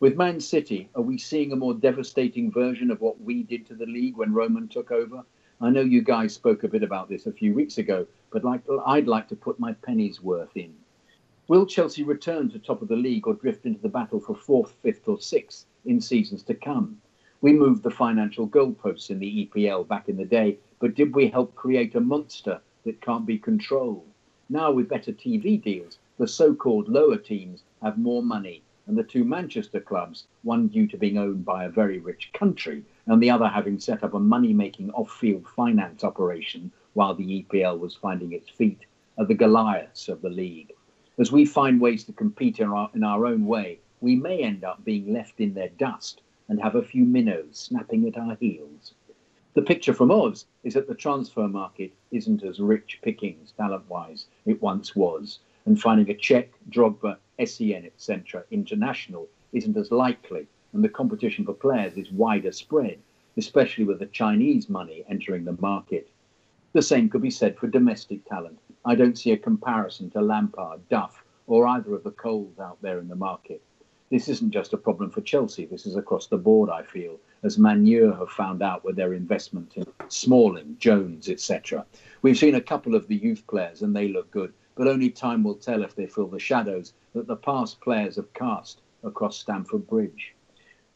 With 0.00 0.16
Man 0.16 0.40
City, 0.40 0.90
are 0.94 1.02
we 1.02 1.16
seeing 1.16 1.52
a 1.52 1.56
more 1.56 1.74
devastating 1.74 2.50
version 2.50 2.90
of 2.90 3.00
what 3.00 3.20
we 3.20 3.42
did 3.42 3.66
to 3.66 3.74
the 3.74 3.86
league 3.86 4.16
when 4.16 4.32
Roman 4.34 4.68
took 4.68 4.90
over? 4.90 5.22
I 5.60 5.70
know 5.70 5.82
you 5.82 6.02
guys 6.02 6.34
spoke 6.34 6.64
a 6.64 6.68
bit 6.68 6.82
about 6.82 7.08
this 7.08 7.26
a 7.26 7.32
few 7.32 7.54
weeks 7.54 7.78
ago, 7.78 8.06
but 8.32 8.42
like, 8.42 8.62
I'd 8.86 9.06
like 9.06 9.28
to 9.28 9.36
put 9.36 9.60
my 9.60 9.74
penny's 9.74 10.20
worth 10.20 10.56
in. 10.56 10.74
Will 11.48 11.66
Chelsea 11.66 12.04
return 12.04 12.48
to 12.50 12.60
top 12.60 12.82
of 12.82 12.88
the 12.88 12.94
league 12.94 13.26
or 13.26 13.34
drift 13.34 13.66
into 13.66 13.80
the 13.80 13.88
battle 13.88 14.20
for 14.20 14.36
fourth, 14.36 14.76
fifth, 14.80 15.08
or 15.08 15.18
sixth 15.18 15.66
in 15.84 16.00
seasons 16.00 16.44
to 16.44 16.54
come? 16.54 17.02
We 17.40 17.52
moved 17.52 17.82
the 17.82 17.90
financial 17.90 18.46
goalposts 18.46 19.10
in 19.10 19.18
the 19.18 19.44
EPL 19.48 19.88
back 19.88 20.08
in 20.08 20.16
the 20.16 20.24
day, 20.24 20.58
but 20.78 20.94
did 20.94 21.16
we 21.16 21.26
help 21.26 21.56
create 21.56 21.96
a 21.96 22.00
monster 22.00 22.60
that 22.84 23.00
can't 23.00 23.26
be 23.26 23.38
controlled? 23.38 24.06
Now, 24.48 24.70
with 24.70 24.88
better 24.88 25.12
TV 25.12 25.60
deals, 25.60 25.98
the 26.16 26.28
so 26.28 26.54
called 26.54 26.88
lower 26.88 27.16
teams 27.16 27.64
have 27.82 27.98
more 27.98 28.22
money, 28.22 28.62
and 28.86 28.96
the 28.96 29.02
two 29.02 29.24
Manchester 29.24 29.80
clubs, 29.80 30.28
one 30.44 30.68
due 30.68 30.86
to 30.86 30.96
being 30.96 31.18
owned 31.18 31.44
by 31.44 31.64
a 31.64 31.68
very 31.68 31.98
rich 31.98 32.30
country, 32.32 32.84
and 33.06 33.20
the 33.20 33.30
other 33.30 33.48
having 33.48 33.80
set 33.80 34.04
up 34.04 34.14
a 34.14 34.20
money 34.20 34.52
making 34.52 34.92
off 34.92 35.10
field 35.10 35.48
finance 35.48 36.04
operation 36.04 36.70
while 36.92 37.16
the 37.16 37.42
EPL 37.42 37.80
was 37.80 37.96
finding 37.96 38.32
its 38.32 38.48
feet, 38.48 38.86
are 39.18 39.26
the 39.26 39.34
Goliaths 39.34 40.08
of 40.08 40.22
the 40.22 40.30
league. 40.30 40.72
As 41.18 41.30
we 41.30 41.44
find 41.44 41.78
ways 41.78 42.04
to 42.04 42.12
compete 42.12 42.58
in 42.58 42.68
our, 42.68 42.90
in 42.94 43.04
our 43.04 43.26
own 43.26 43.44
way, 43.44 43.80
we 44.00 44.16
may 44.16 44.42
end 44.42 44.64
up 44.64 44.82
being 44.82 45.12
left 45.12 45.40
in 45.40 45.52
their 45.52 45.68
dust 45.68 46.22
and 46.48 46.58
have 46.58 46.74
a 46.74 46.82
few 46.82 47.04
minnows 47.04 47.58
snapping 47.58 48.08
at 48.08 48.16
our 48.16 48.34
heels. 48.36 48.94
The 49.52 49.60
picture 49.60 49.92
from 49.92 50.10
Oz 50.10 50.46
is 50.64 50.72
that 50.72 50.88
the 50.88 50.94
transfer 50.94 51.46
market 51.46 51.92
isn't 52.10 52.42
as 52.42 52.60
rich 52.60 52.98
pickings 53.02 53.52
talent 53.52 53.90
wise 53.90 54.24
it 54.46 54.62
once 54.62 54.96
was, 54.96 55.40
and 55.66 55.78
finding 55.78 56.10
a 56.10 56.14
Cech, 56.14 56.48
Drogba, 56.70 57.18
SEN, 57.44 57.84
etc. 57.84 58.44
international 58.50 59.28
isn't 59.52 59.76
as 59.76 59.90
likely, 59.90 60.46
and 60.72 60.82
the 60.82 60.88
competition 60.88 61.44
for 61.44 61.52
players 61.52 61.98
is 61.98 62.10
wider 62.10 62.52
spread, 62.52 62.98
especially 63.36 63.84
with 63.84 63.98
the 63.98 64.06
Chinese 64.06 64.70
money 64.70 65.04
entering 65.10 65.44
the 65.44 65.58
market. 65.60 66.08
The 66.72 66.80
same 66.80 67.10
could 67.10 67.20
be 67.20 67.30
said 67.30 67.58
for 67.58 67.66
domestic 67.66 68.24
talent. 68.24 68.58
I 68.84 68.96
don't 68.96 69.16
see 69.16 69.30
a 69.30 69.36
comparison 69.36 70.10
to 70.10 70.20
Lampard, 70.20 70.88
Duff, 70.88 71.24
or 71.46 71.68
either 71.68 71.94
of 71.94 72.02
the 72.02 72.10
Coles 72.10 72.58
out 72.58 72.82
there 72.82 72.98
in 72.98 73.06
the 73.06 73.14
market. 73.14 73.62
This 74.10 74.28
isn't 74.28 74.50
just 74.50 74.72
a 74.72 74.76
problem 74.76 75.08
for 75.08 75.20
Chelsea, 75.20 75.66
this 75.66 75.86
is 75.86 75.94
across 75.94 76.26
the 76.26 76.36
board, 76.36 76.68
I 76.68 76.82
feel, 76.82 77.20
as 77.44 77.58
Manure 77.58 78.12
have 78.12 78.30
found 78.30 78.60
out 78.60 78.84
with 78.84 78.96
their 78.96 79.14
investment 79.14 79.76
in 79.76 79.86
Smalling, 80.08 80.76
Jones, 80.80 81.28
etc. 81.28 81.86
We've 82.22 82.36
seen 82.36 82.56
a 82.56 82.60
couple 82.60 82.96
of 82.96 83.06
the 83.06 83.14
youth 83.14 83.46
players 83.46 83.82
and 83.82 83.94
they 83.94 84.08
look 84.08 84.32
good, 84.32 84.52
but 84.74 84.88
only 84.88 85.10
time 85.10 85.44
will 85.44 85.54
tell 85.54 85.84
if 85.84 85.94
they 85.94 86.06
fill 86.06 86.26
the 86.26 86.40
shadows 86.40 86.92
that 87.14 87.28
the 87.28 87.36
past 87.36 87.80
players 87.80 88.16
have 88.16 88.32
cast 88.34 88.80
across 89.04 89.38
Stamford 89.38 89.86
Bridge. 89.86 90.34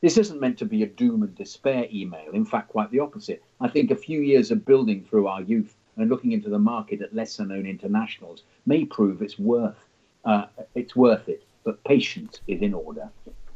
This 0.01 0.19
isn't 0.19 0.41
meant 0.41 0.59
to 0.59 0.65
be 0.65 0.83
a 0.83 0.87
doom 0.89 1.23
and 1.23 1.37
despair 1.37 1.87
email, 1.93 2.33
in 2.33 2.45
fact, 2.45 2.71
quite 2.71 2.91
the 2.91 3.01
opposite. 3.01 3.45
I 3.61 3.69
think 3.69 3.93
a 3.93 3.97
few 3.97 4.23
years 4.23 4.51
of 4.51 4.67
building 4.67 5.05
through 5.05 5.29
our 5.29 5.43
youth 5.43 5.76
and 5.97 6.11
looking 6.11 6.33
into 6.33 6.49
the 6.49 6.59
market 6.59 7.01
at 7.01 7.15
lesser 7.15 7.45
known 7.45 7.67
internationals 7.67 8.43
may 8.67 8.85
prove 8.85 9.23
it's 9.23 9.39
worth 9.39 9.77
uh, 10.27 10.47
it's 10.75 10.97
worth 10.97 11.29
it, 11.29 11.45
but 11.65 11.83
patience 11.85 12.41
is 12.49 12.61
in 12.61 12.75
order. 12.75 13.09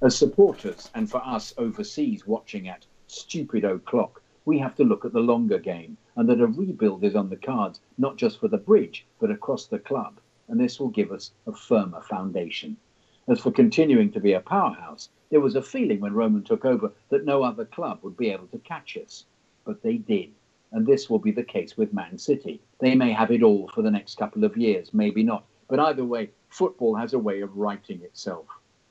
As 0.02 0.16
supporters 0.16 0.88
and 0.94 1.10
for 1.10 1.20
us 1.26 1.52
overseas 1.58 2.26
watching 2.26 2.68
at 2.68 2.86
stupid 3.08 3.64
o'clock, 3.64 4.22
we 4.44 4.58
have 4.58 4.76
to 4.76 4.84
look 4.84 5.04
at 5.04 5.12
the 5.12 5.20
longer 5.20 5.58
game 5.58 5.96
and 6.16 6.28
that 6.28 6.40
a 6.40 6.46
rebuild 6.46 7.02
is 7.04 7.16
on 7.16 7.28
the 7.28 7.36
cards, 7.36 7.80
not 7.98 8.16
just 8.16 8.38
for 8.38 8.48
the 8.48 8.56
bridge, 8.56 9.04
but 9.18 9.30
across 9.30 9.66
the 9.66 9.80
club. 9.80 10.20
And 10.48 10.60
this 10.60 10.78
will 10.78 10.88
give 10.88 11.10
us 11.12 11.32
a 11.46 11.52
firmer 11.52 12.00
foundation. 12.02 12.76
As 13.28 13.40
for 13.40 13.50
continuing 13.50 14.10
to 14.12 14.20
be 14.20 14.32
a 14.32 14.40
powerhouse, 14.40 15.08
there 15.30 15.40
was 15.40 15.56
a 15.56 15.62
feeling 15.62 16.00
when 16.00 16.14
Roman 16.14 16.42
took 16.42 16.64
over 16.64 16.92
that 17.10 17.24
no 17.24 17.42
other 17.42 17.64
club 17.64 17.98
would 18.02 18.16
be 18.16 18.30
able 18.30 18.46
to 18.48 18.58
catch 18.58 18.96
us. 18.96 19.24
But 19.64 19.82
they 19.82 19.98
did. 19.98 20.30
And 20.72 20.86
this 20.86 21.10
will 21.10 21.18
be 21.18 21.32
the 21.32 21.42
case 21.42 21.76
with 21.76 21.92
Man 21.92 22.18
City. 22.18 22.60
They 22.78 22.94
may 22.94 23.12
have 23.12 23.30
it 23.30 23.42
all 23.42 23.68
for 23.68 23.82
the 23.82 23.90
next 23.90 24.16
couple 24.16 24.44
of 24.44 24.56
years, 24.56 24.94
maybe 24.94 25.22
not. 25.22 25.44
But 25.68 25.80
either 25.80 26.04
way, 26.04 26.30
football 26.48 26.94
has 26.94 27.12
a 27.12 27.18
way 27.18 27.40
of 27.40 27.56
writing 27.56 28.02
itself. 28.02 28.46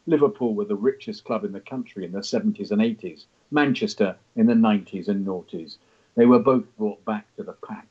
Liverpool 0.06 0.56
were 0.56 0.65
the 0.65 0.76
richest 0.76 1.23
club 1.23 1.43
in 1.43 1.51
the 1.51 1.60
country 1.60 2.03
in 2.03 2.11
the 2.11 2.19
70s 2.19 2.72
and 2.72 2.81
80s, 2.81 3.26
Manchester 3.51 4.15
in 4.35 4.47
the 4.47 4.53
90s 4.53 5.07
and 5.07 5.26
noughties. 5.26 5.77
They 6.15 6.26
were 6.26 6.39
both 6.39 6.65
brought 6.77 7.03
back 7.06 7.34
to 7.35 7.43
the 7.43 7.53
pack. 7.53 7.88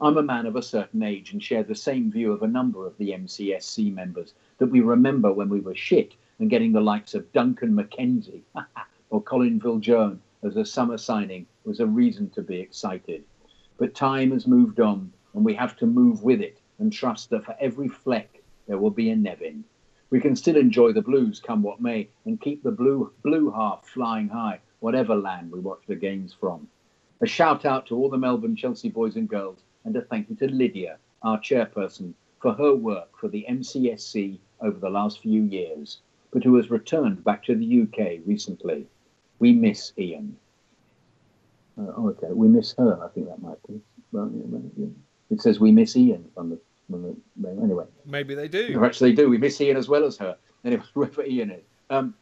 I'm 0.00 0.18
a 0.18 0.22
man 0.22 0.44
of 0.44 0.56
a 0.56 0.62
certain 0.62 1.02
age 1.02 1.32
and 1.32 1.42
share 1.42 1.62
the 1.62 1.74
same 1.74 2.10
view 2.10 2.32
of 2.32 2.42
a 2.42 2.48
number 2.48 2.86
of 2.86 2.98
the 2.98 3.12
MCSC 3.12 3.94
members 3.94 4.34
that 4.58 4.66
we 4.66 4.80
remember 4.80 5.32
when 5.32 5.48
we 5.48 5.60
were 5.60 5.74
shit 5.74 6.14
and 6.38 6.50
getting 6.50 6.72
the 6.72 6.80
likes 6.80 7.14
of 7.14 7.32
Duncan 7.32 7.72
McKenzie 7.72 8.42
or 9.10 9.22
Colin 9.22 9.58
Viljoen 9.58 10.18
as 10.46 10.56
a 10.56 10.64
summer 10.64 10.96
signing 10.96 11.44
was 11.64 11.80
a 11.80 11.86
reason 11.86 12.30
to 12.30 12.40
be 12.40 12.60
excited. 12.60 13.24
But 13.78 13.94
time 13.94 14.30
has 14.30 14.46
moved 14.46 14.78
on 14.78 15.12
and 15.34 15.44
we 15.44 15.54
have 15.54 15.76
to 15.78 15.86
move 15.86 16.22
with 16.22 16.40
it 16.40 16.60
and 16.78 16.92
trust 16.92 17.30
that 17.30 17.44
for 17.44 17.56
every 17.60 17.88
Fleck 17.88 18.42
there 18.68 18.78
will 18.78 18.90
be 18.90 19.10
a 19.10 19.16
Nevin. 19.16 19.64
We 20.10 20.20
can 20.20 20.36
still 20.36 20.56
enjoy 20.56 20.92
the 20.92 21.02
blues 21.02 21.40
come 21.40 21.62
what 21.62 21.80
may 21.80 22.08
and 22.24 22.40
keep 22.40 22.62
the 22.62 22.70
blue 22.70 23.12
blue 23.22 23.50
half 23.50 23.86
flying 23.86 24.28
high, 24.28 24.60
whatever 24.78 25.16
land 25.16 25.50
we 25.50 25.58
watch 25.58 25.82
the 25.88 25.96
games 25.96 26.32
from. 26.32 26.68
A 27.20 27.26
shout 27.26 27.64
out 27.64 27.86
to 27.86 27.96
all 27.96 28.08
the 28.08 28.16
Melbourne 28.16 28.54
Chelsea 28.54 28.88
boys 28.88 29.16
and 29.16 29.28
girls 29.28 29.64
and 29.84 29.96
a 29.96 30.02
thank 30.02 30.30
you 30.30 30.36
to 30.36 30.46
Lydia, 30.46 30.98
our 31.22 31.40
chairperson, 31.40 32.14
for 32.40 32.52
her 32.52 32.74
work 32.74 33.18
for 33.18 33.28
the 33.28 33.44
MCSC 33.48 34.38
over 34.60 34.78
the 34.78 34.90
last 34.90 35.20
few 35.20 35.42
years, 35.42 36.02
but 36.30 36.44
who 36.44 36.54
has 36.56 36.70
returned 36.70 37.24
back 37.24 37.42
to 37.44 37.56
the 37.56 37.82
UK 37.82 38.20
recently. 38.24 38.86
We 39.38 39.52
miss 39.52 39.92
Ian. 39.98 40.36
Uh, 41.78 41.92
oh, 41.96 42.08
okay, 42.10 42.32
we 42.32 42.48
miss 42.48 42.74
her. 42.78 43.02
I 43.02 43.08
think 43.08 43.28
that 43.28 43.42
might 43.42 43.58
be. 43.68 43.80
Well, 44.12 44.30
yeah, 44.34 44.58
yeah. 44.76 44.86
It 45.30 45.40
says 45.42 45.60
we 45.60 45.72
miss 45.72 45.96
Ian 45.96 46.24
on 46.36 46.50
the, 46.50 46.58
on 46.92 47.16
the 47.36 47.48
anyway. 47.62 47.84
Maybe 48.06 48.34
they 48.34 48.48
do. 48.48 48.72
Perhaps 48.74 48.98
they 48.98 49.12
do. 49.12 49.28
We 49.28 49.38
miss 49.38 49.60
Ian 49.60 49.76
as 49.76 49.88
well 49.88 50.04
as 50.04 50.16
her. 50.18 50.36
Anyway, 50.64 50.82
whoever 50.94 51.24
Ian 51.24 51.50
is. 51.50 51.64
Um, 51.90 52.14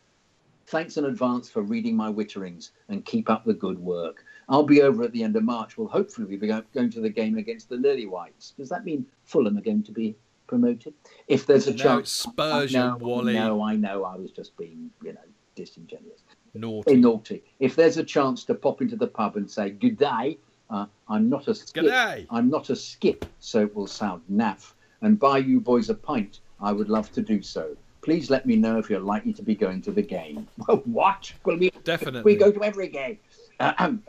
thanks 0.66 0.96
in 0.96 1.04
advance 1.04 1.50
for 1.50 1.62
reading 1.62 1.96
my 1.96 2.10
witterings 2.10 2.70
and 2.88 3.04
keep 3.04 3.30
up 3.30 3.44
the 3.44 3.54
good 3.54 3.78
work. 3.78 4.24
I'll 4.48 4.64
be 4.64 4.82
over 4.82 5.04
at 5.04 5.12
the 5.12 5.22
end 5.22 5.36
of 5.36 5.44
March. 5.44 5.78
We'll 5.78 5.88
hopefully 5.88 6.36
be 6.36 6.46
going 6.46 6.90
to 6.90 7.00
the 7.00 7.08
game 7.10 7.38
against 7.38 7.68
the 7.68 7.76
Lily 7.76 8.06
Whites. 8.06 8.52
Does 8.56 8.68
that 8.70 8.84
mean 8.84 9.06
Fulham 9.24 9.56
are 9.56 9.62
going 9.62 9.82
to 9.84 9.92
be 9.92 10.16
promoted? 10.46 10.94
If 11.28 11.46
there's 11.46 11.66
a 11.66 11.72
No, 11.72 11.76
chance. 11.76 12.12
Spurs, 12.12 12.74
I 12.74 12.78
know, 12.78 12.96
Wally. 13.00 13.34
No, 13.34 13.62
I 13.62 13.76
know. 13.76 14.04
I 14.04 14.16
was 14.16 14.32
just 14.32 14.56
being, 14.56 14.90
you 15.02 15.12
know, 15.12 15.20
disingenuous. 15.54 16.20
Naughty. 16.54 16.96
Naughty. 16.96 17.42
If 17.58 17.76
there's 17.76 17.96
a 17.96 18.04
chance 18.04 18.44
to 18.44 18.54
pop 18.54 18.80
into 18.80 18.96
the 18.96 19.08
pub 19.08 19.36
and 19.36 19.50
say 19.50 19.70
good 19.70 19.98
day, 19.98 20.38
uh, 20.70 20.86
I'm 21.08 21.28
not 21.28 21.48
a 21.48 21.54
skip. 21.54 21.84
G'day. 21.84 22.26
I'm 22.30 22.48
not 22.48 22.70
a 22.70 22.76
skip, 22.76 23.26
so 23.40 23.62
it 23.62 23.74
will 23.74 23.86
sound 23.86 24.22
naff. 24.30 24.72
And 25.02 25.18
buy 25.18 25.38
you 25.38 25.60
boys 25.60 25.90
a 25.90 25.94
pint. 25.94 26.40
I 26.60 26.72
would 26.72 26.88
love 26.88 27.12
to 27.12 27.20
do 27.20 27.42
so. 27.42 27.76
Please 28.00 28.30
let 28.30 28.46
me 28.46 28.56
know 28.56 28.78
if 28.78 28.88
you're 28.88 29.00
likely 29.00 29.32
to 29.32 29.42
be 29.42 29.54
going 29.54 29.82
to 29.82 29.92
the 29.92 30.02
game. 30.02 30.46
Well, 30.68 30.82
what? 30.84 31.32
Will 31.44 31.58
we 31.58 31.70
Definitely. 31.84 32.22
We 32.32 32.38
go 32.38 32.50
to 32.52 32.62
every 32.62 32.88
game. 32.88 33.18
At 33.60 33.78
home. 33.78 34.02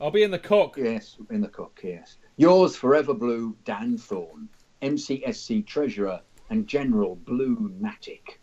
I'll 0.00 0.10
be 0.10 0.22
in 0.22 0.30
the 0.30 0.38
cook. 0.38 0.76
Yes, 0.76 1.16
in 1.30 1.40
the 1.40 1.48
cook. 1.48 1.80
Yes. 1.82 2.16
Yours 2.36 2.76
forever 2.76 3.14
blue, 3.14 3.56
Dan 3.64 3.98
Thorne, 3.98 4.48
MCSC 4.80 5.66
treasurer 5.66 6.20
and 6.50 6.66
general 6.66 7.16
blue 7.16 7.72
natic. 7.80 8.38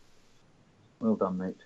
Well 0.99 1.15
done, 1.15 1.37
mate. 1.37 1.63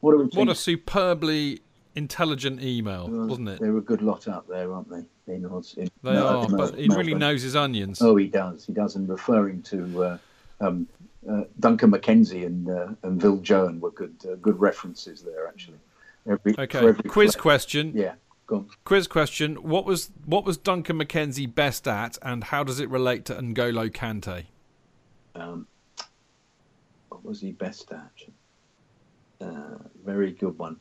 What 0.00 0.12
do 0.12 0.18
we 0.18 0.24
What 0.26 0.48
a 0.48 0.54
superbly 0.54 1.60
intelligent 1.94 2.62
email, 2.62 3.08
wasn't 3.08 3.48
it? 3.48 3.60
They're 3.60 3.76
a 3.76 3.80
good 3.82 4.02
lot 4.02 4.28
out 4.28 4.48
there, 4.48 4.72
aren't 4.72 4.88
they? 4.88 5.04
In 5.26 5.44
in 5.44 5.62
They 5.76 5.88
Mel- 6.12 6.26
are, 6.26 6.48
but 6.48 6.74
he 6.74 6.88
really 6.88 7.12
Melbourne. 7.12 7.18
knows 7.18 7.42
his 7.42 7.54
onions. 7.56 8.00
Oh, 8.00 8.16
he 8.16 8.28
does. 8.28 8.64
He 8.64 8.72
does. 8.72 8.96
And 8.96 9.06
referring 9.08 9.62
to 9.64 10.02
uh, 10.04 10.18
um, 10.60 10.88
uh, 11.28 11.42
Duncan 11.60 11.90
McKenzie 11.90 12.46
and 12.46 12.68
uh, 12.68 12.88
and 13.02 13.20
Viljoen 13.20 13.80
were 13.80 13.90
good 13.90 14.14
uh, 14.24 14.36
good 14.36 14.58
references 14.58 15.22
there, 15.22 15.46
actually. 15.46 15.78
Every, 16.26 16.54
Okay, 16.58 16.92
quiz 17.08 17.36
question. 17.36 17.92
Yeah, 17.94 18.14
go. 18.46 18.64
Quiz 18.84 19.06
question: 19.06 19.56
What 19.56 19.84
was 19.84 20.10
what 20.24 20.44
was 20.44 20.56
Duncan 20.56 20.98
McKenzie 20.98 21.52
best 21.52 21.86
at, 21.86 22.16
and 22.22 22.44
how 22.44 22.64
does 22.64 22.80
it 22.80 22.88
relate 22.88 23.24
to 23.26 23.34
N'Golo 23.34 23.90
Kante? 23.90 24.44
Um, 25.34 25.66
what 27.10 27.24
was 27.24 27.40
he 27.40 27.52
best 27.52 27.90
at? 27.92 28.10
Uh, 29.40 29.78
very 30.04 30.32
good 30.32 30.58
one. 30.58 30.76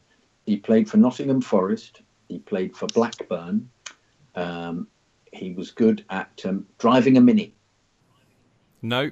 He 0.45 0.57
played 0.57 0.89
for 0.89 0.97
Nottingham 0.97 1.41
Forest. 1.41 2.01
He 2.29 2.39
played 2.39 2.75
for 2.75 2.87
Blackburn. 2.87 3.69
Um, 4.35 4.87
he 5.33 5.51
was 5.53 5.71
good 5.71 6.03
at 6.09 6.41
um, 6.45 6.65
driving 6.77 7.17
a 7.17 7.21
mini. 7.21 7.53
No, 8.81 9.11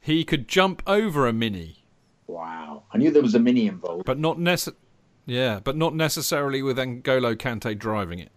he 0.00 0.24
could 0.24 0.48
jump 0.48 0.82
over 0.86 1.26
a 1.26 1.32
mini, 1.32 1.82
Wow. 2.28 2.84
I 2.92 2.98
knew 2.98 3.10
there 3.10 3.22
was 3.22 3.34
a 3.34 3.38
mini 3.40 3.66
involved. 3.66 4.04
but 4.04 4.18
not 4.18 4.38
nece- 4.38 4.74
Yeah, 5.26 5.60
but 5.62 5.76
not 5.76 5.94
necessarily 5.94 6.62
with 6.62 6.76
N'Golo 6.78 7.36
Kante 7.36 7.76
driving 7.78 8.18
it. 8.20 8.30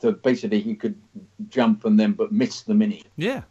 So 0.00 0.12
basically, 0.12 0.60
he 0.60 0.74
could 0.74 0.96
jump 1.48 1.84
and 1.84 1.98
then 1.98 2.12
but 2.12 2.30
miss 2.32 2.62
the 2.62 2.74
mini. 2.74 3.04
Yeah. 3.16 3.42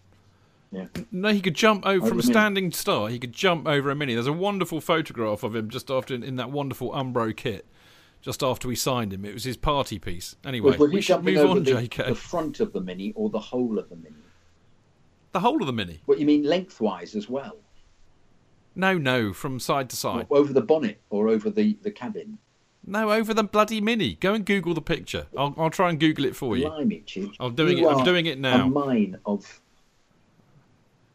Yeah. 0.74 0.88
No, 1.12 1.30
he 1.30 1.40
could 1.40 1.54
jump 1.54 1.86
over 1.86 1.98
Over 1.98 2.08
from 2.08 2.20
a 2.20 2.24
standing 2.24 2.72
start. 2.72 3.12
He 3.12 3.20
could 3.20 3.32
jump 3.32 3.68
over 3.68 3.92
a 3.92 3.96
mini. 3.96 4.16
There's 4.16 4.28
a 4.28 4.34
wonderful 4.34 4.82
photograph 4.82 5.44
of 5.44 5.56
him 5.56 5.70
just 5.70 5.92
after 5.92 6.16
in, 6.16 6.36
that 6.38 6.52
wonderful 6.52 6.92
Umbro 6.92 7.36
kit, 7.36 7.66
just 8.22 8.42
after 8.42 8.68
we 8.68 8.76
signed 8.76 9.14
him. 9.14 9.24
It 9.24 9.34
was 9.34 9.44
his 9.44 9.56
party 9.56 10.00
piece. 10.00 10.36
Anyway, 10.44 10.72
was, 10.72 10.80
was 10.80 10.92
we 10.92 11.02
should 11.02 11.24
move 11.24 11.48
on, 11.48 11.64
the, 11.64 11.72
JK. 11.72 12.08
the 12.08 12.16
front 12.16 12.60
of 12.60 12.74
the 12.74 12.82
mini 12.82 13.14
or 13.16 13.30
the 13.30 13.40
whole 13.40 13.78
of 13.78 13.90
the 13.90 13.96
mini? 13.96 14.16
The 15.32 15.42
whole 15.42 15.62
of 15.62 15.68
the 15.68 15.74
mini. 15.74 16.02
What 16.06 16.20
you 16.20 16.26
mean 16.26 16.44
lengthwise 16.44 17.16
as 17.16 17.30
well? 17.30 17.58
No, 18.76 18.98
no, 18.98 19.32
from 19.34 19.60
side 19.60 19.92
to 19.92 19.96
side. 19.96 20.26
Over 20.32 20.52
the 20.52 20.62
bonnet 20.62 21.00
or 21.12 21.30
over 21.30 21.52
the, 21.52 21.78
the 21.84 21.92
cabin? 21.92 22.40
No, 22.86 23.12
over 23.12 23.34
the 23.34 23.44
bloody 23.44 23.80
mini. 23.80 24.16
Go 24.16 24.34
and 24.34 24.44
Google 24.46 24.74
the 24.74 24.82
picture. 24.82 25.28
I'll, 25.38 25.54
I'll 25.58 25.70
try 25.70 25.90
and 25.90 26.00
Google 26.00 26.26
it 26.26 26.36
for 26.36 26.58
you. 26.58 26.68
Blimey, 26.68 27.04
I'm 27.40 27.54
doing 27.56 27.78
You 27.78 27.90
it. 27.90 27.94
I'm 27.94 28.04
doing 28.04 28.26
it 28.26 28.40
now. 28.40 28.66
A 28.66 28.70
mine 28.70 29.18
of 29.26 29.62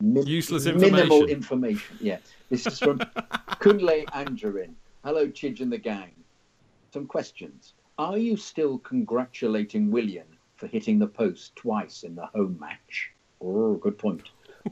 min- 0.01 0.27
Useless 0.27 0.65
minimal 0.67 1.27
information. 1.27 1.29
information. 1.29 1.99
Yeah. 2.01 2.19
This 2.51 2.67
is 2.67 2.79
from 2.79 2.99
Kunle 3.61 4.05
Angerin. 4.07 4.75
Hello, 5.05 5.27
Chidge 5.29 5.61
and 5.61 5.73
the 5.73 5.79
gang. 5.79 6.13
Some 6.93 7.07
questions. 7.07 7.75
Are 7.99 8.17
you 8.19 8.37
still 8.37 8.79
congratulating 8.79 9.91
Willian 9.91 10.27
for 10.57 10.67
hitting 10.67 10.99
the 10.99 11.07
post 11.07 11.55
twice 11.57 12.03
in 12.03 12.15
the 12.15 12.27
home 12.27 12.57
match? 12.61 13.11
Oh, 13.41 13.75
good 13.75 13.99
point. 13.99 14.23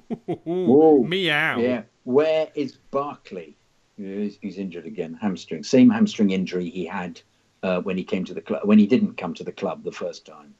Whoa. 0.44 1.02
Meow. 1.02 1.58
Yeah. 1.58 1.82
Where 2.04 2.48
is 2.54 2.76
Barkley? 2.90 3.56
He's, 3.96 4.38
he's 4.42 4.58
injured 4.58 4.86
again. 4.86 5.18
Hamstring. 5.20 5.62
Same 5.62 5.88
hamstring 5.90 6.30
injury 6.30 6.68
he 6.68 6.84
had 6.84 7.20
uh, 7.62 7.80
when 7.80 7.96
he 7.96 8.04
came 8.04 8.24
to 8.24 8.34
the 8.34 8.40
club. 8.42 8.62
When 8.64 8.78
he 8.78 8.86
didn't 8.86 9.16
come 9.16 9.34
to 9.34 9.44
the 9.44 9.52
club 9.52 9.84
the 9.84 9.92
first 9.92 10.26
time. 10.26 10.54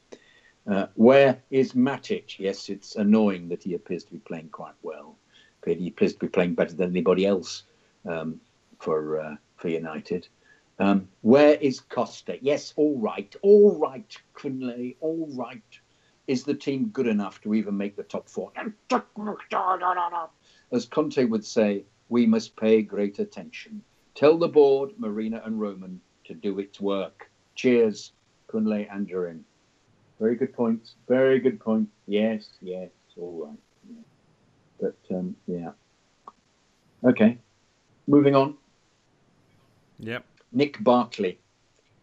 Uh, 0.69 0.87
where 0.95 1.41
is 1.49 1.73
Matic? 1.73 2.39
Yes, 2.39 2.69
it's 2.69 2.95
annoying 2.95 3.47
that 3.49 3.63
he 3.63 3.73
appears 3.73 4.03
to 4.03 4.11
be 4.11 4.19
playing 4.19 4.49
quite 4.49 4.75
well. 4.81 5.15
He 5.65 5.87
appears 5.89 6.13
to 6.13 6.19
be 6.19 6.27
playing 6.29 6.55
better 6.55 6.73
than 6.73 6.91
anybody 6.91 7.25
else 7.25 7.63
um, 8.05 8.39
for 8.79 9.19
uh, 9.19 9.35
for 9.57 9.67
United. 9.69 10.27
Um, 10.79 11.09
where 11.21 11.55
is 11.55 11.79
Costa? 11.79 12.37
Yes, 12.41 12.73
all 12.77 12.97
right, 12.99 13.35
all 13.41 13.77
right, 13.77 14.15
Kunle, 14.35 14.95
all 15.01 15.27
right. 15.33 15.79
Is 16.27 16.43
the 16.43 16.53
team 16.53 16.89
good 16.89 17.07
enough 17.07 17.41
to 17.41 17.53
even 17.53 17.75
make 17.75 17.95
the 17.95 18.03
top 18.03 18.29
four? 18.29 18.51
As 20.71 20.85
Conte 20.85 21.23
would 21.25 21.45
say, 21.45 21.83
we 22.09 22.25
must 22.25 22.55
pay 22.55 22.81
great 22.81 23.19
attention. 23.19 23.81
Tell 24.13 24.37
the 24.37 24.47
board, 24.47 24.91
Marina 24.97 25.41
and 25.45 25.59
Roman, 25.59 25.99
to 26.25 26.33
do 26.33 26.59
its 26.59 26.79
work. 26.79 27.29
Cheers, 27.55 28.11
Kunle 28.49 28.89
Angerin. 28.89 29.41
Very 30.19 30.35
good 30.35 30.53
points. 30.53 30.95
Very 31.07 31.39
good 31.39 31.59
point. 31.59 31.89
Yes, 32.07 32.49
yes, 32.61 32.89
all 33.17 33.47
right. 33.47 33.59
Yeah. 33.89 34.01
But 34.79 35.15
um, 35.15 35.35
yeah. 35.47 35.71
Okay. 37.03 37.37
Moving 38.07 38.35
on. 38.35 38.55
Yep. 39.99 40.25
Nick 40.51 40.83
Barkley. 40.83 41.39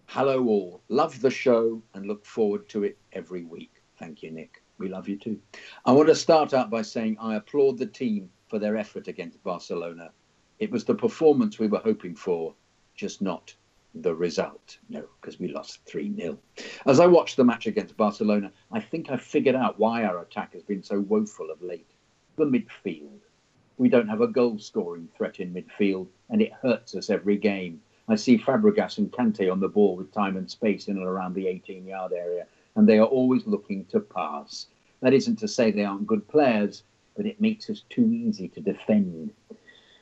Hello, 0.06 0.44
all. 0.46 0.80
Love 0.88 1.20
the 1.20 1.30
show 1.30 1.82
and 1.94 2.06
look 2.06 2.24
forward 2.24 2.68
to 2.68 2.84
it 2.84 2.98
every 3.12 3.44
week. 3.44 3.72
Thank 3.98 4.22
you, 4.22 4.30
Nick. 4.30 4.62
We 4.78 4.88
love 4.88 5.08
you 5.08 5.16
too. 5.16 5.40
I 5.84 5.92
want 5.92 6.08
to 6.08 6.14
start 6.14 6.52
out 6.52 6.70
by 6.70 6.82
saying 6.82 7.16
I 7.20 7.36
applaud 7.36 7.78
the 7.78 7.86
team 7.86 8.30
for 8.48 8.58
their 8.58 8.76
effort 8.76 9.08
against 9.08 9.42
Barcelona. 9.42 10.10
It 10.58 10.70
was 10.70 10.84
the 10.84 10.94
performance 10.94 11.58
we 11.58 11.68
were 11.68 11.78
hoping 11.78 12.14
for, 12.14 12.54
just 12.94 13.22
not 13.22 13.54
the 13.94 14.14
result. 14.14 14.78
No, 14.88 15.04
because 15.20 15.38
we 15.38 15.48
lost 15.48 15.80
3 15.86 16.14
0. 16.16 16.38
As 16.86 17.00
I 17.00 17.06
watched 17.06 17.36
the 17.36 17.44
match 17.44 17.66
against 17.66 17.96
Barcelona, 17.96 18.52
I 18.72 18.80
think 18.80 19.10
I 19.10 19.16
figured 19.16 19.54
out 19.54 19.78
why 19.78 20.04
our 20.04 20.20
attack 20.20 20.52
has 20.54 20.62
been 20.62 20.82
so 20.82 21.00
woeful 21.00 21.50
of 21.50 21.62
late. 21.62 21.90
The 22.36 22.44
midfield. 22.44 23.20
We 23.78 23.88
don't 23.88 24.08
have 24.08 24.20
a 24.20 24.28
goal 24.28 24.58
scoring 24.58 25.08
threat 25.16 25.40
in 25.40 25.54
midfield, 25.54 26.08
and 26.30 26.42
it 26.42 26.52
hurts 26.52 26.94
us 26.94 27.10
every 27.10 27.36
game. 27.36 27.80
I 28.08 28.16
see 28.16 28.36
Fabregas 28.38 28.98
and 28.98 29.10
Kante 29.10 29.50
on 29.50 29.60
the 29.60 29.68
ball 29.68 29.96
with 29.96 30.12
time 30.12 30.36
and 30.36 30.50
space 30.50 30.88
in 30.88 30.96
and 30.96 31.06
around 31.06 31.34
the 31.34 31.48
18 31.48 31.86
yard 31.86 32.12
area, 32.12 32.46
and 32.76 32.88
they 32.88 32.98
are 32.98 33.06
always 33.06 33.46
looking 33.46 33.84
to 33.86 34.00
pass. 34.00 34.66
That 35.00 35.14
isn't 35.14 35.36
to 35.36 35.48
say 35.48 35.70
they 35.70 35.84
aren't 35.84 36.06
good 36.06 36.26
players, 36.28 36.82
but 37.16 37.26
it 37.26 37.40
makes 37.40 37.70
us 37.70 37.84
too 37.88 38.10
easy 38.12 38.48
to 38.48 38.60
defend. 38.60 39.32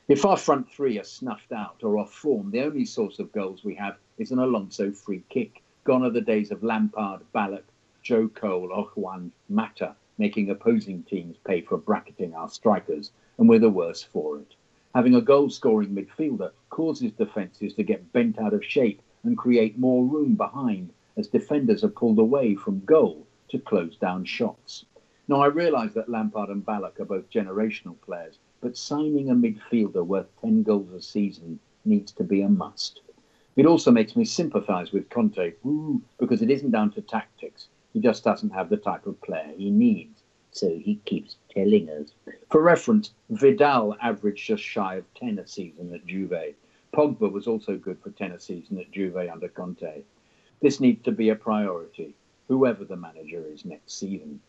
If 0.09 0.25
our 0.25 0.35
front 0.35 0.69
three 0.69 0.99
are 0.99 1.05
snuffed 1.05 1.53
out 1.53 1.77
or 1.81 1.97
off 1.97 2.13
form, 2.13 2.51
the 2.51 2.63
only 2.63 2.83
source 2.83 3.19
of 3.19 3.31
goals 3.31 3.63
we 3.63 3.73
have 3.75 3.95
is 4.17 4.31
an 4.31 4.39
Alonso 4.39 4.91
free 4.91 5.23
kick. 5.29 5.63
Gone 5.85 6.03
are 6.03 6.09
the 6.09 6.19
days 6.19 6.51
of 6.51 6.61
Lampard, 6.61 7.21
Ballack, 7.33 7.63
Joe 8.01 8.27
Cole, 8.27 8.69
or 8.73 8.83
Juan 8.95 9.31
Mata 9.47 9.95
making 10.17 10.49
opposing 10.49 11.03
teams 11.03 11.37
pay 11.45 11.61
for 11.61 11.77
bracketing 11.77 12.33
our 12.33 12.49
strikers, 12.49 13.11
and 13.37 13.47
we're 13.47 13.59
the 13.59 13.69
worse 13.69 14.03
for 14.03 14.39
it. 14.39 14.55
Having 14.93 15.15
a 15.15 15.21
goal 15.21 15.49
scoring 15.49 15.95
midfielder 15.95 16.51
causes 16.69 17.13
defences 17.13 17.73
to 17.75 17.83
get 17.83 18.11
bent 18.11 18.37
out 18.39 18.53
of 18.53 18.65
shape 18.65 19.01
and 19.23 19.37
create 19.37 19.79
more 19.79 20.05
room 20.05 20.35
behind 20.35 20.91
as 21.15 21.27
defenders 21.27 21.81
are 21.81 21.87
pulled 21.87 22.19
away 22.19 22.55
from 22.55 22.83
goal 22.83 23.25
to 23.47 23.57
close 23.57 23.95
down 23.95 24.25
shots. 24.25 24.83
Now, 25.29 25.41
I 25.41 25.47
realise 25.47 25.93
that 25.93 26.09
Lampard 26.09 26.49
and 26.49 26.65
Ballack 26.65 26.99
are 26.99 27.05
both 27.05 27.29
generational 27.29 27.95
players, 28.01 28.37
but 28.63 28.77
signing 28.77 29.29
a 29.29 29.35
midfielder 29.35 30.05
worth 30.05 30.29
10 30.39 30.63
goals 30.63 30.89
a 30.93 31.01
season 31.01 31.59
needs 31.83 32.13
to 32.13 32.23
be 32.23 32.41
a 32.41 32.47
must. 32.47 33.01
It 33.57 33.65
also 33.65 33.91
makes 33.91 34.15
me 34.15 34.23
sympathise 34.23 34.93
with 34.93 35.09
Conte, 35.09 35.51
ooh, 35.65 36.01
because 36.17 36.41
it 36.41 36.49
isn't 36.49 36.71
down 36.71 36.91
to 36.91 37.01
tactics. 37.01 37.67
He 37.91 37.99
just 37.99 38.23
doesn't 38.23 38.51
have 38.51 38.69
the 38.69 38.77
type 38.77 39.05
of 39.05 39.21
player 39.21 39.51
he 39.57 39.69
needs. 39.69 40.23
So 40.51 40.69
he 40.69 40.95
keeps 41.03 41.35
telling 41.53 41.89
us. 41.89 42.13
For 42.49 42.61
reference, 42.61 43.11
Vidal 43.29 43.97
averaged 44.01 44.47
just 44.47 44.63
shy 44.63 44.95
of 44.95 45.13
10 45.15 45.39
a 45.39 45.47
season 45.47 45.93
at 45.93 46.05
Juve. 46.05 46.55
Pogba 46.93 47.29
was 47.29 47.47
also 47.47 47.75
good 47.75 47.99
for 48.01 48.11
10 48.11 48.31
a 48.31 48.39
season 48.39 48.79
at 48.79 48.91
Juve 48.91 49.17
under 49.17 49.49
Conte. 49.49 50.03
This 50.61 50.79
needs 50.79 51.03
to 51.03 51.11
be 51.11 51.29
a 51.29 51.35
priority, 51.35 52.15
whoever 52.47 52.85
the 52.85 52.95
manager 52.95 53.43
is 53.45 53.65
next 53.65 53.99
season. 53.99 54.39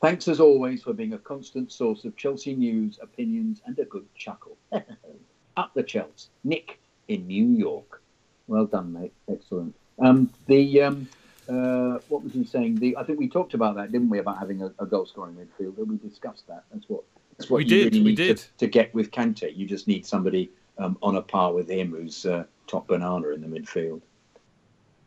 Thanks 0.00 0.28
as 0.28 0.38
always 0.38 0.82
for 0.82 0.92
being 0.92 1.14
a 1.14 1.18
constant 1.18 1.72
source 1.72 2.04
of 2.04 2.16
Chelsea 2.16 2.54
news, 2.54 2.98
opinions, 3.02 3.60
and 3.66 3.78
a 3.78 3.84
good 3.84 4.06
chuckle. 4.14 4.56
Up 5.56 5.72
the 5.74 5.82
Chelsea. 5.82 6.28
Nick 6.44 6.78
in 7.08 7.26
New 7.26 7.46
York. 7.46 8.00
Well 8.46 8.66
done, 8.66 8.92
mate. 8.92 9.12
Excellent. 9.30 9.74
Um, 9.98 10.30
the 10.46 10.82
um, 10.82 11.08
uh, 11.48 11.98
what 12.08 12.22
was 12.22 12.32
he 12.32 12.44
saying? 12.44 12.76
The 12.76 12.96
I 12.96 13.02
think 13.02 13.18
we 13.18 13.28
talked 13.28 13.54
about 13.54 13.74
that, 13.76 13.90
didn't 13.90 14.08
we? 14.08 14.18
About 14.18 14.38
having 14.38 14.62
a, 14.62 14.72
a 14.78 14.86
goal 14.86 15.04
scoring 15.06 15.34
midfielder. 15.36 15.86
We 15.86 15.96
discussed 15.96 16.46
that. 16.46 16.64
That's 16.72 16.88
what. 16.88 17.02
That's 17.36 17.50
what 17.50 17.58
We 17.58 17.64
you 17.64 17.68
did, 17.70 17.94
really 17.94 18.04
we 18.04 18.10
need 18.10 18.16
did. 18.16 18.36
To, 18.38 18.48
to 18.58 18.66
get 18.66 18.94
with 18.94 19.10
Kante. 19.10 19.56
You 19.56 19.66
just 19.66 19.88
need 19.88 20.06
somebody 20.06 20.50
um, 20.78 20.96
on 21.02 21.16
a 21.16 21.22
par 21.22 21.52
with 21.52 21.68
him, 21.68 21.90
who's 21.90 22.24
uh, 22.26 22.44
top 22.66 22.86
banana 22.86 23.28
in 23.28 23.40
the 23.40 23.46
midfield. 23.46 24.00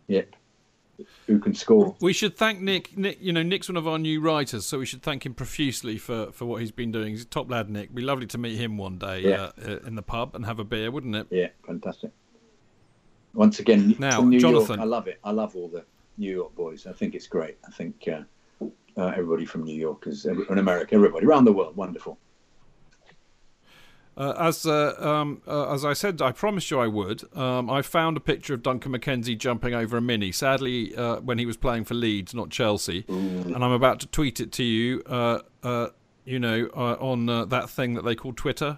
Yep. 0.07 0.35
Who 1.27 1.39
can 1.39 1.53
score? 1.53 1.95
We 2.01 2.13
should 2.13 2.35
thank 2.37 2.59
Nick. 2.59 2.97
Nick, 2.97 3.17
you 3.21 3.31
know, 3.33 3.43
Nick's 3.43 3.69
one 3.69 3.77
of 3.77 3.87
our 3.87 3.97
new 3.99 4.19
writers, 4.21 4.65
so 4.65 4.79
we 4.79 4.85
should 4.85 5.01
thank 5.01 5.25
him 5.25 5.33
profusely 5.33 5.97
for, 5.97 6.31
for 6.31 6.45
what 6.45 6.61
he's 6.61 6.71
been 6.71 6.91
doing. 6.91 7.09
He's 7.11 7.23
a 7.23 7.25
top 7.25 7.49
lad, 7.49 7.69
Nick. 7.69 7.85
It'd 7.85 7.95
be 7.95 8.01
lovely 8.01 8.27
to 8.27 8.37
meet 8.37 8.57
him 8.57 8.77
one 8.77 8.97
day 8.97 9.21
Yeah. 9.21 9.35
uh, 9.43 9.51
uh, 9.65 9.77
in 9.87 9.95
the 9.95 10.01
pub 10.01 10.35
and 10.35 10.45
have 10.45 10.59
a 10.59 10.63
beer, 10.63 10.91
wouldn't 10.91 11.15
it? 11.15 11.27
Yeah, 11.29 11.47
fantastic. 11.65 12.11
Once 13.33 13.59
again, 13.59 13.95
Now, 13.99 14.21
New 14.21 14.39
Jonathan. 14.39 14.75
York, 14.75 14.79
I 14.79 14.83
love 14.83 15.07
it. 15.07 15.19
I 15.23 15.31
love 15.31 15.55
all 15.55 15.67
the 15.69 15.83
New 16.17 16.33
York 16.33 16.53
boys. 16.55 16.85
I 16.85 16.91
think 16.93 17.15
it's 17.15 17.27
great. 17.27 17.57
I 17.65 17.71
think 17.71 18.07
uh, 18.07 18.65
uh, 18.97 19.07
everybody 19.15 19.45
from 19.45 19.63
New 19.63 19.75
York 19.79 20.05
is, 20.07 20.25
in 20.25 20.57
America, 20.57 20.95
everybody 20.95 21.25
around 21.25 21.45
the 21.45 21.53
world, 21.53 21.75
wonderful. 21.77 22.17
Uh, 24.21 24.35
as 24.37 24.67
uh, 24.67 24.93
um, 24.99 25.41
uh, 25.47 25.73
as 25.73 25.83
I 25.83 25.93
said, 25.93 26.21
I 26.21 26.31
promised 26.31 26.69
you 26.69 26.79
I 26.79 26.85
would. 26.85 27.23
Um, 27.35 27.71
I 27.71 27.81
found 27.81 28.17
a 28.17 28.19
picture 28.19 28.53
of 28.53 28.61
Duncan 28.61 28.91
McKenzie 28.91 29.35
jumping 29.35 29.73
over 29.73 29.97
a 29.97 30.01
mini. 30.01 30.31
Sadly, 30.31 30.95
uh, 30.95 31.21
when 31.21 31.39
he 31.39 31.47
was 31.47 31.57
playing 31.57 31.85
for 31.85 31.95
Leeds, 31.95 32.35
not 32.35 32.51
Chelsea, 32.51 33.03
and 33.07 33.55
I'm 33.55 33.71
about 33.71 33.99
to 34.01 34.07
tweet 34.07 34.39
it 34.39 34.51
to 34.51 34.63
you. 34.63 35.01
Uh, 35.07 35.39
uh, 35.63 35.87
you 36.23 36.37
know, 36.37 36.69
uh, 36.75 36.97
on 36.99 37.27
uh, 37.29 37.45
that 37.45 37.71
thing 37.71 37.95
that 37.95 38.05
they 38.05 38.13
call 38.13 38.31
Twitter. 38.31 38.77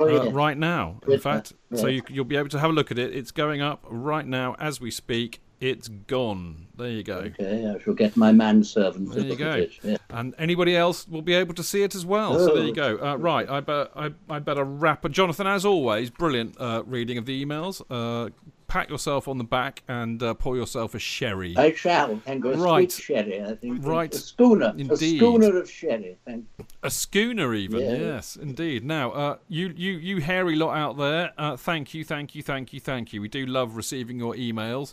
Oh, 0.00 0.08
uh, 0.08 0.24
yeah. 0.24 0.30
right 0.32 0.58
now, 0.58 0.94
in 1.02 1.06
Twitter, 1.06 1.22
fact, 1.22 1.52
so 1.72 1.86
you, 1.86 2.02
you'll 2.08 2.24
be 2.24 2.36
able 2.36 2.48
to 2.48 2.58
have 2.58 2.70
a 2.70 2.72
look 2.72 2.90
at 2.90 2.98
it. 2.98 3.14
It's 3.14 3.30
going 3.30 3.60
up 3.60 3.84
right 3.88 4.26
now 4.26 4.56
as 4.58 4.80
we 4.80 4.90
speak. 4.90 5.40
It's 5.60 5.88
gone. 5.88 6.66
There 6.76 6.88
you 6.88 7.02
go. 7.02 7.16
Okay, 7.16 7.66
I 7.66 7.82
shall 7.82 7.94
get 7.94 8.16
my 8.16 8.30
manservant. 8.30 9.12
to 9.12 9.20
There 9.20 9.28
you 9.30 9.36
go. 9.36 9.50
it. 9.52 9.72
Yeah. 9.82 9.96
And 10.10 10.34
anybody 10.38 10.76
else 10.76 11.08
will 11.08 11.22
be 11.22 11.34
able 11.34 11.54
to 11.54 11.64
see 11.64 11.82
it 11.82 11.94
as 11.96 12.06
well. 12.06 12.38
So 12.38 12.54
there 12.54 12.64
you 12.64 12.70
Oh. 12.70 12.96
go. 12.96 12.98
Uh, 13.04 13.16
right, 13.16 13.48
I, 13.50 13.58
bet 13.60 13.90
I, 13.96 14.12
I 14.30 14.38
better 14.38 14.62
wrap. 14.64 15.04
Up. 15.04 15.10
Jonathan, 15.10 15.48
as 15.48 15.64
always, 15.64 16.10
brilliant 16.10 16.54
uh, 16.60 16.82
reading 16.86 17.18
of 17.18 17.26
the 17.26 17.44
emails. 17.44 17.82
Uh, 17.90 18.30
pat 18.68 18.88
yourself 18.90 19.26
on 19.26 19.38
the 19.38 19.44
back 19.44 19.82
and 19.88 20.22
uh, 20.22 20.34
pour 20.34 20.54
yourself 20.54 20.94
a 20.94 20.98
sherry. 21.00 21.56
I 21.56 21.72
shall. 21.74 22.18
Thank 22.24 22.44
you. 22.44 22.52
A 22.52 22.56
Right. 22.58 22.92
sweet 22.92 23.04
sherry, 23.04 23.42
I 23.42 23.54
think. 23.56 23.84
Right. 23.84 24.14
A 24.14 24.18
schooner. 24.18 24.74
Indeed. 24.78 24.92
A 24.92 25.16
schooner 25.16 25.58
of 25.58 25.68
sherry. 25.70 26.18
Thank 26.24 26.44
A 26.84 26.90
schooner, 26.90 27.52
even 27.54 27.80
Yeah. 27.80 27.94
yes, 27.96 28.36
indeed. 28.36 28.84
Now, 28.84 29.10
uh, 29.10 29.36
you, 29.48 29.72
you, 29.74 29.92
you 29.92 30.20
hairy 30.20 30.54
lot 30.54 30.76
out 30.76 30.98
there, 30.98 31.32
uh, 31.38 31.56
thank 31.56 31.94
you, 31.94 32.04
thank 32.04 32.34
you, 32.36 32.42
thank 32.44 32.72
you, 32.74 32.78
thank 32.78 33.12
you. 33.12 33.20
We 33.22 33.28
do 33.28 33.46
love 33.46 33.74
receiving 33.74 34.18
your 34.18 34.34
emails, 34.34 34.92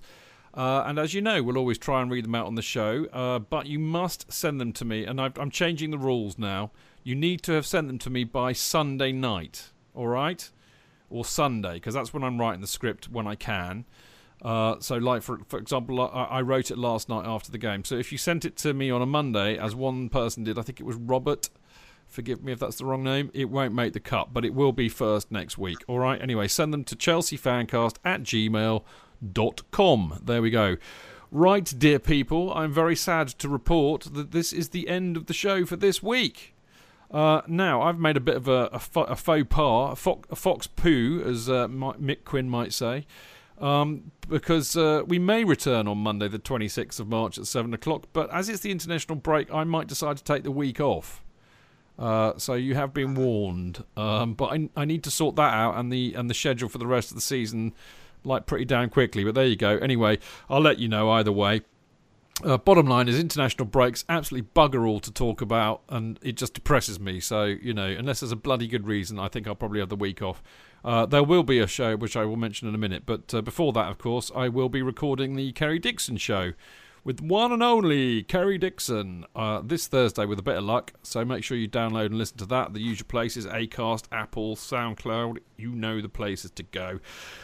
uh, 0.55 0.83
and 0.85 0.97
as 0.97 1.13
you 1.13 1.21
know, 1.21 1.43
we'll 1.43 1.57
always 1.57 1.77
try 1.77 2.01
and 2.01 2.09
read 2.09 2.23
them 2.23 2.35
out 2.35 2.47
on 2.47 2.55
the 2.55 2.61
show. 2.61 3.05
Uh, 3.11 3.39
but 3.39 3.65
you 3.65 3.77
must 3.77 4.31
send 4.31 4.61
them 4.61 4.71
to 4.73 4.85
me, 4.85 5.03
and 5.03 5.19
I've, 5.19 5.37
I'm 5.37 5.51
changing 5.51 5.91
the 5.91 5.97
rules 5.97 6.37
now. 6.37 6.71
You 7.03 7.13
need 7.13 7.41
to 7.43 7.51
have 7.51 7.65
sent 7.65 7.87
them 7.87 7.99
to 7.99 8.09
me 8.09 8.23
by 8.23 8.53
Sunday 8.53 9.11
night, 9.11 9.71
all 9.93 10.07
right, 10.07 10.49
or 11.09 11.25
Sunday, 11.25 11.73
because 11.73 11.93
that's 11.93 12.13
when 12.13 12.23
I'm 12.23 12.39
writing 12.39 12.61
the 12.61 12.67
script 12.67 13.09
when 13.09 13.27
I 13.27 13.35
can. 13.35 13.85
Uh, 14.41 14.75
so, 14.79 14.97
like 14.97 15.23
for 15.23 15.39
for 15.47 15.59
example, 15.59 15.99
I, 16.01 16.23
I 16.25 16.41
wrote 16.41 16.71
it 16.71 16.77
last 16.77 17.09
night 17.09 17.25
after 17.25 17.51
the 17.51 17.57
game. 17.57 17.83
So, 17.83 17.95
if 17.95 18.11
you 18.11 18.17
sent 18.17 18.45
it 18.45 18.55
to 18.57 18.73
me 18.73 18.89
on 18.89 19.01
a 19.01 19.05
Monday, 19.05 19.57
as 19.57 19.75
one 19.75 20.07
person 20.07 20.43
did, 20.43 20.57
I 20.57 20.61
think 20.61 20.79
it 20.79 20.85
was 20.85 20.95
Robert. 20.95 21.49
Forgive 22.07 22.43
me 22.43 22.51
if 22.51 22.59
that's 22.59 22.77
the 22.77 22.85
wrong 22.85 23.03
name. 23.03 23.31
It 23.33 23.49
won't 23.49 23.73
make 23.73 23.93
the 23.93 23.99
cut, 23.99 24.31
but 24.31 24.45
it 24.45 24.53
will 24.53 24.71
be 24.71 24.87
first 24.87 25.31
next 25.31 25.57
week. 25.57 25.79
All 25.87 25.99
right. 25.99 26.21
Anyway, 26.21 26.47
send 26.47 26.71
them 26.71 26.83
to 26.85 26.95
chelseafancast 26.95 27.95
at 28.05 28.21
gmail.com. 29.23 30.21
There 30.23 30.41
we 30.41 30.49
go. 30.49 30.77
Right, 31.31 31.73
dear 31.77 31.99
people, 31.99 32.53
I'm 32.53 32.71
very 32.71 32.95
sad 32.95 33.27
to 33.29 33.49
report 33.49 34.07
that 34.13 34.31
this 34.31 34.53
is 34.53 34.69
the 34.69 34.87
end 34.87 35.17
of 35.17 35.25
the 35.25 35.33
show 35.33 35.65
for 35.65 35.75
this 35.75 36.01
week. 36.01 36.55
Uh, 37.11 37.41
now, 37.47 37.81
I've 37.81 37.99
made 37.99 38.17
a 38.17 38.21
bit 38.21 38.35
of 38.35 38.47
a, 38.47 38.69
a, 38.71 38.79
faux 38.79 39.47
pas, 39.49 40.07
a, 40.07 40.15
a 40.29 40.35
fox 40.35 40.67
poo, 40.67 41.23
as 41.25 41.49
uh, 41.49 41.67
Mick 41.67 42.23
Quinn 42.23 42.49
might 42.49 42.73
say, 42.73 43.05
um, 43.59 44.11
because 44.29 44.75
uh, 44.77 45.03
we 45.05 45.19
may 45.19 45.43
return 45.43 45.87
on 45.87 45.97
Monday, 45.97 46.27
the 46.27 46.39
26th 46.39 46.99
of 46.99 47.07
March 47.07 47.37
at 47.37 47.47
7 47.47 47.73
o'clock, 47.73 48.07
but 48.13 48.31
as 48.33 48.49
it's 48.49 48.61
the 48.61 48.71
international 48.71 49.17
break, 49.17 49.53
I 49.53 49.63
might 49.63 49.87
decide 49.87 50.17
to 50.17 50.23
take 50.23 50.43
the 50.43 50.51
week 50.51 50.79
off. 50.79 51.23
Uh, 51.97 52.33
so 52.37 52.55
you 52.55 52.75
have 52.75 52.93
been 52.93 53.15
warned, 53.15 53.83
um, 53.95 54.33
but 54.33 54.45
I, 54.47 54.69
I 54.75 54.85
need 54.85 55.03
to 55.03 55.11
sort 55.11 55.37
that 55.37 55.53
out 55.53 55.77
and 55.77 55.91
the 55.91 56.13
and 56.13 56.29
the 56.29 56.33
schedule 56.33 56.67
for 56.67 56.77
the 56.77 56.87
rest 56.87 57.09
of 57.09 57.15
the 57.15 57.21
season, 57.21 57.73
like 58.25 58.45
pretty 58.45 58.65
damn 58.65 58.89
quickly. 58.89 59.23
But 59.23 59.35
there 59.35 59.45
you 59.45 59.55
go. 59.55 59.77
Anyway, 59.77 60.19
I'll 60.49 60.61
let 60.61 60.79
you 60.79 60.87
know 60.87 61.11
either 61.11 61.31
way. 61.31 61.61
Uh, 62.43 62.57
bottom 62.57 62.85
line 62.85 63.07
is 63.07 63.17
international 63.17 63.65
breaks 63.65 64.03
absolutely 64.09 64.49
bugger 64.53 64.85
all 64.85 64.99
to 64.99 65.11
talk 65.11 65.39
about, 65.41 65.81
and 65.87 66.19
it 66.21 66.33
just 66.33 66.53
depresses 66.53 66.99
me. 66.99 67.19
So 67.21 67.45
you 67.45 67.73
know, 67.73 67.87
unless 67.87 68.19
there's 68.19 68.33
a 68.33 68.37
bloody 68.37 68.67
good 68.67 68.85
reason, 68.85 69.17
I 69.17 69.29
think 69.29 69.47
I'll 69.47 69.55
probably 69.55 69.79
have 69.79 69.89
the 69.89 69.95
week 69.95 70.21
off. 70.21 70.43
Uh, 70.83 71.05
there 71.05 71.23
will 71.23 71.43
be 71.43 71.59
a 71.59 71.67
show 71.67 71.95
which 71.95 72.17
I 72.17 72.25
will 72.25 72.35
mention 72.35 72.67
in 72.67 72.75
a 72.75 72.77
minute, 72.77 73.03
but 73.05 73.33
uh, 73.33 73.41
before 73.41 73.71
that, 73.73 73.89
of 73.89 73.97
course, 73.97 74.31
I 74.35 74.49
will 74.49 74.69
be 74.69 74.81
recording 74.81 75.35
the 75.35 75.51
Kerry 75.53 75.79
Dixon 75.79 76.17
show 76.17 76.53
with 77.05 77.21
one 77.21 77.51
and 77.51 77.61
only 77.61 78.23
Kerry 78.23 78.57
Dixon 78.57 79.25
uh, 79.35 79.61
this 79.63 79.87
Thursday 79.87 80.25
with 80.25 80.39
a 80.39 80.43
bit 80.43 80.57
of 80.57 80.63
luck. 80.63 80.91
So 81.03 81.23
make 81.23 81.43
sure 81.43 81.55
you 81.55 81.69
download 81.69 82.07
and 82.07 82.17
listen 82.17 82.37
to 82.39 82.47
that. 82.47 82.73
The 82.73 82.81
usual 82.81 83.07
places 83.07 83.45
Acast, 83.45 84.05
Apple, 84.11 84.55
SoundCloud. 84.55 85.37
You 85.55 85.69
know 85.75 86.01
the 86.01 86.09
places 86.09 86.49
to 86.51 86.63
go. 86.63 86.99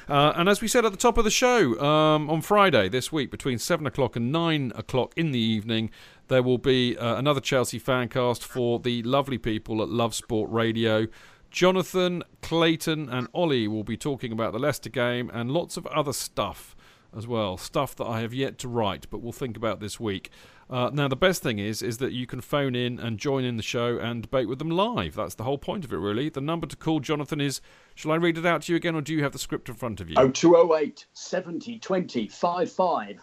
Uh, 0.09 0.33
and 0.35 0.49
as 0.49 0.61
we 0.61 0.67
said 0.67 0.83
at 0.83 0.91
the 0.91 0.97
top 0.97 1.19
of 1.19 1.23
the 1.23 1.31
show, 1.31 1.79
um, 1.79 2.27
on 2.29 2.41
Friday 2.41 2.89
this 2.89 3.11
week 3.11 3.29
between 3.29 3.59
7 3.59 3.85
o'clock 3.85 4.15
and 4.15 4.31
9 4.31 4.73
o'clock 4.75 5.13
in 5.15 5.31
the 5.31 5.39
evening, 5.39 5.91
there 6.27 6.41
will 6.41 6.57
be 6.57 6.97
uh, 6.97 7.15
another 7.17 7.39
Chelsea 7.39 7.79
fancast 7.79 8.41
for 8.41 8.79
the 8.79 9.03
lovely 9.03 9.37
people 9.37 9.83
at 9.83 9.89
Love 9.89 10.15
Sport 10.15 10.49
Radio. 10.51 11.05
Jonathan, 11.51 12.23
Clayton, 12.41 13.09
and 13.09 13.27
Ollie 13.33 13.67
will 13.67 13.83
be 13.83 13.97
talking 13.97 14.31
about 14.31 14.53
the 14.53 14.59
Leicester 14.59 14.89
game 14.89 15.29
and 15.31 15.51
lots 15.51 15.77
of 15.77 15.85
other 15.87 16.13
stuff 16.13 16.75
as 17.15 17.27
well. 17.27 17.57
Stuff 17.57 17.95
that 17.97 18.05
I 18.05 18.21
have 18.21 18.33
yet 18.33 18.57
to 18.59 18.67
write, 18.67 19.07
but 19.09 19.21
we'll 19.21 19.31
think 19.31 19.57
about 19.57 19.79
this 19.79 19.99
week. 19.99 20.29
Uh, 20.69 20.89
now, 20.93 21.07
the 21.09 21.17
best 21.17 21.43
thing 21.43 21.59
is, 21.59 21.81
is 21.81 21.97
that 21.97 22.13
you 22.13 22.25
can 22.25 22.39
phone 22.39 22.75
in 22.75 22.97
and 22.97 23.17
join 23.17 23.43
in 23.43 23.57
the 23.57 23.63
show 23.63 23.97
and 23.97 24.21
debate 24.21 24.47
with 24.47 24.57
them 24.57 24.69
live. 24.69 25.15
That's 25.15 25.35
the 25.35 25.43
whole 25.43 25.57
point 25.57 25.83
of 25.83 25.91
it, 25.91 25.97
really. 25.97 26.29
The 26.29 26.39
number 26.39 26.65
to 26.65 26.77
call 26.77 27.01
Jonathan 27.01 27.41
is. 27.41 27.59
Shall 27.93 28.11
I 28.11 28.15
read 28.15 28.37
it 28.37 28.45
out 28.45 28.61
to 28.63 28.71
you 28.71 28.77
again, 28.77 28.95
or 28.95 29.01
do 29.01 29.13
you 29.13 29.21
have 29.23 29.33
the 29.33 29.39
script 29.39 29.67
in 29.67 29.75
front 29.75 29.99
of 29.99 30.09
you? 30.09 30.15
Oh, 30.17 30.29
0208 30.29 31.05
70 31.13 31.79
20 31.79 32.27
55 32.29 33.19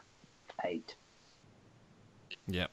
Yeah. 2.47 2.66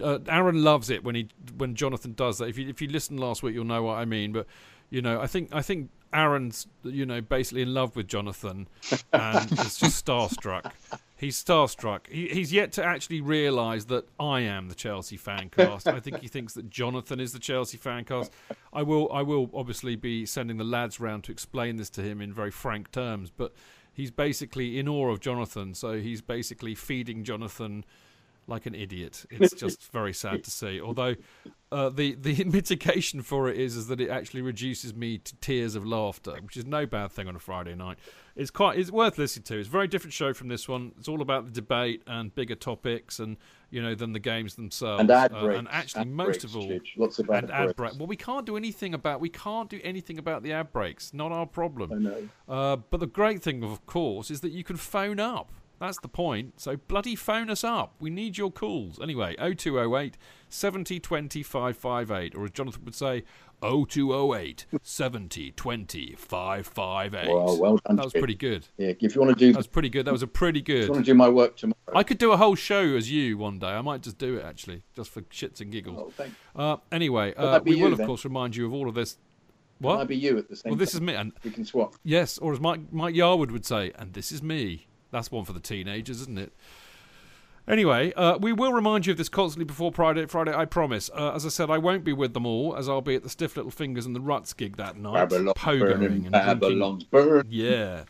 Uh, 0.00 0.18
Aaron 0.26 0.64
loves 0.64 0.90
it 0.90 1.04
when 1.04 1.14
he 1.14 1.28
when 1.56 1.74
Jonathan 1.74 2.14
does 2.14 2.38
that. 2.38 2.48
If 2.48 2.58
you 2.58 2.68
if 2.68 2.80
you 2.80 2.88
listened 2.88 3.20
last 3.20 3.42
week, 3.42 3.54
you'll 3.54 3.64
know 3.64 3.82
what 3.82 3.98
I 3.98 4.06
mean. 4.06 4.32
But 4.32 4.46
you 4.90 5.02
know, 5.02 5.20
I 5.20 5.26
think 5.26 5.50
I 5.52 5.62
think 5.62 5.90
Aaron's 6.14 6.66
you 6.82 7.04
know 7.04 7.20
basically 7.20 7.62
in 7.62 7.74
love 7.74 7.96
with 7.96 8.06
Jonathan, 8.06 8.68
and 9.12 9.52
is 9.58 9.78
just 9.78 10.04
starstruck. 10.04 10.72
He's 11.16 11.42
starstruck. 11.42 12.08
He, 12.08 12.28
he's 12.28 12.52
yet 12.52 12.72
to 12.72 12.84
actually 12.84 13.20
realise 13.20 13.86
that 13.86 14.06
I 14.18 14.40
am 14.40 14.68
the 14.68 14.74
Chelsea 14.74 15.16
fan 15.16 15.50
cast. 15.50 15.86
I 15.86 16.00
think 16.00 16.20
he 16.20 16.28
thinks 16.28 16.54
that 16.54 16.70
Jonathan 16.70 17.20
is 17.20 17.32
the 17.32 17.38
Chelsea 17.38 17.76
fan 17.76 18.04
cast. 18.04 18.32
I 18.72 18.82
will 18.82 19.10
I 19.12 19.22
will 19.22 19.50
obviously 19.52 19.96
be 19.96 20.26
sending 20.26 20.56
the 20.56 20.64
lads 20.64 21.00
round 21.00 21.24
to 21.24 21.32
explain 21.32 21.76
this 21.76 21.90
to 21.90 22.02
him 22.02 22.20
in 22.20 22.32
very 22.32 22.50
frank 22.50 22.90
terms. 22.90 23.30
But 23.30 23.52
he's 23.92 24.10
basically 24.10 24.78
in 24.78 24.88
awe 24.88 25.10
of 25.10 25.20
Jonathan, 25.20 25.74
so 25.74 25.98
he's 25.98 26.20
basically 26.20 26.74
feeding 26.74 27.24
Jonathan 27.24 27.84
like 28.46 28.66
an 28.66 28.74
idiot. 28.74 29.24
It's 29.30 29.54
just 29.54 29.90
very 29.92 30.12
sad 30.12 30.44
to 30.44 30.50
see. 30.50 30.80
Although 30.80 31.14
uh, 31.72 31.88
the 31.88 32.14
the 32.14 32.44
mitigation 32.58 33.22
for 33.22 33.48
it 33.48 33.58
is 33.58 33.76
is 33.76 33.88
that 33.88 34.00
it 34.00 34.10
actually 34.10 34.42
reduces 34.42 34.94
me 34.94 35.18
to 35.18 35.36
tears 35.36 35.74
of 35.74 35.84
laughter, 35.86 36.36
which 36.40 36.56
is 36.56 36.64
no 36.66 36.86
bad 36.86 37.10
thing 37.12 37.28
on 37.28 37.36
a 37.36 37.38
Friday 37.38 37.74
night. 37.74 37.98
It's 38.36 38.50
quite 38.50 38.78
it's 38.78 38.90
worth 38.90 39.18
listening 39.18 39.44
to. 39.44 39.58
It's 39.58 39.68
a 39.68 39.72
very 39.72 39.88
different 39.88 40.12
show 40.12 40.32
from 40.32 40.48
this 40.48 40.68
one. 40.68 40.92
It's 40.98 41.08
all 41.08 41.22
about 41.22 41.44
the 41.46 41.50
debate 41.50 42.02
and 42.06 42.34
bigger 42.34 42.54
topics 42.54 43.18
and 43.18 43.36
you 43.70 43.82
know 43.82 43.94
than 43.94 44.12
the 44.12 44.18
games 44.20 44.54
themselves. 44.54 45.00
And 45.00 45.10
ad 45.10 45.32
Uh, 45.32 45.48
and 45.50 45.68
actually, 45.70 46.02
Ad 46.02 46.08
most 46.08 46.26
breaks, 46.40 46.44
of 46.44 46.56
all, 46.56 46.68
Chidge. 46.68 46.96
Lots 46.96 47.18
of 47.18 47.30
ad 47.30 47.44
and 47.44 47.52
ad 47.52 47.64
breaks. 47.66 47.76
break. 47.76 47.92
Well, 47.98 48.06
we 48.06 48.16
can't 48.16 48.46
do 48.46 48.56
anything 48.56 48.94
about 48.94 49.20
we 49.20 49.28
can't 49.30 49.68
do 49.68 49.80
anything 49.82 50.18
about 50.18 50.42
the 50.42 50.52
ad 50.52 50.72
breaks. 50.72 51.12
Not 51.12 51.32
our 51.32 51.46
problem. 51.46 51.92
I 51.92 51.96
know. 51.96 52.28
Uh, 52.48 52.76
but 52.76 53.00
the 53.00 53.06
great 53.06 53.42
thing, 53.42 53.64
of 53.64 53.84
course, 53.86 54.30
is 54.30 54.40
that 54.42 54.52
you 54.52 54.64
can 54.64 54.76
phone 54.76 55.18
up. 55.18 55.50
That's 55.80 55.98
the 55.98 56.08
point. 56.08 56.60
So 56.60 56.76
bloody 56.76 57.14
phone 57.16 57.50
us 57.50 57.64
up. 57.64 57.94
We 58.00 58.08
need 58.10 58.38
your 58.38 58.50
calls. 58.50 59.00
Anyway, 59.02 59.34
0208 59.38 60.16
70 60.48 61.00
20 61.00 61.42
558. 61.42 62.34
Or 62.34 62.44
as 62.44 62.50
Jonathan 62.52 62.84
would 62.84 62.94
say, 62.94 63.24
0208 63.62 64.66
70 64.82 65.50
20 65.52 66.14
558. 66.16 67.28
Well, 67.28 67.58
well 67.60 67.76
done, 67.86 67.96
That 67.96 68.04
was 68.04 68.12
pretty 68.12 68.34
good. 68.34 68.68
Yeah, 68.78 68.92
if 69.00 69.14
you 69.14 69.20
want 69.20 69.36
to 69.36 69.44
do, 69.46 69.52
That 69.52 69.58
was 69.58 69.66
pretty 69.66 69.88
good. 69.88 70.06
That 70.06 70.12
was 70.12 70.22
a 70.22 70.26
pretty 70.26 70.60
if 70.60 70.68
you 70.68 70.74
good. 70.82 70.90
want 70.90 71.04
to 71.04 71.10
do 71.10 71.14
my 71.14 71.28
work 71.28 71.56
tomorrow. 71.56 71.74
I 71.94 72.02
could 72.02 72.18
do 72.18 72.32
a 72.32 72.36
whole 72.36 72.54
show 72.54 72.96
as 72.96 73.10
you 73.10 73.36
one 73.38 73.58
day. 73.58 73.68
I 73.68 73.80
might 73.80 74.02
just 74.02 74.18
do 74.18 74.36
it 74.36 74.44
actually, 74.44 74.84
just 74.94 75.10
for 75.10 75.22
shits 75.22 75.60
and 75.60 75.70
giggles. 75.72 75.98
Oh, 76.00 76.10
thank 76.16 76.32
Uh, 76.54 76.76
anyway, 76.92 77.34
uh, 77.34 77.60
we 77.64 77.76
you 77.76 77.84
will 77.84 77.92
of 77.92 78.00
course 78.06 78.24
remind 78.24 78.54
you 78.56 78.66
of 78.66 78.72
all 78.72 78.88
of 78.88 78.94
this. 78.94 79.12
It 79.14 79.18
What? 79.86 79.96
might 79.98 80.08
be 80.08 80.16
you 80.16 80.38
at 80.38 80.48
the 80.48 80.56
same 80.56 80.70
Well, 80.70 80.78
this 80.78 80.92
time. 80.92 81.02
is 81.02 81.06
me, 81.06 81.14
and 81.14 81.32
We 81.42 81.50
can 81.50 81.64
swap. 81.64 81.94
Yes, 82.04 82.38
or 82.38 82.52
as 82.52 82.60
Mike, 82.60 82.92
Mike 82.92 83.14
Yarwood 83.14 83.50
would 83.50 83.66
say, 83.66 83.90
and 83.98 84.12
this 84.12 84.30
is 84.30 84.42
me. 84.42 84.86
That's 85.14 85.30
one 85.30 85.44
for 85.44 85.52
the 85.52 85.60
teenagers, 85.60 86.20
isn't 86.22 86.38
it? 86.38 86.52
Anyway, 87.66 88.12
uh, 88.14 88.36
we 88.38 88.52
will 88.52 88.72
remind 88.72 89.06
you 89.06 89.12
of 89.12 89.16
this 89.16 89.28
constantly 89.30 89.64
before 89.64 89.90
Friday. 89.90 90.26
Friday, 90.26 90.52
I 90.52 90.64
promise. 90.66 91.08
Uh, 91.14 91.32
as 91.34 91.46
I 91.46 91.48
said, 91.48 91.70
I 91.70 91.78
won't 91.78 92.04
be 92.04 92.12
with 92.12 92.34
them 92.34 92.44
all, 92.44 92.76
as 92.76 92.88
I'll 92.88 93.00
be 93.00 93.14
at 93.14 93.22
the 93.22 93.30
Stiff 93.30 93.56
Little 93.56 93.70
Fingers 93.70 94.04
and 94.04 94.14
the 94.14 94.20
Ruts 94.20 94.52
gig 94.52 94.76
that 94.76 94.98
night, 94.98 95.30
burning, 95.30 96.26
and. 96.26 96.32
Babylon's 96.32 97.04
burning. 97.04 97.46
Yeah, 97.48 98.02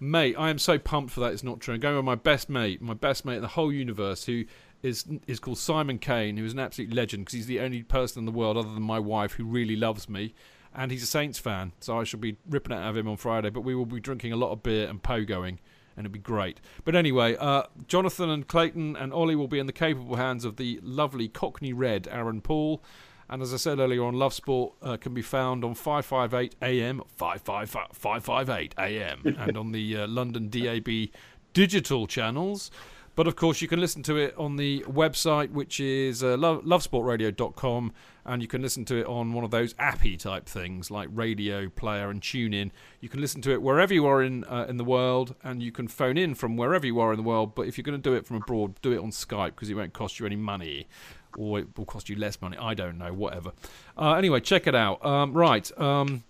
mate, 0.00 0.36
I 0.38 0.48
am 0.48 0.58
so 0.58 0.78
pumped 0.78 1.12
for 1.12 1.20
that. 1.20 1.32
It's 1.32 1.42
not 1.42 1.60
true. 1.60 1.74
I'm 1.74 1.80
going 1.80 1.96
with 1.96 2.04
my 2.04 2.14
best 2.14 2.48
mate, 2.48 2.80
my 2.80 2.94
best 2.94 3.24
mate 3.24 3.36
in 3.36 3.42
the 3.42 3.48
whole 3.48 3.72
universe, 3.72 4.24
who 4.24 4.44
is 4.82 5.04
is 5.26 5.38
called 5.38 5.58
Simon 5.58 5.98
Kane, 5.98 6.36
who 6.36 6.44
is 6.44 6.52
an 6.54 6.58
absolute 6.58 6.94
legend 6.94 7.24
because 7.24 7.34
he's 7.34 7.46
the 7.46 7.60
only 7.60 7.82
person 7.82 8.20
in 8.20 8.26
the 8.26 8.32
world 8.32 8.56
other 8.56 8.72
than 8.72 8.82
my 8.82 8.98
wife 8.98 9.32
who 9.32 9.44
really 9.44 9.76
loves 9.76 10.08
me. 10.08 10.34
And 10.74 10.90
he's 10.90 11.02
a 11.02 11.06
Saints 11.06 11.38
fan, 11.38 11.72
so 11.80 11.98
I 11.98 12.04
shall 12.04 12.20
be 12.20 12.38
ripping 12.48 12.74
it 12.74 12.80
out 12.80 12.88
of 12.88 12.96
him 12.96 13.06
on 13.06 13.18
Friday. 13.18 13.50
But 13.50 13.60
we 13.60 13.74
will 13.74 13.84
be 13.84 14.00
drinking 14.00 14.32
a 14.32 14.36
lot 14.36 14.52
of 14.52 14.62
beer 14.62 14.88
and 14.88 15.02
pogoing, 15.02 15.58
and 15.96 16.04
it'd 16.04 16.12
be 16.12 16.18
great. 16.18 16.60
But 16.84 16.94
anyway, 16.94 17.36
uh, 17.36 17.64
Jonathan 17.86 18.30
and 18.30 18.46
Clayton 18.46 18.96
and 18.96 19.12
Ollie 19.12 19.36
will 19.36 19.48
be 19.48 19.58
in 19.58 19.66
the 19.66 19.72
capable 19.72 20.16
hands 20.16 20.44
of 20.44 20.56
the 20.56 20.80
lovely 20.82 21.28
Cockney 21.28 21.72
Red 21.72 22.08
Aaron 22.10 22.40
Paul. 22.40 22.82
And 23.28 23.40
as 23.40 23.54
I 23.54 23.56
said 23.56 23.78
earlier 23.78 24.04
on, 24.04 24.14
Love 24.14 24.34
Sport 24.34 24.74
uh, 24.82 24.96
can 24.98 25.14
be 25.14 25.22
found 25.22 25.64
on 25.64 25.74
558 25.74 26.54
AM, 26.60 27.02
558 27.16 28.74
AM, 28.78 29.20
and 29.38 29.56
on 29.56 29.72
the 29.72 29.96
uh, 29.96 30.06
London 30.06 30.48
DAB 30.50 31.08
digital 31.54 32.06
channels. 32.06 32.70
But 33.14 33.26
of 33.26 33.36
course, 33.36 33.60
you 33.60 33.68
can 33.68 33.78
listen 33.78 34.02
to 34.04 34.16
it 34.16 34.34
on 34.38 34.56
the 34.56 34.80
website, 34.88 35.50
which 35.50 35.80
is 35.80 36.22
uh, 36.22 36.36
love, 36.38 36.62
lovesportradio.com, 36.64 37.92
and 38.24 38.40
you 38.40 38.48
can 38.48 38.62
listen 38.62 38.86
to 38.86 38.96
it 38.96 39.06
on 39.06 39.34
one 39.34 39.44
of 39.44 39.50
those 39.50 39.74
appy 39.78 40.16
type 40.16 40.46
things 40.46 40.90
like 40.90 41.08
Radio 41.12 41.68
Player 41.68 42.08
and 42.08 42.22
TuneIn. 42.22 42.70
You 43.00 43.10
can 43.10 43.20
listen 43.20 43.42
to 43.42 43.52
it 43.52 43.60
wherever 43.60 43.92
you 43.92 44.06
are 44.06 44.22
in 44.22 44.44
uh, 44.44 44.66
in 44.68 44.78
the 44.78 44.84
world, 44.84 45.34
and 45.42 45.62
you 45.62 45.72
can 45.72 45.88
phone 45.88 46.16
in 46.16 46.34
from 46.34 46.56
wherever 46.56 46.86
you 46.86 47.00
are 47.00 47.12
in 47.12 47.18
the 47.18 47.22
world. 47.22 47.54
But 47.54 47.66
if 47.66 47.76
you're 47.76 47.84
going 47.84 48.00
to 48.00 48.10
do 48.10 48.16
it 48.16 48.26
from 48.26 48.36
abroad, 48.38 48.80
do 48.80 48.92
it 48.92 48.98
on 48.98 49.10
Skype 49.10 49.50
because 49.50 49.68
it 49.68 49.74
won't 49.74 49.92
cost 49.92 50.18
you 50.18 50.26
any 50.26 50.36
money. 50.36 50.88
Or 51.36 51.58
it 51.58 51.78
will 51.78 51.86
cost 51.86 52.10
you 52.10 52.16
less 52.16 52.40
money. 52.42 52.58
I 52.58 52.74
don't 52.74 52.98
know. 52.98 53.12
Whatever. 53.12 53.52
Uh, 53.96 54.14
anyway, 54.14 54.40
check 54.40 54.66
it 54.66 54.74
out. 54.74 55.04
Um, 55.04 55.32
right. 55.32 55.70
Um, 55.80 56.24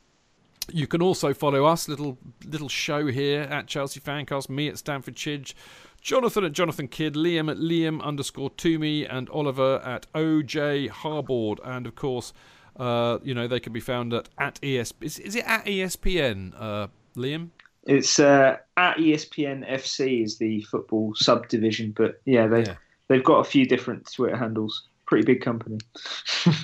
you 0.73 0.87
can 0.87 1.03
also 1.03 1.35
follow 1.35 1.65
us, 1.65 1.89
little 1.89 2.19
little 2.45 2.69
show 2.69 3.07
here 3.07 3.43
at 3.43 3.67
Chelsea 3.67 4.01
Fancast, 4.01 4.49
me 4.49 4.69
at 4.69 4.79
Stamford 4.79 5.17
Chidge, 5.17 5.55
Jonathan 6.03 6.45
at 6.45 6.53
Jonathan 6.53 6.89
Kidd, 6.89 7.15
Liam 7.15 7.51
at 7.51 7.57
Liam 7.59 8.03
underscore 8.03 8.51
Twomey, 8.51 9.07
and 9.09 9.31
Oliver 9.31 9.81
at 9.85 10.07
OJ 10.15 10.91
Harbord. 10.91 11.59
And 11.65 11.87
of 11.87 11.95
course, 11.95 12.33
uh, 12.77 13.19
you 13.23 13.35
know, 13.35 13.47
they 13.47 13.61
can 13.61 13.73
be 13.73 13.81
found 13.81 14.13
at, 14.13 14.29
at 14.37 14.61
ESP. 14.63 14.95
Is, 15.01 15.19
is 15.21 15.37
it 15.37 15.45
at 15.47 15.65
ESPN, 15.65 16.53
uh, 16.59 16.89
Liam? 17.17 17.51
It's 17.85 18.19
uh, 18.19 18.59
at 18.77 18.97
ESPN 18.99 19.69
FC 19.71 20.23
is 20.25 20.39
the 20.39 20.63
football 20.63 21.15
subdivision, 21.15 21.93
but 21.97 22.21
yeah, 22.25 22.47
they 22.47 22.63
Yeah. 22.65 22.75
they've 23.09 23.25
got 23.25 23.39
a 23.39 23.45
few 23.45 23.65
different 23.67 24.11
Twitter 24.13 24.37
handles. 24.37 24.89
Pretty 25.07 25.25
big 25.25 25.41
company. 25.41 25.79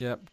Yep. 0.00 0.28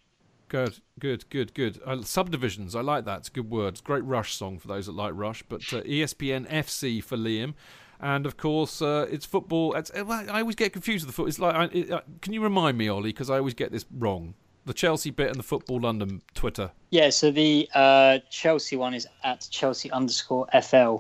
Good, 0.50 0.80
good, 1.00 1.30
good, 1.30 1.54
good. 1.54 1.82
Uh, 1.86 2.02
subdivisions, 2.04 2.76
I 2.76 2.82
like 2.82 3.06
that. 3.06 3.20
It's 3.20 3.28
a 3.30 3.32
good 3.32 3.50
word. 3.50 3.70
It's 3.70 3.80
a 3.80 3.84
great 3.84 4.04
Rush 4.04 4.36
song 4.36 4.60
for 4.60 4.68
those 4.68 4.86
that 4.88 4.92
like 4.92 5.14
Rush. 5.16 5.42
But 5.48 5.62
uh, 5.74 5.82
ESPN 5.84 6.48
FC 6.52 7.02
for 7.04 7.16
Liam. 7.18 7.54
And 8.00 8.26
of 8.26 8.38
course, 8.38 8.82
uh, 8.82 9.08
it's 9.10 9.26
football. 9.26 9.74
It's, 9.76 9.92
uh, 9.92 10.06
I 10.08 10.40
always 10.40 10.56
get 10.56 10.74
confused 10.74 11.06
with 11.06 11.16
the 11.16 11.16
foot. 11.16 11.30
It's 11.30 11.40
like, 11.40 11.56
I, 11.56 11.64
it, 11.66 11.92
uh, 11.92 12.02
can 12.22 12.34
you 12.34 12.42
remind 12.42 12.78
me, 12.78 12.90
Ollie? 12.90 13.10
Because 13.10 13.30
I 13.30 13.38
always 13.38 13.54
get 13.54 13.72
this 13.72 13.86
wrong. 13.92 14.34
The 14.66 14.74
Chelsea 14.74 15.10
bit 15.10 15.28
and 15.28 15.36
the 15.36 15.44
Football 15.44 15.82
London 15.82 16.22
Twitter. 16.34 16.72
Yeah, 16.90 17.10
so 17.10 17.32
the 17.32 17.70
uh, 17.74 18.20
Chelsea 18.30 18.78
one 18.78 18.94
is 18.94 19.08
at 19.24 19.48
Chelsea 19.52 19.92
underscore 19.92 20.48
FL. 20.62 20.98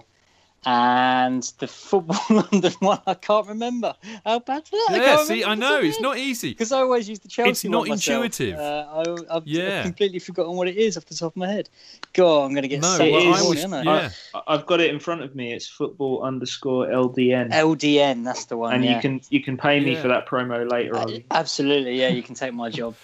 And 0.65 1.43
the 1.59 1.67
Football 1.67 2.19
London 2.51 2.73
one, 2.79 2.99
I 3.05 3.13
can't 3.15 3.47
remember. 3.47 3.93
How 4.25 4.39
bad 4.39 4.67
for 4.67 4.75
that? 4.75 4.87
I 4.91 4.95
Yeah, 4.97 5.03
can't 5.15 5.27
see, 5.27 5.43
I 5.43 5.55
know 5.55 5.79
it's 5.79 5.99
not 5.99 6.17
easy 6.17 6.49
Because 6.51 6.71
I 6.71 6.79
always 6.79 7.09
use 7.09 7.19
the 7.19 7.27
Chelsea 7.27 7.49
It's 7.49 7.63
not 7.65 7.87
myself. 7.87 8.23
intuitive. 8.25 8.59
Uh, 8.59 8.85
I, 9.29 9.35
I've, 9.37 9.47
Yeah. 9.47 9.79
I've 9.79 9.83
completely 9.85 10.19
forgotten 10.19 10.55
what 10.55 10.67
it 10.67 10.77
is 10.77 10.97
off 10.97 11.05
the 11.05 11.15
top 11.15 11.33
of 11.33 11.37
my 11.37 11.47
head. 11.51 11.69
God, 12.13 12.45
I'm 12.45 12.51
going 12.51 12.61
to 12.63 12.67
get 12.67 12.81
No, 12.81 12.97
so 12.97 13.09
well, 13.11 13.33
I 13.33 13.37
this 13.37 13.49
was- 13.49 13.67
morning, 13.67 13.87
aren't 13.87 14.13
I? 14.33 14.37
I, 14.39 14.41
I've 14.55 14.65
got 14.65 14.79
it 14.79 14.89
in 14.89 14.99
front 14.99 15.21
of 15.21 15.35
me. 15.35 15.53
It's 15.53 15.67
football 15.67 16.23
underscore 16.23 16.87
LDN. 16.87 17.51
LDN, 17.51 18.23
that's 18.23 18.45
the 18.45 18.57
one. 18.57 18.73
and 18.75 18.85
yeah. 18.85 18.95
you 18.95 19.01
can 19.01 19.21
you 19.29 19.41
can 19.41 19.57
pay 19.57 19.79
me 19.79 19.93
Yeah. 19.93 20.01
for 20.01 20.07
that 20.07 20.27
promo 20.27 20.69
later 20.71 20.97
on. 20.97 21.23
Absolutely, 21.31 21.99
yeah, 21.99 22.09
you 22.09 22.23
can 22.23 22.35
take 22.35 22.53
my 22.53 22.69
job. 22.69 22.95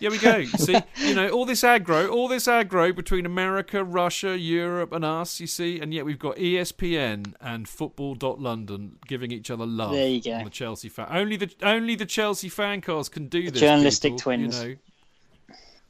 Here 0.00 0.10
we 0.10 0.18
go. 0.18 0.44
See, 0.44 0.76
you 0.96 1.14
know, 1.14 1.28
all 1.30 1.44
this 1.44 1.62
aggro, 1.62 2.10
all 2.10 2.28
this 2.28 2.46
aggro 2.46 2.94
between 2.94 3.26
America, 3.26 3.84
Russia, 3.84 4.36
Europe, 4.38 4.92
and 4.92 5.04
us. 5.04 5.40
You 5.40 5.46
see, 5.46 5.80
and 5.80 5.92
yet 5.92 6.04
we've 6.04 6.18
got 6.18 6.36
ESPN 6.36 7.34
and 7.40 7.68
Football.London 7.68 8.98
giving 9.06 9.30
each 9.30 9.50
other 9.50 9.66
love. 9.66 9.92
There 9.92 10.08
you 10.08 10.22
go. 10.22 10.32
on 10.32 10.44
The 10.44 10.50
Chelsea 10.50 10.88
fan. 10.88 11.06
Only 11.10 11.36
the 11.36 11.50
only 11.62 11.94
the 11.94 12.06
Chelsea 12.06 12.48
fan 12.48 12.80
cars 12.80 13.08
can 13.08 13.28
do 13.28 13.42
The 13.44 13.50
this. 13.50 13.60
journalistic 13.60 14.12
people, 14.12 14.18
twins. 14.20 14.62
You 14.62 14.68
know. 14.70 14.76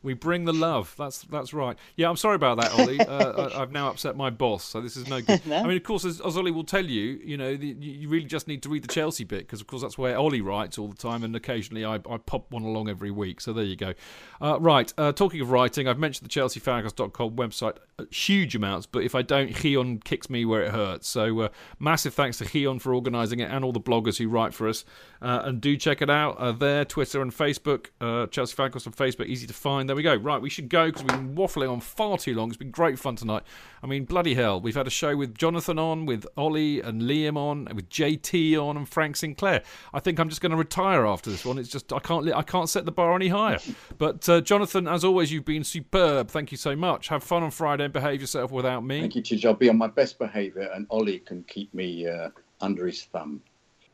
We 0.03 0.15
bring 0.15 0.45
the 0.45 0.53
love. 0.53 0.95
That's 0.97 1.23
that's 1.23 1.53
right. 1.53 1.77
Yeah, 1.97 2.09
I'm 2.09 2.17
sorry 2.17 2.37
about 2.37 2.61
that, 2.61 2.73
Ollie. 2.79 3.01
uh, 3.01 3.49
I, 3.49 3.63
I've 3.63 3.73
now 3.73 3.91
upset 3.91 4.17
my 4.17 4.31
boss, 4.31 4.65
so 4.65 4.81
this 4.81 4.97
is 4.97 5.09
no 5.09 5.21
good. 5.21 5.41
No. 5.49 5.57
I 5.57 5.63
mean, 5.63 5.77
of 5.79 5.83
course, 5.83 6.05
as, 6.05 6.21
as 6.21 6.37
Ollie 6.37 6.51
will 6.51 6.65
tell 6.65 6.85
you, 6.85 7.21
you 7.25 7.37
know, 7.37 7.57
the, 7.57 7.69
you 7.69 8.09
really 8.09 8.27
just 8.27 8.49
need 8.49 8.63
to 8.65 8.69
read 8.69 8.83
the 8.83 8.89
Chelsea 8.89 9.25
bit 9.25 9.41
because, 9.41 9.61
of 9.63 9.67
course, 9.67 9.81
that's 9.81 9.97
where 9.97 10.19
Ollie 10.19 10.43
writes 10.43 10.77
all 10.77 10.89
the 10.89 10.97
time, 10.97 11.25
and 11.25 11.35
occasionally 11.35 11.85
I, 11.85 11.95
I 11.95 12.19
pop 12.19 12.51
one 12.51 12.65
along 12.65 12.89
every 12.89 13.11
week. 13.11 13.41
So 13.41 13.53
there 13.53 13.65
you 13.65 13.77
go. 13.77 13.95
Uh, 14.43 14.59
right. 14.61 14.93
Uh, 14.99 15.13
talking 15.13 15.41
of 15.41 15.51
writing, 15.51 15.89
I've 15.89 15.99
mentioned 15.99 16.29
the 16.29 16.41
ChelseaFancast.com 16.41 17.37
website 17.37 17.77
uh, 17.99 18.05
huge 18.11 18.55
amounts, 18.55 18.87
but 18.87 19.05
if 19.05 19.15
I 19.15 19.23
don't, 19.23 19.57
Heon 19.57 19.99
kicks 19.99 20.29
me 20.29 20.45
where 20.45 20.63
it 20.63 20.73
hurts. 20.73 21.09
So 21.09 21.41
uh, 21.41 21.49
massive 21.79 22.15
thanks 22.15 22.39
to 22.39 22.45
Heon 22.45 22.79
for 22.79 22.95
organising 22.95 23.41
it 23.41 23.51
and 23.51 23.65
all 23.65 23.73
the 23.73 23.81
bloggers 23.81 24.19
who 24.19 24.29
write 24.29 24.53
for 24.55 24.69
us. 24.69 24.85
Uh, 25.21 25.43
and 25.45 25.61
do 25.61 25.77
check 25.77 26.03
it 26.03 26.11
out 26.11 26.39
uh, 26.39 26.53
there, 26.53 26.85
Twitter 26.85 27.23
and 27.23 27.33
Facebook. 27.33 27.87
Uh, 28.01 28.27
Chelsea 28.27 28.55
Fancast 28.55 28.87
on 28.87 28.93
Facebook, 28.93 29.27
easy 29.27 29.47
to 29.47 29.55
find. 29.55 29.88
There 29.89 29.97
we 29.97 30.03
go. 30.03 30.17
Right, 30.17 30.41
we 30.43 30.51
should 30.51 30.69
go 30.69 30.87
because 30.87 31.03
we've 31.03 31.13
been 31.13 31.35
waffling 31.35 31.73
on 31.73 31.81
far 31.81 32.19
too 32.19 32.35
long. 32.35 32.49
It's 32.49 32.59
been 32.59 32.71
great 32.71 32.99
fun 32.99 33.17
tonight. 33.17 33.43
I 33.83 33.87
mean, 33.87 34.05
bloody 34.05 34.35
hell. 34.35 34.61
We've 34.61 34.75
had 34.75 34.87
a 34.87 34.91
show 34.91 35.17
with 35.17 35.35
Jonathan 35.35 35.79
on, 35.79 36.05
with 36.05 36.27
Ollie 36.37 36.83
and 36.83 37.01
Liam 37.01 37.39
on, 37.39 37.67
and 37.69 37.75
with 37.75 37.89
JT 37.89 38.59
on, 38.63 38.77
and 38.77 38.87
Frank 38.87 39.17
Sinclair. 39.17 39.63
I 39.95 40.01
think 40.01 40.19
I'm 40.19 40.29
just 40.29 40.43
going 40.43 40.51
to 40.51 40.59
retire 40.59 41.07
after 41.07 41.31
this 41.31 41.43
one. 41.43 41.57
It's 41.57 41.71
just 41.71 41.91
I 41.91 42.01
can't 42.01 42.31
I 42.35 42.43
can't 42.43 42.69
set 42.69 42.85
the 42.85 42.93
bar 42.93 43.17
any 43.17 43.29
higher. 43.29 43.59
But 43.97 44.29
uh, 44.29 44.43
Jonathan, 44.43 44.87
as 44.87 45.05
always, 45.05 45.33
you've 45.33 45.47
been 45.47 45.65
superb. 45.65 46.29
Thank 46.29 46.53
you 46.53 46.59
so 46.59 46.77
much. 46.77 47.09
Have 47.09 47.25
fun 47.25 47.43
on 47.43 47.51
Friday 47.51 47.85
and 47.85 47.93
behave 47.93 48.21
yourself 48.21 48.53
without 48.53 48.85
me. 48.85 49.01
Thank 49.01 49.17
you, 49.17 49.23
Chidge. 49.23 49.47
I'll 49.47 49.55
be 49.55 49.71
on 49.71 49.79
my 49.79 49.87
best 49.87 50.19
behaviour, 50.19 50.69
and 50.75 50.87
Ollie 50.91 51.21
can 51.21 51.45
keep 51.45 51.73
me 51.73 52.07
uh, 52.07 52.29
under 52.61 52.87
his 52.87 53.05
thumb. 53.05 53.41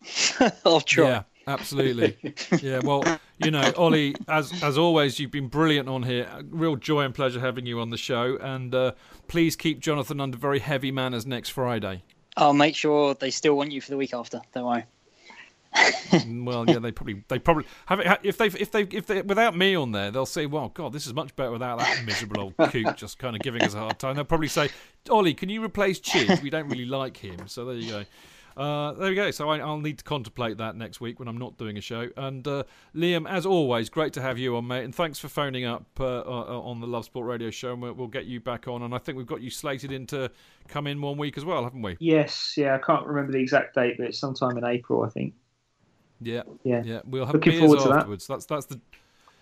I'll 0.67 0.81
try. 0.81 1.05
Yeah, 1.05 1.23
absolutely. 1.47 2.17
yeah, 2.63 2.81
well, 2.83 3.05
you 3.39 3.51
know, 3.51 3.73
Ollie, 3.77 4.15
as 4.29 4.63
as 4.63 4.79
always, 4.79 5.19
you've 5.19 5.31
been 5.31 5.49
brilliant 5.49 5.89
on 5.89 6.03
here. 6.03 6.29
Real 6.51 6.77
joy 6.77 7.03
and 7.03 7.15
pleasure 7.15 7.41
having 7.41 7.67
you 7.67 7.81
on 7.81 7.91
the 7.91 7.97
show. 7.97 8.37
And 8.41 8.75
uh, 8.75 8.93
please 9.29 9.57
keep 9.57 9.81
Jonathan 9.81 10.21
under 10.21 10.37
very 10.37 10.59
heavy 10.59 10.91
manners 10.91 11.27
next 11.27 11.51
Friday. 11.51 12.03
I'll 12.37 12.53
make 12.53 12.75
sure 12.75 13.15
they 13.15 13.31
still 13.31 13.57
want 13.57 13.73
you 13.73 13.81
for 13.81 13.91
the 13.91 13.97
week 13.97 14.15
after. 14.15 14.41
Don't 14.53 14.65
worry. 14.65 14.85
Mm, 15.75 16.45
well, 16.45 16.65
yeah, 16.69 16.79
they 16.79 16.93
probably 16.93 17.25
they 17.29 17.39
probably 17.39 17.65
have 17.87 17.99
it 17.99 18.07
if 18.23 18.39
they 18.39 18.47
if 18.47 18.71
they 18.71 18.83
if 18.83 19.07
they 19.07 19.23
without 19.23 19.57
me 19.57 19.75
on 19.75 19.91
there, 19.91 20.13
they'll 20.13 20.25
say, 20.25 20.47
"Well, 20.47 20.69
God, 20.69 20.93
this 20.93 21.07
is 21.07 21.13
much 21.13 21.35
better 21.35 21.51
without 21.51 21.81
that 21.81 22.05
miserable 22.05 22.41
old 22.41 22.57
coot 22.71 22.97
just 22.97 23.19
kind 23.19 23.35
of 23.35 23.43
giving 23.43 23.63
us 23.63 23.75
a 23.75 23.79
hard 23.79 23.99
time." 23.99 24.15
They'll 24.15 24.25
probably 24.25 24.49
say, 24.49 24.69
"Ollie, 25.11 25.35
can 25.35 25.49
you 25.49 25.65
replace 25.65 25.99
Chid? 25.99 26.41
We 26.43 26.51
don't 26.51 26.69
really 26.69 26.85
like 26.85 27.17
him." 27.17 27.49
So 27.49 27.65
there 27.65 27.75
you 27.75 27.91
go. 27.91 28.05
Uh, 28.57 28.93
there 28.93 29.09
we 29.11 29.15
go. 29.17 29.31
So 29.33 29.49
I, 29.51 29.59
I'll 29.59 29.81
need 29.81 29.99
to 29.99 30.05
contemplate 30.05 30.59
that 30.59 30.77
next 30.77 31.01
week 31.01 31.19
when 31.19 31.27
I'm 31.27 31.39
not 31.39 31.59
doing 31.59 31.77
a 31.77 31.81
show. 31.81 32.09
And 32.17 32.47
uh, 32.47 32.65
Liam, 32.95 33.29
as 33.29 33.45
always, 33.45 33.89
great 33.89 34.13
to 34.13 34.23
have 34.23 34.39
you 34.39 34.57
on, 34.57 34.67
mate. 34.67 34.85
And 34.85 34.95
thanks 34.95 35.19
for 35.19 35.29
phoning 35.29 35.65
up 35.65 35.85
uh, 35.99 36.21
uh, 36.21 36.61
on 36.61 36.81
the 36.81 36.87
Love 36.87 37.05
Sport 37.05 37.27
Radio 37.27 37.51
Show. 37.51 37.73
And 37.73 37.83
we'll, 37.83 37.95
we'll 37.95 38.07
get 38.09 38.27
you 38.27 38.41
back 38.41 38.69
on. 38.69 38.83
And 38.83 38.95
I 38.95 38.99
think 38.99 39.19
we've 39.19 39.27
got 39.27 39.41
you 39.43 39.51
slated 39.51 39.91
in 39.91 40.07
to 40.09 40.31
come 40.69 40.87
in 40.87 41.01
one 41.01 41.19
week 41.19 41.37
as 41.37 41.45
well, 41.45 41.65
haven't 41.65 41.83
we? 41.83 41.97
Yes, 41.99 42.55
yeah, 42.57 42.75
I 42.77 42.79
can't 42.79 43.07
remember 43.07 43.33
the 43.33 43.39
exact 43.39 43.75
date, 43.75 43.97
but 43.99 44.07
it's 44.07 44.19
sometime 44.19 44.57
in 44.57 44.65
April, 44.65 45.03
I 45.03 45.09
think. 45.09 45.35
Yeah, 46.21 46.43
Yeah. 46.63 46.83
yeah. 46.85 47.01
We'll 47.05 47.27
have 47.27 47.35
Looking 47.35 47.53
beers 47.53 47.61
forward 47.63 47.81
to 47.81 47.89
that. 47.89 47.99
afterwards. 47.99 48.27
That's 48.27 48.47
that's 48.47 48.67
the. 48.67 48.81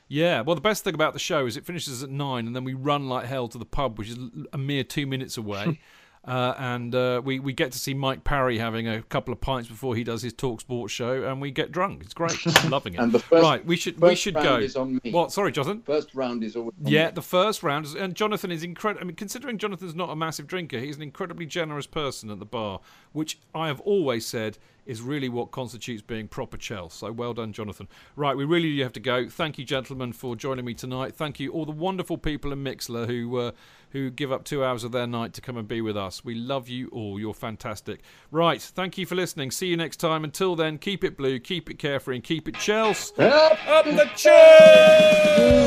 Yeah, 0.08 0.42
well, 0.42 0.54
the 0.54 0.60
best 0.60 0.84
thing 0.84 0.94
about 0.94 1.14
the 1.14 1.18
show 1.18 1.46
is 1.46 1.56
it 1.56 1.64
finishes 1.64 2.02
at 2.02 2.10
nine, 2.10 2.46
and 2.46 2.54
then 2.54 2.64
we 2.64 2.74
run 2.74 3.08
like 3.08 3.24
hell 3.26 3.48
to 3.48 3.56
the 3.56 3.64
pub, 3.64 3.98
which 3.98 4.10
is 4.10 4.18
a 4.52 4.58
mere 4.58 4.84
two 4.84 5.06
minutes 5.06 5.36
away. 5.38 5.80
Uh, 6.24 6.54
and 6.56 6.94
uh, 6.94 7.20
we, 7.24 7.40
we 7.40 7.52
get 7.52 7.72
to 7.72 7.78
see 7.80 7.94
Mike 7.94 8.22
Parry 8.22 8.56
having 8.58 8.86
a 8.86 9.02
couple 9.02 9.32
of 9.32 9.40
pints 9.40 9.68
before 9.68 9.96
he 9.96 10.04
does 10.04 10.22
his 10.22 10.32
Talk 10.32 10.60
Sports 10.60 10.92
show, 10.92 11.24
and 11.24 11.40
we 11.40 11.50
get 11.50 11.72
drunk. 11.72 12.00
It's 12.04 12.14
great, 12.14 12.36
I'm 12.46 12.70
loving 12.70 12.94
it. 12.94 13.00
And 13.00 13.10
the 13.10 13.18
first- 13.18 13.42
right, 13.42 13.64
we 13.66 13.76
should 13.76 14.00
we 14.00 14.14
should 14.14 14.34
go. 14.34 14.58
is 14.58 14.76
on 14.76 15.00
me. 15.02 15.10
What? 15.10 15.32
Sorry, 15.32 15.50
Jonathan. 15.50 15.82
First 15.82 16.14
round 16.14 16.44
is 16.44 16.54
always 16.54 16.74
on 16.84 16.92
Yeah, 16.92 17.06
me. 17.06 17.12
the 17.14 17.22
first 17.22 17.64
round, 17.64 17.86
is, 17.86 17.94
and 17.96 18.14
Jonathan 18.14 18.52
is 18.52 18.62
incredible. 18.62 19.02
I 19.02 19.04
mean, 19.06 19.16
considering 19.16 19.58
Jonathan's 19.58 19.96
not 19.96 20.10
a 20.10 20.16
massive 20.16 20.46
drinker, 20.46 20.78
he's 20.78 20.94
an 20.96 21.02
incredibly 21.02 21.44
generous 21.44 21.88
person 21.88 22.30
at 22.30 22.38
the 22.38 22.44
bar, 22.46 22.78
which 23.12 23.40
I 23.52 23.66
have 23.66 23.80
always 23.80 24.24
said 24.24 24.58
is 24.86 25.00
really 25.02 25.28
what 25.28 25.50
constitutes 25.50 26.02
being 26.02 26.28
proper 26.28 26.56
Chelsea. 26.56 26.98
So 26.98 27.12
well 27.12 27.34
done, 27.34 27.52
Jonathan. 27.52 27.88
Right, 28.16 28.36
we 28.36 28.44
really 28.44 28.74
do 28.76 28.82
have 28.82 28.92
to 28.94 29.00
go. 29.00 29.28
Thank 29.28 29.58
you, 29.58 29.64
gentlemen, 29.64 30.12
for 30.12 30.36
joining 30.36 30.64
me 30.64 30.74
tonight. 30.74 31.14
Thank 31.14 31.40
you, 31.40 31.52
all 31.52 31.64
the 31.64 31.72
wonderful 31.72 32.18
people 32.18 32.52
in 32.52 32.62
Mixlr 32.64 33.06
who 33.06 33.36
uh, 33.38 33.52
who 33.90 34.10
give 34.10 34.32
up 34.32 34.44
two 34.44 34.64
hours 34.64 34.84
of 34.84 34.92
their 34.92 35.06
night 35.06 35.34
to 35.34 35.40
come 35.40 35.56
and 35.56 35.68
be 35.68 35.80
with 35.80 35.96
us. 35.96 36.24
We 36.24 36.34
love 36.34 36.68
you 36.68 36.88
all. 36.88 37.20
You're 37.20 37.34
fantastic. 37.34 38.00
Right, 38.30 38.60
thank 38.60 38.98
you 38.98 39.06
for 39.06 39.14
listening. 39.14 39.50
See 39.50 39.66
you 39.66 39.76
next 39.76 39.98
time. 39.98 40.24
Until 40.24 40.56
then, 40.56 40.78
keep 40.78 41.04
it 41.04 41.16
blue, 41.16 41.38
keep 41.38 41.70
it 41.70 41.78
carefree, 41.78 42.16
and 42.16 42.24
keep 42.24 42.48
it 42.48 42.54
Chelsea. 42.56 43.14
Up, 43.18 43.58
up 43.68 43.84
the 43.84 44.10
Chelsea! 44.16 45.62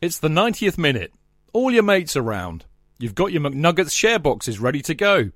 It's 0.00 0.20
the 0.20 0.28
90th 0.28 0.78
minute. 0.78 1.12
All 1.52 1.72
your 1.72 1.82
mates 1.82 2.14
around. 2.14 2.66
You've 3.00 3.16
got 3.16 3.32
your 3.32 3.42
McNuggets 3.42 3.90
share 3.90 4.20
boxes 4.20 4.60
ready 4.60 4.80
to 4.82 4.94
go. 4.94 5.32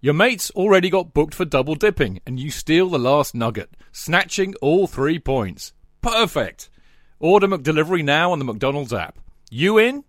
Your 0.00 0.12
mates 0.12 0.50
already 0.50 0.90
got 0.90 1.14
booked 1.14 1.34
for 1.34 1.44
double 1.44 1.76
dipping, 1.76 2.20
and 2.26 2.40
you 2.40 2.50
steal 2.50 2.88
the 2.88 2.98
last 2.98 3.32
nugget, 3.32 3.76
snatching 3.92 4.56
all 4.60 4.88
three 4.88 5.20
points. 5.20 5.72
Perfect! 6.02 6.68
Order 7.20 7.46
McDelivery 7.46 8.04
now 8.04 8.32
on 8.32 8.40
the 8.40 8.44
McDonald's 8.44 8.92
app. 8.92 9.20
You 9.50 9.78
in? 9.78 10.02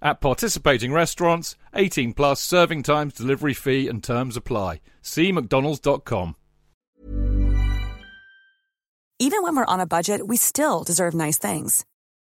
At 0.00 0.20
participating 0.20 0.92
restaurants, 0.92 1.56
18 1.74 2.12
plus 2.12 2.40
serving 2.40 2.84
times, 2.84 3.14
delivery 3.14 3.54
fee 3.54 3.88
and 3.88 4.04
terms 4.04 4.36
apply. 4.36 4.80
See 5.02 5.32
mcdonalds.com. 5.32 6.36
Even 9.18 9.42
when 9.42 9.56
we're 9.56 9.64
on 9.64 9.80
a 9.80 9.86
budget, 9.86 10.28
we 10.28 10.36
still 10.36 10.84
deserve 10.84 11.14
nice 11.14 11.38
things. 11.38 11.84